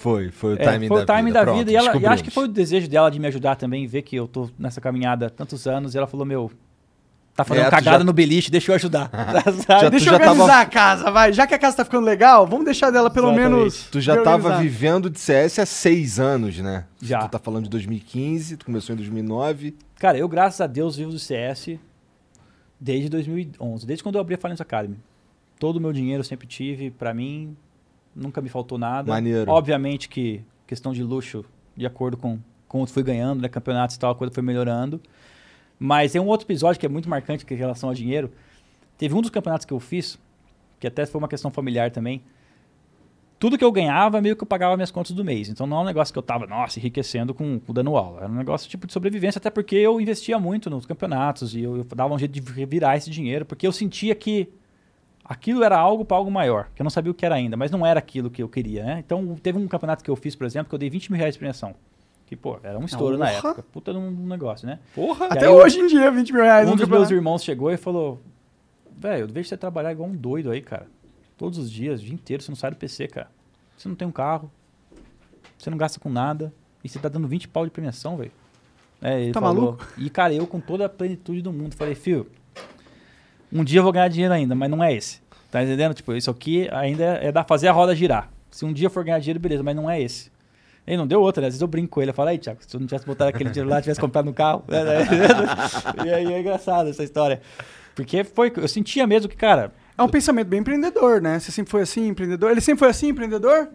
Foi, 0.00 0.30
foi 0.30 0.54
o 0.54 0.58
é, 0.60 0.64
timing 0.64 0.88
foi 0.88 0.96
da 0.96 1.02
o 1.02 1.06
timing 1.06 1.24
vida. 1.26 1.38
da 1.38 1.44
Pronto, 1.44 1.58
vida. 1.58 1.70
E, 1.72 1.74
ela, 1.76 1.96
e 1.96 2.06
acho 2.06 2.24
que 2.24 2.30
foi 2.30 2.44
o 2.44 2.48
desejo 2.48 2.88
dela 2.88 3.10
de 3.10 3.18
me 3.20 3.26
ajudar 3.26 3.56
também, 3.56 3.86
ver 3.86 4.00
que 4.00 4.16
eu 4.16 4.26
tô 4.26 4.48
nessa 4.58 4.80
caminhada 4.80 5.26
há 5.26 5.30
tantos 5.30 5.66
anos. 5.66 5.94
E 5.94 5.98
ela 5.98 6.06
falou, 6.06 6.24
meu, 6.24 6.50
tá 7.36 7.44
fazendo 7.44 7.66
É, 7.66 7.70
cagada 7.70 7.98
já- 7.98 8.04
no 8.04 8.12
beliche, 8.12 8.50
deixa 8.50 8.70
eu 8.72 8.76
ajudar. 8.76 9.10
Já- 9.68 9.88
Deixa 9.90 10.08
eu 10.08 10.12
já 10.12 10.18
tava- 10.18 10.30
organizar 10.30 10.60
a 10.62 10.64
casa, 10.66 11.10
vai. 11.10 11.32
Já 11.34 11.46
que 11.46 11.54
a 11.54 11.58
casa 11.58 11.76
tá 11.76 11.84
ficando 11.84 12.04
legal, 12.06 12.46
vamos 12.46 12.64
deixar 12.64 12.90
dela 12.90 13.10
pelo 13.10 13.28
Exatamente. 13.28 13.52
menos. 13.58 13.84
Tu 13.90 14.00
já 14.00 14.22
tava 14.22 14.56
vivendo 14.58 15.10
de 15.10 15.20
CS 15.20 15.58
há 15.58 15.66
seis 15.66 16.18
anos, 16.18 16.58
né? 16.58 16.86
Já. 17.02 17.18
Tu 17.20 17.30
tá 17.32 17.38
falando 17.38 17.64
de 17.64 17.70
2015, 17.70 18.56
tu 18.56 18.64
começou 18.64 18.94
em 18.94 18.96
2009. 18.96 19.76
Cara, 19.98 20.16
eu, 20.16 20.26
graças 20.28 20.62
a 20.62 20.66
Deus, 20.66 20.96
vivo 20.96 21.10
do 21.10 21.18
CS 21.18 21.78
desde 22.80 23.10
2011, 23.10 23.86
desde 23.86 24.02
quando 24.02 24.14
eu 24.14 24.20
abri 24.22 24.34
a 24.34 24.38
Falência 24.38 24.62
Academy. 24.62 24.96
Todo 25.58 25.76
o 25.76 25.80
meu 25.80 25.92
dinheiro 25.92 26.20
eu 26.20 26.24
sempre 26.24 26.46
tive, 26.46 26.90
pra 26.90 27.12
mim, 27.12 27.54
nunca 28.14 28.40
me 28.40 28.48
faltou 28.48 28.78
nada. 28.78 29.10
Maneiro. 29.12 29.50
Obviamente 29.50 30.08
que 30.08 30.42
questão 30.66 30.92
de 30.92 31.02
luxo, 31.02 31.44
de 31.76 31.86
acordo 31.86 32.16
com 32.16 32.38
como 32.68 32.84
eu 32.84 32.86
fui 32.86 33.02
ganhando, 33.02 33.42
né, 33.42 33.48
campeonatos 33.48 33.96
e 33.96 33.98
tal, 33.98 34.12
a 34.12 34.14
coisa 34.14 34.32
foi 34.32 34.44
melhorando. 34.44 35.00
Mas 35.76 36.12
tem 36.12 36.20
um 36.20 36.26
outro 36.26 36.46
episódio 36.46 36.78
que 36.78 36.86
é 36.86 36.88
muito 36.88 37.08
marcante 37.08 37.44
que 37.44 37.52
é 37.52 37.56
em 37.56 37.58
relação 37.58 37.88
ao 37.88 37.94
dinheiro. 37.94 38.30
Teve 38.96 39.12
um 39.12 39.20
dos 39.20 39.30
campeonatos 39.30 39.64
que 39.64 39.72
eu 39.72 39.80
fiz, 39.80 40.16
que 40.78 40.86
até 40.86 41.04
foi 41.04 41.18
uma 41.18 41.26
questão 41.26 41.50
familiar 41.50 41.90
também. 41.90 42.22
Tudo 43.40 43.58
que 43.58 43.64
eu 43.64 43.72
ganhava, 43.72 44.20
meio 44.20 44.36
que 44.36 44.42
eu 44.44 44.46
pagava 44.46 44.76
minhas 44.76 44.90
contas 44.90 45.12
do 45.12 45.24
mês. 45.24 45.48
Então 45.48 45.66
não 45.66 45.78
é 45.78 45.80
um 45.80 45.84
negócio 45.84 46.12
que 46.12 46.18
eu 46.18 46.22
tava, 46.22 46.46
nossa, 46.46 46.78
enriquecendo 46.78 47.34
com, 47.34 47.58
com 47.58 47.72
dando 47.72 47.96
aula. 47.96 48.20
Era 48.20 48.28
um 48.30 48.36
negócio 48.36 48.70
tipo 48.70 48.86
de 48.86 48.92
sobrevivência, 48.92 49.40
até 49.40 49.50
porque 49.50 49.74
eu 49.74 50.00
investia 50.00 50.38
muito 50.38 50.70
nos 50.70 50.86
campeonatos 50.86 51.56
e 51.56 51.62
eu, 51.62 51.78
eu 51.78 51.84
dava 51.84 52.14
um 52.14 52.18
jeito 52.18 52.32
de 52.32 52.40
virar 52.66 52.96
esse 52.96 53.10
dinheiro, 53.10 53.44
porque 53.44 53.66
eu 53.66 53.72
sentia 53.72 54.14
que 54.14 54.48
aquilo 55.30 55.62
era 55.62 55.78
algo 55.78 56.04
para 56.04 56.16
algo 56.16 56.28
maior, 56.28 56.68
que 56.74 56.82
eu 56.82 56.84
não 56.84 56.90
sabia 56.90 57.12
o 57.12 57.14
que 57.14 57.24
era 57.24 57.36
ainda, 57.36 57.56
mas 57.56 57.70
não 57.70 57.86
era 57.86 58.00
aquilo 58.00 58.28
que 58.28 58.42
eu 58.42 58.48
queria, 58.48 58.84
né? 58.84 58.98
Então 58.98 59.36
teve 59.40 59.56
um 59.58 59.68
campeonato 59.68 60.02
que 60.02 60.10
eu 60.10 60.16
fiz, 60.16 60.34
por 60.34 60.44
exemplo, 60.44 60.68
que 60.68 60.74
eu 60.74 60.78
dei 60.78 60.90
20 60.90 61.12
mil 61.12 61.18
reais 61.18 61.34
de 61.34 61.38
premiação. 61.38 61.72
Que, 62.26 62.34
pô, 62.34 62.58
era 62.64 62.76
um 62.78 62.84
estouro 62.84 63.16
na 63.16 63.30
época. 63.30 63.62
Puta 63.72 63.92
de 63.92 63.98
um 63.98 64.26
negócio, 64.26 64.66
né? 64.66 64.80
Porra! 64.92 65.26
E 65.26 65.32
Até 65.32 65.46
aí, 65.46 65.52
hoje 65.52 65.78
em 65.78 65.86
dia, 65.86 66.10
20 66.10 66.32
mil 66.32 66.42
reais. 66.42 66.66
Um 66.66 66.72
no 66.72 66.76
dos 66.76 66.88
meus 66.88 67.10
irmãos 67.10 67.44
chegou 67.44 67.70
e 67.70 67.76
falou: 67.76 68.20
Velho, 68.96 69.22
eu 69.24 69.28
vejo 69.28 69.48
você 69.48 69.56
trabalhar 69.56 69.92
igual 69.92 70.08
um 70.08 70.14
doido 70.16 70.50
aí, 70.50 70.60
cara. 70.60 70.86
Todos 71.38 71.58
os 71.58 71.70
dias, 71.70 72.00
o 72.00 72.04
dia 72.04 72.14
inteiro, 72.14 72.42
você 72.42 72.50
não 72.50 72.56
sai 72.56 72.70
do 72.72 72.76
PC, 72.76 73.06
cara. 73.08 73.30
Você 73.76 73.88
não 73.88 73.94
tem 73.96 74.06
um 74.06 74.12
carro, 74.12 74.50
você 75.56 75.70
não 75.70 75.78
gasta 75.78 75.98
com 75.98 76.08
nada, 76.10 76.52
e 76.84 76.88
você 76.88 76.98
tá 76.98 77.08
dando 77.08 77.26
20 77.26 77.48
pau 77.48 77.64
de 77.64 77.70
premiação, 77.70 78.16
velho. 78.16 78.32
É, 79.00 79.30
Tá 79.32 79.40
falou. 79.40 79.62
maluco? 79.62 79.86
E, 79.96 80.10
cara, 80.10 80.34
eu 80.34 80.46
com 80.46 80.60
toda 80.60 80.84
a 80.84 80.88
plenitude 80.88 81.40
do 81.40 81.52
mundo, 81.52 81.74
falei, 81.74 81.94
fio, 81.94 82.26
um 83.52 83.64
dia 83.64 83.80
eu 83.80 83.82
vou 83.82 83.92
ganhar 83.92 84.08
dinheiro 84.08 84.32
ainda, 84.32 84.54
mas 84.54 84.70
não 84.70 84.82
é 84.82 84.92
esse. 84.94 85.20
Tá 85.50 85.62
entendendo? 85.62 85.94
Tipo, 85.94 86.14
isso 86.14 86.30
aqui 86.30 86.68
ainda 86.70 87.04
é, 87.04 87.26
é 87.26 87.32
da 87.32 87.42
fazer 87.42 87.68
a 87.68 87.72
roda 87.72 87.94
girar. 87.94 88.30
Se 88.50 88.64
um 88.64 88.72
dia 88.72 88.88
for 88.88 89.04
ganhar 89.04 89.18
dinheiro, 89.18 89.40
beleza, 89.40 89.62
mas 89.62 89.74
não 89.74 89.90
é 89.90 90.00
esse. 90.00 90.30
Ele 90.86 90.96
não 90.96 91.06
deu 91.06 91.20
outra, 91.20 91.40
né? 91.40 91.48
Às 91.48 91.54
vezes 91.54 91.62
eu 91.62 91.68
brinco 91.68 91.88
com 91.88 92.02
ele, 92.02 92.10
eu 92.10 92.14
falo, 92.14 92.30
aí, 92.30 92.38
Thiago, 92.38 92.62
se 92.62 92.68
tu 92.68 92.78
não 92.78 92.86
tivesse 92.86 93.06
botado 93.06 93.30
aquele 93.30 93.50
dinheiro 93.50 93.68
lá, 93.68 93.80
tivesse 93.82 94.00
comprado 94.00 94.26
no 94.26 94.32
carro. 94.32 94.64
e 96.04 96.10
aí 96.10 96.32
é 96.32 96.40
engraçado 96.40 96.88
essa 96.88 97.04
história. 97.04 97.40
Porque 97.94 98.24
foi, 98.24 98.52
eu 98.56 98.68
sentia 98.68 99.06
mesmo 99.06 99.28
que, 99.28 99.36
cara, 99.36 99.72
É 99.98 100.02
um 100.02 100.08
pensamento 100.08 100.48
bem 100.48 100.60
empreendedor, 100.60 101.20
né? 101.20 101.38
Você 101.38 101.52
sempre 101.52 101.70
foi 101.70 101.82
assim, 101.82 102.08
empreendedor? 102.08 102.50
Ele 102.50 102.60
sempre 102.60 102.78
foi 102.78 102.88
assim, 102.88 103.08
empreendedor? 103.08 103.68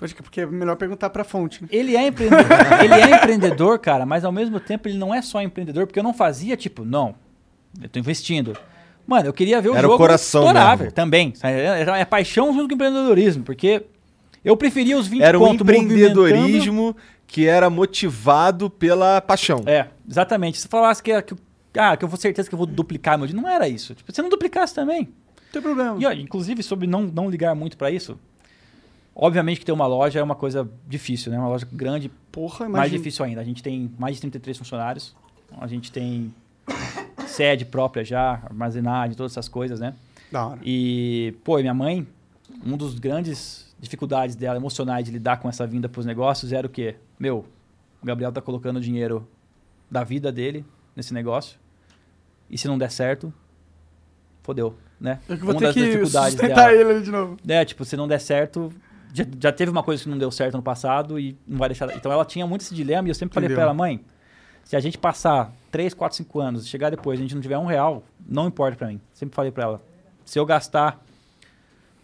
Acho 0.00 0.16
que 0.16 0.22
porque 0.22 0.40
é 0.40 0.46
melhor 0.46 0.76
perguntar 0.76 1.10
pra 1.10 1.22
fonte, 1.22 1.62
né? 1.62 1.68
Ele 1.70 1.96
é 1.96 2.06
empreendedor, 2.06 2.46
ele 2.82 2.94
é 2.94 3.16
empreendedor, 3.16 3.78
cara, 3.78 4.04
mas 4.04 4.24
ao 4.24 4.32
mesmo 4.32 4.58
tempo 4.58 4.88
ele 4.88 4.98
não 4.98 5.14
é 5.14 5.22
só 5.22 5.40
empreendedor, 5.40 5.86
porque 5.86 5.98
eu 5.98 6.02
não 6.02 6.12
fazia 6.12 6.56
tipo, 6.56 6.84
não, 6.84 7.14
eu 7.80 7.88
tô 7.88 7.98
investindo. 7.98 8.56
Mano, 9.12 9.26
eu 9.26 9.32
queria 9.34 9.60
ver 9.60 9.68
o 9.68 9.74
Era 9.74 9.86
o 9.86 9.90
jogo 9.90 9.98
coração 9.98 10.40
estourável 10.40 10.84
mesmo. 10.84 10.94
também. 10.94 11.34
É, 11.42 12.04
paixão 12.06 12.50
junto 12.54 12.68
com 12.68 12.74
empreendedorismo, 12.74 13.44
porque 13.44 13.84
Eu 14.42 14.56
preferia 14.56 14.96
os 14.96 15.06
20 15.06 15.20
Era 15.22 15.38
um 15.38 15.52
empreendedorismo 15.52 16.96
que 17.26 17.46
era 17.46 17.68
motivado 17.68 18.70
pela 18.70 19.20
paixão. 19.20 19.62
É, 19.66 19.88
exatamente. 20.08 20.58
Se 20.58 20.66
falasse 20.66 21.02
que, 21.02 21.20
que, 21.22 21.34
ah, 21.76 21.94
que 21.94 22.04
eu 22.04 22.08
vou 22.08 22.18
certeza 22.18 22.48
que 22.48 22.54
eu 22.54 22.58
vou 22.58 22.66
duplicar 22.66 23.18
meu 23.18 23.26
dinheiro, 23.26 23.46
não 23.46 23.54
era 23.54 23.68
isso. 23.68 23.94
Tipo, 23.94 24.10
se 24.10 24.22
não 24.22 24.30
duplicasse 24.30 24.74
também. 24.74 25.02
Não 25.02 25.52
tem 25.52 25.60
problema. 25.60 25.96
E, 26.00 26.06
ó, 26.06 26.12
inclusive, 26.12 26.62
sobre 26.62 26.86
não, 26.86 27.02
não 27.02 27.28
ligar 27.28 27.54
muito 27.54 27.76
pra 27.76 27.90
isso, 27.90 28.18
obviamente 29.14 29.60
que 29.60 29.66
ter 29.66 29.72
uma 29.72 29.86
loja 29.86 30.20
é 30.20 30.22
uma 30.22 30.34
coisa 30.34 30.66
difícil, 30.88 31.30
né? 31.30 31.38
Uma 31.38 31.48
loja 31.48 31.68
grande, 31.70 32.10
Porra, 32.30 32.66
mais 32.66 32.90
difícil 32.90 33.26
ainda. 33.26 33.42
A 33.42 33.44
gente 33.44 33.62
tem 33.62 33.90
mais 33.98 34.14
de 34.14 34.22
33 34.22 34.56
funcionários, 34.56 35.14
a 35.60 35.66
gente 35.66 35.92
tem 35.92 36.32
sede 37.32 37.64
própria 37.64 38.04
já, 38.04 38.40
armazenagem, 38.44 39.16
todas 39.16 39.32
essas 39.32 39.48
coisas, 39.48 39.80
né? 39.80 39.94
Da 40.30 40.46
hora. 40.46 40.60
E, 40.62 41.34
pô, 41.44 41.58
e 41.58 41.62
minha 41.62 41.74
mãe, 41.74 42.06
um 42.64 42.76
dos 42.76 42.98
grandes 42.98 43.74
dificuldades 43.80 44.36
dela 44.36 44.56
emocionais 44.56 45.04
de 45.04 45.10
lidar 45.10 45.38
com 45.38 45.48
essa 45.48 45.66
vinda 45.66 45.88
pros 45.88 46.06
negócios 46.06 46.52
era 46.52 46.66
o 46.66 46.70
quê? 46.70 46.96
Meu, 47.18 47.44
o 48.02 48.06
Gabriel 48.06 48.30
tá 48.32 48.40
colocando 48.40 48.80
dinheiro 48.80 49.26
da 49.90 50.04
vida 50.04 50.30
dele 50.30 50.64
nesse 50.94 51.12
negócio. 51.12 51.58
E 52.48 52.56
se 52.56 52.68
não 52.68 52.78
der 52.78 52.90
certo, 52.90 53.32
fodeu, 54.42 54.76
né? 55.00 55.18
Eu 55.28 55.36
que 55.36 55.44
vou 55.44 55.52
Uma 55.54 55.58
ter 55.58 55.66
das 55.66 55.74
que 55.74 55.84
dificuldades 55.84 56.32
sustentar 56.32 56.68
dela. 56.68 56.72
ele 56.72 56.90
ali 56.90 57.02
de 57.02 57.10
novo. 57.10 57.36
É, 57.48 57.64
tipo, 57.64 57.84
se 57.84 57.96
não 57.96 58.06
der 58.06 58.20
certo. 58.20 58.72
Já, 59.12 59.24
já 59.38 59.52
teve 59.52 59.70
uma 59.70 59.82
coisa 59.82 60.02
que 60.02 60.08
não 60.08 60.16
deu 60.16 60.30
certo 60.30 60.56
no 60.56 60.62
passado 60.62 61.18
e 61.18 61.36
não 61.46 61.58
vai 61.58 61.68
deixar. 61.68 61.94
Então 61.94 62.10
ela 62.10 62.24
tinha 62.24 62.46
muito 62.46 62.62
esse 62.62 62.74
dilema 62.74 63.08
e 63.08 63.10
eu 63.10 63.14
sempre 63.14 63.34
falei 63.34 63.50
pra 63.50 63.62
ela, 63.62 63.74
mãe, 63.74 64.00
se 64.64 64.74
a 64.76 64.80
gente 64.80 64.96
passar 64.96 65.52
3, 65.72 65.94
4, 65.94 66.18
5 66.18 66.40
anos, 66.40 66.68
chegar 66.68 66.90
depois, 66.90 67.18
a 67.18 67.22
gente 67.22 67.34
não 67.34 67.40
tiver 67.40 67.58
um 67.58 67.64
real, 67.64 68.04
não 68.24 68.46
importa 68.46 68.76
pra 68.76 68.88
mim. 68.88 69.00
Sempre 69.12 69.34
falei 69.34 69.50
pra 69.50 69.64
ela. 69.64 69.82
Se 70.24 70.38
eu 70.38 70.46
gastar. 70.46 71.04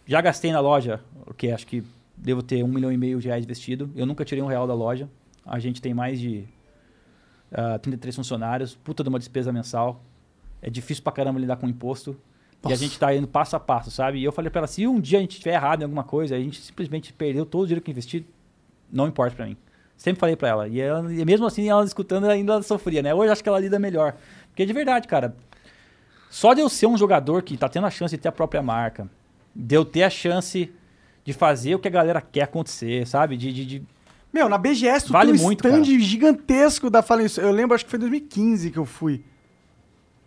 Já 0.07 0.23
gastei 0.23 0.51
na 0.51 0.59
loja, 0.59 1.01
o 1.27 1.35
que 1.35 1.53
acho 1.53 1.67
que 1.67 1.85
devo 2.17 2.43
ter 2.43 2.65
um 2.65 2.69
milhão 2.69 2.91
e 2.91 2.97
meio 2.97 3.21
de 3.21 3.29
reais 3.29 3.45
investido. 3.45 3.91
Eu 3.95 4.07
nunca 4.07 4.25
tirei 4.25 4.43
um 4.43 4.47
real 4.47 4.67
da 4.67 4.73
loja. 4.73 5.07
A 5.45 5.59
gente 5.59 5.83
tem 5.83 5.93
mais 5.93 6.19
de 6.19 6.47
ah, 7.53 7.79
33 7.79 8.17
funcionários, 8.17 8.75
puta 8.75 9.03
de 9.03 9.11
uma 9.11 9.19
despesa 9.19 9.53
mensal. 9.53 10.03
É 10.63 10.71
difícil 10.71 11.05
pra 11.05 11.13
caramba 11.13 11.39
lidar 11.39 11.57
com 11.57 11.69
imposto. 11.69 12.19
E 12.67 12.73
a 12.73 12.77
gente 12.77 12.99
tá 12.99 13.15
indo 13.15 13.29
passo 13.29 13.55
a 13.55 13.61
passo, 13.61 13.91
sabe? 13.91 14.19
E 14.19 14.25
eu 14.25 14.33
falei 14.33 14.51
pra 14.51 14.61
ela, 14.61 14.67
se 14.67 14.87
um 14.87 14.99
dia 14.99 15.19
a 15.19 15.21
gente 15.21 15.39
tiver 15.39 15.55
errado 15.55 15.83
em 15.83 15.85
alguma 15.85 16.03
coisa, 16.03 16.35
a 16.35 16.41
gente 16.41 16.61
simplesmente 16.61 17.13
perdeu 17.13 17.45
todo 17.47 17.63
o 17.63 17.67
dinheiro 17.67 17.85
que 17.85 17.91
investi, 17.91 18.27
não 18.91 19.07
importa 19.07 19.37
pra 19.37 19.47
mim. 19.47 19.57
Sempre 19.99 20.21
falei 20.21 20.37
pra 20.37 20.49
ela. 20.49 20.69
E, 20.69 20.81
ela, 20.81 21.13
e 21.13 21.25
mesmo 21.25 21.45
assim, 21.45 21.69
ela 21.69 21.85
escutando, 21.85 22.25
ela 22.25 22.33
ainda 22.33 22.63
sofria, 22.63 23.03
né? 23.03 23.13
Hoje 23.13 23.33
acho 23.33 23.43
que 23.43 23.49
ela 23.49 23.59
lida 23.59 23.79
melhor. 23.81 24.15
Porque 24.49 24.65
de 24.65 24.73
verdade, 24.73 25.07
cara, 25.09 25.37
só 26.31 26.55
de 26.55 26.61
eu 26.61 26.69
ser 26.69 26.87
um 26.87 26.97
jogador 26.97 27.43
que 27.43 27.57
tá 27.57 27.69
tendo 27.69 27.87
a 27.87 27.91
chance 27.91 28.15
de 28.17 28.23
ter 28.23 28.29
a 28.29 28.33
própria 28.33 28.63
marca, 28.63 29.11
de 29.55 29.75
eu 29.75 29.85
ter 29.85 30.05
a 30.05 30.11
chance 30.11 30.73
de 31.25 31.33
fazer 31.33 31.75
o 31.75 31.79
que 31.81 31.89
a 31.89 31.91
galera 31.91 32.21
quer 32.23 32.43
acontecer, 32.43 33.07
sabe? 33.09 33.37
De, 33.37 33.53
de, 33.53 33.67
de- 33.67 33.83
Meu, 34.33 34.49
na 34.49 34.57
BGS 34.57 35.07
tu 35.07 35.13
Vale 35.13 35.33
tem 35.33 35.41
um 35.41 35.45
muito, 35.45 35.67
stand 35.67 35.83
cara. 35.85 36.01
gigantesco 36.01 36.89
da 36.89 37.03
Fallen 37.03 37.27
Eu 37.37 37.51
lembro, 37.51 37.75
acho 37.75 37.85
que 37.85 37.91
foi 37.91 37.99
em 37.99 38.01
2015 38.01 38.71
que 38.71 38.79
eu 38.79 38.85
fui. 38.87 39.25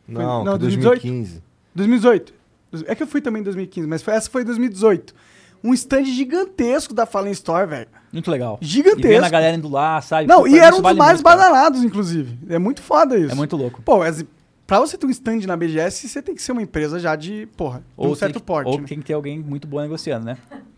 Não, 0.08 0.44
Não, 0.44 0.54
que 0.54 0.60
2018? 0.60 1.02
2015. 1.02 1.44
2018. 1.74 2.34
É 2.88 2.96
que 2.96 3.04
eu 3.04 3.08
fui 3.08 3.22
também 3.22 3.40
em 3.40 3.44
2015, 3.44 3.88
mas 3.88 4.02
foi- 4.02 4.14
essa 4.14 4.30
foi 4.30 4.42
em 4.42 4.46
2018. 4.46 5.14
Um 5.64 5.74
stand 5.74 6.06
gigantesco 6.06 6.94
da 6.94 7.06
Fallen 7.06 7.32
Store, 7.32 7.68
velho. 7.68 7.88
Muito 8.14 8.30
legal. 8.32 8.58
Gigantesco. 8.62 9.08
E 9.08 9.10
vendo 9.10 9.24
a 9.24 9.30
galera 9.30 9.56
indo 9.56 9.70
lá, 9.70 10.02
sabe? 10.02 10.28
Não, 10.28 10.42
Pô, 10.42 10.48
e 10.48 10.58
era 10.60 10.68
um 10.68 10.72
dos 10.74 10.82
vale 10.82 10.98
mais 10.98 11.14
muito, 11.14 11.24
cara. 11.24 11.38
badalados, 11.38 11.84
inclusive. 11.84 12.38
É 12.50 12.60
muito 12.60 12.82
foda 12.82 13.18
isso. 13.18 13.32
É 13.32 13.36
muito 13.36 13.56
louco. 13.56 13.82
Pô, 13.82 14.00
mas 14.00 14.24
pra 14.68 14.80
você 14.80 14.98
ter 14.98 15.06
um 15.06 15.10
stand 15.10 15.40
na 15.48 15.56
BGS, 15.58 16.08
você 16.10 16.22
tem 16.22 16.36
que 16.36 16.42
ser 16.42 16.52
uma 16.52 16.62
empresa 16.62 17.00
já 17.00 17.16
de, 17.16 17.48
porra, 17.58 17.80
de 17.80 17.86
um 18.06 18.10
Ou, 18.10 18.16
certo 18.16 18.40
que, 18.40 18.46
porte. 18.46 18.68
ou 18.70 18.80
né? 18.80 18.86
tem 18.88 19.00
que 19.00 19.06
ter 19.06 19.14
alguém 19.14 19.40
muito 19.40 19.68
bom 19.68 19.80
negociando, 19.82 20.26
né? 20.26 20.38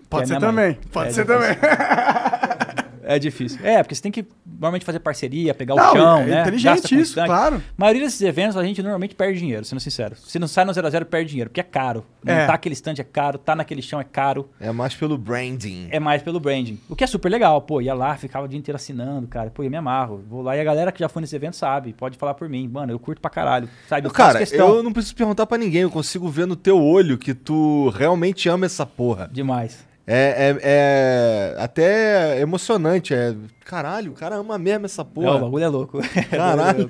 Pode 0.10 0.28
Que 0.28 0.34
é 0.34 0.40
ser 0.40 0.46
também. 0.46 0.78
Pode 0.92 1.10
É 1.10 1.12
ser 1.12 1.26
também. 1.26 1.50
É 3.06 3.20
difícil. 3.20 3.60
É, 3.64 3.82
porque 3.84 3.96
você 3.96 4.02
tem 4.02 4.12
que 4.12 4.26
normalmente 4.46 4.86
fazer 4.86 5.00
parceria, 5.00 5.54
pegar 5.54 5.76
Não, 5.76 5.90
o 5.90 5.92
chão, 5.94 6.18
é 6.22 6.26
né? 6.26 6.42
inteligente 6.42 7.00
isso, 7.00 7.16
claro. 7.16 7.58
A 7.58 7.62
maioria 7.78 8.02
desses 8.04 8.22
eventos 8.22 8.58
a 8.58 8.64
gente 8.64 8.82
normalmente 8.82 9.16
perde 9.16 9.40
dinheiro, 9.40 9.66
sendo 9.66 9.80
sincero. 9.80 10.16
Se 10.16 10.40
não 10.40 10.48
sai 10.48 10.66
no 10.66 10.74
0 10.74 10.88
a 10.88 10.90
0 10.90 11.06
perde 11.06 11.30
dinheiro, 11.32 11.50
porque 11.50 11.60
é 11.60 11.64
caro. 11.64 12.06
É. 12.26 12.42
Montar 12.42 12.54
aquele 12.54 12.74
stand 12.74 12.96
é 13.00 13.04
caro, 13.04 13.38
tá 13.38 13.56
naquele 13.56 13.82
chão 13.82 14.00
é 14.00 14.04
caro. 14.04 14.50
É 14.60 14.72
mais 14.72 14.94
pelo 14.96 15.18
branding. 15.18 15.88
É 15.92 16.00
mais 16.00 16.22
pelo 16.22 16.40
branding. 16.40 16.80
O 16.90 16.96
que 16.96 17.04
é 17.04 17.08
super 17.08 17.30
legal. 17.30 17.62
Pô, 17.62 17.82
ia 17.82 17.94
lá, 17.94 18.16
ficava 18.16 18.46
o 18.46 18.48
dia 18.48 18.58
inteiro 18.58 18.76
assinando, 18.76 19.28
cara. 19.28 19.50
Pô, 19.50 19.64
eu 19.64 19.70
me 19.70 19.78
amarro. 19.78 20.24
Vou 20.30 20.42
lá 20.42 20.56
e 20.56 20.62
a 20.62 20.64
galera 20.64 20.92
que 20.92 21.00
já 21.00 21.10
foi 21.10 21.22
nesse 21.22 21.36
evento 21.36 21.56
sabe. 21.56 21.94
Pode 21.94 22.18
falar 22.18 22.34
por 22.34 22.48
mim. 22.48 22.68
Mano, 22.68 22.92
eu 22.94 23.00
curto 23.00 23.22
pra 23.22 23.30
caralho. 23.30 23.68
Sabe? 23.88 24.08
Eu 24.08 24.12
faço 24.12 24.28
Cara, 24.28 24.40
questão. 24.40 24.76
eu 24.76 24.84
não 24.84 24.94
preciso 24.94 25.16
perguntar 25.16 25.46
pra 25.46 25.58
ninguém, 25.58 25.82
eu 25.82 25.92
consigo 25.92 26.30
ver 26.30 26.46
no 26.48 26.56
teu 26.56 26.82
olho 26.82 27.18
que 27.18 27.34
tu 27.34 27.90
realmente 27.90 28.48
ama 28.50 28.66
essa 28.66 28.86
porra. 28.86 29.30
Demais. 29.32 29.86
É, 30.06 30.58
é, 30.62 31.56
é 31.58 31.64
até 31.64 32.40
emocionante. 32.42 33.14
É, 33.14 33.36
caralho, 33.66 34.12
o 34.12 34.16
cara 34.16 34.36
ama 34.36 34.58
mesmo 34.58 34.86
essa 34.86 35.02
É, 35.02 35.06
o 35.06 35.08
porra. 35.08 35.40
bagulho 35.40 35.64
é 35.64 35.68
louco. 35.68 36.00
Caralho. 36.30 36.90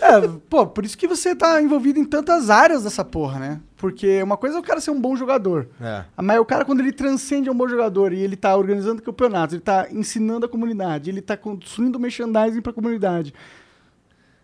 É, 0.00 0.26
pô, 0.48 0.66
por 0.66 0.84
isso 0.86 0.96
que 0.96 1.06
você 1.06 1.34
tá 1.36 1.60
envolvido 1.60 1.98
em 1.98 2.04
tantas 2.04 2.48
áreas 2.48 2.82
dessa 2.82 3.04
porra, 3.04 3.38
né? 3.38 3.60
Porque 3.76 4.22
uma 4.22 4.36
coisa 4.38 4.56
é 4.56 4.58
o 4.58 4.62
cara 4.62 4.80
ser 4.80 4.90
um 4.90 5.00
bom 5.00 5.14
jogador. 5.14 5.68
É. 5.80 6.04
Mas 6.16 6.38
o 6.40 6.44
cara, 6.46 6.64
quando 6.64 6.80
ele 6.80 6.92
transcende 6.92 7.48
a 7.48 7.52
um 7.52 7.54
bom 7.54 7.68
jogador 7.68 8.12
e 8.12 8.20
ele 8.20 8.34
tá 8.36 8.56
organizando 8.56 9.02
campeonatos, 9.02 9.54
ele 9.54 9.62
tá 9.62 9.88
ensinando 9.90 10.46
a 10.46 10.48
comunidade, 10.48 11.10
ele 11.10 11.20
tá 11.20 11.36
construindo 11.36 12.00
merchandising 12.00 12.62
pra 12.62 12.72
comunidade. 12.72 13.34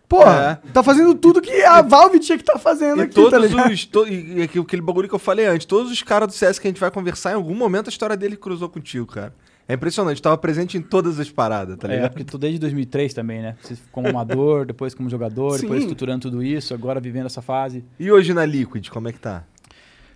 Porra, 0.09 0.59
tá 0.73 0.81
fazendo 0.81 1.13
tudo 1.13 1.39
que 1.39 1.61
a 1.63 1.83
Valve 1.83 2.19
tinha 2.19 2.35
que 2.37 2.43
tá 2.43 2.57
fazendo 2.57 2.99
E 2.99 3.03
aqui, 3.03 3.13
tá 3.13 3.29
todos 3.29 3.51
ligado? 3.51 3.71
os. 3.71 3.85
to- 3.87 4.07
e, 4.07 4.39
e 4.39 4.59
aquele 4.59 4.81
bagulho 4.81 5.07
que 5.07 5.13
eu 5.13 5.19
falei 5.19 5.45
antes, 5.45 5.67
todos 5.67 5.91
os 5.91 6.01
caras 6.01 6.27
do 6.27 6.33
CS 6.33 6.57
que 6.57 6.67
a 6.67 6.71
gente 6.71 6.79
vai 6.79 6.89
conversar, 6.89 7.31
em 7.31 7.35
algum 7.35 7.53
momento 7.53 7.87
a 7.87 7.89
história 7.91 8.17
dele 8.17 8.35
cruzou 8.35 8.67
contigo, 8.67 9.05
cara. 9.05 9.33
É 9.67 9.75
impressionante, 9.75 10.19
tava 10.19 10.35
presente 10.35 10.79
em 10.79 10.81
todas 10.81 11.19
as 11.19 11.29
paradas, 11.29 11.77
tá 11.77 11.87
É, 11.87 11.91
ligado? 11.95 12.09
porque 12.11 12.23
tu 12.23 12.39
desde 12.39 12.57
2003 12.57 13.13
também, 13.13 13.39
né? 13.39 13.55
Você 13.61 13.77
como 13.91 14.07
amador, 14.07 14.65
depois 14.65 14.95
como 14.95 15.07
jogador, 15.07 15.51
Sim. 15.57 15.61
depois 15.61 15.81
estruturando 15.81 16.21
tudo 16.21 16.41
isso, 16.41 16.73
agora 16.73 16.99
vivendo 16.99 17.27
essa 17.27 17.43
fase. 17.43 17.85
E 17.99 18.11
hoje 18.11 18.33
na 18.33 18.43
Liquid, 18.43 18.89
como 18.89 19.07
é 19.09 19.11
que 19.13 19.19
tá? 19.19 19.43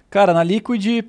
Cara, 0.09 0.33
na 0.33 0.43
Liquid 0.43 1.03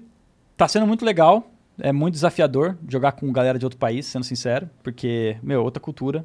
tá 0.58 0.68
sendo 0.68 0.86
muito 0.86 1.06
legal. 1.06 1.50
É 1.80 1.90
muito 1.90 2.14
desafiador 2.14 2.76
jogar 2.88 3.12
com 3.12 3.32
galera 3.32 3.58
de 3.58 3.64
outro 3.64 3.78
país, 3.78 4.04
sendo 4.06 4.24
sincero, 4.24 4.68
porque, 4.82 5.36
meu, 5.42 5.64
outra 5.64 5.80
cultura. 5.80 6.24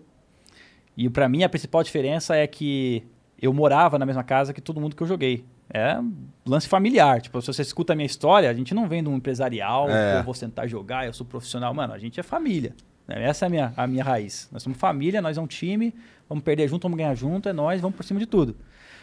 E 1.02 1.10
pra 1.10 1.30
mim 1.30 1.44
a 1.44 1.50
principal 1.50 1.82
diferença 1.82 2.36
é 2.36 2.46
que 2.46 3.06
eu 3.42 3.54
morava 3.54 3.98
na 3.98 4.06
mesma 4.06 4.22
casa 4.22 4.54
que 4.54 4.60
todo 4.60 4.82
mundo 4.82 4.98
que 4.98 5.02
eu 5.02 5.08
joguei. 5.08 5.46
É 5.74 5.98
lance 6.46 6.68
familiar. 6.68 7.22
Tipo, 7.22 7.40
se 7.42 7.48
você 7.48 7.62
escuta 7.62 7.94
a 7.94 7.96
minha 7.96 8.06
história, 8.06 8.50
a 8.50 8.54
gente 8.54 8.74
não 8.74 8.86
vem 8.86 9.02
de 9.02 9.08
um 9.08 9.16
empresarial, 9.16 9.90
É. 9.90 10.20
eu 10.20 10.24
vou 10.26 10.34
sentar 10.34 10.66
e 10.66 10.68
jogar, 10.68 11.06
eu 11.06 11.14
sou 11.14 11.26
profissional. 11.26 11.74
Mano, 11.74 11.94
a 11.94 11.98
gente 12.00 12.20
é 12.20 12.24
família. 12.24 12.76
né? 13.08 13.24
Essa 13.24 13.46
é 13.46 13.48
a 13.48 13.50
minha, 13.50 13.74
a 13.78 13.88
minha 13.88 14.04
raiz. 14.04 14.50
Nós 14.52 14.62
somos 14.62 14.78
família, 14.78 15.22
nós 15.22 15.38
é 15.38 15.42
um 15.42 15.48
time, 15.48 15.96
vamos 16.28 16.44
perder 16.44 16.68
junto, 16.68 16.84
vamos 16.84 16.98
ganhar 16.98 17.16
junto, 17.16 17.48
é 17.48 17.54
nós, 17.54 17.80
vamos 17.80 17.96
por 17.96 18.04
cima 18.04 18.20
de 18.20 18.26
tudo. 18.26 18.56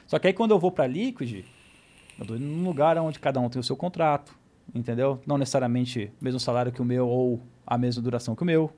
Só 0.07 0.19
que 0.19 0.27
aí 0.27 0.33
quando 0.35 0.51
eu 0.51 0.59
vou 0.59 0.71
pra 0.71 0.87
Liquid, 0.87 1.45
eu 2.19 2.27
tô 2.27 2.35
indo 2.37 2.45
num 2.45 2.65
lugar 2.65 2.99
onde 2.99 3.19
cada 3.19 3.41
um 3.41 3.49
tem 3.49 3.59
o 3.59 3.65
seu 3.65 3.75
contrato, 3.77 4.37
entendeu? 4.75 5.19
Não 5.27 5.39
necessariamente 5.39 6.13
o 6.21 6.25
mesmo 6.25 6.39
salário 6.39 6.71
que 6.73 6.83
o 6.83 6.85
meu 6.85 7.09
ou 7.09 7.41
a 7.67 7.79
mesma 7.79 8.03
duração 8.03 8.37
que 8.37 8.43
o 8.43 8.47
meu. 8.47 8.71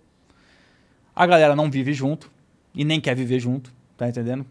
A 1.16 1.26
galera 1.26 1.56
não 1.56 1.70
vive 1.70 1.92
junto 1.92 2.30
e 2.74 2.84
nem 2.84 3.00
quer 3.00 3.14
viver 3.14 3.40
junto, 3.40 3.72
tá 3.96 4.08
entendendo? 4.08 4.44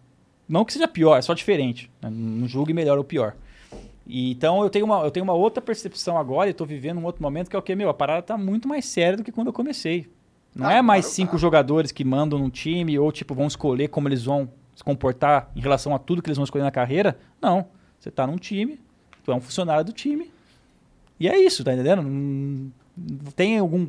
Não 0.47 0.63
que 0.63 0.73
seja 0.73 0.87
pior, 0.87 1.17
é 1.17 1.21
só 1.21 1.33
diferente. 1.33 1.91
né? 2.01 2.09
Não 2.09 2.47
julgue 2.47 2.73
melhor 2.73 2.97
ou 2.97 3.03
pior. 3.03 3.35
E, 4.05 4.31
então 4.31 4.63
eu 4.63 4.69
tenho, 4.69 4.85
uma, 4.85 5.01
eu 5.03 5.11
tenho 5.11 5.23
uma 5.23 5.33
outra 5.33 5.61
percepção 5.61 6.17
agora 6.17 6.49
e 6.49 6.53
tô 6.53 6.65
vivendo 6.65 6.97
um 6.97 7.03
outro 7.03 7.21
momento 7.21 7.49
que 7.49 7.55
é 7.55 7.59
o 7.59 7.61
que, 7.61 7.75
meu, 7.75 7.89
a 7.89 7.93
parada 7.93 8.21
tá 8.21 8.37
muito 8.37 8.67
mais 8.67 8.85
séria 8.85 9.17
do 9.17 9.23
que 9.23 9.31
quando 9.31 9.47
eu 9.47 9.53
comecei. 9.53 10.07
Não 10.55 10.71
é 10.71 10.81
mais 10.81 11.05
cinco 11.05 11.37
jogadores 11.37 11.91
que 11.91 12.03
mandam 12.03 12.39
num 12.39 12.49
time 12.49 12.97
ou, 12.97 13.11
tipo, 13.11 13.35
vão 13.35 13.45
escolher 13.45 13.89
como 13.89 14.07
eles 14.07 14.23
vão 14.23 14.49
se 14.75 14.83
comportar 14.83 15.51
em 15.55 15.59
relação 15.59 15.93
a 15.93 15.99
tudo 15.99 16.21
que 16.21 16.29
eles 16.29 16.37
vão 16.37 16.45
escolher 16.45 16.63
na 16.63 16.71
carreira. 16.71 17.17
Não. 17.39 17.67
Você 17.99 18.09
tá 18.09 18.25
num 18.25 18.37
time, 18.37 18.79
tu 19.23 19.31
é 19.31 19.35
um 19.35 19.41
funcionário 19.41 19.83
do 19.83 19.91
time. 19.91 20.31
E 21.19 21.27
é 21.27 21.37
isso, 21.37 21.63
tá 21.63 21.73
entendendo? 21.73 22.01
Não 22.01 23.31
tem 23.35 23.59
algum. 23.59 23.87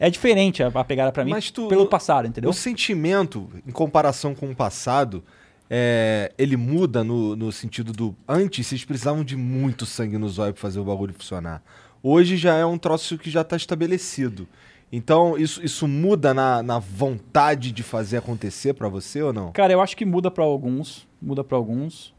É 0.00 0.08
diferente 0.10 0.62
a, 0.62 0.68
a 0.68 0.82
pegada 0.84 1.12
pra 1.12 1.24
mim 1.24 1.30
Mas 1.30 1.50
tu- 1.50 1.68
pelo 1.68 1.86
passado, 1.86 2.26
entendeu? 2.26 2.48
O 2.50 2.54
sentimento, 2.54 3.48
em 3.66 3.70
comparação 3.70 4.34
com 4.34 4.50
o 4.50 4.56
passado, 4.56 5.22
é, 5.68 6.32
ele 6.38 6.56
muda 6.56 7.04
no, 7.04 7.36
no 7.36 7.52
sentido 7.52 7.92
do. 7.92 8.16
Antes, 8.26 8.66
vocês 8.66 8.84
precisavam 8.84 9.22
de 9.22 9.36
muito 9.36 9.84
sangue 9.84 10.16
no 10.16 10.28
zóio 10.28 10.54
pra 10.54 10.60
fazer 10.62 10.80
o 10.80 10.84
bagulho 10.84 11.12
funcionar. 11.12 11.62
Hoje 12.02 12.38
já 12.38 12.56
é 12.56 12.64
um 12.64 12.78
troço 12.78 13.18
que 13.18 13.30
já 13.30 13.44
tá 13.44 13.56
estabelecido. 13.56 14.48
Então, 14.90 15.38
isso, 15.38 15.62
isso 15.64 15.86
muda 15.86 16.32
na, 16.34 16.62
na 16.62 16.78
vontade 16.78 17.70
de 17.70 17.82
fazer 17.82 18.16
acontecer 18.16 18.72
pra 18.74 18.88
você 18.88 19.22
ou 19.22 19.32
não? 19.32 19.52
Cara, 19.52 19.72
eu 19.72 19.80
acho 19.80 19.96
que 19.96 20.04
muda 20.06 20.30
pra 20.30 20.42
alguns. 20.42 21.06
Muda 21.22 21.44
pra 21.44 21.56
alguns. 21.56 22.12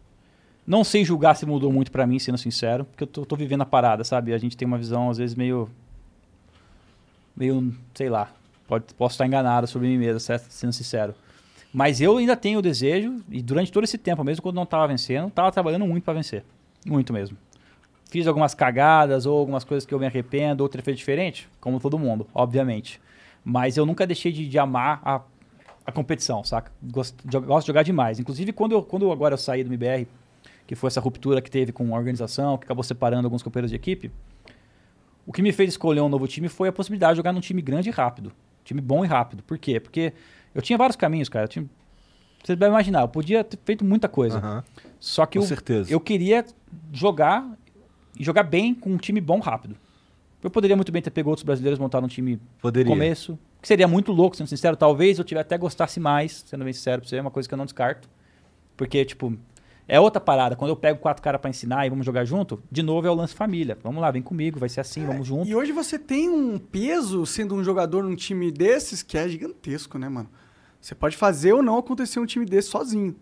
Não 0.66 0.84
sei 0.84 1.04
julgar 1.04 1.36
se 1.36 1.46
mudou 1.46 1.72
muito 1.74 1.92
pra 1.92 2.06
mim, 2.08 2.20
sendo 2.20 2.38
sincero, 2.38 2.86
porque 2.86 3.04
eu 3.04 3.08
tô, 3.08 3.26
tô 3.26 3.36
vivendo 3.36 3.62
a 3.62 3.66
parada, 3.66 4.04
sabe? 4.04 4.32
A 4.34 4.38
gente 4.38 4.56
tem 4.56 4.66
uma 4.68 4.78
visão, 4.78 5.10
às 5.10 5.18
vezes, 5.18 5.36
meio. 5.36 5.68
Meio. 7.36 7.74
sei 7.94 8.10
lá. 8.10 8.32
Pode, 8.68 8.86
posso 8.98 9.14
estar 9.16 9.26
enganado 9.28 9.68
sobre 9.68 9.88
mim 9.88 9.98
mesmo, 9.98 10.20
certo? 10.20 10.44
sendo 10.50 10.72
sincero. 10.72 11.14
Mas 11.74 12.02
eu 12.02 12.18
ainda 12.18 12.36
tenho 12.36 12.60
o 12.60 12.62
desejo, 12.62 13.22
e 13.30 13.42
durante 13.42 13.72
todo 13.72 13.84
esse 13.84 13.98
tempo, 13.98 14.24
mesmo 14.24 14.42
quando 14.42 14.56
não 14.56 14.66
tava 14.66 14.88
vencendo, 14.88 15.30
tava 15.30 15.52
trabalhando 15.52 15.86
muito 15.86 16.04
pra 16.04 16.14
vencer. 16.14 16.44
Muito 16.86 17.14
mesmo. 17.14 17.38
fiz 18.10 18.28
algumas 18.28 18.54
cagadas 18.54 19.26
ou 19.26 19.38
algumas 19.38 19.64
coisas 19.64 19.86
que 19.86 19.94
eu 19.94 20.00
me 20.00 20.06
arrependo 20.06 20.64
ou 20.64 20.70
ter 20.70 20.82
feito 20.82 20.98
diferente, 20.98 21.48
como 21.62 21.80
todo 21.80 21.98
mundo, 21.98 22.28
obviamente. 22.34 23.00
Mas 23.44 23.78
eu 23.78 23.86
nunca 23.86 24.06
deixei 24.06 24.32
de, 24.32 24.48
de 24.48 24.60
amar 24.60 25.02
a, 25.04 25.22
a 25.86 25.92
competição, 25.92 26.44
saca? 26.44 26.72
Gosto, 26.82 27.26
de- 27.28 27.40
gosto 27.40 27.66
de 27.66 27.68
jogar 27.68 27.84
demais. 27.84 28.20
Inclusive, 28.20 28.52
quando, 28.54 28.74
eu, 28.74 28.84
quando 28.84 29.10
agora 29.12 29.34
eu 29.34 29.38
saí 29.38 29.64
do 29.64 29.68
MBR, 29.70 30.08
que 30.68 30.76
foi 30.76 30.88
essa 30.88 31.00
ruptura 31.02 31.42
que 31.42 31.50
teve 31.50 31.72
com 31.72 31.94
a 31.96 31.98
organização, 31.98 32.58
que 32.58 32.66
acabou 32.66 32.84
separando 32.84 33.26
alguns 33.28 33.42
companheiros 33.44 33.72
de 33.72 33.76
equipe, 33.78 34.12
o 35.26 35.32
que 35.34 35.42
me 35.42 35.52
fez 35.52 35.70
escolher 35.72 36.02
um 36.02 36.10
novo 36.10 36.28
time 36.28 36.48
foi 36.50 36.70
a 36.70 36.72
possibilidade 36.72 37.14
de 37.14 37.18
jogar 37.18 37.32
num 37.34 37.40
time 37.40 37.62
grande 37.62 37.90
e 37.90 37.92
rápido. 37.92 38.32
Time 38.64 38.82
bom 38.82 39.04
e 39.04 39.08
rápido. 39.08 39.44
Por 39.44 39.58
quê? 39.58 39.80
Porque 39.80 40.14
eu 40.54 40.62
tinha 40.62 40.78
vários 40.78 40.96
caminhos, 40.96 41.30
cara. 41.30 41.46
Eu 41.46 41.50
tinha- 41.50 41.66
Você 42.44 42.56
vai 42.56 42.70
imaginar, 42.70 43.02
eu 43.02 43.08
podia 43.08 43.44
ter 43.44 43.60
feito 43.64 43.86
muita 43.86 44.08
coisa. 44.10 44.38
Aham. 44.40 44.64
Só 45.00 45.26
que 45.28 45.38
Com 45.38 45.44
eu, 45.44 45.48
certeza. 45.48 45.92
eu 45.94 46.00
queria 46.00 46.44
jogar 46.92 47.48
e 48.20 48.24
jogar 48.24 48.44
bem 48.44 48.74
com 48.74 48.92
um 48.92 48.98
time 48.98 49.22
bom 49.22 49.40
rápido. 49.40 49.76
Eu 50.44 50.50
poderia 50.50 50.76
muito 50.76 50.92
bem 50.92 51.02
ter 51.04 51.12
pego 51.12 51.30
outros 51.30 51.44
brasileiros 51.44 51.78
e 51.78 51.82
montado 51.82 52.04
um 52.04 52.08
time 52.08 52.40
Poderia. 52.60 52.90
no 52.90 52.96
começo. 52.96 53.38
Que 53.62 53.68
seria 53.68 53.88
muito 53.88 54.12
louco, 54.12 54.36
sendo 54.36 54.48
sincero. 54.48 54.76
Talvez 54.76 55.20
eu 55.20 55.24
tivesse 55.24 55.44
até 55.46 55.56
gostasse 55.58 56.00
mais, 56.00 56.44
sendo 56.48 56.64
bem 56.64 56.74
sincero 56.74 57.02
pra 57.02 57.10
você, 57.10 57.18
é 57.18 57.22
uma 57.22 57.30
coisa 57.30 57.48
que 57.48 57.54
eu 57.54 57.58
não 57.58 57.66
descarto. 57.66 58.10
Porque, 58.76 59.06
tipo, 59.06 59.38
é 59.94 60.00
outra 60.00 60.22
parada. 60.22 60.56
Quando 60.56 60.70
eu 60.70 60.76
pego 60.78 61.00
quatro 61.00 61.22
caras 61.22 61.42
pra 61.42 61.50
ensinar 61.50 61.86
e 61.86 61.90
vamos 61.90 62.06
jogar 62.06 62.24
junto, 62.24 62.64
de 62.72 62.82
novo 62.82 63.06
é 63.06 63.12
o 63.12 63.14
lance 63.14 63.34
família. 63.36 63.78
Vamos 63.84 64.02
lá, 64.02 64.10
vem 64.10 64.22
comigo, 64.22 64.58
vai 64.58 64.70
ser 64.70 64.80
assim, 64.80 65.06
vamos 65.06 65.28
junto. 65.28 65.50
E 65.50 65.54
hoje 65.54 65.74
você 65.74 66.00
tem 66.00 66.30
um 66.30 66.58
peso 66.58 67.26
sendo 67.26 67.54
um 67.56 67.62
jogador 67.64 68.02
num 68.02 68.16
time 68.16 68.50
desses 68.52 69.04
que 69.04 69.18
é 69.18 69.28
gigantesco, 69.28 69.98
né, 69.98 70.08
mano? 70.08 70.30
Você 70.80 70.96
pode 70.96 71.18
fazer 71.18 71.52
ou 71.52 71.62
não 71.62 71.78
acontecer 71.78 72.22
um 72.22 72.26
time 72.26 72.46
desse 72.46 72.70
sozinho. 72.70 73.14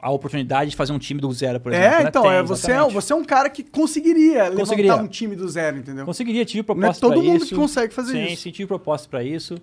A 0.00 0.10
oportunidade 0.10 0.70
de 0.70 0.76
fazer 0.76 0.92
um 0.92 0.98
time 0.98 1.20
do 1.20 1.32
zero, 1.32 1.60
por 1.60 1.72
exemplo. 1.72 1.88
é, 1.88 2.02
né? 2.02 2.08
então, 2.08 2.22
Tem, 2.22 2.32
é, 2.32 2.42
você, 2.42 2.72
é, 2.72 2.88
você 2.88 3.12
é 3.12 3.16
um 3.16 3.24
cara 3.24 3.48
que 3.48 3.62
conseguiria, 3.62 4.50
Conseguiria. 4.52 4.92
levantar 4.92 5.04
um 5.04 5.08
time 5.08 5.34
do 5.36 5.48
zero, 5.48 5.78
entendeu? 5.78 6.04
Conseguiria, 6.04 6.44
tive 6.44 6.64
Não 6.68 6.74
é 6.74 6.78
proposta 6.80 7.00
todo 7.00 7.22
mundo 7.22 7.36
isso. 7.42 7.46
que 7.48 7.54
consegue 7.54 7.94
fazer 7.94 8.12
sim, 8.12 8.32
isso. 8.32 8.42
Sim, 8.42 8.50
tive 8.50 8.66
proposta 8.66 9.08
pra 9.08 9.22
isso. 9.24 9.56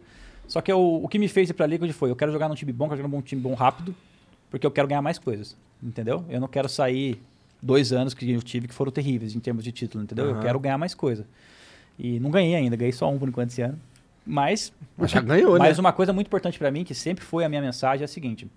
Só 0.48 0.60
que 0.62 0.72
eu- 0.72 1.02
o 1.04 1.08
que 1.08 1.18
me 1.20 1.28
fez 1.28 1.50
ir 1.50 1.54
pra 1.54 1.66
Liquid 1.66 1.92
foi, 1.92 2.10
eu 2.10 2.16
quero 2.16 2.32
jogar 2.32 2.50
num 2.50 2.56
time 2.56 2.72
bom, 2.74 2.86
quero 2.90 3.02
jogar 3.02 3.10
num 3.16 3.22
time 3.22 3.42
bom 3.42 3.54
rápido, 3.54 3.96
porque 4.50 4.66
eu 4.68 4.72
quero 4.72 4.88
ganhar 4.88 5.02
mais 5.02 5.18
coisas, 5.18 5.56
entendeu? 5.84 6.26
Eu 6.30 6.40
não 6.40 6.48
quero 6.48 6.70
sair 6.70 7.22
dois 7.62 7.92
anos 7.92 8.14
que 8.14 8.30
eu 8.30 8.42
tive 8.42 8.68
que 8.68 8.74
foram 8.74 8.92
terríveis 8.92 9.36
em 9.36 9.40
termos 9.40 9.64
de 9.64 9.72
título, 9.72 10.04
entendeu? 10.04 10.26
Eu 10.26 10.32
Aham. 10.32 10.42
quero 10.42 10.60
ganhar 10.60 10.78
mais 10.78 10.94
coisa. 10.94 11.26
E 11.98 12.20
não 12.20 12.32
ganhei 12.32 12.56
ainda, 12.56 12.76
ganhei 12.76 12.92
só 12.92 13.10
um 13.10 13.20
por 13.20 13.28
enquanto 13.28 13.50
esse 13.52 13.62
ano. 13.62 13.80
Mas, 14.26 14.72
Mas 14.98 15.12
já 15.12 15.22
ganhou, 15.22 15.58
mas 15.60 15.78
né? 15.78 15.82
uma 15.82 15.92
coisa 15.92 16.14
muito 16.14 16.28
importante 16.28 16.58
pra 16.58 16.72
mim, 16.72 16.84
que 16.84 16.96
sempre 16.96 17.24
foi 17.24 17.44
a 17.44 17.50
minha 17.50 17.62
mensagem, 17.62 18.04
é 18.04 18.06
a 18.06 18.08
seguinte. 18.08 18.48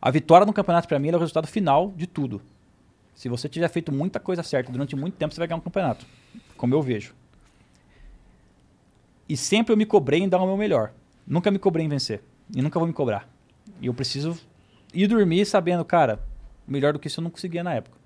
A 0.00 0.10
vitória 0.10 0.44
no 0.44 0.52
campeonato 0.52 0.88
pra 0.88 0.98
mim 0.98 1.08
é 1.08 1.16
o 1.16 1.18
resultado 1.20 1.46
final 1.46 1.92
de 1.96 2.06
tudo. 2.08 2.42
Se 3.14 3.28
você 3.28 3.48
tiver 3.48 3.68
feito 3.68 3.92
muita 3.92 4.18
coisa 4.18 4.42
certa 4.42 4.72
durante 4.72 4.96
muito 4.96 5.14
tempo, 5.14 5.32
você 5.32 5.38
vai 5.38 5.46
ganhar 5.46 5.58
um 5.58 5.60
campeonato. 5.60 6.04
Como 6.56 6.74
eu 6.74 6.82
vejo. 6.82 7.14
E 9.28 9.36
sempre 9.36 9.72
eu 9.72 9.76
me 9.76 9.86
cobrei 9.86 10.20
em 10.20 10.28
dar 10.28 10.38
o 10.38 10.46
meu 10.46 10.56
melhor. 10.56 10.92
Nunca 11.24 11.50
me 11.50 11.58
cobrei 11.58 11.86
em 11.86 11.88
vencer. 11.88 12.20
E 12.54 12.60
nunca 12.60 12.78
vou 12.78 12.88
me 12.88 12.92
cobrar. 12.92 13.28
E 13.80 13.86
eu 13.86 13.94
preciso 13.94 14.36
ir 14.92 15.06
dormir 15.06 15.44
sabendo, 15.44 15.84
cara, 15.84 16.20
melhor 16.66 16.92
do 16.92 16.98
que 16.98 17.08
isso 17.08 17.20
eu 17.20 17.24
não 17.24 17.30
conseguia 17.30 17.62
na 17.62 17.74
época. 17.74 17.96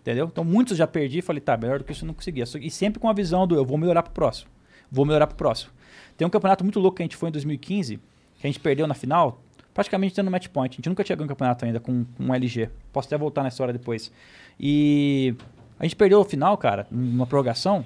Entendeu? 0.00 0.28
Então 0.30 0.44
muitos 0.44 0.76
já 0.76 0.86
perdi 0.86 1.18
e 1.18 1.22
falei, 1.22 1.40
tá, 1.40 1.56
melhor 1.56 1.78
do 1.78 1.84
que 1.84 1.92
isso 1.92 2.04
eu 2.04 2.08
não 2.08 2.14
conseguia. 2.14 2.44
E 2.60 2.70
sempre 2.70 2.98
com 2.98 3.08
a 3.08 3.12
visão 3.12 3.46
do 3.46 3.54
eu 3.54 3.64
vou 3.64 3.78
melhorar 3.78 4.02
pro 4.02 4.12
próximo. 4.12 4.50
Vou 4.90 5.04
melhorar 5.04 5.26
pro 5.26 5.36
próximo. 5.36 5.72
Tem 6.16 6.26
um 6.26 6.30
campeonato 6.30 6.64
muito 6.64 6.80
louco 6.80 6.96
que 6.96 7.02
a 7.02 7.04
gente 7.04 7.16
foi 7.16 7.28
em 7.28 7.32
2015, 7.32 7.96
que 7.96 8.46
a 8.46 8.46
gente 8.46 8.60
perdeu 8.60 8.86
na 8.86 8.94
final, 8.94 9.40
praticamente 9.72 10.14
tendo 10.14 10.30
match 10.30 10.48
point. 10.48 10.74
A 10.74 10.76
gente 10.76 10.88
nunca 10.88 11.04
tinha 11.04 11.16
ganho 11.16 11.26
um 11.26 11.28
campeonato 11.28 11.64
ainda 11.64 11.80
com, 11.80 12.04
com 12.04 12.24
um 12.24 12.34
LG. 12.34 12.68
Posso 12.92 13.08
até 13.08 13.16
voltar 13.16 13.42
na 13.42 13.48
história 13.48 13.72
depois. 13.72 14.12
E 14.58 15.34
a 15.78 15.84
gente 15.84 15.96
perdeu 15.96 16.20
o 16.20 16.24
final, 16.24 16.58
cara, 16.58 16.86
numa 16.90 17.26
prorrogação. 17.26 17.84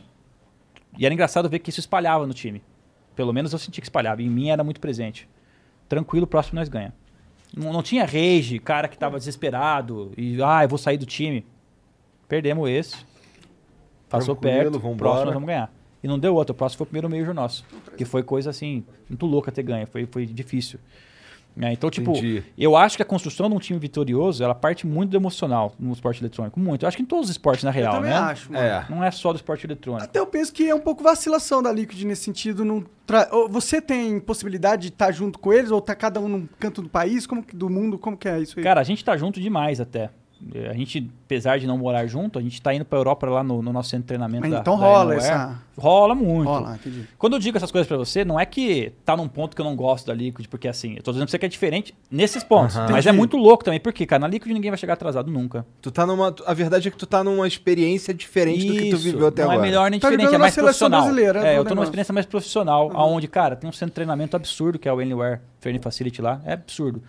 E 0.98 1.04
era 1.04 1.12
engraçado 1.12 1.48
ver 1.48 1.58
que 1.58 1.70
isso 1.70 1.80
espalhava 1.80 2.26
no 2.26 2.32
time. 2.34 2.62
Pelo 3.14 3.32
menos 3.32 3.52
eu 3.52 3.58
senti 3.58 3.80
que 3.80 3.86
espalhava. 3.86 4.22
E 4.22 4.26
em 4.26 4.30
mim 4.30 4.48
era 4.48 4.64
muito 4.64 4.80
presente. 4.80 5.28
Tranquilo, 5.88 6.26
próximo 6.26 6.58
nós 6.58 6.68
ganha. 6.68 6.92
Não, 7.56 7.72
não 7.72 7.82
tinha 7.82 8.04
rage, 8.04 8.58
cara 8.58 8.86
que 8.86 8.98
tava 8.98 9.18
desesperado 9.18 10.12
e, 10.16 10.40
ah, 10.42 10.62
eu 10.62 10.68
vou 10.68 10.78
sair 10.78 10.98
do 10.98 11.06
time. 11.06 11.44
Perdemos 12.28 12.68
esse. 12.68 12.96
Passou 14.08 14.36
Tranquilo, 14.36 14.70
perto, 14.72 14.78
vambora. 14.78 14.96
próximo 14.98 15.24
nós 15.24 15.34
vamos 15.34 15.46
ganhar. 15.46 15.72
E 16.02 16.06
não 16.06 16.18
deu 16.18 16.34
outro, 16.34 16.52
o 16.52 16.56
próximo 16.56 16.78
foi 16.78 16.84
o 16.84 16.86
primeiro 16.88 17.10
Major 17.10 17.34
nosso. 17.34 17.64
Que 17.96 18.04
foi 18.04 18.22
coisa 18.22 18.50
assim, 18.50 18.84
muito 19.08 19.24
louca 19.26 19.50
ter 19.50 19.62
ganho, 19.62 19.86
foi, 19.86 20.06
foi 20.06 20.26
difícil. 20.26 20.78
É, 21.58 21.72
então, 21.72 21.88
tipo, 21.88 22.10
Entendi. 22.12 22.42
eu 22.58 22.76
acho 22.76 22.96
que 22.96 23.02
a 23.02 23.06
construção 23.06 23.48
de 23.48 23.54
um 23.56 23.58
time 23.58 23.78
vitorioso, 23.78 24.44
ela 24.44 24.54
parte 24.54 24.86
muito 24.86 25.10
do 25.10 25.16
emocional 25.16 25.74
no 25.78 25.92
esporte 25.92 26.20
eletrônico. 26.22 26.60
Muito. 26.60 26.82
Eu 26.84 26.88
acho 26.88 26.96
que 26.98 27.02
em 27.02 27.06
todos 27.06 27.24
os 27.26 27.30
esportes, 27.30 27.64
na 27.64 27.70
real, 27.70 27.94
eu 27.94 28.00
também 28.00 28.10
né? 28.12 28.18
acho, 28.18 28.52
mano. 28.52 28.64
É. 28.64 28.86
Não 28.90 29.02
é 29.02 29.10
só 29.10 29.32
do 29.32 29.36
esporte 29.36 29.66
eletrônico. 29.66 30.04
Até 30.04 30.18
eu 30.18 30.26
penso 30.26 30.52
que 30.52 30.68
é 30.68 30.74
um 30.74 30.80
pouco 30.80 31.02
vacilação 31.02 31.62
da 31.62 31.72
Liquid 31.72 32.02
nesse 32.04 32.24
sentido. 32.24 32.62
Não 32.64 32.84
tra- 33.06 33.28
Você 33.48 33.80
tem 33.80 34.20
possibilidade 34.20 34.82
de 34.82 34.88
estar 34.88 35.10
junto 35.12 35.38
com 35.38 35.50
eles 35.52 35.70
ou 35.70 35.80
tá 35.80 35.94
cada 35.94 36.20
um 36.20 36.28
num 36.28 36.46
canto 36.58 36.82
do 36.82 36.88
país, 36.90 37.26
como 37.26 37.42
que- 37.42 37.56
do 37.56 37.70
mundo? 37.70 37.98
Como 37.98 38.16
que 38.18 38.28
é 38.28 38.38
isso 38.38 38.58
aí? 38.58 38.62
Cara, 38.62 38.80
a 38.80 38.84
gente 38.84 39.02
tá 39.02 39.16
junto 39.16 39.40
demais 39.40 39.80
até. 39.80 40.10
É, 40.54 40.68
A 40.68 40.74
gente, 40.74 41.10
apesar 41.24 41.58
de 41.58 41.66
não 41.66 41.78
morar 41.78 42.06
junto, 42.06 42.38
a 42.38 42.42
gente 42.42 42.60
tá 42.60 42.72
indo 42.74 42.84
pra 42.84 42.98
Europa 42.98 43.26
lá 43.26 43.42
no, 43.42 43.62
no 43.62 43.72
nosso 43.72 43.88
centro 43.88 44.02
de 44.04 44.08
treinamento 44.08 44.48
da 44.50 44.58
então 44.58 44.78
da 44.78 44.84
rola 44.84 45.14
essa- 45.14 45.58
Rola 45.78 46.14
muito. 46.14 46.46
Rola. 46.48 46.78
Quando 47.18 47.34
eu 47.34 47.38
digo 47.38 47.56
essas 47.56 47.70
coisas 47.70 47.86
pra 47.86 47.96
você, 47.96 48.24
não 48.24 48.38
é 48.40 48.44
que 48.46 48.92
tá 49.04 49.14
num 49.16 49.28
ponto 49.28 49.54
que 49.54 49.60
eu 49.60 49.64
não 49.64 49.74
gosto 49.76 50.06
da 50.06 50.14
Liquid, 50.14 50.46
porque 50.48 50.68
assim, 50.68 50.94
eu 50.96 51.02
tô 51.02 51.10
dizendo 51.10 51.26
pra 51.26 51.30
você 51.30 51.38
que 51.38 51.46
é 51.46 51.48
diferente 51.48 51.94
nesses 52.10 52.42
pontos. 52.44 52.76
Aham. 52.76 52.88
Mas 52.92 53.06
é 53.06 53.12
muito 53.12 53.36
louco 53.36 53.62
também, 53.64 53.80
porque, 53.80 54.04
cara, 54.06 54.20
na 54.20 54.28
Liquid 54.28 54.52
ninguém 54.52 54.70
vai 54.70 54.78
chegar 54.78 54.92
atrasado 54.94 55.30
nunca. 55.30 55.66
Tu 55.82 55.90
tá 55.90 56.04
numa. 56.06 56.34
A 56.46 56.54
verdade 56.54 56.88
é 56.88 56.90
que 56.90 56.96
tu 56.96 57.06
tá 57.06 57.22
numa 57.24 57.46
experiência 57.48 58.12
diferente 58.14 58.66
do 58.66 58.72
que 58.74 58.90
tu 58.90 58.96
Isso, 58.96 59.04
viveu 59.04 59.26
até 59.26 59.42
não 59.42 59.50
agora. 59.50 59.66
é 59.66 59.70
melhor 59.70 59.90
nem 59.90 60.00
Tá 60.00 60.10
diferente, 60.10 60.34
é 60.34 60.38
mais 60.38 60.54
seleção 60.54 60.88
profissional. 60.90 61.02
brasileira, 61.02 61.40
é, 61.46 61.54
do 61.54 61.60
eu 61.60 61.64
tô 61.64 61.74
numa 61.74 61.84
experiência 61.84 62.12
mais 62.12 62.26
profissional, 62.26 62.90
aonde, 62.94 63.26
cara, 63.28 63.56
tem 63.56 63.68
um 63.68 63.72
centro 63.72 63.86
de 63.92 63.94
treinamento 63.94 64.34
absurdo, 64.36 64.78
que 64.78 64.88
é 64.88 64.92
o 64.92 64.98
Anywhere 65.00 65.40
Training 65.60 65.80
Facility 65.80 66.20
lá, 66.22 66.40
é 66.44 66.52
absurdo. 66.54 67.02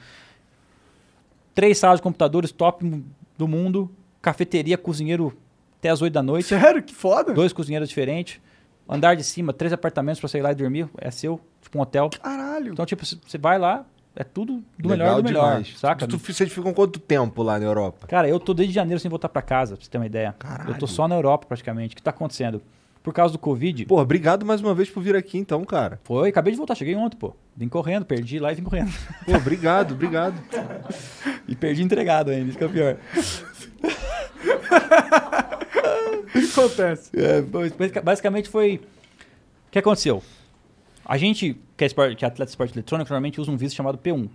Três 1.56 1.78
salas 1.78 2.00
de 2.00 2.04
computadores 2.04 2.52
top 2.52 2.86
do 3.38 3.48
mundo, 3.48 3.90
cafeteria, 4.22 4.78
cozinheiro 4.78 5.36
até 5.80 5.90
as 5.90 6.02
8 6.02 6.14
da 6.14 6.24
noite, 6.24 6.48
Sério? 6.48 6.82
Que 6.82 6.94
foda. 6.94 7.34
dois 7.34 7.54
cozinheiros 7.54 7.88
diferentes, 7.90 8.40
andar 8.90 9.16
de 9.16 9.24
cima, 9.24 9.54
três 9.54 9.72
apartamentos 9.72 10.20
pra 10.20 10.28
você 10.28 10.40
ir 10.40 10.42
lá 10.42 10.52
e 10.52 10.56
dormir, 10.56 10.90
é 10.98 11.12
seu, 11.12 11.40
tipo 11.62 11.78
um 11.78 11.82
hotel. 11.82 12.10
Caralho. 12.22 12.74
Então, 12.74 12.86
tipo, 12.86 13.06
você 13.06 13.38
vai 13.38 13.60
lá, 13.60 13.86
é 14.16 14.24
tudo 14.24 14.64
do 14.80 14.90
Legal 14.90 15.08
melhor 15.08 15.22
do 15.22 15.24
melhor, 15.28 15.50
demais. 15.62 15.78
saca? 15.80 16.08
Tu, 16.08 16.18
tu, 16.18 16.34
vocês 16.34 16.52
ficam 16.52 16.74
quanto 16.74 17.00
tempo 17.00 17.44
lá 17.44 17.60
na 17.60 17.66
Europa? 17.66 18.08
Cara, 18.08 18.28
eu 18.28 18.40
tô 18.40 18.54
desde 18.54 18.74
janeiro 18.74 19.00
sem 19.00 19.10
voltar 19.10 19.30
pra 19.30 19.42
casa, 19.44 19.76
pra 19.76 19.84
você 19.86 19.92
ter 19.92 19.98
uma 20.00 20.08
ideia. 20.08 20.36
Caralho. 20.40 20.72
Eu 20.72 20.78
tô 20.80 20.88
só 20.88 21.08
na 21.08 21.14
Europa 21.16 21.46
praticamente. 21.48 21.94
O 21.94 21.96
que 21.96 22.02
tá 22.02 22.10
acontecendo? 22.10 22.62
Por 23.08 23.14
causa 23.14 23.32
do 23.32 23.40
Covid. 23.40 23.86
Pô, 23.86 24.02
obrigado 24.02 24.46
mais 24.46 24.60
uma 24.60 24.76
vez 24.76 24.90
por 24.90 25.02
vir 25.02 25.16
aqui 25.16 25.38
então, 25.38 25.64
cara. 25.64 25.98
Foi, 26.04 26.28
acabei 26.28 26.52
de 26.52 26.58
voltar, 26.58 26.76
cheguei 26.76 26.94
ontem, 26.94 27.16
pô. 27.16 27.34
Vim 27.56 27.70
correndo, 27.70 28.06
perdi 28.06 28.38
lá 28.38 28.52
e 28.52 28.56
vim 28.56 28.64
correndo. 28.64 28.92
Pô, 29.26 29.34
obrigado, 29.34 29.94
obrigado. 29.94 30.36
e 31.48 31.56
perdi 31.56 31.84
entregado 31.84 32.32
ainda, 32.32 32.50
isso 32.50 32.58
que 32.58 32.64
é 32.66 32.68
o 32.68 32.70
pior. 32.70 32.98
O 36.26 36.32
que 36.34 36.50
acontece? 36.52 37.12
É, 37.16 37.42
basicamente 38.02 38.50
foi. 38.50 38.76
O 38.76 39.72
que 39.72 39.80
aconteceu? 39.80 40.22
A 41.06 41.18
gente, 41.18 41.58
que 41.78 41.86
é, 41.86 41.88
esporte, 41.88 42.14
que 42.18 42.26
é 42.26 42.28
atleta 42.28 42.48
de 42.48 42.52
esporte 42.52 42.74
eletrônico, 42.74 43.10
normalmente 43.10 43.40
usa 43.40 43.50
um 43.50 43.56
visto 43.56 43.78
chamado 43.78 43.98
P1, 43.98 44.28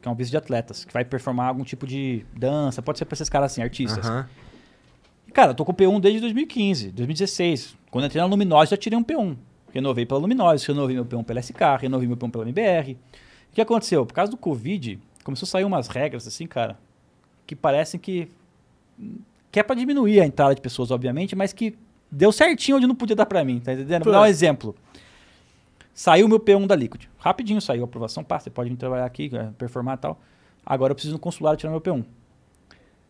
que 0.00 0.06
é 0.06 0.10
um 0.10 0.14
visto 0.14 0.30
de 0.30 0.36
atletas, 0.36 0.84
que 0.84 0.92
vai 0.92 1.04
performar 1.04 1.48
algum 1.48 1.64
tipo 1.64 1.84
de 1.84 2.24
dança, 2.32 2.80
pode 2.80 3.00
ser 3.00 3.06
pra 3.06 3.14
esses 3.14 3.28
caras 3.28 3.50
assim, 3.50 3.60
artistas. 3.60 4.06
E, 5.26 5.32
cara, 5.32 5.50
eu 5.50 5.54
tô 5.56 5.64
com 5.64 5.72
o 5.72 5.74
P1 5.74 6.00
desde 6.00 6.20
2015, 6.20 6.92
2016. 6.92 7.79
Quando 7.90 8.04
eu 8.04 8.06
entrei 8.06 8.22
na 8.22 8.28
Luminose, 8.28 8.70
já 8.70 8.76
tirei 8.76 8.98
um 8.98 9.04
P1. 9.04 9.36
Renovei 9.72 10.06
pela 10.06 10.20
Luminose, 10.20 10.66
renovei 10.66 10.94
meu 10.94 11.04
P1 11.04 11.24
pela 11.24 11.42
SK, 11.42 11.60
renovei 11.80 12.06
meu 12.06 12.16
P1 12.16 12.30
pela 12.30 12.44
MBR. 12.44 12.92
O 13.50 13.54
que 13.54 13.60
aconteceu? 13.60 14.06
Por 14.06 14.14
causa 14.14 14.30
do 14.30 14.36
Covid, 14.36 14.98
começou 15.24 15.46
a 15.46 15.50
sair 15.50 15.64
umas 15.64 15.88
regras, 15.88 16.26
assim, 16.26 16.46
cara, 16.46 16.78
que 17.46 17.56
parecem 17.56 17.98
que. 17.98 18.28
que 19.50 19.58
é 19.58 19.62
pra 19.62 19.74
diminuir 19.74 20.20
a 20.20 20.26
entrada 20.26 20.54
de 20.54 20.60
pessoas, 20.60 20.90
obviamente, 20.90 21.34
mas 21.34 21.52
que 21.52 21.76
deu 22.10 22.32
certinho 22.32 22.76
onde 22.76 22.86
não 22.86 22.94
podia 22.94 23.16
dar 23.16 23.26
pra 23.26 23.44
mim, 23.44 23.60
tá 23.60 23.72
entendendo? 23.72 24.04
Vou 24.04 24.12
dar 24.12 24.22
um 24.22 24.26
exemplo. 24.26 24.74
Saiu 25.92 26.26
o 26.26 26.28
meu 26.28 26.40
P1 26.40 26.66
da 26.66 26.76
Liquid. 26.76 27.06
Rapidinho 27.18 27.60
saiu 27.60 27.82
a 27.82 27.84
aprovação, 27.84 28.24
pá, 28.24 28.38
você 28.38 28.48
pode 28.50 28.70
vir 28.70 28.76
trabalhar 28.76 29.04
aqui, 29.04 29.30
eh, 29.32 29.50
performar 29.58 29.96
e 29.96 30.00
tal. 30.00 30.20
Agora 30.64 30.92
eu 30.92 30.94
preciso 30.94 31.14
no 31.14 31.18
consulado 31.18 31.56
tirar 31.56 31.70
meu 31.70 31.80
P1. 31.80 32.04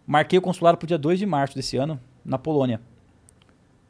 Marquei 0.06 0.38
o 0.38 0.42
consulado 0.42 0.76
pro 0.76 0.86
dia 0.86 0.98
2 0.98 1.18
de 1.18 1.26
março 1.26 1.54
desse 1.54 1.76
ano, 1.76 2.00
na 2.24 2.38
Polônia. 2.38 2.80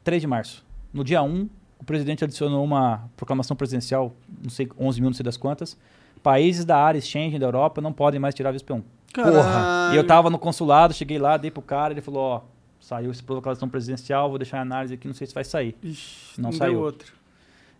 3 0.03 0.21
de 0.21 0.27
março. 0.27 0.63
No 0.93 1.03
dia 1.03 1.21
1, 1.21 1.49
o 1.79 1.83
presidente 1.83 2.23
adicionou 2.23 2.63
uma 2.63 3.09
proclamação 3.15 3.55
presidencial, 3.55 4.13
não 4.41 4.49
sei, 4.49 4.69
11 4.79 5.01
mil, 5.01 5.09
não 5.09 5.15
sei 5.15 5.23
das 5.23 5.37
quantas. 5.37 5.77
Países 6.21 6.65
da 6.65 6.77
área 6.77 6.99
exchange 6.99 7.39
da 7.39 7.45
Europa 7.47 7.81
não 7.81 7.91
podem 7.91 8.19
mais 8.19 8.35
tirar 8.35 8.51
visto 8.51 8.65
P1. 8.71 8.83
Caralho. 9.13 9.93
E 9.93 9.97
eu 9.97 10.05
tava 10.05 10.29
no 10.29 10.37
consulado, 10.37 10.93
cheguei 10.93 11.17
lá, 11.17 11.37
dei 11.37 11.49
pro 11.51 11.61
cara, 11.61 11.93
ele 11.93 12.01
falou, 12.01 12.21
ó, 12.21 12.41
saiu 12.79 13.11
essa 13.11 13.23
proclamação 13.23 13.67
presidencial, 13.67 14.29
vou 14.29 14.37
deixar 14.37 14.59
a 14.59 14.61
análise 14.61 14.93
aqui, 14.93 15.07
não 15.07 15.13
sei 15.15 15.27
se 15.27 15.33
vai 15.33 15.43
sair. 15.43 15.75
Ixi, 15.83 16.39
Não 16.39 16.49
deu 16.49 16.59
saiu. 16.59 16.79
outro. 16.79 17.13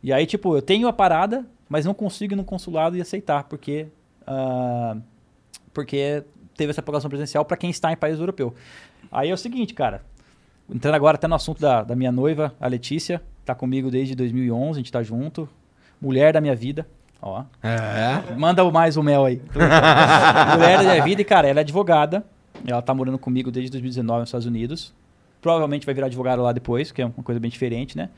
E 0.04 0.12
aí, 0.12 0.26
tipo, 0.26 0.56
eu 0.56 0.62
tenho 0.62 0.88
a 0.88 0.94
parada, 0.94 1.46
mas 1.70 1.86
não 1.86 1.94
consigo 1.94 2.34
ir 2.34 2.36
no 2.36 2.44
consulado 2.44 2.98
e 2.98 3.02
aceitar, 3.02 3.44
porque, 3.44 3.88
ah, 4.26 4.98
porque 5.74 6.24
teve 6.56 6.72
essa 6.72 6.82
proclamação 6.82 7.10
presidencial 7.10 7.46
para 7.46 7.56
quem 7.58 7.70
está 7.70 7.92
em 7.92 7.96
país 7.98 8.20
europeu. 8.20 8.54
Aí 9.12 9.30
é 9.30 9.34
o 9.34 9.38
seguinte, 9.38 9.74
cara, 9.74 10.04
Entrando 10.74 10.96
agora 10.96 11.16
até 11.16 11.28
no 11.28 11.36
assunto 11.36 11.60
da, 11.60 11.84
da 11.84 11.96
minha 11.96 12.12
noiva, 12.12 12.54
a 12.60 12.68
Letícia, 12.68 13.22
tá 13.46 13.54
comigo 13.54 13.92
desde 13.92 14.16
2011, 14.16 14.72
a 14.72 14.74
gente 14.82 14.92
tá 14.92 15.04
junto. 15.04 15.48
Mulher 16.02 16.34
da 16.34 16.42
minha 16.42 16.56
vida, 16.56 16.88
ó. 17.22 17.44
É. 17.62 18.34
Manda 18.36 18.64
mais 18.72 18.96
o 18.96 19.04
mel 19.04 19.26
aí. 19.26 19.42
Mulher 19.54 20.78
da 20.78 20.84
minha 20.84 21.04
vida 21.04 21.22
e, 21.22 21.26
cara, 21.26 21.48
ela 21.48 21.60
é 21.60 21.62
advogada. 21.62 22.24
Ela 22.66 22.82
tá 22.82 22.94
morando 22.94 23.18
comigo 23.18 23.52
desde 23.52 23.70
2019 23.72 24.22
nos 24.22 24.30
Estados 24.30 24.48
Unidos. 24.48 24.94
Provavelmente 25.42 25.86
vai 25.86 25.94
virar 25.94 26.08
advogada 26.08 26.42
lá 26.42 26.52
depois, 26.52 26.92
que 26.92 27.02
é 27.02 27.06
uma 27.06 27.24
coisa 27.24 27.40
bem 27.40 27.52
diferente, 27.52 27.98
né? 27.98 28.10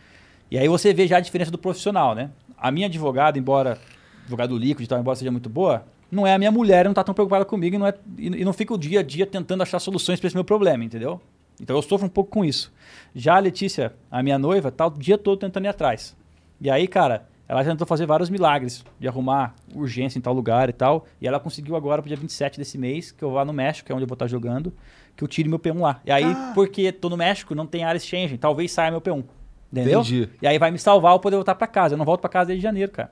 E 0.51 0.57
aí 0.57 0.67
você 0.67 0.93
vê 0.93 1.07
já 1.07 1.17
a 1.17 1.21
diferença 1.21 1.49
do 1.49 1.57
profissional, 1.57 2.13
né? 2.13 2.29
A 2.57 2.69
minha 2.69 2.85
advogada, 2.85 3.39
embora 3.39 3.79
advogado 4.21 4.55
líquido 4.57 4.83
e 4.83 4.87
tal, 4.87 4.99
embora 4.99 5.15
seja 5.15 5.31
muito 5.31 5.49
boa, 5.49 5.83
não 6.11 6.27
é 6.27 6.33
a 6.33 6.37
minha 6.37 6.51
mulher, 6.51 6.85
não 6.85 6.93
tá 6.93 7.03
tão 7.03 7.15
preocupada 7.15 7.43
comigo 7.43 7.75
e 7.75 7.79
não, 7.79 7.87
é, 7.87 7.93
e, 8.17 8.27
e 8.27 8.45
não 8.45 8.53
fica 8.53 8.73
o 8.73 8.77
dia 8.77 8.99
a 8.99 9.03
dia 9.03 9.25
tentando 9.25 9.63
achar 9.63 9.79
soluções 9.79 10.19
para 10.19 10.27
esse 10.27 10.35
meu 10.35 10.43
problema, 10.43 10.83
entendeu? 10.83 11.19
Então 11.61 11.75
eu 11.75 11.81
sofro 11.81 12.05
um 12.05 12.09
pouco 12.09 12.29
com 12.31 12.43
isso. 12.43 12.71
Já 13.15 13.35
a 13.35 13.39
Letícia, 13.39 13.93
a 14.11 14.21
minha 14.23 14.37
noiva, 14.37 14.71
tá 14.71 14.87
o 14.87 14.89
dia 14.89 15.17
todo 15.17 15.39
tentando 15.39 15.65
ir 15.65 15.69
atrás. 15.69 16.15
E 16.59 16.69
aí, 16.69 16.87
cara, 16.87 17.25
ela 17.47 17.63
já 17.63 17.71
tentou 17.71 17.85
fazer 17.85 18.05
vários 18.05 18.29
milagres 18.29 18.83
de 18.99 19.07
arrumar 19.07 19.53
urgência 19.75 20.17
em 20.17 20.21
tal 20.21 20.33
lugar 20.33 20.69
e 20.69 20.73
tal. 20.73 21.05
E 21.21 21.27
ela 21.27 21.39
conseguiu 21.39 21.75
agora 21.75 22.01
pro 22.01 22.07
dia 22.07 22.17
27 22.17 22.57
desse 22.57 22.77
mês, 22.77 23.11
que 23.11 23.23
eu 23.23 23.31
vá 23.31 23.45
no 23.45 23.53
México, 23.53 23.85
que 23.85 23.91
é 23.91 23.95
onde 23.95 24.03
eu 24.03 24.07
vou 24.07 24.15
estar 24.15 24.27
jogando, 24.27 24.73
que 25.15 25.23
eu 25.23 25.27
tire 25.27 25.47
meu 25.47 25.59
P1 25.59 25.79
lá. 25.81 26.01
E 26.05 26.11
aí, 26.11 26.25
porque 26.55 26.91
tô 26.91 27.09
no 27.09 27.17
México, 27.17 27.53
não 27.53 27.67
tem 27.67 27.83
área 27.83 27.97
exchange, 27.97 28.37
talvez 28.37 28.71
saia 28.71 28.89
meu 28.91 29.01
P1. 29.01 29.23
Entendeu? 29.71 30.01
Entendi. 30.01 30.29
E 30.41 30.47
aí 30.47 30.57
vai 30.59 30.71
me 30.71 30.77
salvar 30.79 31.13
eu 31.13 31.19
poder 31.19 31.35
voltar 31.35 31.55
pra 31.55 31.67
casa. 31.67 31.95
Eu 31.95 31.97
não 31.97 32.05
volto 32.05 32.21
pra 32.21 32.29
casa 32.29 32.47
desde 32.47 32.61
janeiro, 32.63 32.91
cara. 32.91 33.11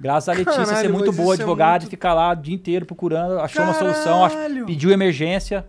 Graças 0.00 0.28
a 0.28 0.32
Letícia 0.32 0.64
Caralho, 0.64 0.80
ser 0.86 0.92
muito 0.92 1.12
boa 1.12 1.34
é 1.34 1.36
advogada 1.36 1.72
muito- 1.80 1.86
e 1.88 1.90
ficar 1.90 2.14
lá 2.14 2.30
o 2.32 2.36
dia 2.36 2.54
inteiro 2.54 2.86
procurando, 2.86 3.38
achou 3.40 3.64
uma 3.64 3.74
solução, 3.74 4.28
Caralho! 4.28 4.64
pediu 4.66 4.90
emergência 4.92 5.66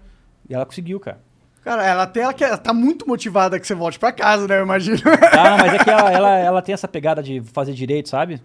e 0.48 0.54
ela 0.54 0.66
conseguiu, 0.68 1.00
cara. 1.00 1.20
Cara, 1.64 1.86
ela 1.86 2.04
até 2.04 2.22
ela, 2.22 2.34
quer- 2.34 2.48
ela 2.50 2.58
tá 2.58 2.74
muito 2.74 3.08
motivada 3.08 3.60
que 3.60 3.68
você 3.68 3.76
volte 3.76 4.00
pra 4.00 4.12
casa, 4.12 4.48
né? 4.48 4.58
Eu 4.60 4.64
imagino. 4.64 4.98
Ah, 5.32 5.58
mas 5.58 5.74
é 5.74 5.84
que 5.84 5.90
ela, 5.90 6.12
ela, 6.12 6.38
ela 6.40 6.62
tem 6.62 6.74
essa 6.74 6.88
pegada 6.88 7.22
de 7.22 7.42
fazer 7.54 7.74
direito, 7.74 8.10
sabe? 8.10 8.42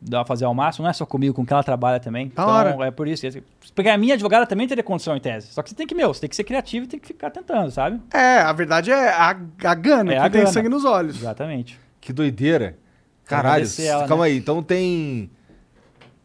Dá 0.00 0.18
pra 0.18 0.26
fazer 0.26 0.44
ao 0.44 0.54
máximo, 0.54 0.84
não 0.84 0.90
é 0.90 0.92
só 0.92 1.04
comigo, 1.04 1.34
com 1.34 1.44
quem 1.44 1.54
ela 1.54 1.64
trabalha 1.64 1.98
também. 1.98 2.26
Da 2.28 2.32
então, 2.44 2.48
hora. 2.48 2.76
é 2.86 2.90
por 2.90 3.08
isso. 3.08 3.26
Porque 3.74 3.88
a 3.88 3.98
minha 3.98 4.14
advogada 4.14 4.46
também 4.46 4.68
teria 4.68 4.84
condição 4.84 5.16
em 5.16 5.20
tese. 5.20 5.48
Só 5.48 5.62
que 5.62 5.70
você 5.70 5.74
tem 5.74 5.86
que, 5.86 5.94
meu, 5.94 6.12
você 6.14 6.20
tem 6.20 6.30
que 6.30 6.36
ser 6.36 6.44
criativo 6.44 6.84
e 6.84 6.88
tem 6.88 7.00
que 7.00 7.06
ficar 7.08 7.30
tentando, 7.30 7.70
sabe? 7.70 8.00
é, 8.12 8.38
a 8.38 8.52
verdade 8.52 8.90
é 8.92 9.08
a, 9.10 9.36
a 9.64 9.74
gana 9.74 10.12
É 10.12 10.16
que 10.16 10.20
a 10.26 10.30
tem 10.30 10.40
gana. 10.42 10.52
sangue 10.52 10.68
nos 10.68 10.84
olhos. 10.84 11.16
Exatamente. 11.16 11.80
Que 12.00 12.12
doideira. 12.12 12.76
Caralho, 13.24 13.66
ela, 13.80 14.06
calma 14.06 14.24
né? 14.24 14.30
aí. 14.30 14.36
Então 14.36 14.62
tem. 14.62 15.28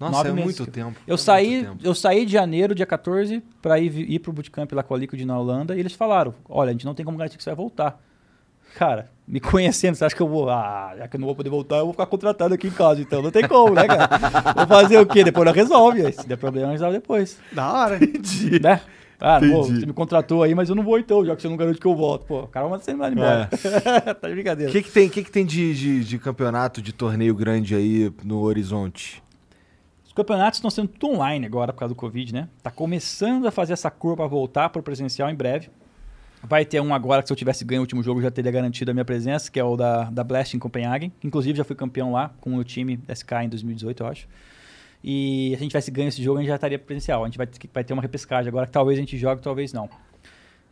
Nossa, 0.01 0.17
Nove 0.17 0.29
é 0.29 0.33
meses. 0.33 0.57
muito 0.59 0.71
tempo. 0.71 0.99
Eu 1.05 1.15
é 1.15 1.17
saí, 1.17 1.63
tempo. 1.63 1.77
eu 1.83 1.93
saí 1.93 2.25
de 2.25 2.31
janeiro, 2.33 2.73
dia 2.73 2.85
14, 2.87 3.41
pra 3.61 3.79
ir, 3.79 3.95
ir 4.11 4.19
pro 4.19 4.33
bootcamp 4.33 4.71
lá 4.73 4.81
com 4.81 4.95
a 4.95 4.97
Liquid 4.97 5.21
na 5.25 5.37
Holanda, 5.39 5.75
e 5.75 5.79
eles 5.79 5.93
falaram: 5.93 6.33
olha, 6.49 6.69
a 6.69 6.71
gente 6.71 6.85
não 6.85 6.95
tem 6.95 7.05
como 7.05 7.17
garantir 7.17 7.37
que 7.37 7.43
você 7.43 7.51
vai 7.51 7.55
voltar. 7.57 8.01
Cara, 8.75 9.09
me 9.27 9.39
conhecendo, 9.39 9.95
você 9.95 10.05
acha 10.05 10.15
que 10.15 10.21
eu 10.21 10.27
vou. 10.27 10.49
Ah, 10.49 10.93
já 10.97 11.07
que 11.07 11.17
eu 11.17 11.19
não 11.19 11.27
vou 11.27 11.35
poder 11.35 11.49
voltar, 11.49 11.77
eu 11.77 11.83
vou 11.83 11.93
ficar 11.93 12.05
contratado 12.05 12.53
aqui 12.53 12.67
em 12.67 12.71
casa, 12.71 13.01
então. 13.01 13.21
Não 13.21 13.29
tem 13.29 13.47
como, 13.47 13.75
né, 13.75 13.85
cara? 13.85 14.09
Vou 14.55 14.67
fazer 14.67 14.97
o 14.97 15.05
quê? 15.05 15.23
Depois 15.23 15.45
nós 15.45 15.55
resolve. 15.55 16.05
aí 16.05 16.13
Se 16.13 16.27
der 16.27 16.37
problema, 16.37 16.71
resolve 16.71 16.93
depois. 16.97 17.37
Da 17.51 17.71
hora. 17.71 17.99
Né? 17.99 18.81
Ah, 19.19 19.39
não 19.39 19.47
Entendi. 19.61 19.81
você 19.81 19.85
me 19.85 19.93
contratou 19.93 20.41
aí, 20.41 20.55
mas 20.55 20.67
eu 20.69 20.75
não 20.75 20.83
vou 20.83 20.97
então, 20.97 21.23
já 21.23 21.35
que 21.35 21.43
você 21.43 21.47
não 21.47 21.55
garante 21.55 21.79
que 21.79 21.85
eu 21.85 21.95
volto. 21.95 22.25
Pô, 22.25 22.39
o 22.39 22.47
cara 22.47 22.67
vai 22.67 22.71
mandar 22.71 22.83
você 22.85 22.91
embora. 22.91 23.49
tá 24.19 24.27
de 24.27 24.31
O 24.31 24.35
brincadeira. 24.35 24.71
que, 24.71 24.81
que 24.81 24.89
tem, 24.91 25.07
que 25.09 25.23
que 25.23 25.31
tem 25.31 25.45
de, 25.45 25.75
de, 25.75 26.03
de 26.03 26.17
campeonato, 26.17 26.81
de 26.81 26.91
torneio 26.91 27.35
grande 27.35 27.75
aí 27.75 28.11
no 28.23 28.39
horizonte? 28.41 29.21
Os 30.11 30.13
campeonatos 30.13 30.57
estão 30.57 30.69
sendo 30.69 30.89
tudo 30.89 31.13
online 31.13 31.45
agora 31.45 31.71
por 31.71 31.79
causa 31.79 31.93
do 31.93 31.97
Covid, 31.97 32.33
né? 32.33 32.49
Tá 32.61 32.69
começando 32.69 33.47
a 33.47 33.51
fazer 33.51 33.71
essa 33.71 33.89
curva 33.89 34.17
para 34.17 34.27
voltar 34.27 34.67
para 34.69 34.81
o 34.81 34.83
presencial 34.83 35.29
em 35.29 35.33
breve. 35.35 35.69
Vai 36.43 36.65
ter 36.65 36.81
um 36.81 36.93
agora 36.93 37.21
que 37.21 37.29
se 37.29 37.31
eu 37.33 37.37
tivesse 37.37 37.63
ganho 37.63 37.79
o 37.79 37.83
último 37.83 38.03
jogo 38.03 38.21
já 38.21 38.29
teria 38.29 38.51
garantido 38.51 38.91
a 38.91 38.93
minha 38.93 39.05
presença, 39.05 39.49
que 39.49 39.57
é 39.57 39.63
o 39.63 39.77
da, 39.77 40.09
da 40.09 40.21
Blast 40.21 40.53
em 40.53 40.59
Copenhagen. 40.59 41.13
Inclusive 41.23 41.57
já 41.57 41.63
fui 41.63 41.77
campeão 41.77 42.11
lá 42.11 42.33
com 42.41 42.49
o 42.49 42.53
meu 42.55 42.63
time 42.65 42.99
SK 43.07 43.31
em 43.43 43.47
2018, 43.47 44.03
eu 44.03 44.07
acho. 44.07 44.27
E 45.01 45.51
se 45.51 45.55
a 45.55 45.59
gente 45.59 45.69
tivesse 45.69 45.89
ganho 45.91 46.09
esse 46.09 46.21
jogo, 46.21 46.39
a 46.39 46.41
gente 46.41 46.49
já 46.49 46.55
estaria 46.55 46.77
presencial. 46.77 47.23
A 47.23 47.27
gente 47.27 47.37
vai, 47.37 47.47
ter- 47.47 47.69
vai 47.73 47.83
ter 47.85 47.93
uma 47.93 48.01
repescagem 48.01 48.49
agora 48.49 48.65
que 48.65 48.71
talvez 48.73 48.99
a 48.99 49.01
gente 49.01 49.17
jogue, 49.17 49.41
talvez 49.41 49.71
não. 49.71 49.89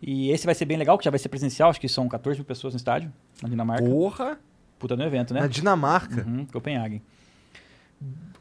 E 0.02 0.32
esse 0.32 0.46
vai 0.46 0.54
ser 0.54 0.66
bem 0.66 0.76
legal, 0.76 0.98
que 0.98 1.06
já 1.06 1.12
vai 1.12 1.20
ser 1.20 1.30
presencial, 1.30 1.70
acho 1.70 1.80
que 1.80 1.88
são 1.88 2.10
14 2.10 2.38
mil 2.40 2.46
pessoas 2.46 2.74
no 2.74 2.78
estádio, 2.78 3.10
na 3.42 3.48
Dinamarca. 3.48 3.86
Porra! 3.90 4.38
Puta 4.78 4.98
no 4.98 5.04
evento, 5.04 5.34
né? 5.34 5.40
Na 5.40 5.48
Dinamarca. 5.48 6.26
Uhum, 6.28 6.46
Copenhagen. 6.46 7.02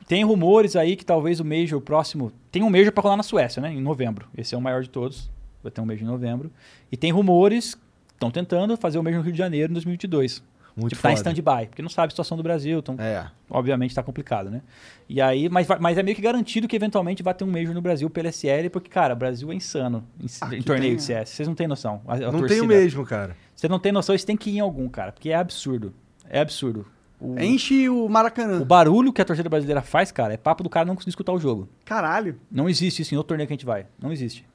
Tem 0.09 0.25
rumores 0.25 0.75
aí 0.75 0.97
que 0.97 1.05
talvez 1.05 1.39
o 1.39 1.45
Major 1.45 1.81
próximo. 1.81 2.33
Tem 2.51 2.63
um 2.63 2.71
Major 2.71 2.91
pra 2.93 3.03
rolar 3.03 3.17
na 3.19 3.23
Suécia, 3.23 3.61
né? 3.61 3.73
Em 3.73 3.81
novembro. 3.81 4.27
Esse 4.37 4.55
é 4.55 4.59
o 4.59 4.61
maior 4.61 4.83
de 4.83 4.89
todos. 4.89 5.31
Vai 5.63 5.71
ter 5.71 5.81
um 5.81 5.87
Major 5.87 6.03
em 6.03 6.07
novembro. 6.11 6.51
E 6.91 6.97
tem 6.97 7.11
rumores. 7.13 7.77
Estão 8.15 8.31
tentando 8.31 8.77
fazer 8.77 8.99
o 8.99 9.03
Major 9.03 9.19
no 9.19 9.25
Rio 9.25 9.33
de 9.33 9.39
Janeiro 9.39 9.71
em 9.71 9.75
2022. 9.75 10.43
Muito 10.77 10.91
tipo, 10.93 11.03
tá 11.03 11.13
em 11.13 11.17
foda. 11.17 11.31
stand-by. 11.31 11.67
Porque 11.67 11.83
não 11.83 11.89
sabe 11.91 12.07
a 12.07 12.11
situação 12.11 12.37
do 12.37 12.43
Brasil. 12.43 12.79
Então, 12.79 12.95
É. 12.99 13.27
obviamente, 13.51 13.95
tá 13.95 14.03
complicado, 14.03 14.49
né? 14.49 14.63
E 15.09 15.21
aí, 15.21 15.49
mas, 15.49 15.67
mas 15.81 15.99
é 15.99 16.03
meio 16.03 16.15
que 16.17 16.23
garantido 16.23 16.67
que 16.69 16.75
eventualmente 16.77 17.23
vai 17.23 17.35
ter 17.35 17.45
um 17.45 17.51
Major 17.51 17.75
no 17.75 17.83
Brasil 17.83 18.09
pela 18.09 18.29
SL, 18.29 18.71
porque, 18.73 18.89
cara, 18.89 19.13
o 19.13 19.17
Brasil 19.17 19.51
é 19.53 19.55
insano 19.57 20.05
em, 20.21 20.27
Aqui 20.41 20.57
em 20.57 20.63
torneio 20.63 20.91
tem, 20.91 20.97
de 20.97 21.03
CS. 21.03 21.31
Vocês 21.31 21.49
não 21.49 21.55
têm 21.55 21.67
noção. 21.67 22.01
A- 22.07 22.15
a 22.15 22.19
Não 22.19 22.31
torcida- 22.31 22.49
tenho 22.49 22.65
mesmo, 22.67 23.05
cara. 23.05 23.37
Você 23.55 23.69
não 23.69 23.79
tem 23.79 23.91
noção, 23.93 24.17
você 24.17 24.25
tem 24.25 24.37
que 24.37 24.51
ir 24.51 24.57
em 24.57 24.61
algum, 24.61 24.89
cara. 24.89 25.11
Porque 25.13 25.31
é 25.31 25.35
absurdo. 25.35 25.93
É 26.31 26.41
absurdo. 26.41 26.87
O- 27.21 27.39
Enche 27.39 27.89
o 27.89 28.09
Maracanã. 28.09 28.61
o 28.61 28.65
barulho 28.65 29.13
que 29.13 29.21
a 29.21 29.25
torcida 29.25 29.49
brasileira 29.49 29.83
faz, 29.83 30.13
cara, 30.13 30.35
é 30.35 30.37
papo 30.37 30.63
do 30.63 30.71
cara 30.71 30.87
não 30.87 30.95
conseguir 30.95 31.11
escutar 31.11 31.33
o 31.33 31.39
jogo. 31.41 31.69
Caralho. 31.85 32.41
Não 32.51 32.69
existe 32.69 33.03
isso 33.03 33.13
em 33.15 33.17
outro 33.17 33.29
torneio 33.29 33.47
que 33.49 33.53
a 33.53 33.57
gente 33.57 33.67
vai. 33.67 33.87
Não 34.01 34.13
existe. 34.13 34.47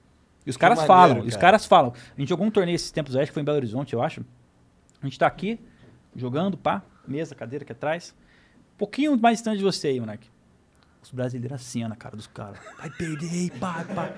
E 0.46 0.50
os 0.50 0.56
Que 0.56 0.62
caras 0.62 0.78
maneiro, 0.80 0.94
falam, 0.94 1.18
e 1.26 1.28
os 1.28 1.34
cara. 1.36 1.42
caras 1.42 1.66
falam. 1.66 1.94
A 2.16 2.20
gente 2.20 2.30
jogou 2.30 2.46
um 2.46 2.52
torneio 2.52 2.76
esses 2.76 2.92
tempos, 2.92 3.16
acho 3.16 3.28
que 3.28 3.34
foi 3.34 3.42
em 3.42 3.46
Belo 3.46 3.58
Horizonte, 3.58 3.94
eu 3.94 4.02
acho. 4.02 4.26
A 5.02 5.06
gente 5.06 5.20
tá 5.20 5.28
aqui, 5.28 5.60
jogando, 6.16 6.58
pá, 6.58 6.82
mesa, 7.08 7.36
cadeira 7.36 7.64
aqui 7.64 7.72
atrás. 7.74 8.16
Um 8.76 8.78
pouquinho 8.78 9.18
mais 9.18 9.38
distante 9.40 9.58
de 9.58 9.64
você 9.64 9.90
aí, 9.90 10.00
moleque. 10.00 10.30
Os 11.04 11.12
brasileiros 11.12 11.62
assim, 11.62 11.84
ó, 11.84 11.90
na 11.90 11.98
cara 11.98 12.16
dos 12.16 12.28
caras. 12.28 12.58
Vai 12.80 12.90
perder, 12.90 13.52
pá, 13.60 13.84
pá. 13.94 14.10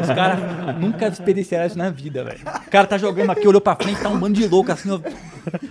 Os 0.00 0.06
caras 0.08 0.38
nunca 0.80 1.06
experienciaram 1.06 1.66
isso 1.66 1.76
na 1.76 1.90
vida, 1.90 2.24
velho. 2.24 2.40
O 2.40 2.70
cara 2.70 2.86
tá 2.86 2.96
jogando 2.96 3.30
aqui, 3.30 3.46
olhou 3.46 3.60
pra 3.60 3.76
frente, 3.76 4.00
tá 4.00 4.08
um 4.08 4.18
bando 4.18 4.40
de 4.40 4.48
louco 4.48 4.72
assim, 4.72 4.90
ó. 4.90 4.98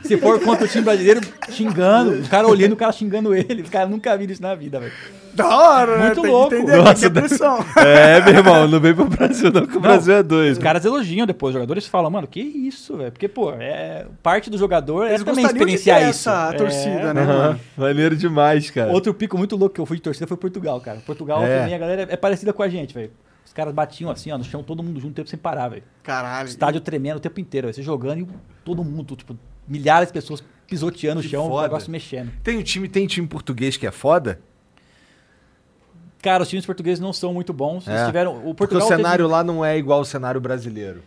Se 0.04 0.16
for 0.18 0.40
contra 0.40 0.66
o 0.66 0.68
time 0.68 0.84
brasileiro, 0.84 1.22
xingando. 1.50 2.22
O 2.24 2.30
cara 2.30 2.48
olhando, 2.48 2.74
o 2.74 2.78
cara 2.78 2.92
xingando 2.92 3.34
ele. 3.34 3.64
Os 3.64 3.70
caras 3.70 3.90
nunca 3.90 4.16
viram 4.16 4.32
isso 4.32 4.44
na 4.44 4.54
vida, 4.54 4.80
velho. 4.80 4.94
Da 5.34 5.48
hora, 5.48 5.98
né? 5.98 6.06
Muito 6.08 6.22
Tem 6.22 6.32
louco. 6.32 6.56
entender 6.56 6.78
Nossa, 6.78 6.96
que 6.96 7.06
é 7.06 7.10
pressão. 7.10 7.66
É, 7.78 8.22
meu 8.22 8.34
irmão, 8.36 8.68
não 8.68 8.80
vem 8.80 8.94
pro 8.94 9.06
Brasil, 9.10 9.52
não, 9.52 9.66
que 9.66 9.78
o 9.78 9.80
Brasil 9.80 10.14
é 10.16 10.20
Os 10.22 10.26
doido. 10.28 10.60
caras 10.60 10.84
elogiam 10.86 11.26
depois, 11.26 11.50
os 11.52 11.60
jogadores 11.60 11.88
falam, 11.88 12.10
mano, 12.12 12.28
que 12.28 12.40
isso, 12.42 12.98
velho? 12.98 13.12
Porque, 13.12 13.28
pô, 13.28 13.52
é 13.54 14.06
parte 14.22 14.50
do 14.50 14.58
jogador 14.58 15.06
é 15.06 15.10
Eles 15.14 15.24
também 15.24 15.46
de 15.46 15.52
ter 15.52 15.56
experienciar 15.58 16.02
isso. 16.02 16.30
essa 16.30 16.50
É. 16.54 16.58
torcida, 16.58 17.14
né, 17.14 17.22
Aham, 17.22 17.38
mano? 17.38 17.60
Maneiro 17.78 18.16
demais, 18.16 18.70
cara. 18.70 18.92
Outro 18.92 19.14
pico 19.14 19.38
muito 19.38 19.56
louco 19.56 19.76
que 19.76 19.82
eu 19.82 19.86
fui 19.86 19.98
de 19.98 20.04
torcida 20.04 20.28
foi 20.28 20.38
Portugal, 20.38 20.80
cara. 20.82 21.00
Portugal 21.06 21.44
É. 21.44 21.60
também, 21.60 21.76
a 21.76 21.78
galera 21.78 22.08
é 22.10 22.18
parecida 22.18 22.52
com 22.52 22.64
a 22.64 22.70
gente, 22.70 22.94
velho. 22.94 23.12
Os 23.46 23.54
caras 23.54 23.74
batiam 23.74 24.12
assim, 24.12 24.32
ó, 24.32 24.38
no 24.38 24.44
chão, 24.44 24.62
todo 24.62 24.84
mundo 24.84 25.00
junto, 25.00 25.12
o 25.12 25.16
tempo 25.16 25.28
sem 25.30 25.40
parar, 25.40 25.70
velho. 25.70 25.84
Caralho. 26.04 26.48
Estádio 26.48 26.82
tremendo 26.82 27.18
o 27.18 27.20
tempo 27.20 27.40
inteiro, 27.40 27.66
velho. 27.68 27.74
Você 27.76 27.82
jogando 27.82 28.20
e 28.22 28.28
todo 28.64 28.84
mundo, 28.84 29.16
tipo, 29.16 29.36
milhares 29.68 30.08
de 30.10 30.14
pessoas 30.14 30.44
pisoteando 30.68 31.20
Que 31.22 31.28
o 31.28 31.30
chão, 31.32 31.46
o 31.46 31.50
foda. 31.50 31.64
negócio 31.64 31.90
mexendo. 31.92 32.32
Tem 32.44 32.58
um 32.58 32.62
time, 32.62 32.88
tem 32.88 33.08
time 33.08 33.26
português 33.28 33.76
que 33.76 33.88
é 33.88 33.92
foda? 33.92 34.40
Cara, 36.22 36.44
os 36.44 36.50
times 36.50 36.66
portugueses 36.66 37.00
não 37.00 37.14
são 37.14 37.34
muito 37.34 37.54
bons. 37.54 37.88
Eles 37.88 38.02
É. 38.02 38.06
tiveram. 38.06 38.32
O 38.32 38.36
Porque 38.36 38.50
o 38.50 38.56
Portugal 38.56 38.88
teve- 38.88 39.02
cenário 39.02 39.28
lá 39.28 39.44
não 39.44 39.64
é 39.64 39.78
igual 39.78 40.00
ao 40.00 40.06
cenário 40.06 40.40
brasileiro. 40.42 41.02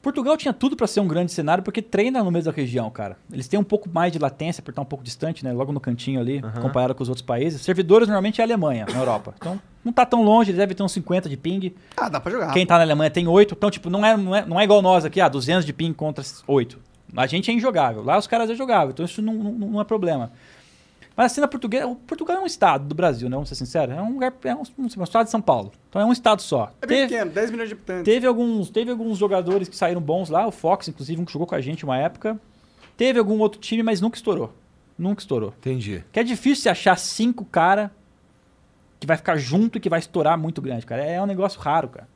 Portugal 0.00 0.36
tinha 0.36 0.52
tudo 0.54 0.76
pra 0.76 0.86
ser 0.86 1.00
um 1.00 1.08
grande 1.08 1.32
cenário 1.32 1.64
porque 1.64 1.82
treina 1.82 2.22
no 2.22 2.30
mesmo 2.30 2.52
da 2.52 2.56
região, 2.56 2.88
cara. 2.90 3.16
Eles 3.32 3.48
têm 3.48 3.58
um 3.58 3.64
pouco 3.64 3.88
mais 3.92 4.12
de 4.12 4.20
latência 4.20 4.62
por 4.62 4.70
estar 4.70 4.80
um 4.82 4.84
pouco 4.84 5.02
distante, 5.02 5.44
né? 5.44 5.52
Logo 5.52 5.72
no 5.72 5.80
cantinho 5.80 6.20
ali, 6.20 6.40
comparado 6.62 6.94
com 6.94 7.02
os 7.02 7.08
outros 7.08 7.26
países. 7.26 7.60
Servidores 7.62 8.06
normalmente 8.06 8.40
é 8.40 8.44
a 8.44 8.46
Alemanha, 8.46 8.86
na 8.88 9.00
Europa. 9.00 9.34
Então, 9.36 9.60
não 9.84 9.92
tá 9.92 10.06
tão 10.06 10.22
longe, 10.22 10.50
eles 10.50 10.58
devem 10.58 10.76
ter 10.76 10.82
uns 10.84 10.92
50 10.92 11.28
de 11.28 11.36
ping. 11.36 11.74
Ah, 11.96 12.08
dá 12.08 12.20
pra 12.20 12.30
jogar. 12.30 12.52
Quem 12.52 12.64
tá 12.64 12.76
na 12.76 12.84
Alemanha 12.84 13.10
tem 13.10 13.26
8. 13.26 13.54
Então, 13.58 13.68
tipo, 13.68 13.90
não 13.90 14.06
é, 14.06 14.16
não 14.16 14.36
é, 14.36 14.46
não 14.46 14.60
é 14.60 14.62
igual 14.64 14.80
nós 14.80 15.04
aqui, 15.04 15.20
ah, 15.20 15.28
200 15.28 15.66
de 15.66 15.72
ping 15.72 15.92
contra 15.92 16.22
8. 16.46 16.78
A 17.16 17.26
gente 17.26 17.50
é 17.50 17.54
injogável. 17.54 18.04
Lá 18.04 18.16
os 18.16 18.28
caras 18.28 18.48
é 18.48 18.54
jogável. 18.54 18.90
Então, 18.90 19.04
isso 19.04 19.20
não, 19.20 19.34
não, 19.34 19.52
não 19.70 19.80
é 19.80 19.84
problema. 19.84 20.30
Mas 21.16 21.32
a 21.32 21.34
cena 21.34 21.48
portuguesa... 21.48 21.86
O 21.86 21.96
Portugal 21.96 22.36
é 22.36 22.40
um 22.40 22.46
estado 22.46 22.84
do 22.86 22.94
Brasil, 22.94 23.28
né? 23.30 23.34
Vamos 23.36 23.48
ser 23.48 23.54
sinceros. 23.54 23.96
É 23.96 24.02
um 24.02 24.12
lugar... 24.14 24.34
É 24.44 24.54
um, 24.54 24.62
um 24.78 24.86
estado 24.86 25.24
de 25.24 25.30
São 25.30 25.40
Paulo. 25.40 25.72
Então, 25.88 26.02
é 26.02 26.04
um 26.04 26.12
estado 26.12 26.42
só. 26.42 26.70
É 26.82 26.86
bem 26.86 26.98
Teve- 26.98 27.14
pequeno, 27.14 27.30
10 27.30 27.50
milhões 27.50 27.68
de 27.70 27.74
habitantes. 27.74 28.04
Teve 28.04 28.26
alguns, 28.26 28.68
teve 28.70 28.90
alguns 28.90 29.16
jogadores 29.16 29.66
que 29.68 29.76
saíram 29.76 30.00
bons 30.00 30.28
lá, 30.28 30.46
o 30.46 30.50
Fox, 30.52 30.88
inclusive, 30.88 31.20
um 31.20 31.24
que 31.24 31.32
jogou 31.32 31.46
com 31.46 31.54
a 31.54 31.60
gente 31.60 31.84
uma 31.84 31.96
época. 31.96 32.38
Teve 32.98 33.18
algum 33.18 33.38
outro 33.38 33.58
time, 33.60 33.82
mas 33.82 34.00
nunca 34.00 34.16
estourou. 34.16 34.52
Nunca 34.98 35.20
estourou. 35.22 35.54
Entendi. 35.58 36.04
Que 36.12 36.20
é 36.20 36.22
difícil 36.22 36.62
você 36.64 36.68
achar 36.68 36.98
cinco 36.98 37.44
cara 37.46 37.90
que 39.00 39.06
vai 39.06 39.16
ficar 39.16 39.36
junto 39.36 39.78
e 39.78 39.80
que 39.80 39.88
vai 39.88 39.98
estourar 39.98 40.38
muito 40.38 40.60
grande, 40.60 40.84
cara. 40.86 41.02
É 41.04 41.20
um 41.22 41.26
negócio 41.26 41.60
raro, 41.60 41.88
cara. 41.88 42.08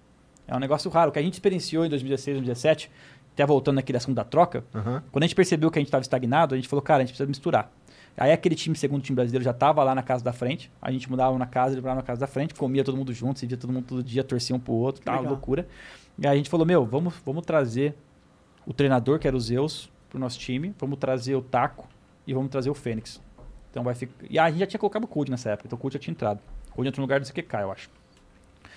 É 0.47 0.55
um 0.55 0.59
negócio 0.59 0.90
raro. 0.90 1.10
O 1.10 1.12
que 1.12 1.18
a 1.18 1.22
gente 1.22 1.35
experienciou 1.35 1.85
em 1.85 1.89
2016, 1.89 2.36
2017, 2.39 2.90
até 3.35 3.47
voltando 3.47 3.77
naquele 3.77 3.98
assunto 3.98 4.16
da 4.16 4.24
troca, 4.24 4.64
Aham. 4.74 5.02
quando 5.12 5.22
a 5.22 5.27
gente 5.27 5.36
percebeu 5.36 5.70
que 5.70 5.78
a 5.78 5.81
gente 5.81 5.89
estava 5.89 6.02
estagnado, 6.02 6.55
a 6.55 6.59
gente 6.59 6.68
falou, 6.68 6.82
cara, 6.82 6.98
a 6.98 7.06
gente 7.06 7.10
precisa 7.12 7.28
misturar. 7.28 7.70
Aí 8.16 8.32
aquele 8.32 8.55
time, 8.55 8.77
segundo 8.77 9.03
time 9.03 9.16
brasileiro, 9.16 9.45
já 9.45 9.51
estava 9.51 9.82
lá 9.82 9.95
na 9.95 10.03
casa 10.03 10.23
da 10.23 10.32
frente. 10.32 10.70
A 10.81 10.91
gente 10.91 11.09
mudava 11.11 11.37
na 11.39 11.47
casa, 11.47 11.74
ele 11.74 11.81
morava 11.81 12.01
na 12.01 12.07
casa 12.07 12.20
da 12.20 12.27
frente, 12.27 12.55
comia 12.55 12.85
todo 12.85 12.97
mundo 12.97 13.12
junto, 13.12 13.39
se 13.39 13.47
via 13.47 13.57
todo 13.57 13.73
mundo 13.73 13.87
todo 13.87 14.03
dia, 14.03 14.23
torcia 14.23 14.55
um 14.55 14.61
pro 14.61 14.73
outro, 14.73 15.03
tal, 15.03 15.16
Legal. 15.16 15.32
loucura. 15.32 15.66
E 16.19 16.27
aí 16.27 16.35
a 16.35 16.37
gente 16.37 16.51
falou, 16.51 16.66
meu, 16.66 16.85
vamos, 16.85 17.15
vamos 17.24 17.47
trazer 17.47 17.95
o 18.66 18.74
treinador, 18.74 19.19
que 19.19 19.27
era 19.27 19.37
o 19.37 19.41
Zeus, 19.41 19.91
pro 20.11 20.19
nosso 20.19 20.39
time. 20.39 20.74
Vamos 20.78 20.99
trazer 20.99 21.35
o 21.35 21.41
Taco 21.41 21.89
e 22.27 22.35
vamos 22.35 22.51
trazer 22.51 22.69
o 22.69 22.74
Fênix. 22.74 23.23
Então 23.70 23.82
vai 23.82 23.95
ficar. 23.95 24.27
E 24.28 24.39
a 24.39 24.51
gente 24.51 24.61
já 24.61 24.66
tinha 24.66 24.81
colocado 24.81 25.05
o 25.05 25.07
Cold 25.07 25.31
nessa 25.31 25.51
época, 25.51 25.69
então 25.69 25.78
o 25.78 25.81
Cold 25.81 25.95
já 25.95 26.01
tinha 26.01 26.12
entrado. 26.12 26.41
O 26.70 26.74
Cold 26.74 26.89
entrou 26.89 27.03
no 27.03 27.07
lugar 27.07 27.20
do 27.20 27.27
CQK, 27.27 27.55
eu 27.62 27.73
acho. 27.73 27.91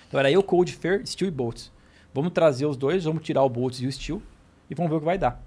Então 0.08 0.18
era 0.20 0.30
eu, 0.30 0.42
Cold, 0.42 0.72
Fer, 0.72 1.06
Steel 1.06 1.28
e 1.28 1.30
Boltz. 1.30 1.72
Vamos 2.14 2.32
trazer 2.32 2.66
os 2.66 2.76
dois, 2.76 3.04
vamos 3.04 3.24
tirar 3.24 3.42
o 3.42 3.48
Boltz 3.48 3.80
e 3.80 3.86
o 3.86 3.92
Steel 3.92 4.22
e 4.70 4.74
vamos 4.74 4.90
ver 4.90 4.96
o 4.96 5.00
que 5.00 5.04
vai 5.04 5.18
dar. 5.18 5.42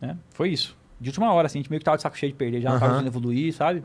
Né? 0.00 0.16
Foi 0.30 0.48
isso. 0.48 0.76
De 1.02 1.08
última 1.10 1.32
hora, 1.32 1.46
assim, 1.46 1.58
a 1.58 1.62
gente 1.62 1.70
meio 1.70 1.80
que 1.80 1.84
tava 1.84 1.96
de 1.96 2.02
saco 2.02 2.16
cheio 2.16 2.32
de 2.32 2.38
perder, 2.38 2.60
já 2.60 2.70
não 2.70 2.78
tava 2.78 2.92
conseguindo 2.92 3.10
evoluir, 3.16 3.52
sabe? 3.52 3.80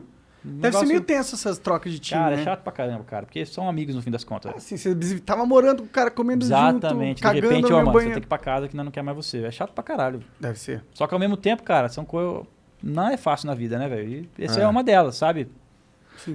Um 0.45 0.49
Deve 0.51 0.61
negócio- 0.61 0.79
ser 0.79 0.85
meio 0.93 1.01
tenso 1.01 1.35
essas 1.35 1.57
trocas 1.57 1.91
de 1.91 1.99
time, 1.99 2.21
Cara, 2.21 2.35
né? 2.35 2.41
é 2.41 2.45
chato 2.45 2.61
pra 2.61 2.71
caramba, 2.71 3.03
cara, 3.03 3.25
porque 3.25 3.45
são 3.45 3.67
amigos 3.67 3.95
no 3.95 4.01
fim 4.01 4.11
das 4.11 4.23
contas. 4.23 4.53
Assim, 4.55 4.77
você 4.77 4.93
vis- 4.95 5.19
tava 5.21 5.45
morando 5.45 5.81
com 5.81 5.87
o 5.87 5.91
cara 5.91 6.09
comendo 6.11 6.45
Exatamente. 6.45 7.17
junto, 7.19 7.23
cagando 7.23 7.41
de 7.41 7.47
repente, 7.55 7.73
ó, 7.73 7.77
mano, 7.77 7.85
você 7.87 7.93
banheiro. 7.93 8.13
tem 8.13 8.21
que 8.21 8.27
ir 8.27 8.29
pra 8.29 8.37
casa 8.37 8.67
que 8.67 8.75
nós 8.77 8.85
não 8.85 8.91
quer 8.91 9.01
mais 9.01 9.17
você. 9.17 9.43
É 9.43 9.51
chato 9.51 9.73
pra 9.73 9.83
caralho. 9.83 10.21
Deve 10.39 10.57
ser. 10.59 10.83
Só 10.93 11.05
que 11.07 11.13
ao 11.13 11.19
mesmo 11.19 11.35
tempo, 11.35 11.63
cara, 11.63 11.89
são 11.89 12.05
coisas. 12.05 12.45
Não 12.81 13.09
é 13.09 13.17
fácil 13.17 13.47
na 13.47 13.55
vida, 13.55 13.77
né, 13.79 13.89
velho? 13.89 14.29
E 14.37 14.45
essa 14.45 14.59
É. 14.59 14.63
é. 14.63 14.67
uma 14.67 14.83
delas, 14.83 15.15
sabe? 15.17 15.49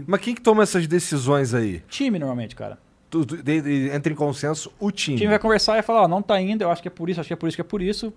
Mas 0.06 0.20
quem 0.20 0.34
que 0.34 0.40
toma 0.40 0.62
essas 0.62 0.86
decisões 0.86 1.54
aí? 1.54 1.80
Time, 1.88 2.18
normalmente, 2.18 2.54
cara. 2.54 2.78
Tu- 3.10 3.24
tu- 3.26 3.36
de- 3.42 3.60
de- 3.60 3.90
entra 3.90 4.12
em 4.12 4.16
consenso 4.16 4.72
o 4.80 4.90
time. 4.90 5.16
O 5.16 5.18
time 5.18 5.30
vai 5.30 5.38
conversar 5.38 5.72
e 5.72 5.76
vai 5.76 5.82
falar, 5.82 6.02
ó, 6.02 6.09
não 6.09 6.22
tá 6.22 6.40
indo, 6.40 6.62
eu 6.62 6.70
acho 6.70 6.80
que 6.82 6.88
é 6.88 6.90
por 6.90 7.10
isso, 7.10 7.20
acho 7.20 7.26
que 7.28 7.32
é 7.32 7.36
por 7.36 7.46
isso, 7.48 7.56
que 7.56 7.60
é 7.60 7.64
por 7.64 7.82
isso. 7.82 8.12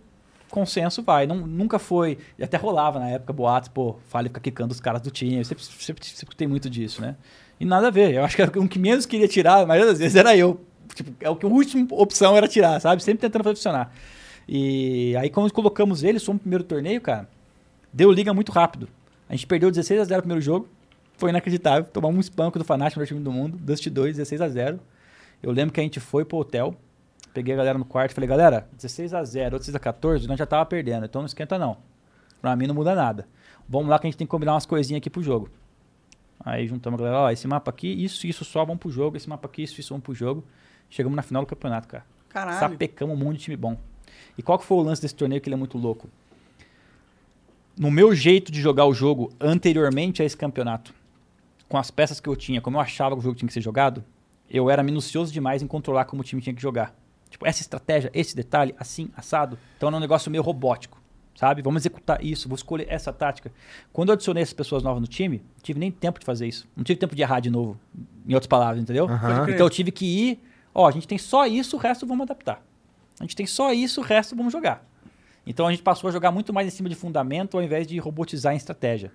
Consenso 0.49 1.03
vai. 1.03 1.25
Não, 1.27 1.35
nunca 1.35 1.79
foi. 1.79 2.17
E 2.37 2.43
até 2.43 2.57
rolava 2.57 2.99
na 2.99 3.09
época 3.09 3.33
boatos, 3.33 3.69
pô, 3.69 3.95
fale 4.07 4.29
fica 4.29 4.39
quicando 4.39 4.71
os 4.71 4.79
caras 4.79 5.01
do 5.01 5.11
time. 5.11 5.37
Eu 5.37 5.45
sempre, 5.45 5.63
sempre, 5.63 6.05
sempre 6.05 6.47
muito 6.47 6.69
disso, 6.69 7.01
né? 7.01 7.15
E 7.59 7.65
nada 7.65 7.87
a 7.87 7.91
ver. 7.91 8.13
Eu 8.13 8.23
acho 8.23 8.35
que 8.35 8.59
o 8.59 8.67
que 8.67 8.79
menos 8.79 9.05
queria 9.05 9.27
tirar, 9.27 9.65
maioria 9.65 9.91
das 9.91 9.99
vezes, 9.99 10.15
era 10.15 10.35
eu. 10.35 10.59
Tipo, 10.93 11.11
é 11.19 11.29
o 11.29 11.35
que 11.35 11.45
a 11.45 11.49
última 11.49 11.87
opção 11.91 12.35
era 12.37 12.47
tirar, 12.47 12.79
sabe? 12.79 13.03
Sempre 13.03 13.21
tentando 13.21 13.43
fazer 13.43 13.55
funcionar. 13.55 13.93
E 14.47 15.15
aí, 15.17 15.29
quando 15.29 15.51
colocamos 15.51 16.03
ele, 16.03 16.19
fomos 16.19 16.39
no 16.39 16.41
primeiro 16.41 16.63
torneio, 16.63 17.01
cara, 17.01 17.27
deu 17.91 18.11
liga 18.11 18.33
muito 18.33 18.51
rápido. 18.51 18.87
A 19.27 19.33
gente 19.33 19.47
perdeu 19.47 19.71
16 19.71 20.01
a 20.01 20.03
0 20.03 20.17
no 20.17 20.21
primeiro 20.21 20.41
jogo. 20.41 20.67
Foi 21.17 21.29
inacreditável. 21.29 21.85
Tomamos 21.91 22.17
um 22.17 22.19
espanco 22.19 22.59
do 22.59 22.65
Fnatic, 22.65 22.97
melhor 22.97 23.07
time 23.07 23.19
do 23.19 23.31
mundo. 23.31 23.57
Dust 23.57 23.87
2, 23.87 24.17
16 24.17 24.41
a 24.41 24.49
0 24.49 24.79
Eu 25.41 25.51
lembro 25.51 25.73
que 25.73 25.79
a 25.79 25.83
gente 25.83 25.99
foi 25.99 26.23
pro 26.23 26.37
hotel. 26.37 26.75
Peguei 27.35 27.53
a 27.53 27.57
galera 27.57 27.77
no 27.77 27.83
quarto 27.83 28.11
e 28.11 28.15
falei, 28.15 28.29
galera, 28.29 28.65
16 28.77 29.13
a 29.13 29.21
0 29.21 29.55
ou 29.55 29.59
16 29.59 29.75
a 29.75 29.79
14 29.79 30.25
nós 30.25 30.39
já 30.39 30.45
tava 30.45 30.65
perdendo, 30.65 31.05
então 31.05 31.21
não 31.21 31.25
esquenta 31.25 31.59
não. 31.59 31.75
Pra 32.41 32.55
mim 32.55 32.65
não 32.65 32.73
muda 32.73 32.95
nada. 32.95 33.27
Vamos 33.67 33.89
lá 33.89 33.99
que 33.99 34.07
a 34.07 34.09
gente 34.09 34.17
tem 34.17 34.25
que 34.25 34.31
combinar 34.31 34.53
umas 34.53 34.65
coisinhas 34.65 34.99
aqui 34.99 35.09
pro 35.09 35.21
jogo. 35.21 35.49
Aí 36.39 36.65
juntamos 36.65 36.97
a 36.97 37.03
galera, 37.03 37.23
ó, 37.23 37.29
esse 37.29 37.45
mapa 37.45 37.69
aqui, 37.69 37.89
isso, 37.89 38.25
isso 38.25 38.45
só, 38.45 38.63
vamos 38.63 38.79
pro 38.79 38.89
jogo. 38.89 39.17
Esse 39.17 39.27
mapa 39.27 39.49
aqui, 39.49 39.63
isso, 39.63 39.77
isso, 39.81 39.89
vamos 39.89 40.05
pro 40.05 40.15
jogo. 40.15 40.45
Chegamos 40.89 41.13
na 41.13 41.21
final 41.21 41.43
do 41.43 41.45
campeonato, 41.45 41.89
cara. 41.89 42.05
Caralho. 42.29 42.57
Sapecamos 42.57 43.13
um 43.13 43.21
monte 43.21 43.39
de 43.39 43.43
time 43.43 43.57
bom. 43.57 43.77
E 44.37 44.41
qual 44.41 44.57
que 44.57 44.63
foi 44.63 44.77
o 44.77 44.81
lance 44.81 45.01
desse 45.01 45.15
torneio 45.15 45.41
que 45.41 45.49
ele 45.49 45.55
é 45.55 45.57
muito 45.57 45.77
louco? 45.77 46.07
No 47.77 47.91
meu 47.91 48.15
jeito 48.15 48.49
de 48.49 48.61
jogar 48.61 48.85
o 48.85 48.93
jogo 48.93 49.33
anteriormente 49.41 50.21
a 50.21 50.25
esse 50.25 50.37
campeonato, 50.37 50.93
com 51.67 51.77
as 51.77 51.91
peças 51.91 52.21
que 52.21 52.29
eu 52.29 52.35
tinha, 52.37 52.61
como 52.61 52.77
eu 52.77 52.81
achava 52.81 53.13
que 53.13 53.19
o 53.19 53.23
jogo 53.23 53.35
tinha 53.35 53.47
que 53.47 53.53
ser 53.53 53.59
jogado, 53.59 54.05
eu 54.49 54.69
era 54.69 54.81
minucioso 54.81 55.33
demais 55.33 55.61
em 55.61 55.67
controlar 55.67 56.05
como 56.05 56.21
o 56.21 56.23
time 56.23 56.41
tinha 56.41 56.55
que 56.55 56.61
jogar. 56.61 56.95
Tipo, 57.35 57.45
essa 57.45 57.61
estratégia, 57.61 58.09
esse 58.13 58.33
detalhe, 58.33 58.73
assim, 58.79 59.09
assado. 59.13 59.59
Então 59.75 59.89
era 59.89 59.97
um 59.97 59.99
negócio 59.99 60.31
meio 60.31 60.41
robótico, 60.41 61.01
sabe? 61.35 61.61
Vamos 61.61 61.81
executar 61.81 62.23
isso, 62.23 62.47
vou 62.47 62.55
escolher 62.55 62.87
essa 62.89 63.11
tática. 63.11 63.51
Quando 63.91 64.07
eu 64.07 64.13
adicionei 64.13 64.41
essas 64.41 64.53
pessoas 64.53 64.81
novas 64.81 65.01
no 65.01 65.07
time, 65.07 65.39
não 65.39 65.61
tive 65.61 65.77
nem 65.77 65.91
tempo 65.91 66.17
de 66.17 66.25
fazer 66.25 66.47
isso. 66.47 66.65
Não 66.77 66.83
tive 66.85 66.97
tempo 66.97 67.13
de 67.13 67.21
errar 67.21 67.41
de 67.41 67.49
novo, 67.49 67.77
em 68.25 68.33
outras 68.33 68.47
palavras, 68.47 68.81
entendeu? 68.81 69.05
Crer. 69.05 69.53
Então 69.53 69.65
eu 69.65 69.69
tive 69.69 69.91
que 69.91 70.05
ir, 70.05 70.43
ó, 70.73 70.87
a 70.87 70.91
gente 70.91 71.05
tem 71.05 71.17
só 71.17 71.45
isso, 71.45 71.75
o 71.75 71.79
resto 71.79 72.07
vamos 72.07 72.23
adaptar. 72.23 72.63
A 73.19 73.23
gente 73.25 73.35
tem 73.35 73.45
só 73.45 73.73
isso, 73.73 73.99
o 73.99 74.03
resto 74.03 74.33
vamos 74.33 74.53
jogar. 74.53 74.87
Então 75.45 75.67
a 75.67 75.71
gente 75.71 75.83
passou 75.83 76.07
a 76.07 76.13
jogar 76.13 76.31
muito 76.31 76.53
mais 76.53 76.69
em 76.69 76.71
cima 76.71 76.87
de 76.87 76.95
fundamento 76.95 77.57
ao 77.57 77.63
invés 77.63 77.85
de 77.85 77.99
robotizar 77.99 78.53
em 78.53 78.57
estratégia. 78.57 79.11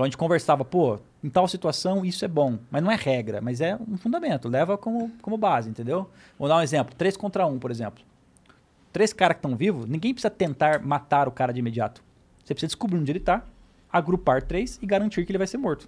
Então 0.00 0.06
a 0.06 0.08
gente 0.08 0.16
conversava, 0.16 0.64
pô, 0.64 0.98
em 1.22 1.28
tal 1.28 1.46
situação 1.46 2.06
isso 2.06 2.24
é 2.24 2.28
bom, 2.28 2.58
mas 2.70 2.82
não 2.82 2.90
é 2.90 2.96
regra, 2.96 3.42
mas 3.42 3.60
é 3.60 3.76
um 3.76 3.98
fundamento, 3.98 4.48
leva 4.48 4.78
como, 4.78 5.12
como 5.20 5.36
base, 5.36 5.68
entendeu? 5.68 6.08
Vou 6.38 6.48
dar 6.48 6.56
um 6.56 6.62
exemplo, 6.62 6.94
3 6.96 7.18
contra 7.18 7.46
1, 7.46 7.58
por 7.58 7.70
exemplo. 7.70 8.02
Três 8.94 9.12
caras 9.12 9.34
que 9.34 9.40
estão 9.40 9.54
vivos, 9.54 9.84
ninguém 9.84 10.14
precisa 10.14 10.30
tentar 10.30 10.80
matar 10.80 11.28
o 11.28 11.30
cara 11.30 11.52
de 11.52 11.58
imediato. 11.58 12.02
Você 12.42 12.54
precisa 12.54 12.68
descobrir 12.68 12.98
onde 12.98 13.12
ele 13.12 13.20
tá, 13.20 13.44
agrupar 13.92 14.42
três 14.42 14.78
e 14.80 14.86
garantir 14.86 15.26
que 15.26 15.32
ele 15.32 15.36
vai 15.36 15.46
ser 15.46 15.58
morto. 15.58 15.86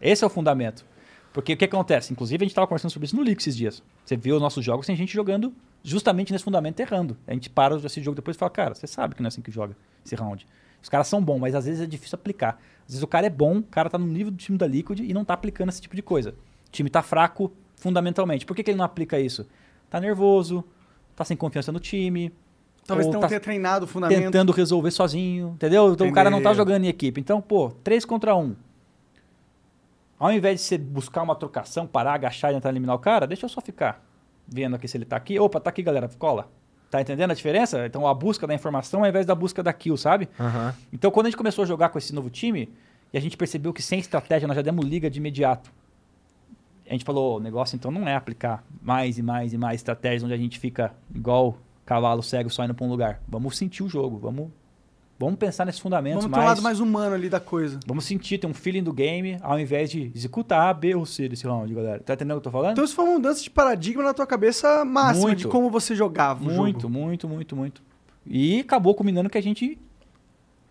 Esse 0.00 0.24
é 0.24 0.26
o 0.26 0.30
fundamento. 0.30 0.84
Porque 1.32 1.52
o 1.52 1.56
que 1.56 1.64
acontece? 1.64 2.12
Inclusive, 2.12 2.42
a 2.42 2.44
gente 2.44 2.50
estava 2.50 2.66
conversando 2.66 2.90
sobre 2.90 3.06
isso 3.06 3.14
no 3.14 3.22
Leaks 3.22 3.46
esses 3.46 3.56
dias. 3.56 3.80
Você 4.04 4.16
vê 4.16 4.32
os 4.32 4.40
nossos 4.40 4.64
jogos, 4.64 4.86
tem 4.86 4.96
gente 4.96 5.14
jogando 5.14 5.54
justamente 5.84 6.32
nesse 6.32 6.42
fundamento 6.42 6.80
errando. 6.80 7.16
A 7.28 7.32
gente 7.32 7.48
para 7.48 7.76
esse 7.76 8.02
jogo 8.02 8.16
depois 8.16 8.36
e 8.36 8.40
fala, 8.40 8.50
cara, 8.50 8.74
você 8.74 8.88
sabe 8.88 9.14
que 9.14 9.22
não 9.22 9.28
é 9.28 9.28
assim 9.28 9.40
que 9.40 9.52
joga 9.52 9.76
esse 10.04 10.16
round. 10.16 10.44
Os 10.82 10.88
caras 10.88 11.06
são 11.06 11.22
bons, 11.22 11.38
mas 11.38 11.54
às 11.54 11.64
vezes 11.64 11.80
é 11.80 11.86
difícil 11.86 12.16
aplicar. 12.16 12.60
Às 12.84 12.94
vezes 12.94 13.02
o 13.02 13.06
cara 13.06 13.26
é 13.26 13.30
bom, 13.30 13.58
o 13.58 13.62
cara 13.62 13.88
tá 13.88 13.96
no 13.96 14.06
nível 14.06 14.32
do 14.32 14.36
time 14.36 14.58
da 14.58 14.66
Liquid 14.66 15.00
e 15.00 15.14
não 15.14 15.24
tá 15.24 15.34
aplicando 15.34 15.68
esse 15.68 15.80
tipo 15.80 15.94
de 15.94 16.02
coisa. 16.02 16.30
O 16.68 16.70
time 16.72 16.90
tá 16.90 17.02
fraco 17.02 17.52
fundamentalmente. 17.76 18.44
Por 18.44 18.56
que, 18.56 18.62
que 18.62 18.70
ele 18.70 18.78
não 18.78 18.84
aplica 18.84 19.18
isso? 19.18 19.46
Tá 19.88 20.00
nervoso, 20.00 20.64
tá 21.14 21.24
sem 21.24 21.36
confiança 21.36 21.70
no 21.70 21.78
time. 21.78 22.32
Talvez 22.86 23.08
não 23.08 23.20
tá 23.20 23.28
tenha 23.28 23.40
treinado 23.40 23.84
o 23.84 23.88
fundamento. 23.88 24.20
tentando 24.20 24.50
resolver 24.50 24.90
sozinho, 24.90 25.52
entendeu? 25.54 25.92
Então 25.92 26.08
o 26.08 26.12
cara 26.12 26.28
não 26.28 26.42
tá 26.42 26.52
jogando 26.52 26.84
em 26.84 26.88
equipe. 26.88 27.20
Então, 27.20 27.40
pô, 27.40 27.70
3 27.84 28.04
contra 28.04 28.34
1. 28.34 28.56
Ao 30.18 30.32
invés 30.32 30.60
de 30.60 30.66
você 30.66 30.78
buscar 30.78 31.22
uma 31.22 31.34
trocação, 31.34 31.86
parar, 31.86 32.14
agachar 32.14 32.50
e 32.50 32.54
tentar 32.54 32.70
eliminar 32.70 32.94
o 32.94 32.98
cara, 32.98 33.26
deixa 33.26 33.44
eu 33.44 33.48
só 33.48 33.60
ficar 33.60 34.04
vendo 34.46 34.74
aqui 34.74 34.88
se 34.88 34.96
ele 34.96 35.04
tá 35.04 35.16
aqui. 35.16 35.38
Opa, 35.38 35.60
tá 35.60 35.70
aqui, 35.70 35.82
galera, 35.82 36.08
cola. 36.18 36.48
Tá 36.92 37.00
entendendo 37.00 37.30
a 37.30 37.34
diferença? 37.34 37.86
Então 37.86 38.06
a 38.06 38.12
busca 38.12 38.46
da 38.46 38.52
informação 38.52 39.00
ao 39.00 39.08
invés 39.08 39.24
da 39.24 39.34
busca 39.34 39.62
da 39.62 39.72
kill, 39.72 39.96
sabe? 39.96 40.28
Aham. 40.38 40.74
Então 40.92 41.10
quando 41.10 41.24
a 41.24 41.30
gente 41.30 41.38
começou 41.38 41.62
a 41.62 41.66
jogar 41.66 41.88
com 41.88 41.96
esse 41.96 42.14
novo 42.14 42.28
time, 42.28 42.70
e 43.10 43.16
a 43.16 43.20
gente 43.20 43.34
percebeu 43.34 43.72
que 43.72 43.80
sem 43.80 43.98
estratégia 43.98 44.46
nós 44.46 44.54
já 44.54 44.60
demos 44.60 44.84
liga 44.84 45.08
de 45.08 45.18
imediato. 45.18 45.72
A 46.86 46.92
gente 46.92 47.02
falou, 47.02 47.38
o 47.38 47.40
negócio 47.40 47.76
então 47.76 47.90
não 47.90 48.06
é 48.06 48.14
aplicar 48.14 48.62
mais 48.82 49.16
e 49.16 49.22
mais 49.22 49.54
e 49.54 49.56
mais 49.56 49.76
estratégias 49.76 50.22
onde 50.22 50.34
a 50.34 50.36
gente 50.36 50.58
fica 50.58 50.92
igual 51.14 51.56
cavalo 51.86 52.22
cego 52.22 52.50
só 52.50 52.62
indo 52.62 52.74
pra 52.74 52.84
um 52.84 52.90
lugar. 52.90 53.22
Vamos 53.26 53.56
sentir 53.56 53.82
o 53.82 53.88
jogo, 53.88 54.18
vamos, 54.18 54.50
vamos 55.24 55.38
pensar 55.38 55.64
nesses 55.64 55.80
fundamentos 55.80 56.24
Vamos 56.24 56.34
ter 56.34 56.40
um 56.40 56.44
mais... 56.44 56.56
lado 56.56 56.62
mais 56.62 56.80
humano 56.80 57.14
ali 57.14 57.28
da 57.28 57.40
coisa. 57.40 57.78
Vamos 57.86 58.04
sentir, 58.04 58.38
ter 58.38 58.46
um 58.46 58.54
feeling 58.54 58.82
do 58.82 58.92
game, 58.92 59.38
ao 59.42 59.58
invés 59.58 59.90
de 59.90 60.10
executar 60.14 60.68
A, 60.68 60.74
B 60.74 60.94
ou 60.94 61.06
C 61.06 61.28
desse 61.28 61.46
round, 61.46 61.72
galera. 61.72 62.00
Tá 62.00 62.14
entendendo 62.14 62.38
o 62.38 62.40
que 62.40 62.48
eu 62.48 62.52
tô 62.52 62.58
falando? 62.58 62.72
Então 62.72 62.84
isso 62.84 62.94
foi 62.94 63.04
uma 63.04 63.14
mudança 63.14 63.42
de 63.42 63.50
paradigma 63.50 64.02
na 64.02 64.14
tua 64.14 64.26
cabeça 64.26 64.84
máxima 64.84 65.28
Muito. 65.28 65.38
de 65.38 65.48
como 65.48 65.70
você 65.70 65.94
jogava 65.94 66.42
muito, 66.42 66.88
muito, 66.88 67.28
muito, 67.28 67.56
muito. 67.56 67.82
E 68.26 68.60
acabou 68.60 68.94
combinando 68.94 69.28
que 69.28 69.38
a 69.38 69.42
gente 69.42 69.78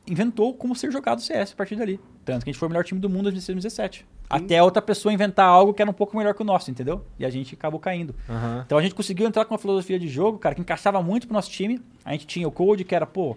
inventou 0.08 0.54
como 0.54 0.76
ser 0.76 0.92
jogado 0.92 1.20
o 1.20 1.22
CS 1.22 1.54
a 1.54 1.56
partir 1.56 1.76
dali. 1.76 2.00
Tanto 2.26 2.44
que 2.44 2.50
a 2.50 2.54
gente 2.54 2.60
foi 2.60 2.68
o 2.68 2.72
melhor 2.72 2.84
time 2.84 3.00
do 3.00 3.10
mundo 3.10 3.30
em 3.30 3.34
2017. 3.34 4.06
Até 4.30 4.64
outra 4.64 4.82
pessoa 4.82 5.14
inventar 5.14 5.46
algo 5.46 5.74
que 5.74 5.82
era 5.82 5.92
um 5.92 5.94
pouco 5.94 6.16
melhor 6.18 6.34
que 6.34 6.42
o 6.42 6.46
nosso, 6.46 6.72
entendeu? 6.72 7.06
E 7.20 7.26
a 7.26 7.30
gente 7.30 7.54
acabou 7.56 7.80
caindo. 7.80 8.16
Aham. 8.30 8.64
Então 8.66 8.78
a 8.78 8.82
gente 8.82 8.96
conseguiu 8.96 9.28
entrar 9.28 9.44
com 9.46 9.54
uma 9.54 9.60
filosofia 9.60 10.00
de 10.00 10.08
jogo, 10.08 10.38
cara, 10.40 10.56
que 10.56 10.62
encaixava 10.62 11.02
muito 11.04 11.28
pro 11.28 11.34
nosso 11.34 11.50
time. 11.50 11.82
A 12.06 12.14
gente 12.14 12.26
tinha 12.26 12.48
o 12.48 12.52
Code, 12.52 12.86
que 12.86 12.96
era, 12.96 13.06
pô, 13.06 13.36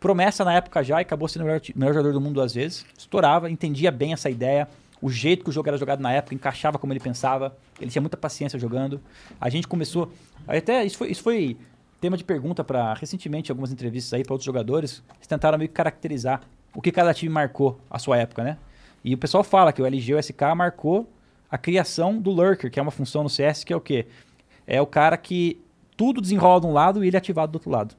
promessa 0.00 0.44
na 0.44 0.54
época 0.54 0.82
já 0.82 0.98
e 0.98 1.02
acabou 1.02 1.28
sendo 1.28 1.42
o 1.42 1.44
melhor, 1.46 1.60
melhor 1.74 1.94
jogador 1.94 2.12
do 2.12 2.20
mundo 2.20 2.34
duas 2.34 2.54
vezes. 2.54 2.84
Estourava, 2.96 3.50
entendia 3.50 3.90
bem 3.90 4.12
essa 4.12 4.30
ideia. 4.30 4.68
O 5.00 5.10
jeito 5.10 5.44
que 5.44 5.50
o 5.50 5.52
jogo 5.52 5.68
era 5.68 5.76
jogado 5.76 6.00
na 6.00 6.12
época 6.12 6.34
encaixava 6.34 6.78
como 6.78 6.92
ele 6.92 7.00
pensava. 7.00 7.56
Ele 7.80 7.90
tinha 7.90 8.00
muita 8.00 8.16
paciência 8.16 8.58
jogando. 8.58 9.00
A 9.40 9.48
gente 9.48 9.66
começou. 9.66 10.10
Até 10.46 10.84
isso 10.84 10.96
foi, 10.96 11.10
isso 11.10 11.22
foi 11.22 11.56
tema 12.00 12.16
de 12.16 12.24
pergunta 12.24 12.62
para 12.62 12.94
recentemente 12.94 13.50
algumas 13.50 13.72
entrevistas 13.72 14.12
aí 14.12 14.22
para 14.22 14.34
outros 14.34 14.46
jogadores. 14.46 15.02
Eles 15.16 15.26
tentaram 15.26 15.58
meio 15.58 15.68
que 15.68 15.74
caracterizar 15.74 16.42
o 16.74 16.80
que 16.80 16.92
cada 16.92 17.12
time 17.12 17.32
marcou 17.32 17.80
a 17.90 17.98
sua 17.98 18.18
época, 18.18 18.44
né? 18.44 18.58
E 19.04 19.14
o 19.14 19.18
pessoal 19.18 19.44
fala 19.44 19.72
que 19.72 19.80
o 19.80 19.86
LG 19.86 20.14
o 20.14 20.22
SK 20.22 20.42
marcou 20.56 21.08
a 21.50 21.56
criação 21.56 22.18
do 22.18 22.30
Lurker, 22.30 22.70
que 22.70 22.78
é 22.78 22.82
uma 22.82 22.90
função 22.90 23.22
no 23.22 23.30
CS 23.30 23.64
que 23.64 23.72
é 23.72 23.76
o 23.76 23.80
quê? 23.80 24.06
É 24.66 24.80
o 24.80 24.86
cara 24.86 25.16
que 25.16 25.60
tudo 25.96 26.20
desenrola 26.20 26.60
de 26.60 26.66
um 26.66 26.72
lado 26.72 27.04
e 27.04 27.08
ele 27.08 27.16
é 27.16 27.18
ativado 27.18 27.52
do 27.52 27.56
outro 27.56 27.70
lado. 27.70 27.94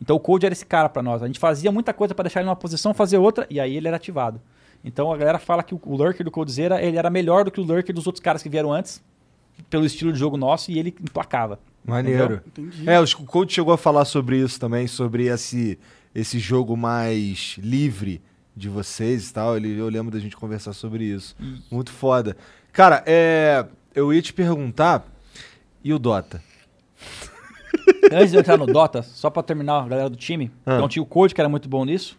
Então 0.00 0.16
o 0.16 0.20
Code 0.20 0.46
era 0.46 0.52
esse 0.52 0.66
cara 0.66 0.88
pra 0.88 1.02
nós. 1.02 1.22
A 1.22 1.26
gente 1.26 1.38
fazia 1.38 1.72
muita 1.72 1.92
coisa 1.92 2.14
pra 2.14 2.22
deixar 2.22 2.40
ele 2.40 2.46
numa 2.46 2.56
posição, 2.56 2.92
fazer 2.92 3.18
outra, 3.18 3.46
e 3.48 3.58
aí 3.58 3.76
ele 3.76 3.88
era 3.88 3.96
ativado. 3.96 4.40
Então 4.84 5.12
a 5.12 5.16
galera 5.16 5.38
fala 5.38 5.62
que 5.62 5.74
o, 5.74 5.80
o 5.84 5.96
Lurker 5.96 6.24
do 6.24 6.30
Coldzera, 6.30 6.82
ele 6.82 6.96
era 6.96 7.10
melhor 7.10 7.44
do 7.44 7.50
que 7.50 7.60
o 7.60 7.64
Lurker 7.64 7.94
dos 7.94 8.06
outros 8.06 8.22
caras 8.22 8.42
que 8.42 8.48
vieram 8.48 8.72
antes, 8.72 9.02
pelo 9.70 9.86
estilo 9.86 10.12
de 10.12 10.18
jogo 10.18 10.36
nosso, 10.36 10.70
e 10.70 10.78
ele 10.78 10.94
emplacava. 11.00 11.58
Maneiro. 11.84 12.42
Entendi. 12.46 12.88
É, 12.88 13.00
o 13.00 13.06
coach 13.24 13.54
chegou 13.54 13.72
a 13.72 13.78
falar 13.78 14.04
sobre 14.04 14.38
isso 14.38 14.58
também, 14.58 14.86
sobre 14.86 15.26
esse, 15.26 15.78
esse 16.14 16.38
jogo 16.38 16.76
mais 16.76 17.56
livre 17.58 18.20
de 18.56 18.68
vocês 18.68 19.30
e 19.30 19.32
tal. 19.32 19.56
Ele, 19.56 19.78
eu 19.78 19.88
lembro 19.88 20.10
da 20.10 20.18
gente 20.18 20.36
conversar 20.36 20.72
sobre 20.72 21.04
isso. 21.04 21.36
Muito 21.70 21.92
foda. 21.92 22.36
Cara, 22.72 23.02
é, 23.06 23.64
eu 23.94 24.12
ia 24.12 24.20
te 24.20 24.32
perguntar, 24.32 25.06
e 25.82 25.94
o 25.94 25.98
Dota? 25.98 26.42
Antes 28.12 28.30
de 28.30 28.36
eu 28.36 28.40
entrar 28.40 28.56
no 28.56 28.66
Dota, 28.66 29.02
só 29.02 29.30
pra 29.30 29.42
terminar 29.42 29.82
a 29.84 29.88
galera 29.88 30.08
do 30.10 30.16
time, 30.16 30.50
Ah. 30.64 30.74
então 30.76 30.88
tinha 30.88 31.02
o 31.02 31.06
Code, 31.06 31.34
que 31.34 31.40
era 31.40 31.48
muito 31.48 31.68
bom 31.68 31.84
nisso. 31.84 32.18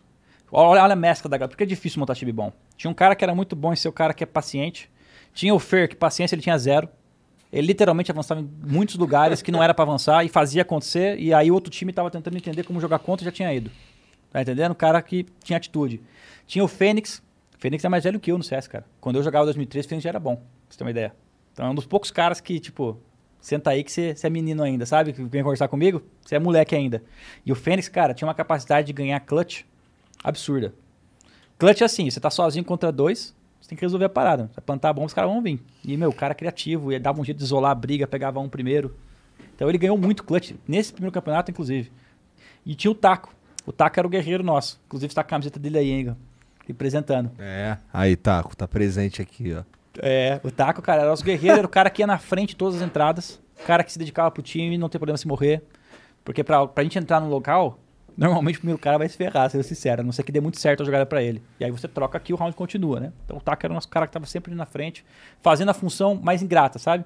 Olha, 0.52 0.82
olha 0.84 0.94
a 0.94 0.96
mescla 0.96 1.30
da 1.30 1.38
galera, 1.38 1.50
porque 1.50 1.64
é 1.64 1.68
difícil 1.68 2.00
montar 2.00 2.16
time 2.16 2.32
bom. 2.32 2.52
Tinha 2.78 2.90
um 2.90 2.94
cara 2.94 3.16
que 3.16 3.24
era 3.24 3.36
muito 3.36 3.56
bom 3.56 3.74
em 3.74 3.76
ser 3.76 3.90
o 3.90 3.92
cara 3.94 4.14
que 4.14 4.24
é 4.24 4.28
paciente. 4.28 4.90
Tinha 5.34 5.54
o 5.54 5.60
Fer, 5.60 5.90
que 5.90 5.96
paciência 5.96 6.36
ele 6.36 6.42
tinha 6.42 6.58
zero. 6.58 6.88
Ele 7.52 7.68
literalmente 7.68 8.12
avançava 8.12 8.42
em 8.42 8.50
muitos 8.66 8.96
lugares 8.96 9.42
que 9.42 9.52
não 9.52 9.62
era 9.64 9.74
pra 9.74 9.84
avançar 9.84 10.26
e 10.26 10.30
fazia 10.30 10.62
acontecer, 10.64 11.18
e 11.20 11.34
aí 11.34 11.50
o 11.50 11.54
outro 11.54 11.70
time 11.72 11.94
tava 11.94 12.10
tentando 12.12 12.36
entender 12.38 12.64
como 12.64 12.80
jogar 12.82 13.00
contra 13.00 13.24
e 13.24 13.26
já 13.26 13.32
tinha 13.32 13.54
ido. 13.54 13.72
Tá 14.32 14.42
entendendo? 14.42 14.72
O 14.72 14.76
cara 14.76 15.02
que 15.02 15.26
tinha 15.44 15.56
atitude. 15.58 16.02
Tinha 16.46 16.64
o 16.64 16.68
Fênix. 16.68 17.22
O 17.58 17.60
Fênix 17.60 17.84
é 17.84 17.90
mais 17.90 18.04
velho 18.04 18.20
que 18.20 18.32
eu 18.32 18.38
no 18.38 18.44
CS, 18.44 18.68
cara. 18.68 18.86
Quando 19.00 19.16
eu 19.18 19.24
jogava 19.24 19.44
em 19.44 19.48
2003, 19.48 19.86
o 19.86 19.90
Fênix 19.90 20.04
já 20.04 20.10
era 20.10 20.20
bom, 20.20 20.36
pra 20.36 20.46
você 20.70 20.78
ter 20.78 20.84
uma 20.84 20.92
ideia. 20.92 21.14
Então 21.54 21.66
é 21.66 21.70
um 21.70 21.76
dos 21.76 21.86
poucos 21.86 22.12
caras 22.12 22.40
que, 22.42 22.60
tipo, 22.60 23.00
senta 23.40 23.72
aí 23.72 23.84
que 23.84 23.92
você, 23.92 24.16
é 24.22 24.30
menino 24.30 24.64
ainda, 24.64 24.86
sabe? 24.86 25.14
Que 25.14 25.24
vem 25.24 25.44
conversar 25.44 25.68
comigo, 25.68 26.02
você 26.22 26.36
é 26.36 26.40
moleque 26.40 26.76
ainda. 26.76 27.04
E 27.46 27.52
o 27.52 27.56
Fênix, 27.56 27.88
cara, 27.90 28.14
tinha 28.14 28.28
uma 28.28 28.34
capacidade 28.34 28.88
de 28.88 28.94
ganhar 28.94 29.20
clutch 29.22 29.64
absurda. 30.24 30.74
Clutch 31.58 31.82
é 31.82 31.86
assim, 31.86 32.10
você 32.10 32.20
tá 32.20 32.30
sozinho 32.30 32.64
contra 32.64 32.92
dois, 32.92 33.36
você 33.60 33.70
tem 33.70 33.78
que 33.78 33.84
resolver 33.84 34.06
a 34.06 34.10
parada. 34.10 34.50
Você 34.54 34.62
plantar 34.62 34.90
a 34.90 34.94
bomba, 34.94 35.08
os 35.08 35.14
caras 35.14 35.30
vão 35.30 35.42
vir. 35.42 35.60
E, 35.84 35.98
meu, 35.98 36.10
o 36.10 36.14
cara 36.14 36.32
é 36.32 36.36
criativo, 36.36 36.92
ele 36.92 37.00
dava 37.00 37.20
um 37.20 37.26
jeito 37.26 37.38
de 37.38 37.44
isolar 37.44 37.72
a 37.72 37.76
briga, 37.76 38.08
pegava 38.08 38.40
um 38.40 38.50
primeiro. 38.50 38.96
Então 39.56 39.68
ele 39.68 39.78
ganhou 39.78 39.98
muito 39.98 40.24
clutch, 40.24 40.54
nesse 40.68 40.94
primeiro 40.94 41.12
campeonato, 41.12 41.50
inclusive. 41.52 41.92
E 42.66 42.76
tinha 42.76 42.92
o 42.92 42.96
Taco. 42.96 43.34
O 43.66 43.72
Taco 43.72 44.00
era 44.00 44.08
o 44.08 44.10
guerreiro 44.10 44.44
nosso. 44.44 44.80
Inclusive 44.86 45.12
está 45.12 45.22
a 45.22 45.24
camiseta 45.24 45.60
dele 45.60 45.78
aí, 45.78 45.90
hein, 45.90 46.16
representando. 46.68 47.32
É. 47.40 47.78
Aí, 47.92 48.16
Taco, 48.16 48.56
tá 48.56 48.68
presente 48.68 49.22
aqui, 49.22 49.54
ó. 49.54 49.64
É, 49.98 50.40
o 50.44 50.52
Taco, 50.52 50.82
cara, 50.82 51.02
era 51.02 51.10
nosso 51.10 51.24
guerreiro, 51.24 51.58
era 51.58 51.68
o 51.68 51.70
cara 51.70 51.90
que 51.90 52.02
ia 52.02 52.08
na 52.08 52.18
frente 52.18 52.50
de 52.50 52.56
todas 52.56 52.76
as 52.76 52.82
entradas. 52.82 53.42
O 53.62 53.66
cara 53.66 53.84
que 53.84 53.92
se 53.92 54.00
dedicava 54.00 54.30
pro 54.30 54.44
time, 54.44 54.78
não 54.78 54.90
tem 54.90 55.00
problema 55.00 55.18
se 55.18 55.28
morrer. 55.28 55.64
Porque 56.24 56.44
pra, 56.44 56.68
pra 56.68 56.84
gente 56.84 57.00
entrar 57.00 57.20
no 57.20 57.30
local, 57.30 57.80
normalmente 58.18 58.58
o 58.58 58.60
primeiro 58.60 58.80
cara 58.80 58.98
vai 58.98 59.08
se 59.10 59.18
ferrar, 59.18 59.50
sendo 59.50 59.64
sincero. 59.64 60.02
A 60.02 60.04
não 60.04 60.12
ser 60.12 60.24
que 60.24 60.32
dê 60.32 60.40
muito 60.40 60.60
certo 60.60 60.84
a 60.84 60.86
jogada 60.86 61.06
pra 61.06 61.24
ele. 61.24 61.42
E 61.60 61.66
aí 61.66 61.72
você 61.72 61.88
troca 61.88 62.18
aqui 62.18 62.34
o 62.34 62.36
round 62.36 62.56
continua, 62.56 63.00
né? 63.00 63.14
Então 63.26 63.38
o 63.38 63.42
Taco 63.42 63.66
era 63.66 63.72
o 63.72 63.76
nosso 63.76 63.90
cara 63.90 64.06
que 64.06 64.14
tava 64.14 64.26
sempre 64.26 64.54
na 64.54 64.66
frente, 64.66 65.06
fazendo 65.42 65.70
a 65.70 65.74
função 65.74 66.16
mais 66.16 66.42
ingrata, 66.42 66.80
sabe? 66.80 67.06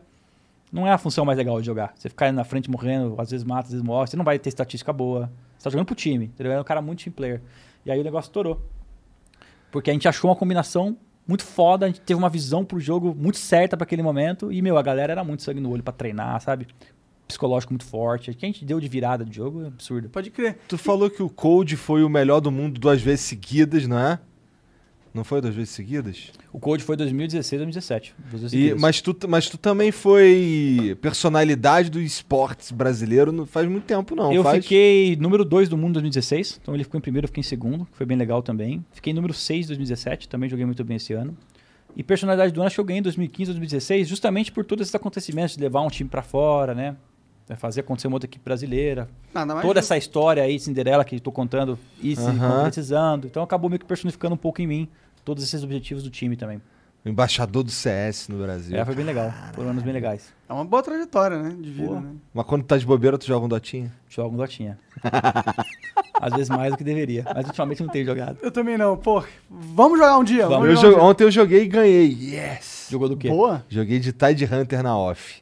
Não 0.72 0.88
é 0.88 0.92
a 0.92 0.98
função 0.98 1.26
mais 1.26 1.38
legal 1.38 1.60
de 1.60 1.66
jogar. 1.66 1.94
Você 1.96 2.08
ficar 2.08 2.32
na 2.32 2.44
frente 2.44 2.70
morrendo, 2.70 3.16
às 3.18 3.30
vezes 3.30 3.46
mata, 3.46 3.64
às 3.64 3.72
vezes 3.72 3.86
morre. 3.86 4.08
Você 4.08 4.16
não 4.16 4.24
vai 4.24 4.40
ter 4.40 4.50
estatística 4.50 4.94
boa. 4.94 5.32
Você 5.58 5.66
tá 5.66 5.70
jogando 5.70 5.86
pro 5.86 5.96
time, 5.96 6.26
entendeu? 6.26 6.54
É 6.54 6.62
um 6.62 6.64
cara 6.64 6.82
muito 6.82 7.04
team 7.04 7.14
player. 7.14 7.42
E 7.86 7.92
aí 7.92 8.00
o 8.00 8.04
negócio 8.04 8.30
estourou. 8.30 8.62
Porque 9.70 9.90
a 9.90 9.94
gente 9.94 10.08
achou 10.08 10.30
uma 10.30 10.36
combinação 10.36 10.98
muito 11.32 11.46
foda, 11.46 11.86
a 11.86 11.88
gente 11.88 12.02
teve 12.02 12.18
uma 12.18 12.30
visão 12.30 12.66
pro 12.66 12.78
jogo 12.78 13.16
muito 13.18 13.38
certa 13.38 13.78
para 13.78 13.86
aquele 13.86 14.04
momento. 14.04 14.52
E, 14.52 14.62
meu, 14.62 14.78
a 14.78 14.82
galera 14.82 15.14
era 15.14 15.24
muito 15.24 15.42
sangue 15.44 15.62
no 15.62 15.72
olho 15.72 15.82
para 15.82 15.94
treinar, 15.94 16.42
sabe? 16.42 16.68
Psicológico 17.26 17.72
muito 17.72 17.86
forte. 17.86 18.30
O 18.30 18.36
que 18.36 18.46
a 18.46 18.50
gente 18.50 18.66
deu 18.66 18.82
de 18.82 18.90
virada 18.90 19.24
de 19.24 19.34
jogo 19.34 19.64
é 19.64 19.68
absurdo. 19.68 20.10
Pode 20.10 20.30
crer. 20.30 20.58
Tu 20.68 20.78
falou 20.78 21.10
que 21.10 21.24
o 21.24 21.30
Cold 21.30 21.78
foi 21.78 22.04
o 22.04 22.10
melhor 22.10 22.42
do 22.42 22.52
mundo 22.52 22.78
duas 22.78 23.02
vezes 23.02 23.22
seguidas, 23.22 23.88
não 23.88 23.98
é? 23.98 24.20
Não 25.14 25.26
foi 25.26 25.42
duas 25.42 25.54
vezes 25.54 25.72
seguidas? 25.72 26.32
O 26.54 26.60
Code 26.60 26.84
foi 26.84 26.96
2016, 26.96 27.60
2017. 27.60 28.16
duas 28.30 28.42
vezes 28.44 28.54
E, 28.54 28.74
mas, 28.76 29.02
tu, 29.02 29.16
mas 29.28 29.50
tu 29.50 29.58
também 29.58 29.92
foi 29.92 30.98
personalidade 31.02 31.90
do 31.90 32.00
esportes 32.00 32.72
brasileiro 32.72 33.32
não 33.32 33.46
faz 33.46 33.68
muito 33.68 33.84
tempo, 33.84 34.16
não. 34.16 34.32
eu 34.32 34.42
faz? 34.42 34.64
fiquei 34.64 35.18
número 35.18 35.44
2 35.44 35.68
do 35.68 35.78
mundo 35.78 35.90
em 35.90 35.94
2016, 35.94 36.60
então 36.62 36.74
ele 36.74 36.84
ficou 36.86 36.98
em 36.98 37.02
primeiro, 37.02 37.26
eu 37.26 37.28
fiquei 37.28 37.42
em 37.42 37.44
segundo, 37.44 37.86
que 37.86 37.98
foi 37.98 38.06
bem 38.06 38.18
legal 38.18 38.42
também. 38.42 38.86
Fiquei 38.92 39.14
número 39.14 39.34
6 39.34 39.66
em 39.66 39.68
2017, 39.68 40.30
também 40.30 40.50
joguei 40.50 40.66
muito 40.66 40.84
bem 40.84 40.96
esse 40.96 41.12
ano. 41.12 41.36
E 41.96 42.04
personalidade 42.04 42.54
do 42.54 42.62
ano 42.62 42.68
acho 42.68 42.76
que 42.76 42.80
eu 42.80 42.86
ganhei 42.86 43.00
em 43.00 43.04
2015, 43.04 43.52
2016, 43.52 44.08
justamente 44.08 44.50
por 44.50 44.64
todos 44.64 44.84
esses 44.84 44.96
acontecimentos, 44.96 45.58
de 45.58 45.62
levar 45.62 45.82
um 45.82 45.90
time 45.90 46.10
pra 46.10 46.22
fora, 46.22 46.74
né? 46.74 46.96
É, 47.50 47.56
Fazer 47.56 47.82
acontecer 47.82 48.08
uma 48.08 48.16
outra 48.16 48.28
equipe 48.28 48.44
brasileira. 48.44 49.10
Nada 49.34 49.54
mais 49.54 49.66
Toda 49.66 49.80
justo. 49.82 49.94
essa 49.94 49.98
história 49.98 50.44
aí, 50.44 50.60
Cinderela, 50.60 51.04
que 51.04 51.20
tô 51.20 51.32
contando, 51.32 51.78
e 52.02 52.16
se 52.16 52.22
concretizando. 52.22 53.28
Então 53.28 53.44
acabou 53.44 53.70
meio 53.70 53.80
que 53.80 53.86
personificando 53.86 54.36
um 54.36 54.38
pouco 54.38 54.62
em 54.62 54.68
mim 54.68 54.90
todos 55.26 55.44
esses 55.44 55.64
objetivos 55.64 56.04
do 56.04 56.10
time 56.10 56.36
também. 56.36 56.62
O 57.04 57.10
embaixador 57.10 57.64
do 57.64 57.72
CS 57.72 58.28
no 58.30 58.38
Brasil. 58.38 58.78
É, 58.78 58.86
foi 58.86 58.94
bem 58.94 59.04
legal. 59.04 59.34
Foram 59.54 59.72
anos 59.72 59.82
bem 59.82 59.92
legais. 59.92 60.32
É 60.48 60.54
uma 60.54 60.64
boa 60.64 60.84
trajetória, 60.84 61.42
né? 61.42 61.56
De 61.60 61.72
vida, 61.72 62.00
né? 62.00 62.12
Mas 62.32 62.46
quando 62.46 62.64
tá 62.64 62.78
de 62.78 62.86
bobeira, 62.86 63.18
tu 63.18 63.26
joga 63.26 63.44
um 63.44 63.50
dotinha? 63.50 63.92
Jogo 64.08 64.36
um 64.36 64.38
dotinha. 64.38 64.78
Às 66.22 66.34
vezes 66.34 66.50
mais 66.50 66.72
do 66.72 66.78
que 66.78 66.84
deveria. 66.84 67.26
Mas 67.34 67.48
ultimamente 67.48 67.82
não 67.82 67.90
tenho 67.90 68.06
jogado. 68.06 68.38
Eu 68.44 68.52
também 68.52 68.78
não. 68.78 68.96
Pô, 68.96 69.24
vamos 69.50 69.98
jogar 69.98 70.18
um 70.20 70.24
dia. 70.24 70.48
Vamos. 70.48 70.70
Eu 70.70 70.76
jogar 70.76 70.90
um 70.90 71.00
dia. 71.00 71.04
ontem 71.04 71.24
eu 71.24 71.32
joguei 71.32 71.64
e 71.64 71.68
ganhei. 71.68 72.16
Yes! 72.20 72.88
Jogou 72.92 73.10
do 73.10 73.18
quê? 73.18 73.30
Boa. 73.30 73.66
Joguei 73.68 74.00
de 74.00 74.14
Tide 74.14 74.46
Hunter 74.46 74.84
na 74.84 74.96
off. 74.96 75.41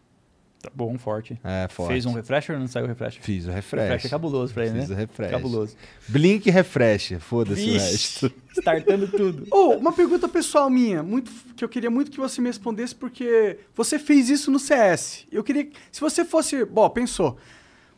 Tá 0.62 0.70
bom, 0.76 0.98
forte. 0.98 1.40
É, 1.42 1.70
forte. 1.70 1.92
Fez 1.94 2.06
um 2.06 2.12
refresher 2.12 2.54
ou 2.56 2.60
não 2.60 2.68
saiu 2.68 2.84
o 2.84 2.88
refresher? 2.90 3.22
Fiz 3.24 3.46
o 3.48 3.52
Refresh 3.52 3.82
refresh. 3.84 4.06
é 4.06 4.10
cabuloso 4.10 4.54
pra 4.54 4.66
ele, 4.66 4.80
Fiz 4.82 4.90
né? 4.90 4.96
o 4.96 4.98
refresh. 4.98 5.32
Cabuloso. 5.32 5.76
Blink 6.10 6.48
e 6.48 6.52
refresh. 6.52 7.14
Foda-se 7.22 7.70
o 7.70 7.74
resto. 7.74 8.32
startando 8.60 9.08
tudo. 9.08 9.48
Ô, 9.52 9.70
uma 9.78 9.94
pergunta 9.94 10.28
pessoal 10.28 10.70
minha, 10.70 11.02
muito, 11.02 11.32
que 11.56 11.64
eu 11.64 11.70
queria 11.70 11.90
muito 11.90 12.12
que 12.12 12.18
você 12.20 12.42
me 12.42 12.48
respondesse, 12.48 12.94
porque 12.94 13.58
você 13.74 13.98
fez 13.98 14.30
isso 14.30 14.52
no 14.52 14.60
CS. 14.60 15.26
Eu 15.32 15.46
queria. 15.46 15.64
que- 15.64 15.78
Se 15.92 16.02
você 16.02 16.26
fosse. 16.26 16.66
Bom, 16.66 16.90
pensou. 16.90 17.38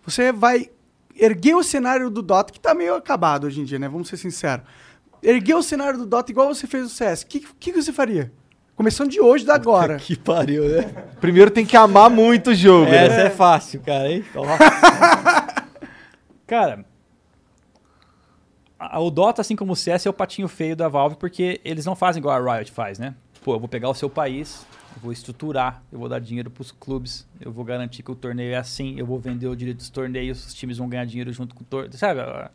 Você 0.06 0.32
vai 0.32 0.70
erguer 1.16 1.56
o 1.56 1.64
cenário 1.64 2.12
do 2.12 2.22
Dota, 2.22 2.54
que 2.54 2.60
tá 2.60 2.76
meio 2.76 2.94
acabado 2.94 3.48
hoje 3.48 3.60
em 3.60 3.64
dia, 3.66 3.80
né? 3.80 3.90
Vamos 3.90 4.08
ser 4.08 4.18
sinceros. 4.18 4.64
Erguer 5.24 5.56
o 5.56 5.64
cenário 5.64 5.98
do 5.98 6.06
Dota 6.06 6.32
igual 6.32 6.48
você 6.54 6.68
fez 6.68 6.84
no 6.84 6.90
CS. 6.90 7.24
O 7.24 7.28
que, 7.28 7.40
que, 7.40 7.72
que 7.74 7.82
você 7.82 7.92
faria? 7.92 8.32
Começando 8.82 9.12
de 9.12 9.22
hoje, 9.22 9.46
da 9.46 9.54
agora. 9.54 9.98
Que 9.98 10.16
pariu, 10.18 10.68
né? 10.68 10.82
Primeiro 11.22 11.52
tem 11.52 11.64
que 11.64 11.78
amar 11.78 12.10
muito 12.10 12.50
o 12.50 12.56
jogo, 12.56 12.90
né? 12.90 13.06
Essa 13.06 13.22
é 13.22 13.30
fácil, 13.30 13.80
cara, 13.82 14.12
hein? 14.12 14.26
Nossa. 14.34 14.58
cara, 16.48 16.84
a- 18.80 19.00
o 19.00 19.12
Dota, 19.12 19.40
assim 19.40 19.56
como 19.56 19.74
o 19.74 19.76
CS, 19.76 20.08
é 20.08 20.10
o 20.10 20.14
patinho 20.14 20.48
feio 20.48 20.76
da 20.76 20.88
Valve, 20.88 21.16
porque 21.18 21.62
eles 21.64 21.86
não 21.86 21.96
fazem 21.96 22.20
igual 22.20 22.36
a 22.36 22.56
Riot 22.58 22.72
faz, 22.72 22.98
né? 22.98 23.14
Pô, 23.44 23.54
eu 23.54 23.60
vou 23.60 23.70
pegar 23.70 23.88
o 23.88 23.94
seu 23.94 24.10
país, 24.10 24.66
eu 24.96 25.02
vou 25.04 25.12
estruturar, 25.12 25.84
eu 25.92 26.00
vou 26.00 26.10
dar 26.10 26.18
dinheiro 26.18 26.50
pros 26.50 26.72
clubes, 26.72 27.28
eu 27.40 27.52
vou 27.52 27.64
garantir 27.64 28.02
que 28.02 28.10
o 28.10 28.16
torneio 28.16 28.56
é 28.56 28.58
assim, 28.58 28.96
eu 28.98 29.06
vou 29.06 29.20
vender 29.20 29.46
o 29.46 29.56
direito 29.56 29.78
dos 29.78 29.92
torneios, 29.92 30.44
os 30.48 30.56
times 30.56 30.80
vão 30.80 30.90
ganhar 30.90 31.06
dinheiro 31.06 31.32
junto 31.32 31.54
com 31.54 31.62
o 31.62 31.66
torneio, 31.66 31.94
sabe? 32.00 32.20
A- 32.20 32.50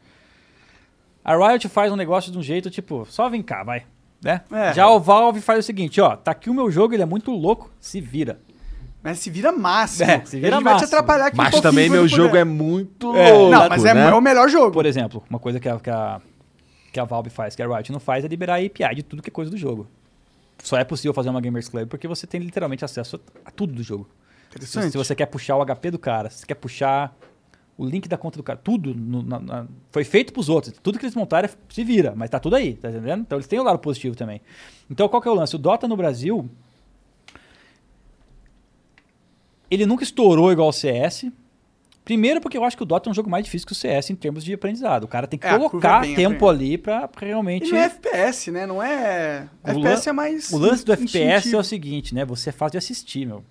A 1.24 1.36
Riot 1.36 1.68
faz 1.68 1.92
um 1.92 1.96
negócio 1.96 2.32
de 2.32 2.38
um 2.38 2.42
jeito, 2.42 2.68
tipo, 2.68 3.06
só 3.08 3.28
vem 3.28 3.44
cá, 3.44 3.62
vai. 3.62 3.86
Né? 4.22 4.40
É. 4.50 4.72
Já 4.74 4.88
o 4.88 4.98
Valve 4.98 5.40
faz 5.40 5.60
o 5.60 5.62
seguinte, 5.62 6.00
ó, 6.00 6.16
tá 6.16 6.30
aqui 6.32 6.48
o 6.50 6.54
meu 6.54 6.70
jogo, 6.70 6.94
ele 6.94 7.02
é 7.02 7.06
muito 7.06 7.30
louco, 7.30 7.70
se 7.80 8.00
vira. 8.00 8.40
Mas 9.02 9.20
se 9.20 9.30
vira 9.30 9.52
máximo. 9.52 10.10
É, 10.10 10.24
se 10.24 10.40
vira 10.40 10.56
a 10.56 10.58
gente 10.58 10.64
vai 10.64 10.74
te 10.74 10.80
máximo. 10.80 10.98
atrapalhar 10.98 11.26
aqui 11.26 11.34
um 11.36 11.38
Mas 11.38 11.50
pouquinho 11.52 11.70
também 11.70 11.88
meu 11.88 12.08
jogo 12.08 12.36
é 12.36 12.42
muito 12.44 13.14
É, 13.14 13.32
louco, 13.32 13.50
Não, 13.52 13.68
mas 13.68 13.84
é, 13.84 13.94
né? 13.94 14.08
é 14.08 14.14
o 14.14 14.20
melhor 14.20 14.48
jogo. 14.48 14.72
Por 14.72 14.84
exemplo, 14.84 15.22
uma 15.30 15.38
coisa 15.38 15.60
que 15.60 15.68
a, 15.68 15.78
que, 15.78 15.90
a, 15.90 16.20
que 16.92 16.98
a 16.98 17.04
Valve 17.04 17.30
faz, 17.30 17.54
que 17.54 17.62
a 17.62 17.68
Riot 17.68 17.92
não 17.92 18.00
faz, 18.00 18.24
é 18.24 18.28
liberar 18.28 18.54
a 18.54 18.56
API 18.66 18.96
de 18.96 19.02
tudo 19.04 19.22
que 19.22 19.30
é 19.30 19.32
coisa 19.32 19.48
do 19.50 19.56
jogo. 19.56 19.86
Só 20.60 20.76
é 20.76 20.82
possível 20.82 21.14
fazer 21.14 21.28
uma 21.28 21.40
Gamers 21.40 21.68
Club 21.68 21.86
porque 21.88 22.08
você 22.08 22.26
tem 22.26 22.40
literalmente 22.40 22.84
acesso 22.84 23.20
a 23.44 23.50
tudo 23.52 23.74
do 23.74 23.82
jogo. 23.82 24.08
Se, 24.58 24.90
se 24.90 24.96
você 24.96 25.14
quer 25.14 25.26
puxar 25.26 25.56
o 25.56 25.64
HP 25.64 25.90
do 25.92 25.98
cara, 26.00 26.28
se 26.30 26.40
você 26.40 26.46
quer 26.46 26.54
puxar 26.54 27.14
o 27.78 27.84
link 27.84 28.08
da 28.08 28.16
conta 28.16 28.36
do 28.38 28.42
cara, 28.42 28.58
tudo 28.58 28.94
no- 28.94 29.22
na- 29.22 29.38
na- 29.38 29.66
foi 29.90 30.02
feito 30.04 30.32
pros 30.32 30.48
outros. 30.48 30.74
Tudo 30.82 30.98
que 30.98 31.04
eles 31.04 31.14
montaram 31.14 31.46
é- 31.48 31.52
se 31.68 31.84
vira, 31.84 32.14
mas 32.16 32.30
tá 32.30 32.38
tudo 32.40 32.56
aí, 32.56 32.74
tá 32.74 32.88
entendendo? 32.90 33.20
Então 33.20 33.36
eles 33.36 33.46
têm 33.46 33.58
o 33.58 33.62
lado 33.62 33.78
positivo 33.78 34.16
também. 34.16 34.40
Então 34.90 35.08
qual 35.08 35.20
que 35.20 35.28
é 35.28 35.30
o 35.30 35.34
lance? 35.34 35.54
O 35.54 35.58
Dota 35.58 35.86
no 35.86 35.96
Brasil, 35.96 36.48
ele 39.70 39.86
nunca 39.86 40.04
estourou 40.04 40.52
igual 40.52 40.68
o 40.68 40.72
CS. 40.72 41.30
Primeiro 42.04 42.40
porque 42.40 42.56
eu 42.56 42.62
acho 42.62 42.76
que 42.76 42.84
o 42.84 42.86
Dota 42.86 43.08
é 43.08 43.10
um 43.10 43.14
jogo 43.14 43.28
mais 43.28 43.44
difícil 43.44 43.66
que 43.66 43.72
o 43.72 43.76
CS 43.76 44.10
em 44.12 44.14
termos 44.16 44.44
de 44.44 44.54
aprendizado. 44.54 45.02
O 45.04 45.08
cara 45.08 45.26
tem 45.26 45.36
que 45.38 45.44
É, 45.46 45.50
curva 45.50 45.68
colocar 45.70 46.08
é 46.08 46.14
tempo 46.14 46.48
ali 46.48 46.78
pra, 46.78 47.08
pra 47.08 47.26
realmente... 47.26 47.68
E 47.68 47.72
não 47.72 47.78
é 47.78 47.84
FPS, 47.86 48.50
né? 48.52 48.64
Não 48.64 48.80
é. 48.80 49.48
O 49.64 49.70
FPS 49.70 50.06
lan- 50.06 50.10
é 50.10 50.12
mais. 50.12 50.52
O 50.52 50.56
lance 50.58 50.84
do 50.84 50.92
FPS 50.92 51.18
é 51.18 51.36
instintivo. 51.36 51.58
o 51.60 51.64
seguinte, 51.64 52.14
né? 52.14 52.24
Você 52.24 52.50
é 52.50 52.52
fácil 52.52 52.72
de 52.72 52.78
assistir, 52.78 53.26
meu. 53.26 53.42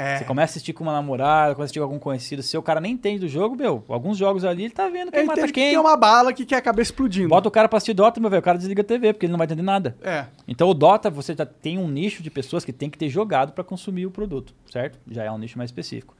É. 0.00 0.16
Você 0.16 0.24
começa 0.24 0.52
a 0.52 0.54
assistir 0.54 0.72
com 0.72 0.82
uma 0.82 0.92
namorada, 0.94 1.54
começa 1.54 1.60
a 1.60 1.64
assistir 1.66 1.78
com 1.78 1.84
algum 1.84 1.98
conhecido 1.98 2.42
seu, 2.42 2.60
o 2.60 2.62
cara 2.62 2.80
nem 2.80 2.92
entende 2.92 3.18
do 3.18 3.28
jogo, 3.28 3.54
meu. 3.54 3.84
Alguns 3.86 4.16
jogos 4.16 4.46
ali 4.46 4.64
ele 4.64 4.72
tá 4.72 4.88
vendo 4.88 5.10
quem 5.10 5.20
Ele 5.20 5.26
mata 5.26 5.40
entende 5.40 5.52
que 5.52 5.60
quem. 5.60 5.70
tem 5.72 5.78
uma 5.78 5.94
bala 5.94 6.32
que 6.32 6.46
quer 6.46 6.56
a 6.56 6.62
cabeça 6.62 6.90
explodindo. 6.90 7.28
Bota 7.28 7.48
o 7.48 7.50
cara 7.50 7.68
pra 7.68 7.76
assistir 7.76 7.92
Dota, 7.92 8.18
meu 8.18 8.30
velho, 8.30 8.40
o 8.40 8.42
cara 8.42 8.56
desliga 8.56 8.80
a 8.80 8.84
TV, 8.84 9.12
porque 9.12 9.26
ele 9.26 9.32
não 9.32 9.36
vai 9.36 9.44
entender 9.44 9.60
nada. 9.60 9.94
É. 10.02 10.24
Então 10.48 10.70
o 10.70 10.72
Dota, 10.72 11.10
você 11.10 11.34
já 11.34 11.44
tem 11.44 11.76
um 11.76 11.86
nicho 11.86 12.22
de 12.22 12.30
pessoas 12.30 12.64
que 12.64 12.72
tem 12.72 12.88
que 12.88 12.96
ter 12.96 13.10
jogado 13.10 13.52
pra 13.52 13.62
consumir 13.62 14.06
o 14.06 14.10
produto, 14.10 14.54
certo? 14.72 14.98
Já 15.10 15.24
é 15.24 15.30
um 15.30 15.36
nicho 15.36 15.58
mais 15.58 15.68
específico. 15.68 16.16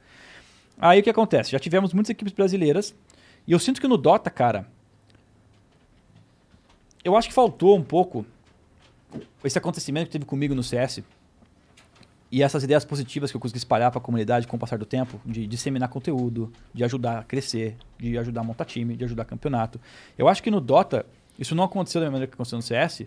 Aí 0.79 0.99
o 0.99 1.03
que 1.03 1.09
acontece? 1.09 1.51
Já 1.51 1.57
tivemos 1.57 1.91
muitas 1.91 2.11
equipes 2.11 2.33
brasileiras, 2.33 2.93
e 3.47 3.51
eu 3.51 3.57
sinto 3.57 3.81
que 3.81 3.87
no 3.87 3.97
Dota, 3.97 4.29
cara, 4.29 4.67
eu 7.03 7.17
acho 7.17 7.27
que 7.27 7.33
faltou 7.33 7.75
um 7.75 7.83
pouco 7.83 8.23
esse 9.43 9.57
acontecimento 9.57 10.05
que 10.05 10.11
teve 10.11 10.25
comigo 10.25 10.53
no 10.53 10.61
CS 10.61 11.01
e 12.31 12.41
essas 12.41 12.63
ideias 12.63 12.85
positivas 12.85 13.29
que 13.29 13.35
eu 13.37 13.41
consegui 13.41 13.57
espalhar 13.57 13.91
para 13.91 13.99
a 13.99 14.01
comunidade 14.01 14.47
com 14.47 14.55
o 14.55 14.59
passar 14.59 14.77
do 14.77 14.85
tempo, 14.85 15.19
de 15.25 15.45
disseminar 15.45 15.89
conteúdo, 15.89 16.51
de 16.73 16.83
ajudar 16.83 17.19
a 17.19 17.23
crescer, 17.23 17.75
de 17.99 18.17
ajudar 18.17 18.41
a 18.41 18.43
montar 18.43 18.65
time, 18.65 18.95
de 18.95 19.03
ajudar 19.03 19.25
campeonato. 19.25 19.79
Eu 20.17 20.27
acho 20.27 20.41
que 20.41 20.49
no 20.49 20.61
Dota 20.61 21.05
isso 21.37 21.53
não 21.55 21.63
aconteceu 21.63 21.99
da 21.99 22.05
mesma 22.05 22.13
maneira 22.13 22.27
que 22.29 22.35
aconteceu 22.35 22.57
no 22.57 22.61
CS. 22.61 23.05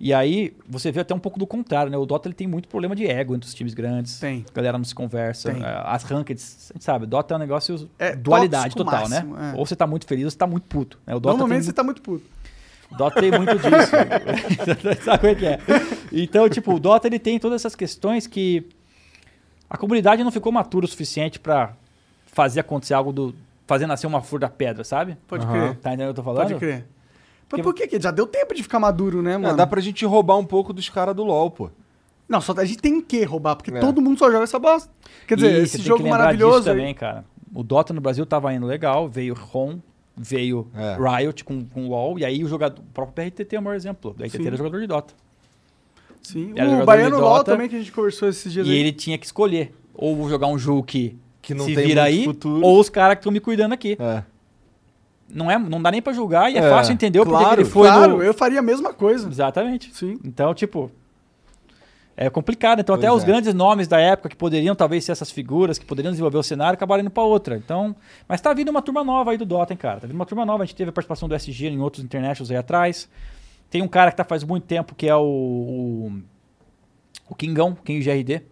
E 0.00 0.12
aí 0.12 0.52
você 0.68 0.90
vê 0.90 0.98
até 1.00 1.14
um 1.14 1.18
pouco 1.18 1.38
do 1.38 1.46
contrário, 1.46 1.88
né? 1.90 1.96
O 1.96 2.04
Dota 2.04 2.26
ele 2.26 2.34
tem 2.34 2.46
muito 2.48 2.68
problema 2.68 2.96
de 2.96 3.06
ego 3.06 3.36
entre 3.36 3.46
os 3.46 3.54
times 3.54 3.72
grandes. 3.72 4.18
Tem. 4.18 4.44
A 4.50 4.54
galera 4.54 4.76
não 4.76 4.84
se 4.84 4.94
conversa. 4.94 5.52
Tem. 5.52 5.62
eh, 5.62 5.82
As 5.84 6.02
rankeds, 6.02 6.70
a 6.70 6.72
gente 6.74 6.84
sabe, 6.84 7.06
Dota 7.06 7.34
é 7.34 7.36
um 7.36 7.40
negócio 7.40 7.88
É 8.00 8.16
dualidade 8.16 8.74
total, 8.74 9.08
máximo, 9.08 9.36
né? 9.36 9.52
é. 9.54 9.58
Ou 9.58 9.64
você 9.64 9.76
tá 9.76 9.86
muito 9.86 10.04
feliz 10.04 10.24
ou 10.24 10.30
você 10.32 10.36
tá 10.36 10.46
muito 10.46 10.64
puto. 10.64 10.98
Né? 11.06 11.14
O 11.14 11.20
Dota 11.20 11.36
Normalmente 11.36 11.60
tem 11.60 11.66
você 11.66 11.72
tá 11.72 11.84
muito 11.84 12.02
puto. 12.02 12.24
Dota 12.96 13.20
tem 13.20 13.30
muito 13.30 13.54
disso. 13.56 13.92
Sabe 15.04 15.18
como 15.18 15.32
é 15.32 15.34
que 15.34 15.46
é? 15.46 15.58
Então, 16.12 16.48
tipo, 16.48 16.74
o 16.74 16.80
Dota 16.80 17.06
ele 17.06 17.18
tem 17.18 17.38
todas 17.38 17.60
essas 17.62 17.74
questões 17.74 18.26
que 18.26 18.66
A 19.68 19.76
comunidade 19.76 20.22
não 20.22 20.30
ficou 20.30 20.52
matura 20.52 20.84
o 20.84 20.88
suficiente 20.88 21.38
pra 21.40 21.72
fazer 22.26 22.60
acontecer 22.60 22.94
algo 22.94 23.12
do. 23.12 23.34
fazer 23.66 23.86
nascer 23.86 24.06
uma 24.06 24.20
flor 24.20 24.40
da 24.40 24.48
pedra, 24.48 24.84
sabe? 24.84 25.16
Pode 25.26 25.44
Aham. 25.46 25.52
crer. 25.52 25.76
Tá 25.76 25.90
entendendo 25.90 26.10
o 26.10 26.14
que 26.14 26.20
eu 26.20 26.24
tô 26.24 26.30
falando? 26.30 26.48
Pode 26.48 26.58
crer. 26.58 26.74
Mas 26.78 26.86
Porque- 27.48 27.62
por 27.62 27.74
que? 27.74 27.86
que 27.86 28.00
Já 28.02 28.10
deu 28.10 28.26
tempo 28.26 28.54
de 28.54 28.62
ficar 28.62 28.78
maduro, 28.80 29.22
né, 29.22 29.34
É, 29.34 29.38
mano? 29.38 29.56
dá 29.56 29.66
pra 29.66 29.80
gente 29.80 30.04
roubar 30.06 30.38
um 30.38 30.44
pouco 30.44 30.72
dos 30.72 30.88
caras 30.88 31.14
do 31.14 31.22
LoL, 31.22 31.50
pô. 31.50 31.70
Não, 32.28 32.40
só 32.40 32.54
a 32.56 32.64
gente 32.64 32.78
tem 32.80 33.00
que 33.00 33.24
roubar, 33.24 33.56
porque 33.56 33.70
É. 33.70 33.78
todo 33.80 34.00
mundo 34.00 34.18
só 34.18 34.30
joga 34.30 34.44
essa 34.44 34.58
bosta. 34.58 34.90
Quer 35.26 35.34
dizer, 35.34 35.50
E 35.50 35.54
você 35.56 35.62
esse 35.62 35.76
tem 35.78 35.86
jogo 35.86 36.08
maravilhoso. 36.08 36.58
disso 36.60 36.70
aí- 36.70 36.76
também, 36.76 36.94
cara. 36.94 37.24
O 37.54 37.62
Dota 37.62 37.92
no 37.92 38.00
Brasil 38.00 38.24
tava 38.24 38.52
indo 38.54 38.64
legal, 38.66 39.06
veio 39.08 39.34
ROM, 39.34 39.78
veio 40.16 40.68
É. 40.74 40.96
Riot 41.20 41.44
com, 41.44 41.64
com 41.64 41.88
LoL, 41.88 42.18
e 42.18 42.24
aí 42.24 42.44
o 42.44 42.48
jogador. 42.48 42.80
O 42.80 42.84
próprio 42.92 43.30
PRTT 43.30 43.56
é 43.56 43.58
o 43.58 43.62
maior 43.62 43.76
exemplo. 43.76 44.14
O 44.18 44.22
RTT 44.22 44.36
Sim. 44.38 44.46
era 44.46 44.56
jogador 44.56 44.80
de 44.80 44.86
Dota. 44.86 45.14
Sim. 46.22 46.52
Era 46.54 46.70
o 46.82 46.84
Baiano 46.84 47.16
de 47.16 47.22
LOL 47.22 47.38
Dota, 47.38 47.52
também, 47.52 47.68
que 47.68 47.74
a 47.76 47.78
gente 47.78 47.90
conversou 47.92 48.28
esses 48.28 48.52
dias 48.52 48.66
E 48.66 48.70
aí. 48.70 48.76
ele 48.76 48.92
tinha 48.92 49.18
que 49.18 49.26
escolher. 49.26 49.74
Ou 49.94 50.14
vou 50.16 50.28
jogar 50.28 50.46
um 50.46 50.58
jogo 50.58 50.82
que, 50.82 51.16
Que 51.40 51.52
não 51.54 51.64
se 51.64 51.74
tem 51.74 51.86
vira 51.86 52.04
aí, 52.04 52.24
futuro. 52.24 52.64
ou 52.64 52.78
os 52.80 52.88
caras 52.88 53.16
que 53.16 53.20
estão 53.20 53.32
me 53.32 53.40
cuidando 53.40 53.72
aqui. 53.72 53.96
É. 53.98 54.22
Não, 55.28 55.50
é, 55.50 55.58
não 55.58 55.80
dá 55.80 55.90
nem 55.90 56.02
pra 56.02 56.12
julgar 56.12 56.52
e 56.52 56.56
é, 56.56 56.60
É, 56.60 56.70
fácil 56.70 56.92
entender 56.92 57.18
o 57.18 57.24
claro, 57.24 57.60
ele 57.62 57.68
foi 57.68 57.88
claro, 57.88 58.18
no... 58.18 58.22
eu 58.22 58.34
faria 58.34 58.58
a 58.58 58.62
mesma 58.62 58.92
coisa. 58.92 59.28
Exatamente. 59.28 59.90
Sim. 59.94 60.18
Então, 60.24 60.52
tipo... 60.54 60.90
É 62.16 62.28
complicado. 62.28 62.80
Então, 62.80 62.94
até 62.94 63.06
Pois 63.08 63.18
os 63.22 63.24
é. 63.24 63.26
grandes 63.26 63.54
nomes 63.54 63.88
da 63.88 63.98
época 63.98 64.28
que 64.28 64.36
poderiam 64.36 64.74
talvez 64.74 65.04
ser 65.04 65.12
essas 65.12 65.30
figuras, 65.30 65.78
que 65.78 65.84
poderiam 65.86 66.10
desenvolver 66.12 66.36
o 66.38 66.42
cenário, 66.42 66.74
acabaram 66.74 67.00
indo 67.00 67.10
pra 67.10 67.22
outra. 67.22 67.56
Então... 67.56 67.96
Mas 68.28 68.40
tá 68.40 68.52
vindo 68.52 68.68
uma 68.68 68.82
turma 68.82 69.02
nova 69.02 69.30
aí 69.30 69.38
do 69.38 69.46
Dota, 69.46 69.72
hein, 69.72 69.76
cara? 69.78 70.00
Tá 70.00 70.06
vindo 70.06 70.16
uma 70.16 70.26
turma 70.26 70.44
nova. 70.44 70.62
A 70.62 70.66
gente 70.66 70.76
teve 70.76 70.90
a 70.90 70.92
participação 70.92 71.28
do 71.28 71.34
SG 71.34 71.68
em 71.68 71.80
outros 71.80 72.04
internationals 72.04 72.50
aí 72.50 72.56
atrás. 72.56 73.08
Tem 73.70 73.80
um 73.82 73.88
cara 73.88 74.10
que 74.10 74.16
tá 74.18 74.24
faz 74.24 74.44
muito 74.44 74.64
tempo, 74.64 74.94
que 74.94 75.08
é 75.08 75.16
o... 75.16 75.22
O, 75.22 76.12
o 77.30 77.34
Kingão, 77.34 77.74
King 77.74 78.04
GRD. 78.04 78.42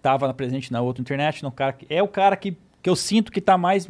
Tava 0.00 0.28
na- 0.28 0.34
presente 0.34 0.72
na 0.72 0.80
outra 0.80 1.00
international. 1.02 1.50
Cara 1.50 1.76
é 1.90 2.00
o 2.02 2.06
cara 2.08 2.36
que, 2.36 2.56
que 2.80 2.88
eu 2.88 2.94
sinto 2.94 3.32
que 3.32 3.40
tá 3.40 3.58
mais 3.58 3.88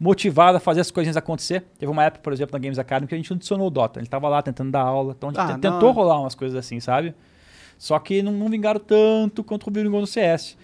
motivado 0.00 0.56
a 0.56 0.60
fazer 0.60 0.80
as 0.80 0.90
coisinhas 0.90 1.16
acontecer. 1.16 1.64
Teve 1.78 1.90
uma 1.92 2.02
época, 2.02 2.22
por 2.24 2.32
exemplo, 2.32 2.52
na 2.52 2.58
Games 2.58 2.76
Academy 2.78 3.06
que 3.06 3.14
a 3.14 3.18
gente 3.18 3.32
adicionou 3.32 3.68
o 3.68 3.70
Dota. 3.70 4.00
Ele 4.00 4.08
tava 4.08 4.28
lá 4.28 4.42
tentando 4.42 4.72
dar 4.72 4.80
aula. 4.82 5.14
Então 5.16 5.28
a 5.28 5.32
gente 5.32 5.40
Ah, 5.52 5.58
tentou 5.58 5.90
hora. 5.90 5.92
rolar 5.92 6.20
umas 6.20 6.34
coisas 6.34 6.58
assim, 6.58 6.80
sabe? 6.80 7.14
Só 7.82 7.98
que 7.98 8.22
não, 8.22 8.30
não 8.30 8.48
vingaram 8.48 8.78
tanto 8.78 9.42
quanto 9.42 9.66
o 9.66 9.72
vingou 9.72 10.00
no 10.00 10.06
CS. 10.06 10.56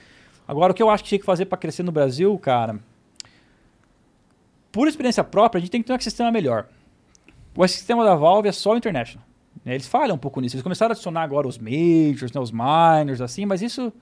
Agora, 0.47 0.71
o 0.71 0.75
que 0.75 0.81
eu 0.81 0.89
acho 0.89 1.03
que 1.03 1.09
tinha 1.09 1.19
que 1.19 1.25
fazer 1.25 1.47
para 1.47 1.59
crescer 1.59 1.83
no 1.83 1.91
Brasil, 1.91 2.39
cara, 2.39 2.79
por 4.71 4.87
experiência 4.87 5.25
própria, 5.25 5.59
a 5.59 5.61
gente 5.61 5.73
tem 5.73 5.83
que 5.83 5.89
ter 5.89 5.93
um 5.93 5.99
sistema 5.99 6.31
melhor. 6.31 6.69
O 7.57 7.67
sistema 7.67 8.05
da 8.05 8.15
Valve 8.15 8.49
é 8.49 8.53
só 8.53 8.73
o 8.73 8.77
International. 8.77 9.27
né? 9.65 9.75
Eles 9.75 9.89
falham 9.89 10.15
um 10.15 10.19
pouco 10.19 10.41
nisso. 10.41 10.55
Eles 10.55 10.63
começaram 10.63 10.93
a 10.93 10.95
adicionar 10.95 11.23
agora 11.23 11.49
os 11.49 11.59
Majors, 11.59 12.31
né, 12.31 12.41
os 12.41 12.53
Minors, 12.53 13.21
assim, 13.21 13.45
mas 13.45 13.63
isso. 13.63 13.93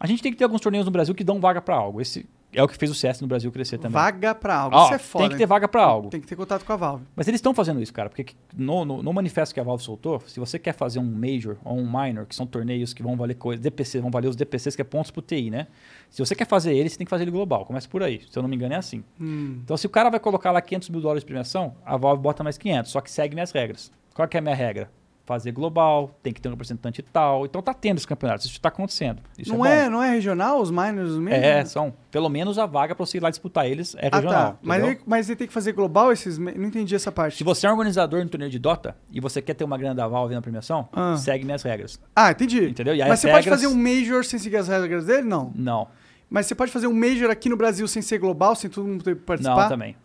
A 0.00 0.08
gente 0.08 0.20
tem 0.20 0.32
que 0.32 0.38
ter 0.38 0.42
alguns 0.42 0.60
torneios 0.60 0.84
no 0.84 0.90
Brasil 0.90 1.14
que 1.14 1.22
dão 1.22 1.38
vaga 1.38 1.62
para 1.62 1.76
algo. 1.76 2.00
Esse 2.00 2.28
é 2.54 2.62
o 2.62 2.68
que 2.68 2.76
fez 2.76 2.90
o 2.90 2.94
CS 2.94 3.20
no 3.20 3.26
Brasil 3.26 3.50
crescer 3.50 3.78
também. 3.78 3.92
Vaga 3.92 4.34
pra 4.34 4.54
algo. 4.54 4.76
Ó, 4.76 4.84
Isso 4.84 4.94
é 4.94 4.98
foda. 4.98 5.24
tem 5.24 5.30
que 5.32 5.38
ter 5.38 5.46
vaga 5.46 5.66
para 5.66 5.82
algo. 5.82 6.10
Tem 6.10 6.20
que 6.20 6.26
ter 6.26 6.36
contato 6.36 6.64
com 6.64 6.72
a 6.72 6.76
Valve. 6.76 7.04
Mas 7.16 7.26
eles 7.26 7.38
estão 7.38 7.54
fazendo 7.54 7.80
isso, 7.82 7.92
cara, 7.92 8.08
porque 8.08 8.34
no, 8.54 8.84
no, 8.84 9.02
no 9.02 9.12
manifesto 9.12 9.54
que 9.54 9.60
a 9.60 9.62
Valve 9.62 9.82
soltou, 9.82 10.20
se 10.26 10.38
você 10.38 10.58
quer 10.58 10.74
fazer 10.74 10.98
um 10.98 11.04
Major 11.04 11.56
ou 11.64 11.78
um 11.78 11.84
Minor, 11.84 12.26
que 12.26 12.34
são 12.34 12.46
torneios 12.46 12.92
que 12.92 13.02
vão 13.02 13.16
valer 13.16 13.34
coisas, 13.34 13.62
DPC, 13.62 14.00
vão 14.00 14.10
valer 14.10 14.28
os 14.28 14.36
DPCs, 14.36 14.76
que 14.76 14.82
é 14.82 14.84
pontos 14.84 15.10
pro 15.10 15.22
TI, 15.22 15.50
né? 15.50 15.66
Se 16.10 16.24
você 16.24 16.34
quer 16.34 16.46
fazer 16.46 16.74
ele, 16.74 16.88
você 16.88 16.98
tem 16.98 17.06
que 17.06 17.10
fazer 17.10 17.24
ele 17.24 17.30
global. 17.30 17.64
Começa 17.64 17.88
por 17.88 18.02
aí. 18.02 18.20
Se 18.30 18.38
eu 18.38 18.42
não 18.42 18.48
me 18.48 18.56
engano, 18.56 18.74
é 18.74 18.76
assim. 18.76 19.02
Hum. 19.20 19.60
Então, 19.64 19.76
se 19.76 19.86
o 19.86 19.90
cara 19.90 20.10
vai 20.10 20.20
colocar 20.20 20.50
lá 20.50 20.60
500 20.60 20.90
mil 20.90 21.00
dólares 21.00 21.22
de 21.22 21.26
premiação, 21.26 21.74
a 21.84 21.96
Valve 21.96 22.22
bota 22.22 22.44
mais 22.44 22.58
500, 22.58 22.90
só 22.90 23.00
que 23.00 23.10
segue 23.10 23.34
minhas 23.34 23.50
regras. 23.50 23.90
Qual 24.14 24.28
que 24.28 24.36
é 24.36 24.40
a 24.40 24.42
minha 24.42 24.54
regra? 24.54 24.90
Fazer 25.32 25.50
global, 25.50 26.10
tem 26.22 26.30
que 26.30 26.42
ter 26.42 26.48
um 26.48 26.50
representante 26.50 26.98
e 27.00 27.02
tal. 27.02 27.46
Então 27.46 27.62
tá 27.62 27.72
tendo 27.72 27.96
os 27.96 28.04
campeonatos, 28.04 28.44
isso 28.44 28.56
está 28.56 28.68
acontecendo. 28.68 29.22
Isso 29.38 29.50
não, 29.56 29.64
é, 29.64 29.86
é, 29.86 29.88
não 29.88 30.02
é 30.02 30.10
regional 30.10 30.60
os 30.60 30.70
miners 30.70 31.12
mesmo? 31.16 31.30
É, 31.30 31.64
são. 31.64 31.94
Pelo 32.10 32.28
menos 32.28 32.58
a 32.58 32.66
vaga 32.66 32.94
pra 32.94 33.06
você 33.06 33.16
ir 33.16 33.22
lá 33.22 33.30
disputar 33.30 33.66
eles 33.66 33.94
é 33.98 34.08
Ah, 34.12 34.16
regional. 34.16 34.52
tá. 34.52 34.58
Mas 34.60 34.84
ele, 34.84 35.00
mas 35.06 35.28
ele 35.30 35.36
tem 35.36 35.46
que 35.46 35.52
fazer 35.54 35.72
global 35.72 36.12
esses. 36.12 36.36
Não 36.36 36.50
entendi 36.66 36.94
essa 36.94 37.10
parte. 37.10 37.38
Se 37.38 37.44
você 37.44 37.66
é 37.66 37.70
um 37.70 37.72
organizador 37.72 38.22
no 38.22 38.28
torneio 38.28 38.50
de 38.50 38.58
Dota 38.58 38.94
e 39.10 39.20
você 39.20 39.40
quer 39.40 39.54
ter 39.54 39.64
uma 39.64 39.78
grana 39.78 39.94
da 39.94 40.06
Valve 40.06 40.34
na 40.34 40.42
premiação, 40.42 40.86
Ah. 40.92 41.16
segue 41.16 41.46
minhas 41.46 41.62
regras. 41.62 41.98
Ah, 42.14 42.30
entendi. 42.30 42.68
Entendeu? 42.68 42.94
E 42.94 43.00
aí 43.00 43.08
mas 43.08 43.14
as 43.14 43.20
você 43.20 43.28
pode 43.28 43.44
regras- 43.46 43.62
fazer 43.62 43.74
um 43.74 43.78
Major 43.82 44.22
sem 44.24 44.38
seguir 44.38 44.58
as 44.58 44.68
regras 44.68 45.06
dele? 45.06 45.22
Não. 45.22 45.50
Não. 45.54 45.88
Mas 46.28 46.44
você 46.44 46.54
pode 46.54 46.70
fazer 46.70 46.88
um 46.88 46.92
Major 46.94 47.30
aqui 47.30 47.48
no 47.48 47.56
Brasil 47.56 47.88
sem 47.88 48.02
ser 48.02 48.18
global, 48.18 48.54
sem 48.54 48.68
todo 48.68 48.86
mundo 48.86 49.16
participar? 49.16 49.62
Não, 49.62 49.68
também. 49.70 49.96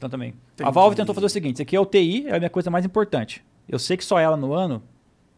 Não 0.00 0.08
também. 0.08 0.34
Entendi. 0.54 0.68
A 0.68 0.70
Valve 0.70 0.96
tentou 0.96 1.14
fazer 1.14 1.26
o 1.26 1.28
seguinte: 1.28 1.56
isso 1.56 1.62
aqui 1.62 1.76
é 1.76 1.80
o 1.80 1.84
TI, 1.84 2.26
é 2.28 2.36
a 2.36 2.38
minha 2.38 2.48
coisa 2.50 2.70
mais 2.70 2.84
importante. 2.86 3.44
Eu 3.68 3.78
sei 3.78 3.96
que 3.96 4.04
só 4.04 4.18
ela 4.18 4.36
no 4.36 4.52
ano 4.52 4.82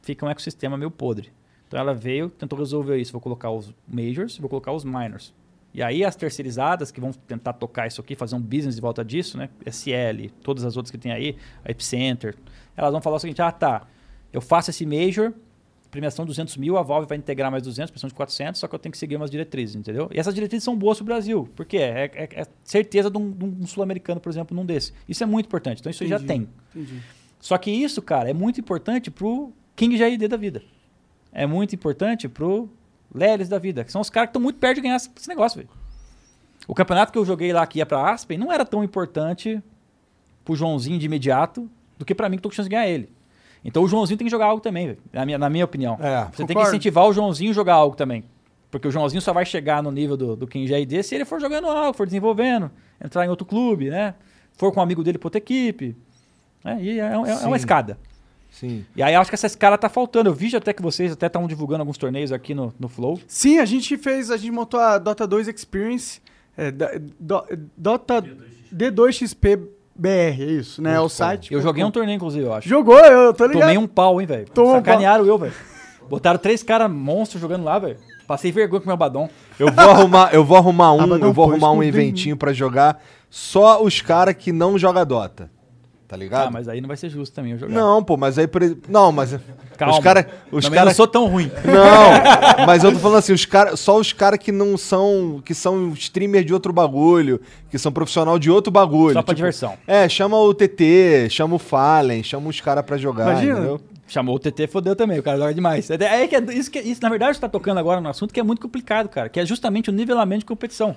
fica 0.02 0.24
um 0.24 0.28
ecossistema 0.30 0.76
meio 0.76 0.90
podre. 0.90 1.30
Então 1.68 1.78
ela 1.80 1.94
veio, 1.94 2.28
tentou 2.28 2.58
resolver 2.58 2.96
isso. 2.98 3.12
Vou 3.12 3.20
colocar 3.20 3.50
os 3.50 3.72
majors, 3.88 4.38
vou 4.38 4.48
colocar 4.48 4.72
os 4.72 4.84
minors. 4.84 5.34
E 5.74 5.82
aí 5.82 6.04
as 6.04 6.16
terceirizadas 6.16 6.90
que 6.90 7.00
vão 7.00 7.12
tentar 7.12 7.52
tocar 7.52 7.86
isso 7.86 8.00
aqui, 8.00 8.14
fazer 8.14 8.34
um 8.34 8.40
business 8.40 8.76
de 8.76 8.80
volta 8.80 9.04
disso, 9.04 9.36
né? 9.36 9.50
SL, 9.66 10.30
todas 10.42 10.64
as 10.64 10.76
outras 10.76 10.90
que 10.90 10.96
tem 10.96 11.12
aí, 11.12 11.36
a 11.64 11.70
Epicenter, 11.70 12.34
elas 12.76 12.92
vão 12.92 13.00
falar 13.02 13.16
o 13.16 13.18
seguinte: 13.18 13.42
ah, 13.42 13.52
tá, 13.52 13.86
eu 14.32 14.40
faço 14.40 14.70
esse 14.70 14.86
major, 14.86 15.34
premiação 15.90 16.24
200 16.24 16.56
mil, 16.56 16.78
a 16.78 16.82
Valve 16.82 17.06
vai 17.06 17.18
integrar 17.18 17.50
mais 17.50 17.62
200, 17.62 17.90
premiação 17.90 18.08
de 18.08 18.14
400, 18.14 18.58
só 18.58 18.66
que 18.68 18.74
eu 18.74 18.78
tenho 18.78 18.90
que 18.92 18.96
seguir 18.96 19.16
umas 19.16 19.30
diretrizes, 19.30 19.76
entendeu? 19.76 20.08
E 20.14 20.18
essas 20.18 20.34
diretrizes 20.34 20.64
são 20.64 20.74
boas 20.76 20.96
para 20.98 21.02
o 21.02 21.06
Brasil, 21.06 21.48
porque 21.54 21.76
é, 21.76 22.10
é- 22.14 22.28
é 22.40 22.46
certeza 22.64 23.10
de 23.10 23.18
um, 23.18 23.36
um 23.60 23.66
sul-americano, 23.66 24.18
por 24.20 24.30
exemplo, 24.30 24.56
num 24.56 24.64
desse. 24.64 24.94
Isso 25.06 25.22
é 25.22 25.26
muito 25.26 25.44
importante, 25.46 25.80
então 25.80 25.90
isso 25.90 26.02
aí 26.02 26.08
já 26.08 26.16
Entendi. 26.16 26.46
tem. 26.74 26.82
Entendi. 26.82 27.02
Só 27.40 27.56
que 27.58 27.70
isso, 27.70 28.00
cara, 28.02 28.30
é 28.30 28.32
muito 28.34 28.60
importante 28.60 29.10
pro 29.10 29.52
King 29.74 29.96
GRD 29.96 30.28
da 30.28 30.36
vida. 30.36 30.62
É 31.32 31.46
muito 31.46 31.74
importante 31.74 32.28
pro 32.28 32.68
Lelis 33.14 33.48
da 33.48 33.58
vida, 33.58 33.84
que 33.84 33.92
são 33.92 34.00
os 34.00 34.10
caras 34.10 34.28
que 34.28 34.30
estão 34.30 34.42
muito 34.42 34.58
perto 34.58 34.76
de 34.76 34.80
ganhar 34.82 34.96
esse 34.96 35.28
negócio, 35.28 35.58
velho. 35.58 35.68
O 36.66 36.74
campeonato 36.74 37.12
que 37.12 37.18
eu 37.18 37.24
joguei 37.24 37.52
lá, 37.52 37.66
que 37.66 37.78
ia 37.78 37.86
pra 37.86 38.10
Aspen, 38.10 38.38
não 38.38 38.52
era 38.52 38.64
tão 38.64 38.82
importante 38.82 39.62
pro 40.44 40.56
Joãozinho 40.56 40.98
de 40.98 41.06
imediato 41.06 41.70
do 41.98 42.04
que 42.04 42.14
pra 42.14 42.28
mim 42.28 42.36
que 42.36 42.42
tô 42.42 42.48
com 42.48 42.54
chance 42.54 42.68
de 42.68 42.74
ganhar 42.74 42.88
ele. 42.88 43.10
Então 43.64 43.82
o 43.82 43.88
Joãozinho 43.88 44.16
tem 44.16 44.26
que 44.26 44.30
jogar 44.30 44.46
algo 44.46 44.60
também, 44.60 44.96
na 45.12 45.24
minha, 45.26 45.38
na 45.38 45.50
minha 45.50 45.64
opinião. 45.64 45.96
É, 46.00 46.24
Você 46.26 46.38
tem 46.38 46.46
que 46.46 46.54
concordo. 46.54 46.68
incentivar 46.70 47.04
o 47.06 47.12
Joãozinho 47.12 47.50
a 47.50 47.54
jogar 47.54 47.74
algo 47.74 47.96
também. 47.96 48.24
Porque 48.70 48.88
o 48.88 48.90
Joãozinho 48.90 49.20
só 49.22 49.32
vai 49.32 49.44
chegar 49.46 49.82
no 49.82 49.90
nível 49.90 50.16
do, 50.16 50.36
do 50.36 50.46
King 50.46 50.66
GRD 50.66 51.02
se 51.02 51.14
ele 51.14 51.24
for 51.24 51.40
jogando 51.40 51.66
algo, 51.68 51.96
for 51.96 52.06
desenvolvendo, 52.06 52.70
entrar 53.02 53.24
em 53.24 53.28
outro 53.28 53.46
clube, 53.46 53.90
né? 53.90 54.14
For 54.54 54.72
com 54.72 54.80
um 54.80 54.82
amigo 54.82 55.02
dele 55.04 55.18
pra 55.18 55.26
outra 55.26 55.38
equipe. 55.38 55.96
Né? 56.66 56.78
E 56.82 57.00
é, 57.00 57.04
é- 57.04 57.12
é 57.44 57.46
uma 57.46 57.56
escada. 57.56 57.96
Sim. 58.50 58.84
E 58.96 59.02
aí 59.02 59.14
acho 59.14 59.30
que 59.30 59.34
essa 59.34 59.46
escala 59.46 59.76
tá 59.78 59.88
faltando. 59.88 60.28
Eu 60.30 60.34
vi 60.34 60.54
até 60.56 60.72
que 60.72 60.82
vocês 60.82 61.12
até 61.12 61.26
estão 61.26 61.46
divulgando 61.46 61.82
alguns 61.82 61.98
torneios 61.98 62.32
aqui 62.32 62.54
no, 62.54 62.72
no 62.78 62.88
Flow. 62.88 63.20
Sim, 63.28 63.58
a 63.58 63.64
gente 63.64 63.96
fez, 63.96 64.30
a 64.30 64.36
gente 64.36 64.50
montou 64.50 64.80
a 64.80 64.98
Dota 64.98 65.26
2 65.26 65.46
Experience, 65.48 66.20
é, 66.56 66.70
do- 66.72 67.42
Dota 67.76 68.24
D2XPBR, 68.72 69.68
é 70.40 70.44
isso, 70.44 70.82
né? 70.82 70.94
É 70.94 71.00
o 71.00 71.08
site. 71.08 71.52
Eu 71.52 71.60
joguei 71.60 71.84
um 71.84 71.90
torneio, 71.90 72.16
inclusive, 72.16 72.44
eu 72.44 72.52
acho. 72.54 72.68
Jogou, 72.68 72.98
eu 72.98 73.32
tô 73.34 73.44
ligado. 73.46 73.60
Tomei 73.62 73.78
um 73.78 73.86
pau, 73.86 74.20
hein, 74.20 74.26
velho. 74.26 74.46
Tomou 74.46 74.72
um 74.72 74.76
Sacanearam 74.76 75.24
eu, 75.26 75.38
velho. 75.38 75.52
Botaram 76.08 76.38
três 76.38 76.62
caras 76.62 76.90
monstros 76.90 77.40
jogando 77.40 77.64
lá, 77.64 77.78
velho. 77.78 77.96
Passei 78.26 78.50
vergonha 78.50 78.80
com 78.80 78.88
meu 78.88 78.96
badom. 78.96 79.28
Eu 79.58 79.70
vou 79.70 79.90
arrumar, 79.90 80.30
eu 80.34 80.44
vou 80.44 80.56
arrumar 80.56 80.92
um, 80.94 81.00
Abadão 81.02 81.28
eu 81.28 81.32
vou 81.32 81.50
arrumar 81.50 81.70
um 81.72 81.82
eventinho 81.82 82.36
pra 82.36 82.52
jogar 82.52 83.02
só 83.30 83.82
os 83.82 84.00
caras 84.00 84.34
que 84.34 84.50
não 84.52 84.78
jogam 84.78 85.04
Dota. 85.06 85.50
Tá 86.08 86.16
ligado? 86.16 86.46
Ah, 86.46 86.50
mas 86.52 86.68
aí 86.68 86.80
não 86.80 86.86
vai 86.86 86.96
ser 86.96 87.08
justo 87.08 87.34
também 87.34 87.52
eu 87.52 87.58
jogar. 87.58 87.74
Não, 87.74 88.02
pô, 88.02 88.16
mas 88.16 88.38
aí 88.38 88.46
por 88.46 88.62
ex- 88.62 88.76
não, 88.88 89.10
mas 89.10 89.36
Calma. 89.76 89.94
os 89.94 90.00
cara, 90.04 90.28
os 90.52 90.64
Também 90.64 90.76
cara 90.78 90.90
não 90.90 90.94
sou 90.94 91.08
tão 91.08 91.26
ruim. 91.26 91.50
Não, 91.64 92.62
mas 92.64 92.84
eu 92.84 92.92
tô 92.92 92.98
falando 93.00 93.18
assim, 93.18 93.32
os 93.32 93.44
cara, 93.44 93.76
só 93.76 93.98
os 93.98 94.12
caras 94.12 94.38
que 94.38 94.52
não 94.52 94.76
são, 94.76 95.42
que 95.44 95.52
são 95.52 95.90
streamer 95.94 96.44
de 96.44 96.54
outro 96.54 96.72
bagulho, 96.72 97.40
que 97.70 97.76
são 97.76 97.90
profissional 97.90 98.38
de 98.38 98.48
outro 98.50 98.70
bagulho. 98.70 99.14
Só 99.14 99.22
pra 99.22 99.34
tipo, 99.34 99.36
diversão. 99.36 99.74
É, 99.86 100.08
chama 100.08 100.38
o 100.38 100.54
TT, 100.54 101.28
chama 101.28 101.56
o 101.56 101.58
Fallen, 101.58 102.22
chama 102.22 102.48
os 102.48 102.60
caras 102.60 102.84
pra 102.84 102.96
jogar, 102.96 103.30
Imagina. 103.32 103.52
entendeu? 103.54 103.80
Chamou 104.08 104.36
o 104.36 104.38
TT, 104.38 104.68
fodeu 104.68 104.94
também, 104.94 105.18
o 105.18 105.22
cara 105.24 105.36
joga 105.36 105.52
demais. 105.52 105.90
É, 105.90 105.94
é 106.22 106.28
que 106.28 106.36
é- 106.36 106.54
isso, 106.54 106.70
que, 106.70 106.78
isso, 106.78 107.02
na 107.02 107.08
verdade, 107.08 107.34
você 107.34 107.40
tá 107.40 107.48
tocando 107.48 107.78
agora 107.78 108.00
no 108.00 108.08
assunto 108.08 108.32
que 108.32 108.38
é 108.38 108.42
muito 108.44 108.62
complicado, 108.62 109.08
cara, 109.08 109.28
que 109.28 109.40
é 109.40 109.44
justamente 109.44 109.90
o 109.90 109.92
nivelamento 109.92 110.40
de 110.40 110.46
competição. 110.46 110.94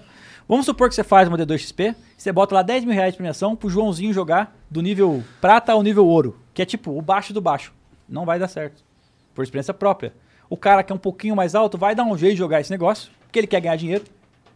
Vamos 0.50 0.66
supor 0.66 0.90
que 0.90 0.96
você 0.96 1.04
faz 1.04 1.28
uma 1.28 1.38
D2XP, 1.38 1.96
você 2.18 2.32
bota 2.32 2.56
lá 2.56 2.64
10 2.64 2.84
mil 2.84 2.94
reais 2.96 3.14
de 3.14 3.18
premiação 3.18 3.56
pro 3.56 3.70
Joãozinho 3.70 4.12
jogar 4.12 4.58
do 4.70 4.82
nível 4.82 5.24
prata 5.40 5.72
ao 5.74 5.84
nível 5.84 6.08
ouro, 6.08 6.38
que 6.56 6.62
é 6.62 6.66
tipo 6.66 6.98
o 6.98 7.02
baixo 7.04 7.32
do 7.32 7.40
baixo. 7.40 7.72
Não 8.10 8.26
vai 8.26 8.40
dar 8.40 8.48
certo. 8.48 8.84
Por 9.36 9.44
experiência 9.44 9.76
própria. 9.76 10.12
O 10.50 10.58
cara 10.58 10.82
que 10.82 10.92
é 10.92 10.96
um 10.96 11.00
pouquinho 11.00 11.36
mais 11.36 11.54
alto 11.54 11.78
vai 11.78 11.94
dar 11.94 12.04
um 12.04 12.18
jeito 12.18 12.34
de 12.34 12.40
jogar 12.40 12.60
esse 12.60 12.72
negócio, 12.72 13.12
porque 13.22 13.38
ele 13.40 13.46
quer 13.46 13.62
ganhar 13.62 13.76
dinheiro, 13.76 14.04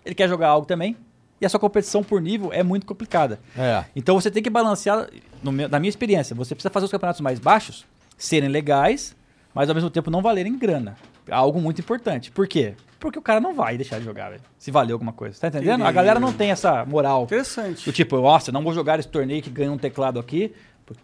ele 0.03 0.15
quer 0.15 0.27
jogar 0.27 0.47
algo 0.47 0.65
também, 0.65 0.97
e 1.39 1.45
a 1.45 1.49
sua 1.49 1.59
competição 1.59 2.03
por 2.03 2.19
nível 2.19 2.51
é 2.51 2.63
muito 2.63 2.87
complicada. 2.87 3.39
É. 3.55 3.83
Então 3.95 4.19
você 4.19 4.31
tem 4.31 4.41
que 4.41 4.49
balancear, 4.49 5.07
meu- 5.43 5.69
na 5.69 5.79
minha 5.79 5.89
experiência, 5.89 6.35
você 6.35 6.55
precisa 6.55 6.71
fazer 6.71 6.85
os 6.85 6.91
campeonatos 6.91 7.21
mais 7.21 7.37
baixos 7.37 7.85
serem 8.17 8.49
legais, 8.49 9.15
mas 9.53 9.69
ao 9.69 9.75
mesmo 9.75 9.91
tempo 9.91 10.09
não 10.09 10.23
valerem 10.23 10.57
grana. 10.57 10.97
Algo 11.29 11.59
muito 11.59 11.79
importante. 11.79 12.31
Por 12.31 12.47
quê? 12.47 12.73
Porque 12.99 13.19
o 13.19 13.21
cara 13.21 13.39
não 13.41 13.53
vai 13.53 13.75
deixar 13.75 13.99
de 13.99 14.05
jogar, 14.05 14.29
velho. 14.29 14.41
Se 14.57 14.71
valer 14.71 14.93
alguma 14.93 15.11
coisa. 15.11 15.37
Tá 15.39 15.47
entendendo? 15.49 15.83
A 15.85 15.91
galera 15.91 16.19
não 16.19 16.31
tem 16.31 16.51
essa 16.51 16.85
moral. 16.85 17.23
Interessante. 17.23 17.83
Do 17.85 17.91
tipo, 17.91 18.21
nossa, 18.21 18.51
não 18.51 18.63
vou 18.63 18.73
jogar 18.73 18.97
esse 18.99 19.09
torneio 19.09 19.41
que 19.41 19.49
ganha 19.49 19.71
um 19.71 19.77
teclado 19.77 20.19
aqui, 20.19 20.53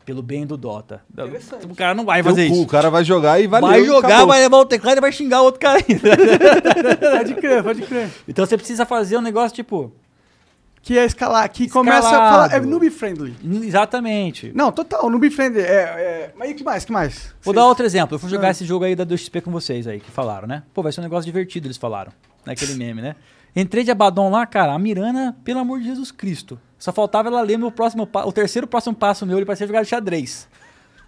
Pelo 0.05 0.21
bem 0.21 0.45
do 0.45 0.55
Dota. 0.57 1.01
O 1.69 1.75
cara 1.75 1.93
não 1.93 2.05
vai 2.05 2.21
fazer 2.21 2.47
cu, 2.47 2.53
isso. 2.53 2.63
O 2.63 2.67
cara 2.67 2.89
vai 2.89 3.03
jogar 3.03 3.39
e 3.39 3.47
vai 3.47 3.61
vai 3.61 3.83
jogar, 3.83 4.25
vai 4.25 4.41
levar 4.41 4.57
o 4.57 4.65
teclado 4.65 4.97
e 4.97 5.01
vai 5.01 5.11
xingar 5.11 5.41
o 5.41 5.45
outro 5.45 5.59
cara 5.59 5.79
ainda. 5.79 6.09
Pode 7.17 7.33
crer, 7.35 7.63
pode 7.63 7.81
crer. 7.83 8.09
então 8.27 8.45
você 8.45 8.57
precisa 8.57 8.85
fazer 8.85 9.17
um 9.17 9.21
negócio 9.21 9.55
tipo. 9.55 9.93
Que 10.81 10.97
é 10.97 11.05
escalar, 11.05 11.49
que 11.51 11.67
começa 11.69 12.07
a 12.07 12.11
Escalado. 12.11 12.49
falar. 12.51 12.63
É 12.63 12.65
noob 12.65 12.89
friendly. 12.89 13.35
Exatamente. 13.65 14.51
Não, 14.55 14.71
total, 14.71 15.09
noob 15.09 15.29
friendly. 15.29 15.61
É, 15.61 15.65
é... 15.65 16.33
Mas 16.37 16.51
e 16.51 16.53
que 16.53 16.63
mais? 16.63 16.85
que 16.85 16.91
mais? 16.91 17.33
Vou 17.41 17.53
Vocês- 17.53 17.55
dar 17.55 17.65
outro 17.65 17.85
exemplo. 17.85 18.15
Eu 18.15 18.19
fui 18.19 18.29
jogar 18.29 18.47
Ah. 18.47 18.51
esse 18.51 18.65
jogo 18.65 18.85
aí 18.85 18.95
da 18.95 19.05
2XP 19.05 19.41
com 19.41 19.51
vocês 19.51 19.87
aí, 19.87 19.99
que 19.99 20.09
falaram, 20.09 20.47
né? 20.47 20.63
Pô, 20.73 20.81
vai 20.81 20.91
ser 20.91 21.01
um 21.01 21.03
negócio 21.03 21.25
divertido, 21.25 21.67
eles 21.67 21.77
falaram. 21.77 22.11
Naquele 22.45 22.73
meme, 22.75 23.01
né? 23.01 23.15
Entrei 23.55 23.83
de 23.83 23.91
Abaddon 23.91 24.29
lá, 24.29 24.45
cara, 24.45 24.73
a 24.73 24.79
Mirana, 24.79 25.35
pelo 25.43 25.59
amor 25.59 25.79
de 25.79 25.85
Jesus 25.85 26.11
Cristo. 26.11 26.59
Só 26.77 26.91
faltava 26.93 27.27
ela 27.29 27.41
ler 27.41 27.57
meu 27.57 27.71
próximo 27.71 28.07
pa- 28.07 28.23
o 28.25 28.31
terceiro 28.31 28.65
próximo 28.67 28.95
passo 28.95 29.25
meu, 29.25 29.37
ele 29.37 29.45
parecia 29.45 29.67
jogar 29.67 29.83
xadrez. 29.85 30.47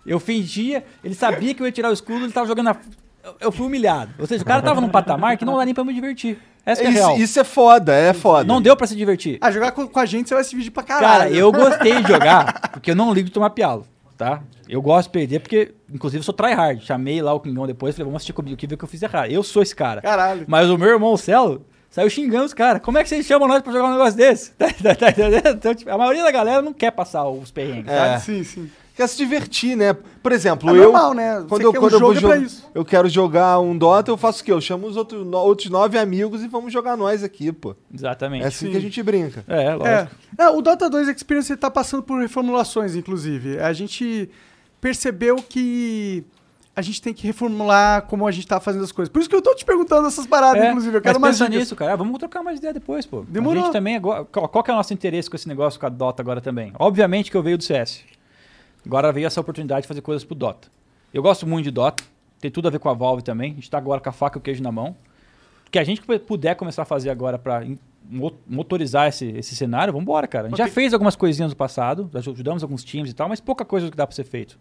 Eu 0.05 0.19
fingia, 0.19 0.83
ele 1.03 1.13
sabia 1.15 1.53
que 1.53 1.61
eu 1.61 1.65
ia 1.65 1.71
tirar 1.71 1.89
o 1.89 1.93
escudo, 1.93 2.25
ele 2.25 2.33
tava 2.33 2.47
jogando 2.47 2.65
na. 2.65 2.75
Eu- 3.39 3.51
fui 3.51 3.65
humilhado. 3.65 4.11
Ou 4.19 4.25
seja, 4.27 4.43
o 4.43 4.45
cara 4.45 4.61
tava 4.61 4.79
num 4.81 4.89
patamar 4.89 5.37
que 5.37 5.45
não 5.45 5.57
dá 5.57 5.65
nem 5.65 5.73
pra 5.73 5.83
me 5.83 5.93
divertir. 5.93 6.37
Essa 6.65 6.83
é 6.83 6.87
a 6.87 6.89
real. 6.91 7.13
Isso, 7.15 7.23
isso 7.23 7.39
é 7.39 7.43
foda, 7.43 7.93
é 7.93 8.13
foda. 8.13 8.43
Não 8.43 8.61
deu 8.61 8.75
pra 8.77 8.85
se 8.85 8.95
divertir. 8.95 9.37
Ah, 9.41 9.49
jogar 9.51 9.71
com, 9.71 9.87
com 9.87 9.99
a 9.99 10.05
gente 10.05 10.29
você 10.29 10.35
vai 10.35 10.43
se 10.43 10.51
dividir 10.51 10.71
pra 10.71 10.83
caralho. 10.83 11.07
Cara, 11.07 11.29
eu 11.31 11.51
gostei 11.51 12.01
de 12.01 12.07
jogar, 12.07 12.69
porque 12.71 12.91
eu 12.91 12.95
não 12.95 13.11
ligo 13.13 13.27
de 13.27 13.33
tomar 13.33 13.49
pialo, 13.49 13.85
tá? 14.17 14.41
Eu 14.69 14.81
gosto 14.81 15.07
de 15.07 15.11
perder 15.13 15.39
porque, 15.39 15.73
inclusive, 15.91 16.19
eu 16.19 16.23
sou 16.23 16.33
tryhard. 16.33 16.83
Chamei 16.85 17.21
lá 17.21 17.33
o 17.33 17.39
Kingão 17.39 17.65
depois, 17.65 17.95
falei, 17.95 18.05
vamos 18.05 18.17
assistir 18.17 18.33
comigo 18.33 18.53
aqui, 18.53 18.67
ver 18.67 18.75
o 18.75 18.77
que 18.77 18.83
eu 18.83 18.87
fiz 18.87 19.01
errado. 19.01 19.31
Eu 19.31 19.41
sou 19.43 19.61
esse 19.63 19.75
cara. 19.75 20.01
Caralho. 20.01 20.45
Mas 20.47 20.69
o 20.69 20.77
meu 20.77 20.87
irmão, 20.89 21.11
o 21.13 21.17
Celo, 21.17 21.65
saiu 21.89 22.09
xingando 22.11 22.45
os 22.45 22.53
caras. 22.53 22.81
Como 22.81 22.97
é 22.97 23.03
que 23.03 23.09
vocês 23.09 23.25
chamam 23.25 23.47
nós 23.47 23.61
pra 23.63 23.73
jogar 23.73 23.87
um 23.87 23.91
negócio 23.93 24.15
desse? 24.15 24.51
Tá, 24.53 24.67
tá- 24.71 24.95
tá? 24.95 25.49
Então, 25.51 25.73
tipo, 25.75 25.89
a 25.91 25.97
maioria 25.97 26.23
da 26.23 26.31
galera 26.31 26.61
não 26.61 26.73
quer 26.73 26.91
passar 26.91 27.27
os 27.27 27.49
perrengues, 27.51 27.91
É. 27.91 27.97
sabe? 27.97 28.21
Sim, 28.21 28.43
sim. 28.43 28.71
Quer 29.01 29.07
se 29.07 29.17
divertir, 29.17 29.75
né? 29.75 29.93
Por 30.21 30.31
exemplo, 30.31 30.69
É 30.69 30.73
eu. 30.77 30.83
normal, 30.91 31.13
né? 31.15 31.39
Você 31.39 31.47
Quando 31.47 31.61
eu, 31.63 31.71
quer 31.71 31.77
um 31.79 31.81
quando 31.81 31.93
eu 31.93 31.99
vou 31.99 32.13
é 32.15 32.19
pra 32.19 32.37
jo- 32.37 32.43
isso. 32.45 32.69
eu 32.75 32.85
quero 32.85 33.09
jogar 33.09 33.59
um 33.59 33.75
Dota, 33.75 34.11
eu 34.11 34.17
faço 34.17 34.43
o 34.43 34.45
quê? 34.45 34.51
Eu 34.51 34.61
chamo 34.61 34.85
os 34.85 34.95
outros, 34.95 35.25
no- 35.25 35.37
outros 35.39 35.69
nove 35.71 35.97
amigos 35.97 36.43
e 36.43 36.47
vamos 36.47 36.71
jogar 36.71 36.95
nós 36.95 37.23
aqui, 37.23 37.51
pô. 37.51 37.75
Exatamente. 37.91 38.43
É 38.43 38.47
assim 38.47 38.67
Sim. 38.67 38.71
que 38.73 38.77
a 38.77 38.81
gente 38.81 39.01
brinca. 39.01 39.43
É, 39.47 39.73
lógico. 39.73 40.15
É, 40.37 40.49
o 40.49 40.61
Dota 40.61 40.87
2 40.87 41.07
Experience 41.07 41.57
tá 41.57 41.71
passando 41.71 42.03
por 42.03 42.19
reformulações, 42.21 42.95
inclusive. 42.95 43.57
A 43.59 43.73
gente 43.73 44.29
percebeu 44.79 45.37
que 45.37 46.23
a 46.75 46.81
gente 46.81 47.01
tem 47.01 47.13
que 47.13 47.25
reformular 47.27 48.03
como 48.03 48.25
a 48.27 48.31
gente 48.31 48.47
tá 48.47 48.59
fazendo 48.59 48.83
as 48.83 48.91
coisas. 48.91 49.11
Por 49.11 49.19
isso 49.19 49.29
que 49.29 49.35
eu 49.35 49.41
tô 49.41 49.53
te 49.55 49.65
perguntando 49.65 50.07
essas 50.07 50.25
paradas, 50.25 50.61
É, 50.63 50.69
inclusive. 50.69 50.95
Eu 50.97 51.01
quero 51.01 51.19
mais 51.19 51.35
pensa 51.37 51.45
dicas. 51.49 51.59
nisso, 51.63 51.75
cara. 51.75 51.93
Ah, 51.93 51.95
Vamos 51.95 52.17
trocar 52.17 52.41
mais 52.43 52.59
ideia 52.59 52.73
depois, 52.73 53.05
pô. 53.05 53.25
Demorou. 53.27 53.61
A 53.63 53.65
gente 53.65 53.73
também 53.73 53.95
agora, 53.97 54.23
qual, 54.25 54.47
qual 54.47 54.63
que 54.63 54.71
é 54.71 54.73
o 54.73 54.77
nosso 54.77 54.93
interesse 54.93 55.29
com 55.29 55.35
esse 55.35 55.47
negócio 55.47 55.79
com 55.79 55.85
a 55.85 55.89
Dota 55.89 56.21
agora 56.21 56.39
também? 56.39 56.71
Obviamente 56.79 57.29
que 57.29 57.35
eu 57.35 57.43
veio 57.43 57.57
do 57.57 57.63
CS. 57.63 58.03
Agora 58.85 59.11
veio 59.11 59.27
essa 59.27 59.39
oportunidade 59.39 59.81
de 59.83 59.87
fazer 59.87 60.01
coisas 60.01 60.23
pro 60.23 60.35
Dota. 60.35 60.67
Eu 61.13 61.21
gosto 61.21 61.45
muito 61.45 61.65
de 61.65 61.71
Dota. 61.71 62.03
Tem 62.39 62.49
tudo 62.49 62.67
a 62.67 62.71
ver 62.71 62.79
com 62.79 62.89
a 62.89 62.93
Valve 62.93 63.21
também. 63.21 63.51
A 63.51 63.55
gente 63.55 63.69
tá 63.69 63.77
agora 63.77 64.01
com 64.01 64.09
a 64.09 64.11
faca 64.11 64.37
e 64.37 64.39
o 64.39 64.41
queijo 64.41 64.63
na 64.63 64.71
mão. 64.71 64.95
O 65.67 65.71
que 65.71 65.77
a 65.79 65.83
gente 65.83 66.01
puder 66.01 66.55
começar 66.55 66.81
a 66.81 66.85
fazer 66.85 67.09
agora 67.09 67.39
mo- 68.03 68.33
motorizar 68.47 69.07
esse, 69.07 69.25
esse 69.37 69.55
cenário, 69.55 69.93
vamos 69.93 70.03
embora, 70.03 70.27
cara. 70.27 70.47
A 70.47 70.49
gente 70.49 70.57
já 70.57 70.67
fez 70.67 70.93
algumas 70.93 71.15
coisinhas 71.15 71.51
no 71.51 71.55
passado, 71.55 72.09
já 72.11 72.19
ajudamos 72.19 72.63
alguns 72.63 72.83
times 72.83 73.11
e 73.11 73.13
tal, 73.13 73.29
mas 73.29 73.39
pouca 73.39 73.63
coisa 73.63 73.85
do 73.87 73.91
que 73.91 73.97
dá 73.97 74.05
pra 74.07 74.15
ser 74.15 74.23
feito. 74.25 74.57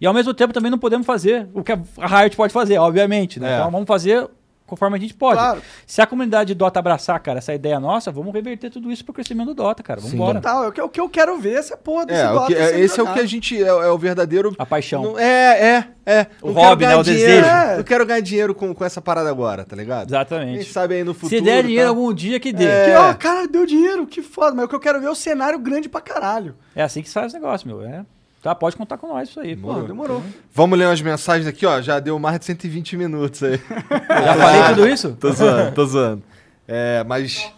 E 0.00 0.06
ao 0.06 0.12
mesmo 0.12 0.34
tempo 0.34 0.52
também 0.52 0.70
não 0.70 0.78
podemos 0.78 1.06
fazer 1.06 1.48
o 1.54 1.62
que 1.62 1.72
a 1.72 1.78
Riot 2.20 2.36
pode 2.36 2.52
fazer, 2.52 2.76
obviamente. 2.78 3.38
Né? 3.38 3.52
É. 3.52 3.58
Então 3.58 3.70
vamos 3.70 3.86
fazer 3.86 4.28
conforme 4.70 4.96
a 4.96 5.00
gente 5.00 5.12
pode. 5.12 5.36
Claro. 5.38 5.60
Se 5.86 6.00
a 6.00 6.06
comunidade 6.06 6.48
de 6.48 6.54
Dota 6.54 6.78
abraçar, 6.78 7.18
cara, 7.20 7.38
essa 7.38 7.52
ideia 7.52 7.78
nossa, 7.80 8.10
vamos 8.12 8.32
reverter 8.32 8.70
tudo 8.70 8.90
isso 8.90 9.04
pro 9.04 9.12
crescimento 9.12 9.48
do 9.48 9.54
Dota, 9.54 9.82
cara. 9.82 10.00
Vamos 10.00 10.14
embora. 10.14 10.40
Total, 10.40 10.64
é 10.64 10.68
o 10.68 10.72
que, 10.72 10.80
o 10.80 10.88
que 10.88 11.00
eu 11.00 11.08
quero 11.08 11.36
ver 11.38 11.54
essa 11.58 11.76
porra 11.76 12.06
desse 12.06 12.20
É, 12.22 12.28
Dota 12.32 12.46
que- 12.46 12.54
é, 12.54 12.80
esse 12.80 12.98
é 12.98 13.02
o 13.02 13.12
que 13.12 13.18
a 13.20 13.26
gente. 13.26 13.62
É, 13.62 13.66
é 13.66 13.88
o 13.90 13.98
verdadeiro. 13.98 14.54
A 14.58 14.64
paixão. 14.64 15.02
Não- 15.02 15.18
é, 15.18 15.84
é, 16.06 16.12
é. 16.20 16.26
O 16.40 16.52
hobby, 16.52 16.86
né? 16.86 16.96
O 16.96 17.02
dinheiro, 17.02 17.26
desejo. 17.26 17.46
É. 17.46 17.76
Não 17.78 17.84
quero 17.84 18.06
ganhar 18.06 18.20
dinheiro 18.20 18.54
com, 18.54 18.72
com 18.72 18.84
essa 18.84 19.02
parada 19.02 19.28
agora, 19.28 19.64
tá 19.64 19.74
ligado? 19.74 20.06
Quem 20.08 20.16
Exatamente. 20.16 20.64
sabe 20.72 20.94
aí 20.94 21.04
no 21.04 21.12
futuro. 21.12 21.30
Se 21.36 21.40
der 21.40 21.64
dinheiro 21.64 21.84
tá? 21.84 21.88
algum 21.90 22.14
dia, 22.14 22.38
que 22.38 22.52
dê. 22.52 22.64
É. 22.64 22.84
Que, 22.86 22.96
ó, 22.96 23.14
cara, 23.14 23.48
deu 23.48 23.66
dinheiro, 23.66 24.06
que 24.06 24.22
foda. 24.22 24.54
Mas 24.54 24.64
o 24.64 24.68
que 24.68 24.74
eu 24.76 24.80
quero 24.80 25.00
ver 25.00 25.06
é 25.06 25.10
o 25.10 25.14
cenário 25.14 25.58
grande 25.58 25.88
pra 25.88 26.00
caralho. 26.00 26.54
É 26.76 26.82
assim 26.82 27.02
que 27.02 27.08
se 27.08 27.14
faz 27.14 27.32
o 27.32 27.36
negócio, 27.36 27.66
meu. 27.66 27.82
É. 27.82 28.04
Tá, 28.42 28.54
pode 28.54 28.74
contar 28.76 28.96
com 28.96 29.06
nós 29.08 29.28
isso 29.28 29.38
aí. 29.40 29.54
pô. 29.54 29.68
Porra, 29.68 29.82
demorou. 29.86 30.22
Vamos 30.54 30.78
ler 30.78 30.86
umas 30.86 31.02
mensagens 31.02 31.46
aqui, 31.46 31.66
ó. 31.66 31.80
Já 31.82 32.00
deu 32.00 32.18
mais 32.18 32.38
de 32.38 32.46
120 32.46 32.96
minutos 32.96 33.42
aí. 33.42 33.58
Já 34.08 34.34
falei 34.34 34.62
tudo 34.74 34.88
isso? 34.88 35.16
tô 35.20 35.30
zoando, 35.32 35.72
tô 35.74 35.84
zoando. 35.86 36.22
É, 36.66 37.04
mas. 37.04 37.52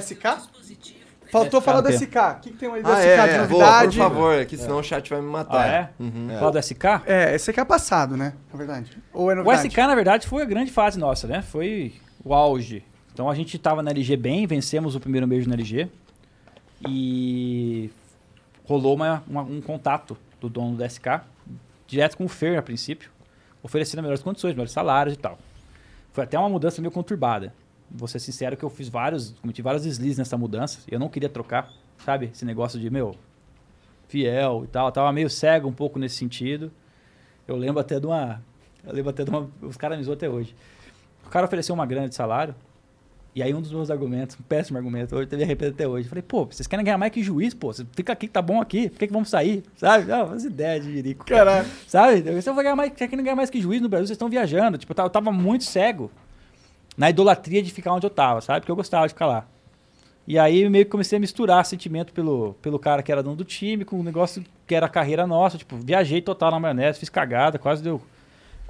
SK? 0.00 0.24
Faltou 1.30 1.60
SK 1.60 1.64
falar 1.64 1.78
o 1.78 1.82
do? 1.82 1.92
SK. 1.92 2.16
O 2.16 2.40
que, 2.40 2.50
que 2.50 2.56
tem 2.58 2.70
aí 2.70 2.82
do 2.82 2.88
Ah, 2.92 2.96
SK 3.00 3.06
é, 3.08 3.14
de 3.14 3.34
é. 3.34 3.38
Vou, 3.38 3.46
por 3.48 3.66
novidade? 3.66 3.96
favor, 3.96 4.44
que 4.44 4.56
senão 4.58 4.78
o 4.78 4.82
chat 4.82 5.08
vai 5.08 5.20
me 5.22 5.28
Ah, 5.28 5.30
matar. 5.32 5.66
é? 5.68 5.90
Uhum. 5.98 6.28
Falar 6.38 6.50
do 6.50 6.62
SK? 6.62 6.84
É, 7.06 7.34
SK 7.38 7.58
é 7.60 7.64
passado, 7.64 8.16
né? 8.16 8.34
Na 8.52 8.58
verdade. 8.58 8.90
Ou 9.14 9.30
é 9.30 9.34
O 9.34 9.36
novidade? 9.38 9.68
SK, 9.70 9.76
na 9.78 9.94
verdade, 9.94 10.26
foi 10.26 10.42
a 10.42 10.46
grande 10.46 10.70
fase 10.70 10.98
nossa, 10.98 11.26
né? 11.26 11.40
Foi 11.40 11.94
o 12.22 12.34
auge. 12.34 12.84
Então 13.14 13.30
a 13.30 13.34
gente 13.34 13.58
tava 13.58 13.82
na 13.82 13.90
LG 13.90 14.16
bem, 14.16 14.46
vencemos 14.46 14.94
o 14.94 15.00
primeiro 15.00 15.26
mês 15.26 15.46
na 15.46 15.54
LG. 15.54 15.88
E 16.86 17.90
rolou 18.64 18.94
uma- 18.94 19.22
uma- 19.26 19.42
um 19.42 19.60
contato 19.60 20.16
do 20.40 20.48
dono 20.48 20.76
do 20.76 20.84
SK, 20.84 21.22
direto 21.86 22.16
com 22.16 22.24
o 22.24 22.28
Fer 22.28 22.58
a 22.58 22.62
princípio, 22.62 23.10
oferecendo 23.62 24.00
melhores 24.02 24.22
condições, 24.22 24.52
melhores 24.52 24.72
salários 24.72 25.14
e 25.14 25.18
tal. 25.18 25.38
Foi 26.12 26.24
até 26.24 26.38
uma 26.38 26.48
mudança 26.48 26.80
meio 26.80 26.92
conturbada. 26.92 27.52
Vou 27.90 28.08
ser 28.08 28.18
sincero 28.18 28.56
que 28.56 28.64
eu 28.64 28.70
fiz 28.70 28.88
vários, 28.88 29.34
cometi 29.40 29.60
vários 29.62 29.82
deslizes 29.84 30.18
nessa 30.18 30.36
mudança. 30.38 30.80
Eu 30.88 30.98
não 30.98 31.08
queria 31.08 31.28
trocar, 31.28 31.70
sabe? 32.04 32.26
Esse 32.32 32.44
negócio 32.44 32.78
de, 32.80 32.88
meu, 32.90 33.14
fiel 34.08 34.62
e 34.64 34.66
tal. 34.68 34.86
Eu 34.88 34.92
tava 34.92 35.12
meio 35.12 35.28
cego 35.30 35.68
um 35.68 35.72
pouco 35.72 35.98
nesse 35.98 36.16
sentido. 36.16 36.70
Eu 37.46 37.56
lembro 37.56 37.80
até 37.80 37.98
de 38.00 38.06
uma. 38.06 38.42
Eu 38.84 38.92
lembro 38.94 39.10
até 39.10 39.24
de 39.24 39.30
uma. 39.30 39.48
Os 39.60 39.76
caras 39.76 39.98
me 39.98 40.04
zoam 40.04 40.14
até 40.14 40.28
hoje. 40.28 40.54
O 41.26 41.28
cara 41.28 41.46
ofereceu 41.46 41.74
uma 41.74 41.86
grana 41.86 42.08
de 42.08 42.14
salário. 42.14 42.54
E 43.34 43.42
aí 43.42 43.54
um 43.54 43.62
dos 43.62 43.72
meus 43.72 43.90
argumentos, 43.90 44.36
um 44.38 44.42
péssimo 44.42 44.76
argumento, 44.76 45.16
hoje 45.16 45.26
eu 45.30 45.38
me 45.38 45.44
arrependo 45.44 45.72
até 45.72 45.88
hoje. 45.88 46.06
Falei, 46.06 46.22
pô, 46.22 46.44
vocês 46.44 46.66
querem 46.66 46.84
ganhar 46.84 46.98
mais 46.98 47.10
que 47.10 47.22
juiz, 47.22 47.54
pô. 47.54 47.72
Você 47.72 47.86
fica 47.96 48.12
aqui 48.12 48.26
que 48.26 48.32
tá 48.32 48.42
bom 48.42 48.60
aqui, 48.60 48.90
por 48.90 48.98
que, 48.98 49.06
que 49.06 49.12
vamos 49.12 49.30
sair? 49.30 49.62
Sabe? 49.74 50.04
Não, 50.04 50.32
as 50.32 50.44
ideias 50.44 50.84
de 50.84 50.92
jirico. 50.92 51.24
Caralho. 51.24 51.66
Sabe? 51.88 52.22
Eu 52.26 52.54
vou 52.54 52.62
ganhar 52.62 52.76
mais, 52.76 52.92
querem 52.92 53.22
ganhar 53.22 53.36
mais 53.36 53.48
que 53.48 53.60
juiz 53.60 53.80
no 53.80 53.88
Brasil, 53.88 54.06
vocês 54.06 54.16
estão 54.16 54.28
viajando. 54.28 54.76
Tipo, 54.76 54.92
eu 54.92 55.08
tava, 55.08 55.32
muito 55.32 55.64
cego 55.64 56.10
na 56.96 57.08
idolatria 57.08 57.62
de 57.62 57.72
ficar 57.72 57.94
onde 57.94 58.04
eu 58.04 58.10
tava, 58.10 58.42
sabe? 58.42 58.60
Porque 58.60 58.70
eu 58.70 58.76
gostava 58.76 59.06
de 59.06 59.14
ficar 59.14 59.26
lá. 59.26 59.46
E 60.28 60.38
aí 60.38 60.68
meio 60.68 60.84
que 60.84 60.90
comecei 60.90 61.16
a 61.16 61.20
misturar 61.20 61.64
sentimento 61.64 62.12
pelo, 62.12 62.54
pelo 62.60 62.78
cara 62.78 63.02
que 63.02 63.10
era 63.10 63.22
dono 63.22 63.36
do 63.36 63.44
time 63.44 63.84
com 63.84 63.98
o 63.98 64.02
negócio 64.02 64.44
que 64.66 64.74
era 64.74 64.86
a 64.86 64.88
carreira 64.88 65.26
nossa. 65.26 65.56
Tipo, 65.56 65.78
viajei 65.78 66.20
total 66.20 66.50
na 66.50 66.60
maionese, 66.60 67.00
fiz 67.00 67.08
cagada, 67.08 67.58
quase 67.58 67.82
deu. 67.82 68.00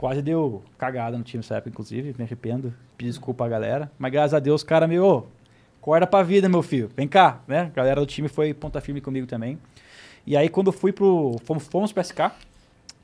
Quase 0.03 0.21
deu 0.21 0.65
cagada 0.77 1.17
no 1.17 1.23
time 1.23 1.39
nessa 1.45 1.55
época, 1.55 1.71
inclusive. 1.71 2.13
Me 2.19 2.25
arrependo. 2.25 2.75
Pedi 2.99 3.09
desculpa 3.09 3.45
à 3.47 3.49
galera. 3.49 3.89
Mas 3.97 4.11
graças 4.11 4.35
a 4.35 4.41
Deus, 4.41 4.63
o 4.63 4.67
cara 4.67 4.89
meio. 4.89 5.05
"Ô, 5.07 5.23
Acorda 5.81 6.09
pra 6.09 6.25
vida, 6.25 6.49
meu 6.49 6.61
filho. 6.61 6.91
Vem 6.97 7.07
cá, 7.07 7.39
né? 7.47 7.61
A 7.73 7.77
galera 7.77 8.01
do 8.01 8.07
time 8.07 8.27
foi 8.27 8.53
ponta 8.53 8.81
firme 8.81 9.01
comigo 9.01 9.29
também. 9.29 9.57
E 10.27 10.37
aí, 10.37 10.49
quando 10.49 10.73
fui 10.73 10.91
pro. 10.93 11.37
Fomos, 11.45 11.69
fomos 11.69 11.93
pro 11.93 12.03
SK. 12.03 12.33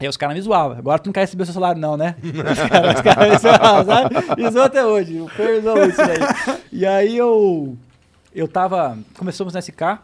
Aí 0.01 0.09
os 0.09 0.17
caras 0.17 0.35
me 0.35 0.43
zoavam. 0.43 0.77
Agora 0.77 0.99
tu 0.99 1.07
não 1.07 1.13
quer 1.13 1.21
receber 1.21 1.45
o 1.45 1.47
seu 1.47 1.55
salário, 1.55 1.81
não, 1.81 1.97
né? 1.97 2.17
Os 2.95 3.01
caras 3.01 3.31
me 3.31 3.39
zoavam, 3.39 3.85
sabe? 3.85 4.15
Me 4.43 4.61
até 4.61 4.85
hoje. 4.85 5.21
O 5.21 5.29
isso 5.89 5.97
daí. 5.99 6.59
E 6.73 6.85
aí 6.85 7.17
eu. 7.17 7.77
Eu 8.35 8.49
tava. 8.49 8.99
Começamos 9.17 9.55
na 9.55 9.61
SK. 9.61 9.99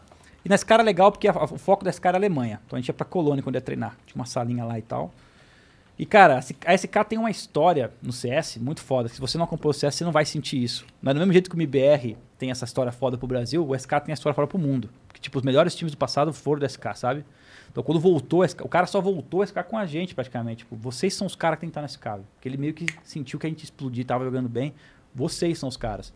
E 0.45 0.49
na 0.49 0.55
SK 0.57 0.71
era 0.71 0.83
legal 0.83 1.11
porque 1.11 1.27
a- 1.27 1.43
o 1.43 1.57
foco 1.57 1.83
da 1.83 1.91
SK 1.91 2.05
era 2.07 2.17
a 2.17 2.19
Alemanha. 2.19 2.61
Então 2.65 2.77
a 2.77 2.79
gente 2.79 2.87
ia 2.87 2.93
pra 2.93 3.05
Colônia 3.05 3.43
quando 3.43 3.55
ia 3.55 3.61
treinar. 3.61 3.95
Tinha 4.05 4.15
uma 4.15 4.25
salinha 4.25 4.63
lá 4.63 4.79
e 4.79 4.81
tal. 4.81 5.11
E, 5.97 6.05
cara, 6.05 6.39
a 6.65 6.73
SK 6.77 7.05
tem 7.07 7.17
uma 7.17 7.31
história 7.31 7.91
no 8.01 8.11
CS 8.11 8.57
muito 8.57 8.81
foda. 8.81 9.07
Se 9.07 9.19
você 9.19 9.37
não 9.37 9.45
acompanhou 9.45 9.71
o 9.71 9.73
CS, 9.73 9.95
você 9.95 10.03
não 10.03 10.11
vai 10.11 10.25
sentir 10.25 10.61
isso. 10.61 10.85
Mas 11.01 11.13
do 11.13 11.19
mesmo 11.19 11.31
jeito 11.31 11.49
que 11.49 11.55
o 11.55 11.57
MBR 11.57 12.17
tem 12.37 12.51
essa 12.51 12.65
história 12.65 12.91
foda 12.91 13.17
pro 13.17 13.27
Brasil, 13.27 13.65
o 13.65 13.73
SK 13.73 14.01
tem 14.03 14.11
a 14.11 14.13
história 14.13 14.33
foda 14.33 14.47
pro 14.47 14.59
mundo. 14.59 14.89
Porque, 15.07 15.21
tipo, 15.21 15.37
os 15.37 15.43
melhores 15.43 15.73
times 15.73 15.93
do 15.93 15.97
passado 15.97 16.33
foram 16.33 16.59
do 16.59 16.69
SK, 16.69 16.95
sabe? 16.95 17.25
Então, 17.71 17.81
quando 17.81 17.99
voltou, 17.99 18.43
o 18.61 18.69
cara 18.69 18.85
só 18.87 18.99
voltou 18.99 19.41
a 19.41 19.45
SK 19.45 19.63
com 19.63 19.77
a 19.77 19.85
gente, 19.85 20.13
praticamente. 20.13 20.59
Tipo, 20.59 20.75
vocês 20.75 21.13
são 21.13 21.25
os 21.25 21.35
caras 21.35 21.57
que 21.57 21.61
tem 21.61 21.69
que 21.69 21.79
estar 21.79 21.87
SK. 21.87 22.03
velho. 22.03 22.27
Porque 22.35 22.49
ele 22.49 22.57
meio 22.57 22.73
que 22.73 22.85
sentiu 23.03 23.39
que 23.39 23.47
a 23.47 23.49
gente 23.49 23.63
explodir, 23.63 24.05
tava 24.05 24.25
jogando 24.25 24.49
bem. 24.49 24.73
Vocês 25.13 25.57
são 25.57 25.69
os 25.69 25.77
caras. 25.77 26.13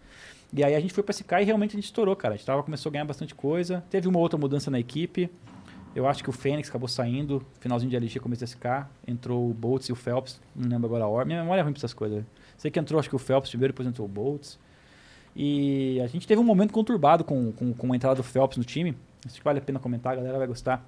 E 0.51 0.63
aí 0.63 0.75
a 0.75 0.79
gente 0.79 0.93
foi 0.93 1.03
pra 1.03 1.13
SK 1.13 1.31
e 1.41 1.43
realmente 1.43 1.71
a 1.71 1.75
gente 1.75 1.85
estourou, 1.85 2.15
cara. 2.15 2.33
A 2.33 2.37
gente 2.37 2.45
tava, 2.45 2.63
começou 2.63 2.89
a 2.89 2.93
ganhar 2.93 3.05
bastante 3.05 3.33
coisa. 3.33 3.83
Teve 3.89 4.07
uma 4.07 4.19
outra 4.19 4.37
mudança 4.37 4.69
na 4.69 4.79
equipe. 4.79 5.29
Eu 5.99 6.07
acho 6.07 6.23
que 6.23 6.29
o 6.29 6.31
Fênix 6.31 6.69
acabou 6.69 6.87
saindo, 6.87 7.45
finalzinho 7.59 7.89
de 7.89 7.97
LG, 7.97 8.21
começo 8.21 8.45
de 8.45 8.49
SK. 8.49 8.87
Entrou 9.05 9.49
o 9.49 9.53
Boltz 9.53 9.89
e 9.89 9.91
o 9.91 9.95
Phelps, 9.97 10.39
não 10.55 10.69
lembro 10.69 10.87
agora 10.87 11.03
a 11.03 11.07
ordem. 11.09 11.27
Minha 11.27 11.41
memória 11.41 11.59
é 11.59 11.63
ruim 11.63 11.73
pra 11.73 11.79
essas 11.81 11.93
coisas. 11.93 12.23
Sei 12.57 12.71
que 12.71 12.79
entrou, 12.79 12.97
acho 12.97 13.09
que 13.09 13.17
o 13.17 13.19
Phelps 13.19 13.49
primeiro, 13.49 13.73
depois 13.73 13.85
entrou 13.85 14.07
o 14.07 14.09
Boltz. 14.09 14.57
E 15.35 15.99
a 16.01 16.07
gente 16.07 16.25
teve 16.25 16.39
um 16.39 16.43
momento 16.45 16.71
conturbado 16.71 17.25
com, 17.25 17.51
com, 17.51 17.73
com 17.73 17.91
a 17.91 17.95
entrada 17.97 18.15
do 18.15 18.23
Phelps 18.23 18.57
no 18.57 18.63
time. 18.63 18.95
Acho 19.25 19.35
que 19.39 19.43
vale 19.43 19.59
a 19.59 19.61
pena 19.61 19.77
comentar, 19.77 20.13
a 20.13 20.15
galera 20.15 20.37
vai 20.37 20.47
gostar. 20.47 20.85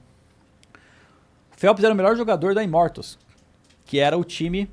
O 1.53 1.59
Phelps 1.59 1.83
era 1.83 1.93
o 1.93 1.97
melhor 1.97 2.15
jogador 2.15 2.55
da 2.55 2.63
Immortals, 2.63 3.19
que 3.85 3.99
era 3.99 4.17
o 4.17 4.23
time 4.23 4.71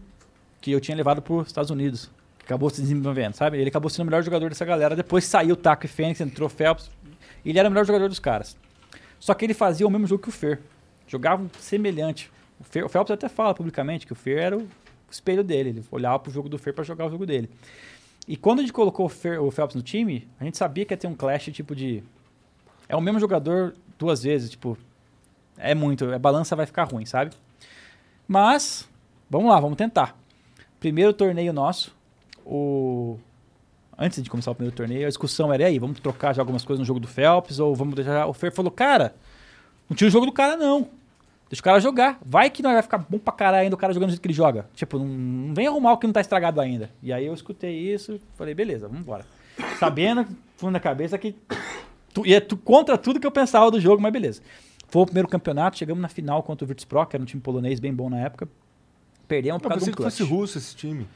que 0.61 0.71
eu 0.71 0.81
tinha 0.81 0.97
levado 0.97 1.21
para 1.21 1.35
os 1.35 1.49
Estados 1.49 1.71
Unidos. 1.73 2.09
que 2.39 2.45
Acabou 2.45 2.71
se 2.71 2.81
desenvolvendo, 2.81 3.35
sabe? 3.35 3.59
Ele 3.59 3.71
acabou 3.71 3.91
sendo 3.91 4.03
o 4.03 4.07
melhor 4.07 4.23
jogador 4.23 4.51
dessa 4.51 4.65
galera. 4.65 4.95
Depois 4.95 5.25
saiu 5.25 5.55
o 5.55 5.57
Taco 5.57 5.85
e 5.85 5.89
Fênix, 5.89 6.21
entrou 6.21 6.47
o 6.47 6.51
Phelps. 6.51 6.89
Ele 7.45 7.59
era 7.59 7.69
o 7.69 7.73
melhor 7.73 7.85
jogador 7.85 8.09
dos 8.09 8.21
caras. 8.21 8.57
Só 9.19 9.35
que 9.35 9.45
ele 9.45 9.55
fazia 9.55 9.87
o 9.87 9.91
mesmo 9.91 10.07
jogo 10.07 10.23
que 10.23 10.29
o 10.29 10.33
Fer. 10.33 10.61
Jogava 11.07 11.45
semelhante. 11.59 12.31
O, 12.61 12.65
Fer, 12.65 12.85
o 12.85 12.89
Phelps 12.89 13.11
até 13.11 13.29
fala 13.29 13.55
publicamente 13.55 14.07
que 14.07 14.13
o 14.13 14.17
Fer 14.17 14.39
era 14.39 14.59
o 14.59 14.69
espelho 15.11 15.43
dele. 15.43 15.71
Ele 15.71 15.85
olhava 15.91 16.19
pro 16.19 16.33
jogo 16.33 16.49
do 16.49 16.59
Fer 16.59 16.73
para 16.75 16.85
jogar 16.85 17.07
o 17.07 17.11
jogo 17.11 17.27
dele. 17.27 17.51
E 18.27 18.37
quando 18.37 18.59
a 18.59 18.63
gente 18.63 18.73
colocou 18.73 19.07
o, 19.07 19.09
Fer, 19.09 19.41
o 19.43 19.51
Phelps 19.51 19.75
no 19.75 19.83
time, 19.83 20.29
a 20.39 20.45
gente 20.45 20.59
sabia 20.59 20.85
que 20.85 20.93
ia 20.93 20.99
ter 20.99 21.07
um 21.07 21.15
clash 21.15 21.47
tipo 21.47 21.75
de. 21.75 22.03
É 22.89 22.95
o 22.95 23.01
mesmo 23.01 23.19
jogador 23.19 23.75
duas 23.99 24.23
vezes, 24.23 24.51
tipo. 24.51 24.77
É 25.57 25.75
muito. 25.75 26.13
A 26.13 26.19
balança 26.19 26.55
vai 26.55 26.67
ficar 26.67 26.85
ruim, 26.85 27.07
sabe? 27.07 27.35
Mas, 28.27 28.89
vamos 29.31 29.51
lá, 29.51 29.59
vamos 29.59 29.79
tentar. 29.79 30.17
Primeiro 30.79 31.13
torneio 31.13 31.53
nosso, 31.53 31.97
o. 32.45 33.19
Antes 33.99 34.23
de 34.23 34.31
começar 34.31 34.51
o 34.53 34.55
primeiro 34.55 34.77
torneio, 34.77 35.05
a 35.05 35.09
discussão 35.09 35.53
era: 35.53 35.65
e 35.65 35.67
aí, 35.67 35.79
vamos 35.79 35.99
trocar 36.01 36.33
já 36.35 36.41
algumas 36.43 36.65
coisas 36.65 36.79
no 36.81 36.85
jogo 36.87 37.01
do 37.01 37.09
Phelps? 37.09 37.59
Ou 37.59 37.75
vamos 37.75 37.95
deixar. 37.95 38.27
O 38.27 38.33
Fer 38.33 38.53
falou: 38.53 38.71
cara, 38.71 39.15
não 39.91 39.97
tira 39.97 40.09
o 40.09 40.11
jogo 40.13 40.27
do 40.27 40.33
cara, 40.33 40.57
não. 40.57 40.89
Deixa 41.51 41.61
o 41.61 41.65
cara 41.65 41.81
jogar. 41.81 42.19
Vai 42.25 42.51
que 42.51 42.63
não 42.63 42.73
vai 42.73 42.83
ficar 42.83 42.99
bom 42.99 43.19
pra 43.19 43.33
caralho 43.33 43.63
ainda 43.65 43.75
o 43.75 43.79
cara 43.79 43.93
jogando 43.93 44.09
do 44.09 44.13
jeito 44.13 44.21
que 44.23 44.29
ele 44.29 44.35
joga. 44.35 44.69
Tipo, 44.75 44.99
não, 44.99 45.07
não 45.07 45.55
vem 45.55 45.67
arrumar 45.67 45.93
o 45.95 45.99
que 45.99 46.07
não 46.07 46.13
tá 46.13 46.21
estragado 46.21 46.61
ainda. 46.61 46.91
E 47.03 47.13
aí 47.13 47.25
eu 47.27 47.33
escutei 47.33 47.75
isso 47.93 48.21
falei, 48.37 48.55
beleza, 48.55 48.87
vamos 48.87 49.03
embora. 49.03 49.25
Sabendo, 49.79 50.27
fundo 50.59 50.75
da 50.75 50.81
cabeça, 50.81 51.17
que 51.17 51.35
tu, 52.13 52.27
ia 52.27 52.41
tu, 52.41 52.57
contra 52.57 52.99
tudo 52.99 53.19
que 53.19 53.27
eu 53.27 53.31
pensava 53.31 53.71
do 53.71 53.81
jogo, 53.81 54.01
mas 54.01 54.13
beleza. 54.13 54.43
Foi 54.89 55.03
o 55.03 55.07
primeiro 55.07 55.27
campeonato, 55.27 55.79
chegamos 55.79 56.01
na 56.01 56.09
final 56.09 56.43
contra 56.43 56.65
o 56.65 56.69
Virtus 56.69 56.85
Pro, 56.85 57.05
que 57.07 57.17
era 57.17 57.23
um 57.23 57.27
time 57.27 57.41
polonês 57.43 57.81
bem 57.81 57.93
bom 57.95 58.09
na 58.11 58.21
época. 58.21 58.47
Perdemos 59.27 59.61
por 59.61 59.67
Eu 59.67 59.71
causa 59.71 59.85
de 59.87 59.91
pensei 59.91 59.93
um 59.93 59.97
que 59.97 60.03
fosse 60.03 60.17
clutch. 60.19 60.31
russo 60.31 60.59
esse 60.59 60.77
time. 60.77 61.07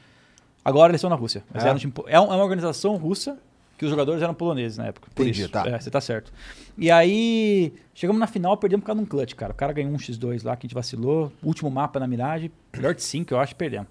Agora 0.63 0.91
eles 0.91 0.99
estão 0.99 1.09
na 1.09 1.15
Rússia. 1.15 1.43
Mas 1.53 1.63
É? 1.63 1.67
era 1.67 1.75
um 1.75 1.79
time 1.79 1.91
po- 1.91 2.05
é, 2.07 2.13
é 2.13 2.19
uma 2.19 2.35
organização 2.37 2.95
russa 2.95 3.37
que 3.77 3.83
os 3.85 3.89
jogadores 3.91 4.21
eram 4.21 4.33
poloneses 4.33 4.77
na 4.77 4.85
época. 4.87 5.09
Por 5.13 5.23
Entendi, 5.23 5.41
isso. 5.41 5.49
tá. 5.51 5.67
É, 5.67 5.79
você 5.79 5.89
tá 5.91 5.99
certo. 5.99 6.31
E 6.77 6.89
aí, 6.89 7.73
chegamos 7.93 8.19
na 8.19 8.27
final, 8.27 8.55
perdemos 8.57 8.83
por 8.83 8.87
causa 8.87 9.01
de 9.01 9.05
um 9.05 9.09
clutch, 9.09 9.33
cara. 9.33 9.51
O 9.51 9.55
cara 9.55 9.73
ganhou 9.73 9.91
um 9.91 9.97
X2 9.97 10.43
lá, 10.45 10.55
que 10.55 10.65
a 10.65 10.67
gente 10.67 10.75
vacilou. 10.75 11.31
Último 11.43 11.69
mapa 11.69 11.99
na 11.99 12.07
miragem. 12.07 12.51
Melhor 12.73 12.93
de 12.95 13.01
5, 13.03 13.33
eu 13.33 13.39
acho, 13.39 13.55
perdemos. 13.55 13.87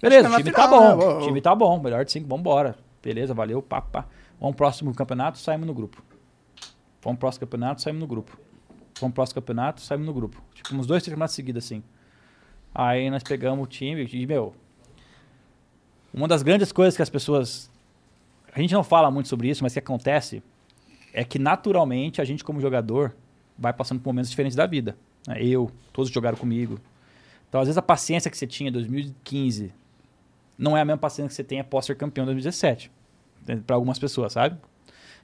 Beleza, 0.00 0.22
tá 0.24 0.28
o 0.28 0.32
na 0.32 0.38
time 0.38 0.50
final, 0.50 0.68
tá 0.68 0.76
bom. 0.76 0.96
né? 0.96 1.04
O 1.14 1.26
time 1.26 1.40
tá 1.40 1.54
bom. 1.54 1.80
Melhor 1.80 2.04
de 2.04 2.12
5, 2.12 2.26
vambora. 2.26 2.76
Beleza, 3.02 3.34
valeu, 3.34 3.60
pá, 3.60 3.80
pá. 3.82 4.06
Vamos 4.40 4.56
pro 4.56 4.64
próximo 4.64 4.94
campeonato, 4.94 5.38
saímos 5.38 5.66
no 5.66 5.74
grupo. 5.74 6.02
Vamos 7.02 7.18
pro 7.18 7.26
próximo 7.28 7.40
campeonato, 7.46 7.82
saímos 7.82 8.00
no 8.00 8.06
grupo. 8.06 8.36
Vamos 9.00 9.12
pro 9.12 9.12
próximo 9.14 9.34
campeonato, 9.40 9.80
saímos 9.80 10.06
no 10.06 10.12
grupo. 10.14 10.42
Tipo, 10.54 10.74
uns 10.74 10.86
dois, 10.86 11.02
três 11.02 11.12
campeonatos 11.12 11.34
seguidos, 11.34 11.64
assim. 11.64 11.82
Aí 12.74 13.10
nós 13.10 13.22
pegamos 13.22 13.62
o 13.64 13.66
time 13.68 14.08
e, 14.12 14.26
meu, 14.26 14.54
uma 16.12 16.28
das 16.28 16.42
grandes 16.42 16.72
coisas 16.72 16.96
que 16.96 17.02
as 17.02 17.10
pessoas. 17.10 17.70
A 18.54 18.60
gente 18.60 18.74
não 18.74 18.84
fala 18.84 19.10
muito 19.10 19.28
sobre 19.28 19.48
isso, 19.48 19.62
mas 19.62 19.72
que 19.72 19.78
acontece 19.78 20.42
é 21.12 21.24
que 21.24 21.38
naturalmente 21.38 22.20
a 22.20 22.24
gente, 22.24 22.44
como 22.44 22.60
jogador, 22.60 23.14
vai 23.58 23.72
passando 23.72 24.00
por 24.00 24.10
momentos 24.10 24.30
diferentes 24.30 24.56
da 24.56 24.66
vida. 24.66 24.96
né? 25.26 25.42
Eu, 25.42 25.70
todos 25.92 26.10
jogaram 26.10 26.36
comigo. 26.36 26.78
Então, 27.48 27.60
às 27.60 27.66
vezes, 27.66 27.78
a 27.78 27.82
paciência 27.82 28.30
que 28.30 28.36
você 28.36 28.46
tinha 28.46 28.68
em 28.68 28.72
2015 28.72 29.72
não 30.58 30.76
é 30.76 30.80
a 30.80 30.84
mesma 30.84 30.98
paciência 30.98 31.28
que 31.28 31.34
você 31.34 31.44
tem 31.44 31.60
após 31.60 31.86
ser 31.86 31.96
campeão 31.96 32.24
em 32.24 32.26
2017. 32.26 32.90
Para 33.66 33.76
algumas 33.76 33.98
pessoas, 33.98 34.32
sabe? 34.34 34.58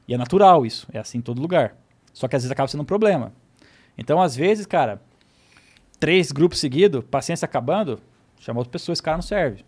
E 0.06 0.14
é 0.14 0.18
natural 0.18 0.64
isso. 0.64 0.86
É 0.92 0.98
assim 0.98 1.18
em 1.18 1.22
todo 1.22 1.40
lugar. 1.40 1.76
Só 2.12 2.26
que 2.26 2.34
às 2.34 2.42
vezes 2.42 2.50
acaba 2.50 2.66
sendo 2.66 2.80
um 2.82 2.86
problema. 2.86 3.32
Então, 3.96 4.20
às 4.20 4.34
vezes, 4.34 4.66
cara, 4.66 5.00
três 6.00 6.32
grupos 6.32 6.58
seguidos, 6.58 7.04
paciência 7.10 7.46
acabando, 7.46 8.00
chama 8.38 8.60
outra 8.60 8.72
pessoa, 8.72 8.92
esse 8.92 9.02
cara 9.02 9.16
não 9.16 9.22
serve. 9.22 9.64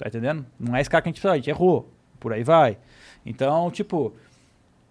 Tá 0.00 0.08
entendendo? 0.08 0.46
Não 0.58 0.74
é 0.74 0.80
esse 0.80 0.88
cara 0.88 1.02
que 1.02 1.08
a 1.08 1.10
gente 1.10 1.16
precisa, 1.20 1.34
a 1.34 1.36
gente 1.36 1.50
errou. 1.50 1.86
Por 2.18 2.32
aí 2.32 2.42
vai. 2.42 2.78
Então, 3.24 3.70
tipo, 3.70 4.14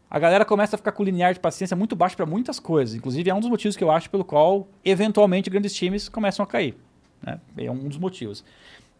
a 0.10 0.20
galera 0.20 0.46
começa 0.46 0.76
a 0.76 0.78
ficar 0.78 0.92
com 0.92 1.02
o 1.02 1.06
linear 1.06 1.34
de 1.34 1.40
paciência 1.40 1.76
muito 1.76 1.96
baixo 1.96 2.16
para 2.16 2.28
muitas 2.28 2.60
coisas. 2.60 2.94
Inclusive, 2.94 3.28
é 3.28 3.34
um 3.34 3.40
dos 3.40 3.50
motivos 3.50 3.76
que 3.76 3.84
eu 3.84 3.90
acho 3.90 4.08
pelo 4.10 4.24
qual, 4.24 4.68
eventualmente, 4.86 5.50
grandes 5.50 5.74
times 5.74 6.08
começam 6.08 6.44
a 6.44 6.48
cair. 6.48 6.78
Né? 7.24 7.40
É 7.58 7.72
um 7.72 7.88
dos 7.88 7.98
motivos. 7.98 8.44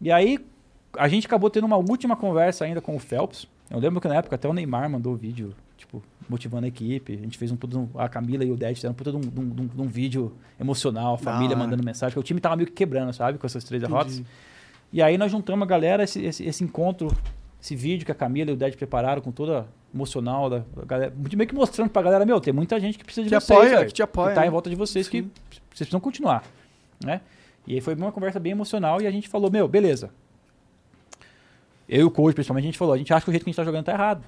E 0.00 0.10
aí, 0.10 0.38
a 0.98 1.06
gente 1.06 1.26
acabou 1.28 1.48
tendo 1.48 1.64
uma 1.64 1.76
última 1.76 2.16
conversa 2.16 2.64
ainda 2.64 2.80
com 2.80 2.96
o 2.96 2.98
Phelps. 2.98 3.46
Eu 3.70 3.78
lembro 3.78 4.00
que 4.00 4.08
na 4.08 4.16
época 4.16 4.34
até 4.34 4.48
o 4.48 4.52
Neymar 4.52 4.90
mandou 4.90 5.12
o 5.12 5.16
vídeo, 5.16 5.54
tipo, 5.76 6.02
motivando 6.28 6.64
a 6.64 6.68
equipe. 6.68 7.12
A 7.14 7.18
gente 7.18 7.38
fez 7.38 7.52
um 7.52 7.56
um- 7.76 7.88
a 7.94 8.08
Camila 8.08 8.44
e 8.44 8.50
o 8.50 8.56
Ded 8.56 8.74
fizeram 8.74 8.92
um 8.92 8.96
puta 8.96 9.12
de 9.12 9.16
um, 9.16 9.20
um- 9.20 9.82
um- 9.82 9.86
de 9.86 9.92
vídeo 9.92 10.32
emocional, 10.58 11.14
a 11.14 11.18
família 11.18 11.54
mandando 11.56 11.84
mensagem, 11.84 12.12
porque 12.14 12.20
o 12.20 12.26
time 12.26 12.40
tava 12.40 12.56
meio 12.56 12.66
que 12.66 12.72
quebrando, 12.72 13.12
sabe, 13.12 13.38
com 13.38 13.46
essas 13.46 13.62
três 13.62 13.80
derrotas. 13.80 14.20
E 14.92 15.00
aí 15.00 15.16
nós 15.16 15.30
juntamos 15.30 15.62
a 15.62 15.66
galera, 15.66 16.02
esse, 16.02 16.24
esse, 16.24 16.44
esse 16.44 16.64
encontro, 16.64 17.14
esse 17.62 17.76
vídeo 17.76 18.04
que 18.04 18.12
a 18.12 18.14
Camila 18.14 18.50
e 18.50 18.54
o 18.54 18.56
Ded 18.56 18.76
prepararam 18.76 19.22
com 19.22 19.30
toda 19.30 19.66
emocional 19.94 20.48
da, 20.48 20.58
da 20.58 20.84
galera, 20.84 21.14
meio 21.16 21.48
que 21.48 21.54
mostrando 21.54 21.90
pra 21.90 22.02
galera, 22.02 22.24
meu, 22.24 22.40
tem 22.40 22.52
muita 22.52 22.78
gente 22.78 22.98
que 22.98 23.04
precisa 23.04 23.24
de 23.24 23.34
Que 23.34 23.40
vocês, 23.40 23.58
apoia, 23.58 23.86
que 23.86 23.92
te 23.92 24.02
apoia, 24.02 24.28
que 24.30 24.34
tá 24.34 24.40
né? 24.40 24.46
em 24.46 24.50
volta 24.50 24.70
de 24.70 24.76
vocês, 24.76 25.08
que 25.08 25.22
vocês 25.22 25.60
precisam 25.68 26.00
continuar, 26.00 26.44
né? 27.04 27.20
E 27.66 27.74
aí 27.74 27.80
foi 27.80 27.94
uma 27.94 28.12
conversa 28.12 28.40
bem 28.40 28.52
emocional 28.52 29.00
e 29.00 29.06
a 29.06 29.10
gente 29.10 29.28
falou, 29.28 29.50
meu, 29.50 29.68
beleza. 29.68 30.10
Eu 31.88 32.00
e 32.00 32.04
o 32.04 32.10
coach, 32.10 32.34
principalmente, 32.34 32.64
a 32.64 32.66
gente 32.66 32.78
falou, 32.78 32.94
a 32.94 32.98
gente 32.98 33.12
acha 33.12 33.24
que 33.24 33.30
o 33.30 33.32
jeito 33.32 33.44
que 33.44 33.50
a 33.50 33.52
gente 33.52 33.56
tá 33.56 33.64
jogando 33.64 33.84
tá 33.84 33.92
errado. 33.92 34.24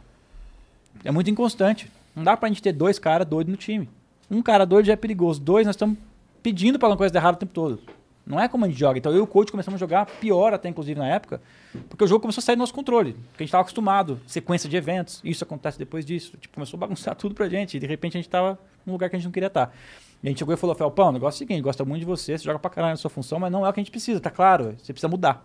É 1.05 1.11
muito 1.11 1.31
inconstante. 1.31 1.91
Não 2.15 2.23
dá 2.23 2.37
pra 2.37 2.49
gente 2.49 2.63
ter 2.63 2.73
dois 2.73 2.99
caras 2.99 3.27
doidos 3.27 3.51
no 3.51 3.57
time. 3.57 3.89
Um 4.31 4.43
cara 4.43 4.65
doido 4.65 4.87
já 4.87 4.93
é 4.93 4.97
perigoso. 4.97 5.41
Dois, 5.41 5.67
nós 5.67 5.75
estamos 5.75 5.97
pedindo 6.43 6.79
pra 6.79 6.89
uma 6.89 6.97
coisa 6.97 7.13
dar 7.13 7.21
errado 7.21 7.37
o 7.37 7.39
tempo 7.39 7.53
todo. 7.53 7.81
Não 8.25 8.39
é 8.39 8.49
como 8.49 8.65
a 8.65 8.69
gente 8.69 8.79
joga. 8.79 8.99
Então 8.99 9.11
eu 9.13 9.19
e 9.19 9.21
o 9.21 9.27
coach 9.27 9.51
começamos 9.51 9.79
a 9.79 9.81
jogar 9.81 10.07
pior 10.07 10.55
até, 10.55 10.69
inclusive, 10.69 10.99
na 10.99 11.09
época, 11.09 11.41
porque 11.89 12.05
o 12.05 12.07
jogo 12.07 12.21
começou 12.21 12.41
a 12.41 12.45
sair 12.45 12.57
do 12.57 12.61
nosso 12.61 12.75
controle. 12.75 13.13
Porque 13.13 13.43
a 13.43 13.43
gente 13.43 13.49
estava 13.49 13.63
acostumado, 13.63 14.21
sequência 14.27 14.69
de 14.69 14.77
eventos, 14.77 15.21
isso 15.25 15.43
acontece 15.43 15.79
depois 15.79 16.07
disso. 16.07 16.37
Tipo, 16.39 16.55
começou 16.55 16.79
a 16.79 16.81
bagunçar 16.81 17.15
tudo 17.17 17.35
pra 17.35 17.49
gente. 17.49 17.77
E 17.77 17.81
de 17.81 17.87
repente 17.87 18.17
a 18.17 18.21
gente 18.21 18.29
tava 18.31 18.59
num 18.87 18.93
lugar 18.93 19.11
que 19.11 19.17
a 19.17 19.19
gente 19.19 19.27
não 19.27 19.33
queria 19.33 19.49
estar. 19.49 19.75
E 20.23 20.29
a 20.29 20.31
gente 20.31 20.39
chegou 20.39 20.55
e 20.55 20.57
falou, 20.57 20.75
Felpão, 20.77 21.09
o 21.09 21.13
negócio 21.13 21.37
é 21.37 21.45
o 21.45 21.49
seguinte, 21.49 21.61
gosta 21.63 21.85
muito 21.85 22.01
de 22.01 22.07
você, 22.07 22.39
você 22.39 22.45
joga 22.45 22.59
pra 22.59 22.71
caralho 22.71 22.93
na 22.93 22.97
sua 22.97 23.11
função, 23.11 23.41
mas 23.41 23.51
não 23.51 23.67
é 23.67 23.69
o 23.69 23.73
que 23.73 23.81
a 23.81 23.83
gente 23.83 23.91
precisa, 23.91 24.21
tá 24.21 24.31
claro? 24.31 24.77
Você 24.79 24.93
precisa 24.93 25.09
mudar. 25.09 25.45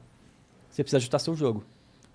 Você 0.70 0.84
precisa 0.84 0.98
ajustar 0.98 1.20
seu 1.20 1.36
jogo. 1.36 1.64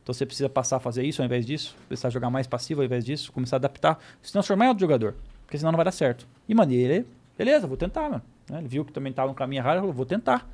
Então 0.02 0.14
você 0.14 0.24
precisa 0.24 0.48
passar 0.48 0.76
a 0.76 0.80
fazer 0.80 1.04
isso 1.04 1.22
ao 1.22 1.26
invés 1.26 1.44
disso, 1.44 1.76
precisar 1.88 2.10
jogar 2.10 2.30
mais 2.30 2.46
passivo 2.46 2.80
ao 2.80 2.84
invés 2.84 3.04
disso, 3.04 3.32
começar 3.32 3.56
a 3.56 3.58
adaptar, 3.58 3.98
se 4.20 4.32
transformar 4.32 4.66
em 4.66 4.68
outro 4.68 4.80
jogador. 4.80 5.14
Porque 5.44 5.58
senão 5.58 5.72
não 5.72 5.76
vai 5.76 5.84
dar 5.84 5.92
certo. 5.92 6.26
E, 6.48 6.54
mano, 6.54 6.72
ele, 6.72 7.04
beleza, 7.36 7.66
vou 7.66 7.76
tentar, 7.76 8.02
mano. 8.08 8.22
né? 8.48 8.58
Ele 8.58 8.68
viu 8.68 8.84
que 8.84 8.92
também 8.92 9.12
tava 9.12 9.28
no 9.28 9.34
caminho 9.34 9.60
errado, 9.60 9.78
falou, 9.78 9.92
vou 9.92 10.06
tentar. 10.06 10.48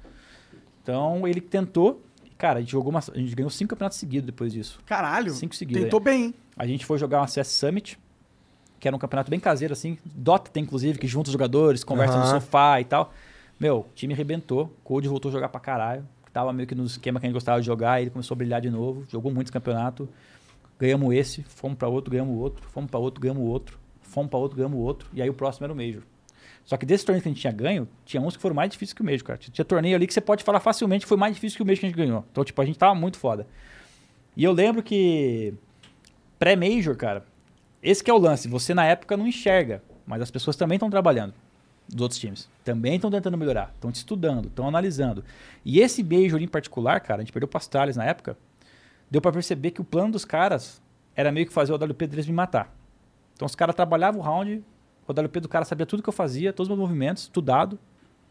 Então 0.88 1.28
ele 1.28 1.40
tentou. 1.42 2.02
e, 2.24 2.30
Cara, 2.30 2.58
a 2.58 2.62
gente 2.62 2.72
jogou 2.72 2.88
uma, 2.88 3.00
a 3.00 3.18
gente 3.18 3.34
ganhou 3.34 3.50
cinco 3.50 3.70
campeonatos 3.70 3.98
seguidos 3.98 4.24
depois 4.24 4.54
disso. 4.54 4.80
Caralho. 4.86 5.32
Cinco 5.32 5.54
seguidos. 5.54 5.82
Tentou 5.82 6.00
é. 6.00 6.02
bem, 6.02 6.24
hein? 6.24 6.34
A 6.56 6.66
gente 6.66 6.86
foi 6.86 6.98
jogar 6.98 7.20
uma 7.20 7.26
CS 7.26 7.48
Summit, 7.48 7.98
que 8.80 8.88
era 8.88 8.96
um 8.96 8.98
campeonato 8.98 9.30
bem 9.30 9.38
caseiro, 9.38 9.74
assim. 9.74 9.98
Dota 10.02 10.50
tem, 10.50 10.62
inclusive, 10.62 10.98
que 10.98 11.06
junta 11.06 11.28
os 11.28 11.32
jogadores, 11.32 11.84
conversa 11.84 12.16
no 12.16 12.22
Aham. 12.22 12.40
sofá 12.40 12.80
e 12.80 12.84
tal. 12.86 13.12
Meu, 13.60 13.80
o 13.80 13.86
time 13.94 14.14
arrebentou. 14.14 14.74
Code 14.82 15.06
voltou 15.08 15.28
a 15.28 15.32
jogar 15.32 15.50
pra 15.50 15.60
caralho. 15.60 16.08
Tava 16.32 16.52
meio 16.54 16.66
que 16.66 16.74
no 16.74 16.84
esquema 16.84 17.20
que 17.20 17.26
a 17.26 17.28
gente 17.28 17.34
gostava 17.34 17.60
de 17.60 17.66
jogar. 17.66 18.00
Ele 18.00 18.08
começou 18.08 18.34
a 18.34 18.38
brilhar 18.38 18.60
de 18.62 18.70
novo. 18.70 19.04
Jogou 19.10 19.30
muitos 19.30 19.50
campeonatos. 19.50 20.08
Ganhamos 20.78 21.14
esse, 21.14 21.42
fomos 21.42 21.76
pra 21.76 21.88
outro, 21.88 22.10
ganhamos 22.10 22.34
outro. 22.38 22.66
Fomos 22.70 22.90
pra 22.90 22.98
outro, 22.98 23.20
ganhamos 23.20 23.42
outro. 23.42 23.78
Fomos 24.00 24.30
pra 24.30 24.38
outro, 24.38 24.56
ganhamos 24.56 24.80
outro. 24.80 25.08
E 25.12 25.20
aí 25.20 25.28
o 25.28 25.34
próximo 25.34 25.64
era 25.64 25.72
o 25.72 25.76
Major. 25.76 26.02
Só 26.68 26.76
que 26.76 26.84
desses 26.84 27.02
torneios 27.02 27.22
que 27.22 27.30
a 27.30 27.32
gente 27.32 27.40
tinha 27.40 27.50
ganho, 27.50 27.88
tinha 28.04 28.20
uns 28.20 28.36
que 28.36 28.42
foram 28.42 28.54
mais 28.54 28.70
difíceis 28.70 28.92
que 28.92 29.00
o 29.00 29.04
Major, 29.04 29.24
cara. 29.24 29.38
Tinha 29.38 29.64
torneio 29.64 29.96
ali 29.96 30.06
que 30.06 30.12
você 30.12 30.20
pode 30.20 30.44
falar 30.44 30.60
facilmente 30.60 31.06
que 31.06 31.08
foi 31.08 31.16
mais 31.16 31.34
difícil 31.34 31.56
que 31.56 31.62
o 31.62 31.66
Major 31.66 31.80
que 31.80 31.86
a 31.86 31.88
gente 31.88 31.96
ganhou. 31.96 32.26
Então, 32.30 32.44
tipo, 32.44 32.60
a 32.60 32.64
gente 32.66 32.78
tava 32.78 32.94
muito 32.94 33.16
foda. 33.16 33.46
E 34.36 34.44
eu 34.44 34.52
lembro 34.52 34.82
que 34.82 35.54
pré-Major, 36.38 36.94
cara, 36.94 37.24
esse 37.82 38.04
que 38.04 38.10
é 38.10 38.12
o 38.12 38.18
lance. 38.18 38.48
Você 38.48 38.74
na 38.74 38.84
época 38.84 39.16
não 39.16 39.26
enxerga, 39.26 39.82
mas 40.06 40.20
as 40.20 40.30
pessoas 40.30 40.56
também 40.56 40.76
estão 40.76 40.90
trabalhando 40.90 41.32
dos 41.88 42.02
outros 42.02 42.20
times. 42.20 42.50
Também 42.62 42.96
estão 42.96 43.10
tentando 43.10 43.38
melhorar, 43.38 43.72
estão 43.74 43.90
te 43.90 43.96
estudando, 43.96 44.48
estão 44.48 44.68
analisando. 44.68 45.24
E 45.64 45.80
esse 45.80 46.04
Major 46.04 46.38
em 46.38 46.46
particular, 46.46 47.00
cara, 47.00 47.22
a 47.22 47.24
gente 47.24 47.32
perdeu 47.32 47.48
para 47.48 47.62
na 47.96 48.04
época, 48.04 48.36
deu 49.10 49.22
para 49.22 49.32
perceber 49.32 49.70
que 49.70 49.80
o 49.80 49.84
plano 49.84 50.12
dos 50.12 50.26
caras 50.26 50.82
era 51.16 51.32
meio 51.32 51.46
que 51.46 51.52
fazer 51.54 51.72
o 51.72 51.76
AWP 51.76 52.06
deles 52.08 52.26
me 52.26 52.34
matar. 52.34 52.76
Então 53.32 53.46
os 53.46 53.54
caras 53.54 53.74
trabalhavam 53.74 54.20
o 54.20 54.22
round, 54.22 54.62
o 55.08 55.20
AWP 55.20 55.40
do 55.40 55.48
cara 55.48 55.64
sabia 55.64 55.86
tudo 55.86 56.02
que 56.02 56.08
eu 56.08 56.12
fazia, 56.12 56.52
todos 56.52 56.70
os 56.70 56.76
meus 56.76 56.88
movimentos, 56.88 57.24
estudado. 57.24 57.78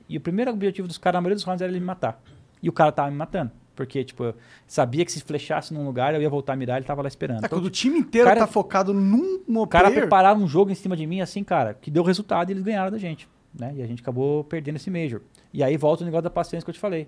E 0.08 0.18
o 0.18 0.22
primeiro 0.22 0.52
objetivo 0.52 0.88
dos 0.88 0.98
caras, 0.98 1.18
na 1.18 1.22
maioria 1.22 1.36
dos 1.36 1.44
rounds, 1.44 1.62
era 1.62 1.72
ele 1.72 1.80
me 1.80 1.86
matar. 1.86 2.22
E 2.62 2.70
o 2.70 2.72
cara 2.74 2.92
tava 2.92 3.10
me 3.12 3.18
matando. 3.18 3.52
Porque, 3.76 4.04
tipo, 4.04 4.24
eu 4.24 4.36
sabia 4.66 5.06
que 5.06 5.12
se 5.12 5.22
flechasse 5.22 5.72
num 5.74 5.86
lugar, 5.86 6.16
eu 6.16 6.22
ia 6.22 6.30
voltar 6.30 6.54
a 6.54 6.56
mirar, 6.56 6.78
ele 6.78 6.86
tava 6.86 7.02
lá 7.02 7.08
esperando. 7.08 7.44
É, 7.44 7.46
Então, 7.46 7.60
quando 7.60 7.66
o 7.66 7.70
time 7.70 8.00
inteiro 8.00 8.28
cara- 8.28 8.40
tá 8.40 8.48
focado 8.48 8.94
num 8.94 9.44
um 9.48 9.60
o 9.60 9.68
cara 9.68 9.86
player, 9.86 10.02
prepararam 10.04 10.42
um 10.42 10.48
jogo 10.48 10.72
em 10.72 10.76
cima 10.76 10.96
de 10.96 11.06
mim, 11.06 11.22
assim, 11.22 11.44
cara, 11.44 11.74
que 11.76 11.92
deu 11.92 12.02
resultado 12.04 12.50
e 12.50 12.54
eles 12.54 12.64
ganharam 12.64 12.90
da 12.92 12.98
gente. 12.98 13.28
Né? 13.54 13.74
E 13.78 13.82
a 13.84 13.88
gente 13.88 14.02
acabou 14.02 14.44
perdendo 14.44 14.78
esse 14.78 14.90
Major. 14.90 15.22
E 15.54 15.64
aí 15.64 15.78
volta 15.78 16.04
o 16.04 16.06
negócio 16.06 16.24
da 16.24 16.30
paciência 16.30 16.66
que 16.66 16.70
eu 16.70 16.74
te 16.74 16.80
falei. 16.80 17.08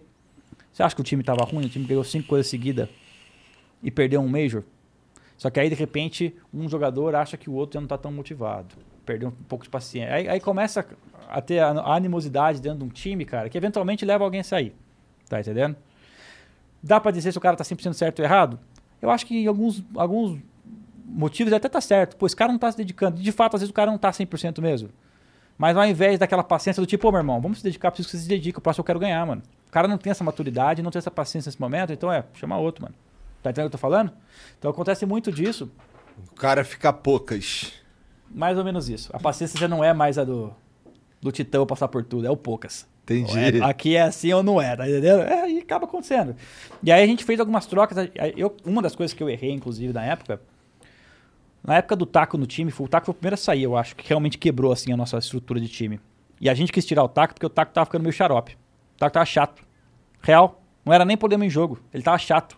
Você 0.72 0.84
acha 0.84 0.94
que 0.94 1.02
o 1.02 1.04
time 1.04 1.24
tava 1.24 1.44
ruim? 1.44 1.66
O 1.66 1.70
time 1.70 1.86
ganhou 1.86 2.04
cinco 2.04 2.28
coisas 2.28 2.48
seguidas 2.48 2.88
e 3.82 3.90
perdeu 3.90 4.22
um 4.22 4.28
Major? 4.28 4.64
Só 5.38 5.50
que 5.50 5.60
aí, 5.60 5.70
de 5.70 5.76
repente, 5.76 6.36
um 6.54 6.68
jogador 6.70 7.16
acha 7.16 7.38
que 7.38 7.50
o 7.50 7.54
outro 7.54 7.76
já 7.76 7.82
não 7.82 7.88
tá 7.88 7.98
tão 7.98 8.12
motivado. 8.12 8.76
Perdeu 9.10 9.30
um 9.30 9.32
pouco 9.32 9.64
de 9.64 9.72
paciência. 9.72 10.14
Aí, 10.14 10.30
aí 10.30 10.40
começa 10.40 10.86
a 11.28 11.42
ter 11.42 11.58
a 11.58 11.96
animosidade 11.96 12.62
dentro 12.62 12.78
de 12.78 12.86
um 12.86 12.90
time, 12.90 13.26
cara, 13.26 13.50
que 13.50 13.58
eventualmente 13.58 14.06
leva 14.06 14.24
alguém 14.24 14.42
a 14.42 14.44
sair. 14.44 14.76
Tá 15.28 15.40
entendendo? 15.40 15.76
Dá 16.84 17.00
pra 17.00 17.10
dizer 17.10 17.32
se 17.32 17.38
o 17.40 17.42
cara 17.42 17.58
tá 17.58 17.64
100% 17.64 17.94
certo 17.94 18.20
ou 18.20 18.26
errado? 18.26 18.60
Eu 19.02 19.10
acho 19.10 19.26
que 19.26 19.36
em 19.36 19.48
alguns, 19.48 19.84
alguns 19.96 20.38
motivos 21.04 21.52
até 21.52 21.68
tá 21.68 21.82
certo. 21.82 22.18
Pô, 22.18 22.28
esse 22.28 22.36
cara 22.36 22.52
não 22.52 22.60
tá 22.60 22.72
se 22.72 22.78
dedicando. 22.78 23.20
De 23.20 23.32
fato, 23.32 23.56
às 23.56 23.62
vezes 23.62 23.72
o 23.72 23.74
cara 23.74 23.90
não 23.90 23.98
tá 23.98 24.12
100% 24.12 24.62
mesmo. 24.62 24.90
Mas 25.58 25.76
ao 25.76 25.86
invés 25.86 26.20
daquela 26.20 26.44
paciência 26.44 26.80
do 26.80 26.86
tipo, 26.86 27.08
ô 27.08 27.12
meu 27.12 27.22
irmão, 27.22 27.42
vamos 27.42 27.58
se 27.58 27.64
dedicar, 27.64 27.90
preciso 27.90 28.10
que 28.10 28.16
você 28.16 28.22
se 28.22 28.30
dedique, 28.30 28.60
o 28.60 28.62
próximo 28.62 28.82
eu 28.82 28.86
quero 28.86 29.00
ganhar, 29.00 29.26
mano. 29.26 29.42
O 29.68 29.72
cara 29.72 29.88
não 29.88 29.98
tem 29.98 30.12
essa 30.12 30.24
maturidade, 30.24 30.84
não 30.84 30.92
tem 30.92 31.00
essa 31.00 31.10
paciência 31.10 31.50
nesse 31.50 31.60
momento, 31.60 31.92
então 31.92 32.14
é, 32.14 32.24
chama 32.36 32.60
outro, 32.60 32.84
mano. 32.84 32.94
Tá 33.42 33.50
entendendo 33.50 33.70
o 33.70 33.70
que 33.72 33.76
eu 33.76 33.80
tô 33.80 33.82
falando? 33.82 34.12
Então 34.60 34.70
acontece 34.70 35.04
muito 35.08 35.32
disso, 35.32 35.72
O 36.32 36.36
cara 36.36 36.64
fica 36.64 36.94
poucas. 36.94 37.80
Mais 38.32 38.58
ou 38.58 38.64
menos 38.64 38.90
isso. 38.90 39.10
A 39.14 39.20
paciência 39.20 39.60
já 39.60 39.68
não 39.68 39.84
é 39.84 39.94
mais 39.94 40.18
a 40.18 40.24
do, 40.24 40.54
do 41.22 41.32
Titã 41.32 41.66
passar 41.66 41.88
por 41.88 42.04
tudo, 42.04 42.28
é 42.28 42.32
o 42.32 42.38
poucas. 42.38 42.88
Entendi. 43.04 43.58
É, 43.60 43.64
aqui 43.64 43.96
é 43.96 44.04
assim 44.04 44.32
ou 44.34 44.44
não 44.44 44.62
é, 44.62 44.76
tá 44.76 44.88
entendendo? 44.88 45.22
É, 45.22 45.50
e 45.50 45.60
acaba 45.60 45.86
acontecendo. 45.86 46.36
E 46.84 46.92
aí 46.92 47.04
a 47.04 47.08
gente 47.08 47.24
fez 47.24 47.40
algumas 47.40 47.66
trocas. 47.66 48.10
Eu, 48.38 48.56
uma 48.64 48.82
das 48.82 48.96
coisas 48.96 49.16
que 49.16 49.24
eu 49.24 49.30
errei, 49.30 49.52
inclusive, 49.52 49.92
na 49.92 50.04
época, 50.04 50.40
na 51.64 51.78
época 51.78 51.96
do 51.96 52.06
Taco 52.06 52.38
no 52.38 52.46
time, 52.46 52.70
foi, 52.70 52.86
o 52.86 52.90
Taco 52.90 53.08
foi 53.08 53.12
o 53.14 53.16
primeiro 53.16 53.34
a 53.34 53.38
sair, 53.38 53.64
eu 53.64 53.76
acho, 53.76 53.96
que 53.96 54.08
realmente 54.08 54.38
quebrou 54.38 54.72
assim 54.72 54.94
a 54.94 54.98
nossa 54.98 55.18
estrutura 55.18 55.60
de 55.60 55.68
time. 55.68 56.00
E 56.40 56.50
a 56.50 56.54
gente 56.54 56.72
quis 56.72 56.86
tirar 56.86 57.04
o 57.04 57.10
Taco 57.10 57.34
porque 57.34 57.46
o 57.46 57.50
Taco 57.50 57.74
tava 57.74 57.86
ficando 57.86 58.04
meio 58.04 58.14
xarope. 58.14 58.54
O 58.96 59.00
Taco 59.00 59.14
tava 59.14 59.26
chato. 59.26 59.64
Real. 60.22 60.62
Não 60.86 60.94
era 60.94 61.04
nem 61.04 61.18
problema 61.18 61.46
em 61.46 61.50
jogo. 61.50 61.80
Ele 61.94 62.04
tava 62.04 62.18
chato. 62.18 62.58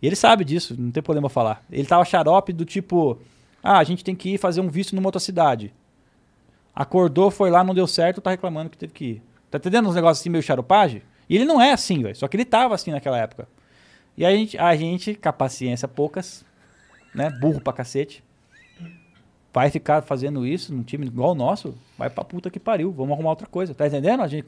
E 0.00 0.06
ele 0.06 0.16
sabe 0.16 0.44
disso, 0.44 0.76
não 0.78 0.90
tem 0.90 1.02
problema 1.02 1.28
falar. 1.28 1.64
Ele 1.70 1.86
tava 1.86 2.04
xarope 2.04 2.52
do 2.52 2.64
tipo, 2.64 3.18
ah, 3.66 3.78
a 3.78 3.84
gente 3.84 4.04
tem 4.04 4.14
que 4.14 4.34
ir 4.34 4.38
fazer 4.38 4.60
um 4.60 4.68
visto 4.68 4.94
numa 4.94 5.08
outra 5.08 5.18
cidade. 5.18 5.72
Acordou, 6.74 7.30
foi 7.30 7.48
lá, 7.48 7.64
não 7.64 7.74
deu 7.74 7.86
certo, 7.86 8.20
tá 8.20 8.28
reclamando 8.30 8.68
que 8.68 8.76
teve 8.76 8.92
que 8.92 9.04
ir. 9.06 9.22
Tá 9.50 9.56
entendendo 9.56 9.88
uns 9.88 9.94
negócios 9.94 10.20
assim 10.20 10.28
meio 10.28 10.42
xaropagem? 10.42 11.00
E 11.26 11.34
ele 11.34 11.46
não 11.46 11.62
é 11.62 11.72
assim, 11.72 12.02
velho. 12.02 12.14
Só 12.14 12.28
que 12.28 12.36
ele 12.36 12.44
tava 12.44 12.74
assim 12.74 12.90
naquela 12.90 13.16
época. 13.16 13.48
E 14.18 14.24
a 14.24 14.30
gente, 14.30 14.58
a 14.58 14.76
gente, 14.76 15.14
com 15.14 15.28
a 15.30 15.32
paciência 15.32 15.88
poucas, 15.88 16.44
né? 17.14 17.30
Burro 17.30 17.58
pra 17.58 17.72
cacete. 17.72 18.22
Vai 19.50 19.70
ficar 19.70 20.02
fazendo 20.02 20.44
isso 20.46 20.74
num 20.74 20.82
time 20.82 21.06
igual 21.06 21.30
o 21.30 21.34
nosso? 21.34 21.74
Vai 21.96 22.10
pra 22.10 22.22
puta 22.22 22.50
que 22.50 22.60
pariu. 22.60 22.92
Vamos 22.92 23.14
arrumar 23.14 23.30
outra 23.30 23.46
coisa. 23.46 23.72
Tá 23.72 23.86
entendendo? 23.86 24.20
A 24.20 24.28
gente, 24.28 24.44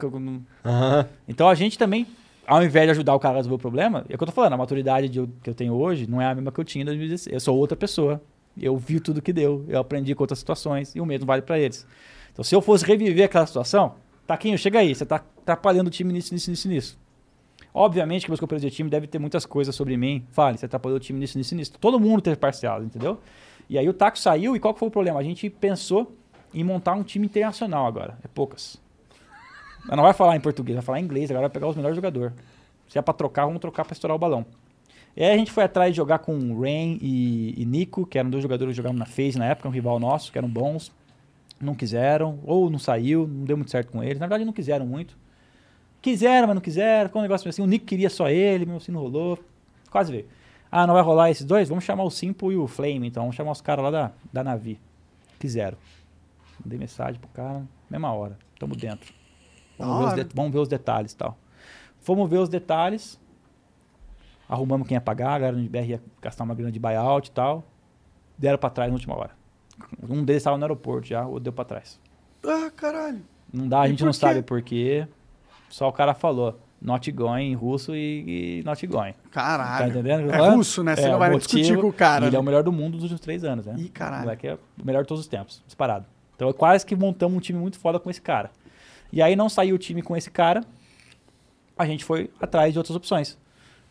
Aham. 0.63 1.07
então 1.27 1.49
a 1.49 1.55
gente 1.55 1.75
também, 1.75 2.05
ao 2.45 2.63
invés 2.63 2.85
de 2.85 2.91
ajudar 2.91 3.15
o 3.15 3.19
cara 3.19 3.33
a 3.33 3.37
resolver 3.37 3.55
o 3.55 3.59
problema, 3.59 4.05
é 4.09 4.13
o 4.13 4.17
que 4.17 4.23
eu 4.23 4.27
tô 4.27 4.33
falando, 4.33 4.53
a 4.53 4.57
maturidade 4.57 5.09
de 5.09 5.27
que 5.41 5.49
eu 5.49 5.55
tenho 5.55 5.73
hoje 5.73 6.07
não 6.07 6.21
é 6.21 6.27
a 6.27 6.35
mesma 6.35 6.51
que 6.51 6.59
eu 6.59 6.65
tinha 6.65 6.83
em 6.83 6.85
2016. 6.85 7.33
Eu 7.33 7.39
sou 7.39 7.57
outra 7.57 7.75
pessoa. 7.75 8.21
Eu 8.59 8.77
vi 8.77 8.99
tudo 8.99 9.21
que 9.21 9.31
deu, 9.31 9.65
eu 9.67 9.79
aprendi 9.79 10.13
com 10.15 10.23
outras 10.23 10.39
situações 10.39 10.95
e 10.95 11.01
o 11.01 11.05
mesmo 11.05 11.25
vale 11.25 11.41
pra 11.41 11.59
eles. 11.59 11.85
Então 12.31 12.43
se 12.43 12.55
eu 12.55 12.61
fosse 12.61 12.85
reviver 12.85 13.25
aquela 13.25 13.45
situação, 13.45 13.95
Taquinho, 14.25 14.57
chega 14.57 14.79
aí, 14.79 14.93
você 14.93 15.05
tá 15.05 15.15
atrapalhando 15.15 15.87
o 15.87 15.91
time 15.91 16.11
nisso, 16.11 16.33
nisso, 16.33 16.49
nisso, 16.49 16.67
nisso. 16.67 16.99
Obviamente 17.73 18.25
que 18.25 18.31
meus 18.31 18.39
companheiros 18.39 18.69
de 18.69 18.75
time 18.75 18.89
devem 18.89 19.07
ter 19.07 19.19
muitas 19.19 19.45
coisas 19.45 19.73
sobre 19.75 19.95
mim. 19.95 20.25
Fale, 20.31 20.57
você 20.57 20.65
atrapalhou 20.65 20.97
o 20.97 20.99
time 20.99 21.19
nisso, 21.19 21.37
nisso, 21.37 21.55
nisso. 21.55 21.73
Todo 21.79 21.99
mundo 21.99 22.21
teve 22.21 22.35
parcial, 22.35 22.83
entendeu? 22.83 23.19
E 23.69 23.77
aí 23.77 23.87
o 23.87 23.93
Taco 23.93 24.17
saiu 24.17 24.55
e 24.55 24.59
qual 24.59 24.73
que 24.73 24.79
foi 24.79 24.87
o 24.87 24.91
problema? 24.91 25.19
A 25.19 25.23
gente 25.23 25.49
pensou 25.49 26.11
em 26.53 26.63
montar 26.63 26.93
um 26.93 27.03
time 27.03 27.25
internacional 27.25 27.85
agora. 27.85 28.17
É 28.23 28.27
poucas. 28.27 28.81
Ela 29.85 29.97
não 29.97 30.03
vai 30.03 30.13
falar 30.13 30.35
em 30.35 30.39
português, 30.39 30.75
vai 30.75 30.83
falar 30.83 30.99
em 30.99 31.03
inglês, 31.03 31.29
agora 31.29 31.47
vai 31.47 31.53
pegar 31.53 31.67
os 31.67 31.75
melhores 31.75 31.95
jogadores. 31.95 32.33
Se 32.89 32.97
é 32.97 33.01
pra 33.01 33.13
trocar, 33.13 33.45
vamos 33.45 33.61
trocar 33.61 33.85
pra 33.85 33.93
estourar 33.93 34.15
o 34.15 34.19
balão. 34.19 34.45
E 35.17 35.23
aí 35.23 35.33
a 35.33 35.37
gente 35.37 35.51
foi 35.51 35.63
atrás 35.63 35.91
de 35.91 35.97
jogar 35.97 36.19
com 36.19 36.61
Rain 36.61 36.99
e, 37.01 37.59
e 37.59 37.65
Nico, 37.65 38.05
que 38.05 38.19
eram 38.19 38.29
dois 38.29 38.43
jogadores 38.43 38.73
que 38.73 38.77
jogavam 38.77 38.97
na 38.99 39.05
FaZe 39.07 39.35
na 39.37 39.45
época, 39.45 39.67
um 39.67 39.71
rival 39.71 39.99
nosso, 39.99 40.31
que 40.31 40.37
eram 40.37 40.47
bons. 40.47 40.91
Não 41.59 41.73
quiseram, 41.73 42.39
ou 42.45 42.69
não 42.69 42.77
saiu, 42.77 43.27
não 43.27 43.43
deu 43.43 43.57
muito 43.57 43.71
certo 43.71 43.91
com 43.91 44.03
eles. 44.03 44.19
Na 44.19 44.27
verdade, 44.27 44.45
não 44.45 44.53
quiseram 44.53 44.85
muito. 44.85 45.17
Quiseram, 46.03 46.45
mas 46.47 46.53
não 46.55 46.61
quiseram. 46.61 47.09
Ficou 47.09 47.19
um 47.19 47.23
negócio 47.23 47.49
assim. 47.49 47.63
O 47.63 47.65
Nico 47.65 47.85
queria 47.85 48.11
só 48.11 48.29
ele, 48.29 48.63
meu 48.67 48.77
assim 48.77 48.91
não 48.91 49.01
rolou. 49.01 49.39
Quase 49.89 50.11
veio. 50.11 50.27
Ah, 50.71 50.85
não 50.85 50.93
vai 50.93 51.01
rolar 51.01 51.31
esses 51.31 51.45
dois? 51.45 51.67
Vamos 51.67 51.83
chamar 51.83 52.03
o 52.03 52.11
Simple 52.11 52.49
e 52.53 52.57
o 52.57 52.67
Flame, 52.67 53.07
então. 53.07 53.23
Vamos 53.23 53.35
chamar 53.35 53.51
os 53.51 53.61
caras 53.61 53.85
lá 53.85 53.89
da, 53.89 54.11
da 54.31 54.43
Navi. 54.43 54.79
Quiseram. 55.39 55.77
Mandei 56.63 56.77
mensagem 56.77 57.19
pro 57.19 57.29
cara, 57.29 57.63
mesma 57.89 58.13
hora. 58.13 58.37
Tamo 58.59 58.75
dentro. 58.75 59.11
Vamos, 59.79 59.97
ver 60.13 60.21
os, 60.21 60.27
de- 60.27 60.35
vamos 60.35 60.51
ver 60.51 60.59
os 60.59 60.67
detalhes 60.67 61.13
e 61.13 61.17
tal. 61.17 61.35
Fomos 62.01 62.29
ver 62.29 62.37
os 62.37 62.49
detalhes. 62.49 63.19
Arrumamos 64.49 64.87
quem 64.87 64.95
ia 64.95 65.01
pagar, 65.01 65.31
a 65.33 65.39
galera 65.39 65.57
do 65.57 65.69
BR 65.69 65.89
ia 65.89 66.01
gastar 66.21 66.43
uma 66.43 66.55
grana 66.55 66.71
de 66.71 66.79
buyout 66.79 67.29
e 67.29 67.31
tal. 67.31 67.63
Deram 68.37 68.57
pra 68.57 68.69
trás 68.69 68.89
na 68.89 68.93
última 68.95 69.15
hora. 69.15 69.31
Um 70.09 70.23
deles 70.23 70.41
estava 70.41 70.57
no 70.57 70.63
aeroporto 70.63 71.07
já, 71.07 71.23
o 71.25 71.29
outro 71.29 71.43
deu 71.45 71.53
pra 71.53 71.65
trás. 71.65 71.99
Ah, 72.45 72.71
caralho. 72.75 73.21
Não 73.51 73.67
dá, 73.67 73.81
a 73.81 73.87
E 73.87 73.89
gente 73.91 74.03
não 74.03 74.11
quê? 74.11 74.17
sabe 74.17 74.41
por 74.41 74.61
quê. 74.61 75.07
Só 75.69 75.87
o 75.87 75.91
cara 75.93 76.13
falou. 76.13 76.59
Not 76.79 77.11
going 77.11 77.51
em 77.51 77.55
russo 77.55 77.95
e, 77.95 78.59
e 78.59 78.63
not 78.63 78.85
going. 78.85 79.15
Caralho. 79.31 79.79
Tá 79.79 79.87
entendendo? 79.89 80.27
o 80.27 80.31
É 80.31 80.49
russo, 80.51 80.83
né? 80.83 80.95
Você 80.95 81.01
É, 81.07 81.11
não 81.11 81.17
vai 81.17 81.33
o 81.33 81.37
discutir 81.39 81.57
motivo- 81.63 81.81
com 81.81 81.87
o 81.87 81.93
cara. 81.93 82.25
e 82.25 82.27
Ele 82.29 82.35
é 82.35 82.39
o 82.39 82.43
né? 82.43 82.45
melhor 82.45 82.61
do 82.63 82.71
mundo 82.71 82.93
dos 82.93 83.01
últimos 83.01 83.19
três 83.19 83.43
anos, 83.43 83.65
né? 83.65 83.73
Ih, 83.79 83.89
caralho. 83.89 84.21
O 84.21 84.25
moleque 84.25 84.47
é 84.47 84.53
o 84.53 84.85
melhor 84.85 85.01
de 85.01 85.07
todos 85.07 85.21
os 85.21 85.27
tempos, 85.27 85.63
disparado. 85.65 86.05
Então, 86.35 86.53
quase 86.53 86.85
que 86.85 86.95
montamos 86.95 87.35
um 87.35 87.39
time 87.39 87.57
muito 87.57 87.79
foda 87.79 87.99
com 87.99 88.11
esse 88.11 88.21
cara. 88.21 88.51
E 89.11 89.23
aí 89.23 89.35
não 89.35 89.49
saiu 89.49 89.73
o 89.75 89.79
time 89.79 90.03
com 90.03 90.15
esse 90.15 90.29
cara, 90.29 90.63
a 91.75 91.85
gente 91.87 92.05
foi 92.05 92.29
atrás 92.39 92.71
de 92.73 92.77
outras 92.77 92.95
opções. 92.95 93.37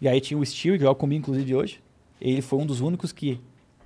E 0.00 0.08
aí 0.08 0.20
tinha 0.20 0.38
o 0.38 0.44
Steel, 0.44 0.76
que 0.76 0.82
joga 0.82 0.98
comigo, 0.98 1.22
inclusive, 1.22 1.54
hoje. 1.54 1.82
Ele 2.20 2.42
foi 2.42 2.58
um 2.58 2.66
dos 2.66 2.80
únicos 2.80 3.12
que. 3.12 3.40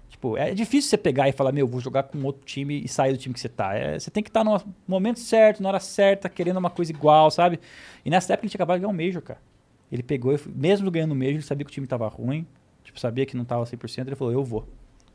Tipo, 0.08 0.36
é 0.36 0.52
difícil 0.52 0.90
você 0.90 0.98
pegar 0.98 1.28
e 1.28 1.32
falar, 1.32 1.52
meu, 1.52 1.66
vou 1.66 1.80
jogar 1.80 2.02
com 2.02 2.22
outro 2.24 2.44
time 2.44 2.82
e 2.84 2.88
sair 2.88 3.12
do 3.12 3.18
time 3.18 3.32
que 3.32 3.40
você 3.40 3.48
tá. 3.48 3.74
É, 3.74 3.98
você 3.98 4.10
tem 4.10 4.22
que 4.22 4.28
estar 4.28 4.44
no 4.44 4.60
momento 4.86 5.20
certo, 5.20 5.62
na 5.62 5.68
hora 5.68 5.80
certa, 5.80 6.28
querendo 6.28 6.56
uma 6.56 6.70
coisa 6.70 6.90
igual, 6.90 7.30
sabe? 7.30 7.60
E 8.04 8.10
nessa 8.10 8.32
época 8.32 8.46
ele 8.46 8.50
tinha 8.50 8.58
acabado 8.58 8.78
de 8.78 8.82
ganhar 8.82 8.92
um 8.92 9.06
Major, 9.06 9.22
cara. 9.22 9.40
Ele 9.90 10.02
pegou, 10.02 10.38
mesmo 10.54 10.90
ganhando 10.90 11.12
o 11.12 11.14
Major, 11.14 11.34
ele 11.34 11.42
sabia 11.42 11.64
que 11.64 11.70
o 11.70 11.72
time 11.72 11.86
tava 11.86 12.06
ruim, 12.08 12.46
tipo, 12.84 12.98
sabia 12.98 13.24
que 13.24 13.36
não 13.36 13.44
tava 13.44 13.64
100%, 13.64 14.06
ele 14.06 14.16
falou, 14.16 14.32
eu 14.32 14.44
vou. 14.44 14.66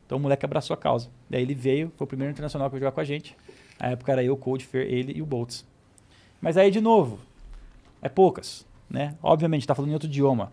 Então 0.06 0.18
o 0.18 0.20
moleque 0.20 0.44
abraçou 0.44 0.74
a 0.74 0.76
causa. 0.76 1.10
Daí 1.28 1.42
ele 1.42 1.54
veio, 1.54 1.92
foi 1.96 2.04
o 2.04 2.08
primeiro 2.08 2.32
internacional 2.32 2.68
que 2.68 2.72
veio 2.74 2.80
jogar 2.80 2.92
com 2.92 3.00
a 3.00 3.04
gente. 3.04 3.36
Na 3.78 3.88
época 3.88 4.12
era 4.12 4.24
eu, 4.24 4.36
Cold 4.36 4.64
Fair, 4.64 4.86
ele 4.86 5.12
e 5.16 5.22
o 5.22 5.26
Boltz. 5.26 5.66
Mas 6.40 6.56
aí, 6.56 6.70
de 6.70 6.80
novo, 6.80 7.18
é 8.00 8.08
poucas, 8.08 8.66
né? 8.88 9.16
Obviamente, 9.22 9.66
tá 9.66 9.74
falando 9.74 9.90
em 9.90 9.94
outro 9.94 10.08
idioma. 10.08 10.52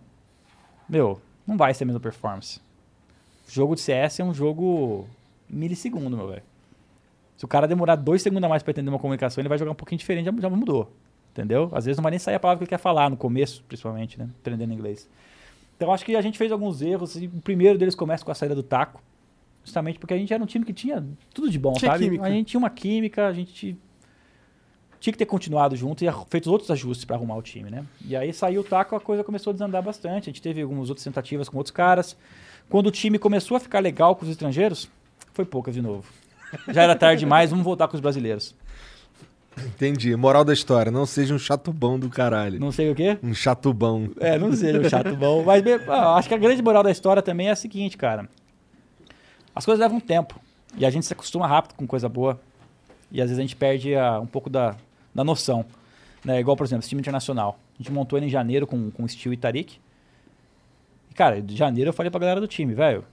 Meu, 0.87 1.19
não 1.45 1.57
vai 1.57 1.73
ser 1.73 1.83
a 1.83 1.87
mesma 1.87 1.99
performance. 1.99 2.59
Jogo 3.47 3.75
de 3.75 3.81
CS 3.81 4.19
é 4.19 4.23
um 4.23 4.33
jogo 4.33 5.07
milissegundo, 5.49 6.15
meu 6.17 6.27
velho. 6.27 6.43
Se 7.37 7.45
o 7.45 7.47
cara 7.47 7.67
demorar 7.67 7.95
dois 7.95 8.21
segundos 8.21 8.43
a 8.45 8.49
mais 8.49 8.63
pra 8.63 8.71
entender 8.71 8.89
uma 8.89 8.99
comunicação, 8.99 9.41
ele 9.41 9.49
vai 9.49 9.57
jogar 9.57 9.71
um 9.71 9.75
pouquinho 9.75 9.99
diferente, 9.99 10.25
já, 10.25 10.31
já 10.41 10.49
mudou. 10.49 10.91
Entendeu? 11.31 11.69
Às 11.73 11.85
vezes 11.85 11.97
não 11.97 12.03
vai 12.03 12.11
nem 12.11 12.19
sair 12.19 12.35
a 12.35 12.39
palavra 12.39 12.59
que 12.59 12.63
ele 12.63 12.69
quer 12.69 12.77
falar, 12.77 13.09
no 13.09 13.17
começo, 13.17 13.63
principalmente, 13.67 14.19
né? 14.19 14.29
Aprendendo 14.39 14.71
inglês. 14.73 15.09
Então 15.75 15.91
acho 15.91 16.05
que 16.05 16.15
a 16.15 16.21
gente 16.21 16.37
fez 16.37 16.51
alguns 16.51 16.81
erros. 16.81 17.15
E 17.15 17.25
o 17.25 17.41
primeiro 17.41 17.77
deles 17.77 17.95
começa 17.95 18.23
com 18.23 18.31
a 18.31 18.35
saída 18.35 18.53
do 18.55 18.61
taco. 18.63 19.01
Justamente 19.63 19.97
porque 19.97 20.13
a 20.13 20.17
gente 20.17 20.33
era 20.33 20.43
um 20.43 20.45
time 20.45 20.63
que 20.63 20.73
tinha 20.73 21.03
tudo 21.33 21.49
de 21.49 21.57
bom, 21.57 21.73
Tinha 21.73 21.91
sabe? 21.91 22.03
química. 22.05 22.23
A 22.25 22.29
gente 22.29 22.47
tinha 22.47 22.59
uma 22.59 22.69
química, 22.69 23.27
a 23.27 23.33
gente 23.33 23.75
tinha 25.03 25.11
que 25.11 25.19
ter 25.19 25.25
continuado 25.25 25.75
junto 25.75 26.05
e 26.05 26.07
feito 26.29 26.49
outros 26.49 26.71
ajustes 26.71 27.03
para 27.03 27.17
arrumar 27.17 27.35
o 27.35 27.41
time, 27.41 27.69
né? 27.69 27.83
E 28.07 28.15
aí 28.15 28.31
saiu 28.31 28.61
o 28.61 28.63
taco, 28.63 28.95
a 28.95 29.01
coisa 29.01 29.21
começou 29.21 29.51
a 29.51 29.53
desandar 29.53 29.83
bastante. 29.83 30.29
A 30.29 30.31
gente 30.31 30.41
teve 30.41 30.61
algumas 30.61 30.87
outras 30.87 31.03
tentativas 31.03 31.49
com 31.49 31.57
outros 31.57 31.75
caras. 31.75 32.15
Quando 32.69 32.87
o 32.87 32.91
time 32.91 33.19
começou 33.19 33.57
a 33.57 33.59
ficar 33.59 33.79
legal 33.79 34.15
com 34.15 34.23
os 34.23 34.31
estrangeiros, 34.31 34.87
foi 35.33 35.43
poucas 35.43 35.73
de 35.73 35.81
novo. 35.81 36.05
Já 36.69 36.83
era 36.83 36.95
tarde 36.95 37.19
demais, 37.19 37.49
vamos 37.49 37.65
voltar 37.65 37.89
com 37.89 37.95
os 37.95 37.99
brasileiros. 37.99 38.55
Entendi. 39.57 40.15
Moral 40.15 40.45
da 40.45 40.53
história, 40.53 40.89
não 40.89 41.05
seja 41.05 41.35
um 41.35 41.39
chatubão 41.39 41.99
do 41.99 42.09
caralho. 42.09 42.57
Não 42.57 42.71
sei 42.71 42.89
o 42.89 42.95
quê. 42.95 43.17
Um 43.21 43.33
chatubão. 43.33 44.09
É, 44.21 44.39
não 44.39 44.53
seja 44.53 44.79
um 44.79 44.89
chato 44.89 45.17
bom. 45.17 45.43
Mas 45.43 45.61
ah, 45.89 46.15
acho 46.15 46.29
que 46.29 46.33
a 46.33 46.37
grande 46.37 46.61
moral 46.61 46.81
da 46.81 46.89
história 46.89 47.21
também 47.21 47.49
é 47.49 47.51
a 47.51 47.57
seguinte, 47.57 47.97
cara. 47.97 48.29
As 49.53 49.65
coisas 49.65 49.81
levam 49.81 49.99
tempo. 49.99 50.39
E 50.77 50.85
a 50.85 50.89
gente 50.89 51.05
se 51.05 51.11
acostuma 51.11 51.45
rápido 51.45 51.73
com 51.73 51.85
coisa 51.85 52.07
boa. 52.07 52.39
E 53.11 53.21
às 53.21 53.27
vezes 53.27 53.37
a 53.37 53.41
gente 53.41 53.57
perde 53.57 53.93
ah, 53.95 54.21
um 54.21 54.25
pouco 54.25 54.49
da, 54.49 54.77
da 55.13 55.23
noção. 55.23 55.65
Né? 56.23 56.39
Igual, 56.39 56.55
por 56.55 56.65
exemplo, 56.65 56.81
esse 56.81 56.89
time 56.89 57.01
internacional. 57.01 57.59
A 57.75 57.83
gente 57.83 57.91
montou 57.91 58.17
ele 58.17 58.27
em 58.27 58.29
janeiro 58.29 58.65
com, 58.65 58.89
com 58.91 59.03
o 59.03 59.09
Steel 59.09 59.33
e 59.33 59.37
Tarik. 59.37 59.79
E, 61.11 61.13
cara, 61.13 61.41
de 61.41 61.55
janeiro 61.55 61.89
eu 61.89 61.93
falei 61.93 62.09
pra 62.09 62.19
galera 62.19 62.39
do 62.39 62.47
time, 62.47 62.73
velho, 62.73 63.03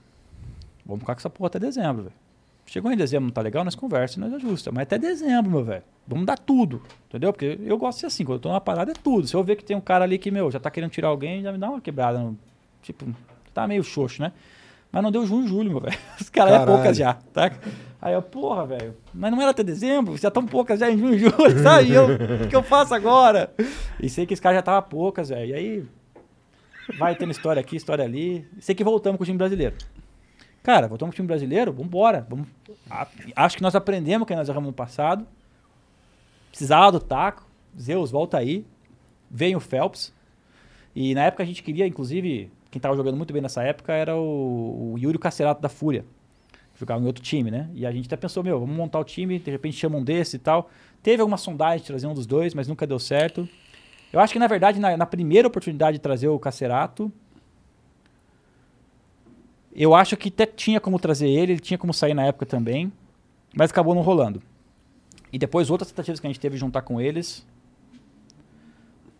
vamos 0.85 1.01
ficar 1.01 1.15
com 1.15 1.19
essa 1.19 1.29
porra 1.29 1.47
até 1.47 1.59
dezembro, 1.59 2.03
velho. 2.03 2.15
Chegou 2.65 2.91
em 2.91 2.95
dezembro, 2.95 3.25
não 3.25 3.33
tá 3.33 3.41
legal, 3.41 3.65
nós 3.65 3.75
conversa 3.75 4.17
e 4.17 4.21
nós 4.21 4.33
ajusta. 4.33 4.71
Mas 4.71 4.83
até 4.83 4.97
dezembro, 4.97 5.51
meu 5.51 5.63
velho. 5.63 5.83
Vamos 6.07 6.25
dar 6.25 6.37
tudo. 6.37 6.81
Entendeu? 7.09 7.33
Porque 7.33 7.59
eu 7.61 7.77
gosto 7.77 7.97
de 7.97 8.01
ser 8.01 8.07
assim, 8.07 8.23
quando 8.23 8.35
eu 8.35 8.39
tô 8.39 8.49
numa 8.49 8.61
parada 8.61 8.91
é 8.91 8.95
tudo. 8.95 9.27
Se 9.27 9.35
eu 9.35 9.43
ver 9.43 9.57
que 9.57 9.63
tem 9.63 9.75
um 9.75 9.81
cara 9.81 10.05
ali 10.05 10.17
que, 10.17 10.31
meu, 10.31 10.49
já 10.49 10.59
tá 10.59 10.71
querendo 10.71 10.91
tirar 10.91 11.09
alguém, 11.09 11.41
já 11.41 11.51
me 11.51 11.57
dá 11.57 11.69
uma 11.69 11.81
quebrada. 11.81 12.33
tipo, 12.81 13.05
tá 13.53 13.67
meio 13.67 13.83
xoxo, 13.83 14.21
né? 14.21 14.31
Mas 14.91 15.03
não 15.03 15.11
deu 15.11 15.25
junho 15.25 15.45
e 15.45 15.47
julho, 15.47 15.69
meu 15.69 15.79
velho. 15.79 15.97
Os 16.19 16.29
caras 16.29 16.61
é 16.61 16.65
poucas 16.65 16.97
já, 16.97 17.13
tá? 17.13 17.51
Aí 18.01 18.13
eu, 18.13 18.21
porra, 18.21 18.65
velho, 18.65 18.97
mas 19.13 19.31
não 19.31 19.39
era 19.39 19.51
até 19.51 19.63
dezembro, 19.63 20.17
já 20.17 20.31
tão 20.31 20.45
poucas 20.45 20.79
já 20.79 20.89
em 20.89 20.97
junho 20.97 21.13
e 21.13 21.19
julho, 21.19 21.61
sabe? 21.61 21.91
Eu, 21.91 22.07
o 22.45 22.47
que 22.47 22.55
eu 22.55 22.63
faço 22.63 22.95
agora? 22.95 23.53
E 24.01 24.09
sei 24.09 24.25
que 24.25 24.33
esse 24.33 24.41
cara 24.41 24.55
já 24.55 24.61
tava 24.61 24.81
poucas, 24.81 25.29
velho. 25.29 25.51
E 25.51 25.53
aí, 25.53 25.85
vai 26.97 27.15
tendo 27.15 27.31
história 27.31 27.59
aqui, 27.59 27.75
história 27.75 28.03
ali. 28.03 28.47
Sei 28.59 28.73
que 28.73 28.83
voltamos 28.83 29.17
com 29.17 29.23
o 29.23 29.25
time 29.25 29.37
brasileiro. 29.37 29.75
Cara, 30.63 30.87
voltamos 30.87 31.11
com 31.11 31.15
o 31.15 31.17
time 31.17 31.27
brasileiro, 31.27 31.71
vambora. 31.71 32.25
Vamos... 32.27 32.47
Acho 33.35 33.57
que 33.57 33.63
nós 33.63 33.75
aprendemos 33.75 34.23
o 34.23 34.25
que 34.25 34.35
nós 34.35 34.49
erramos 34.49 34.67
no 34.67 34.73
passado. 34.73 35.25
Precisava 36.49 36.91
do 36.91 36.99
taco. 36.99 37.45
Zeus, 37.79 38.11
volta 38.11 38.37
aí. 38.37 38.65
Vem 39.29 39.55
o 39.55 39.59
Phelps. 39.59 40.13
E 40.95 41.15
na 41.15 41.23
época 41.23 41.43
a 41.43 41.45
gente 41.45 41.63
queria, 41.63 41.87
inclusive, 41.87 42.51
quem 42.71 42.79
tava 42.81 42.95
jogando 42.95 43.17
muito 43.17 43.33
bem 43.33 43.41
nessa 43.41 43.61
época 43.61 43.91
era 43.91 44.15
o, 44.15 44.93
o 44.93 44.97
Yuri 44.97 45.19
Cacerato 45.19 45.61
da 45.61 45.67
Fúria. 45.67 46.05
Jogava 46.79 47.03
em 47.03 47.05
outro 47.05 47.21
time, 47.21 47.51
né? 47.51 47.69
E 47.75 47.85
a 47.85 47.91
gente 47.91 48.07
até 48.07 48.15
pensou, 48.15 48.43
meu, 48.43 48.59
vamos 48.59 48.75
montar 48.75 48.97
o 48.97 49.03
time, 49.03 49.37
de 49.37 49.51
repente 49.51 49.75
chama 49.77 49.97
um 49.97 50.03
desse 50.03 50.37
e 50.37 50.39
tal. 50.39 50.69
Teve 51.03 51.21
alguma 51.21 51.37
sondagem 51.37 51.81
de 51.81 51.85
trazer 51.85 52.07
um 52.07 52.13
dos 52.13 52.25
dois, 52.25 52.53
mas 52.53 52.67
nunca 52.67 52.87
deu 52.87 52.97
certo. 52.97 53.47
Eu 54.11 54.19
acho 54.19 54.33
que, 54.33 54.39
na 54.39 54.47
verdade, 54.47 54.79
na, 54.79 54.95
na 54.95 55.05
primeira 55.05 55.47
oportunidade 55.47 55.97
de 55.97 56.01
trazer 56.01 56.29
o 56.29 56.39
Cacerato, 56.39 57.11
eu 59.75 59.93
acho 59.93 60.15
que 60.17 60.29
até 60.29 60.45
tinha 60.45 60.79
como 60.79 60.97
trazer 60.97 61.29
ele, 61.29 61.53
ele 61.53 61.59
tinha 61.59 61.77
como 61.77 61.93
sair 61.93 62.13
na 62.13 62.25
época 62.25 62.45
também, 62.45 62.91
mas 63.53 63.69
acabou 63.69 63.93
não 63.93 64.01
rolando. 64.01 64.41
E 65.31 65.37
depois 65.37 65.69
outras 65.69 65.91
tentativas 65.91 66.19
que 66.19 66.27
a 66.27 66.29
gente 66.29 66.39
teve 66.39 66.55
de 66.55 66.59
juntar 66.59 66.81
com 66.81 66.99
eles. 66.99 67.45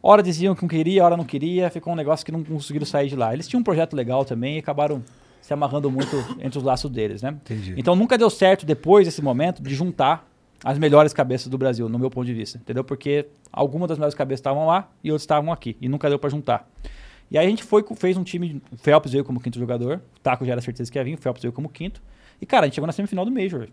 Hora 0.03 0.23
diziam 0.23 0.55
que 0.55 0.61
não 0.61 0.69
queria, 0.69 1.05
hora 1.05 1.15
não 1.15 1.25
queria, 1.25 1.69
ficou 1.69 1.93
um 1.93 1.95
negócio 1.95 2.25
que 2.25 2.31
não 2.31 2.43
conseguiram 2.43 2.85
sair 2.85 3.07
de 3.07 3.15
lá. 3.15 3.33
Eles 3.33 3.47
tinham 3.47 3.61
um 3.61 3.63
projeto 3.63 3.95
legal 3.95 4.25
também 4.25 4.55
e 4.55 4.59
acabaram 4.59 5.03
se 5.41 5.53
amarrando 5.53 5.91
muito 5.91 6.15
entre 6.39 6.57
os 6.57 6.63
laços 6.63 6.89
deles, 6.89 7.21
né? 7.21 7.30
Entendi. 7.30 7.75
Então 7.77 7.95
nunca 7.95 8.17
deu 8.17 8.30
certo 8.30 8.65
depois 8.65 9.05
desse 9.05 9.21
momento 9.21 9.61
de 9.61 9.75
juntar 9.75 10.27
as 10.63 10.77
melhores 10.77 11.13
cabeças 11.13 11.47
do 11.47 11.57
Brasil, 11.57 11.89
no 11.89 11.97
meu 11.97 12.09
ponto 12.09 12.25
de 12.25 12.33
vista, 12.33 12.57
entendeu? 12.57 12.83
Porque 12.83 13.27
algumas 13.51 13.89
das 13.89 13.97
melhores 13.97 14.15
cabeças 14.15 14.39
estavam 14.39 14.67
lá 14.67 14.89
e 15.03 15.11
outras 15.11 15.23
estavam 15.23 15.51
aqui 15.51 15.75
e 15.81 15.89
nunca 15.89 16.07
deu 16.07 16.19
pra 16.19 16.30
juntar. 16.30 16.69
E 17.30 17.38
aí 17.38 17.47
a 17.47 17.49
gente 17.49 17.63
foi, 17.63 17.83
fez 17.95 18.17
um 18.17 18.23
time, 18.23 18.61
o 18.71 18.77
Phelps 18.77 19.11
veio 19.11 19.23
como 19.23 19.39
quinto 19.39 19.57
jogador, 19.57 20.01
o 20.17 20.19
Taco 20.19 20.45
já 20.45 20.51
era 20.51 20.61
certeza 20.61 20.91
que 20.91 20.99
ia 20.99 21.03
vir, 21.03 21.15
o 21.15 21.17
Phelps 21.17 21.41
veio 21.41 21.53
como 21.53 21.69
quinto. 21.69 22.01
E 22.39 22.45
cara, 22.45 22.65
a 22.65 22.67
gente 22.67 22.75
chegou 22.75 22.85
na 22.88 22.93
semifinal 22.93 23.25
do 23.25 23.31
Major. 23.31 23.67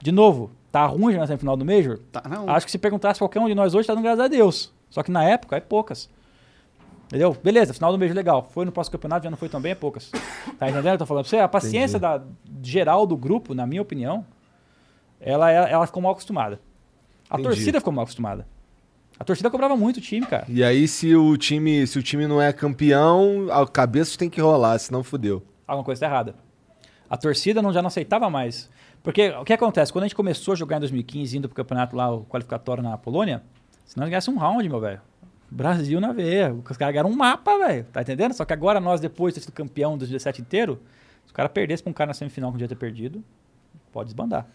De 0.00 0.12
novo, 0.12 0.50
tá 0.70 0.86
ruim 0.86 1.12
já 1.12 1.18
na 1.18 1.26
semifinal 1.26 1.56
do 1.56 1.64
Major? 1.64 1.98
Tá, 2.12 2.22
não. 2.28 2.48
Acho 2.48 2.66
que 2.66 2.72
se 2.72 2.78
perguntasse 2.78 3.18
qualquer 3.18 3.40
um 3.40 3.48
de 3.48 3.54
nós 3.54 3.74
hoje, 3.74 3.86
tá 3.86 3.94
dando 3.94 4.02
graças 4.02 4.20
a 4.20 4.28
Deus. 4.28 4.72
Só 4.90 5.02
que 5.02 5.10
na 5.10 5.24
época 5.24 5.56
é 5.56 5.60
poucas. 5.60 6.10
Entendeu? 7.06 7.36
Beleza, 7.42 7.72
final 7.72 7.90
do 7.90 7.98
mês 7.98 8.14
legal. 8.14 8.48
Foi 8.52 8.64
no 8.64 8.70
próximo 8.70 8.92
campeonato, 8.92 9.24
já 9.24 9.30
não 9.30 9.36
foi 9.36 9.48
tão 9.48 9.60
bem, 9.60 9.72
é 9.72 9.74
poucas. 9.74 10.10
Tá 10.58 10.68
entendendo 10.68 10.78
o 10.78 10.82
que 10.82 10.88
eu 10.88 10.98
tô 10.98 11.06
falando 11.06 11.24
pra 11.24 11.30
você? 11.30 11.38
A 11.38 11.48
paciência 11.48 11.98
da, 11.98 12.22
geral 12.62 13.06
do 13.06 13.16
grupo, 13.16 13.54
na 13.54 13.66
minha 13.66 13.82
opinião, 13.82 14.24
ela, 15.20 15.50
ela, 15.50 15.68
ela 15.68 15.86
ficou 15.86 16.02
mal 16.02 16.12
acostumada. 16.12 16.60
A 17.28 17.34
Entendi. 17.34 17.48
torcida 17.48 17.80
ficou 17.80 17.92
mal 17.92 18.04
acostumada. 18.04 18.46
A 19.18 19.24
torcida 19.24 19.50
cobrava 19.50 19.76
muito 19.76 19.98
o 19.98 20.00
time, 20.00 20.24
cara. 20.24 20.46
E 20.48 20.62
aí, 20.64 20.88
se 20.88 21.14
o 21.14 21.36
time, 21.36 21.86
se 21.86 21.98
o 21.98 22.02
time 22.02 22.26
não 22.26 22.40
é 22.40 22.52
campeão, 22.52 23.48
a 23.50 23.66
cabeça 23.66 24.16
tem 24.16 24.30
que 24.30 24.40
rolar, 24.40 24.78
senão 24.78 25.02
fudeu. 25.02 25.42
Alguma 25.66 25.84
coisa 25.84 26.00
tá 26.00 26.06
errada. 26.06 26.34
A 27.08 27.16
torcida 27.16 27.60
não, 27.60 27.72
já 27.72 27.82
não 27.82 27.88
aceitava 27.88 28.30
mais. 28.30 28.70
Porque 29.02 29.30
o 29.30 29.44
que 29.44 29.52
acontece? 29.52 29.92
Quando 29.92 30.04
a 30.04 30.06
gente 30.06 30.14
começou 30.14 30.52
a 30.52 30.56
jogar 30.56 30.76
em 30.76 30.80
2015, 30.80 31.36
indo 31.36 31.48
pro 31.48 31.56
campeonato 31.56 31.96
lá, 31.96 32.10
o 32.10 32.24
qualificatório 32.24 32.82
na 32.82 32.96
Polônia, 32.96 33.42
se 33.90 33.98
nós 33.98 34.08
ganhássemos 34.08 34.40
um 34.40 34.40
round, 34.40 34.68
meu 34.68 34.78
velho. 34.78 35.00
Brasil 35.50 36.00
na 36.00 36.12
veia. 36.12 36.54
Os 36.54 36.76
caras 36.76 36.94
ganharam 36.94 37.10
um 37.10 37.16
mapa, 37.16 37.58
velho. 37.58 37.84
Tá 37.92 38.00
entendendo? 38.00 38.32
Só 38.32 38.44
que 38.44 38.52
agora 38.52 38.78
nós, 38.78 39.00
depois 39.00 39.34
de 39.34 39.40
ter 39.40 39.46
sido 39.46 39.52
campeão 39.52 39.98
dos 39.98 40.08
17 40.08 40.40
inteiro, 40.40 40.80
se 41.26 41.32
o 41.32 41.34
cara 41.34 41.48
perdesse 41.48 41.82
pra 41.82 41.90
um 41.90 41.92
cara 41.92 42.06
na 42.06 42.14
semifinal 42.14 42.50
que 42.50 42.54
podia 42.54 42.68
ter 42.68 42.76
perdido, 42.76 43.20
pode 43.90 44.06
desbandar. 44.06 44.46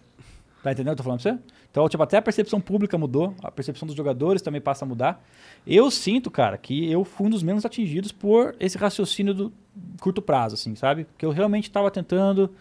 Tá 0.64 0.72
entendendo 0.72 0.94
o 0.94 0.96
que 0.96 1.02
eu 1.02 1.04
tô 1.04 1.04
falando 1.04 1.22
pra 1.22 1.34
você? 1.34 1.40
Então, 1.70 1.90
tipo, 1.90 2.02
até 2.02 2.16
a 2.16 2.22
percepção 2.22 2.62
pública 2.62 2.98
mudou, 2.98 3.36
a 3.44 3.52
percepção 3.52 3.86
dos 3.86 3.94
jogadores 3.94 4.42
também 4.42 4.62
passa 4.62 4.86
a 4.86 4.88
mudar. 4.88 5.22
Eu 5.68 5.92
sinto, 5.92 6.32
cara, 6.32 6.58
que 6.58 6.90
eu 6.90 7.04
fui 7.04 7.28
um 7.28 7.30
dos 7.30 7.44
menos 7.44 7.66
atingidos 7.66 8.14
por 8.14 8.56
esse 8.58 8.78
raciocínio 8.78 9.34
do 9.34 9.54
curto 10.00 10.22
prazo, 10.22 10.56
assim, 10.56 10.76
sabe? 10.76 11.04
Porque 11.04 11.26
eu 11.26 11.32
realmente 11.32 11.66
estava 11.66 11.92
tentando 11.92 12.56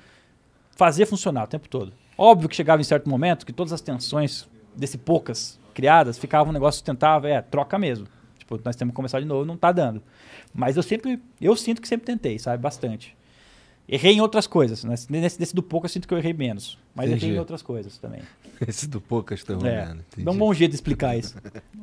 fazer 0.75 1.07
funcionar 1.07 1.45
o 1.45 1.47
tempo 1.47 1.69
todo. 1.69 1.93
Óbvio 2.19 2.49
que 2.49 2.57
chegava 2.57 2.83
em 2.83 2.85
certo 2.85 3.09
momento 3.09 3.47
que 3.47 3.53
todas 3.53 3.73
as 3.73 3.81
tensões 3.81 4.49
desse 4.75 4.99
poucas 4.99 5.63
criadas 5.75 6.17
ficavam 6.19 6.51
um 6.51 6.53
negócio 6.55 6.79
sustentável, 6.79 7.29
é, 7.31 7.43
troca 7.43 7.79
mesmo. 7.79 8.07
Tipo, 8.39 8.61
nós 8.65 8.77
temos 8.77 8.93
que 8.93 8.97
começar 8.97 9.21
de 9.21 9.27
novo, 9.27 9.45
não 9.45 9.57
tá 9.57 9.73
dando. 9.73 10.03
Mas 10.55 10.77
eu 10.77 10.83
sempre, 10.83 11.21
eu 11.41 11.55
sinto 11.57 11.83
que 11.83 11.89
sempre 11.89 12.07
tentei, 12.07 12.39
sabe? 12.39 12.63
Bastante. 12.63 13.17
Errei 13.87 14.13
em 14.15 14.21
outras 14.21 14.47
coisas. 14.47 14.83
né? 14.85 14.95
Nesse, 15.11 15.39
nesse 15.39 15.55
do 15.55 15.63
pouco 15.63 15.85
eu 15.87 15.91
sinto 15.91 16.09
que 16.09 16.15
eu 16.15 16.19
errei 16.19 16.33
menos. 16.33 16.79
Mas 16.95 17.11
Entendi. 17.11 17.27
errei 17.27 17.37
em 17.37 17.39
outras 17.39 17.61
coisas 17.61 17.99
também. 17.99 18.23
Esse 18.67 18.87
do 18.87 19.01
Poucas 19.01 19.43
tá 19.43 19.53
É. 19.67 19.95
Dá 20.19 20.31
um 20.31 20.39
bom 20.39 20.55
jeito 20.55 20.71
de 20.71 20.77
explicar 20.77 21.17
isso. 21.19 21.37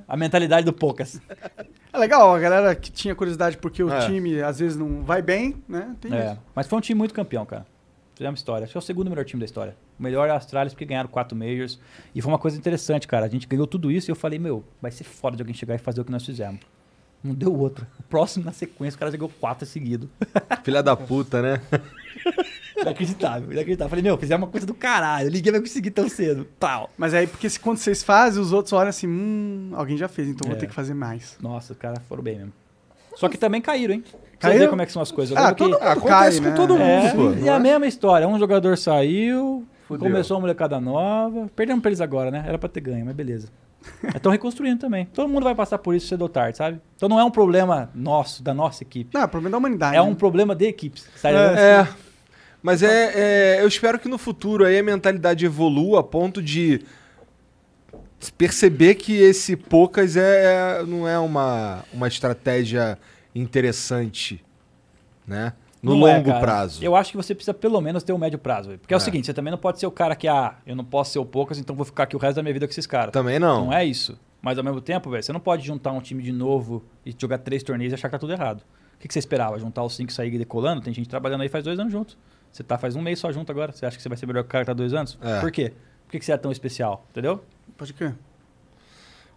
A 0.07 0.15
mentalidade 0.15 0.65
do 0.65 0.71
poucas. 0.71 1.19
É 1.91 1.97
legal, 1.97 2.33
a 2.33 2.39
galera 2.39 2.73
que 2.73 2.89
tinha 2.89 3.13
curiosidade 3.13 3.57
porque 3.57 3.83
o 3.83 3.91
É. 3.93 4.05
time 4.07 4.41
às 4.41 4.59
vezes 4.59 4.77
não 4.77 5.03
vai 5.03 5.21
bem, 5.21 5.61
né? 5.67 5.93
Tem 5.99 6.13
É, 6.13 6.31
isso. 6.31 6.39
mas 6.55 6.65
foi 6.67 6.77
um 6.77 6.81
time 6.81 6.97
muito 6.97 7.13
campeão, 7.13 7.45
cara. 7.45 7.65
Fizemos 8.21 8.39
história. 8.39 8.65
Acho 8.65 8.73
que 8.73 8.77
é 8.77 8.79
o 8.79 8.83
segundo 8.83 9.09
melhor 9.09 9.25
time 9.25 9.39
da 9.39 9.45
história. 9.45 9.75
O 9.99 10.03
melhor 10.03 10.27
é 10.27 10.31
a 10.31 10.35
Astralis 10.35 10.73
porque 10.75 10.85
ganharam 10.85 11.09
quatro 11.09 11.35
Majors. 11.35 11.79
E 12.13 12.21
foi 12.21 12.31
uma 12.31 12.37
coisa 12.37 12.55
interessante, 12.55 13.07
cara. 13.07 13.25
A 13.25 13.29
gente 13.29 13.47
ganhou 13.47 13.65
tudo 13.65 13.91
isso 13.91 14.09
e 14.09 14.11
eu 14.11 14.15
falei, 14.15 14.37
meu, 14.37 14.63
vai 14.79 14.91
ser 14.91 15.05
foda 15.05 15.35
de 15.35 15.41
alguém 15.41 15.55
chegar 15.55 15.73
e 15.73 15.79
fazer 15.79 16.01
o 16.01 16.05
que 16.05 16.11
nós 16.11 16.23
fizemos. 16.23 16.59
Não 17.23 17.33
deu 17.33 17.51
outro. 17.51 17.83
O 17.99 18.03
próximo 18.05 18.45
na 18.45 18.51
sequência, 18.51 18.95
o 18.95 18.99
cara 18.99 19.09
jogou 19.11 19.27
quatro 19.39 19.65
seguidos. 19.65 20.07
Filha 20.63 20.83
da 20.83 20.95
puta, 20.95 21.41
né? 21.41 21.59
Inacreditável, 22.79 23.51
inacreditável. 23.51 23.89
Falei, 23.89 24.03
meu, 24.03 24.15
fizemos 24.19 24.43
uma 24.45 24.51
coisa 24.51 24.67
do 24.67 24.75
caralho. 24.75 25.31
Ninguém 25.31 25.51
vai 25.53 25.61
conseguir 25.61 25.89
tão 25.89 26.07
cedo. 26.07 26.45
Pau. 26.59 26.91
Mas 26.95 27.15
aí, 27.15 27.25
porque 27.25 27.49
se, 27.49 27.59
quando 27.59 27.77
vocês 27.77 28.03
fazem, 28.03 28.39
os 28.39 28.53
outros 28.53 28.71
olham 28.73 28.89
assim, 28.89 29.07
hum, 29.07 29.71
alguém 29.73 29.97
já 29.97 30.07
fez, 30.07 30.27
então 30.27 30.47
vou 30.47 30.55
É. 30.55 30.59
ter 30.59 30.67
que 30.67 30.75
fazer 30.75 30.93
mais. 30.93 31.37
Nossa, 31.41 31.73
os 31.73 31.79
caras 31.79 31.97
foram 32.07 32.21
bem 32.21 32.37
mesmo. 32.37 32.53
Só 33.15 33.27
que 33.29 33.37
também 33.37 33.61
caíram, 33.61 33.93
hein? 33.95 34.03
Você 34.05 34.19
Caíram? 34.39 34.59
ver 34.61 34.69
como 34.69 34.81
é 34.81 34.85
que 34.85 34.91
são 34.91 35.01
as 35.01 35.11
coisas. 35.11 35.37
Ah, 35.37 35.49
que- 35.51 35.57
todo 35.57 35.73
mundo 35.73 35.83
Acontece 35.83 36.07
cai, 36.09 36.35
com 36.39 36.49
né? 36.49 36.55
todo 36.55 36.73
mundo, 36.77 36.83
É, 36.83 37.13
pô. 37.13 37.31
e 37.45 37.49
a 37.49 37.59
mesma 37.59 37.85
história. 37.85 38.27
Um 38.27 38.39
jogador 38.39 38.75
saiu, 38.77 39.63
Fudeu. 39.87 40.09
começou 40.09 40.35
uma 40.37 40.41
molecada 40.41 40.79
nova. 40.79 41.47
Perdemos 41.55 41.81
pra 41.81 41.89
eles 41.89 42.01
agora, 42.01 42.31
né? 42.31 42.43
Era 42.47 42.57
pra 42.57 42.67
ter 42.67 42.81
ganho, 42.81 43.05
mas 43.05 43.13
beleza. 43.15 43.49
Estão 44.15 44.31
reconstruindo 44.31 44.79
também. 44.79 45.05
Todo 45.05 45.29
mundo 45.29 45.43
vai 45.43 45.53
passar 45.55 45.77
por 45.77 45.93
isso 45.95 46.07
cedo 46.07 46.21
ou 46.23 46.29
tarde, 46.29 46.57
sabe? 46.57 46.79
Então 46.95 47.07
não 47.09 47.19
é 47.19 47.23
um 47.23 47.31
problema 47.31 47.89
nosso, 47.93 48.41
da 48.43 48.53
nossa 48.53 48.83
equipe. 48.83 49.11
Não, 49.13 49.21
é 49.21 49.27
problema 49.27 49.51
da 49.51 49.57
humanidade. 49.59 49.95
É 49.95 49.99
né? 49.99 50.01
um 50.05 50.15
problema 50.15 50.55
de 50.55 50.65
equipes. 50.65 51.07
Sabe? 51.15 51.35
É. 51.35 51.87
Mas 52.63 52.83
é, 52.83 53.57
é, 53.57 53.61
Eu 53.61 53.67
espero 53.67 53.97
que 53.99 54.07
no 54.07 54.17
futuro 54.19 54.65
aí 54.65 54.77
a 54.77 54.83
mentalidade 54.83 55.45
evolua 55.45 55.99
a 56.01 56.03
ponto 56.03 56.41
de 56.41 56.81
perceber 58.29 58.95
que 58.95 59.13
esse 59.13 59.55
Poucas 59.55 60.15
é, 60.15 60.79
é- 60.81 60.83
não 60.85 61.07
é 61.07 61.17
uma, 61.17 61.83
uma 61.93 62.07
estratégia 62.07 62.97
interessante, 63.33 64.43
né? 65.25 65.53
No 65.81 65.95
Não 65.95 66.07
é, 66.07 66.17
longo 66.17 66.27
cara. 66.29 66.39
prazo. 66.41 66.83
Eu 66.83 66.95
acho 66.95 67.09
que 67.09 67.17
você 67.17 67.33
precisa 67.33 67.55
pelo 67.55 67.81
menos 67.81 68.03
ter 68.03 68.13
um 68.13 68.17
médio 68.17 68.37
prazo. 68.37 68.77
Porque 68.77 68.93
é. 68.93 68.95
É. 68.95 68.97
o 68.97 68.99
seguinte, 68.99 69.25
você 69.25 69.33
também 69.33 69.49
não 69.49 69.57
pode 69.57 69.79
ser 69.79 69.87
o 69.87 69.91
cara 69.91 70.15
que, 70.15 70.27
ah, 70.27 70.55
eu 70.65 70.75
não 70.75 70.85
posso 70.85 71.13
ser 71.13 71.19
o 71.19 71.25
poucas, 71.25 71.57
então 71.57 71.75
vou 71.75 71.85
ficar 71.85 72.03
aqui 72.03 72.15
o 72.15 72.19
resto 72.19 72.35
da 72.35 72.43
minha 72.43 72.53
vida 72.53 72.67
com 72.67 72.71
esses 72.71 72.85
caras. 72.85 73.11
Também 73.11 73.39
não. 73.39 73.65
Não 73.65 73.73
é 73.73 73.83
isso. 73.83 74.19
Mas 74.41 74.57
ao 74.59 74.63
mesmo 74.63 74.79
tempo, 74.79 75.09
velho, 75.09 75.23
você 75.23 75.33
não 75.33 75.39
pode 75.39 75.65
juntar 75.65 75.91
um 75.91 75.99
time 76.01 76.21
de 76.21 76.31
novo 76.31 76.83
e 77.03 77.15
jogar 77.17 77.39
três 77.39 77.63
torneios 77.63 77.91
e 77.91 77.95
achar 77.95 78.09
que 78.09 78.11
tá 78.11 78.19
tudo 78.19 78.33
errado. 78.33 78.61
O 78.95 78.99
que, 78.99 79.07
que 79.07 79.13
você 79.13 79.19
esperava? 79.19 79.57
Juntar 79.57 79.83
os 79.83 79.95
cinco 79.95 80.11
e 80.11 80.13
sair 80.13 80.37
decolando? 80.37 80.81
Tem 80.81 80.93
gente 80.93 81.09
trabalhando 81.09 81.41
aí 81.41 81.49
faz 81.49 81.63
dois 81.63 81.79
anos 81.79 81.91
junto. 81.91 82.15
Você 82.51 82.63
tá 82.63 82.77
faz 82.77 82.95
um 82.95 83.01
mês 83.01 83.17
só 83.17 83.31
junto 83.31 83.51
agora. 83.51 83.71
Você 83.71 83.83
acha 83.85 83.97
que 83.97 84.03
você 84.03 84.09
vai 84.09 84.17
ser 84.17 84.27
melhor 84.27 84.43
que 84.43 84.49
o 84.49 84.51
cara 84.51 84.63
que 84.63 84.67
tá 84.67 84.73
dois 84.73 84.93
anos? 84.93 85.17
É. 85.21 85.39
Por 85.39 85.51
quê? 85.51 85.73
Por 86.05 86.11
que, 86.11 86.19
que 86.19 86.25
você 86.25 86.33
é 86.33 86.37
tão 86.37 86.51
especial? 86.51 87.05
Entendeu? 87.09 87.41
Pode 87.77 87.93
crer. 87.93 88.15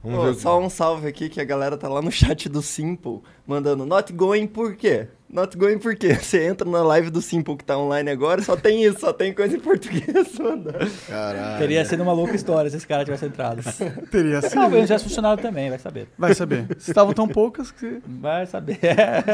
Vamos 0.03 0.19
Pô, 0.19 0.25
ver. 0.27 0.35
Só 0.35 0.61
um 0.61 0.69
salve 0.69 1.09
aqui 1.09 1.31
que 1.31 1.41
a 1.41 1.45
galera 1.45 1.79
tá 1.79 1.89
lá 1.89 2.03
no 2.03 2.13
chat 2.13 2.47
do 2.49 2.61
Simple, 2.61 3.23
mandando 3.47 3.87
not 3.87 4.13
going 4.13 4.47
por 4.47 4.77
quê? 4.77 5.09
Not 5.31 5.57
going 5.57 5.79
por 5.79 5.97
quê? 5.97 6.15
Você 6.15 6.47
entra 6.47 6.69
na 6.71 6.83
live 6.83 7.09
do 7.09 7.23
Simple 7.23 7.57
que 7.57 7.65
tá 7.65 7.77
online 7.79 8.11
agora, 8.11 8.43
só 8.43 8.55
tem 8.55 8.85
isso, 8.85 9.01
só 9.01 9.15
tem 9.15 9.33
coisa 9.33 9.57
em 9.57 9.61
português 9.61 10.05
mandando. 10.39 10.91
Caralho. 11.09 11.59
Teria 11.59 11.85
sido 11.87 12.03
uma 12.03 12.13
louca 12.13 12.37
história 12.37 12.71
se 12.71 12.77
esse 12.77 12.87
cara 12.87 13.03
tivesse 13.03 13.25
entrado. 13.25 13.63
Teria 14.13 14.43
sido. 14.43 14.53
Talvez 14.53 14.83
tivesse 14.85 15.05
funcionado 15.05 15.41
também, 15.41 15.71
vai 15.71 15.79
saber. 15.79 16.09
Vai 16.19 16.35
saber. 16.35 16.67
Se 16.79 16.91
estavam 16.91 17.15
tão 17.15 17.27
poucas 17.27 17.71
que 17.73 18.03
Vai 18.07 18.45
saber. 18.45 18.79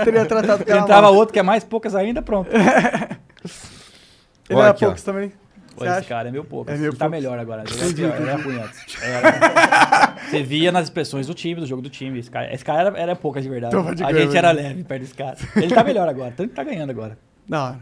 teria 0.05 0.25
tratado 0.25 0.63
Entrava 0.63 1.11
outro 1.11 1.33
que 1.33 1.39
é 1.41 1.43
mais 1.43 1.65
poucas 1.65 1.97
ainda, 1.97 2.23
pronto. 2.23 2.49
Ele 4.49 4.59
Olha 4.59 4.61
era 4.61 4.71
aqui, 4.71 4.85
ó. 4.85 4.89
poucos 4.89 5.03
também. 5.03 5.33
Pô, 5.77 5.85
esse 5.85 5.93
acha? 5.95 6.09
cara 6.09 6.29
é 6.29 6.33
meio 6.33 6.45
pouco. 6.45 6.71
É 6.71 6.75
Ele 6.75 6.91
tá 6.91 6.97
poucos. 6.97 7.11
melhor 7.11 7.39
agora. 7.39 7.65
Ele 7.69 8.05
era, 8.05 8.15
era 8.15 8.37
ruim 8.37 8.61
antes. 8.61 9.03
Era. 9.03 10.17
Você 10.29 10.43
via 10.43 10.71
nas 10.71 10.85
expressões 10.85 11.27
do 11.27 11.35
time, 11.35 11.61
do 11.61 11.67
jogo 11.67 11.81
do 11.83 11.89
time. 11.89 12.19
Esse 12.19 12.31
cara, 12.31 12.53
esse 12.53 12.65
cara 12.65 12.81
era, 12.89 12.99
era 12.99 13.17
poucas 13.17 13.43
de 13.43 13.49
verdade. 13.49 13.75
Então, 13.75 13.85
pode 13.85 14.03
A 14.05 14.13
gente 14.13 14.37
era 14.37 14.51
leve 14.51 14.85
perto 14.85 15.01
desse 15.03 15.15
cara. 15.15 15.37
Ele 15.57 15.75
tá 15.75 15.83
melhor 15.83 16.09
agora. 16.09 16.33
Tanto 16.37 16.51
que 16.51 16.55
tá 16.55 16.65
ganhando 16.65 16.91
agora. 16.91 17.19
Da 17.49 17.65
hora. 17.65 17.79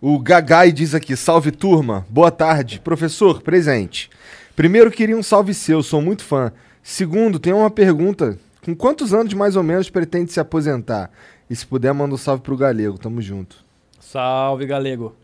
O 0.00 0.18
Gagai 0.18 0.72
diz 0.72 0.94
aqui: 0.94 1.16
salve 1.16 1.50
turma, 1.50 2.06
boa 2.08 2.30
tarde. 2.30 2.80
Professor, 2.80 3.42
presente. 3.42 4.08
Primeiro, 4.56 4.90
queria 4.90 5.16
um 5.16 5.22
salve 5.22 5.54
seu, 5.54 5.82
sou 5.82 6.00
muito 6.00 6.22
fã. 6.24 6.52
Segundo, 6.82 7.38
tenho 7.38 7.58
uma 7.58 7.70
pergunta: 7.70 8.38
com 8.64 8.74
quantos 8.74 9.12
anos 9.12 9.32
mais 9.34 9.56
ou 9.56 9.62
menos 9.62 9.90
pretende 9.90 10.32
se 10.32 10.40
aposentar? 10.40 11.10
E 11.48 11.56
se 11.56 11.66
puder, 11.66 11.92
manda 11.92 12.14
um 12.14 12.18
salve 12.18 12.42
pro 12.42 12.56
Galego, 12.56 12.98
tamo 12.98 13.20
junto. 13.20 13.56
Salve, 13.98 14.66
galego. 14.66 15.14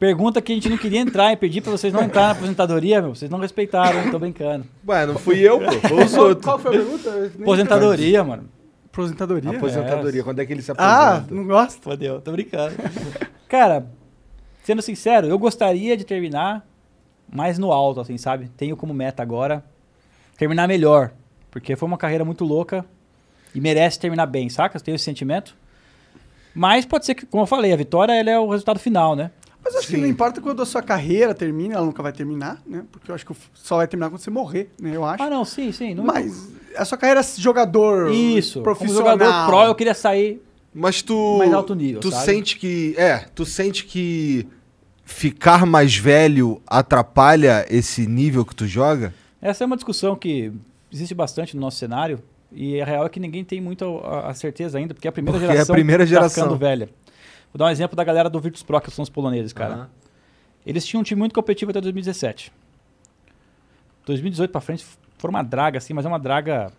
Pergunta 0.00 0.40
que 0.40 0.50
a 0.50 0.54
gente 0.54 0.70
não 0.70 0.78
queria 0.78 0.98
entrar 0.98 1.30
e 1.30 1.36
pedir 1.36 1.60
pra 1.60 1.70
vocês 1.70 1.92
não 1.92 2.02
entrar 2.02 2.22
na 2.22 2.30
aposentadoria, 2.30 3.02
meu. 3.02 3.14
Vocês 3.14 3.30
não 3.30 3.38
respeitaram, 3.38 4.02
hein? 4.02 4.10
tô 4.10 4.18
brincando. 4.18 4.64
Ué, 4.88 5.04
não 5.04 5.14
fui 5.16 5.38
eu, 5.40 5.60
pô, 5.60 5.70
foi 5.88 6.04
os 6.04 6.10
Qual, 6.14 6.26
outros. 6.28 6.44
qual 6.46 6.58
foi 6.58 6.74
a 6.74 6.78
pergunta? 6.78 7.08
Eu 7.10 7.42
Aposentadoria, 7.42 8.24
mano. 8.24 8.48
Aposentadoria? 8.90 9.50
Aposentadoria, 9.50 10.24
quando 10.24 10.38
é 10.40 10.46
que 10.46 10.52
ele 10.54 10.62
se 10.62 10.72
Ah, 10.78 11.16
aposenta? 11.16 11.34
não 11.34 11.44
gosta? 11.46 11.82
Fodeu, 11.82 12.18
tô 12.22 12.32
brincando. 12.32 12.74
Cara, 13.46 13.86
sendo 14.64 14.80
sincero, 14.80 15.26
eu 15.26 15.38
gostaria 15.38 15.94
de 15.98 16.04
terminar 16.04 16.66
mais 17.30 17.58
no 17.58 17.70
alto, 17.70 18.00
assim, 18.00 18.16
sabe? 18.16 18.50
Tenho 18.56 18.78
como 18.78 18.94
meta 18.94 19.22
agora 19.22 19.62
terminar 20.38 20.66
melhor. 20.66 21.12
Porque 21.50 21.76
foi 21.76 21.86
uma 21.86 21.98
carreira 21.98 22.24
muito 22.24 22.42
louca 22.42 22.86
e 23.54 23.60
merece 23.60 24.00
terminar 24.00 24.24
bem, 24.24 24.48
saca? 24.48 24.80
Tenho 24.80 24.94
esse 24.96 25.04
sentimento. 25.04 25.54
Mas 26.54 26.86
pode 26.86 27.04
ser 27.04 27.14
que, 27.14 27.26
como 27.26 27.42
eu 27.42 27.46
falei, 27.46 27.70
a 27.70 27.76
vitória 27.76 28.14
ela 28.14 28.30
é 28.30 28.38
o 28.38 28.48
resultado 28.48 28.80
final, 28.80 29.14
né? 29.14 29.30
Mas 29.72 29.84
assim, 29.84 29.94
Sim. 29.94 30.00
não 30.00 30.08
importa 30.08 30.40
quando 30.40 30.60
a 30.60 30.66
sua 30.66 30.82
carreira 30.82 31.32
termina, 31.32 31.74
ela 31.76 31.86
nunca 31.86 32.02
vai 32.02 32.12
terminar, 32.12 32.60
né? 32.66 32.82
Porque 32.90 33.08
eu 33.10 33.14
acho 33.14 33.24
que 33.24 33.32
só 33.54 33.76
vai 33.76 33.86
terminar 33.86 34.10
quando 34.10 34.20
você 34.20 34.30
morrer, 34.30 34.70
né? 34.80 34.90
Eu 34.94 35.04
acho. 35.04 35.22
Ah, 35.22 35.30
não, 35.30 35.44
sim, 35.44 35.70
sim. 35.70 35.94
Não 35.94 36.02
Mas 36.04 36.48
a 36.76 36.84
sua 36.84 36.98
carreira 36.98 37.22
de 37.22 37.40
jogador 37.40 38.10
Isso. 38.12 38.54
Como 38.54 38.64
profissional. 38.64 39.12
jogador 39.18 39.46
pro, 39.46 39.62
eu 39.64 39.74
queria 39.76 39.94
sair 39.94 40.42
Mas 40.74 41.02
tu. 41.02 41.38
Mais 41.38 41.52
alto 41.52 41.74
nível, 41.74 42.00
Tu 42.00 42.10
sabe? 42.10 42.24
sente 42.24 42.58
que. 42.58 42.94
É, 42.98 43.18
tu 43.34 43.46
sente 43.46 43.84
que 43.84 44.46
ficar 45.04 45.64
mais 45.66 45.96
velho 45.96 46.60
atrapalha 46.66 47.64
esse 47.70 48.06
nível 48.06 48.44
que 48.44 48.54
tu 48.54 48.66
joga? 48.66 49.14
Essa 49.40 49.64
é 49.64 49.66
uma 49.66 49.76
discussão 49.76 50.14
que 50.16 50.52
existe 50.92 51.14
bastante 51.14 51.54
no 51.54 51.60
nosso 51.60 51.78
cenário 51.78 52.20
e 52.52 52.80
a 52.80 52.84
real 52.84 53.06
é 53.06 53.08
que 53.08 53.20
ninguém 53.20 53.44
tem 53.44 53.60
muito 53.60 53.84
a, 54.04 54.28
a 54.30 54.34
certeza 54.34 54.76
ainda, 54.78 54.92
porque 54.92 55.06
é 55.06 55.10
a 55.10 55.12
primeira 55.12 55.38
Porque 55.38 55.46
é 55.46 55.50
a 55.50 55.54
geração 55.54 55.74
primeira 55.74 56.04
tá 56.04 56.08
geração. 56.08 56.44
ficando 56.44 56.58
velha. 56.58 56.88
Vou 57.52 57.58
dar 57.58 57.66
um 57.66 57.70
exemplo 57.70 57.96
da 57.96 58.04
galera 58.04 58.30
do 58.30 58.40
Virtus 58.40 58.62
Pro, 58.62 58.80
que 58.80 58.90
são 58.90 59.02
os 59.02 59.08
poloneses, 59.08 59.52
cara. 59.52 59.74
Aham. 59.74 59.90
Eles 60.64 60.86
tinham 60.86 61.00
um 61.00 61.04
time 61.04 61.18
muito 61.18 61.34
competitivo 61.34 61.70
até 61.70 61.80
2017. 61.80 62.52
2018 64.06 64.50
pra 64.50 64.60
frente 64.60 64.86
foi 65.18 65.30
uma 65.30 65.42
draga, 65.42 65.78
assim, 65.78 65.92
mas 65.92 66.04
é 66.04 66.08
uma 66.08 66.18
draga 66.18 66.72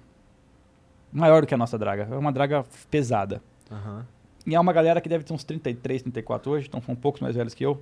maior 1.11 1.41
do 1.41 1.47
que 1.47 1.53
a 1.53 1.57
nossa 1.57 1.77
draga. 1.77 2.07
É 2.09 2.15
uma 2.15 2.31
draga 2.31 2.65
pesada. 2.89 3.41
Aham. 3.71 4.05
E 4.45 4.55
é 4.55 4.59
uma 4.59 4.73
galera 4.73 4.99
que 4.99 5.09
deve 5.09 5.23
ter 5.23 5.33
uns 5.33 5.43
33, 5.43 6.01
34 6.01 6.51
hoje, 6.51 6.67
então 6.67 6.81
são 6.81 6.95
poucos 6.95 7.21
mais 7.21 7.35
velhos 7.35 7.53
que 7.53 7.63
eu. 7.63 7.81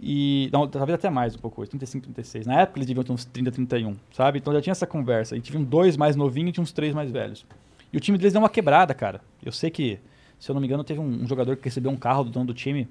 E. 0.00 0.48
Não, 0.52 0.66
talvez 0.66 0.94
até 0.94 1.10
mais 1.10 1.34
um 1.34 1.38
pouco 1.38 1.60
hoje, 1.60 1.70
35, 1.70 2.04
36. 2.06 2.46
Na 2.46 2.60
época 2.60 2.78
eles 2.78 2.86
deviam 2.86 3.04
ter 3.04 3.12
uns 3.12 3.24
30, 3.24 3.52
31, 3.52 3.96
sabe? 4.12 4.38
Então 4.38 4.52
já 4.52 4.60
tinha 4.60 4.72
essa 4.72 4.86
conversa. 4.86 5.36
E 5.36 5.40
tinha 5.40 5.58
um 5.58 5.64
dois 5.64 5.96
mais 5.96 6.16
novinhos 6.16 6.50
e 6.50 6.52
tinha 6.52 6.62
uns 6.62 6.72
três 6.72 6.94
mais 6.94 7.10
velhos. 7.10 7.44
E 7.92 7.96
o 7.96 8.00
time 8.00 8.16
deles 8.16 8.32
deu 8.32 8.40
uma 8.40 8.48
quebrada, 8.48 8.94
cara. 8.94 9.20
Eu 9.44 9.52
sei 9.52 9.70
que, 9.70 9.98
se 10.42 10.50
eu 10.50 10.54
não 10.54 10.60
me 10.60 10.66
engano, 10.66 10.82
teve 10.82 10.98
um, 10.98 11.22
um 11.22 11.24
jogador 11.28 11.56
que 11.56 11.64
recebeu 11.66 11.88
um 11.88 11.96
carro 11.96 12.24
do 12.24 12.30
dono 12.30 12.46
do 12.46 12.52
time 12.52 12.88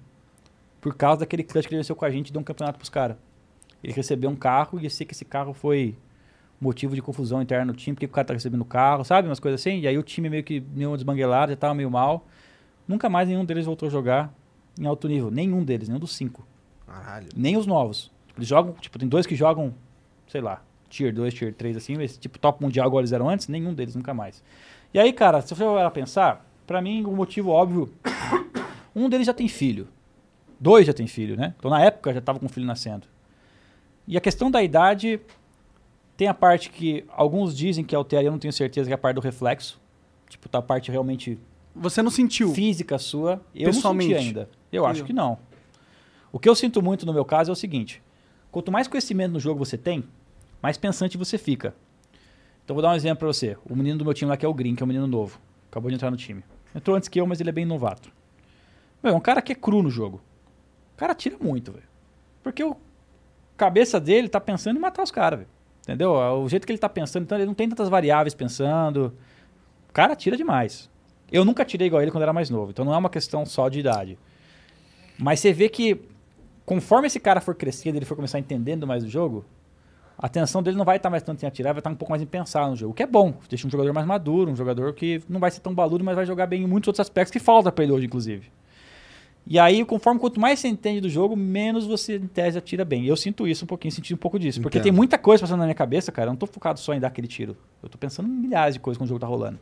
por 0.80 0.96
causa 0.96 1.20
daquele 1.20 1.44
clutch 1.44 1.68
que 1.68 1.74
ele 1.74 1.80
venceu 1.80 1.94
com 1.94 2.06
a 2.06 2.10
gente 2.10 2.30
e 2.30 2.32
deu 2.32 2.40
um 2.40 2.46
campeonato 2.46 2.78
pros 2.78 2.88
caras. 2.88 3.18
Ele 3.84 3.92
recebeu 3.92 4.30
um 4.30 4.38
carro 4.38 4.80
e 4.80 4.86
eu 4.86 4.90
sei 4.90 5.06
que 5.06 5.14
esse 5.14 5.26
carro 5.26 5.54
foi 5.54 5.98
motivo 6.62 6.96
de 6.96 7.02
confusão 7.02 7.42
interna 7.42 7.66
no 7.66 7.74
time, 7.74 7.94
porque 7.94 8.06
o 8.06 8.10
cara 8.10 8.28
tá 8.28 8.34
recebendo 8.34 8.62
o 8.62 8.66
carro, 8.66 9.04
sabe? 9.04 9.28
Umas 9.28 9.42
coisas 9.42 9.60
assim. 9.60 9.82
E 9.82 9.88
aí 9.88 9.98
o 9.98 10.02
time 10.02 10.30
meio 10.30 10.46
que 10.46 10.62
deu 10.62 10.92
uma 10.92 10.96
desbanguelada, 10.96 11.52
já 11.52 11.58
tava 11.58 11.74
meio 11.74 11.92
mal. 11.92 12.26
Nunca 12.88 13.10
mais 13.10 13.28
nenhum 13.28 13.44
deles 13.44 13.66
voltou 13.66 13.90
a 13.90 13.92
jogar 13.92 14.34
em 14.80 14.86
alto 14.86 15.10
nível. 15.10 15.30
Nenhum 15.30 15.62
deles, 15.62 15.90
nenhum 15.90 16.00
dos 16.00 16.16
cinco. 16.16 16.48
Caralho. 16.88 17.28
Nem 17.36 17.58
os 17.58 17.66
novos. 17.66 18.10
Eles 18.38 18.48
jogam, 18.48 18.76
tipo, 18.76 18.98
tem 18.98 19.10
dois 19.10 19.28
que 19.28 19.36
jogam, 19.36 19.74
sei 20.26 20.40
lá, 20.40 20.64
tier 20.88 21.14
2, 21.14 21.34
tier 21.34 21.54
3, 21.54 21.76
assim, 21.76 21.98
mas 21.98 22.18
tipo 22.18 22.40
top 22.40 22.64
mundial 22.64 22.88
igual 22.88 23.02
eles 23.02 23.12
eram 23.12 23.28
antes, 23.28 23.50
nenhum 23.50 23.74
deles 23.74 23.94
nunca 23.94 24.14
mais. 24.14 24.42
E 24.94 25.00
aí, 25.00 25.12
cara, 25.12 25.42
se 25.42 25.50
você 25.54 25.56
for 25.56 25.92
pensar, 25.92 26.50
pra 26.72 26.82
mim 26.82 27.04
o 27.04 27.12
motivo 27.12 27.50
óbvio, 27.50 27.92
um 28.96 29.10
deles 29.10 29.28
já 29.28 29.34
tem 29.34 29.48
filho. 29.50 29.88
Dois 30.58 30.88
já 30.88 30.94
tem 30.94 31.06
filho, 31.06 31.36
né? 31.36 31.54
Então 31.60 31.70
na 31.70 31.82
época 31.84 32.14
já 32.14 32.22
tava 32.22 32.40
com 32.40 32.46
o 32.46 32.50
filho 32.50 32.66
nascendo. 32.66 33.08
E 34.08 34.16
a 34.16 34.22
questão 34.22 34.50
da 34.50 34.64
idade 34.64 35.20
tem 36.16 36.28
a 36.30 36.34
parte 36.34 36.70
que 36.70 37.04
alguns 37.10 37.56
dizem 37.56 37.84
que 37.84 37.94
altera, 37.96 38.24
eu 38.24 38.32
não 38.32 38.40
tenho 38.40 38.54
certeza 38.54 38.88
que 38.88 38.94
é 38.94 38.96
a 38.96 38.98
parte 38.98 39.16
do 39.16 39.22
reflexo. 39.22 39.82
Tipo, 40.30 40.48
tá 40.48 40.60
a 40.60 40.62
parte 40.62 40.90
realmente 40.90 41.38
Você 41.76 42.02
não 42.02 42.10
sentiu. 42.10 42.54
física 42.54 42.98
sua, 42.98 43.42
eu 43.54 43.66
não 43.68 43.74
Pessoalmente. 43.74 44.14
senti 44.14 44.26
ainda. 44.28 44.50
Eu 44.72 44.86
acho 44.86 45.02
Entendeu? 45.02 45.08
que 45.08 45.14
não. 45.14 45.38
O 46.32 46.40
que 46.40 46.48
eu 46.48 46.56
sinto 46.56 46.82
muito 46.82 47.06
no 47.06 47.12
meu 47.14 47.26
caso 47.26 47.52
é 47.52 47.54
o 47.54 47.56
seguinte: 47.56 48.02
quanto 48.50 48.72
mais 48.72 48.88
conhecimento 48.88 49.34
no 49.34 49.40
jogo 49.42 49.60
você 49.66 49.78
tem, 49.78 50.06
mais 50.64 50.78
pensante 50.78 51.18
você 51.18 51.38
fica. 51.38 51.76
Então 52.64 52.74
vou 52.76 52.82
dar 52.82 52.92
um 52.92 52.96
exemplo 52.96 53.18
pra 53.20 53.28
você. 53.28 53.58
O 53.70 53.76
menino 53.76 53.98
do 53.98 54.06
meu 54.06 54.14
time 54.14 54.30
lá 54.30 54.38
que 54.38 54.46
é 54.46 54.50
o 54.50 54.54
Green, 54.54 54.74
que 54.76 54.84
é 54.84 54.86
um 54.86 54.88
menino 54.88 55.08
novo, 55.08 55.38
acabou 55.70 55.90
de 55.90 55.96
entrar 55.96 56.10
no 56.12 56.16
time. 56.18 56.44
Entrou 56.76 56.96
antes 56.96 57.10
que 57.10 57.20
eu, 57.20 57.28
mas 57.28 57.40
ele 57.40 57.50
é 57.50 57.54
bem 57.54 57.66
novato. 57.66 58.12
Meu, 59.04 59.14
é 59.14 59.16
um 59.16 59.20
cara 59.20 59.42
que 59.42 59.52
é 59.52 59.56
cru 59.56 59.82
no 59.82 59.90
jogo. 59.90 60.22
O 60.96 60.98
cara 60.98 61.14
tira 61.16 61.38
muito, 61.40 61.72
velho. 61.72 61.86
Porque 62.44 62.64
o 62.64 62.76
cabeça 63.58 64.00
dele 64.00 64.28
tá 64.28 64.40
pensando 64.40 64.78
em 64.78 64.80
matar 64.80 65.04
os 65.04 65.12
caras, 65.12 65.40
velho. 65.40 65.52
Entendeu? 65.84 66.14
O 66.14 66.48
jeito 66.48 66.66
que 66.66 66.72
ele 66.72 66.80
tá 66.80 66.90
pensando, 66.90 67.24
então 67.24 67.38
ele 67.38 67.46
não 67.46 67.54
tem 67.54 67.68
tantas 67.68 67.90
variáveis 67.90 68.34
pensando. 68.34 69.14
O 69.90 69.94
cara 69.94 70.16
tira 70.16 70.38
demais. 70.38 70.90
Eu 71.32 71.46
nunca 71.46 71.64
tirei 71.66 71.88
igual 71.88 72.02
ele 72.02 72.12
quando 72.12 72.24
era 72.24 72.34
mais 72.34 72.50
novo, 72.50 72.72
então 72.72 72.84
não 72.84 72.94
é 72.94 72.98
uma 72.98 73.10
questão 73.10 73.46
só 73.46 73.70
de 73.70 73.80
idade. 73.80 74.18
Mas 75.18 75.40
você 75.40 75.54
vê 75.54 75.70
que 75.70 76.02
conforme 76.66 77.08
esse 77.08 77.20
cara 77.20 77.40
for 77.40 77.56
crescendo, 77.56 77.98
ele 77.98 78.06
for 78.06 78.16
começar 78.16 78.40
entendendo 78.40 78.86
mais 78.86 79.04
o 79.04 79.10
jogo, 79.10 79.46
a 80.22 80.28
atenção 80.28 80.62
dele 80.62 80.78
não 80.78 80.86
vai 80.86 80.98
estar 80.98 81.10
mais 81.10 81.24
tanto 81.24 81.42
em 81.42 81.48
atirar, 81.48 81.74
vai 81.74 81.80
estar 81.80 81.90
um 81.90 81.96
pouco 81.96 82.12
mais 82.12 82.22
em 82.22 82.28
pensar 82.28 82.70
no 82.70 82.76
jogo, 82.76 82.92
o 82.92 82.94
que 82.94 83.02
é 83.02 83.08
bom. 83.08 83.34
Deixa 83.50 83.66
um 83.66 83.72
jogador 83.72 83.92
mais 83.92 84.06
maduro, 84.06 84.52
um 84.52 84.56
jogador 84.56 84.94
que 84.94 85.20
não 85.28 85.40
vai 85.40 85.50
ser 85.50 85.62
tão 85.62 85.74
baludo, 85.74 86.04
mas 86.04 86.16
vai 86.16 86.28
jogar 86.28 86.46
bem 86.46 86.62
em 86.62 86.68
muitos 86.68 86.90
outros 86.90 87.00
aspectos 87.00 87.32
que 87.32 87.40
falta 87.40 87.72
pra 87.72 87.84
ele 87.84 87.92
hoje, 87.92 88.06
inclusive. 88.06 88.52
E 89.48 89.58
aí, 89.58 89.84
conforme 89.84 90.20
quanto 90.20 90.40
mais 90.40 90.60
você 90.60 90.68
entende 90.68 91.02
do 91.02 91.10
jogo, 91.10 91.36
menos 91.36 91.88
você, 91.88 92.18
em 92.18 92.28
tese, 92.28 92.56
atira 92.56 92.86
bem. 92.86 93.06
Eu 93.06 93.18
sinto 93.18 93.48
isso 93.48 93.66
um 93.66 93.68
pouquinho, 93.68 93.92
senti 93.92 94.14
um 94.14 94.18
pouco 94.18 94.38
disso. 94.38 94.62
Porque 94.62 94.78
Entendo. 94.78 94.84
tem 94.84 94.92
muita 94.92 95.18
coisa 95.18 95.42
passando 95.42 95.60
na 95.60 95.66
minha 95.66 95.76
cabeça, 95.76 96.12
cara. 96.12 96.28
Eu 96.28 96.34
não 96.34 96.38
tô 96.38 96.46
focado 96.46 96.80
só 96.80 96.94
em 96.94 97.00
dar 97.00 97.08
aquele 97.08 97.28
tiro. 97.28 97.58
Eu 97.82 97.90
tô 97.90 97.98
pensando 97.98 98.30
em 98.30 98.32
milhares 98.32 98.76
de 98.76 98.80
coisas 98.80 99.00
quando 99.00 99.08
o 99.08 99.10
jogo 99.10 99.20
tá 99.20 99.26
rolando. 99.26 99.60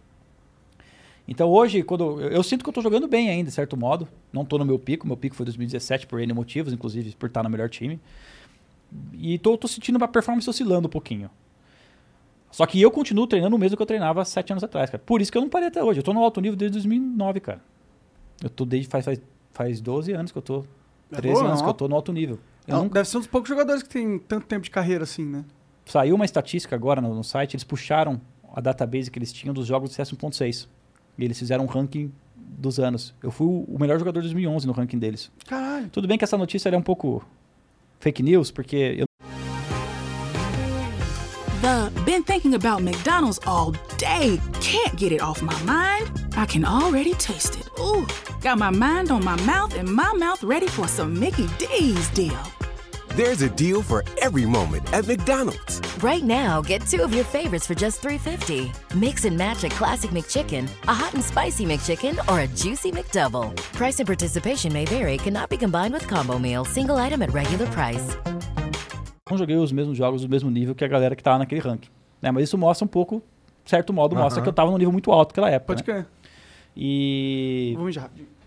Então 1.26 1.48
hoje, 1.48 1.82
quando 1.84 2.22
eu, 2.22 2.30
eu 2.30 2.44
sinto 2.44 2.64
que 2.64 2.70
eu 2.70 2.74
tô 2.74 2.82
jogando 2.82 3.08
bem 3.08 3.30
ainda, 3.30 3.50
de 3.50 3.56
certo 3.56 3.78
modo. 3.78 4.06
Não 4.34 4.44
tô 4.44 4.58
no 4.58 4.66
meu 4.66 4.78
pico. 4.78 5.08
Meu 5.08 5.16
pico 5.16 5.36
foi 5.36 5.46
2017 5.46 6.08
por 6.08 6.20
N 6.20 6.34
motivos, 6.34 6.74
inclusive 6.74 7.16
por 7.16 7.28
estar 7.28 7.42
no 7.42 7.50
melhor 7.50 7.70
time. 7.70 8.00
E 9.14 9.38
tô, 9.40 9.58
tô 9.58 9.68
sentindo 9.68 10.04
a 10.04 10.08
performance 10.08 10.50
oscilando 10.50 10.88
um 10.88 10.92
pouquinho. 10.92 11.30
Só 12.52 12.66
que 12.66 12.82
eu 12.82 12.90
continuo 12.90 13.28
treinando 13.28 13.56
o 13.56 13.60
mesmo 13.60 13.78
que 13.78 13.84
eu 13.84 13.86
treinava 13.88 14.26
sete 14.26 14.52
anos 14.52 14.64
atrás, 14.64 14.90
cara. 14.90 15.02
Por 15.06 15.22
isso 15.22 15.32
que 15.32 15.38
eu 15.38 15.42
não 15.42 15.50
parei 15.50 15.68
até 15.68 15.84
hoje. 15.84 16.00
Eu 16.00 16.04
tô 16.04 16.14
no 16.14 16.24
alto 16.24 16.42
nível 16.42 16.58
desde 16.58 16.74
2009, 16.74 17.40
cara. 17.40 17.62
Eu 18.42 18.50
tô 18.50 18.66
desde 18.66 18.90
faz, 18.90 19.06
faz, 19.06 19.22
faz 19.52 19.80
12 19.82 20.12
anos 20.14 20.32
que 20.32 20.38
eu 20.38 20.42
tô. 20.42 20.66
É 21.12 21.16
13 21.18 21.34
boa, 21.36 21.46
anos 21.48 21.60
não? 21.60 21.66
que 21.66 21.70
eu 21.70 21.74
tô 21.76 21.88
no 21.88 21.96
alto 21.96 22.12
nível. 22.12 22.40
Não, 22.68 22.84
nunca- 22.84 22.96
Deve 22.96 23.10
ser 23.10 23.18
um 23.18 23.20
dos 23.20 23.28
poucos 23.30 23.50
jogadores 23.50 23.84
que 23.84 23.90
tem 23.90 24.18
tanto 24.20 24.46
tempo 24.48 24.64
de 24.64 24.72
carreira 24.72 25.04
assim, 25.04 25.26
né? 25.26 25.46
Saiu 25.86 26.16
uma 26.16 26.26
estatística 26.26 26.76
agora 26.76 27.02
no, 27.02 27.14
no 27.14 27.24
site, 27.24 27.56
eles 27.56 27.64
puxaram 27.64 28.20
a 28.54 28.62
database 28.62 29.10
que 29.12 29.18
eles 29.20 29.32
tinham 29.34 29.54
dos 29.54 29.68
jogos 29.68 29.90
do 29.90 29.94
CS 29.94 30.12
1.6. 30.14 30.68
E 31.18 31.24
eles 31.26 31.38
fizeram 31.38 31.66
um 31.66 31.68
ranking 31.68 32.12
dos 32.36 32.80
anos. 32.80 33.14
Eu 33.22 33.30
fui 33.32 33.46
o 33.48 33.78
melhor 33.80 34.00
jogador 34.00 34.22
de 34.22 34.28
2011 34.28 34.66
no 34.66 34.74
ranking 34.74 34.98
deles. 34.98 35.32
Caralho. 35.48 35.90
Tudo 35.90 36.08
bem 36.08 36.18
que 36.18 36.24
essa 36.24 36.38
notícia 36.38 36.70
era 36.70 36.78
um 36.78 36.82
pouco 36.82 37.24
fake 38.00 38.24
news, 38.24 38.52
porque 38.52 38.96
eu 38.98 39.06
The 41.62 41.92
been 42.06 42.24
thinking 42.24 42.56
about 42.56 42.82
McDonald's 42.82 43.40
all 43.46 43.74
day. 43.98 44.40
Can't 44.62 44.96
get 44.96 45.12
it 45.12 45.22
off 45.22 45.42
my 45.42 45.62
mind. 45.64 46.10
I 46.38 46.46
can 46.46 46.64
already 46.64 47.14
taste 47.16 47.60
it. 47.60 47.68
Ooh, 47.80 48.08
got 48.42 48.58
my 48.58 48.70
mind 48.70 49.12
on 49.12 49.24
my 49.26 49.36
mouth 49.46 49.76
and 49.78 49.90
my 49.90 50.14
mouth 50.14 50.42
ready 50.42 50.68
for 50.68 50.88
some 50.88 51.20
Mickey 51.20 51.48
D's 51.58 52.10
deal. 52.12 52.59
There's 53.16 53.42
a 53.42 53.50
deal 53.50 53.82
for 53.82 54.04
every 54.22 54.46
moment 54.46 54.92
at 54.94 55.08
McDonald's. 55.08 55.82
Right 56.02 56.24
now, 56.24 56.62
get 56.62 56.86
two 56.86 57.02
of 57.02 57.14
your 57.14 57.24
favorites 57.26 57.66
for 57.66 57.74
just 57.76 58.02
$3.50. 58.02 58.72
Mix 58.96 59.26
and 59.26 59.36
match 59.38 59.64
a 59.64 59.70
classic 59.70 60.12
McChicken, 60.12 60.70
a 60.88 60.94
hot 60.94 61.14
and 61.16 61.24
spicy 61.24 61.66
McChicken, 61.66 62.18
or 62.32 62.42
a 62.42 62.48
juicy 62.48 62.92
McDouble. 62.92 63.56
Price 63.74 64.00
and 64.00 64.08
participation 64.08 64.72
may 64.72 64.86
vary, 64.86 65.18
cannot 65.18 65.50
be 65.50 65.58
combined 65.58 65.94
with 65.94 66.08
combo 66.08 66.38
meal, 66.40 66.64
single 66.64 66.98
item 66.98 67.22
at 67.22 67.34
regular 67.34 67.68
price. 67.68 68.16
não 69.30 69.38
joguei 69.38 69.56
os 69.58 69.72
mesmos 69.72 69.96
jogos 69.98 70.22
do 70.22 70.30
mesmo 70.30 70.50
nível 70.50 70.74
que 70.74 70.84
a 70.84 70.88
galera 70.88 71.16
que 71.16 71.22
tava 71.24 71.40
naquele 71.40 71.62
ranking. 71.62 71.90
Né? 72.22 72.32
Mas 72.32 72.46
isso 72.46 72.58
mostra 72.58 72.86
um 72.86 72.88
pouco, 72.88 73.22
de 73.64 73.70
certo 73.70 73.92
modo, 73.94 74.16
mostra 74.16 74.40
Aham. 74.40 74.44
que 74.44 74.50
eu 74.50 74.54
tava 74.54 74.72
num 74.72 74.78
nível 74.78 74.92
muito 74.92 75.12
alto 75.12 75.32
naquela 75.32 75.50
época. 75.50 75.76
Pode 75.76 75.88
né? 75.88 75.94
crer. 75.94 76.08
E 76.76 77.74
Vou 77.76 77.86
mijar 77.86 78.04
rapidinho. 78.04 78.39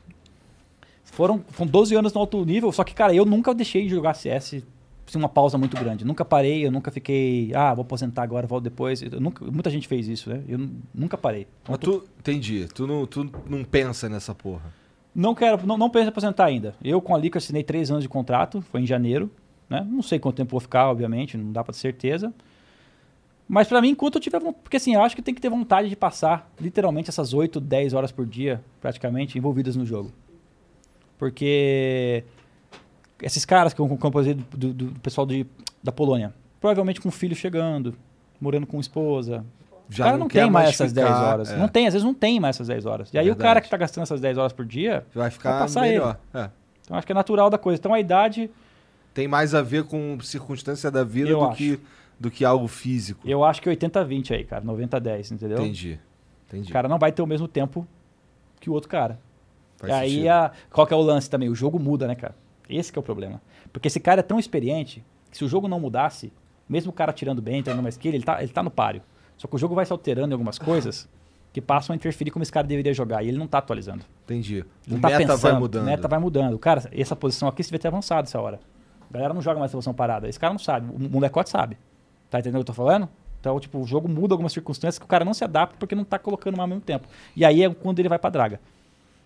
Foram, 1.13 1.45
foram 1.51 1.71
12 1.71 1.95
anos 1.95 2.13
no 2.15 2.21
alto 2.21 2.43
nível, 2.45 2.73
só 2.73 2.83
que, 2.83 2.95
cara, 2.95 3.15
eu 3.15 3.25
nunca 3.27 3.55
deixei 3.55 3.83
de 3.85 3.91
jogar 3.91 4.15
CS 4.15 4.63
sem 5.07 5.21
uma 5.21 5.29
pausa 5.29 5.59
muito 5.59 5.77
grande. 5.77 6.07
Nunca 6.07 6.25
parei, 6.25 6.65
eu 6.67 6.71
nunca 6.73 6.91
fiquei, 6.91 7.53
ah, 7.55 7.75
vou 7.75 7.83
aposentar 7.83 8.23
agora, 8.23 8.47
volto 8.47 8.65
depois. 8.65 9.03
Eu 9.03 9.21
nunca, 9.21 9.45
muita 9.45 9.69
gente 9.69 9.87
fez 9.87 10.09
isso, 10.09 10.31
né? 10.31 10.43
Eu 10.49 10.57
nu- 10.57 10.71
nunca 10.95 11.19
parei. 11.19 11.47
Então, 11.63 11.77
Mas 11.77 11.79
tu. 11.81 12.03
Entendi. 12.19 12.67
Tu 12.75 12.87
não, 12.87 13.07
tu 13.07 13.31
não 13.47 13.63
pensa 13.63 14.09
nessa 14.09 14.35
porra. 14.35 14.73
Não 15.15 15.35
quero, 15.35 15.67
não, 15.67 15.77
não 15.77 15.91
penso 15.91 16.07
em 16.07 16.09
aposentar 16.09 16.47
ainda. 16.47 16.75
Eu 16.83 16.99
com 17.03 17.15
a 17.15 17.19
Lica 17.19 17.37
assinei 17.37 17.63
três 17.63 17.91
anos 17.91 18.03
de 18.03 18.09
contrato, 18.09 18.63
foi 18.63 18.81
em 18.81 18.87
janeiro, 18.87 19.31
né? 19.69 19.87
Não 19.87 20.01
sei 20.01 20.19
quanto 20.19 20.37
tempo 20.37 20.53
vou 20.53 20.61
ficar, 20.61 20.89
obviamente, 20.89 21.37
não 21.37 21.53
dá 21.53 21.63
pra 21.63 21.75
ter 21.75 21.81
certeza. 21.81 22.33
Mas 23.47 23.69
pra 23.69 23.83
mim, 23.83 23.91
enquanto 23.91 24.15
eu 24.15 24.21
tiver 24.21 24.39
vontade, 24.41 24.63
porque 24.63 24.79
assim, 24.79 24.95
eu 24.95 25.03
acho 25.03 25.15
que 25.15 25.21
tem 25.21 25.35
que 25.35 25.41
ter 25.43 25.51
vontade 25.51 25.91
de 25.91 25.97
passar 25.97 26.51
literalmente 26.59 27.11
essas 27.11 27.35
8, 27.35 27.61
10 27.61 27.93
horas 27.93 28.11
por 28.11 28.25
dia, 28.25 28.65
praticamente, 28.81 29.37
envolvidas 29.37 29.77
no 29.77 29.85
jogo. 29.85 30.11
Porque 31.19 32.25
esses 33.21 33.45
caras 33.45 33.73
que 33.73 33.81
eu 33.81 33.89
composei 33.97 34.35
do, 34.35 34.45
do, 34.57 34.73
do 34.91 35.01
pessoal 35.01 35.27
de, 35.27 35.47
da 35.83 35.93
Polônia, 35.93 36.35
provavelmente 36.61 37.01
com 37.01 37.11
filho 37.11 37.35
chegando, 37.37 37.95
morando 38.41 38.67
com 38.67 38.81
esposa. 38.81 39.45
Já 39.89 40.05
o 40.05 40.07
cara 40.07 40.17
não 40.17 40.25
não, 40.25 40.29
tem 40.29 40.51
mais 40.51 40.71
essas 40.71 40.91
ficar, 40.91 41.05
10 41.05 41.17
horas. 41.17 41.51
é. 41.53 41.57
Não 41.57 41.69
tem, 41.69 41.87
às 41.87 41.93
vezes 41.93 42.05
não 42.05 42.15
tem 42.15 42.41
mais 42.41 42.57
essas 42.57 42.69
10 42.69 42.87
horas. 42.87 43.13
E 43.13 43.19
aí 43.19 43.25
o 43.27 43.29
Verdade. 43.29 43.43
cara 43.43 43.61
que 43.61 43.69
tá 43.69 43.77
gastando 43.77 44.03
essas 44.03 44.21
10 44.21 44.39
horas 44.39 44.53
por 44.53 44.65
dia, 44.65 45.05
Vai 45.15 45.31
ficar 45.31 45.59
passar 45.61 45.83
melhor. 45.83 46.19
É. 46.33 46.49
então 46.83 46.97
acho 46.97 47.07
que 47.07 47.13
é 47.13 47.15
natural 47.15 47.51
da 47.51 47.59
coisa. 47.59 47.79
Então 47.79 47.93
a 47.93 48.01
idade, 48.01 48.51
Tem 49.13 49.29
mais 49.29 49.55
a 49.55 49.61
ver 49.63 49.85
com 49.85 50.19
circunstância 50.21 50.91
da 50.91 51.05
vida 51.05 51.31
do 51.31 51.45
acho. 51.45 51.57
que, 51.57 51.81
do 52.19 52.31
que 52.31 52.45
algo 52.45 52.67
físico. 52.69 53.29
eu 53.29 53.45
acho 53.45 53.61
que 53.61 53.69
80-20 53.69 54.31
aí, 54.35 54.45
cara. 54.45 54.65
90-10, 54.65 55.33
entendeu? 55.33 55.59
Entendi. 55.59 56.01
Entendi. 56.49 56.71
O 56.71 56.73
cara 56.73 56.89
não 56.89 56.99
vai 56.99 57.13
ter 57.13 57.21
o 57.23 57.27
mesmo 57.27 57.47
tempo 57.47 57.87
que 58.59 58.71
o 58.71 58.73
outro 58.73 58.89
cara. 58.89 59.19
Faz 59.83 59.93
e 59.93 59.95
aí, 59.95 60.29
a, 60.29 60.53
qual 60.71 60.87
que 60.87 60.95
é 60.95 60.97
o 60.97 61.01
lance 61.01 61.29
também? 61.29 61.49
O 61.49 61.55
jogo 61.55 61.79
muda, 61.79 62.07
né, 62.07 62.15
cara? 62.15 62.35
Esse 62.69 62.93
que 62.93 62.99
é 62.99 63.01
o 63.01 63.03
problema. 63.03 63.43
Porque 63.73 63.89
esse 63.89 63.99
cara 64.01 64.21
é 64.21 64.23
tão 64.23 64.39
experiente 64.39 65.05
que 65.31 65.37
se 65.37 65.45
o 65.45 65.49
jogo 65.49 65.67
não 65.67 65.81
mudasse, 65.81 66.33
mesmo 66.69 66.91
o 66.91 66.93
cara 66.95 67.13
tirando 67.13 67.43
bem, 67.43 67.59
entrando 67.59 67.83
mais 67.83 67.97
que 67.97 68.09
ele, 68.09 68.19
ele 68.19 68.25
tá, 68.25 68.43
ele 68.43 68.53
tá 68.53 68.63
no 68.63 68.71
páreo. 68.71 69.03
Só 69.37 69.49
que 69.49 69.55
o 69.57 69.59
jogo 69.59 69.75
vai 69.75 69.85
se 69.85 69.93
alterando 69.93 70.31
em 70.31 70.33
algumas 70.35 70.59
coisas 70.59 71.09
que 71.53 71.61
passam 71.61 71.93
a 71.93 71.97
interferir 71.97 72.31
como 72.31 72.43
esse 72.43 72.53
cara 72.53 72.67
deveria 72.67 72.95
jogar. 72.95 73.23
E 73.23 73.29
ele 73.29 73.39
não 73.39 73.47
tá 73.47 73.59
atualizando. 73.59 74.05
Entendi. 74.25 74.57
Ele 74.57 74.67
O 74.89 74.93
não 74.95 75.01
tá 75.01 75.09
meta 75.09 75.27
vai 75.27 75.37
pensando, 75.37 75.61
mudando. 75.61 75.83
O 75.83 75.87
meta 75.87 76.09
vai 76.09 76.19
mudando. 76.19 76.59
Cara, 76.59 76.89
essa 76.93 77.17
posição 77.17 77.49
aqui 77.49 77.63
você 77.63 77.69
devia 77.69 77.81
ter 77.81 77.89
avançado 77.89 78.27
essa 78.27 78.41
hora. 78.41 78.61
A 79.11 79.13
galera 79.13 79.35
não 79.35 79.43
joga 79.43 79.59
mais 79.59 79.71
essa 79.71 79.77
posição 79.77 79.93
parada. 79.93 80.29
Esse 80.29 80.39
cara 80.39 80.53
não 80.53 80.59
sabe. 80.59 80.91
O 80.91 81.11
molecote 81.11 81.51
sabe. 81.51 81.77
Tá 82.31 82.39
entendendo 82.39 82.61
o 82.61 82.65
que 82.65 82.71
eu 82.71 82.75
tô 82.75 82.83
falando? 82.83 83.09
Então, 83.39 83.59
tipo, 83.59 83.81
o 83.81 83.85
jogo 83.85 84.09
muda 84.09 84.33
algumas 84.33 84.53
circunstâncias 84.53 84.99
que 84.99 85.05
o 85.05 85.09
cara 85.09 85.25
não 85.25 85.35
se 85.35 85.43
adapta 85.43 85.77
porque 85.77 85.95
não 85.95 86.05
tá 86.05 86.19
colocando 86.19 86.57
mais 86.57 86.63
ao 86.63 86.69
mesmo 86.69 86.81
tempo. 86.83 87.09
E 87.35 87.45
aí 87.45 87.65
é 87.65 87.69
quando 87.69 87.99
ele 87.99 88.09
vai 88.09 88.19
pra 88.19 88.31
draga. 88.31 88.61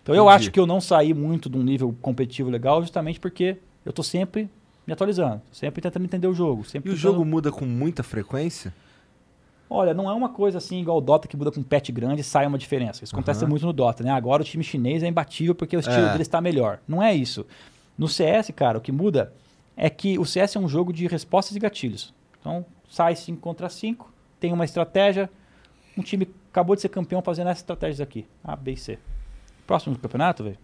Então 0.07 0.15
eu 0.15 0.23
Entendi. 0.23 0.35
acho 0.37 0.51
que 0.51 0.59
eu 0.59 0.65
não 0.65 0.79
saí 0.79 1.13
muito 1.13 1.49
de 1.49 1.57
um 1.57 1.63
nível 1.63 1.93
competitivo 2.01 2.49
legal 2.49 2.81
justamente 2.81 3.19
porque 3.19 3.57
eu 3.85 3.91
tô 3.91 4.01
sempre 4.01 4.49
me 4.85 4.93
atualizando. 4.93 5.41
Sempre 5.51 5.81
tentando 5.81 6.05
entender 6.05 6.27
o 6.27 6.33
jogo. 6.33 6.63
Sempre 6.63 6.89
E 6.89 6.93
o 6.93 6.95
tentando- 6.95 7.13
jogo 7.13 7.25
muda 7.25 7.51
com 7.51 7.65
muita 7.65 8.03
frequência? 8.03 8.73
Olha, 9.69 9.93
não 9.93 10.09
é 10.09 10.13
uma 10.13 10.29
coisa 10.29 10.59
assim 10.59 10.79
igual 10.79 10.99
o 10.99 11.01
Dota 11.01 11.27
que 11.27 11.35
muda 11.35 11.51
com 11.51 11.61
patch 11.61 11.89
grande 11.91 12.21
e 12.21 12.23
sai 12.23 12.47
uma 12.47 12.57
diferença. 12.57 13.03
Isso 13.03 13.13
acontece 13.13 13.41
Aham. 13.43 13.49
muito 13.49 13.65
no 13.65 13.73
Dota, 13.73 14.01
né? 14.01 14.11
Agora 14.11 14.41
o 14.41 14.45
time 14.45 14.63
chinês 14.63 15.03
é 15.03 15.07
imbatível 15.09 15.53
porque 15.53 15.75
o 15.75 15.79
estilo 15.81 16.05
É. 16.05 16.11
dele 16.11 16.21
está 16.21 16.39
melhor. 16.39 16.79
Não 16.87 17.03
é 17.03 17.13
isso. 17.13 17.45
No 17.97 18.07
CS, 18.07 18.53
cara, 18.53 18.77
o 18.77 18.81
que 18.81 18.93
muda 18.93 19.33
é 19.75 19.89
que 19.89 20.17
o 20.17 20.23
CS 20.25 20.55
é 20.55 20.59
um 20.61 20.69
jogo 20.69 20.93
de 20.93 21.05
respostas 21.05 21.53
e 21.57 21.59
gatilhos. 21.59 22.13
Então, 22.39 22.65
sai 22.89 23.13
5 23.17 23.41
contra 23.41 23.67
5, 23.67 24.09
tem 24.39 24.53
uma 24.53 24.63
estratégia, 24.63 25.29
um 25.97 26.01
time 26.01 26.29
acabou 26.49 26.77
de 26.77 26.81
ser 26.81 26.87
campeão 26.87 27.21
fazendo 27.21 27.47
essas 27.49 27.59
estratégias 27.59 27.99
aqui, 27.99 28.25
A, 28.41 28.55
B 28.55 28.71
e 28.71 28.77
C. 28.77 28.97
Próximo 29.67 29.93
do 29.95 29.99
campeonato, 30.01 30.43
velho, 30.43 30.57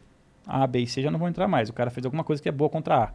A, 0.47 0.65
B 0.65 0.79
e 0.79 0.87
C 0.87 1.01
já 1.01 1.11
não 1.11 1.19
vão 1.19 1.27
entrar 1.27 1.47
mais. 1.47 1.69
O 1.69 1.73
cara 1.73 1.91
fez 1.91 2.03
alguma 2.05 2.23
coisa 2.23 2.41
que 2.41 2.49
é 2.49 2.51
boa 2.51 2.69
contra 2.69 2.95
A. 3.03 3.11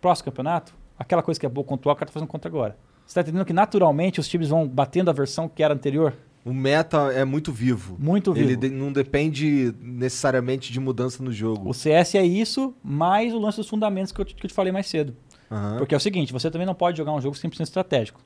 Próximo 0.00 0.26
campeonato, 0.26 0.74
aquela 0.98 1.22
coisa 1.22 1.38
que 1.40 1.46
é 1.46 1.48
boa 1.48 1.64
contra 1.64 1.88
o 1.88 1.90
A, 1.90 1.94
o 1.94 1.96
cara 1.96 2.06
tá 2.06 2.12
fazendo 2.12 2.28
contra 2.28 2.48
agora. 2.50 2.76
Você 3.06 3.14
tá 3.14 3.20
entendendo 3.22 3.44
que 3.44 3.52
naturalmente 3.52 4.20
os 4.20 4.28
times 4.28 4.48
vão 4.48 4.66
batendo 4.68 5.08
a 5.10 5.12
versão 5.12 5.48
que 5.48 5.62
era 5.62 5.72
anterior? 5.74 6.14
O 6.44 6.52
meta 6.54 7.12
é 7.12 7.24
muito 7.24 7.52
vivo. 7.52 7.96
Muito 7.98 8.30
Ele 8.32 8.48
vivo. 8.56 8.60
de- 8.62 8.70
não 8.70 8.92
depende 8.92 9.74
necessariamente 9.80 10.72
de 10.72 10.80
mudança 10.80 11.22
no 11.22 11.30
jogo. 11.30 11.68
O 11.68 11.74
CS 11.74 12.14
é 12.16 12.24
isso, 12.24 12.74
mais 12.82 13.34
o 13.34 13.38
lance 13.38 13.58
dos 13.58 13.68
fundamentos 13.68 14.10
que 14.10 14.20
eu, 14.20 14.24
te- 14.24 14.34
que 14.34 14.46
eu 14.46 14.48
te 14.48 14.54
falei 14.54 14.72
mais 14.72 14.86
cedo. 14.86 15.14
Aham. 15.50 15.76
Porque 15.78 15.94
é 15.94 15.96
o 15.96 16.00
seguinte, 16.00 16.32
você 16.32 16.50
também 16.50 16.66
não 16.66 16.74
pode 16.74 16.96
jogar 16.96 17.12
um 17.12 17.20
jogo 17.20 17.36
100% 17.36 17.62
estratégico. 17.64 18.20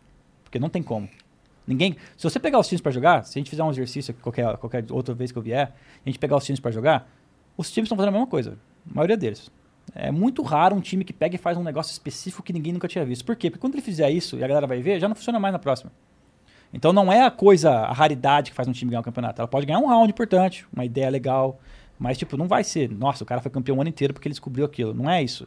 Porque 0.44 0.58
não 0.60 0.68
tem 0.68 0.82
como. 0.82 1.08
Ninguém, 1.66 1.96
se 2.16 2.22
você 2.22 2.38
pegar 2.38 2.58
os 2.58 2.68
times 2.68 2.80
pra 2.80 2.92
jogar, 2.92 3.24
se 3.24 3.38
a 3.38 3.40
gente 3.40 3.50
fizer 3.50 3.62
um 3.62 3.70
exercício 3.70 4.14
qualquer, 4.14 4.56
qualquer 4.58 4.84
outra 4.90 5.14
vez 5.14 5.32
que 5.32 5.38
eu 5.38 5.42
vier, 5.42 5.74
a 6.04 6.08
gente 6.08 6.18
pegar 6.18 6.36
os 6.36 6.44
times 6.44 6.60
pra 6.60 6.70
jogar, 6.70 7.08
os 7.56 7.70
times 7.70 7.86
estão 7.86 7.96
fazendo 7.96 8.10
a 8.10 8.12
mesma 8.12 8.26
coisa. 8.26 8.58
A 8.90 8.94
maioria 8.94 9.16
deles. 9.16 9.50
É 9.94 10.10
muito 10.10 10.42
raro 10.42 10.74
um 10.74 10.80
time 10.80 11.04
que 11.04 11.12
pega 11.12 11.34
e 11.34 11.38
faz 11.38 11.56
um 11.56 11.62
negócio 11.62 11.92
específico 11.92 12.42
que 12.42 12.52
ninguém 12.52 12.72
nunca 12.72 12.88
tinha 12.88 13.04
visto. 13.04 13.24
Por 13.24 13.36
quê? 13.36 13.50
Porque 13.50 13.60
quando 13.60 13.74
ele 13.74 13.82
fizer 13.82 14.10
isso 14.10 14.36
e 14.36 14.44
a 14.44 14.48
galera 14.48 14.66
vai 14.66 14.80
ver, 14.80 14.98
já 15.00 15.08
não 15.08 15.14
funciona 15.14 15.38
mais 15.38 15.52
na 15.52 15.58
próxima. 15.58 15.92
Então 16.72 16.92
não 16.92 17.12
é 17.12 17.22
a 17.22 17.30
coisa, 17.30 17.70
a 17.70 17.92
raridade 17.92 18.50
que 18.50 18.56
faz 18.56 18.66
um 18.66 18.72
time 18.72 18.90
ganhar 18.90 19.00
o 19.00 19.04
campeonato. 19.04 19.40
Ela 19.40 19.48
pode 19.48 19.64
ganhar 19.64 19.78
um 19.78 19.86
round 19.86 20.10
importante, 20.10 20.66
uma 20.72 20.84
ideia 20.84 21.08
legal, 21.08 21.60
mas 21.98 22.18
tipo, 22.18 22.36
não 22.36 22.48
vai 22.48 22.64
ser, 22.64 22.90
nossa, 22.90 23.22
o 23.22 23.26
cara 23.26 23.40
foi 23.40 23.50
campeão 23.50 23.76
o 23.78 23.80
ano 23.80 23.90
inteiro 23.90 24.12
porque 24.12 24.26
ele 24.26 24.32
descobriu 24.32 24.64
aquilo. 24.64 24.92
Não 24.92 25.08
é 25.08 25.22
isso. 25.22 25.46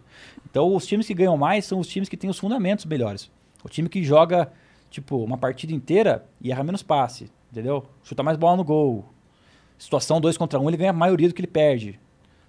Então 0.50 0.74
os 0.74 0.88
times 0.88 1.06
que 1.06 1.14
ganham 1.14 1.36
mais 1.36 1.66
são 1.66 1.80
os 1.80 1.88
times 1.88 2.08
que 2.08 2.16
têm 2.16 2.30
os 2.30 2.40
fundamentos 2.40 2.86
melhores. 2.86 3.30
O 3.64 3.68
time 3.68 3.90
que 3.90 4.04
joga, 4.04 4.50
tipo, 4.98 5.24
uma 5.24 5.38
partida 5.38 5.74
inteira 5.74 6.26
e 6.42 6.52
erra 6.52 6.64
menos 6.64 6.82
passe, 6.82 7.32
entendeu? 7.52 7.86
Chuta 8.04 8.24
mais 8.24 8.38
bola 8.38 8.58
no 8.58 8.64
gol. 8.64 9.06
Situação 9.78 10.20
2 10.20 10.38
contra 10.38 10.60
1, 10.60 10.64
um, 10.64 10.70
ele 10.70 10.78
ganha 10.78 10.90
a 10.90 10.94
maioria 10.94 11.28
do 11.28 11.36
que 11.36 11.42
ele 11.42 11.48
perde. 11.48 12.00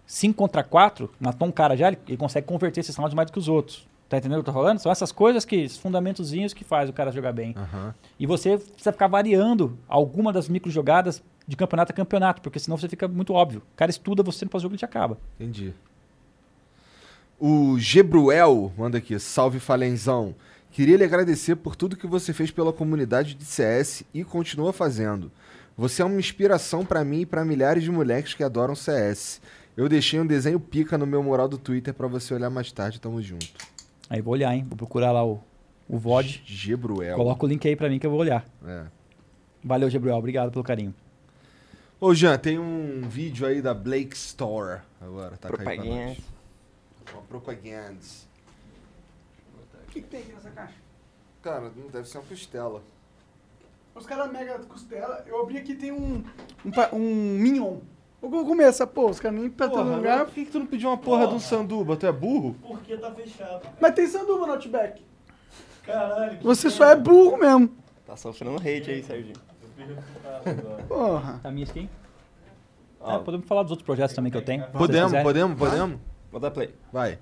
5 0.06 0.34
contra 0.34 0.64
4, 0.64 1.10
matou 1.20 1.46
um 1.46 1.52
cara 1.52 1.76
já, 1.76 1.88
ele, 1.88 1.98
ele 2.08 2.16
consegue 2.16 2.46
converter 2.46 2.80
esses 2.80 2.96
rounds 2.96 3.14
mais 3.14 3.26
do 3.26 3.32
que 3.32 3.38
os 3.38 3.48
outros. 3.48 3.86
Tá 4.08 4.16
entendendo 4.16 4.40
o 4.40 4.42
que 4.42 4.48
eu 4.48 4.54
tô 4.54 4.58
falando? 4.58 4.78
São 4.78 4.90
essas 4.90 5.12
coisas 5.12 5.44
que, 5.44 5.56
esses 5.56 5.76
fundamentozinhos 5.76 6.54
que 6.54 6.64
faz 6.64 6.88
o 6.88 6.92
cara 6.94 7.12
jogar 7.12 7.32
bem. 7.32 7.54
Aham. 7.54 7.94
E 8.18 8.24
você 8.24 8.56
precisa 8.56 8.90
ficar 8.90 9.06
variando 9.06 9.78
alguma 9.86 10.32
das 10.32 10.48
micro 10.48 10.70
jogadas 10.70 11.22
de 11.46 11.54
campeonato 11.54 11.92
a 11.92 11.94
campeonato, 11.94 12.40
porque 12.40 12.58
senão 12.58 12.78
você 12.78 12.88
fica 12.88 13.06
muito 13.06 13.34
óbvio. 13.34 13.60
O 13.74 13.76
cara 13.76 13.90
estuda 13.90 14.22
você 14.22 14.46
no 14.46 14.50
pós-jogo 14.50 14.74
e 14.74 14.78
te 14.78 14.86
acaba. 14.86 15.18
Entendi. 15.38 15.74
O 17.38 17.78
Gebruel 17.78 18.72
manda 18.78 18.96
aqui, 18.96 19.18
salve 19.18 19.60
Falenzão. 19.60 20.34
Queria 20.70 20.96
lhe 20.96 21.04
agradecer 21.04 21.56
por 21.56 21.74
tudo 21.74 21.96
que 21.96 22.06
você 22.06 22.32
fez 22.32 22.50
pela 22.50 22.72
comunidade 22.72 23.34
de 23.34 23.44
CS 23.44 24.04
e 24.12 24.22
continua 24.22 24.72
fazendo. 24.72 25.30
Você 25.76 26.02
é 26.02 26.04
uma 26.04 26.18
inspiração 26.18 26.84
pra 26.84 27.04
mim 27.04 27.20
e 27.20 27.26
pra 27.26 27.44
milhares 27.44 27.82
de 27.82 27.90
moleques 27.90 28.34
que 28.34 28.42
adoram 28.42 28.74
CS. 28.74 29.40
Eu 29.76 29.88
deixei 29.88 30.18
um 30.18 30.26
desenho 30.26 30.58
pica 30.58 30.98
no 30.98 31.06
meu 31.06 31.22
mural 31.22 31.48
do 31.48 31.56
Twitter 31.56 31.94
pra 31.94 32.08
você 32.08 32.34
olhar 32.34 32.50
mais 32.50 32.72
tarde, 32.72 33.00
tamo 33.00 33.22
junto. 33.22 33.46
Aí 34.10 34.20
vou 34.20 34.34
olhar, 34.34 34.54
hein? 34.54 34.64
Vou 34.68 34.76
procurar 34.76 35.12
lá 35.12 35.24
o, 35.24 35.40
o 35.88 35.98
VOD. 35.98 36.42
Gebruel. 36.44 37.16
Coloca 37.16 37.44
o 37.44 37.48
link 37.48 37.66
aí 37.66 37.76
pra 37.76 37.88
mim 37.88 37.98
que 37.98 38.06
eu 38.06 38.10
vou 38.10 38.20
olhar. 38.20 38.44
É. 38.66 38.86
Valeu, 39.62 39.90
Gabriel. 39.90 40.16
Obrigado 40.16 40.50
pelo 40.50 40.64
carinho. 40.64 40.94
Ô 42.00 42.14
Jean, 42.14 42.38
tem 42.38 42.58
um 42.58 43.02
vídeo 43.08 43.46
aí 43.46 43.60
da 43.60 43.74
Blake 43.74 44.14
Store 44.14 44.80
agora, 45.00 45.36
tá 45.36 45.48
Propaganda. 45.48 46.16
Uma 47.12 47.22
propaganda. 47.22 47.98
O 49.98 50.00
que, 50.00 50.06
que 50.06 50.08
tem 50.10 50.20
aqui 50.20 50.32
nessa 50.32 50.50
caixa? 50.50 50.74
Cara, 51.42 51.72
não 51.76 51.88
deve 51.88 52.08
ser 52.08 52.18
uma 52.18 52.24
costela. 52.26 52.82
Os 53.94 54.06
caras 54.06 54.30
mega 54.30 54.58
costela. 54.60 55.24
Eu 55.26 55.40
abri 55.42 55.58
aqui 55.58 55.74
tem 55.74 55.90
um. 55.92 56.22
Um, 56.64 56.70
pa- 56.70 56.90
um 56.92 57.00
mignon. 57.38 57.78
Eu 58.22 58.28
vou 58.30 58.44
comer 58.46 58.64
essa 58.64 58.86
porra. 58.86 59.10
Os 59.10 59.20
caras 59.20 59.38
nem 59.40 59.50
pra 59.50 59.68
todo 59.68 59.84
Porra, 59.84 59.96
lugar. 59.96 60.24
por 60.26 60.34
que, 60.34 60.44
que 60.44 60.50
tu 60.52 60.58
não 60.60 60.66
pediu 60.66 60.88
uma 60.88 60.98
porra, 60.98 61.26
de 61.26 61.34
um 61.34 61.40
sanduba? 61.40 61.96
Tu 61.96 62.06
é 62.06 62.12
burro? 62.12 62.54
Porque 62.62 62.96
tá 62.96 63.10
fechado. 63.12 63.66
Mas 63.80 63.94
tem 63.94 64.06
sanduba 64.06 64.46
no 64.46 64.52
Outback. 64.52 65.04
Caralho. 65.84 66.38
que 66.38 66.44
Você 66.44 66.70
só 66.70 66.84
é 66.86 66.96
burro 66.96 67.36
mesmo. 67.36 67.70
Tá 68.06 68.16
sofrendo 68.16 68.56
hate 68.56 68.90
aí, 68.90 69.02
Serginho. 69.02 69.36
Porra. 70.88 71.40
Tá 71.42 71.50
minha 71.50 71.64
skin? 71.64 71.88
É, 73.04 73.18
podemos 73.18 73.46
falar 73.46 73.62
dos 73.62 73.70
outros 73.70 73.86
projetos 73.86 74.14
também 74.14 74.30
que 74.30 74.36
eu 74.38 74.44
tenho. 74.44 74.62
se 74.64 74.68
vocês 74.70 74.78
Podemos, 74.78 75.06
quiserem. 75.06 75.24
podemos, 75.24 75.58
podemos? 75.58 76.00
Vou 76.30 76.40
dar 76.40 76.50
play. 76.50 76.74
Vai. 76.92 77.18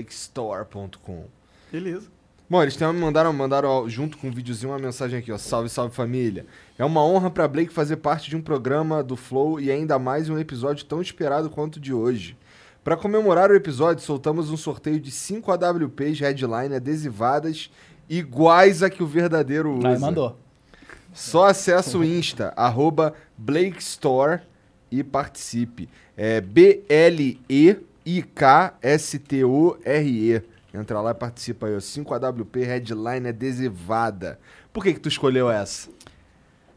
blakestore.com 0.00 1.24
Beleza. 1.70 2.08
Bom, 2.48 2.60
eles 2.62 2.74
têm, 2.74 2.92
mandaram, 2.92 3.32
mandaram 3.32 3.88
junto 3.88 4.18
com 4.18 4.28
o 4.28 4.32
videozinho 4.32 4.72
uma 4.72 4.78
mensagem 4.78 5.20
aqui, 5.20 5.30
ó. 5.30 5.38
Salve, 5.38 5.68
salve 5.68 5.94
família. 5.94 6.44
É 6.76 6.84
uma 6.84 7.04
honra 7.04 7.30
pra 7.30 7.46
Blake 7.46 7.72
fazer 7.72 7.96
parte 7.98 8.28
de 8.28 8.36
um 8.36 8.42
programa 8.42 9.04
do 9.04 9.14
Flow 9.14 9.60
e 9.60 9.70
ainda 9.70 10.00
mais 10.00 10.28
um 10.28 10.36
episódio 10.36 10.84
tão 10.84 11.00
esperado 11.00 11.48
quanto 11.48 11.76
o 11.76 11.80
de 11.80 11.92
hoje. 11.92 12.36
Pra 12.82 12.96
comemorar 12.96 13.50
o 13.50 13.54
episódio, 13.54 14.02
soltamos 14.02 14.50
um 14.50 14.56
sorteio 14.56 14.98
de 14.98 15.12
5 15.12 15.52
AWPs 15.52 16.18
headline 16.18 16.74
adesivadas 16.74 17.70
iguais 18.08 18.82
a 18.82 18.90
que 18.90 19.02
o 19.02 19.06
verdadeiro 19.06 19.72
usa. 19.78 19.88
Aí 19.88 19.98
mandou. 19.98 20.36
Só 21.12 21.46
acesse 21.46 21.96
o 21.96 22.02
Insta, 22.02 22.52
arroba 22.56 23.14
Blake 23.38 23.78
Store 23.78 24.40
e 24.90 25.04
participe. 25.04 25.88
É 26.16 26.40
B-L-E-I-K-S-T-O-R-E. 29.10 30.42
Entra 30.72 31.00
lá 31.00 31.10
e 31.10 31.14
participa 31.14 31.66
aí, 31.66 31.76
ó. 31.76 31.80
5 31.80 32.14
AWP 32.14 32.60
Headline 32.64 33.28
adesivada. 33.28 34.38
Por 34.72 34.84
que 34.84 34.92
que 34.94 35.00
tu 35.00 35.08
escolheu 35.08 35.50
essa? 35.50 35.88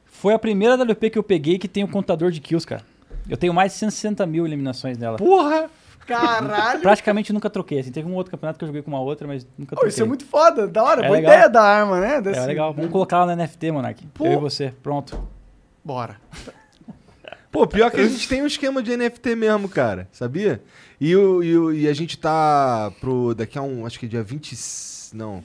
Foi 0.06 0.34
a 0.34 0.40
primeira 0.40 0.76
WP 0.76 1.10
que 1.12 1.18
eu 1.20 1.24
peguei 1.24 1.60
que 1.60 1.68
tem 1.68 1.84
o 1.84 1.88
contador 1.88 2.32
de 2.32 2.40
kills, 2.42 2.66
cara. 2.66 2.82
Eu 3.30 3.38
tenho 3.38 3.54
mais 3.54 3.72
de 3.74 3.78
160 3.80 4.26
mil 4.26 4.46
eliminações 4.46 4.98
dela. 4.98 5.18
Porra! 5.18 5.70
Caralho. 6.08 6.82
Praticamente 6.82 7.32
nunca 7.32 7.50
troquei. 7.50 7.80
Assim, 7.80 7.92
teve 7.92 8.10
um 8.10 8.16
outro 8.16 8.32
campeonato 8.32 8.58
que 8.60 8.64
eu 8.66 8.68
joguei 8.68 8.82
com 8.82 8.90
uma 8.92 9.00
outra, 9.00 9.28
mas 9.28 9.46
nunca 9.58 9.76
troquei. 9.76 9.90
isso 9.90 10.02
é 10.02 10.06
muito 10.06 10.26
foda. 10.26 10.68
Da 10.68 10.84
hora. 10.84 11.02
É 11.04 11.08
Boa 11.08 11.18
legal. 11.18 11.34
ideia 11.34 11.50
da 11.50 11.62
arma, 11.62 12.00
né? 12.00 12.20
Desse- 12.20 12.40
É 12.40 12.46
legal. 12.46 12.74
Vamos 12.74 12.92
colocar 12.92 13.18
ela 13.18 13.28
na 13.28 13.44
NFT, 13.44 13.72
Monark. 13.72 14.06
Pô. 14.08 14.26
Eu 14.26 14.34
e 14.34 14.38
você. 14.38 14.74
Pronto. 14.82 15.26
Bora. 15.86 16.18
Pô, 17.54 17.66
pior 17.68 17.90
que 17.92 18.02
a 18.02 18.08
gente 18.08 18.28
tem 18.28 18.42
um 18.42 18.48
esquema 18.48 18.82
de 18.84 18.98
NFT 18.98 19.36
mesmo, 19.36 19.70
cara. 19.70 20.10
Sabia? 20.12 20.62
E, 21.00 21.16
o, 21.16 21.42
e, 21.44 21.58
o- 21.58 21.72
e 21.72 21.88
a 21.88 21.94
gente 21.94 22.18
tá 22.18 22.92
pro. 23.00 23.34
Daqui 23.36 23.58
a 23.58 23.62
um. 23.62 23.86
Acho 23.86 24.00
que 24.00 24.08
dia 24.08 24.24
20. 24.24 24.58
Não. 25.14 25.44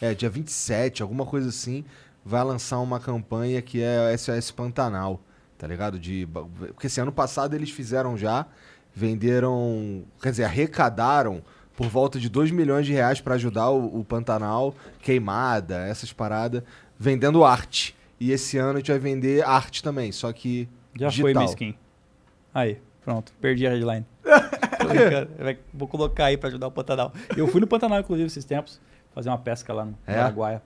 É, 0.00 0.14
dia 0.14 0.28
27, 0.28 1.00
alguma 1.02 1.24
coisa 1.24 1.48
assim. 1.48 1.82
Vai 2.22 2.44
lançar 2.44 2.78
uma 2.80 3.00
campanha 3.00 3.62
que 3.62 3.82
é 3.82 4.14
SOS 4.16 4.50
Pantanal. 4.50 5.20
Tá 5.56 5.66
ligado? 5.66 5.98
De, 5.98 6.28
porque 6.74 6.86
esse 6.88 7.00
ano 7.00 7.10
passado 7.10 7.54
eles 7.56 7.70
fizeram 7.70 8.16
já. 8.18 8.46
Venderam. 8.94 10.04
Quer 10.20 10.30
dizer, 10.32 10.44
arrecadaram 10.44 11.42
por 11.74 11.88
volta 11.88 12.18
de 12.20 12.28
2 12.28 12.50
milhões 12.50 12.84
de 12.86 12.92
reais 12.92 13.20
pra 13.20 13.34
ajudar 13.34 13.70
o, 13.70 14.00
o 14.00 14.04
Pantanal, 14.04 14.74
queimada, 15.00 15.86
essas 15.86 16.12
paradas, 16.12 16.62
vendendo 16.98 17.44
arte. 17.44 17.94
E 18.18 18.32
esse 18.32 18.56
ano 18.58 18.72
a 18.74 18.76
gente 18.78 18.90
vai 18.90 18.98
vender 18.98 19.44
arte 19.44 19.82
também, 19.82 20.10
só 20.10 20.32
que 20.32 20.66
Já 20.98 21.08
digital. 21.08 21.24
foi 21.24 21.34
minha 21.34 21.44
skin. 21.46 21.74
Aí. 22.54 22.80
Pronto, 23.04 23.32
perdi 23.40 23.66
a 23.66 23.70
headline. 23.70 24.04
Tô 24.80 24.88
brincando. 24.88 25.30
Vai- 25.38 25.58
Vou 25.72 25.86
colocar 25.86 26.24
aí 26.26 26.36
pra 26.36 26.48
ajudar 26.48 26.66
o 26.66 26.70
Pantanal. 26.72 27.12
Eu 27.36 27.46
fui 27.46 27.60
no 27.60 27.66
Pantanal, 27.66 28.00
inclusive, 28.00 28.26
esses 28.26 28.44
tempos, 28.44 28.80
fazer 29.14 29.28
uma 29.28 29.38
pesca 29.38 29.72
lá 29.72 29.84
no 29.84 29.96
É? 30.06 30.18
Araguaia. 30.18 30.60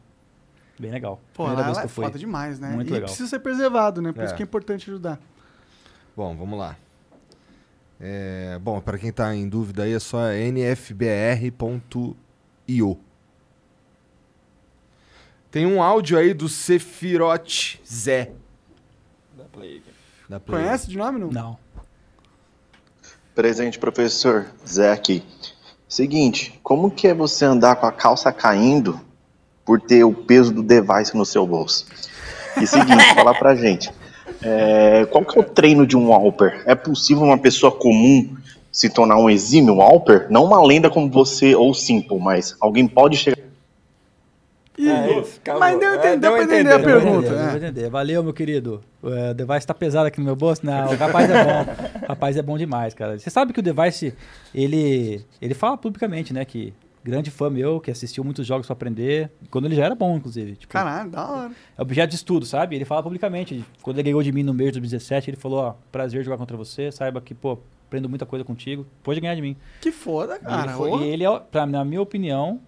Bem 0.78 0.90
legal. 0.90 1.20
Pô, 1.34 1.44
Primeira 1.44 1.60
lá, 1.60 1.66
vez 1.66 1.76
que 1.78 1.82
é 1.82 1.84
eu 1.84 1.88
fui. 1.90 2.04
foda 2.06 2.18
demais, 2.18 2.58
né? 2.58 2.70
Muito 2.70 2.88
e 2.88 2.92
legal. 2.92 3.06
precisa 3.08 3.28
ser 3.28 3.40
preservado, 3.40 4.00
né? 4.00 4.12
Por 4.12 4.22
É. 4.22 4.24
isso 4.24 4.34
que 4.34 4.42
é 4.42 4.44
importante 4.44 4.88
ajudar. 4.88 5.20
Bom, 6.16 6.34
vamos 6.34 6.58
lá. 6.58 6.74
É, 8.00 8.58
bom, 8.62 8.80
para 8.80 8.96
quem 8.98 9.12
tá 9.12 9.34
em 9.34 9.46
dúvida 9.46 9.82
aí, 9.82 9.92
é 9.92 9.98
só 9.98 10.18
nfbr.io. 11.60 12.98
Tem 15.50 15.66
um 15.66 15.82
áudio 15.82 16.16
aí 16.16 16.32
do 16.32 16.48
Sephiroth 16.48 17.78
Zé. 17.86 18.32
Dá 19.36 19.44
play 19.44 19.78
aqui. 19.78 19.89
Da 20.30 20.38
Play. 20.38 20.62
Conhece 20.62 20.88
de 20.88 20.96
nome, 20.96 21.18
não? 21.18 21.28
Não. 21.28 21.58
Presente, 23.34 23.80
professor. 23.80 24.46
Zé 24.64 24.92
aqui. 24.92 25.24
Seguinte, 25.88 26.56
como 26.62 26.88
que 26.88 27.08
é 27.08 27.12
você 27.12 27.44
andar 27.44 27.74
com 27.74 27.86
a 27.86 27.90
calça 27.90 28.30
caindo 28.30 29.00
por 29.64 29.80
ter 29.80 30.04
o 30.04 30.14
peso 30.14 30.52
do 30.52 30.62
device 30.62 31.16
no 31.16 31.26
seu 31.26 31.44
bolso? 31.44 31.84
E 32.62 32.64
seguinte, 32.64 33.02
falar 33.12 33.34
pra 33.40 33.56
gente. 33.56 33.90
é, 34.40 35.04
qual 35.06 35.24
que 35.24 35.36
é 35.36 35.40
o 35.40 35.44
treino 35.44 35.84
de 35.84 35.96
um 35.96 36.12
Alper? 36.12 36.62
É 36.64 36.76
possível 36.76 37.24
uma 37.24 37.38
pessoa 37.38 37.72
comum 37.72 38.36
se 38.70 38.88
tornar 38.88 39.16
um 39.16 39.28
exímio 39.28 39.80
Alper? 39.80 40.28
Não 40.30 40.44
uma 40.44 40.64
lenda 40.64 40.88
como 40.88 41.10
você 41.10 41.56
ou 41.56 41.74
Simple, 41.74 42.20
mas 42.20 42.56
alguém 42.60 42.86
pode 42.86 43.16
chegar... 43.16 43.36
É 44.88 45.20
isso, 45.20 45.40
mas 45.58 45.78
deu, 45.78 45.90
É, 45.90 45.96
entender, 45.96 46.16
deu 46.18 46.32
pra 46.32 46.42
entender 46.42 46.60
entender, 46.60 46.72
a 46.74 46.78
pergunta. 46.78 47.26
entender, 47.26 47.28
deu 47.28 47.36
pra 47.36 47.52
é. 47.52 47.56
entender. 47.56 47.90
Valeu, 47.90 48.22
meu 48.22 48.32
querido. 48.32 48.80
O 49.02 49.34
device 49.34 49.66
tá 49.66 49.74
pesado 49.74 50.06
aqui 50.06 50.18
no 50.18 50.24
meu 50.26 50.36
bolso? 50.36 50.64
Não, 50.64 50.92
o 50.92 50.96
rapaz 50.96 51.30
é 51.30 51.44
bom. 51.44 51.72
O 52.02 52.06
rapaz 52.08 52.36
é 52.36 52.42
bom 52.42 52.56
demais, 52.58 52.94
cara. 52.94 53.18
Você 53.18 53.30
sabe 53.30 53.52
que 53.52 53.60
o 53.60 53.62
device, 53.62 54.14
ele, 54.54 55.24
ele 55.40 55.54
fala 55.54 55.76
publicamente, 55.76 56.32
né? 56.32 56.44
Que 56.44 56.72
grande 57.02 57.30
fã 57.30 57.48
meu, 57.48 57.80
que 57.80 57.90
assistiu 57.90 58.22
muitos 58.22 58.46
jogos 58.46 58.66
pra 58.66 58.74
aprender. 58.74 59.30
Quando 59.50 59.64
ele 59.66 59.74
já 59.74 59.84
era 59.86 59.94
bom, 59.94 60.16
inclusive. 60.16 60.56
Tipo, 60.56 60.72
Caralho, 60.72 61.10
da 61.10 61.28
hora. 61.30 61.50
é 61.78 61.82
objeto 61.82 62.10
de 62.10 62.16
estudo, 62.16 62.44
sabe? 62.44 62.76
Ele 62.76 62.84
fala 62.84 63.02
publicamente. 63.02 63.64
Quando 63.82 63.96
ele 63.98 64.04
ganhou 64.10 64.22
de 64.22 64.32
mim 64.32 64.42
no 64.42 64.52
mês 64.52 64.68
de 64.72 64.80
2017, 64.80 65.30
ele 65.30 65.36
falou: 65.36 65.60
Ó, 65.60 65.74
prazer 65.90 66.22
jogar 66.22 66.36
contra 66.36 66.56
você. 66.56 66.92
Saiba 66.92 67.20
que, 67.20 67.34
pô, 67.34 67.58
aprendo 67.86 68.08
muita 68.08 68.26
coisa 68.26 68.44
contigo. 68.44 68.86
Pode 69.02 69.18
ganhar 69.20 69.34
de 69.34 69.40
mim. 69.42 69.56
Que 69.80 69.90
foda, 69.90 70.36
E 70.36 70.44
cara. 70.44 70.64
ele, 70.64 70.72
foi- 70.76 71.00
e 71.02 71.04
ele 71.08 71.24
é, 71.24 71.40
pra, 71.50 71.64
na 71.66 71.84
minha 71.84 72.02
opinião, 72.02 72.60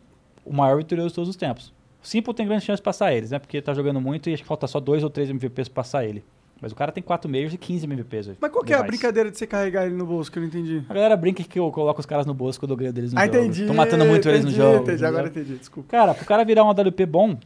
o 0.45 0.53
maior 0.53 0.79
vitorioso 0.79 1.11
de 1.11 1.15
todos 1.15 1.29
os 1.29 1.37
tempos. 1.37 1.73
O 2.03 2.07
Simple 2.07 2.35
tem 2.35 2.47
grande 2.47 2.65
chance 2.65 2.81
de 2.81 2.85
passar 2.85 3.13
eles, 3.15 3.31
né? 3.31 3.39
Porque 3.39 3.63
tá 3.63 3.73
jogando 3.73 4.01
muito 4.01 4.29
e 4.29 4.35
acho 4.35 4.43
que 4.43 4.49
falta 4.49 4.67
só 4.67 4.81
dois 4.81 5.05
ou 5.05 5.11
três 5.11 5.31
MVPs 5.31 5.69
pra 5.69 5.83
passar 5.83 6.05
ele. 6.05 6.25
Mas 6.63 6.71
o 6.71 6.77
cara 6.77 6.93
tem 6.93 7.03
4 7.03 7.29
meios 7.29 7.53
e 7.53 7.59
15 7.59 7.87
MVPs. 7.87 8.29
hoje. 8.29 8.39
Mas 8.41 8.53
qual 8.53 8.65
que 8.65 8.73
é 8.73 8.77
a 8.77 8.83
brincadeira 8.85 9.29
de 9.29 9.37
você 9.37 9.49
carregar 9.49 9.85
ele 9.85 9.97
no 9.97 10.07
bolso, 10.07 10.31
que 10.31 10.39
eu 10.39 10.43
não 10.43 10.49
entendi? 10.49 10.85
A 10.89 10.95
galera 10.95 11.17
brinca 11.17 11.43
que 11.43 11.59
eu 11.59 11.69
coloco 11.73 11.99
os 11.99 12.07
caras 12.07 12.25
no 12.25 12.33
bolso 12.33 12.61
quando 12.61 12.71
eu 12.71 12.77
ganho 12.77 12.93
deles 12.93 13.13
no 13.13 13.19
ah, 13.19 13.27
jogo. 13.27 13.37
entendi. 13.37 13.67
Tô 13.67 13.75
matando 13.75 14.05
muito 14.05 14.29
eles 14.29 14.45
no 14.45 14.51
entendi, 14.51 14.63
jogo. 14.65 14.83
Entendi, 14.85 15.05
agora 15.05 15.27
entendi, 15.27 15.57
desculpa. 15.57 15.89
Cara, 15.89 16.15
pro 16.15 16.25
cara 16.25 16.45
virar 16.45 16.63
um 16.63 16.71
AWP 16.71 17.05
bom, 17.05 17.37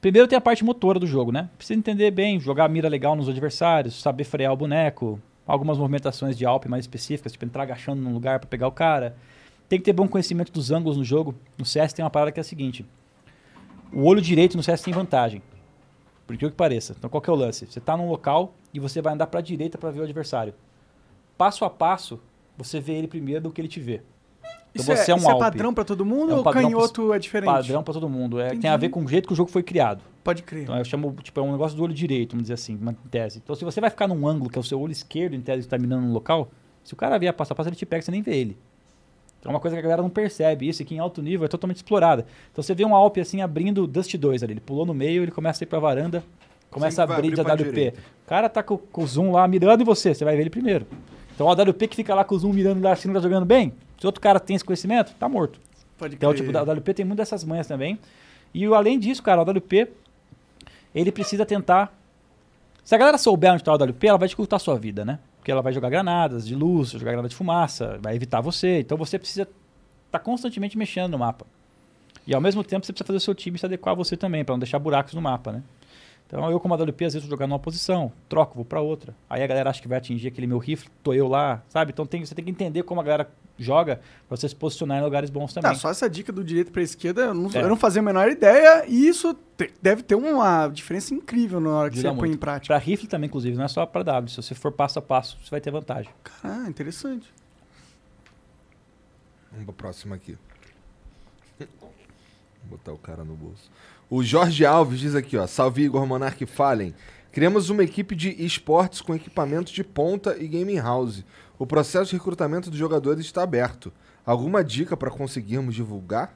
primeiro 0.00 0.26
tem 0.26 0.36
a 0.36 0.40
parte 0.40 0.64
motora 0.64 0.98
do 0.98 1.06
jogo, 1.06 1.30
né? 1.30 1.48
Precisa 1.56 1.78
entender 1.78 2.10
bem, 2.10 2.40
jogar 2.40 2.64
a 2.64 2.68
mira 2.68 2.88
legal 2.88 3.14
nos 3.14 3.28
adversários, 3.28 4.02
saber 4.02 4.24
frear 4.24 4.52
o 4.52 4.56
boneco, 4.56 5.20
algumas 5.46 5.78
movimentações 5.78 6.36
de 6.36 6.44
Alp 6.44 6.66
mais 6.66 6.84
específicas, 6.84 7.30
tipo 7.30 7.44
entrar 7.44 7.62
agachando 7.62 8.02
num 8.02 8.12
lugar 8.12 8.40
pra 8.40 8.48
pegar 8.48 8.66
o 8.66 8.72
cara. 8.72 9.14
Tem 9.68 9.78
que 9.78 9.84
ter 9.84 9.92
bom 9.92 10.08
conhecimento 10.08 10.50
dos 10.50 10.72
ângulos 10.72 10.96
no 10.96 11.04
jogo. 11.04 11.32
No 11.56 11.64
CS 11.64 11.92
tem 11.92 12.04
uma 12.04 12.10
parada 12.10 12.32
que 12.32 12.40
é 12.40 12.42
a 12.42 12.44
seguinte: 12.44 12.84
o 13.92 14.04
olho 14.04 14.20
direito 14.20 14.56
no 14.56 14.62
CS 14.62 14.82
tem 14.82 14.92
vantagem. 14.92 15.42
Por 16.26 16.34
incrível 16.34 16.50
que 16.50 16.56
pareça. 16.56 16.94
Então 16.96 17.10
qual 17.10 17.20
que 17.20 17.28
é 17.28 17.32
o 17.32 17.36
lance? 17.36 17.66
Você 17.66 17.80
tá 17.80 17.96
num 17.96 18.08
local 18.08 18.54
e 18.72 18.80
você 18.80 19.02
vai 19.02 19.12
andar 19.12 19.26
pra 19.26 19.40
direita 19.40 19.78
pra 19.78 19.90
ver 19.90 20.00
o 20.00 20.04
adversário. 20.04 20.54
Passo 21.36 21.64
a 21.64 21.70
passo, 21.70 22.20
você 22.56 22.80
vê 22.80 22.94
ele 22.94 23.08
primeiro 23.08 23.42
do 23.42 23.50
que 23.50 23.60
ele 23.60 23.68
te 23.68 23.80
vê. 23.80 24.02
Então 24.74 24.82
Isso, 24.82 24.84
você 24.84 25.10
é, 25.10 25.12
é 25.12 25.14
um 25.14 25.18
isso 25.18 25.28
é 25.28 25.32
Alp. 25.32 25.40
padrão 25.40 25.72
pra 25.72 25.84
todo 25.84 26.04
mundo 26.04 26.32
É 26.32 26.34
um 26.34 26.38
ou 26.38 26.44
canhoto 26.44 27.12
é 27.12 27.18
diferente? 27.18 27.46
Padrão 27.46 27.82
pra 27.82 27.94
todo 27.94 28.08
mundo. 28.08 28.40
É, 28.40 28.56
tem 28.56 28.68
a 28.68 28.76
ver 28.76 28.88
com 28.88 29.04
o 29.04 29.08
jeito 29.08 29.26
que 29.28 29.32
o 29.32 29.36
jogo 29.36 29.50
foi 29.50 29.62
criado. 29.62 30.02
Pode 30.24 30.42
crer. 30.42 30.64
Então 30.64 30.76
eu 30.76 30.84
chamo, 30.84 31.14
tipo, 31.22 31.38
é 31.38 31.42
um 31.42 31.52
negócio 31.52 31.76
do 31.76 31.82
olho 31.84 31.94
direito, 31.94 32.30
vamos 32.32 32.44
dizer 32.44 32.54
assim, 32.54 32.76
uma 32.76 32.94
tese. 33.10 33.40
Então 33.42 33.54
se 33.54 33.64
você 33.64 33.80
vai 33.80 33.90
ficar 33.90 34.08
num 34.08 34.26
ângulo 34.26 34.50
que 34.50 34.58
é 34.58 34.60
o 34.60 34.64
seu 34.64 34.80
olho 34.80 34.92
esquerdo, 34.92 35.34
em 35.34 35.40
tese, 35.40 35.62
que 35.62 35.68
tá 35.68 35.78
no 35.78 36.12
local, 36.12 36.50
se 36.82 36.92
o 36.92 36.96
cara 36.96 37.18
vier 37.18 37.32
passo 37.32 37.52
a 37.52 37.56
passo, 37.56 37.68
ele 37.68 37.76
te 37.76 37.86
pega, 37.86 38.02
você 38.02 38.10
nem 38.10 38.22
vê 38.22 38.36
ele. 38.36 38.58
Então 39.44 39.52
é 39.52 39.54
uma 39.56 39.60
coisa 39.60 39.76
que 39.76 39.80
a 39.80 39.82
galera 39.82 40.00
não 40.00 40.08
percebe 40.08 40.66
isso, 40.66 40.80
e 40.80 40.86
que 40.86 40.94
em 40.94 40.98
alto 40.98 41.20
nível 41.20 41.44
é 41.44 41.48
totalmente 41.48 41.76
explorada. 41.76 42.24
Então 42.50 42.62
você 42.62 42.74
vê 42.74 42.82
um 42.82 42.94
Alp 42.94 43.18
assim 43.18 43.42
abrindo 43.42 43.86
Dust 43.86 44.14
2 44.16 44.42
ali, 44.42 44.54
ele 44.54 44.60
pulou 44.60 44.86
no 44.86 44.94
meio, 44.94 45.22
ele 45.22 45.30
começa 45.30 45.62
a 45.62 45.64
ir 45.64 45.68
pra 45.68 45.78
varanda, 45.78 46.24
começa 46.70 47.02
a 47.02 47.04
abrir 47.04 47.30
de 47.34 47.38
abrir 47.38 47.44
pra 47.44 47.52
AWP. 47.92 47.94
O 48.24 48.26
cara 48.26 48.48
tá 48.48 48.62
com, 48.62 48.78
com 48.78 49.02
o 49.02 49.06
zoom 49.06 49.32
lá 49.32 49.46
mirando 49.46 49.82
em 49.82 49.84
você, 49.84 50.14
você 50.14 50.24
vai 50.24 50.34
ver 50.34 50.40
ele 50.44 50.48
primeiro. 50.50 50.86
Então 51.34 51.46
o 51.46 51.50
AWP 51.50 51.88
que 51.88 51.96
fica 51.96 52.14
lá 52.14 52.24
com 52.24 52.34
o 52.34 52.38
zoom 52.38 52.54
mirando 52.54 52.82
lá, 52.82 52.92
achando 52.92 53.12
que 53.12 53.18
tá 53.18 53.22
jogando 53.22 53.44
bem, 53.44 53.74
se 54.00 54.06
outro 54.06 54.18
cara 54.18 54.40
tem 54.40 54.56
esse 54.56 54.64
conhecimento, 54.64 55.12
tá 55.20 55.28
morto. 55.28 55.60
Pode 55.98 56.14
Então, 56.14 56.32
crer. 56.32 56.46
tipo, 56.46 56.56
a 56.56 56.62
WP 56.62 56.94
tem 56.94 57.04
muitas 57.04 57.28
dessas 57.28 57.44
manhas 57.44 57.66
também. 57.66 57.98
E 58.54 58.66
o- 58.66 58.74
além 58.74 58.98
disso, 58.98 59.22
cara, 59.22 59.42
o 59.42 59.44
WP, 59.44 59.88
ele 60.94 61.12
precisa 61.12 61.44
tentar. 61.44 61.94
Se 62.82 62.94
a 62.94 62.98
galera 62.98 63.18
souber 63.18 63.50
onde 63.52 63.60
está 63.60 63.72
o 63.72 63.76
WP, 63.76 64.06
ela 64.06 64.16
vai 64.18 64.26
dificultar 64.26 64.56
a 64.56 64.60
sua 64.60 64.76
vida, 64.78 65.04
né? 65.04 65.18
Porque 65.44 65.52
ela 65.52 65.60
vai 65.60 65.74
jogar 65.74 65.90
granadas 65.90 66.46
de 66.46 66.54
luz, 66.54 66.92
jogar 66.92 67.10
granada 67.10 67.28
de 67.28 67.36
fumaça, 67.36 67.98
vai 68.00 68.16
evitar 68.16 68.40
você. 68.40 68.80
Então 68.80 68.96
você 68.96 69.18
precisa 69.18 69.46
estar 70.06 70.18
constantemente 70.20 70.78
mexendo 70.78 71.12
no 71.12 71.18
mapa. 71.18 71.44
E 72.26 72.34
ao 72.34 72.40
mesmo 72.40 72.64
tempo 72.64 72.86
você 72.86 72.94
precisa 72.94 73.06
fazer 73.06 73.18
o 73.18 73.20
seu 73.20 73.34
time 73.34 73.58
se 73.58 73.66
adequar 73.66 73.92
a 73.92 73.94
você 73.94 74.16
também, 74.16 74.42
para 74.42 74.54
não 74.54 74.58
deixar 74.58 74.78
buracos 74.78 75.12
no 75.12 75.20
mapa, 75.20 75.52
né? 75.52 75.62
Então 76.26 76.50
eu, 76.50 76.58
como 76.58 76.74
AWP, 76.74 77.04
às 77.04 77.12
vezes 77.14 77.22
vou 77.28 77.30
jogar 77.36 77.46
numa 77.46 77.58
posição, 77.58 78.10
troco, 78.28 78.54
vou 78.56 78.64
para 78.64 78.80
outra. 78.80 79.14
Aí 79.28 79.42
a 79.42 79.46
galera 79.46 79.70
acha 79.70 79.80
que 79.80 79.86
vai 79.86 79.98
atingir 79.98 80.28
aquele 80.28 80.46
meu 80.46 80.58
rifle, 80.58 80.90
tô 81.02 81.12
eu 81.12 81.28
lá, 81.28 81.62
sabe? 81.68 81.92
Então 81.92 82.06
tem, 82.06 82.24
você 82.24 82.34
tem 82.34 82.44
que 82.44 82.50
entender 82.50 82.82
como 82.82 83.00
a 83.00 83.04
galera 83.04 83.30
joga 83.56 84.00
pra 84.26 84.36
você 84.36 84.48
se 84.48 84.56
posicionar 84.56 84.98
em 84.98 85.02
lugares 85.04 85.30
bons 85.30 85.52
também. 85.52 85.70
Tá, 85.70 85.76
só 85.78 85.90
essa 85.90 86.08
dica 86.10 86.32
do 86.32 86.42
direito 86.42 86.72
pra 86.72 86.82
esquerda, 86.82 87.26
eu 87.26 87.34
não, 87.34 87.50
É. 87.54 87.62
eu 87.62 87.68
não 87.68 87.76
fazia 87.76 88.00
a 88.00 88.02
menor 88.04 88.28
ideia, 88.28 88.84
e 88.88 89.06
isso 89.06 89.34
te- 89.56 89.72
deve 89.80 90.02
ter 90.02 90.16
uma 90.16 90.66
diferença 90.68 91.14
incrível 91.14 91.60
na 91.60 91.70
hora 91.70 91.90
que 91.90 91.96
Ajuda 91.98 92.08
você 92.10 92.18
põe 92.18 92.28
em 92.28 92.30
muito. 92.32 92.40
prática. 92.40 92.74
Pra 92.74 92.78
rifle 92.84 93.06
também, 93.06 93.28
inclusive, 93.28 93.56
não 93.56 93.64
é 93.64 93.68
só 93.68 93.86
pra 93.86 94.02
W. 94.02 94.28
Se 94.30 94.36
você 94.42 94.54
for 94.56 94.72
passo 94.72 94.98
a 94.98 95.02
passo, 95.02 95.38
você 95.44 95.50
vai 95.50 95.60
ter 95.60 95.70
vantagem. 95.70 96.10
Ah, 96.42 96.64
interessante. 96.68 97.32
Vamos 99.52 99.66
pra 99.66 99.74
próxima 99.74 100.16
aqui. 100.16 100.36
Vou 101.58 102.78
botar 102.78 102.92
o 102.92 102.98
cara 102.98 103.24
no 103.24 103.34
bolso. 103.36 103.70
O 104.16 104.22
Jorge 104.22 104.64
Alves 104.64 105.00
diz 105.00 105.16
aqui, 105.16 105.36
ó. 105.36 105.44
Salve 105.44 105.82
Igor 105.82 106.06
Monark 106.06 106.46
Fallen. 106.46 106.94
Criamos 107.32 107.68
uma 107.68 107.82
equipe 107.82 108.14
de 108.14 108.30
esportes 108.44 109.00
com 109.00 109.12
equipamentos 109.12 109.72
de 109.72 109.82
ponta 109.82 110.36
e 110.38 110.46
gaming 110.46 110.78
house. 110.78 111.24
O 111.58 111.66
processo 111.66 112.10
de 112.10 112.16
recrutamento 112.16 112.70
dos 112.70 112.78
jogadores 112.78 113.26
está 113.26 113.42
aberto. 113.42 113.92
Alguma 114.24 114.62
dica 114.62 114.96
para 114.96 115.10
conseguirmos 115.10 115.74
divulgar? 115.74 116.32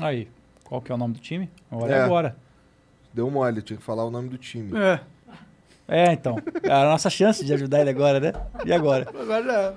Aí, 0.00 0.26
qual 0.64 0.82
que 0.82 0.90
é 0.90 0.94
o 0.96 0.98
nome 0.98 1.14
do 1.14 1.20
time? 1.20 1.48
Agora 1.70 1.94
é, 1.94 1.98
É. 1.98 2.02
agora. 2.02 2.36
Deu 3.12 3.30
mole, 3.30 3.62
tinha 3.62 3.76
que 3.76 3.84
falar 3.84 4.04
o 4.04 4.10
nome 4.10 4.28
do 4.28 4.36
time. 4.36 4.76
É. 4.76 5.00
É, 5.86 6.12
então. 6.12 6.38
É 6.64 6.72
a 6.72 6.86
nossa 6.86 7.08
chance 7.08 7.44
de 7.44 7.54
ajudar 7.54 7.82
ele 7.82 7.90
agora, 7.90 8.18
né? 8.18 8.32
E 8.66 8.72
agora? 8.72 9.08
Agora 9.16 9.44
já. 9.44 9.74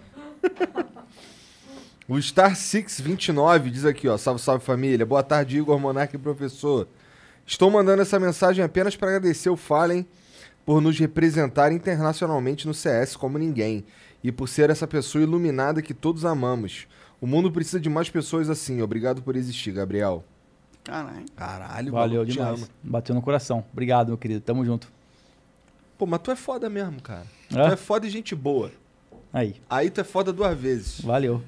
O 2.07 2.21
Star 2.21 2.55
629 2.55 3.69
diz 3.69 3.85
aqui, 3.85 4.07
ó. 4.07 4.17
Salve, 4.17 4.41
salve 4.41 4.63
família. 4.63 5.05
Boa 5.05 5.23
tarde, 5.23 5.57
Igor 5.57 5.77
Monark 5.79 6.15
e 6.15 6.19
professor. 6.19 6.87
Estou 7.45 7.69
mandando 7.69 8.01
essa 8.01 8.19
mensagem 8.19 8.63
apenas 8.63 8.95
para 8.95 9.09
agradecer 9.09 9.49
o 9.49 9.57
Fallen 9.57 10.05
por 10.65 10.81
nos 10.81 10.97
representar 10.97 11.71
internacionalmente 11.71 12.65
no 12.67 12.73
CS 12.73 13.15
como 13.15 13.37
ninguém 13.37 13.85
e 14.23 14.31
por 14.31 14.47
ser 14.47 14.69
essa 14.69 14.87
pessoa 14.87 15.21
iluminada 15.23 15.81
que 15.81 15.93
todos 15.93 16.23
amamos. 16.25 16.87
O 17.19 17.27
mundo 17.27 17.51
precisa 17.51 17.79
de 17.79 17.89
mais 17.89 18.09
pessoas 18.09 18.49
assim. 18.49 18.81
Obrigado 18.81 19.21
por 19.21 19.35
existir, 19.35 19.71
Gabriel. 19.71 20.23
Caralho. 20.83 21.25
Caralho, 21.35 21.91
Valeu 21.91 22.19
maluco, 22.21 22.31
demais. 22.31 22.71
Bateu 22.81 23.15
no 23.15 23.21
coração. 23.21 23.65
Obrigado, 23.73 24.09
meu 24.09 24.17
querido. 24.17 24.39
Tamo 24.41 24.63
junto. 24.63 24.89
Pô, 25.97 26.05
mas 26.05 26.21
tu 26.21 26.31
é 26.31 26.35
foda 26.35 26.69
mesmo, 26.69 27.01
cara. 27.01 27.25
É? 27.51 27.67
Tu 27.67 27.73
é 27.73 27.75
foda 27.75 28.07
e 28.07 28.09
gente 28.09 28.33
boa. 28.33 28.71
Aí, 29.33 29.55
Aí 29.69 29.89
tu 29.89 29.99
é 29.99 30.03
foda 30.05 30.31
duas 30.31 30.57
vezes. 30.57 31.01
valeu. 31.01 31.43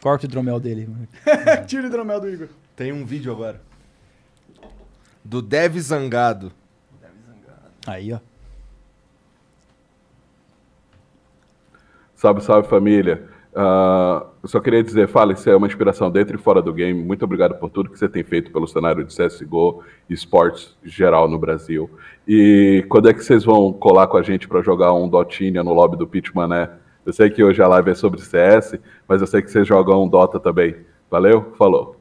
Corta 0.00 0.26
o 0.26 0.28
hidromel 0.28 0.60
dele. 0.60 0.88
Tira 1.66 1.84
o 1.84 1.86
hidromel 1.86 2.20
do 2.20 2.28
Igor. 2.28 2.48
Tem 2.76 2.92
um 2.92 3.04
vídeo 3.04 3.32
agora. 3.32 3.60
Do 5.24 5.42
Dev 5.42 5.76
Zangado. 5.78 6.52
Aí, 7.86 8.12
ó. 8.12 8.18
Salve, 12.14 12.40
salve 12.40 12.68
família. 12.68 13.28
Ah, 13.54 14.26
eu 14.42 14.48
só 14.48 14.60
queria 14.60 14.82
dizer, 14.84 15.08
fala, 15.08 15.32
isso 15.32 15.50
é 15.50 15.56
uma 15.56 15.66
inspiração 15.66 16.10
dentro 16.10 16.36
e 16.36 16.40
fora 16.40 16.62
do 16.62 16.72
game. 16.72 17.02
Muito 17.02 17.24
obrigado 17.24 17.56
por 17.58 17.70
tudo 17.70 17.90
que 17.90 17.98
você 17.98 18.08
tem 18.08 18.22
feito 18.22 18.52
pelo 18.52 18.68
cenário 18.68 19.04
de 19.04 19.14
CSGO 19.14 19.82
e 20.08 20.14
esportes 20.14 20.76
geral 20.84 21.28
no 21.28 21.38
Brasil. 21.38 21.90
E 22.26 22.84
quando 22.88 23.08
é 23.08 23.14
que 23.14 23.24
vocês 23.24 23.44
vão 23.44 23.72
colar 23.72 24.06
com 24.06 24.16
a 24.16 24.22
gente 24.22 24.46
para 24.46 24.62
jogar 24.62 24.92
um 24.92 25.08
Dotinha 25.08 25.64
no 25.64 25.72
lobby 25.72 25.96
do 25.96 26.06
Pitch 26.06 26.32
Mané? 26.32 26.70
Eu 27.08 27.12
sei 27.14 27.30
que 27.30 27.42
hoje 27.42 27.62
a 27.62 27.66
live 27.66 27.90
é 27.90 27.94
sobre 27.94 28.20
CS, 28.20 28.78
mas 29.08 29.22
eu 29.22 29.26
sei 29.26 29.40
que 29.40 29.50
vocês 29.50 29.66
jogam 29.66 30.04
um 30.04 30.06
Dota 30.06 30.38
também. 30.38 30.76
Valeu? 31.10 31.54
Falou. 31.56 31.96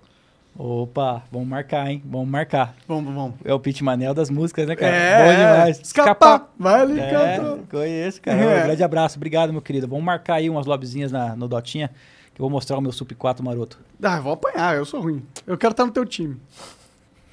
Opa, 0.53 1.23
vamos 1.31 1.47
marcar, 1.47 1.89
hein? 1.89 2.03
Vamos 2.03 2.27
marcar. 2.27 2.75
Vamos, 2.85 3.13
vamos. 3.15 3.35
É 3.45 3.53
o 3.53 3.59
Pete 3.59 3.85
Manel 3.85 4.13
das 4.13 4.29
músicas, 4.29 4.67
né, 4.67 4.75
cara? 4.75 4.93
É, 4.93 5.23
Bom 5.23 5.39
demais. 5.39 5.79
Escapar. 5.79 6.53
Vai 6.59 6.81
ali, 6.81 6.99
É, 6.99 7.39
conheço, 7.71 8.21
cara. 8.21 8.37
É. 8.37 8.63
Um 8.63 8.65
grande 8.65 8.83
abraço. 8.83 9.15
Obrigado, 9.15 9.53
meu 9.53 9.61
querido. 9.61 9.87
Vamos 9.87 10.03
marcar 10.03 10.33
aí 10.35 10.49
umas 10.49 10.65
lobzinhas 10.65 11.09
na, 11.09 11.37
no 11.37 11.47
Dotinha, 11.47 11.87
que 12.35 12.41
eu 12.41 12.43
vou 12.43 12.49
mostrar 12.49 12.77
o 12.77 12.81
meu 12.81 12.91
Sup 12.91 13.13
4 13.13 13.41
maroto. 13.45 13.79
Ah, 14.03 14.17
eu 14.17 14.23
vou 14.23 14.33
apanhar, 14.33 14.75
eu 14.75 14.83
sou 14.83 14.99
ruim. 14.99 15.25
Eu 15.47 15.57
quero 15.57 15.71
estar 15.71 15.85
no 15.85 15.91
teu 15.93 16.03
time. 16.05 16.35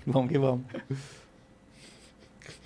Vamos 0.07 0.31
que 0.31 0.39
vamos. 0.39 0.63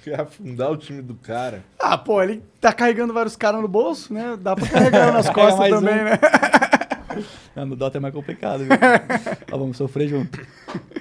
Quer 0.09 0.21
afundar 0.21 0.71
o 0.71 0.77
time 0.77 1.03
do 1.03 1.15
cara. 1.15 1.63
Ah, 1.79 1.99
pô, 1.99 2.23
ele 2.23 2.43
tá 2.61 2.73
carregando 2.73 3.13
vários 3.13 3.37
caras 3.37 3.61
no 3.61 3.69
bolso, 3.69 4.13
né? 4.13 4.39
Dá 4.41 4.57
pra 4.57 4.67
carregar 4.67 5.13
nas 5.13 5.29
costas 5.29 5.59
mais 5.59 5.75
também, 5.75 6.01
um. 6.01 6.05
né? 6.05 6.19
Não, 7.55 7.67
no 7.67 7.77
Dota 7.77 7.99
é 7.99 8.01
mais 8.01 8.15
complicado, 8.15 8.61
viu? 8.61 8.69
Ó, 9.53 9.59
vamos 9.59 9.77
sofrer 9.77 10.09
junto. 10.09 10.41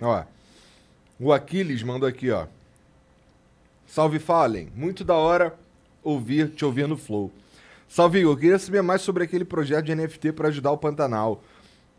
Ó, 0.02 0.24
o 1.20 1.32
Aquiles 1.32 1.84
mandou 1.84 2.08
aqui, 2.10 2.32
ó. 2.32 2.48
Salve 3.86 4.20
Fallen, 4.20 4.70
muito 4.76 5.04
da 5.04 5.14
hora 5.14 5.54
ouvir, 6.04 6.50
te 6.50 6.66
ouvir 6.66 6.88
no 6.88 6.98
Flow. 6.98 7.32
Salve 7.88 8.20
Igor, 8.20 8.36
queria 8.38 8.60
saber 8.60 8.82
mais 8.82 9.02
sobre 9.02 9.24
aquele 9.24 9.46
projeto 9.46 9.86
de 9.86 9.96
NFT 9.96 10.34
para 10.34 10.50
ajudar 10.50 10.72
o 10.72 10.78
Pantanal. 10.78 11.44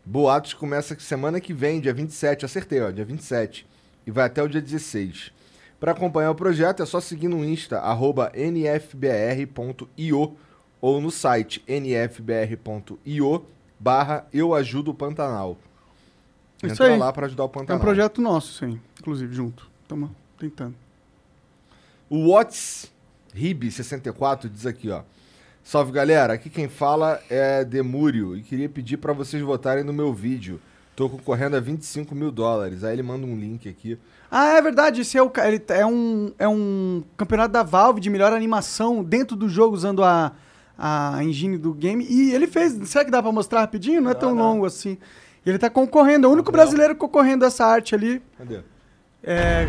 Boatos 0.05 0.53
começa 0.53 0.97
semana 0.99 1.39
que 1.39 1.53
vem, 1.53 1.79
dia 1.79 1.93
27, 1.93 2.45
acertei, 2.45 2.81
ó, 2.81 2.91
dia 2.91 3.05
27. 3.05 3.65
E 4.05 4.11
vai 4.11 4.25
até 4.25 4.43
o 4.43 4.47
dia 4.47 4.61
16. 4.61 5.31
Para 5.79 5.93
acompanhar 5.93 6.31
o 6.31 6.35
projeto 6.35 6.83
é 6.83 6.85
só 6.85 6.99
seguir 6.99 7.29
no 7.29 7.43
Insta, 7.45 7.79
arroba 7.79 8.31
nfbr.io 8.35 10.35
ou 10.81 11.01
no 11.01 11.09
site 11.11 11.63
nfbr.io 11.67 13.45
barra 13.79 14.25
eu 14.33 14.53
ajudo 14.53 14.91
o 14.91 14.93
Pantanal. 14.93 15.57
Isso 16.61 16.73
Entra 16.73 16.93
aí. 16.93 16.99
lá 16.99 17.13
para 17.13 17.27
ajudar 17.27 17.43
o 17.43 17.47
É 17.47 17.49
Pantanal. 17.49 17.77
um 17.77 17.81
projeto 17.81 18.21
nosso, 18.21 18.65
sim. 18.65 18.79
Inclusive, 18.99 19.33
junto. 19.33 19.69
Tamo 19.87 20.13
tentando. 20.37 20.75
O 22.09 22.33
Watts 22.33 22.91
Rib64 23.35 24.49
diz 24.49 24.65
aqui, 24.65 24.89
ó. 24.89 25.03
Salve 25.63 25.91
galera, 25.91 26.33
aqui 26.33 26.49
quem 26.49 26.67
fala 26.67 27.21
é 27.29 27.63
Demúrio 27.63 28.35
e 28.35 28.41
queria 28.41 28.67
pedir 28.67 28.97
pra 28.97 29.13
vocês 29.13 29.41
votarem 29.41 29.83
no 29.83 29.93
meu 29.93 30.13
vídeo. 30.13 30.59
Tô 30.99 31.07
concorrendo 31.07 31.55
a 31.55 31.61
25 31.61 32.13
mil 32.13 32.29
dólares. 32.29 32.83
Aí 32.83 32.91
ele 32.91 33.03
manda 33.03 33.25
um 33.25 33.33
link 33.33 33.69
aqui. 33.69 33.97
Ah, 34.29 34.57
é 34.57 34.61
verdade. 34.61 34.99
Esse 34.99 35.17
é, 35.17 35.23
o, 35.23 35.31
é, 35.69 35.85
um, 35.85 36.33
é 36.37 36.45
um 36.45 37.01
campeonato 37.15 37.53
da 37.53 37.63
Valve 37.63 38.01
de 38.01 38.09
melhor 38.09 38.33
animação 38.33 39.01
dentro 39.01 39.37
do 39.37 39.47
jogo, 39.47 39.73
usando 39.73 40.03
a, 40.03 40.33
a 40.77 41.23
engine 41.23 41.57
do 41.57 41.73
game. 41.73 42.05
E 42.05 42.33
ele 42.33 42.47
fez. 42.47 42.73
Será 42.89 43.05
que 43.05 43.11
dá 43.11 43.23
pra 43.23 43.31
mostrar 43.31 43.61
rapidinho? 43.61 44.01
Não 44.01 44.11
é 44.11 44.13
tão 44.13 44.35
longo 44.35 44.65
assim. 44.65 44.97
E 45.45 45.49
ele 45.49 45.57
tá 45.57 45.69
concorrendo. 45.69 46.27
É 46.27 46.29
o 46.29 46.33
único 46.33 46.51
brasileiro 46.51 46.93
concorrendo 46.93 47.45
a 47.45 47.47
essa 47.47 47.65
arte 47.65 47.95
ali. 47.95 48.21
Cadê? 48.37 48.59
É. 49.23 49.65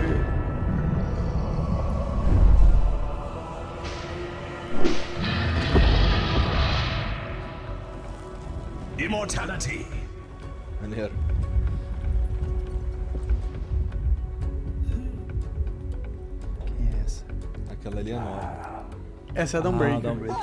Immortality. 8.99 10.00
Maneiro. 10.91 11.13
Quem 16.67 16.89
é 16.89 17.01
essa? 17.05 17.25
Aquela 17.71 18.01
ali 18.01 18.11
é 18.11 18.19
nova. 18.19 18.87
Essa 19.37 19.57
é 19.57 19.59
a 19.59 19.61
Ah, 19.61 19.63
Dawnbreaker. 19.63 20.01
Dawnbreaker. 20.01 20.37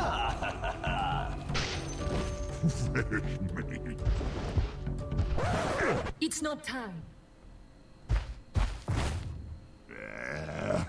It's 6.21 6.41
not 6.41 6.63
time. 6.63 7.03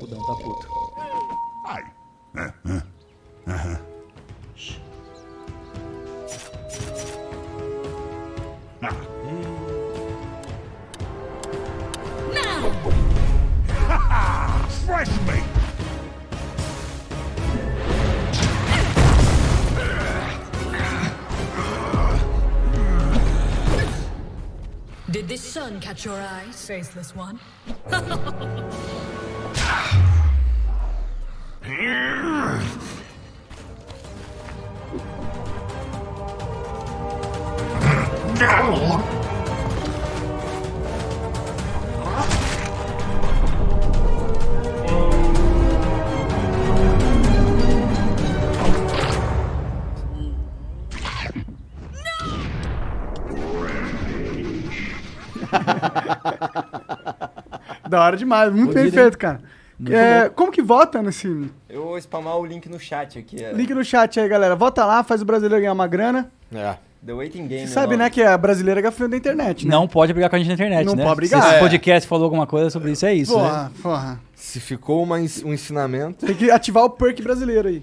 O 0.00 0.06
Dão 0.06 0.24
tá 0.26 0.34
puto. 0.36 0.66
Fresh 8.82 8.90
meat. 15.28 15.44
Did 25.10 25.28
this 25.28 25.40
sun 25.40 25.78
catch 25.78 26.04
your 26.04 26.14
eyes, 26.14 26.66
faceless 26.66 27.14
one? 27.14 27.38
hora 58.04 58.16
demais. 58.16 58.52
Muito 58.52 58.74
bem 58.74 58.90
feito, 58.90 59.16
cara. 59.18 59.40
É, 59.90 60.28
como 60.28 60.52
que 60.52 60.62
vota 60.62 61.02
nesse 61.02 61.50
Eu 61.68 61.82
vou 61.84 62.00
spamar 62.00 62.36
o 62.38 62.46
link 62.46 62.68
no 62.68 62.78
chat 62.78 63.18
aqui. 63.18 63.42
É. 63.42 63.52
link 63.52 63.72
no 63.74 63.84
chat 63.84 64.20
aí, 64.20 64.28
galera? 64.28 64.54
Vota 64.54 64.84
lá, 64.84 65.02
faz 65.02 65.22
o 65.22 65.24
brasileiro 65.24 65.60
ganhar 65.60 65.72
uma 65.72 65.86
grana. 65.88 66.30
É. 66.54 66.76
The 67.04 67.12
Waiting 67.12 67.48
Game. 67.48 67.66
Você 67.66 67.72
sabe, 67.74 67.96
né, 67.96 68.08
que 68.08 68.22
a 68.22 68.38
brasileira 68.38 68.78
é 68.78 68.82
gafanhoto 68.82 69.10
da 69.10 69.16
internet, 69.16 69.66
né? 69.66 69.72
Não 69.72 69.88
pode 69.88 70.12
brigar 70.12 70.30
com 70.30 70.36
a 70.36 70.38
gente 70.38 70.46
na 70.46 70.54
internet, 70.54 70.86
Não 70.86 70.94
né? 70.94 71.02
pode 71.02 71.16
brigar. 71.16 71.42
Se 71.42 71.48
esse 71.48 71.56
É. 71.56 71.58
podcast 71.58 72.08
falou 72.08 72.24
alguma 72.24 72.46
coisa 72.46 72.70
sobre 72.70 72.92
isso, 72.92 73.04
é 73.04 73.12
isso, 73.12 73.32
Porra, 73.32 73.64
né? 73.64 73.70
porra. 73.82 74.20
Se 74.36 74.60
ficou 74.60 75.02
uma 75.02 75.16
um 75.16 75.52
ensinamento. 75.52 76.24
Tem 76.26 76.34
que 76.36 76.48
ativar 76.48 76.84
o 76.84 76.90
perk 76.90 77.20
brasileiro 77.20 77.66
aí. 77.66 77.82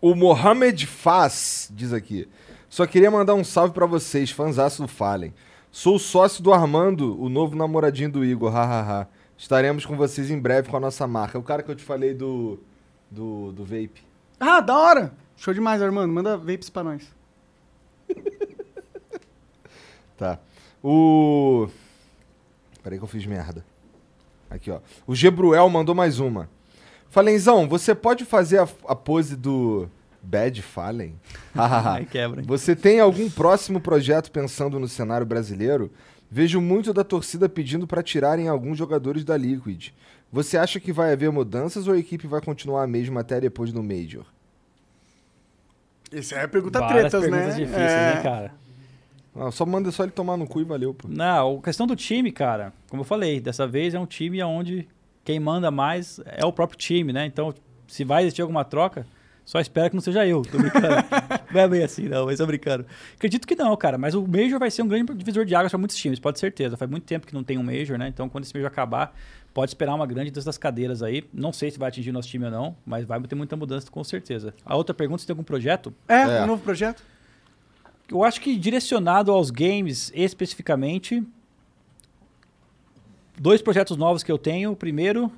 O 0.00 0.16
Mohamed 0.16 0.84
Faz 0.84 1.70
diz 1.72 1.92
aqui. 1.92 2.26
Só 2.68 2.86
queria 2.86 3.08
mandar 3.08 3.34
um 3.34 3.44
salve 3.44 3.72
pra 3.72 3.86
vocês, 3.86 4.32
fãzaço 4.32 4.82
do 4.82 4.88
Fallen. 4.88 5.32
Sou 5.70 5.96
sócio 5.96 6.42
do 6.42 6.52
Armando, 6.52 7.16
o 7.22 7.28
novo 7.28 7.54
namoradinho 7.54 8.10
do 8.10 8.24
Igor, 8.24 8.50
hahaha. 8.52 9.06
Estaremos 9.36 9.84
com 9.84 9.96
vocês 9.96 10.30
em 10.30 10.38
breve 10.38 10.68
com 10.68 10.76
a 10.76 10.80
nossa 10.80 11.06
marca. 11.06 11.36
É 11.36 11.40
o 11.40 11.44
cara 11.44 11.62
que 11.62 11.70
eu 11.70 11.74
te 11.74 11.84
falei 11.84 12.14
do, 12.14 12.58
do, 13.10 13.52
do 13.52 13.64
vape. 13.64 14.02
Ah, 14.38 14.60
da 14.60 14.76
hora. 14.76 15.12
Show 15.36 15.52
demais, 15.52 15.82
Armando. 15.82 16.12
Manda 16.12 16.36
vapes 16.36 16.70
pra 16.70 16.84
nós. 16.84 17.02
Tá. 20.16 20.38
O. 20.82 21.68
Peraí 22.82 22.98
que 22.98 23.04
eu 23.04 23.08
fiz 23.08 23.26
merda. 23.26 23.64
Aqui, 24.48 24.70
ó. 24.70 24.78
O 25.06 25.14
Gebruel 25.14 25.68
mandou 25.68 25.94
mais 25.94 26.20
uma. 26.20 26.48
Falenzão, 27.10 27.68
você 27.68 27.94
pode 27.94 28.24
fazer 28.24 28.58
a, 28.58 28.68
a 28.86 28.94
pose 28.94 29.36
do 29.36 29.88
Bad 30.22 30.62
Fallen? 30.62 31.14
Ai, 31.54 32.04
quebra, 32.04 32.42
você 32.42 32.76
tem 32.76 33.00
algum 33.00 33.28
próximo 33.28 33.80
projeto 33.80 34.30
pensando 34.30 34.78
no 34.78 34.88
cenário 34.88 35.26
brasileiro? 35.26 35.90
Vejo 36.34 36.60
muito 36.60 36.92
da 36.92 37.04
torcida 37.04 37.48
pedindo 37.48 37.86
para 37.86 38.02
tirarem 38.02 38.48
alguns 38.48 38.76
jogadores 38.76 39.24
da 39.24 39.36
Liquid. 39.36 39.90
Você 40.32 40.58
acha 40.58 40.80
que 40.80 40.92
vai 40.92 41.12
haver 41.12 41.30
mudanças 41.30 41.86
ou 41.86 41.94
a 41.94 41.96
equipe 41.96 42.26
vai 42.26 42.40
continuar 42.40 42.82
a 42.82 42.88
mesma 42.88 43.20
até 43.20 43.40
depois 43.40 43.72
no 43.72 43.84
Major? 43.84 44.24
Isso 46.10 46.34
é 46.34 46.44
pergunta 46.48 46.80
Várias 46.80 47.02
tretas, 47.12 47.30
né? 47.30 47.36
perguntas 47.36 47.56
difíceis, 47.56 47.88
É. 47.92 48.14
né, 48.16 48.20
cara? 48.24 48.52
Ah, 49.36 49.52
só 49.52 49.64
manda 49.64 49.92
só 49.92 50.02
ele 50.02 50.10
tomar 50.10 50.36
no 50.36 50.44
cu 50.44 50.60
e 50.60 50.64
valeu, 50.64 50.92
pô. 50.92 51.06
Não, 51.06 51.58
a 51.58 51.62
questão 51.62 51.86
do 51.86 51.94
time, 51.94 52.32
cara, 52.32 52.72
como 52.90 53.02
eu 53.02 53.06
falei, 53.06 53.38
dessa 53.38 53.64
vez 53.64 53.94
é 53.94 53.98
um 54.00 54.04
time 54.06 54.42
onde 54.42 54.88
quem 55.24 55.38
manda 55.38 55.70
mais 55.70 56.18
é 56.26 56.44
o 56.44 56.52
próprio 56.52 56.76
time, 56.76 57.12
né? 57.12 57.26
Então, 57.26 57.54
se 57.86 58.02
vai 58.02 58.24
existir 58.24 58.42
alguma 58.42 58.64
troca, 58.64 59.06
só 59.44 59.60
espera 59.60 59.90
que 59.90 59.94
não 59.94 60.00
seja 60.00 60.26
eu. 60.26 60.42
Tô 60.42 60.56
brincando. 60.56 60.96
não 61.52 61.60
é 61.60 61.68
bem 61.68 61.82
assim, 61.82 62.08
não, 62.08 62.26
mas 62.26 62.38
tô 62.38 62.46
brincando. 62.46 62.86
Acredito 63.14 63.46
que 63.46 63.54
não, 63.54 63.76
cara, 63.76 63.98
mas 63.98 64.14
o 64.14 64.26
Major 64.26 64.58
vai 64.58 64.70
ser 64.70 64.82
um 64.82 64.88
grande 64.88 65.12
divisor 65.14 65.44
de 65.44 65.54
águas 65.54 65.70
para 65.70 65.78
muitos 65.78 65.96
times, 65.96 66.18
pode 66.18 66.36
ter 66.36 66.40
certeza. 66.40 66.76
Faz 66.76 66.90
muito 66.90 67.04
tempo 67.04 67.26
que 67.26 67.34
não 67.34 67.44
tem 67.44 67.58
um 67.58 67.62
Major, 67.62 67.98
né? 67.98 68.08
Então, 68.08 68.28
quando 68.28 68.44
esse 68.44 68.54
Major 68.54 68.70
acabar, 68.70 69.14
pode 69.52 69.70
esperar 69.70 69.94
uma 69.94 70.06
grande 70.06 70.30
das 70.30 70.56
cadeiras 70.56 71.02
aí. 71.02 71.24
Não 71.32 71.52
sei 71.52 71.70
se 71.70 71.78
vai 71.78 71.88
atingir 71.88 72.10
nosso 72.10 72.28
time 72.28 72.46
ou 72.46 72.50
não, 72.50 72.76
mas 72.86 73.04
vai 73.04 73.20
ter 73.20 73.34
muita 73.34 73.54
mudança 73.54 73.90
com 73.90 74.02
certeza. 74.02 74.54
A 74.64 74.76
outra 74.76 74.94
pergunta, 74.94 75.20
se 75.20 75.26
tem 75.26 75.34
algum 75.34 75.44
projeto? 75.44 75.94
É, 76.08 76.42
um 76.42 76.46
novo 76.46 76.62
projeto? 76.62 77.02
Eu 78.10 78.24
acho 78.24 78.40
que 78.40 78.56
direcionado 78.56 79.30
aos 79.30 79.50
games 79.50 80.10
especificamente, 80.14 81.22
dois 83.38 83.60
projetos 83.60 83.96
novos 83.96 84.22
que 84.22 84.32
eu 84.32 84.38
tenho. 84.38 84.72
O 84.72 84.76
primeiro 84.76 85.30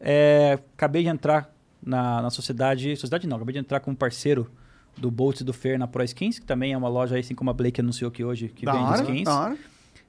é 0.00 0.58
acabei 0.74 1.02
de 1.02 1.08
entrar 1.08 1.51
na, 1.84 2.22
na 2.22 2.30
sociedade, 2.30 2.96
sociedade 2.96 3.26
não, 3.26 3.36
acabei 3.36 3.52
de 3.54 3.58
entrar 3.58 3.80
como 3.80 3.96
parceiro 3.96 4.50
do 4.96 5.10
Bolt 5.10 5.40
e 5.40 5.44
do 5.44 5.52
Fer 5.52 5.78
na 5.78 5.86
Pro 5.86 6.02
Skins, 6.04 6.38
que 6.38 6.46
também 6.46 6.72
é 6.72 6.76
uma 6.76 6.88
loja, 6.88 7.14
aí, 7.14 7.20
assim 7.20 7.34
como 7.34 7.50
a 7.50 7.52
Blake 7.52 7.80
anunciou 7.80 8.08
aqui 8.08 8.22
hoje, 8.22 8.48
que 8.48 8.64
Da 8.64 8.72
vende 8.72 8.84
hora, 8.84 9.02
skins. 9.02 9.24
da 9.24 9.40
hora. 9.40 9.58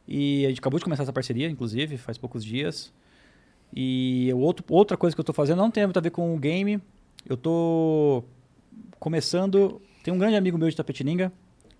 E 0.07 0.45
a 0.45 0.49
gente 0.49 0.59
acabou 0.59 0.77
de 0.77 0.83
começar 0.83 1.03
essa 1.03 1.13
parceria, 1.13 1.49
inclusive, 1.49 1.97
faz 1.97 2.17
poucos 2.17 2.43
dias. 2.43 2.91
E 3.75 4.29
outro, 4.35 4.63
outra 4.69 4.97
coisa 4.97 5.15
que 5.15 5.19
eu 5.19 5.23
tô 5.23 5.33
fazendo 5.33 5.57
não 5.57 5.71
tem 5.71 5.85
muito 5.85 5.97
a 5.97 6.01
ver 6.01 6.09
com 6.11 6.35
o 6.35 6.37
game. 6.37 6.79
Eu 7.27 7.37
tô 7.37 8.23
começando. 8.99 9.81
Tem 10.03 10.13
um 10.13 10.17
grande 10.17 10.35
amigo 10.35 10.57
meu 10.57 10.69
de 10.69 10.75
Tapetininga 10.75 11.31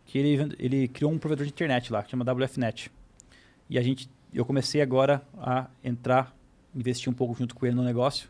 que 0.06 0.18
ele, 0.18 0.56
ele 0.58 0.88
criou 0.88 1.12
um 1.12 1.18
provedor 1.18 1.46
de 1.46 1.52
internet 1.52 1.92
lá, 1.92 2.02
que 2.02 2.12
chama 2.12 2.24
WFNet. 2.32 2.90
E 3.70 3.78
a 3.78 3.82
gente, 3.82 4.10
eu 4.34 4.46
comecei 4.46 4.82
agora 4.82 5.22
a 5.38 5.68
entrar, 5.84 6.36
investir 6.76 7.10
um 7.12 7.14
pouco 7.14 7.36
junto 7.36 7.54
com 7.56 7.66
ele 7.66 7.76
no 7.76 7.84
negócio. 7.84 8.30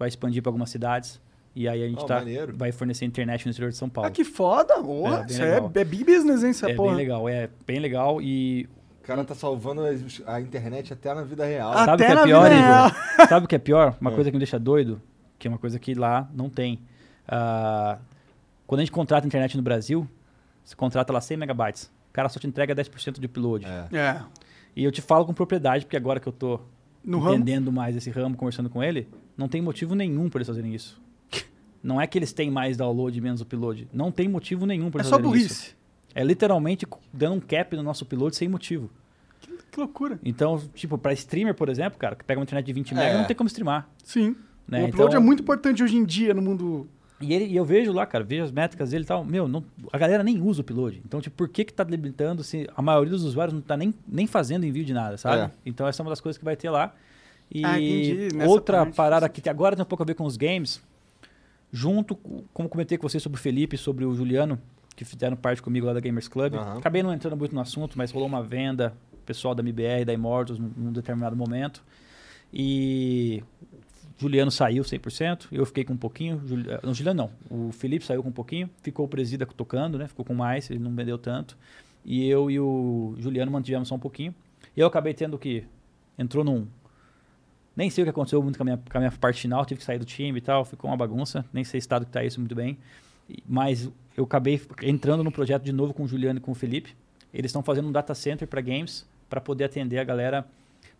Vai 0.00 0.08
expandir 0.08 0.42
para 0.42 0.48
algumas 0.50 0.70
cidades. 0.70 1.20
E 1.54 1.68
aí 1.68 1.82
a 1.84 1.86
gente 1.88 2.02
Oh, 2.02 2.06
tá, 2.06 2.16
maneiro. 2.20 2.56
vai 2.56 2.72
fornecer 2.72 3.04
internet 3.04 3.44
no 3.44 3.50
interior 3.50 3.70
de 3.70 3.76
São 3.76 3.88
Paulo. 3.88 4.08
Ah, 4.08 4.10
que 4.10 4.24
foda. 4.24 4.82
Porra, 4.82 5.16
É, 5.16 5.18
bem 5.18 5.26
isso 5.26 5.42
é, 5.42 5.54
legal. 5.54 5.72
é 5.74 5.84
big 5.84 6.04
business, 6.04 6.42
hein, 6.42 6.50
essa 6.50 6.70
é 6.70 6.74
porra. 6.74 6.88
bem 6.88 6.96
legal, 6.96 7.28
é 7.28 7.48
bem 7.66 7.78
legal. 7.78 8.22
E 8.22 8.66
O 9.02 9.06
cara 9.06 9.22
tá 9.24 9.34
salvando 9.34 9.82
a 10.26 10.40
internet 10.40 10.92
até 10.92 11.12
na 11.12 11.22
vida 11.22 11.44
real. 11.44 11.72
Sabe 11.74 12.02
o 12.02 12.06
que 12.06 12.12
é 12.12 12.22
pior, 12.24 12.50
Igor? 12.50 12.96
Sabe 13.28 13.44
o 13.44 13.48
que 13.48 13.54
é 13.56 13.58
pior? 13.58 13.96
Uma 14.00 14.10
coisa 14.12 14.30
que 14.30 14.34
me 14.36 14.40
deixa 14.40 14.58
doido, 14.58 15.02
que 15.38 15.46
é 15.46 15.50
uma 15.50 15.58
coisa 15.58 15.78
que 15.78 15.92
lá 15.94 16.28
não 16.32 16.48
tem. 16.48 16.80
Ah, 17.28 17.98
quando 18.66 18.80
a 18.80 18.84
gente 18.84 18.92
contrata 18.92 19.26
internet 19.26 19.56
no 19.56 19.62
Brasil, 19.62 20.08
você 20.64 20.74
contrata 20.74 21.12
lá 21.12 21.20
100 21.20 21.36
megabytes. 21.36 21.84
O 22.10 22.12
cara 22.12 22.28
só 22.28 22.38
te 22.40 22.46
entrega 22.46 22.74
10% 22.74 23.18
de 23.20 23.26
upload. 23.26 23.66
É. 23.92 24.22
E 24.74 24.82
eu 24.84 24.90
te 24.92 25.02
falo 25.02 25.24
com 25.26 25.34
propriedade, 25.34 25.84
porque 25.84 25.96
agora 25.96 26.20
que 26.20 26.26
eu 26.28 26.32
tô 26.32 26.60
No 27.04 27.18
ramo? 27.18 27.34
entendendo 27.34 27.72
mais 27.72 27.96
esse 27.96 28.08
ramo, 28.10 28.36
conversando 28.36 28.70
com 28.70 28.82
ele, 28.82 29.08
não 29.40 29.48
tem 29.48 29.60
motivo 29.62 29.94
nenhum 29.94 30.28
para 30.28 30.38
eles 30.38 30.46
fazerem 30.48 30.74
isso. 30.74 31.00
Não 31.82 31.98
é 31.98 32.06
que 32.06 32.18
eles 32.18 32.30
têm 32.32 32.50
mais 32.50 32.76
download 32.76 33.16
e 33.16 33.20
menos 33.22 33.40
upload. 33.40 33.88
Não 33.90 34.12
tem 34.12 34.28
motivo 34.28 34.66
nenhum 34.66 34.90
para 34.90 35.00
É 35.00 35.02
eles 35.02 35.08
só 35.08 35.16
fazerem 35.16 35.30
burrice. 35.32 35.52
isso. 35.68 35.76
É 36.14 36.22
literalmente 36.22 36.86
dando 37.12 37.36
um 37.36 37.40
cap 37.40 37.74
no 37.74 37.82
nosso 37.82 38.04
upload 38.04 38.36
sem 38.36 38.48
motivo. 38.48 38.90
Que 39.72 39.80
loucura. 39.80 40.18
Então, 40.22 40.60
tipo, 40.74 40.98
pra 40.98 41.12
streamer, 41.14 41.54
por 41.54 41.68
exemplo, 41.70 41.98
cara, 41.98 42.14
que 42.16 42.22
pega 42.24 42.38
uma 42.38 42.42
internet 42.44 42.66
de 42.66 42.72
20 42.74 42.92
MB, 42.92 43.00
É. 43.02 43.16
não 43.16 43.24
tem 43.24 43.34
como 43.34 43.46
streamar. 43.46 43.88
Sim. 44.04 44.36
Né? 44.68 44.82
O 44.82 44.88
upload 44.88 45.10
Então- 45.12 45.22
é 45.22 45.24
muito 45.24 45.42
importante 45.42 45.82
hoje 45.82 45.96
em 45.96 46.04
dia 46.04 46.34
no 46.34 46.42
mundo. 46.42 46.86
E, 47.18 47.32
ele, 47.32 47.46
e 47.46 47.56
eu 47.56 47.64
vejo 47.64 47.92
lá, 47.92 48.04
cara, 48.04 48.24
vejo 48.24 48.42
as 48.44 48.50
métricas 48.52 48.90
dele 48.90 49.04
e 49.04 49.06
tal. 49.06 49.24
Meu, 49.24 49.48
não- 49.48 49.64
a 49.92 49.96
galera 49.96 50.22
nem 50.22 50.38
usa 50.40 50.60
o 50.60 50.62
upload. 50.62 51.00
Então, 51.04 51.20
tipo, 51.20 51.34
por 51.36 51.48
que 51.48 51.64
que 51.64 51.72
tá 51.72 51.84
limitando 51.84 52.42
se 52.44 52.68
a 52.76 52.82
maioria 52.82 53.12
dos 53.12 53.24
usuários 53.24 53.54
não 53.54 53.62
tá 53.62 53.76
nem, 53.76 53.94
nem 54.06 54.26
fazendo 54.26 54.66
envio 54.66 54.84
de 54.84 54.92
nada, 54.92 55.16
sabe? 55.16 55.42
É. 55.44 55.50
Então, 55.64 55.86
essa 55.88 56.02
é 56.02 56.04
uma 56.04 56.10
das 56.10 56.20
coisas 56.20 56.36
que 56.36 56.44
vai 56.44 56.56
ter 56.56 56.68
lá. 56.68 56.92
E 57.52 57.64
Ah, 57.64 57.80
entendi. 57.80 58.36
Outra 58.46 58.78
parte 58.84 58.94
parada 58.96 59.28
que 59.28 59.40
tem- 59.40 59.50
agora 59.50 59.74
tem 59.74 59.82
um 59.82 59.86
pouco 59.86 60.02
a 60.02 60.06
ver 60.06 60.14
com 60.14 60.24
os 60.24 60.36
games, 60.36 60.80
junto, 61.72 62.14
com- 62.16 62.44
como 62.52 62.68
comentei 62.68 62.96
com 62.96 63.08
você 63.08 63.18
sobre 63.18 63.38
o 63.38 63.42
Felipe 63.42 63.74
e 63.76 63.78
sobre 63.78 64.04
o 64.04 64.14
Juliano, 64.14 64.58
que 64.96 65.04
fizeram 65.04 65.36
parte 65.36 65.60
comigo 65.62 65.86
lá 65.86 65.92
da 65.92 66.00
Gamers 66.00 66.28
Club. 66.28 66.54
Aham. 66.54 66.78
Acabei 66.78 67.02
não 67.02 67.12
entrando 67.12 67.36
muito 67.36 67.54
no 67.54 67.60
assunto, 67.60 67.96
mas 67.98 68.10
rolou 68.10 68.28
uma 68.28 68.42
venda, 68.42 68.94
pessoal 69.26 69.54
da 69.54 69.62
MBR, 69.62 70.04
da 70.04 70.12
Immortals, 70.12 70.58
num, 70.58 70.70
num 70.76 70.92
determinado 70.92 71.34
momento. 71.36 71.82
E 72.52 73.42
Juliano 74.18 74.50
saiu 74.50 74.82
100%, 74.84 75.48
eu 75.50 75.64
fiquei 75.64 75.84
com 75.84 75.94
um 75.94 75.96
pouquinho. 75.96 76.40
Juli- 76.46 76.70
eh, 76.70 76.80
Não, 76.82 76.92
Juliano 76.92 77.30
não. 77.50 77.68
O 77.68 77.72
Felipe 77.72 78.04
saiu 78.04 78.22
com 78.22 78.28
um 78.28 78.32
pouquinho, 78.32 78.68
ficou 78.82 79.06
o 79.06 79.08
presida 79.08 79.46
tocando, 79.46 79.96
né? 79.98 80.06
Ficou 80.08 80.24
com 80.24 80.34
mais, 80.34 80.68
ele 80.70 80.78
não 80.80 80.94
vendeu 80.94 81.16
tanto. 81.18 81.56
E 82.04 82.28
eu 82.28 82.50
e 82.50 82.58
o 82.58 83.14
Juliano 83.18 83.50
mantivemos 83.50 83.88
só 83.88 83.94
um 83.94 83.98
pouquinho. 83.98 84.34
Eu 84.76 84.86
acabei 84.86 85.14
tendo 85.14 85.38
que. 85.38 85.64
Entrou 86.18 86.44
num. 86.44 86.66
Nem 87.80 87.88
sei 87.88 88.02
o 88.02 88.04
que 88.04 88.10
aconteceu 88.10 88.42
muito 88.42 88.58
com 88.58 88.62
a 88.62 88.66
minha, 88.66 88.76
com 88.76 88.98
a 88.98 89.00
minha 89.00 89.10
parte 89.10 89.40
final, 89.40 89.64
tive 89.64 89.78
que 89.78 89.84
sair 89.86 89.98
do 89.98 90.04
time 90.04 90.36
e 90.36 90.42
tal, 90.42 90.66
ficou 90.66 90.90
uma 90.90 90.96
bagunça. 90.98 91.46
Nem 91.50 91.64
sei 91.64 91.78
o 91.78 91.80
estado 91.80 92.04
que 92.04 92.12
tá 92.12 92.22
isso 92.22 92.38
muito 92.38 92.54
bem. 92.54 92.76
Mas 93.48 93.90
eu 94.14 94.24
acabei 94.24 94.60
entrando 94.82 95.24
no 95.24 95.32
projeto 95.32 95.62
de 95.62 95.72
novo 95.72 95.94
com 95.94 96.02
o 96.02 96.06
Juliano 96.06 96.38
e 96.38 96.42
com 96.42 96.52
o 96.52 96.54
Felipe. 96.54 96.94
Eles 97.32 97.48
estão 97.48 97.62
fazendo 97.62 97.88
um 97.88 97.90
data 97.92 98.14
center 98.14 98.46
para 98.46 98.60
games, 98.60 99.08
para 99.30 99.40
poder 99.40 99.64
atender 99.64 99.98
a 99.98 100.04
galera 100.04 100.46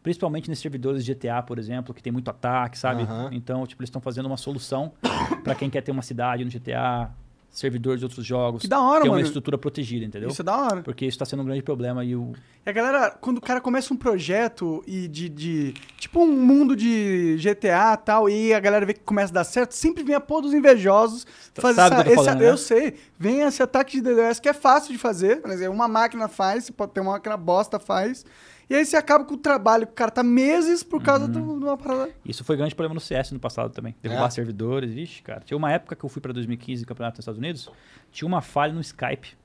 principalmente 0.03 0.49
nesses 0.49 0.63
servidores 0.63 1.05
de 1.05 1.15
GTA, 1.15 1.43
por 1.43 1.59
exemplo, 1.59 1.93
que 1.93 2.03
tem 2.03 2.11
muito 2.11 2.31
ataque, 2.31 2.79
sabe? 2.79 3.03
Aham. 3.03 3.29
Então, 3.31 3.67
tipo, 3.67 3.83
eles 3.83 3.89
estão 3.89 4.01
fazendo 4.01 4.25
uma 4.25 4.39
solução 4.39 4.91
para 5.45 5.55
quem 5.55 5.69
quer 5.69 5.83
ter 5.83 5.93
uma 5.93 6.01
cidade 6.01 6.43
no 6.47 6.51
GTA, 6.51 7.11
servidores 7.51 7.99
de 8.01 8.05
outros 8.07 8.25
jogos. 8.25 8.63
Que 8.63 8.69
da 8.69 8.81
hora, 8.81 9.05
uma 9.05 9.15
mano. 9.15 9.25
estrutura 9.27 9.59
protegida, 9.59 10.05
entendeu? 10.05 10.29
Isso 10.31 10.41
é 10.41 10.45
da 10.45 10.57
hora. 10.57 10.83
Porque 10.83 11.05
isso 11.05 11.17
está 11.17 11.25
sendo 11.25 11.43
um 11.43 11.45
grande 11.45 11.63
problema 11.63 12.05
e 12.05 12.15
o 12.15 12.33
E 12.65 12.71
a 12.71 12.73
galera, 12.73 13.11
quando 13.21 13.39
o 13.39 13.41
cara 13.41 13.61
começa 13.61 13.93
um 13.93 13.97
projeto 13.97 14.83
e 14.87 15.09
de, 15.09 15.29
de- 15.29 15.75
Tipo 15.99 16.21
um 16.23 16.29
mundo 16.31 16.77
de 16.77 17.37
GTA 17.41 17.95
e 17.95 17.97
tal, 18.05 18.29
e 18.31 18.55
a 18.55 18.61
galera 18.61 18.87
vê 18.87 18.95
que 18.95 19.01
começa 19.01 19.33
a 19.33 19.35
dar 19.35 19.45
certo, 19.45 19.73
sempre 19.73 20.03
vem 20.05 20.15
a 20.15 20.21
pôr 20.21 20.41
dos 20.43 20.55
invejosos. 20.55 21.27
Fazer 21.55 21.75
sabe 21.77 21.97
que 22.05 22.09
eu 22.09 22.15
esse- 22.15 22.25
falando, 22.25 22.41
né? 22.41 22.49
Eu 22.51 22.57
sei. 22.57 22.95
Vem 23.19 23.41
esse 23.41 23.63
ataque 23.63 24.01
de 24.01 24.03
DDoS 24.03 24.39
que 24.41 24.49
é 24.49 24.53
fácil 24.55 24.93
de 24.93 24.99
fazer. 24.99 25.41
Por 25.43 25.51
exemplo, 25.51 25.75
uma 25.75 25.89
máquina 25.89 26.29
faz, 26.29 26.71
pode 26.71 26.93
ter 26.93 27.01
uma 27.01 27.13
máquina 27.13 27.37
bosta 27.37 27.79
faz. 27.79 28.25
E 28.71 28.75
aí 28.77 28.87
você 28.87 28.97
acaba 28.97 29.25
com 29.25 29.35
o 29.35 29.37
trabalho 29.37 29.85
que 29.85 29.93
o 29.93 29.97
cara 29.97 30.13
tá 30.13 30.23
meses 30.23 30.85
por 30.85 31.03
causa 31.03 31.25
Uhum. 31.27 31.33
do- 31.33 31.59
de 31.59 31.65
uma 31.65 31.77
parada. 31.77 32.11
Isso 32.25 32.45
foi 32.45 32.57
grande 32.57 32.73
problema 32.73 32.95
no 32.95 33.01
CS 33.01 33.33
no 33.33 33.41
passado 33.41 33.73
também. 33.73 33.97
Derrubar 34.01 34.27
É? 34.29 34.31
servidores, 34.31 34.93
vixe, 34.95 35.21
cara. 35.23 35.41
Tinha 35.45 35.59
uma 35.59 35.73
época 35.73 35.97
que 35.97 36.05
eu 36.05 36.09
fui 36.09 36.23
para 36.23 36.33
2015 36.33 36.87
campeonato 36.87 37.17
nos 37.17 37.23
Estados 37.25 37.39
Unidos, 37.39 37.69
tinha 38.13 38.29
uma 38.29 38.41
falha 38.41 38.73
no 38.73 38.81
Skype, 38.81 39.37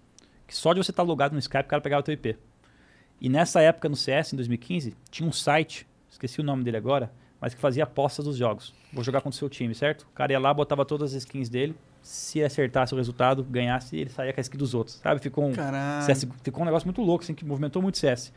que 0.46 0.56
só 0.56 0.74
de 0.74 0.78
você 0.84 0.92
estar 0.92 1.02
logado 1.02 1.34
no 1.34 1.40
Skype 1.40 1.64
o 1.66 1.68
cara 1.68 1.82
pegava 1.82 2.02
o 2.02 2.04
teu 2.04 2.14
IP. 2.14 2.38
E 3.20 3.28
nessa 3.28 3.62
época 3.62 3.90
no 3.90 3.96
CS, 3.96 4.34
em 4.34 4.36
2015, 4.36 4.96
tinha 5.10 5.28
um 5.28 5.32
site, 5.32 5.88
esqueci 6.08 6.40
o 6.40 6.44
nome 6.44 6.64
dele 6.64 6.78
agora, 6.78 7.12
mas 7.42 7.56
que 7.56 7.60
fazia 7.60 7.84
apostas 7.84 8.26
dos 8.26 8.38
jogos. 8.38 8.76
Vou 8.94 9.04
jogar 9.04 9.22
contra 9.22 9.36
o 9.36 9.40
seu 9.40 9.50
time, 9.50 9.74
certo? 9.74 10.04
O 10.04 10.14
cara 10.14 10.34
ia 10.34 10.40
lá, 10.40 10.54
botava 10.54 10.86
todas 10.86 11.12
as 11.16 11.24
skins 11.24 11.50
dele, 11.50 11.76
se 12.02 12.44
acertasse 12.44 12.94
o 12.94 12.98
resultado, 12.98 13.44
ganhasse, 13.44 13.98
ele 13.98 14.10
saía 14.12 14.32
com 14.32 14.40
a 14.40 14.42
skin 14.42 14.58
dos 14.58 14.76
outros, 14.76 14.98
sabe? 14.98 15.20
Ficou 15.20 15.46
um, 15.48 15.52
Caralho. 15.54 16.06
CS 16.06 16.28
ficou 16.44 16.62
um 16.62 16.66
negócio 16.66 16.86
muito 16.86 17.02
louco, 17.02 17.24
assim, 17.24 17.34
que 17.34 17.44
movimentou 17.44 17.82
muito 17.82 17.96
o 17.96 17.98
CS. 17.98 18.32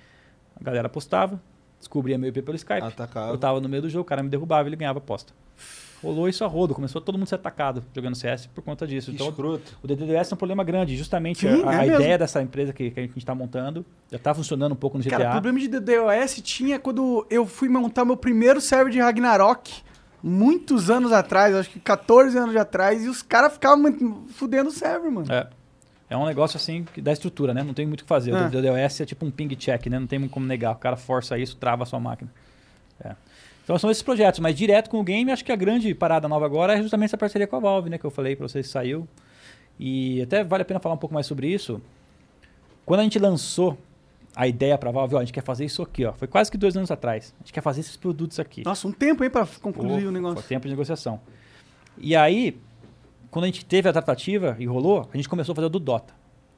A 0.61 0.65
galera 0.65 0.87
apostava, 0.87 1.41
descobria 1.79 2.19
meu 2.19 2.29
IP 2.29 2.43
pelo 2.43 2.57
Skype. 2.57 2.83
Atacava. 2.83 3.33
Eu 3.33 3.39
tava 3.39 3.61
no 3.61 3.69
meio 3.69 3.83
do 3.83 3.89
jogo, 3.89 4.03
o 4.03 4.05
cara 4.05 4.23
me 4.23 4.29
derrubava 4.29 4.69
e 4.69 4.71
ele 4.71 4.77
ganhava 4.77 4.99
a 4.99 5.03
aposta. 5.03 5.33
Rolou 6.03 6.29
isso 6.29 6.45
a 6.45 6.47
rodo, 6.47 6.75
começou 6.75 7.01
todo 7.01 7.17
mundo 7.17 7.25
a 7.25 7.27
ser 7.27 7.35
atacado 7.35 7.83
jogando 7.93 8.15
CS 8.15 8.47
por 8.47 8.63
conta 8.63 8.87
disso. 8.87 9.11
Que 9.11 9.17
então, 9.17 9.31
escroto. 9.31 9.77
o 9.83 9.87
DDoS 9.87 10.31
é 10.31 10.35
um 10.35 10.39
problema 10.39 10.63
grande. 10.63 10.97
Justamente 10.97 11.41
Sim, 11.41 11.65
a, 11.67 11.75
é 11.75 11.77
a 11.79 11.87
ideia 11.87 12.17
dessa 12.17 12.41
empresa 12.41 12.73
que, 12.73 12.91
que 12.91 13.01
a 13.01 13.03
gente 13.03 13.19
está 13.19 13.35
montando 13.35 13.85
já 14.09 14.17
está 14.17 14.33
funcionando 14.33 14.73
um 14.73 14.77
pouco 14.77 14.97
no 14.97 15.03
GTA. 15.03 15.19
Cara, 15.19 15.29
o 15.31 15.33
problema 15.33 15.59
de 15.59 15.67
DDoS 15.67 16.41
tinha 16.43 16.79
quando 16.79 17.27
eu 17.29 17.45
fui 17.47 17.69
montar 17.69 18.05
meu 18.05 18.17
primeiro 18.17 18.61
server 18.61 18.93
de 18.93 19.01
Ragnarok, 19.01 19.83
muitos 20.23 20.89
anos 20.89 21.11
atrás, 21.11 21.55
acho 21.55 21.71
que 21.71 21.81
14 21.81 22.39
anos 22.39 22.55
atrás, 22.55 23.05
e 23.05 23.09
os 23.09 23.21
caras 23.21 23.55
ficavam 23.55 23.83
fudendo 24.29 24.69
o 24.69 24.73
server, 24.73 25.11
mano. 25.11 25.33
É. 25.33 25.49
É 26.11 26.17
um 26.17 26.25
negócio 26.25 26.57
assim 26.57 26.85
que 26.85 27.01
dá 27.01 27.13
estrutura, 27.13 27.53
né? 27.53 27.63
Não 27.63 27.75
tem 27.75 27.87
muito 27.87 28.01
o 28.01 28.05
que 28.05 28.09
fazer. 28.09 28.33
É. 28.33 28.47
O 28.47 28.51
DDoS 28.51 29.01
é 29.01 29.05
tipo 29.05 29.27
um 29.27 29.31
ping 29.31 29.55
check, 29.57 29.87
né? 29.87 29.99
Não 29.99 30.07
tem 30.07 30.27
como 30.29 30.47
negar. 30.47 30.73
O 30.73 30.77
cara 30.77 30.97
força 30.97 31.39
isso, 31.39 31.57
trava 31.57 31.83
a 31.83 31.87
sua 31.87 32.01
máquina. 32.01 32.31
É. 33.03 33.15
Então 33.63 33.79
são 33.79 33.91
esses 33.91 34.03
projetos, 34.03 34.41
mas 34.41 34.57
direto 34.57 34.89
com 34.89 34.99
o 34.99 35.05
game, 35.05 35.31
acho 35.31 35.45
que 35.45 35.53
a 35.53 35.57
grande 35.57 35.95
parada 35.95 36.27
nova 36.27 36.47
agora 36.47 36.73
é 36.73 36.81
justamente 36.81 37.11
essa 37.11 37.19
parceria 37.19 37.47
com 37.47 37.57
a 37.57 37.61
Valve, 37.61 37.91
né? 37.91 37.99
Que 37.99 38.05
eu 38.05 38.11
falei 38.11 38.35
pra 38.35 38.49
vocês 38.49 38.67
que 38.67 38.73
saiu. 38.73 39.07
E 39.79 40.23
até 40.23 40.43
vale 40.43 40.63
a 40.63 40.65
pena 40.65 40.81
falar 40.81 40.95
um 40.95 40.99
pouco 40.99 41.13
mais 41.13 41.27
sobre 41.27 41.49
isso. 41.49 41.81
Quando 42.87 43.01
a 43.01 43.03
gente 43.03 43.19
lançou 43.19 43.77
a 44.35 44.49
ideia 44.49 44.79
pra 44.79 44.91
Valve, 44.91 45.17
ó, 45.17 45.19
a 45.19 45.21
gente 45.21 45.35
quer 45.35 45.43
fazer 45.43 45.67
isso 45.67 45.83
aqui, 45.83 46.07
ó. 46.07 46.15
Foi 46.15 46.27
quase 46.27 46.51
que 46.51 46.57
dois 46.57 46.77
anos 46.77 46.91
atrás. 46.91 47.35
A 47.39 47.45
gente 47.45 47.53
quer 47.53 47.61
fazer 47.61 47.81
esses 47.81 47.97
produtos 47.97 48.41
aqui. 48.41 48.65
Nossa, 48.65 48.89
um 48.89 48.93
tempo 48.93 49.23
aí 49.23 49.29
pra 49.29 49.47
concluir 49.61 50.03
Pô, 50.05 50.09
o 50.09 50.13
negócio. 50.13 50.37
Foi 50.37 50.49
tempo 50.49 50.65
de 50.65 50.71
negociação. 50.71 51.21
E 51.99 52.17
aí, 52.17 52.59
quando 53.31 53.45
a 53.45 53.49
gente 53.49 53.65
teve 53.65 53.89
a 53.89 53.93
tratativa 53.93 54.57
e 54.59 54.67
rolou, 54.67 55.09
a 55.13 55.17
gente 55.17 55.29
começou 55.29 55.53
a 55.53 55.57
fazer 55.57 55.67
o 55.67 55.71
do 55.71 55.79
Dota. 55.79 56.15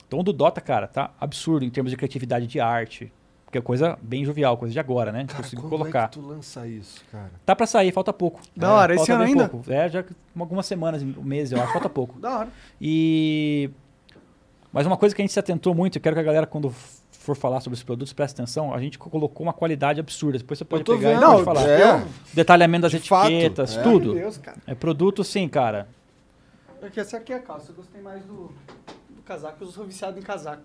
Então 0.07 0.21
o 0.21 0.23
do 0.23 0.33
Dota, 0.33 0.61
cara, 0.61 0.87
tá 0.89 1.13
absurdo 1.21 1.65
em 1.65 1.71
termos 1.71 1.91
de 1.91 1.97
criatividade 1.97 2.47
de 2.47 2.61
arte. 2.61 3.13
Porque 3.45 3.59
é 3.59 3.61
coisa 3.61 3.99
bem 4.01 4.25
jovial, 4.25 4.57
coisa 4.57 4.73
de 4.73 4.79
agora, 4.79 5.11
né? 5.11 5.19
A 5.19 5.21
gente 5.23 5.31
Cara, 5.31 5.43
conseguiu 5.43 5.65
como 5.65 5.79
colocar. 5.79 6.05
é 6.05 6.07
que 6.07 6.13
tu 6.13 6.21
lança 6.21 6.69
isso, 6.69 7.03
cara? 7.11 7.33
Tá 7.45 7.57
pra 7.57 7.67
sair, 7.67 7.91
falta 7.91 8.13
pouco. 8.13 8.41
Da 8.57 8.73
hora, 8.73 8.95
esse 8.95 9.11
ano 9.11 9.25
ainda? 9.25 9.49
Pouco. 9.49 9.73
É, 9.73 9.89
já 9.89 10.05
algumas 10.39 10.67
semanas, 10.67 11.03
meses, 11.03 11.51
eu 11.51 11.61
acho, 11.61 11.73
falta 11.73 11.89
pouco. 11.89 12.17
Da 12.21 12.39
hora. 12.39 12.49
E. 12.81 13.71
Mas 14.73 14.87
uma 14.87 14.97
coisa 14.97 15.17
que 15.17 15.21
a 15.21 15.25
gente 15.25 15.33
se 15.33 15.41
atentou 15.41 15.75
muito, 15.75 15.99
eu 15.99 16.01
quero 16.01 16.15
que 16.15 16.21
a 16.21 16.23
galera, 16.23 16.47
quando 16.47 16.73
for 17.11 17.35
falar 17.35 17.61
sobre 17.61 17.77
os 17.77 17.83
produtos, 17.83 18.13
preste 18.13 18.35
atenção, 18.35 18.73
a 18.73 18.81
gente 18.81 18.97
colocou 18.97 19.45
uma 19.45 19.53
qualidade 19.53 19.99
absurda. 19.99 20.39
Depois 20.39 20.57
você 20.57 20.65
pode 20.65 20.85
pegar 20.85 20.97
vendo, 20.97 21.19
e 21.19 21.27
pode 21.27 21.37
não, 21.39 21.45
falar. 21.45 21.69
é. 21.69 22.05
Detalhamento 22.33 22.83
das 22.83 22.93
De 22.93 23.01
fato, 23.01 23.31
etiquetas, 23.33 23.77
é. 23.77 23.83
tudo. 23.83 24.13
Meu 24.15 24.23
Deus, 24.23 24.39
cara. 24.39 24.59
É 24.65 24.77
produto, 24.77 25.25
sim, 25.25 25.49
cara. 25.49 25.89
É 26.83 26.89
que 26.89 26.99
essa 27.01 27.17
aqui 27.19 27.33
é 27.33 27.37
a 27.37 27.41
calça, 27.41 27.71
eu 27.71 27.75
gostei 27.75 28.01
mais 28.01 28.23
do, 28.25 28.51
do 29.11 29.23
casaco, 29.25 29.63
eu 29.63 29.69
sou 29.69 29.85
viciado 29.85 30.19
em 30.19 30.23
casaco. 30.23 30.63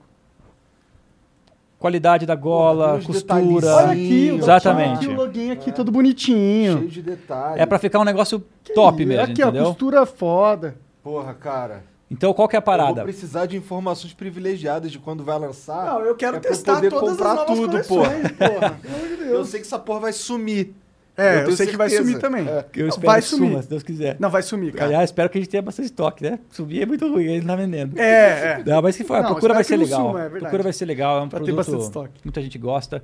Qualidade 1.78 2.26
da 2.26 2.36
gola, 2.36 2.96
uns 2.96 3.06
costura. 3.06 3.76
Olha 3.76 3.92
aqui, 3.92 4.32
o 4.32 4.38
Exatamente. 4.38 4.96
aqui 4.96 5.08
o 5.08 5.14
login 5.16 5.52
aqui 5.52 5.72
todo 5.74 5.92
bonitinho. 5.92 6.78
Cheio 6.78 6.90
de 6.90 7.02
detalhes. 7.02 7.62
É 7.62 7.66
pra 7.66 7.78
ficar 7.78 8.00
um 8.00 8.06
negócio 8.06 8.40
top 8.74 9.04
Ih, 9.04 9.06
mesmo, 9.06 9.24
Aqui, 9.24 9.44
ó, 9.44 9.50
entendeu? 9.50 9.66
costura 9.66 10.06
foda. 10.06 10.78
Porra, 11.04 11.34
cara. 11.34 11.84
Então 12.10 12.34
qual 12.34 12.48
que 12.48 12.56
é 12.56 12.60
a 12.60 12.62
Eu 12.62 12.66
vou 12.66 12.78
parada? 12.78 13.04
precisar 13.04 13.46
de 13.46 13.58
informações 13.58 14.14
privilegiadas 14.14 14.92
de 14.92 15.00
quando 15.00 15.24
vai 15.24 15.38
lançar. 15.38 15.86
Não, 15.86 16.00
eu 16.00 16.16
quero 16.16 16.38
é 16.38 16.40
testar 16.40 16.76
poder 16.76 16.90
todas 16.90 17.10
as 17.12 17.18
comprar 17.18 17.36
novas 17.36 17.58
tudo, 17.58 17.84
porra. 17.88 18.10
porra. 18.38 18.80
De 19.10 19.16
Deus. 19.18 19.32
Eu 19.32 19.46
sei 19.46 19.60
que 19.60 19.66
essa 19.66 19.78
porra 19.78 20.00
vai 20.00 20.14
sumir. 20.14 20.74
É, 21.18 21.40
eu, 21.40 21.44
tenho 21.46 21.58
sei 21.58 21.68
que 21.68 21.78
vai 21.78 21.90
certeza. 21.90 22.10
sumir 22.10 22.22
também. 22.22 22.48
É. 22.48 22.66
Eu 22.76 22.88
espero 22.90 23.08
vai 23.08 23.22
que 23.22 23.28
sumir. 23.28 23.50
suma, 23.52 23.62
se 23.64 23.70
Deus 23.70 23.84
quiser. 23.84 24.18
Não, 24.20 24.30
vai 24.30 24.42
sumir, 24.44 24.74
cara. 24.74 24.86
Aliás, 24.88 25.06
espero 25.10 25.30
que 25.30 25.38
a 25.38 25.42
gente 25.42 25.50
tenha 25.50 25.62
bastante 25.62 25.86
estoque, 25.86 26.24
né? 26.24 26.40
Subir 26.52 26.82
é 26.82 26.86
muito 26.86 27.08
ruim, 27.08 27.24
ele 27.26 27.40
não 27.40 27.48
tá 27.48 27.56
vendendo. 27.56 27.98
É, 28.00 28.60
é. 28.60 28.64
Não, 28.66 28.82
mas 28.82 28.98
que 28.98 29.04
for, 29.06 29.16
a 29.18 29.22
Não, 29.22 29.30
procura 29.32 29.54
vai 29.54 29.64
ser 29.64 29.78
não 29.78 29.84
legal. 29.86 30.08
suma, 30.08 30.24
é 30.26 30.30
procura 30.30 30.64
vai 30.64 30.74
ser 30.74 30.86
legal, 30.86 31.20
é 31.20 31.22
um 31.22 31.30
Pra 31.30 31.40
ter 31.40 31.46
produto 31.46 31.58
bastante 31.66 31.84
estoque. 31.84 32.12
muita 32.24 32.42
gente 32.42 32.58
gosta. 32.58 33.02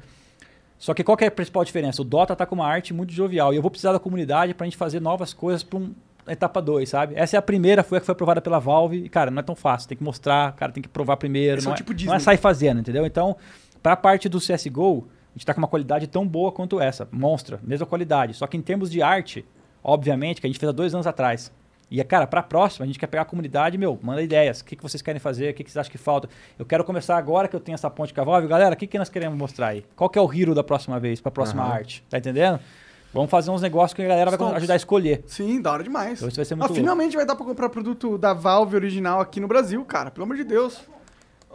Só 0.78 0.94
que 0.94 1.04
qual 1.04 1.16
que 1.16 1.24
é 1.24 1.28
a 1.28 1.32
principal 1.32 1.64
diferença? 1.64 2.02
O 2.02 2.06
Dota 2.06 2.36
tá 2.36 2.46
com 2.46 2.56
uma 2.56 2.68
arte 2.68 2.94
muito 2.94 3.14
jovial 3.14 3.54
e 3.54 3.56
eu 3.56 3.62
vou 3.62 3.70
precisar 3.70 3.94
da 3.94 4.00
comunidade 4.00 4.54
pra 4.54 4.66
gente 4.66 4.76
fazer 4.78 5.00
novas 5.00 5.32
coisas 5.34 5.62
pra 5.64 5.78
um 5.80 5.94
etapa 6.28 6.62
2, 6.62 6.90
sabe? 6.90 7.14
Essa 7.16 7.38
é 7.38 7.40
a 7.40 7.42
primeira, 7.42 7.84
foi 7.84 7.98
a 7.98 8.02
que 8.02 8.06
foi 8.06 8.14
aprovada 8.14 8.42
pela 8.42 8.60
Valve 8.60 8.98
e, 9.06 9.10
cara, 9.10 9.30
não 9.32 9.40
é 9.40 9.44
tão 9.44 9.56
fácil, 9.56 9.88
tem 9.88 9.98
que 9.98 10.04
mostrar, 10.04 10.54
cara, 10.54 10.72
tem 10.72 10.82
que 10.82 10.90
provar 10.90 11.18
primeiro, 11.18 11.60
Esse 11.60 11.68
é 11.68 11.70
não 11.70 11.74
é, 11.74 11.78
tipo 11.78 11.92
não 11.92 11.98
Disney. 11.98 12.16
é 12.16 12.20
sair 12.20 12.38
fazendo, 12.38 12.80
entendeu? 12.80 13.06
Então, 13.06 13.36
pra 13.82 13.96
parte 13.96 14.28
do 14.28 14.40
CSGO, 14.40 15.08
a 15.32 15.38
gente 15.38 15.46
tá 15.46 15.54
com 15.54 15.60
uma 15.62 15.68
qualidade 15.68 16.08
tão 16.08 16.28
boa 16.28 16.52
quanto 16.52 16.80
essa, 16.80 17.08
monstra, 17.12 17.60
mesma 17.64 17.86
qualidade. 17.86 18.34
Só 18.34 18.46
que 18.48 18.58
em 18.58 18.62
termos 18.62 18.92
de 18.92 19.02
arte, 19.02 19.46
obviamente, 19.84 20.42
que 20.42 20.48
a 20.48 20.50
gente 20.50 20.60
fez 20.60 20.70
há 20.70 20.74
dois 20.74 20.94
anos 20.94 21.08
atrás. 21.08 21.52
E, 21.90 22.02
cara, 22.06 22.26
pra 22.26 22.42
próxima, 22.42 22.86
a 22.86 22.88
gente 22.88 22.98
quer 22.98 23.08
pegar 23.08 23.24
a 23.24 23.26
comunidade, 23.26 23.78
meu, 23.78 24.00
manda 24.02 24.22
ideias. 24.22 24.62
O 24.62 24.66
que, 24.66 24.78
que 24.78 24.84
vocês 24.84 25.02
querem 25.02 25.20
fazer? 25.20 25.52
O 25.52 25.54
que, 25.54 25.64
que 25.64 25.70
vocês 25.70 25.78
acham 25.78 25.92
que 25.92 25.98
falta? 25.98 26.30
Eu 26.58 26.66
quero 26.66 26.86
começar 26.86 27.18
agora 27.18 27.50
que 27.50 27.56
eu 27.56 27.60
tenho 27.60 27.74
essa 27.74 27.90
ponte 27.90 28.14
com 28.14 28.22
a 28.22 28.24
Valve. 28.24 28.48
Galera, 28.48 28.74
o 28.76 28.78
que, 28.78 28.88
que 28.88 28.98
nós 28.98 29.10
queremos 29.10 29.38
mostrar 29.38 29.68
aí? 29.68 29.84
Qual 29.96 30.10
que 30.10 30.18
é 30.18 30.22
o 30.22 30.34
hero 30.34 30.56
da 30.56 30.64
próxima 30.64 31.00
vez, 31.02 31.20
pra 31.20 31.30
próxima 31.32 31.64
Aham. 31.64 31.74
arte? 31.74 32.02
Tá 32.10 32.18
entendendo? 32.18 32.60
Vamos 33.14 33.30
fazer 33.30 33.52
uns 33.52 33.62
negócios 33.62 33.94
que 33.94 34.02
a 34.02 34.08
galera 34.08 34.32
vai 34.32 34.56
ajudar 34.56 34.74
a 34.74 34.78
escolher. 34.78 35.22
Sim, 35.28 35.62
da 35.62 35.74
hora 35.74 35.84
demais. 35.84 36.20
Então 36.20 36.30
isso 36.30 36.38
vai 36.38 36.46
ser 36.46 36.54
Ah, 36.54 36.58
muito 36.58 36.70
louco. 36.70 36.82
finalmente 36.82 37.16
vai 37.18 37.26
dar 37.26 37.36
pra 37.36 37.46
comprar 37.46 37.68
produto 37.68 38.18
da 38.18 38.34
Valve 38.34 38.74
original 38.78 39.20
aqui 39.20 39.42
no 39.42 39.48
Brasil, 39.50 39.84
cara. 39.84 40.10
Pelo 40.10 40.24
amor 40.24 40.38
de 40.38 40.46
Deus. 40.46 40.80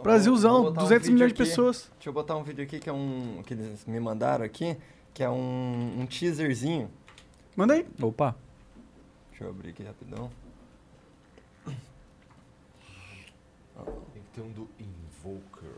Brasilzão, 0.03 0.53
Vou 0.63 0.63
botar 0.71 0.81
um 0.81 0.83
200 0.83 1.07
vídeo 1.07 1.13
milhões 1.15 1.33
de 1.33 1.41
aqui. 1.41 1.49
pessoas. 1.49 1.91
Deixa 1.95 2.09
eu 2.09 2.13
botar 2.13 2.35
um 2.37 2.43
vídeo 2.43 2.63
aqui 2.63 2.79
que 2.79 2.89
é 2.89 2.93
um. 2.93 3.41
que 3.45 3.53
eles 3.53 3.85
me 3.85 3.99
mandaram 3.99 4.45
aqui, 4.45 4.77
que 5.13 5.23
é 5.23 5.29
um, 5.29 6.01
um 6.01 6.05
teaserzinho. 6.05 6.89
Manda 7.55 7.73
aí. 7.73 7.85
Opa. 8.01 8.35
Deixa 9.31 9.43
eu 9.45 9.49
abrir 9.49 9.69
aqui 9.69 9.83
rapidão. 9.83 10.29
Tem 14.13 14.23
que 14.23 14.29
ter 14.33 14.41
um 14.41 14.49
do 14.51 14.67
Invoker. 14.79 15.69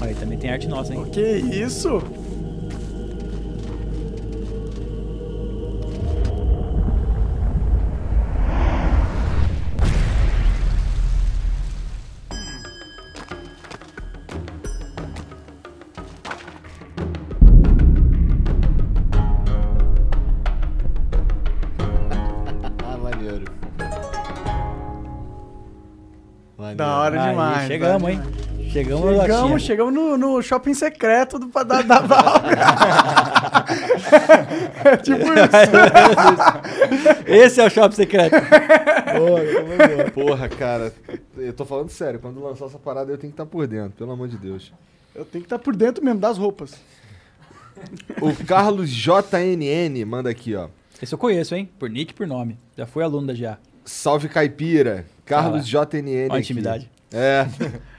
Aí 0.00 0.14
também 0.14 0.38
tem 0.38 0.50
arte 0.50 0.66
nossa, 0.68 0.94
hein? 0.94 1.04
Que 1.10 1.20
isso? 1.20 2.00
Demais. 27.68 27.82
chegamos, 27.82 28.10
hein? 28.10 28.20
Chegamos, 28.70 29.04
no 29.06 29.20
Chegamos, 29.22 29.62
chegamos 29.62 29.94
no, 29.94 30.18
no 30.18 30.42
shopping 30.42 30.74
secreto 30.74 31.38
do, 31.38 31.46
da, 31.64 31.80
da 31.82 32.00
Valve. 32.00 32.48
é 34.84 34.96
tipo 34.98 35.22
isso. 35.22 35.56
Esse 37.26 37.60
é 37.60 37.66
o 37.66 37.70
shopping 37.70 37.96
secreto. 37.96 38.36
Boa. 39.16 40.10
Porra, 40.10 40.48
cara, 40.48 40.92
eu 41.36 41.52
tô 41.52 41.64
falando 41.64 41.90
sério. 41.90 42.20
Quando 42.20 42.42
lançar 42.42 42.66
essa 42.66 42.78
parada, 42.78 43.10
eu 43.10 43.16
tenho 43.16 43.32
que 43.32 43.40
estar 43.40 43.46
por 43.46 43.66
dentro, 43.66 43.92
pelo 43.92 44.12
amor 44.12 44.28
de 44.28 44.36
Deus. 44.36 44.72
Eu 45.14 45.24
tenho 45.24 45.42
que 45.42 45.46
estar 45.46 45.58
por 45.58 45.74
dentro 45.74 46.04
mesmo 46.04 46.20
das 46.20 46.36
roupas. 46.36 46.74
O 48.20 48.34
Carlos 48.44 48.90
JNN 48.90 50.04
manda 50.04 50.28
aqui, 50.30 50.54
ó. 50.54 50.68
Esse 51.00 51.14
eu 51.14 51.18
conheço, 51.18 51.54
hein? 51.54 51.68
Por 51.78 51.88
nick 51.88 52.12
e 52.12 52.14
por 52.14 52.26
nome. 52.26 52.58
Já 52.76 52.86
fui 52.86 53.02
aluno 53.02 53.26
da 53.26 53.34
GA. 53.34 53.58
Salve 53.84 54.28
Caipira. 54.28 55.06
Carlos 55.24 55.62
Ah. 55.74 55.86
JNN. 55.86 56.28
Ó 56.30 56.38
intimidade. 56.38 56.90
É. 57.12 57.46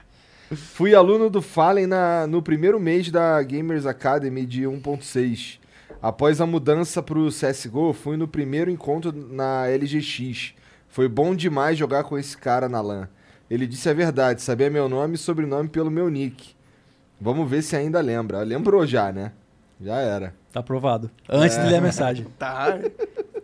Fui 0.55 0.95
aluno 0.95 1.29
do 1.29 1.41
Fallen 1.41 1.87
na, 1.87 2.25
no 2.25 2.41
primeiro 2.41 2.79
mês 2.79 3.11
da 3.11 3.41
Gamers 3.43 3.85
Academy 3.85 4.45
de 4.45 4.63
1.6. 4.63 5.59
Após 6.01 6.39
a 6.39 6.45
mudança 6.45 7.01
pro 7.03 7.27
CSGO, 7.29 7.91
fui 7.91 8.15
no 8.15 8.27
primeiro 8.27 8.71
encontro 8.71 9.11
na 9.11 9.67
LGX. 9.67 10.53
Foi 10.87 11.07
bom 11.09 11.35
demais 11.35 11.77
jogar 11.77 12.03
com 12.03 12.17
esse 12.17 12.37
cara 12.37 12.69
na 12.69 12.79
LAN. 12.79 13.09
Ele 13.49 13.67
disse 13.67 13.89
a 13.89 13.93
verdade, 13.93 14.41
sabia 14.41 14.69
meu 14.69 14.87
nome 14.87 15.15
e 15.15 15.17
sobrenome 15.17 15.67
pelo 15.67 15.91
meu 15.91 16.07
nick. 16.09 16.55
Vamos 17.19 17.49
ver 17.49 17.61
se 17.61 17.75
ainda 17.75 17.99
lembra. 17.99 18.41
Lembrou 18.43 18.85
já, 18.85 19.11
né? 19.11 19.31
Já 19.81 19.95
era. 19.97 20.33
Tá 20.53 20.59
aprovado. 20.61 21.09
Antes 21.29 21.57
É. 21.57 21.63
de 21.63 21.69
ler 21.69 21.77
a 21.77 21.81
mensagem. 21.81 22.25
Tá. 22.39 22.77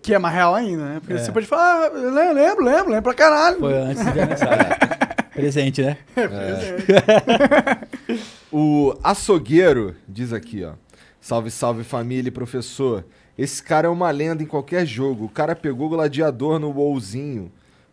Que 0.02 0.14
é 0.14 0.20
mais 0.20 0.36
real 0.36 0.54
ainda, 0.56 0.84
né? 0.86 1.00
Porque 1.00 1.14
É. 1.14 1.18
você 1.18 1.32
pode 1.32 1.46
falar, 1.48 1.86
ah, 1.86 1.90
lembro, 2.34 2.64
lembro, 2.64 2.90
lembro, 2.90 3.02
pra 3.04 3.14
caralho. 3.14 3.60
Foi 3.60 3.74
antes 3.74 4.06
de 4.06 4.12
ver 4.12 4.22
a 4.22 4.26
mensagem. 4.28 4.66
Presente, 5.34 5.82
né? 5.82 5.98
É, 6.16 7.88
O 8.52 8.96
açougueiro 9.04 9.96
diz 10.08 10.32
aqui, 10.32 10.64
ó. 10.64 10.74
Salve, 11.20 11.50
salve 11.50 11.84
família 11.84 12.28
e 12.28 12.32
professor. 12.32 13.06
Esse 13.38 13.64
cara 13.64 13.88
é 13.88 13.90
uma 13.90 14.12
lenda 14.12 14.44
em 14.44 14.46
qualquer 14.46 14.86
jogo. 14.86 15.26
O 15.26 15.30
cara 15.30 15.56
pegou 15.56 15.90
gladiador 15.90 16.60
no 16.60 16.70
WoWzinho. 16.70 17.52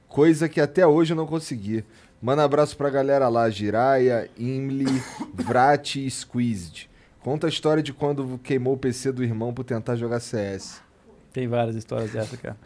Coisa 0.08 0.48
que 0.48 0.60
até 0.60 0.86
hoje 0.86 1.12
eu 1.12 1.16
não 1.16 1.26
consegui. 1.26 1.84
Manda 2.20 2.44
abraço 2.44 2.76
pra 2.76 2.90
galera 2.90 3.28
lá. 3.28 3.48
Jiraya, 3.48 4.28
Imli, 4.36 5.02
Vrat 5.32 5.96
e 5.96 6.10
Squeezed. 6.10 6.90
Conta 7.20 7.46
a 7.46 7.50
história 7.50 7.82
de 7.82 7.92
quando 7.92 8.38
queimou 8.42 8.74
o 8.74 8.78
PC 8.78 9.12
do 9.12 9.24
irmão 9.24 9.54
por 9.54 9.64
tentar 9.64 9.96
jogar 9.96 10.20
CS. 10.20 10.82
Tem 11.32 11.46
várias 11.46 11.76
histórias 11.76 12.10
dessa, 12.10 12.36
cara. 12.36 12.56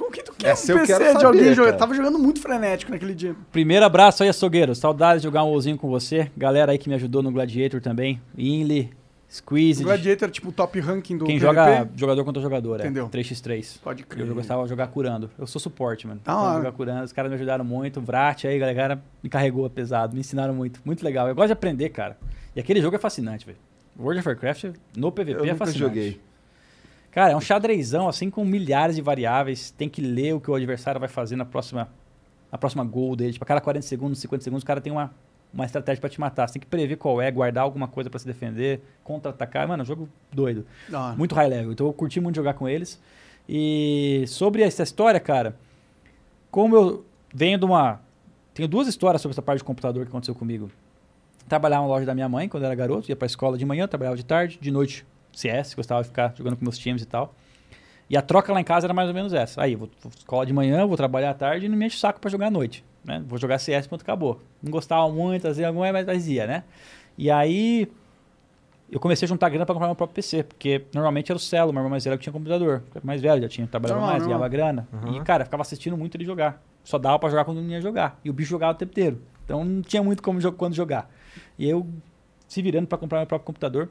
Como 0.00 0.10
que 0.10 0.22
tu 0.22 0.32
quer 0.32 0.48
Essa 0.52 0.72
um 0.72 0.78
eu 0.78 0.86
PC 0.86 1.14
de 1.18 1.24
alguém 1.26 1.52
jogando? 1.54 1.76
Tava 1.76 1.94
jogando 1.94 2.18
muito 2.18 2.40
frenético 2.40 2.90
naquele 2.90 3.14
dia. 3.14 3.36
Primeiro 3.52 3.84
abraço 3.84 4.22
aí, 4.22 4.30
açougueiro. 4.30 4.74
Saudades 4.74 5.20
de 5.20 5.28
jogar 5.28 5.44
um 5.44 5.48
WoWzinho 5.48 5.76
com 5.76 5.90
você. 5.90 6.30
Galera 6.34 6.72
aí 6.72 6.78
que 6.78 6.88
me 6.88 6.94
ajudou 6.94 7.22
no 7.22 7.30
Gladiator 7.30 7.82
também. 7.82 8.18
Inly, 8.36 8.90
Squeeze. 9.30 9.82
O 9.82 9.84
Gladiator 9.84 10.28
é 10.28 10.30
tipo 10.32 10.48
o 10.48 10.52
top 10.52 10.80
ranking 10.80 11.18
do 11.18 11.26
Quem 11.26 11.36
PVP. 11.38 11.46
joga 11.54 11.88
jogador 11.94 12.24
contra 12.24 12.42
jogador, 12.42 12.80
Entendeu. 12.80 13.06
é. 13.06 13.08
3x3. 13.10 13.78
Pode 13.82 14.02
crer. 14.04 14.26
Eu 14.26 14.34
gostava 14.34 14.62
de 14.62 14.70
jogar 14.70 14.86
curando. 14.88 15.30
Eu 15.38 15.46
sou 15.46 15.60
suporte, 15.60 16.06
mano. 16.06 16.20
Da 16.24 16.32
Então, 16.32 16.56
jogar 16.56 16.72
curando. 16.72 17.04
Os 17.04 17.12
caras 17.12 17.30
me 17.30 17.36
ajudaram 17.36 17.64
muito. 17.64 18.00
Vrat 18.00 18.46
aí, 18.46 18.58
galera, 18.58 19.00
me 19.22 19.28
carregou 19.28 19.68
pesado. 19.68 20.14
Me 20.14 20.20
ensinaram 20.20 20.54
muito. 20.54 20.80
Muito 20.84 21.04
legal. 21.04 21.28
Eu 21.28 21.34
gosto 21.34 21.48
de 21.48 21.52
aprender, 21.52 21.90
cara. 21.90 22.16
E 22.56 22.58
aquele 22.60 22.80
jogo 22.80 22.96
é 22.96 22.98
fascinante, 22.98 23.44
velho. 23.44 23.58
World 23.98 24.20
of 24.20 24.28
Warcraft 24.28 24.64
no 24.96 25.12
PVP 25.12 25.32
Eu 25.32 25.36
é 25.44 25.52
nunca 25.52 25.56
fascinante. 25.58 25.78
joguei. 25.78 26.20
Cara, 27.10 27.32
é 27.32 27.36
um 27.36 27.40
xadrezão, 27.40 28.08
assim, 28.08 28.30
com 28.30 28.44
milhares 28.44 28.94
de 28.94 29.02
variáveis. 29.02 29.70
Tem 29.70 29.88
que 29.88 30.00
ler 30.00 30.34
o 30.34 30.40
que 30.40 30.50
o 30.50 30.54
adversário 30.54 31.00
vai 31.00 31.08
fazer 31.08 31.34
na 31.36 31.44
próxima, 31.44 31.88
na 32.50 32.56
próxima 32.56 32.84
gol 32.84 33.16
dele. 33.16 33.32
Tipo, 33.32 33.44
a 33.44 33.48
cada 33.48 33.60
40 33.60 33.84
segundos, 33.84 34.18
50 34.20 34.44
segundos, 34.44 34.62
o 34.62 34.66
cara 34.66 34.80
tem 34.80 34.92
uma, 34.92 35.12
uma 35.52 35.64
estratégia 35.64 36.00
pra 36.00 36.08
te 36.08 36.20
matar. 36.20 36.46
Você 36.46 36.54
tem 36.54 36.60
que 36.60 36.66
prever 36.66 36.96
qual 36.96 37.20
é, 37.20 37.28
guardar 37.30 37.64
alguma 37.64 37.88
coisa 37.88 38.08
pra 38.08 38.18
se 38.18 38.26
defender, 38.26 38.80
contra-atacar. 39.02 39.66
Mano, 39.66 39.80
é 39.80 39.84
um 39.84 39.86
jogo 39.86 40.08
doido. 40.32 40.64
Hora. 40.92 41.16
Muito 41.16 41.34
high 41.34 41.48
level. 41.48 41.72
Então 41.72 41.86
eu 41.86 41.92
curti 41.92 42.20
muito 42.20 42.36
jogar 42.36 42.54
com 42.54 42.68
eles. 42.68 43.00
E 43.48 44.24
sobre 44.28 44.62
essa 44.62 44.84
história, 44.84 45.18
cara, 45.18 45.56
como 46.50 46.76
eu 46.76 47.04
venho 47.34 47.58
de 47.58 47.64
uma. 47.64 48.00
Tenho 48.54 48.68
duas 48.68 48.86
histórias 48.86 49.20
sobre 49.20 49.32
essa 49.32 49.42
parte 49.42 49.58
de 49.58 49.64
computador 49.64 50.04
que 50.04 50.10
aconteceu 50.10 50.34
comigo. 50.34 50.70
Trabalhava 51.48 51.82
na 51.82 51.88
loja 51.88 52.06
da 52.06 52.14
minha 52.14 52.28
mãe 52.28 52.48
quando 52.48 52.62
eu 52.62 52.66
era 52.66 52.74
garoto, 52.76 53.10
ia 53.10 53.16
pra 53.16 53.26
escola 53.26 53.58
de 53.58 53.64
manhã, 53.64 53.88
trabalhava 53.88 54.16
de 54.16 54.24
tarde, 54.24 54.58
de 54.60 54.70
noite 54.70 55.04
CS, 55.32 55.74
gostava 55.74 56.02
de 56.02 56.08
ficar 56.08 56.34
jogando 56.36 56.56
com 56.56 56.64
meus 56.64 56.78
times 56.78 57.02
e 57.02 57.06
tal. 57.06 57.34
E 58.08 58.16
a 58.16 58.22
troca 58.22 58.52
lá 58.52 58.60
em 58.60 58.64
casa 58.64 58.86
era 58.86 58.94
mais 58.94 59.08
ou 59.08 59.14
menos 59.14 59.32
essa. 59.32 59.62
Aí, 59.62 59.76
vou, 59.76 59.88
vou 60.02 60.10
escola 60.16 60.44
de 60.44 60.52
manhã, 60.52 60.84
vou 60.86 60.96
trabalhar 60.96 61.30
à 61.30 61.34
tarde 61.34 61.66
e 61.66 61.68
não 61.68 61.76
me 61.76 61.86
enche 61.86 61.96
o 61.96 62.00
saco 62.00 62.20
pra 62.20 62.28
jogar 62.28 62.48
à 62.48 62.50
noite. 62.50 62.84
Né? 63.04 63.22
Vou 63.26 63.38
jogar 63.38 63.58
CS, 63.58 63.86
ponto, 63.86 64.02
acabou. 64.02 64.40
Não 64.62 64.70
gostava 64.70 65.08
muito, 65.10 65.46
às 65.46 65.56
vezes 65.56 65.66
alguma 65.66 65.92
mas 65.92 66.06
mas 66.06 66.26
ia, 66.26 66.46
né? 66.46 66.64
E 67.16 67.30
aí, 67.30 67.88
eu 68.90 68.98
comecei 68.98 69.26
a 69.26 69.28
juntar 69.28 69.48
grana 69.48 69.64
pra 69.64 69.74
comprar 69.74 69.86
meu 69.86 69.94
próprio 69.94 70.16
PC, 70.16 70.42
porque 70.42 70.82
normalmente 70.92 71.30
era 71.30 71.36
o 71.36 71.40
Celo, 71.40 71.72
meu 71.72 71.80
irmão 71.80 71.90
mais 71.90 72.04
velho 72.04 72.18
que 72.18 72.24
tinha 72.24 72.32
computador. 72.32 72.82
O 73.00 73.06
mais 73.06 73.22
velho 73.22 73.42
já 73.42 73.48
tinha, 73.48 73.66
trabalhava 73.66 74.00
mais, 74.00 74.26
ganhava 74.26 74.48
grana. 74.48 74.88
Uhum. 74.92 75.16
E, 75.16 75.20
cara, 75.20 75.44
ficava 75.44 75.62
assistindo 75.62 75.96
muito 75.96 76.16
ele 76.16 76.24
jogar. 76.24 76.60
Só 76.82 76.98
dava 76.98 77.18
pra 77.18 77.28
jogar 77.28 77.44
quando 77.44 77.62
não 77.62 77.70
ia 77.70 77.80
jogar. 77.80 78.18
E 78.24 78.30
o 78.30 78.32
bicho 78.32 78.50
jogava 78.50 78.72
o 78.72 78.74
tempo 78.74 78.90
inteiro. 78.90 79.22
Então 79.44 79.64
não 79.64 79.82
tinha 79.82 80.02
muito 80.02 80.22
como 80.22 80.40
quando 80.52 80.74
jogar. 80.74 81.08
E 81.56 81.68
eu, 81.68 81.86
se 82.48 82.60
virando 82.60 82.88
pra 82.88 82.98
comprar 82.98 83.18
meu 83.18 83.26
próprio 83.26 83.46
computador, 83.46 83.88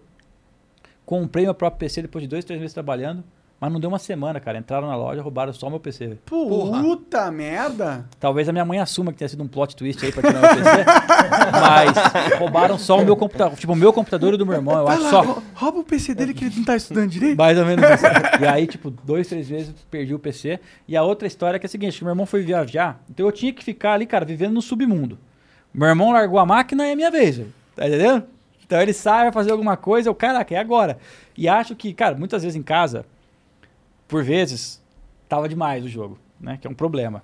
comprei 1.09 1.43
meu 1.45 1.55
próprio 1.55 1.79
PC 1.79 2.03
depois 2.03 2.21
de 2.21 2.27
dois, 2.27 2.45
três 2.45 2.59
meses 2.61 2.71
trabalhando. 2.71 3.23
Mas 3.59 3.73
não 3.73 3.79
deu 3.79 3.89
uma 3.89 3.99
semana, 3.99 4.39
cara. 4.39 4.57
Entraram 4.57 4.87
na 4.87 4.95
loja, 4.95 5.21
roubaram 5.21 5.51
só 5.51 5.69
meu 5.69 5.81
PC. 5.81 6.17
Puta 6.25 7.29
merda. 7.29 8.05
Talvez 8.17 8.47
a 8.47 8.53
minha 8.53 8.63
mãe 8.63 8.79
assuma 8.79 9.11
que 9.11 9.17
tenha 9.17 9.27
sido 9.27 9.43
um 9.43 9.47
plot 9.49 9.75
twist 9.75 10.05
aí 10.05 10.13
pra 10.13 10.21
tirar 10.21 10.39
meu 10.39 10.49
PC. 10.49 10.85
mas 11.59 12.39
roubaram 12.39 12.77
só 12.77 12.99
o 13.01 13.03
meu 13.03 13.17
computador. 13.17 13.57
Tipo, 13.57 13.73
o 13.73 13.75
meu 13.75 13.91
computador 13.91 14.31
e 14.31 14.35
o 14.35 14.37
do 14.37 14.45
meu 14.45 14.55
irmão, 14.55 14.77
eu 14.79 14.85
Vai 14.85 14.95
acho 14.95 15.03
lá, 15.03 15.09
só. 15.09 15.21
rou- 15.23 15.43
rouba 15.55 15.79
o 15.79 15.83
PC 15.83 16.15
dele 16.15 16.33
que 16.33 16.45
ele 16.45 16.55
não 16.55 16.63
tá 16.63 16.77
estudando 16.77 17.09
direito. 17.09 17.37
Mais 17.37 17.57
ou 17.57 17.65
menos 17.65 17.83
isso. 17.89 18.05
E 18.41 18.47
aí, 18.47 18.65
tipo, 18.65 18.89
dois, 19.03 19.27
três 19.27 19.49
vezes 19.49 19.73
perdi 19.91 20.13
o 20.13 20.19
PC. 20.19 20.57
E 20.87 20.95
a 20.95 21.03
outra 21.03 21.27
história 21.27 21.57
é 21.57 21.59
que 21.59 21.65
é 21.65 21.67
a 21.67 21.69
seguinte: 21.69 22.01
meu 22.01 22.11
irmão 22.11 22.25
foi 22.25 22.41
viajar, 22.43 23.01
então 23.09 23.25
eu 23.25 23.31
tinha 23.31 23.51
que 23.51 23.61
ficar 23.63 23.93
ali, 23.95 24.05
cara, 24.05 24.23
vivendo 24.23 24.53
no 24.53 24.61
submundo. 24.61 25.17
Meu 25.73 25.87
irmão 25.89 26.11
largou 26.13 26.39
a 26.39 26.45
máquina 26.45 26.87
e 26.87 26.91
é 26.91 26.95
minha 26.95 27.11
vez, 27.11 27.35
velho. 27.39 27.53
Tá 27.75 27.85
entendendo? 27.87 28.23
Então 28.69 28.79
ele 28.79 28.93
sai, 28.93 29.23
vai 29.23 29.31
fazer 29.31 29.51
alguma 29.51 29.75
coisa, 29.75 30.09
eu, 30.09 30.13
caraca, 30.13 30.53
é 30.53 30.59
agora. 30.59 30.99
E 31.35 31.49
acho 31.49 31.75
que, 31.75 31.91
cara, 31.91 32.15
muitas 32.15 32.43
vezes 32.43 32.55
em 32.55 32.61
casa, 32.61 33.03
por 34.07 34.23
vezes, 34.23 34.79
tava 35.27 35.49
demais 35.49 35.83
o 35.83 35.87
jogo, 35.87 36.19
né? 36.39 36.55
Que 36.61 36.67
é 36.67 36.69
um 36.69 36.75
problema. 36.75 37.23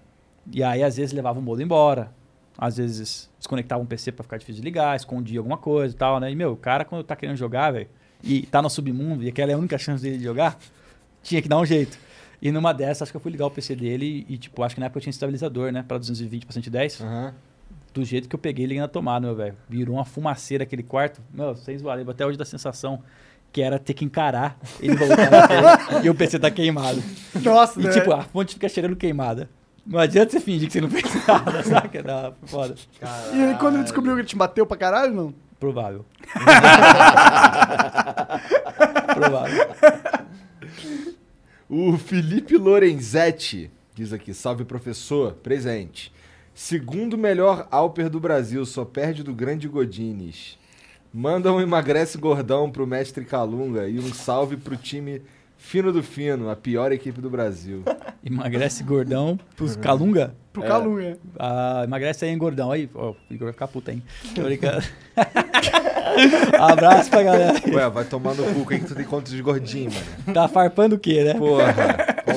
E 0.51 0.63
aí, 0.63 0.81
às 0.81 0.97
vezes, 0.97 1.13
levava 1.13 1.37
o 1.37 1.43
modo 1.43 1.61
embora. 1.61 2.11
Às 2.57 2.77
vezes, 2.77 3.29
desconectava 3.37 3.79
um 3.79 3.85
PC 3.85 4.11
pra 4.11 4.23
ficar 4.23 4.37
difícil 4.37 4.63
de 4.63 4.65
ligar, 4.65 4.95
escondia 4.95 5.37
alguma 5.37 5.55
coisa 5.55 5.93
e 5.93 5.97
tal, 5.99 6.19
né? 6.19 6.31
E, 6.31 6.35
meu, 6.35 6.53
o 6.53 6.57
cara, 6.57 6.83
quando 6.83 7.03
tá 7.03 7.15
querendo 7.15 7.37
jogar, 7.37 7.69
velho, 7.69 7.89
e 8.23 8.41
tá 8.47 8.59
no 8.59 8.69
submundo, 8.69 9.23
e 9.23 9.29
aquela 9.29 9.51
é 9.51 9.53
a 9.53 9.57
única 9.59 9.77
chance 9.77 10.01
dele 10.01 10.17
de 10.17 10.23
jogar, 10.23 10.57
tinha 11.21 11.43
que 11.43 11.47
dar 11.47 11.59
um 11.59 11.65
jeito. 11.65 11.95
E 12.41 12.51
numa 12.51 12.73
dessas, 12.73 13.03
acho 13.03 13.11
que 13.11 13.17
eu 13.17 13.21
fui 13.21 13.31
ligar 13.31 13.45
o 13.45 13.51
PC 13.51 13.75
dele 13.75 14.25
e, 14.27 14.35
tipo, 14.39 14.63
acho 14.63 14.73
que 14.73 14.79
na 14.81 14.87
época 14.87 14.97
eu 14.97 15.03
tinha 15.03 15.11
estabilizador, 15.11 15.71
né? 15.71 15.85
Pra 15.87 15.99
220 15.99 16.43
pra 16.43 16.53
110. 16.53 17.01
Do 17.95 18.03
jeito 18.03 18.27
que 18.27 18.35
eu 18.35 18.39
peguei, 18.39 18.65
liguei 18.65 18.81
na 18.81 18.89
tomada, 18.89 19.25
meu 19.25 19.33
velho. 19.35 19.55
Virou 19.69 19.95
uma 19.95 20.03
fumaceira 20.03 20.65
aquele 20.65 20.83
quarto. 20.83 21.21
Meu, 21.33 21.55
sem 21.55 21.77
zoar, 21.77 21.95
lembro 21.97 22.11
até 22.11 22.25
hoje 22.25 22.37
da 22.37 22.43
sensação 22.43 23.01
que 23.53 23.61
era 23.61 23.79
ter 23.79 23.93
que 23.93 24.03
encarar 24.03 24.57
ele 24.81 24.97
voltar 24.97 25.31
na 25.31 25.47
tela 25.47 25.79
e 26.03 26.09
o 26.09 26.13
PC 26.13 26.37
tá 26.37 26.51
queimado. 26.51 27.01
Nossa, 27.41 27.79
E, 27.79 27.85
né? 27.85 27.91
tipo, 27.91 28.11
a 28.11 28.21
fonte 28.21 28.55
fica 28.55 28.67
cheirando 28.67 28.97
queimada. 28.97 29.49
Não 29.87 29.97
adianta 29.97 30.31
você 30.31 30.41
fingir 30.41 30.67
que 30.67 30.73
você 30.73 30.81
não 30.81 30.89
fez 30.89 31.05
nada, 31.25 31.63
saca? 31.63 32.03
Não, 32.03 32.33
foda. 32.47 32.75
E 33.33 33.41
aí, 33.41 33.55
quando 33.57 33.75
ele 33.75 33.83
descobriu 33.83 34.13
que 34.15 34.21
ele 34.21 34.27
te 34.27 34.35
bateu 34.35 34.65
pra 34.65 34.75
caralho, 34.75 35.13
não? 35.13 35.33
Provável. 35.57 36.05
Provável. 39.15 39.67
O 41.69 41.97
Felipe 41.97 42.57
Lorenzetti 42.57 43.71
diz 43.93 44.11
aqui: 44.11 44.33
salve 44.33 44.65
professor, 44.65 45.31
presente. 45.35 46.11
Segundo 46.55 47.17
melhor 47.17 47.67
Alper 47.69 48.09
do 48.09 48.17
Brasil, 48.17 48.65
só 48.65 48.85
perde 48.85 49.23
do 49.23 49.33
grande 49.33 49.67
Godines. 49.67 50.57
Manda 51.13 51.51
um 51.51 51.59
emagrece 51.59 52.17
gordão 52.17 52.71
pro 52.71 52.87
mestre 52.87 53.25
Calunga 53.25 53.89
e 53.89 53.99
um 53.99 54.13
salve 54.13 54.55
pro 54.55 54.77
time 54.77 55.21
Fino 55.57 55.91
do 55.91 56.01
Fino, 56.01 56.49
a 56.49 56.55
pior 56.55 56.93
equipe 56.93 57.19
do 57.19 57.29
Brasil. 57.29 57.83
Emagrece 58.25 58.83
gordão 58.83 59.37
pros 59.57 59.75
Calunga? 59.75 60.33
Pro 60.53 60.63
É. 60.63 60.67
Calunga. 60.67 61.17
Ah, 61.37 61.81
emagrece 61.83 62.23
aí, 62.23 62.31
hein, 62.31 62.37
gordão. 62.37 62.71
Aí, 62.71 62.89
ó, 62.95 63.11
o 63.11 63.15
Igor 63.29 63.47
vai 63.47 63.53
ficar 63.53 63.67
puta, 63.67 63.91
hein? 63.91 64.01
Tô 64.33 64.43
brincando. 64.43 64.81
Abraço 66.57 67.09
pra 67.09 67.21
galera. 67.21 67.61
Ué, 67.67 67.89
vai 67.89 68.05
tomar 68.05 68.33
no 68.33 68.43
cu, 68.53 68.65
quem 68.65 68.79
que 68.79 68.85
tu 68.85 68.95
tem 68.95 69.03
conta 69.05 69.29
de 69.29 69.41
gordinho, 69.41 69.91
mano? 69.91 70.33
Tá 70.33 70.47
farpando 70.47 70.95
o 70.95 70.99
quê, 70.99 71.23
né? 71.23 71.33
Porra, 71.33 71.73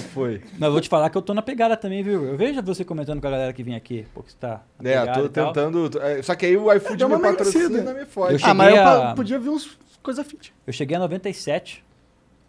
qual 0.01 0.13
foi? 0.13 0.41
Mas 0.53 0.63
eu 0.67 0.73
vou 0.73 0.81
te 0.81 0.89
falar 0.89 1.11
que 1.11 1.17
eu 1.19 1.23
tô 1.23 1.35
na 1.35 1.43
pegada 1.43 1.77
também, 1.77 2.03
viu? 2.03 2.25
Eu 2.25 2.37
vejo 2.37 2.63
você 2.63 2.85
comentando 2.85 3.21
com 3.21 3.27
a 3.27 3.31
galera 3.31 3.53
que 3.53 3.63
vem 3.63 3.75
aqui. 3.75 4.07
Pô, 4.15 4.23
que 4.23 4.31
você 4.33 4.39
tá. 4.39 4.63
na 4.81 4.91
É, 4.91 5.07
tô 5.13 5.25
e 5.25 5.29
tentando. 5.29 5.91
é, 6.01 6.23
Só 6.23 6.35
que 6.35 6.47
aí 6.47 6.57
o 6.57 6.73
iFood 6.73 7.05
me 7.05 7.19
patrocina 7.21 7.95
me 7.95 8.05
fode. 8.07 8.35
Eu 8.35 8.41
Ah, 8.43 8.55
mas 8.55 8.75
eu 8.75 8.83
a- 8.87 9.15
podia 9.15 9.39
ver 9.39 9.49
uns 9.51 9.79
coisa 10.03 10.23
fit. 10.25 10.53
Eu 10.67 10.73
cheguei 10.73 10.97
a 10.97 11.01
97. 11.01 11.85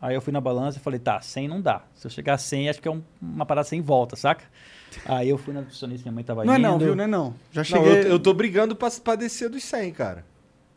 Aí 0.02 0.16
eu 0.16 0.22
fui 0.22 0.32
na 0.32 0.40
balança 0.40 0.78
e 0.78 0.82
falei, 0.82 0.98
tá, 1.00 1.20
100 1.20 1.48
não 1.50 1.60
dá. 1.62 1.82
Se 1.94 2.08
eu 2.08 2.12
chegar 2.12 2.36
a 2.36 2.38
100, 2.38 2.70
acho 2.70 2.82
que 2.82 2.88
é 2.88 2.92
um- 2.92 3.02
uma 3.22 3.46
parada 3.46 3.68
sem 3.68 3.82
volta, 3.82 4.16
saca? 4.16 4.46
Aí 5.06 5.28
eu 5.30 5.38
fui 5.38 5.54
na 5.54 5.60
nutricionista, 5.60 6.04
minha 6.06 6.16
mãe 6.16 6.24
tava 6.24 6.46
Não 6.46 6.54
é 6.54 6.58
indo. 6.58 6.68
não, 6.68 6.80
viu? 6.80 6.96
Não 6.96 7.04
é 7.04 7.08
não. 7.08 7.34
Já 7.52 7.60
Não, 7.62 7.66
cheguei... 7.66 7.92
eu, 8.04 8.08
eu 8.12 8.20
tô 8.20 8.34
brigando 8.34 8.76
pra, 8.76 8.90
pra 9.04 9.16
descer 9.16 9.50
dos 9.50 9.62
100, 9.64 9.92
cara. 9.92 10.26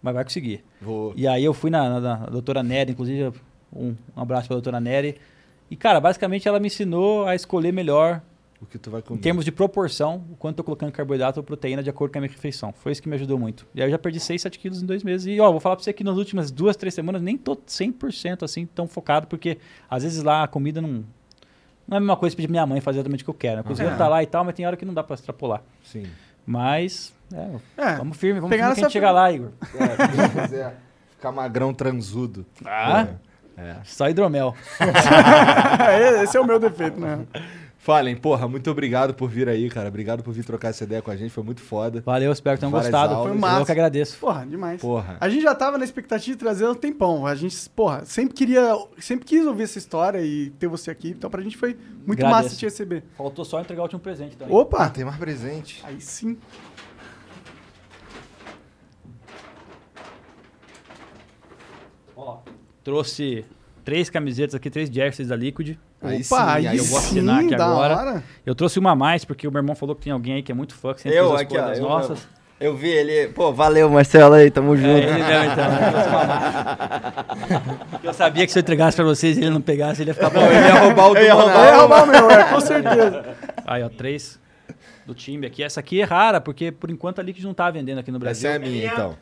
Mas 0.02 0.12
vai 0.14 0.24
conseguir. 0.24 0.64
Vou. 0.80 1.12
E 1.16 1.28
aí 1.28 1.44
eu 1.44 1.54
fui 1.54 1.70
na, 1.70 1.88
na, 1.88 2.00
na 2.00 2.26
doutora 2.26 2.64
Nery, 2.64 2.90
inclusive, 2.90 3.32
um, 3.72 3.94
um 4.16 4.20
abraço 4.20 4.48
pra 4.48 4.56
doutora 4.56 4.80
Nery. 4.80 5.16
E, 5.72 5.76
cara, 5.76 5.98
basicamente 6.00 6.46
ela 6.46 6.60
me 6.60 6.66
ensinou 6.66 7.26
a 7.26 7.34
escolher 7.34 7.72
melhor, 7.72 8.20
O 8.60 8.66
que 8.66 8.76
tu 8.78 8.90
vai 8.90 9.00
em 9.00 9.04
comer. 9.04 9.20
termos 9.20 9.42
de 9.44 9.50
proporção, 9.50 10.22
o 10.30 10.36
quanto 10.36 10.52
eu 10.54 10.56
tô 10.58 10.64
colocando 10.64 10.92
carboidrato 10.92 11.40
ou 11.40 11.44
proteína 11.44 11.82
de 11.82 11.88
acordo 11.88 12.12
com 12.12 12.18
a 12.18 12.20
minha 12.20 12.30
refeição. 12.30 12.72
Foi 12.72 12.92
isso 12.92 13.00
que 13.02 13.08
me 13.08 13.14
ajudou 13.14 13.38
muito. 13.38 13.66
E 13.74 13.80
aí 13.80 13.86
eu 13.88 13.90
já 13.90 13.98
perdi 13.98 14.20
6, 14.20 14.42
7 14.42 14.58
quilos 14.58 14.82
em 14.82 14.86
dois 14.86 15.02
meses. 15.02 15.26
E, 15.26 15.40
ó, 15.40 15.50
vou 15.50 15.60
falar 15.60 15.76
pra 15.76 15.82
você 15.82 15.92
que 15.92 16.04
nas 16.04 16.16
últimas 16.18 16.50
duas, 16.50 16.76
três 16.76 16.92
semanas 16.94 17.22
nem 17.22 17.38
tô 17.38 17.56
100% 17.56 18.42
assim, 18.42 18.66
tão 18.66 18.86
focado, 18.86 19.26
porque 19.26 19.56
às 19.90 20.02
vezes 20.02 20.22
lá 20.22 20.42
a 20.44 20.46
comida 20.48 20.80
não... 20.82 21.04
Não 21.88 21.94
é 21.94 21.96
a 21.96 22.00
mesma 22.00 22.16
coisa 22.16 22.36
pedir 22.36 22.48
minha 22.48 22.64
mãe 22.66 22.80
fazer 22.80 22.98
exatamente 22.98 23.22
o 23.22 23.24
que 23.24 23.30
eu 23.30 23.34
quero. 23.34 23.60
A 23.60 23.64
cozinha 23.64 23.88
É. 23.88 23.96
tá 23.96 24.06
lá 24.08 24.22
e 24.22 24.26
tal, 24.26 24.44
mas 24.44 24.54
tem 24.54 24.64
hora 24.66 24.76
que 24.76 24.84
não 24.84 24.94
dá 24.94 25.02
pra 25.02 25.14
extrapolar. 25.14 25.62
Sim. 25.82 26.04
Mas, 26.46 27.12
é, 27.32 27.50
É, 27.76 27.96
vamos 27.96 28.16
firme, 28.16 28.38
vamos 28.40 28.50
pegar 28.54 28.66
firme 28.66 28.74
que 28.74 28.80
a 28.80 28.84
gente 28.84 28.92
chega 28.92 29.10
lá, 29.10 29.32
Igor. 29.32 29.50
É, 29.74 30.26
se 30.28 30.40
quiser 30.42 30.76
ficar 31.10 31.32
magrão 31.32 31.72
transudo. 31.74 32.46
Ah, 32.64 33.08
É. 33.08 33.31
só 33.84 34.08
hidromel. 34.08 34.54
Esse 36.22 36.36
é 36.36 36.40
o 36.40 36.46
meu 36.46 36.58
defeito, 36.58 36.98
né? 37.00 37.26
Falem, 37.78 38.14
porra, 38.14 38.46
muito 38.46 38.70
obrigado 38.70 39.12
por 39.12 39.28
vir 39.28 39.48
aí, 39.48 39.68
cara. 39.68 39.88
Obrigado 39.88 40.22
por 40.22 40.32
vir 40.32 40.44
trocar 40.44 40.68
essa 40.68 40.84
ideia 40.84 41.02
com 41.02 41.10
a 41.10 41.16
gente, 41.16 41.32
foi 41.32 41.42
muito 41.42 41.60
foda. 41.60 42.00
Valeu, 42.06 42.30
espero 42.30 42.56
que 42.56 42.60
tenham 42.60 42.70
Várias 42.70 42.92
gostado. 42.92 43.14
aulas. 43.14 43.32
Foi 43.32 43.40
massa. 43.40 43.60
Eu 43.62 43.66
que 43.66 43.72
agradeço. 43.72 44.18
Porra, 44.18 44.46
demais. 44.46 44.80
Porra. 44.80 45.16
A 45.20 45.28
gente 45.28 45.42
já 45.42 45.52
tava 45.52 45.76
na 45.78 45.84
expectativa 45.84 46.36
de 46.36 46.38
trazer 46.38 46.64
há 46.64 46.70
um 46.70 46.76
tempão. 46.76 47.26
A 47.26 47.34
gente, 47.34 47.68
porra, 47.70 48.04
sempre 48.04 48.34
queria, 48.34 48.72
sempre 49.00 49.24
quis 49.24 49.44
ouvir 49.44 49.64
essa 49.64 49.78
história 49.78 50.20
e 50.20 50.50
ter 50.50 50.68
você 50.68 50.92
aqui. 50.92 51.08
Então 51.10 51.28
pra 51.28 51.42
gente 51.42 51.56
foi 51.56 51.76
muito 52.06 52.24
Agradeço. 52.24 52.44
massa 52.44 52.56
te 52.56 52.64
receber. 52.64 53.02
Faltou 53.16 53.44
só 53.44 53.60
entregar 53.60 53.80
o 53.82 53.84
último 53.86 54.00
presente 54.00 54.36
também. 54.36 54.54
Opa! 54.54 54.84
Ah, 54.84 54.88
tem 54.88 55.04
mais 55.04 55.16
presente. 55.16 55.82
Aí 55.84 56.00
sim. 56.00 56.38
Ó, 62.16 62.38
trouxe 62.84 63.44
três 63.84 64.08
camisetas 64.10 64.54
aqui, 64.54 64.70
três 64.70 64.88
jerseys 64.88 65.28
da 65.28 65.36
Liquid. 65.36 65.76
Aí 66.00 66.16
Opa, 66.16 66.22
sim, 66.22 66.34
aí 66.50 66.66
aí 66.68 66.76
eu 66.78 66.84
vou 66.84 67.00
sim, 67.00 67.06
assinar 67.06 67.40
aqui 67.44 67.54
da 67.56 67.64
agora. 67.66 67.96
hora. 67.96 68.24
Eu 68.44 68.54
trouxe 68.54 68.78
uma 68.78 68.90
a 68.92 68.96
mais, 68.96 69.24
porque 69.24 69.46
o 69.46 69.52
meu 69.52 69.60
irmão 69.60 69.74
falou 69.76 69.94
que 69.94 70.02
tem 70.02 70.12
alguém 70.12 70.34
aí 70.34 70.42
que 70.42 70.50
é 70.50 70.54
muito 70.54 70.74
fã, 70.74 70.92
que 70.94 71.02
sempre 71.02 71.18
Eu 71.18 71.36
aqui, 71.36 71.56
ó. 71.56 71.72
Eu, 71.72 71.82
nossas. 71.82 72.10
mesmo. 72.18 72.26
eu 72.58 72.76
vi 72.76 72.88
ele. 72.88 73.28
Pô, 73.28 73.52
valeu, 73.52 73.88
Marcelo 73.88 74.34
aí, 74.34 74.50
tamo 74.50 74.76
junto. 74.76 74.88
É, 74.88 74.98
ele 74.98 75.52
então. 75.52 75.64
Eu 75.64 75.92
trouxe 75.92 76.08
uma 76.08 76.24
mais. 76.24 77.82
Eu 78.02 78.12
sabia 78.12 78.44
que 78.44 78.52
se 78.52 78.58
eu 78.58 78.62
entregasse 78.62 78.96
pra 78.96 79.04
vocês 79.04 79.36
e 79.38 79.42
ele 79.42 79.50
não 79.50 79.60
pegasse, 79.60 80.02
ele 80.02 80.10
ia 80.10 80.14
ficar 80.14 80.28
bom. 80.30 80.40
Eu 80.44 80.52
ia 80.52 80.74
roubar 80.80 81.08
o 81.08 81.14
do 81.14 81.20
Eu 81.20 81.24
ia. 81.24 81.30
Eu 81.30 81.64
ia 81.64 81.76
roubar 81.76 82.02
o 82.02 82.06
meu, 82.08 82.30
é, 82.30 82.44
com 82.52 82.60
certeza. 82.60 83.24
Aí, 83.64 83.82
ó, 83.84 83.88
três 83.88 84.40
do 85.06 85.14
time 85.14 85.46
aqui. 85.46 85.62
Essa 85.62 85.78
aqui 85.78 86.00
é 86.00 86.04
rara, 86.04 86.40
porque 86.40 86.72
por 86.72 86.90
enquanto 86.90 87.20
a 87.20 87.22
Liquid 87.22 87.44
não 87.44 87.54
tá 87.54 87.70
vendendo 87.70 87.98
aqui 87.98 88.10
no 88.10 88.18
Brasil. 88.18 88.50
Essa 88.50 88.58
é 88.58 88.66
a 88.66 88.68
minha, 88.68 88.86
então. 88.86 89.16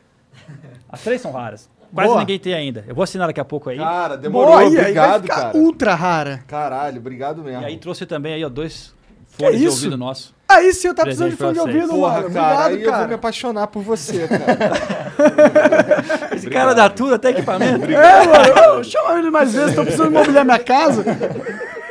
As 0.89 1.01
três 1.03 1.21
são 1.21 1.31
raras. 1.31 1.69
Quase 1.93 2.09
Boa. 2.09 2.19
ninguém 2.21 2.39
tem 2.39 2.53
ainda. 2.53 2.85
Eu 2.87 2.95
vou 2.95 3.03
assinar 3.03 3.27
daqui 3.27 3.39
a 3.39 3.45
pouco 3.45 3.69
aí. 3.69 3.77
Cara, 3.77 4.17
demorou, 4.17 4.51
Boa, 4.51 4.59
aí, 4.61 4.67
aí 4.67 4.73
vai 4.73 4.81
obrigado, 4.83 5.21
ficar 5.23 5.35
cara. 5.35 5.57
ultra 5.57 5.95
rara. 5.95 6.43
Caralho, 6.47 6.97
obrigado 6.99 7.43
mesmo. 7.43 7.61
E 7.61 7.65
aí 7.65 7.77
trouxe 7.77 8.05
também 8.05 8.33
aí, 8.33 8.45
ó, 8.45 8.49
dois 8.49 8.93
fones 9.27 9.59
de 9.59 9.65
isso? 9.65 9.75
ouvido 9.75 9.97
nosso. 9.97 10.33
Aí 10.47 10.73
sim, 10.73 10.87
eu 10.89 10.93
tava 10.93 11.05
precisando 11.05 11.31
de 11.31 11.37
fone 11.37 11.53
de 11.53 11.59
ouvido, 11.59 11.87
Porra, 11.89 12.21
mano. 12.21 12.33
cara, 12.33 12.65
Obrigado, 12.65 12.67
aí 12.67 12.73
eu 12.75 12.81
vou 12.81 12.91
cara. 12.91 13.07
me 13.07 13.13
apaixonar 13.13 13.67
por 13.67 13.81
você, 13.83 14.27
cara. 14.31 16.35
Esse 16.35 16.49
cara 16.49 16.73
dá 16.73 16.89
tudo, 16.89 17.15
até 17.15 17.29
equipamento. 17.29 17.85
É, 17.85 18.25
mano, 18.27 18.77
eu 18.77 18.83
chama 18.83 19.19
ele 19.19 19.29
mais 19.29 19.53
vezes, 19.53 19.75
tô 19.75 19.83
precisando 19.83 20.11
mobiliar 20.11 20.45
minha 20.45 20.59
casa. 20.59 21.03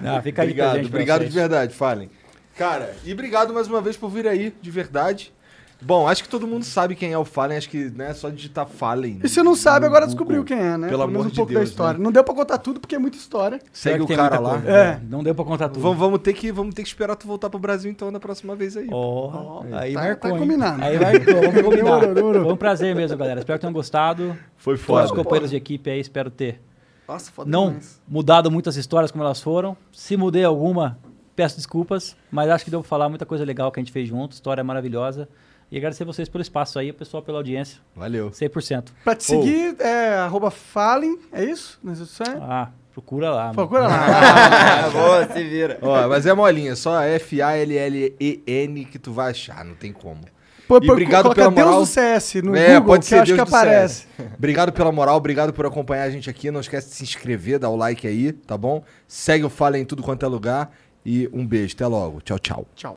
Ah, 0.00 0.22
fica 0.22 0.42
aí 0.42 0.48
obrigado, 0.48 0.86
obrigado 0.86 1.24
de 1.24 1.30
verdade, 1.30 1.74
falem. 1.74 2.08
Cara, 2.56 2.94
e 3.04 3.12
obrigado 3.12 3.52
mais 3.52 3.66
uma 3.68 3.80
vez 3.80 3.96
por 3.96 4.08
vir 4.08 4.26
aí, 4.26 4.54
de 4.62 4.70
verdade. 4.70 5.32
Bom, 5.80 6.08
acho 6.08 6.24
que 6.24 6.28
todo 6.28 6.44
mundo 6.46 6.64
sabe 6.64 6.96
quem 6.96 7.12
é 7.12 7.18
o 7.18 7.24
Fallen, 7.24 7.56
acho 7.56 7.70
que 7.70 7.88
né, 7.90 8.10
é 8.10 8.14
só 8.14 8.28
digitar 8.30 8.66
Fallen. 8.66 9.20
E 9.22 9.28
se 9.28 9.40
não 9.44 9.54
sabe, 9.54 9.86
agora 9.86 10.06
Google. 10.06 10.06
descobriu 10.08 10.44
quem 10.44 10.58
é, 10.58 10.76
né? 10.76 10.88
Pelo 10.88 11.02
amor 11.04 11.12
menos 11.12 11.26
um 11.26 11.30
de 11.30 11.36
pouco 11.36 11.52
Deus, 11.52 11.62
da 11.64 11.70
história. 11.70 11.98
né? 11.98 12.04
Não 12.04 12.10
deu 12.10 12.24
pra 12.24 12.34
contar 12.34 12.58
tudo, 12.58 12.80
porque 12.80 12.96
é 12.96 12.98
muita 12.98 13.16
história. 13.16 13.60
Segue 13.72 14.02
o 14.02 14.08
cara 14.08 14.40
lá. 14.40 14.54
coisa, 14.54 14.68
É. 14.68 14.84
né? 14.96 15.02
Não 15.08 15.22
deu 15.22 15.34
pra 15.36 15.44
contar 15.44 15.68
tudo. 15.68 15.80
Vamos, 15.80 15.96
vamos 15.98 16.18
ter 16.18 16.32
que, 16.32 16.50
vamos 16.50 16.74
ter 16.74 16.82
que 16.82 16.88
esperar 16.88 17.14
tu 17.14 17.28
voltar 17.28 17.48
pro 17.48 17.60
Brasil 17.60 17.90
então 17.90 18.10
na 18.10 18.18
próxima 18.18 18.56
vez 18.56 18.76
aí. 18.76 18.88
Ó, 18.90 19.62
aí 19.72 19.94
tá- 19.94 20.00
marcou, 20.02 20.30
tá 20.32 20.38
combinado. 20.38 20.82
Aí 20.82 20.98
marcou, 20.98 21.34
vamos 21.34 21.62
combinar. 21.62 22.00
Foi 22.42 22.52
um 22.52 22.56
prazer 22.56 22.96
mesmo, 22.96 23.16
galera. 23.16 23.38
Espero 23.38 23.58
que 23.58 23.60
tenham 23.60 23.72
gostado. 23.72 24.36
Foi 24.56 24.74
Todos 24.74 24.84
foda. 24.86 25.04
os 25.04 25.12
companheiros 25.12 25.50
de 25.50 25.56
equipe 25.56 25.88
aí, 25.90 26.00
espero 26.00 26.28
ter 26.28 26.60
Nossa, 27.06 27.30
foda 27.30 27.48
não 27.48 27.68
demais. 27.68 28.00
mudado 28.08 28.50
muitas 28.50 28.76
histórias 28.76 29.12
como 29.12 29.22
elas 29.22 29.40
foram. 29.40 29.76
Se 29.92 30.16
mudei 30.16 30.42
alguma, 30.42 30.98
peço 31.36 31.54
desculpas, 31.54 32.16
mas 32.32 32.50
acho 32.50 32.64
que 32.64 32.70
deu 32.72 32.80
pra 32.80 32.88
falar 32.88 33.08
muita 33.08 33.24
coisa 33.24 33.44
legal 33.44 33.70
que 33.70 33.78
a 33.78 33.82
gente 33.82 33.92
fez 33.92 34.08
junto, 34.08 34.32
história 34.32 34.64
maravilhosa. 34.64 35.28
E 35.70 35.76
agradecer 35.76 36.04
vocês 36.04 36.28
pelo 36.28 36.40
espaço 36.42 36.78
aí, 36.78 36.90
o 36.90 36.94
pessoal 36.94 37.22
pela 37.22 37.38
audiência. 37.38 37.78
Valeu. 37.94 38.30
100%. 38.30 38.88
Pra 39.04 39.14
te 39.14 39.24
seguir, 39.24 39.76
é 39.80 40.14
arroba 40.14 40.50
Fallen, 40.50 41.18
é 41.32 41.44
isso? 41.44 41.78
Nas 41.82 41.98
redes 41.98 42.14
sociais? 42.14 42.40
Ah, 42.42 42.70
procura 42.92 43.30
lá. 43.30 43.42
mano. 43.44 43.54
Procura 43.54 43.82
lá. 43.82 44.86
Ah, 44.86 44.88
boa, 44.92 45.26
se 45.26 45.44
vira. 45.44 45.78
Ó, 45.82 46.08
mas 46.08 46.24
é 46.24 46.32
molinha, 46.32 46.74
só 46.74 47.02
F-A-L-L-E-N 47.02 48.84
que 48.86 48.98
tu 48.98 49.12
vai 49.12 49.30
achar, 49.30 49.64
não 49.64 49.74
tem 49.74 49.92
como. 49.92 50.22
Pô, 50.66 50.78
E 50.82 50.90
obrigado 50.90 51.34
pela 51.34 51.50
moral. 51.50 51.76
Deus 51.76 51.88
do 51.88 51.92
CS 51.92 52.34
no 52.42 52.54
é, 52.54 52.74
Google, 52.74 52.86
pode 52.86 53.00
que 53.00 53.06
ser 53.08 53.16
eu 53.16 53.22
acho 53.22 53.34
Deus 53.34 53.48
que 53.48 53.54
aparece. 53.56 54.06
Obrigado 54.36 54.72
pela 54.72 54.92
moral, 54.92 55.16
obrigado 55.16 55.52
por 55.52 55.64
acompanhar 55.64 56.04
a 56.04 56.10
gente 56.10 56.28
aqui. 56.28 56.50
Não 56.50 56.60
esquece 56.60 56.90
de 56.90 56.94
se 56.94 57.02
inscrever, 57.02 57.58
dar 57.58 57.70
o 57.70 57.76
like 57.76 58.06
aí, 58.06 58.32
tá 58.32 58.56
bom? 58.56 58.82
Segue 59.06 59.44
o 59.44 59.48
Fala 59.50 59.78
em 59.78 59.84
tudo 59.84 60.02
quanto 60.02 60.24
é 60.26 60.28
lugar. 60.28 60.70
E 61.04 61.28
um 61.32 61.46
beijo, 61.46 61.74
até 61.74 61.86
logo. 61.86 62.20
Tchau, 62.20 62.38
tchau. 62.38 62.66
Tchau. 62.74 62.94